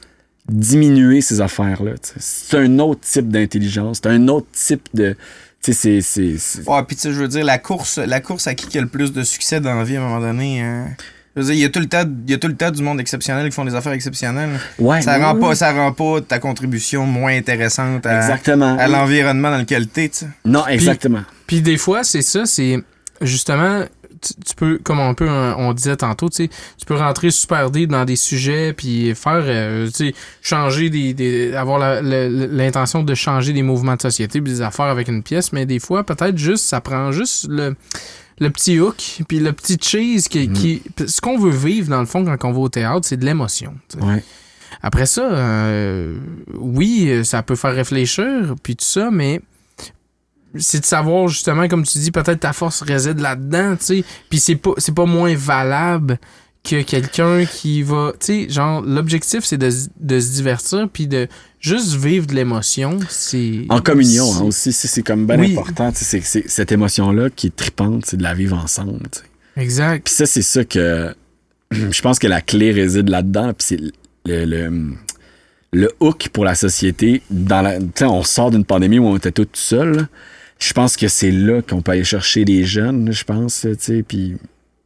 diminuer 0.48 1.20
ces 1.20 1.40
affaires-là. 1.40 1.92
tu 1.92 2.08
sais. 2.08 2.14
C'est 2.18 2.56
un 2.58 2.78
autre 2.78 3.00
type 3.00 3.28
d'intelligence, 3.28 4.00
c'est 4.02 4.08
un 4.10 4.28
autre 4.28 4.46
type 4.52 4.88
de. 4.94 5.16
Tu 5.62 5.72
sais, 5.72 6.00
c'est- 6.00 6.00
c'est. 6.00 6.38
c'est- 6.38 6.68
Ouais, 6.68 6.82
puis 6.86 6.96
tu 6.96 7.02
sais, 7.02 7.12
je 7.12 7.18
veux 7.20 7.28
dire, 7.28 7.44
la 7.44 7.58
course, 7.58 7.98
la 7.98 8.20
course 8.20 8.46
à 8.46 8.54
qui 8.54 8.66
qui 8.68 8.78
a 8.78 8.80
le 8.80 8.86
plus 8.86 9.12
de 9.12 9.22
succès 9.24 9.60
dans 9.60 9.74
la 9.74 9.84
vie 9.84 9.96
à 9.96 10.00
un 10.02 10.08
moment 10.08 10.20
donné. 10.20 10.60
hein? 10.62 10.86
Je 11.36 11.42
veux 11.42 11.46
dire, 11.48 11.54
il 11.54 11.60
y 11.60 11.64
a 11.66 11.68
tout 11.68 11.80
le 11.80 11.86
temps, 11.86 12.04
il 12.26 12.30
y 12.30 12.34
a 12.34 12.38
tout 12.38 12.48
le 12.48 12.56
temps 12.56 12.70
du 12.70 12.82
monde 12.82 12.98
exceptionnel 12.98 13.44
qui 13.46 13.54
font 13.54 13.66
des 13.66 13.74
affaires 13.74 13.92
exceptionnelles. 13.92 14.58
Ouais, 14.78 15.02
ça 15.02 15.18
oui, 15.18 15.22
rend 15.24 15.34
oui. 15.34 15.40
pas, 15.42 15.54
ça 15.54 15.70
rend 15.72 15.92
pas 15.92 16.22
ta 16.22 16.38
contribution 16.38 17.04
moins 17.04 17.36
intéressante 17.36 18.06
à, 18.06 18.16
Exactement. 18.16 18.78
à 18.78 18.88
l'environnement 18.88 19.50
dans 19.50 19.58
lequel 19.58 19.86
t'es, 19.86 20.08
tu 20.08 20.18
sais. 20.20 20.28
Non, 20.46 20.66
exactement. 20.66 21.22
Puis 21.46 21.60
des 21.60 21.76
fois, 21.76 22.04
c'est 22.04 22.22
ça, 22.22 22.46
c'est 22.46 22.82
justement, 23.20 23.82
tu, 24.22 24.32
tu 24.46 24.54
peux, 24.56 24.78
comme 24.82 24.98
on 24.98 25.12
peut, 25.12 25.28
on 25.28 25.74
disait 25.74 25.96
tantôt, 25.96 26.30
tu 26.30 26.44
sais, 26.44 26.48
tu 26.78 26.86
peux 26.86 26.96
rentrer 26.96 27.30
super 27.30 27.70
deep 27.70 27.90
dans 27.90 28.06
des 28.06 28.16
sujets, 28.16 28.72
puis 28.72 29.14
faire, 29.14 29.42
euh, 29.44 29.88
tu 29.88 30.08
sais, 30.08 30.14
changer 30.40 30.88
des, 30.88 31.12
des 31.12 31.54
avoir 31.54 32.00
l'intention 32.02 33.02
de 33.02 33.14
changer 33.14 33.52
des 33.52 33.62
mouvements 33.62 33.96
de 33.96 34.00
société, 34.02 34.40
puis 34.40 34.54
des 34.54 34.62
affaires 34.62 34.86
avec 34.86 35.08
une 35.08 35.22
pièce, 35.22 35.52
mais 35.52 35.66
des 35.66 35.80
fois, 35.80 36.02
peut-être 36.02 36.38
juste, 36.38 36.64
ça 36.64 36.80
prend 36.80 37.12
juste 37.12 37.46
le 37.50 37.74
le 38.38 38.50
petit 38.50 38.78
hook, 38.78 39.22
puis 39.28 39.40
le 39.40 39.52
petit 39.52 39.78
cheese 39.80 40.28
qui, 40.28 40.48
qui 40.50 40.82
ce 41.06 41.20
qu'on 41.20 41.38
veut 41.38 41.50
vivre 41.50 41.88
dans 41.88 42.00
le 42.00 42.06
fond 42.06 42.24
quand 42.24 42.48
on 42.48 42.52
va 42.52 42.58
au 42.58 42.68
théâtre, 42.68 43.06
c'est 43.06 43.16
de 43.16 43.24
l'émotion. 43.24 43.74
Ouais. 44.00 44.22
Après 44.82 45.06
ça, 45.06 45.22
euh, 45.22 46.18
oui, 46.54 47.24
ça 47.24 47.42
peut 47.42 47.56
faire 47.56 47.74
réfléchir, 47.74 48.54
puis 48.62 48.76
tout 48.76 48.84
ça, 48.84 49.10
mais 49.10 49.40
c'est 50.58 50.80
de 50.80 50.84
savoir 50.84 51.28
justement, 51.28 51.68
comme 51.68 51.84
tu 51.84 51.98
dis, 51.98 52.10
peut-être 52.10 52.40
ta 52.40 52.52
force 52.52 52.82
réside 52.82 53.20
là-dedans, 53.20 53.76
tu 53.76 53.84
sais. 53.84 54.04
Puis 54.28 54.38
c'est 54.38 54.56
pas, 54.56 54.72
c'est 54.78 54.94
pas 54.94 55.06
moins 55.06 55.34
valable 55.34 56.18
que 56.68 56.82
quelqu'un 56.82 57.44
qui 57.44 57.82
va. 57.82 58.12
Tu 58.18 58.26
sais, 58.26 58.48
genre, 58.50 58.80
l'objectif, 58.82 59.44
c'est 59.44 59.58
de, 59.58 59.70
de 60.00 60.20
se 60.20 60.32
divertir, 60.32 60.88
puis 60.92 61.06
de 61.06 61.28
juste 61.60 61.94
vivre 61.94 62.26
de 62.26 62.34
l'émotion. 62.34 62.98
C'est. 63.08 63.64
En 63.68 63.80
communion 63.80 64.26
hein, 64.34 64.42
aussi, 64.42 64.72
c'est 64.72 65.02
comme 65.02 65.26
bien 65.26 65.38
Oui. 65.38 65.52
important. 65.56 65.90
c'est- 65.94 66.20
cette 66.48 66.72
émotion-là 66.72 67.30
qui 67.30 67.48
est 67.48 67.56
tripante, 67.56 68.04
c'est 68.06 68.16
de 68.16 68.22
la 68.22 68.34
vivre 68.34 68.56
ensemble. 68.56 69.00
Exact. 69.56 70.04
Puis 70.04 70.14
ça, 70.14 70.26
c'est 70.26 70.42
ça 70.42 70.64
que. 70.64 71.14
Je 71.70 72.00
pense 72.02 72.18
que 72.18 72.26
la 72.26 72.40
clé 72.40 72.72
réside 72.72 73.08
là-dedans. 73.08 73.52
Puis 73.54 73.66
c'est 73.68 73.80
le, 74.26 74.44
le, 74.44 74.92
le 75.72 75.90
hook 76.00 76.28
pour 76.32 76.44
la 76.44 76.54
société. 76.54 77.22
Dans 77.30 77.62
la, 77.62 77.78
tu 77.78 77.86
sais, 77.96 78.04
on 78.04 78.22
sort 78.22 78.50
d'une 78.50 78.64
pandémie 78.64 78.98
où 78.98 79.06
on 79.06 79.16
était 79.16 79.32
tous 79.32 79.48
seuls. 79.54 79.96
là. 79.96 80.08
Je 80.58 80.72
pense 80.72 80.96
que 80.96 81.06
c'est 81.08 81.30
là 81.30 81.60
qu'on 81.62 81.82
peut 81.82 81.92
aller 81.92 82.04
chercher 82.04 82.44
les 82.44 82.64
jeunes, 82.64 83.12
je 83.12 83.24
pense. 83.24 83.60
tu 83.60 83.74
sais. 83.78 84.02
Puis 84.02 84.36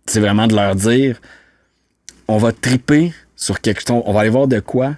c'est 0.06 0.20
vraiment 0.20 0.46
de 0.46 0.54
leur 0.56 0.74
dire 0.74 1.20
on 2.30 2.38
va 2.38 2.52
triper 2.52 3.12
sur 3.34 3.60
quelque 3.60 3.80
chose. 3.86 4.02
On 4.06 4.12
va 4.12 4.20
aller 4.20 4.30
voir 4.30 4.46
de 4.46 4.60
quoi 4.60 4.94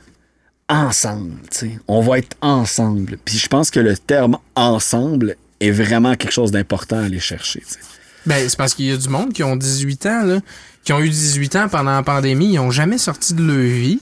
ensemble. 0.69 1.35
tu 1.51 1.59
sais. 1.59 1.71
On 1.89 2.01
va 2.03 2.19
être 2.19 2.37
ensemble. 2.43 3.19
Puis 3.25 3.39
je 3.39 3.49
pense 3.49 3.71
que 3.71 3.81
le 3.81 3.97
terme 3.97 4.37
ensemble 4.55 5.37
est 5.61 5.71
vraiment 5.71 6.15
quelque 6.15 6.33
chose 6.33 6.51
d'important 6.51 6.99
à 6.99 7.05
aller 7.05 7.21
chercher. 7.21 7.61
tu 7.61 7.73
sais. 7.75 7.79
Ben, 8.27 8.49
c'est 8.49 8.57
parce 8.57 8.75
qu'il 8.75 8.87
y 8.87 8.93
a 8.93 8.97
du 8.97 9.09
monde 9.09 9.33
qui 9.33 9.43
ont 9.43 9.57
18 9.57 10.07
ans, 10.07 10.23
là, 10.25 10.41
qui 10.85 10.93
ont 10.93 11.01
eu 11.01 11.09
18 11.09 11.57
ans 11.57 11.69
pendant 11.69 11.93
la 11.93 12.03
pandémie, 12.03 12.53
ils 12.53 12.59
ont 12.59 12.71
jamais 12.71 12.99
sorti 12.99 13.35
de 13.35 13.43
leur 13.43 13.57
vie. 13.57 13.99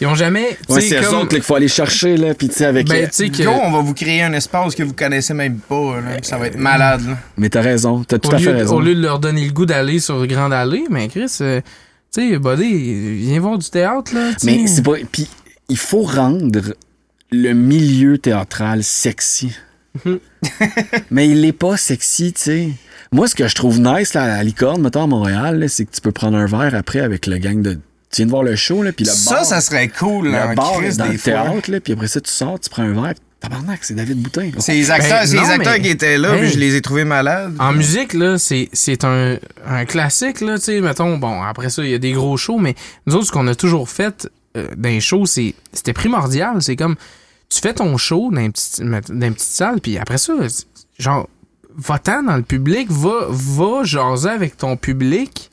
Ils 0.00 0.06
ont 0.06 0.14
jamais. 0.14 0.56
Ouais, 0.68 0.80
c'est 0.80 1.00
comme- 1.02 1.14
autres 1.20 1.28
qu'il 1.28 1.42
faut 1.42 1.54
aller 1.56 1.68
chercher, 1.68 2.16
là. 2.16 2.34
Puis, 2.34 2.48
tu 2.48 2.54
sais, 2.56 2.66
avec. 2.66 2.86
Ben, 2.86 3.08
tu 3.08 3.14
sais 3.14 3.28
que. 3.30 3.42
Go, 3.42 3.50
on 3.50 3.72
va 3.72 3.80
vous 3.80 3.94
créer 3.94 4.22
un 4.22 4.32
espace 4.34 4.74
que 4.74 4.82
vous 4.82 4.92
connaissez 4.92 5.34
même 5.34 5.58
pas, 5.58 6.00
là, 6.00 6.18
ça 6.22 6.36
va 6.36 6.46
être 6.48 6.58
malade, 6.58 7.00
là. 7.06 7.16
mais 7.36 7.48
t'as 7.48 7.62
raison. 7.62 8.04
T'as 8.04 8.18
tout 8.18 8.28
au, 8.30 8.34
à 8.34 8.38
fait 8.38 8.52
raison. 8.52 8.76
au 8.76 8.80
lieu 8.80 8.94
de 8.94 9.00
leur 9.00 9.18
donner 9.18 9.44
le 9.44 9.52
goût 9.52 9.66
d'aller 9.66 9.98
sur 9.98 10.24
Grande 10.26 10.52
Allée, 10.52 10.84
mais 10.90 11.08
Chris, 11.08 11.34
euh, 11.40 11.60
tu 12.20 12.30
sais, 12.32 12.38
Buddy, 12.38 13.16
viens 13.18 13.40
voir 13.40 13.58
du 13.58 13.68
théâtre, 13.68 14.14
là. 14.14 14.32
tu 14.32 14.46
sais. 14.46 14.46
Mais 14.46 14.66
c'est 14.66 14.82
pas. 14.82 14.94
Puis, 15.10 15.28
il 15.68 15.76
faut 15.78 16.02
rendre 16.02 16.74
le 17.30 17.52
milieu 17.52 18.18
théâtral 18.18 18.82
sexy. 18.82 19.52
Mais 21.10 21.28
il 21.28 21.44
est 21.44 21.52
pas 21.52 21.76
sexy, 21.76 22.32
tu 22.32 22.40
sais. 22.40 22.68
Moi, 23.12 23.28
ce 23.28 23.34
que 23.34 23.46
je 23.48 23.54
trouve 23.54 23.80
nice, 23.80 24.14
là, 24.14 24.24
à 24.24 24.26
la 24.28 24.42
licorne, 24.44 24.82
mettons, 24.82 25.02
à 25.04 25.06
Montréal, 25.06 25.64
c'est 25.68 25.84
que 25.84 25.92
tu 25.94 26.00
peux 26.00 26.12
prendre 26.12 26.36
un 26.36 26.46
verre 26.46 26.74
après 26.74 27.00
avec 27.00 27.26
le 27.26 27.38
gang 27.38 27.62
de. 27.62 27.74
Tu 28.10 28.18
viens 28.18 28.26
de 28.26 28.30
voir 28.30 28.42
le 28.42 28.56
show, 28.56 28.82
là, 28.82 28.92
puis 28.92 29.04
le 29.04 29.10
Ça, 29.10 29.34
bar. 29.36 29.44
ça 29.44 29.60
serait 29.60 29.88
cool, 29.88 30.28
là, 30.28 30.46
le 30.46 30.50
en 30.52 30.54
bar 30.54 30.72
crise, 30.78 30.94
est 30.94 30.98
dans 30.98 31.06
des 31.06 31.12
le 31.12 31.18
fois. 31.18 31.32
théâtre, 31.32 31.70
là, 31.70 31.80
puis 31.80 31.92
après 31.92 32.08
ça, 32.08 32.20
tu 32.20 32.30
sors, 32.30 32.58
tu 32.60 32.70
prends 32.70 32.82
un 32.84 32.92
verre. 32.92 33.14
Tabarnak, 33.40 33.84
c'est 33.84 33.94
David 33.94 34.22
Boutin. 34.22 34.50
C'est 34.58 34.72
les 34.74 34.90
acteurs, 34.90 35.20
Ben, 35.20 35.26
c'est 35.26 35.34
les 35.36 35.42
non, 35.42 35.48
acteurs 35.50 35.72
mais- 35.74 35.82
qui 35.82 35.88
étaient 35.88 36.16
là, 36.18 36.34
Hey. 36.34 36.40
puis 36.42 36.50
je 36.52 36.58
les 36.58 36.74
ai 36.74 36.80
trouvés 36.80 37.04
malades. 37.04 37.54
En 37.58 37.72
musique, 37.72 38.14
là, 38.14 38.38
c'est, 38.38 38.68
c'est 38.72 39.04
un, 39.04 39.36
un 39.66 39.84
classique, 39.84 40.40
là, 40.40 40.58
tu 40.58 40.64
sais, 40.64 40.80
mettons, 40.80 41.18
bon, 41.18 41.42
après 41.42 41.68
ça, 41.68 41.84
il 41.84 41.90
y 41.90 41.94
a 41.94 41.98
des 41.98 42.12
gros 42.12 42.36
shows, 42.38 42.58
mais 42.58 42.74
nous 43.06 43.14
autres, 43.14 43.26
ce 43.26 43.32
qu'on 43.32 43.46
a 43.46 43.54
toujours 43.54 43.88
fait 43.90 44.28
euh, 44.56 44.68
dans 44.76 44.88
les 44.88 45.00
shows, 45.00 45.26
c'est, 45.26 45.54
c'était 45.72 45.92
primordial. 45.92 46.62
C'est 46.62 46.76
comme, 46.76 46.96
tu 47.50 47.60
fais 47.60 47.74
ton 47.74 47.96
show 47.98 48.30
dans 48.32 48.40
une 48.40 48.52
petite, 48.52 48.80
dans 48.80 49.00
une 49.26 49.34
petite 49.34 49.40
salle, 49.48 49.80
puis 49.82 49.98
après 49.98 50.18
ça, 50.18 50.32
genre, 50.98 51.28
va-t'en 51.76 52.22
dans 52.22 52.36
le 52.36 52.42
public, 52.42 52.90
va, 52.90 53.26
va 53.28 53.84
jaser 53.84 54.30
avec 54.30 54.56
ton 54.56 54.78
public. 54.78 55.50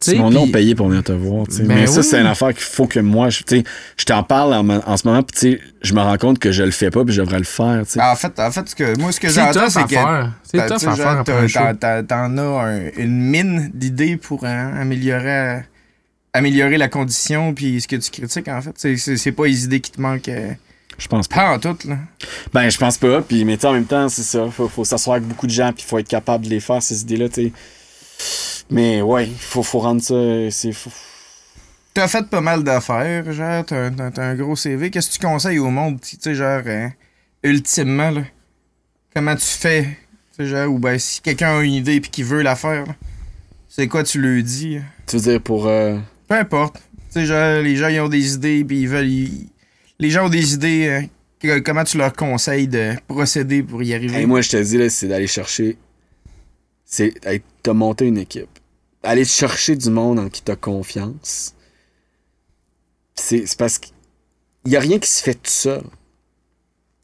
Tu 0.00 0.06
sais, 0.12 0.16
C'est 0.16 0.18
mon 0.22 0.30
nom 0.30 0.48
payé 0.48 0.74
pour 0.74 0.88
venir 0.88 1.02
te 1.04 1.12
voir. 1.12 1.44
Ben 1.58 1.66
mais 1.68 1.86
ça, 1.86 2.02
c'est 2.02 2.18
une 2.18 2.26
affaire 2.26 2.48
qu'il 2.54 2.62
faut 2.62 2.86
que 2.86 3.00
moi, 3.00 3.28
je, 3.28 3.42
tu 3.42 3.58
sais, 3.58 3.64
je 3.98 4.04
t'en 4.06 4.22
parle 4.22 4.54
en, 4.54 4.66
en 4.68 4.96
ce 4.96 5.06
moment, 5.06 5.22
puis 5.22 5.34
tu 5.38 5.52
sais, 5.52 5.60
je 5.82 5.92
me 5.92 6.00
rends 6.00 6.16
compte 6.16 6.38
que 6.38 6.52
je 6.52 6.62
le 6.62 6.70
fais 6.70 6.90
pas, 6.90 7.04
puis 7.04 7.12
je 7.14 7.20
devrais 7.20 7.38
le 7.38 7.44
faire. 7.44 7.82
tu 7.84 7.92
sais. 7.92 8.00
En 8.02 8.16
fait, 8.16 8.38
en 8.40 8.50
fait, 8.50 8.68
ce 8.68 8.74
que, 8.74 8.98
moi, 8.98 9.12
ce 9.12 9.20
que 9.20 9.28
c'est 9.28 9.34
j'entends, 9.40 9.68
c'est 9.68 9.82
que 9.84 9.88
faire. 9.90 10.32
C'est 10.42 10.56
tough 10.66 10.88
à 10.88 10.96
faire 10.96 11.24
t'en- 11.78 12.02
t'en- 12.04 12.38
as 12.38 12.64
un- 12.66 12.90
une 12.96 13.20
mine 13.20 13.70
d'idées 13.74 14.16
pour 14.16 14.44
hein, 14.46 14.72
améliorer, 14.80 15.60
améliorer 16.32 16.78
la 16.78 16.88
condition 16.88 17.52
puis 17.52 17.80
ce 17.80 17.88
que 17.88 17.96
tu 17.96 18.10
critiques, 18.10 18.48
en 18.48 18.62
fait. 18.62 18.72
C'est- 18.76 18.96
C'est 18.96 19.16
c'est 19.16 19.32
pas 19.32 19.46
les 19.46 19.64
idées 19.64 19.80
qui 19.80 19.90
te 19.90 20.00
manquent. 20.00 20.28
euh, 20.28 20.52
Je 20.98 21.08
pense 21.08 21.28
pas. 21.28 21.36
Pas 21.36 21.54
en 21.54 21.58
tout, 21.58 21.76
là. 21.88 21.96
Ben, 22.54 22.68
je 22.70 22.78
pense 22.78 22.96
pas. 22.98 23.20
Puis, 23.22 23.44
mais 23.44 23.56
tu 23.56 23.62
sais, 23.62 23.66
en 23.68 23.72
même 23.74 23.84
temps, 23.86 24.08
c'est 24.08 24.22
ça. 24.22 24.46
Faut, 24.50 24.68
faut 24.68 24.84
s'asseoir 24.84 25.16
avec 25.16 25.28
beaucoup 25.28 25.46
de 25.46 25.52
gens, 25.52 25.72
puis 25.72 25.84
faut 25.86 25.98
être 25.98 26.08
capable 26.08 26.44
de 26.44 26.50
les 26.50 26.60
faire, 26.60 26.82
ces 26.82 27.02
idées-là, 27.02 27.28
tu 27.28 27.44
sais. 27.44 27.52
Mais 28.70 29.02
ouais, 29.02 29.26
il 29.28 29.34
faut, 29.38 29.62
faut 29.62 29.80
rendre 29.80 30.00
ça. 30.02 30.14
C'est. 30.50 30.72
faut- 30.72 30.90
T'as 31.92 32.06
fait 32.06 32.24
pas 32.28 32.40
mal 32.40 32.62
d'affaires, 32.62 33.32
genre, 33.32 33.64
t'as 33.66 33.90
un 34.22 34.34
gros 34.36 34.54
CV. 34.54 34.90
Qu'est-ce 34.90 35.08
que 35.10 35.14
tu 35.14 35.26
conseilles 35.26 35.58
au 35.58 35.70
monde, 35.70 36.00
tu 36.00 36.16
sais, 36.20 36.34
genre, 36.36 36.62
hein, 36.66 36.92
ultimement, 37.42 38.10
là? 38.10 38.22
Comment 39.14 39.34
tu 39.34 39.44
fais? 39.44 39.82
Tu 39.82 40.44
sais, 40.44 40.46
genre, 40.46 40.72
ou 40.72 40.78
ben, 40.78 40.98
si 41.00 41.20
quelqu'un 41.20 41.58
a 41.58 41.62
une 41.62 41.72
idée 41.72 42.00
puis 42.00 42.10
qu'il 42.10 42.24
veut 42.26 42.42
la 42.42 42.54
faire, 42.54 42.84
c'est 43.68 43.88
quoi 43.88 44.04
tu 44.04 44.20
lui 44.20 44.44
dis? 44.44 44.76
hein? 44.76 44.84
Tu 45.06 45.16
veux 45.16 45.22
dire 45.22 45.42
pour. 45.42 45.66
euh, 45.66 45.98
Peu 46.28 46.36
importe. 46.36 46.76
Tu 47.12 47.20
sais, 47.20 47.26
genre, 47.26 47.60
les 47.60 47.74
gens, 47.74 47.88
ils 47.88 47.98
ont 48.00 48.08
des 48.08 48.34
idées 48.34 48.64
puis 48.64 48.82
ils 48.82 48.88
veulent. 48.88 49.08
ils- 49.08 49.48
Les 49.98 50.10
gens 50.10 50.26
ont 50.26 50.30
des 50.30 50.54
idées. 50.54 50.86
euh, 50.86 51.02
que- 51.40 51.58
comment 51.58 51.82
tu 51.82 51.98
leur 51.98 52.12
conseilles 52.12 52.68
de 52.68 52.92
procéder 53.08 53.64
pour 53.64 53.82
y 53.82 53.94
arriver? 53.94 54.18
hey, 54.18 54.26
moi, 54.26 54.42
je 54.42 54.50
te 54.50 54.62
dis, 54.62 54.78
là, 54.78 54.88
c'est 54.88 55.08
d'aller 55.08 55.26
chercher. 55.26 55.76
C'est 56.84 57.14
hey, 57.26 57.42
t'as 57.64 57.72
monté 57.72 58.06
une 58.06 58.18
équipe. 58.18 58.59
Aller 59.02 59.24
chercher 59.24 59.76
du 59.76 59.90
monde 59.90 60.18
en 60.18 60.28
qui 60.28 60.42
t'as 60.42 60.56
confiance. 60.56 61.54
C'est 63.14 63.44
parce 63.56 63.78
qu'il 63.78 63.92
y 64.66 64.76
a 64.76 64.80
rien 64.80 64.98
qui 64.98 65.08
se 65.08 65.22
fait 65.22 65.34
tout 65.34 65.50
seul. 65.50 65.82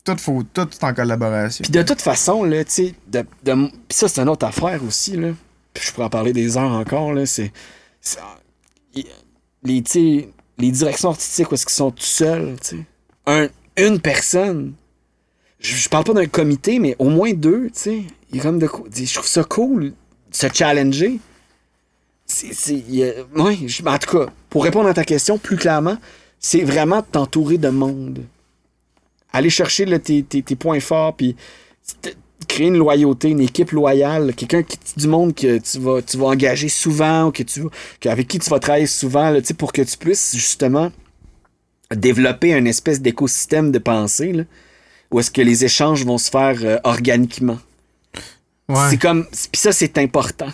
Tout, 0.04 0.16
faut, 0.18 0.42
tout 0.44 0.68
est 0.70 0.84
en 0.84 0.94
collaboration. 0.94 1.62
Puis 1.62 1.72
de 1.72 1.82
toute 1.82 2.00
façon, 2.00 2.44
là, 2.44 2.64
tu 2.64 2.70
sais, 2.70 2.94
de, 3.08 3.24
de- 3.44 3.66
puis 3.88 3.96
ça, 3.96 4.08
c'est 4.08 4.20
une 4.20 4.28
autre 4.28 4.46
affaire 4.46 4.82
aussi, 4.84 5.16
là. 5.16 5.32
Je 5.80 5.90
pourrais 5.92 6.06
en 6.06 6.10
parler 6.10 6.32
des 6.32 6.56
heures 6.56 6.70
encore, 6.72 7.12
là. 7.12 7.26
C'est. 7.26 7.52
Les, 9.62 9.84
les 10.58 10.70
directions 10.70 11.08
artistiques, 11.10 11.50
où 11.50 11.54
est-ce 11.54 11.66
qu'ils 11.66 11.74
sont 11.74 11.90
tout 11.90 12.02
seuls, 12.04 12.56
tu 12.62 12.76
sais. 12.78 12.84
Un, 13.26 13.48
une 13.76 14.00
personne. 14.00 14.74
Je, 15.58 15.74
je 15.74 15.88
parle 15.88 16.04
pas 16.04 16.14
d'un 16.14 16.26
comité, 16.26 16.78
mais 16.78 16.94
au 16.98 17.08
moins 17.08 17.32
deux, 17.32 17.66
tu 17.70 17.80
sais. 17.80 18.02
Il 18.32 18.40
comme 18.40 18.58
de 18.58 18.66
quoi- 18.68 18.86
Je 18.94 19.12
trouve 19.12 19.26
ça 19.26 19.42
cool, 19.44 19.90
de 19.90 19.94
se 20.34 20.46
challenger. 20.52 21.18
C'est. 22.26 22.52
ouais, 23.36 23.58
je- 23.66 23.82
en 23.84 23.98
tout 23.98 24.18
cas, 24.18 24.26
pour 24.50 24.64
répondre 24.64 24.88
à 24.88 24.94
ta 24.94 25.04
question 25.04 25.38
plus 25.38 25.56
clairement, 25.56 25.96
c'est 26.40 26.62
vraiment 26.62 27.00
de 27.00 27.06
t'entourer 27.10 27.58
de 27.58 27.68
monde 27.68 28.20
aller 29.32 29.50
chercher 29.50 29.84
là, 29.84 29.98
tes, 29.98 30.22
tes- 30.22 30.42
tes 30.42 30.56
points 30.56 30.80
forts, 30.80 31.14
puis 31.14 31.36
créer 32.48 32.68
une 32.68 32.78
loyauté, 32.78 33.28
une 33.28 33.40
équipe 33.40 33.70
loyale, 33.72 34.34
quelqu'un 34.34 34.62
qui 34.62 34.78
du 34.96 35.06
monde 35.08 35.34
que 35.34 35.58
tu 35.58 35.78
vas, 35.78 36.00
tu 36.02 36.16
vas 36.16 36.26
engager 36.26 36.68
souvent 36.68 37.26
ou 37.26 37.32
que 37.32 37.42
tu 37.42 37.64
que- 38.00 38.08
avec 38.08 38.28
qui 38.28 38.38
tu 38.38 38.48
vas 38.48 38.58
travailler 38.58 38.86
souvent, 38.86 39.30
là, 39.30 39.40
pour 39.58 39.72
que 39.72 39.82
tu 39.82 39.96
puisses 39.98 40.34
justement 40.36 40.90
développer 41.94 42.54
un 42.54 42.64
espèce 42.64 43.00
d'écosystème 43.00 43.70
de 43.72 43.78
pensée, 43.78 44.32
là, 44.32 44.42
où 45.10 45.20
est-ce 45.20 45.30
que 45.30 45.42
les 45.42 45.64
échanges 45.64 46.04
vont 46.04 46.18
se 46.18 46.30
faire 46.30 46.56
euh, 46.64 46.78
organiquement. 46.84 47.58
Ouais. 48.68 48.76
C'est 48.90 48.98
comme. 48.98 49.24
Puis 49.26 49.60
ça, 49.60 49.72
c'est 49.72 49.96
important. 49.98 50.48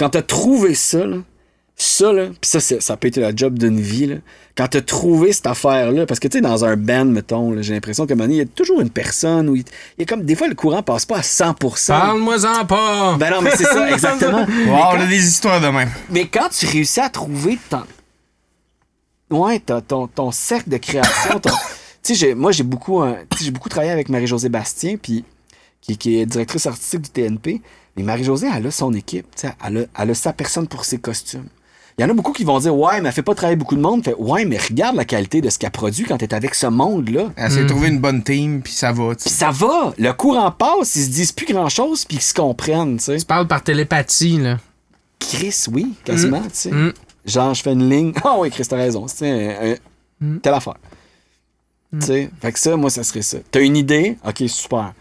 Quand 0.00 0.08
t'as 0.08 0.22
trouvé 0.22 0.74
ça, 0.74 1.04
là, 1.04 1.18
ça, 1.76 2.10
là, 2.10 2.28
puis 2.28 2.50
ça, 2.50 2.58
ça 2.58 2.96
peut 2.96 3.08
être 3.08 3.18
la 3.18 3.36
job 3.36 3.58
d'une 3.58 3.78
vie, 3.78 4.06
là. 4.06 4.16
Quand 4.56 4.66
t'as 4.66 4.80
trouvé 4.80 5.30
cette 5.30 5.46
affaire-là, 5.46 6.06
parce 6.06 6.18
que 6.18 6.26
tu 6.26 6.38
sais, 6.38 6.40
dans 6.40 6.64
un 6.64 6.74
band, 6.74 7.04
mettons, 7.04 7.60
j'ai 7.60 7.74
l'impression 7.74 8.06
donné, 8.06 8.34
il 8.34 8.38
y 8.38 8.40
a 8.40 8.46
toujours 8.46 8.80
une 8.80 8.88
personne 8.88 9.50
où 9.50 9.56
il, 9.56 9.64
y 9.98 10.02
a 10.02 10.06
comme. 10.06 10.22
Des 10.22 10.36
fois, 10.36 10.48
le 10.48 10.54
courant 10.54 10.82
passe 10.82 11.04
pas 11.04 11.18
à 11.18 11.20
100%. 11.20 11.88
Parle-moi-en 11.88 12.64
pas! 12.64 13.16
Ben 13.18 13.30
non, 13.30 13.42
mais 13.42 13.50
c'est 13.54 13.64
ça, 13.64 13.90
exactement. 13.92 14.46
mais, 14.48 14.70
Wow, 14.70 14.78
quand, 14.78 14.96
on 14.96 15.00
a 15.00 15.06
des 15.06 15.28
histoires 15.28 15.60
de 15.60 15.68
même. 15.68 15.90
mais 16.08 16.28
quand 16.28 16.48
tu 16.48 16.64
réussis 16.64 17.00
à 17.00 17.10
trouver 17.10 17.58
ton. 17.68 17.82
Ouais, 19.30 19.60
ton, 19.60 19.82
ton, 19.82 20.06
ton 20.06 20.30
cercle 20.30 20.70
de 20.70 20.78
création, 20.78 21.40
ton. 21.40 21.52
Tu 22.02 22.16
sais, 22.16 22.34
moi, 22.34 22.52
j'ai 22.52 22.62
beaucoup, 22.62 23.02
euh, 23.02 23.16
j'ai 23.38 23.50
beaucoup 23.50 23.68
travaillé 23.68 23.92
avec 23.92 24.08
Marie-Josée 24.08 24.48
Bastien, 24.48 24.96
puis 24.96 25.24
qui, 25.82 25.98
qui 25.98 26.18
est 26.18 26.24
directrice 26.24 26.64
artistique 26.64 27.02
du 27.02 27.10
TNP. 27.10 27.60
Mais 27.96 28.02
Marie-Josée, 28.02 28.48
elle 28.54 28.66
a 28.66 28.70
son 28.70 28.92
équipe. 28.94 29.26
tu 29.34 29.42
sais, 29.48 29.52
Elle 29.66 29.78
a, 29.78 30.02
elle 30.02 30.10
a 30.10 30.14
sa 30.14 30.32
personne 30.32 30.66
pour 30.68 30.84
ses 30.84 30.98
costumes. 30.98 31.46
Il 31.98 32.02
y 32.02 32.04
en 32.04 32.08
a 32.08 32.14
beaucoup 32.14 32.32
qui 32.32 32.44
vont 32.44 32.58
dire 32.60 32.74
Ouais, 32.74 33.00
mais 33.00 33.08
elle 33.08 33.14
fait 33.14 33.22
pas 33.22 33.34
travailler 33.34 33.56
beaucoup 33.56 33.74
de 33.76 33.80
monde. 33.80 34.02
Fait, 34.04 34.14
ouais, 34.14 34.44
mais 34.46 34.56
regarde 34.56 34.96
la 34.96 35.04
qualité 35.04 35.40
de 35.42 35.50
ce 35.50 35.58
qu'elle 35.58 35.70
produit 35.70 36.04
quand 36.04 36.16
t'es 36.16 36.32
avec 36.32 36.54
ce 36.54 36.66
monde-là. 36.66 37.32
Elle 37.36 37.50
s'est 37.50 37.66
trouvé 37.66 37.88
une 37.88 37.98
bonne 37.98 38.22
team, 38.22 38.62
puis 38.62 38.72
ça 38.72 38.90
va. 38.92 39.14
tu 39.14 39.24
Puis 39.24 39.30
ça 39.30 39.50
va. 39.50 39.92
Le 39.98 40.12
courant 40.12 40.50
passe, 40.50 40.94
ils 40.96 41.04
se 41.04 41.10
disent 41.10 41.32
plus 41.32 41.52
grand-chose, 41.52 42.04
puis 42.06 42.16
ils 42.18 42.22
se 42.22 42.32
comprennent. 42.32 42.96
tu 42.96 43.04
sais. 43.04 43.16
Tu 43.18 43.26
parles 43.26 43.46
par 43.48 43.62
télépathie, 43.62 44.38
là. 44.38 44.56
Chris, 45.18 45.64
oui, 45.70 45.94
quasiment. 46.04 46.40
tu 46.42 46.48
sais. 46.52 46.70
Mm. 46.70 46.92
Genre, 47.26 47.52
je 47.54 47.62
fais 47.62 47.72
une 47.72 47.90
ligne. 47.90 48.12
Ah 48.24 48.36
oui, 48.38 48.50
Chris, 48.50 48.64
t'as 48.66 48.76
raison. 48.76 49.06
C'est 49.06 49.28
un- 49.28 49.72
un- 49.72 49.76
Mm. 50.26 50.38
telle 50.40 50.54
affaire. 50.54 50.76
Tu 52.00 52.06
sais, 52.06 52.30
fait 52.40 52.52
que 52.52 52.58
ça, 52.58 52.76
moi, 52.76 52.88
ça 52.88 53.02
serait 53.02 53.22
ça. 53.22 53.38
T'as 53.50 53.60
une 53.60 53.76
idée? 53.76 54.16
OK, 54.26 54.44
super. 54.48 54.94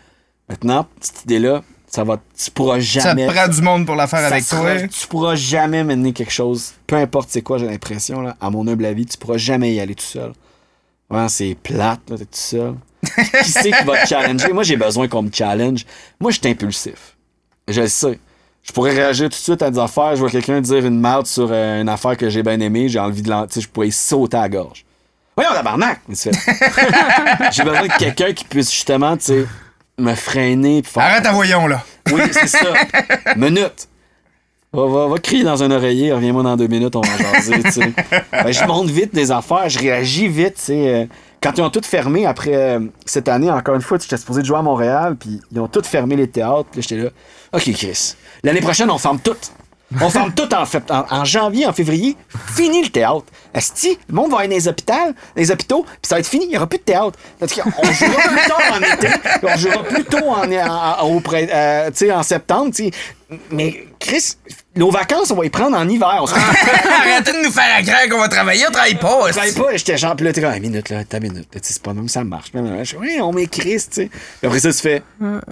Maintenant, 0.50 0.88
cette 1.00 1.24
idée-là, 1.26 1.62
ça 1.92 2.04
va, 2.04 2.18
tu 2.38 2.52
pourras 2.52 2.76
Ça 2.76 3.00
jamais. 3.02 3.28
te 3.28 3.34
prend 3.34 3.48
du 3.48 3.62
monde 3.62 3.86
pour 3.86 3.96
la 3.96 4.08
faire 4.08 4.20
ça 4.20 4.28
avec 4.28 4.44
sera- 4.44 4.62
toi. 4.78 4.88
Tu 4.88 5.08
pourras 5.08 5.36
jamais 5.36 5.84
mener 5.84 6.14
quelque 6.14 6.32
chose, 6.32 6.74
peu 6.88 6.96
importe 6.96 7.30
c'est 7.32 7.42
quoi, 7.42 7.58
j'ai 7.58 7.66
l'impression, 7.68 8.22
là, 8.22 8.38
à 8.40 8.50
mon 8.50 8.68
humble 8.68 8.86
avis, 8.86 9.06
tu 9.06 9.18
pourras 9.18 9.38
jamais 9.38 9.74
y 9.74 9.80
aller 9.80 9.96
tout 9.96 10.06
seul. 10.06 10.32
Vraiment, 11.10 11.28
c'est 11.30 11.56
plate, 11.62 12.02
là, 12.10 12.18
t'es 12.18 12.26
tout 12.26 12.30
seul. 12.34 12.76
Qui 13.44 13.52
c'est 13.52 13.72
qui 13.72 13.84
va 13.86 14.04
te 14.04 14.08
challenger? 14.08 14.52
Moi, 14.54 14.64
j'ai 14.64 14.76
besoin 14.78 15.08
qu'on 15.08 15.24
me 15.24 15.32
challenge. 15.32 15.86
Moi, 16.20 16.32
je 16.32 16.40
suis 16.40 16.48
impulsif. 16.50 17.16
Je 17.68 17.82
le 17.82 17.88
sais. 17.88 18.20
Je 18.62 18.74
pourrais 18.74 18.92
réagir 18.94 19.26
tout 19.30 19.30
de 19.30 19.42
suite 19.42 19.62
à 19.62 19.72
des 19.72 19.80
affaires. 19.80 20.16
Je 20.16 20.20
vois 20.20 20.30
quelqu'un 20.30 20.60
dire 20.62 20.86
une 20.86 21.00
merde 21.00 21.26
sur 21.26 21.48
euh, 21.50 21.82
une 21.82 21.88
affaire 21.90 22.18
que 22.18 22.30
j'ai 22.30 22.44
bien 22.44 22.60
aimée. 22.60 22.90
J'ai 22.90 23.00
envie 23.00 23.22
de 23.22 23.30
l'en... 23.30 23.48
tu 23.48 23.54
sais, 23.56 23.62
Je 23.62 23.70
pourrais 23.70 23.88
y 23.88 23.92
sauter 23.92 24.36
à 24.38 24.42
la 24.42 24.50
gorge. 24.50 24.86
Voyons, 25.36 25.52
tabarnak! 25.54 26.02
J'ai 26.12 27.64
besoin 27.64 27.84
de 27.88 27.98
quelqu'un 27.98 28.34
qui 28.34 28.44
puisse 28.44 28.72
justement, 28.72 29.16
tu 29.18 29.24
sais, 29.26 29.46
me 30.00 30.16
freiner. 30.16 30.82
puis 30.82 30.92
faire 30.92 31.04
Arrête 31.04 31.26
à 31.26 31.32
voyons, 31.32 31.68
là. 31.68 31.84
oui, 32.12 32.22
c'est 32.32 32.48
ça. 32.48 32.74
Minute. 33.36 33.88
Va, 34.72 34.86
va, 34.86 35.08
va 35.08 35.18
crier 35.18 35.44
dans 35.44 35.64
un 35.64 35.72
oreiller, 35.72 36.14
reviens-moi 36.14 36.44
dans 36.44 36.56
deux 36.56 36.68
minutes, 36.68 36.96
on 36.96 37.02
va 37.02 37.18
jaser, 37.18 37.64
tu 37.64 37.72
sais. 37.72 37.94
Ben, 38.32 38.52
je 38.52 38.64
monte 38.66 38.90
vite 38.90 39.16
des 39.16 39.32
affaires, 39.32 39.68
je 39.68 39.80
réagis 39.80 40.28
vite, 40.28 40.56
tu 40.58 40.62
sais. 40.62 40.88
euh, 40.94 41.06
Quand 41.42 41.58
ils 41.58 41.62
ont 41.62 41.72
tout 41.72 41.82
fermé 41.84 42.28
après 42.28 42.54
euh, 42.54 42.80
cette 43.04 43.30
année, 43.30 43.50
encore 43.50 43.74
une 43.74 43.82
fois, 43.82 43.98
j'étais 44.00 44.18
supposé 44.18 44.42
de 44.42 44.46
jouer 44.46 44.60
à 44.60 44.62
Montréal, 44.62 45.16
puis 45.20 45.42
ils 45.52 45.60
ont 45.60 45.68
tout 45.68 45.82
fermé 45.84 46.16
les 46.16 46.28
théâtres, 46.30 46.68
puis 46.72 46.82
là, 46.82 46.86
j'étais 46.88 47.02
là. 47.02 47.10
OK, 47.54 47.64
Chris. 47.74 48.14
L'année 48.44 48.62
prochaine, 48.62 48.92
on 48.92 49.00
ferme 49.00 49.20
tout. 49.20 49.36
On 50.00 50.10
ferme 50.10 50.32
tout 50.34 50.48
en, 50.54 51.26
janvier, 51.26 51.66
en 51.66 51.74
février. 51.74 52.16
Fini 52.56 52.84
le 52.84 52.90
théâtre. 52.90 53.24
Esti, 53.54 53.98
le 54.08 54.14
monde 54.16 54.32
va 54.32 54.40
aller 54.40 54.50
dans 54.50 54.56
les 54.56 54.68
hôpitaux, 54.68 54.94
les 55.36 55.50
hôpitaux, 55.52 55.84
puis 55.84 55.98
ça 56.04 56.16
va 56.16 56.20
être 56.20 56.28
fini. 56.28 56.46
Il 56.46 56.50
n'y 56.52 56.58
aura 56.58 56.68
plus 56.68 56.78
de 56.78 56.84
théâtre. 56.84 57.18
Qu'on 57.40 57.92
jouera 57.92 58.22
plus 58.22 58.48
tard 58.48 58.62
en 58.74 58.78
été, 58.82 59.08
on 59.44 59.58
jouera 59.58 59.84
plus 59.84 60.04
tôt 60.06 60.26
en, 60.28 60.52
en- 60.52 61.06
euh, 61.34 61.90
septembre. 62.24 62.72
Mais 63.52 63.88
Chris, 64.00 64.36
nos 64.80 64.90
vacances, 64.90 65.30
on 65.30 65.36
va 65.36 65.46
y 65.46 65.50
prendre 65.50 65.78
en 65.78 65.88
hiver. 65.88 66.20
On 66.22 66.28
se 66.28 66.34
Arrêtez 67.00 67.34
de 67.34 67.46
nous 67.46 67.52
faire 67.52 67.76
à 67.78 67.84
craindre 67.84 68.10
qu'on 68.10 68.20
va 68.20 68.30
travailler, 68.30 68.64
on 68.68 68.72
travaille 68.72 68.96
pas. 68.96 69.28
je 69.28 69.32
travaille 69.34 69.54
pas, 69.54 69.76
j'étais 69.76 69.98
genre, 69.98 70.16
puis 70.16 70.26
là, 70.26 70.34
t'es 70.34 70.42
comme, 70.42 70.54
une 70.54 70.62
minute, 70.62 70.90
là, 70.90 71.04
ta 71.04 71.20
minute, 71.20 71.48
c'est 71.62 71.82
pas 71.82 71.94
même, 71.94 72.08
ça 72.08 72.24
marche. 72.24 72.52
Ouais, 72.54 73.22
on 73.22 73.34
m'écrit, 73.34 73.76
tu 73.76 73.88
sais. 73.92 74.10
Après 74.44 74.60
ça, 74.60 74.72
tu 74.72 74.80
fais, 74.80 75.04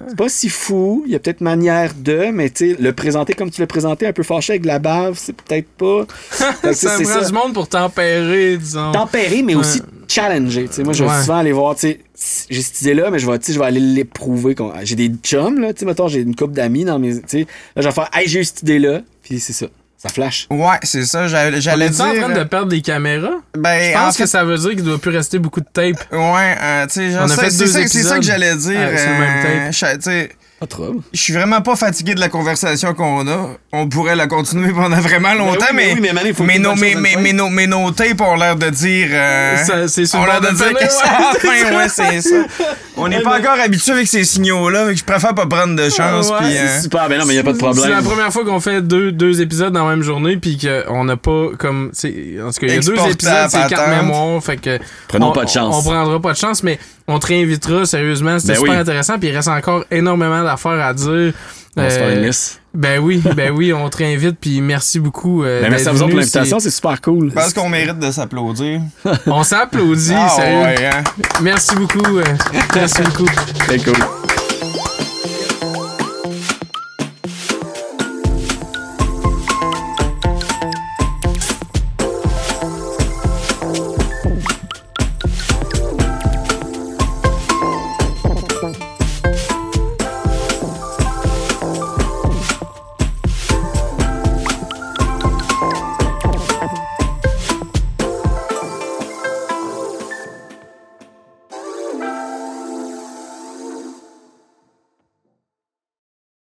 c'est 0.08 0.16
pas 0.16 0.28
si 0.28 0.48
fou, 0.48 1.04
il 1.06 1.12
y 1.12 1.14
a 1.14 1.18
peut-être 1.18 1.42
manière 1.42 1.92
de, 1.94 2.30
mais 2.32 2.50
tu 2.50 2.70
sais, 2.70 2.76
le 2.80 2.92
présenter 2.92 3.34
comme 3.34 3.50
tu 3.50 3.60
l'as 3.60 3.66
présenté, 3.66 4.06
un 4.06 4.12
peu 4.12 4.22
fâché 4.22 4.54
avec 4.54 4.62
de 4.62 4.68
la 4.68 4.78
bave, 4.78 5.14
c'est 5.16 5.34
peut-être 5.34 5.68
pas. 5.68 6.06
Ça 6.30 6.54
c'est 6.72 7.02
prend 7.02 7.26
du 7.26 7.32
monde 7.32 7.54
pour 7.54 7.68
tempérer, 7.68 8.56
disons. 8.56 8.92
Tempérer, 8.92 9.42
mais 9.42 9.54
aussi 9.54 9.82
challenger. 10.08 10.66
Tu 10.68 10.74
sais, 10.74 10.82
moi, 10.84 10.92
je 10.92 11.04
vais 11.04 11.10
Ouais. 11.10 11.20
souvent 11.20 11.36
aller 11.38 11.52
voir, 11.52 11.74
tu 11.76 11.80
sais, 12.14 12.46
j'ai 12.50 12.62
cette 12.62 12.80
idée-là, 12.82 13.10
mais 13.10 13.18
je 13.18 13.30
vais, 13.30 13.38
tu 13.38 13.46
sais, 13.46 13.52
je 13.52 13.58
vais 13.58 13.66
aller 13.66 13.80
l'éprouver. 13.80 14.54
qu'on- 14.54 14.72
J'ai 14.82 14.96
des 14.96 15.10
chums, 15.22 15.60
là, 15.60 15.72
tu 15.72 15.80
sais, 15.80 15.86
mettons, 15.86 16.08
j'ai 16.08 16.20
une 16.20 16.34
couple 16.34 16.54
d'amis 16.54 16.84
dans 16.84 16.98
mes. 16.98 17.14
Tu 17.20 17.22
sais, 17.26 17.46
là, 17.76 17.82
je 17.82 17.88
vais 17.88 17.92
faire, 17.94 18.08
hey, 18.14 18.26
j'ai 18.28 18.40
eu 18.40 18.44
cette 18.44 18.62
idée-là, 18.62 19.00
puis 19.22 19.38
c'est 19.40 19.52
ça. 19.52 19.66
Ça 20.00 20.08
flash. 20.10 20.46
Ouais, 20.48 20.76
c'est 20.84 21.04
ça, 21.04 21.26
j'allais 21.26 21.56
On 21.56 21.60
j'allais 21.60 21.86
est 21.86 21.90
dire. 21.90 22.04
en 22.04 22.14
train 22.14 22.28
de 22.32 22.44
perdre 22.44 22.68
des 22.68 22.80
caméras? 22.82 23.32
Ben, 23.56 23.92
Je 23.92 23.98
en 23.98 24.04
pense 24.04 24.16
fait, 24.16 24.22
que 24.22 24.28
ça 24.28 24.44
veut 24.44 24.56
dire 24.56 24.70
qu'il 24.70 24.84
doit 24.84 24.96
plus 24.98 25.10
rester 25.10 25.40
beaucoup 25.40 25.60
de 25.60 25.66
tape. 25.72 25.96
Ouais, 26.12 26.54
euh, 26.62 26.86
tu 26.86 26.92
sais, 26.92 27.10
genre, 27.10 27.24
On 27.24 27.28
c'est 27.28 27.34
ça, 27.34 27.50
c'est 27.50 27.66
ça 27.66 27.80
épisodes. 27.80 28.18
que 28.20 28.24
j'allais 28.24 28.54
dire. 28.54 28.78
Ah, 28.80 28.90
le 28.90 29.18
même 29.18 29.66
euh, 29.66 29.70
tape. 29.72 30.30
Pas 30.60 30.66
de 30.66 30.70
trouble. 30.70 31.02
je 31.12 31.20
suis 31.20 31.32
vraiment 31.32 31.60
pas 31.60 31.76
fatigué 31.76 32.14
de 32.16 32.20
la 32.20 32.28
conversation 32.28 32.92
qu'on 32.92 33.28
a. 33.28 33.50
On 33.72 33.88
pourrait 33.88 34.16
la 34.16 34.26
continuer 34.26 34.72
pendant 34.72 34.98
vraiment 35.00 35.32
longtemps, 35.34 35.66
oui, 35.70 35.74
mais 35.76 35.86
mais, 35.86 35.92
oui, 35.94 36.00
mais 36.00 36.12
Mané, 36.12 36.28
il 36.30 36.34
faut 36.34 36.42
mais 36.42 36.58
nos, 36.58 36.74
mais, 36.74 36.96
mais, 36.96 37.14
mais 37.16 37.32
nos, 37.32 37.48
mais 37.48 37.68
nos 37.68 37.92
tapes 37.92 38.20
ont 38.20 38.34
l'air 38.34 38.56
de 38.56 38.68
dire. 38.70 39.06
euh, 39.12 39.56
c'est 39.86 40.02
le 40.02 40.26
l'air 40.26 40.40
de 40.40 40.48
de 40.48 40.54
dire 40.54 40.74
que 40.74 40.84
c'est 41.40 41.48
ouais. 41.76 41.88
c'est 41.88 42.20
ça. 42.22 42.36
On 42.96 43.06
n'est 43.06 43.20
pas 43.22 43.38
encore 43.38 43.60
habitué 43.60 43.92
avec 43.92 44.08
ces 44.08 44.24
signaux-là, 44.24 44.86
que 44.88 44.96
je 44.96 45.04
préfère 45.04 45.32
pas 45.32 45.46
prendre 45.46 45.76
de 45.76 45.88
chance. 45.88 46.28
Ouais, 46.30 46.38
puis, 46.40 46.48
c'est 46.52 46.58
euh, 46.58 46.80
super, 46.82 47.08
ben 47.08 47.20
non, 47.20 47.26
mais 47.26 47.34
il 47.34 47.38
a 47.38 47.44
pas 47.44 47.52
de 47.52 47.58
C'est 47.58 47.64
la 47.64 47.72
problème. 47.72 48.02
première 48.02 48.32
fois 48.32 48.44
qu'on 48.44 48.58
fait 48.58 48.82
deux, 48.82 49.12
deux 49.12 49.40
épisodes 49.40 49.72
dans 49.72 49.84
la 49.88 49.94
même 49.94 50.02
journée, 50.02 50.36
puis 50.38 50.58
qu'on 50.58 51.04
n'a 51.04 51.16
pas 51.16 51.50
comme. 51.56 51.92
En 51.94 51.96
tout 51.96 52.02
cas, 52.02 52.66
il 52.66 52.74
y 52.74 52.76
a 52.76 52.80
deux 52.80 52.94
épisodes, 53.10 53.46
c'est 53.48 53.68
quatre 53.68 53.90
mémoires, 53.90 54.42
fait 54.42 54.56
que. 54.56 54.80
Prenons 55.06 55.28
on- 55.28 55.32
pas 55.32 55.44
de 55.44 55.50
chance. 55.50 55.76
On, 55.78 55.82
prendra 55.88 56.20
pas 56.20 56.32
de 56.32 56.38
chance, 56.38 56.64
mais 56.64 56.80
on 57.08 57.18
te 57.18 57.26
réinvitera 57.26 57.84
sérieusement. 57.86 58.38
C'était 58.38 58.52
Ben 58.52 58.58
super 58.60 58.72
oui. 58.74 58.78
intéressant, 58.78 59.18
puis 59.18 59.28
il 59.30 59.34
reste 59.36 59.48
encore 59.48 59.84
énormément 59.90 60.44
d'affaires 60.44 60.80
à 60.86 60.94
dire. 60.94 61.32
On 61.76 61.82
va 61.82 61.90
se 61.90 61.96
faire 61.98 62.10
une 62.10 62.18
Euh, 62.18 62.26
liste. 62.26 62.60
Ben 62.74 62.98
oui, 63.00 63.22
ben 63.36 63.52
oui, 63.52 63.72
on 63.72 63.88
te 63.88 63.98
réinvite, 63.98 64.36
puis 64.40 64.60
merci 64.60 64.98
beaucoup. 65.00 65.42
euh, 65.44 65.62
Ben, 65.62 65.70
merci 65.70 65.88
à 65.88 65.92
vous 65.92 65.98
autres 66.02 66.10
pour 66.10 66.18
l'invitation, 66.18 66.58
c'est 66.58 66.70
super 66.70 67.00
cool. 67.00 67.30
je 67.30 67.34
pense 67.34 67.52
qu'on 67.54 67.68
mérite 67.68 67.98
de 67.98 68.10
s'applaudir. 68.10 68.80
On 69.26 69.42
s'applaudit, 69.42 70.12
Ah, 70.14 70.28
sérieux. 70.28 70.58
ouais, 70.62 70.86
hein. 70.86 71.04
Merci 71.40 71.74
beaucoup. 71.76 72.18
euh, 72.18 72.24
merci 72.74 73.02
beaucoup. 73.02 73.26
C'est 73.68 73.84
cool. 73.84 74.37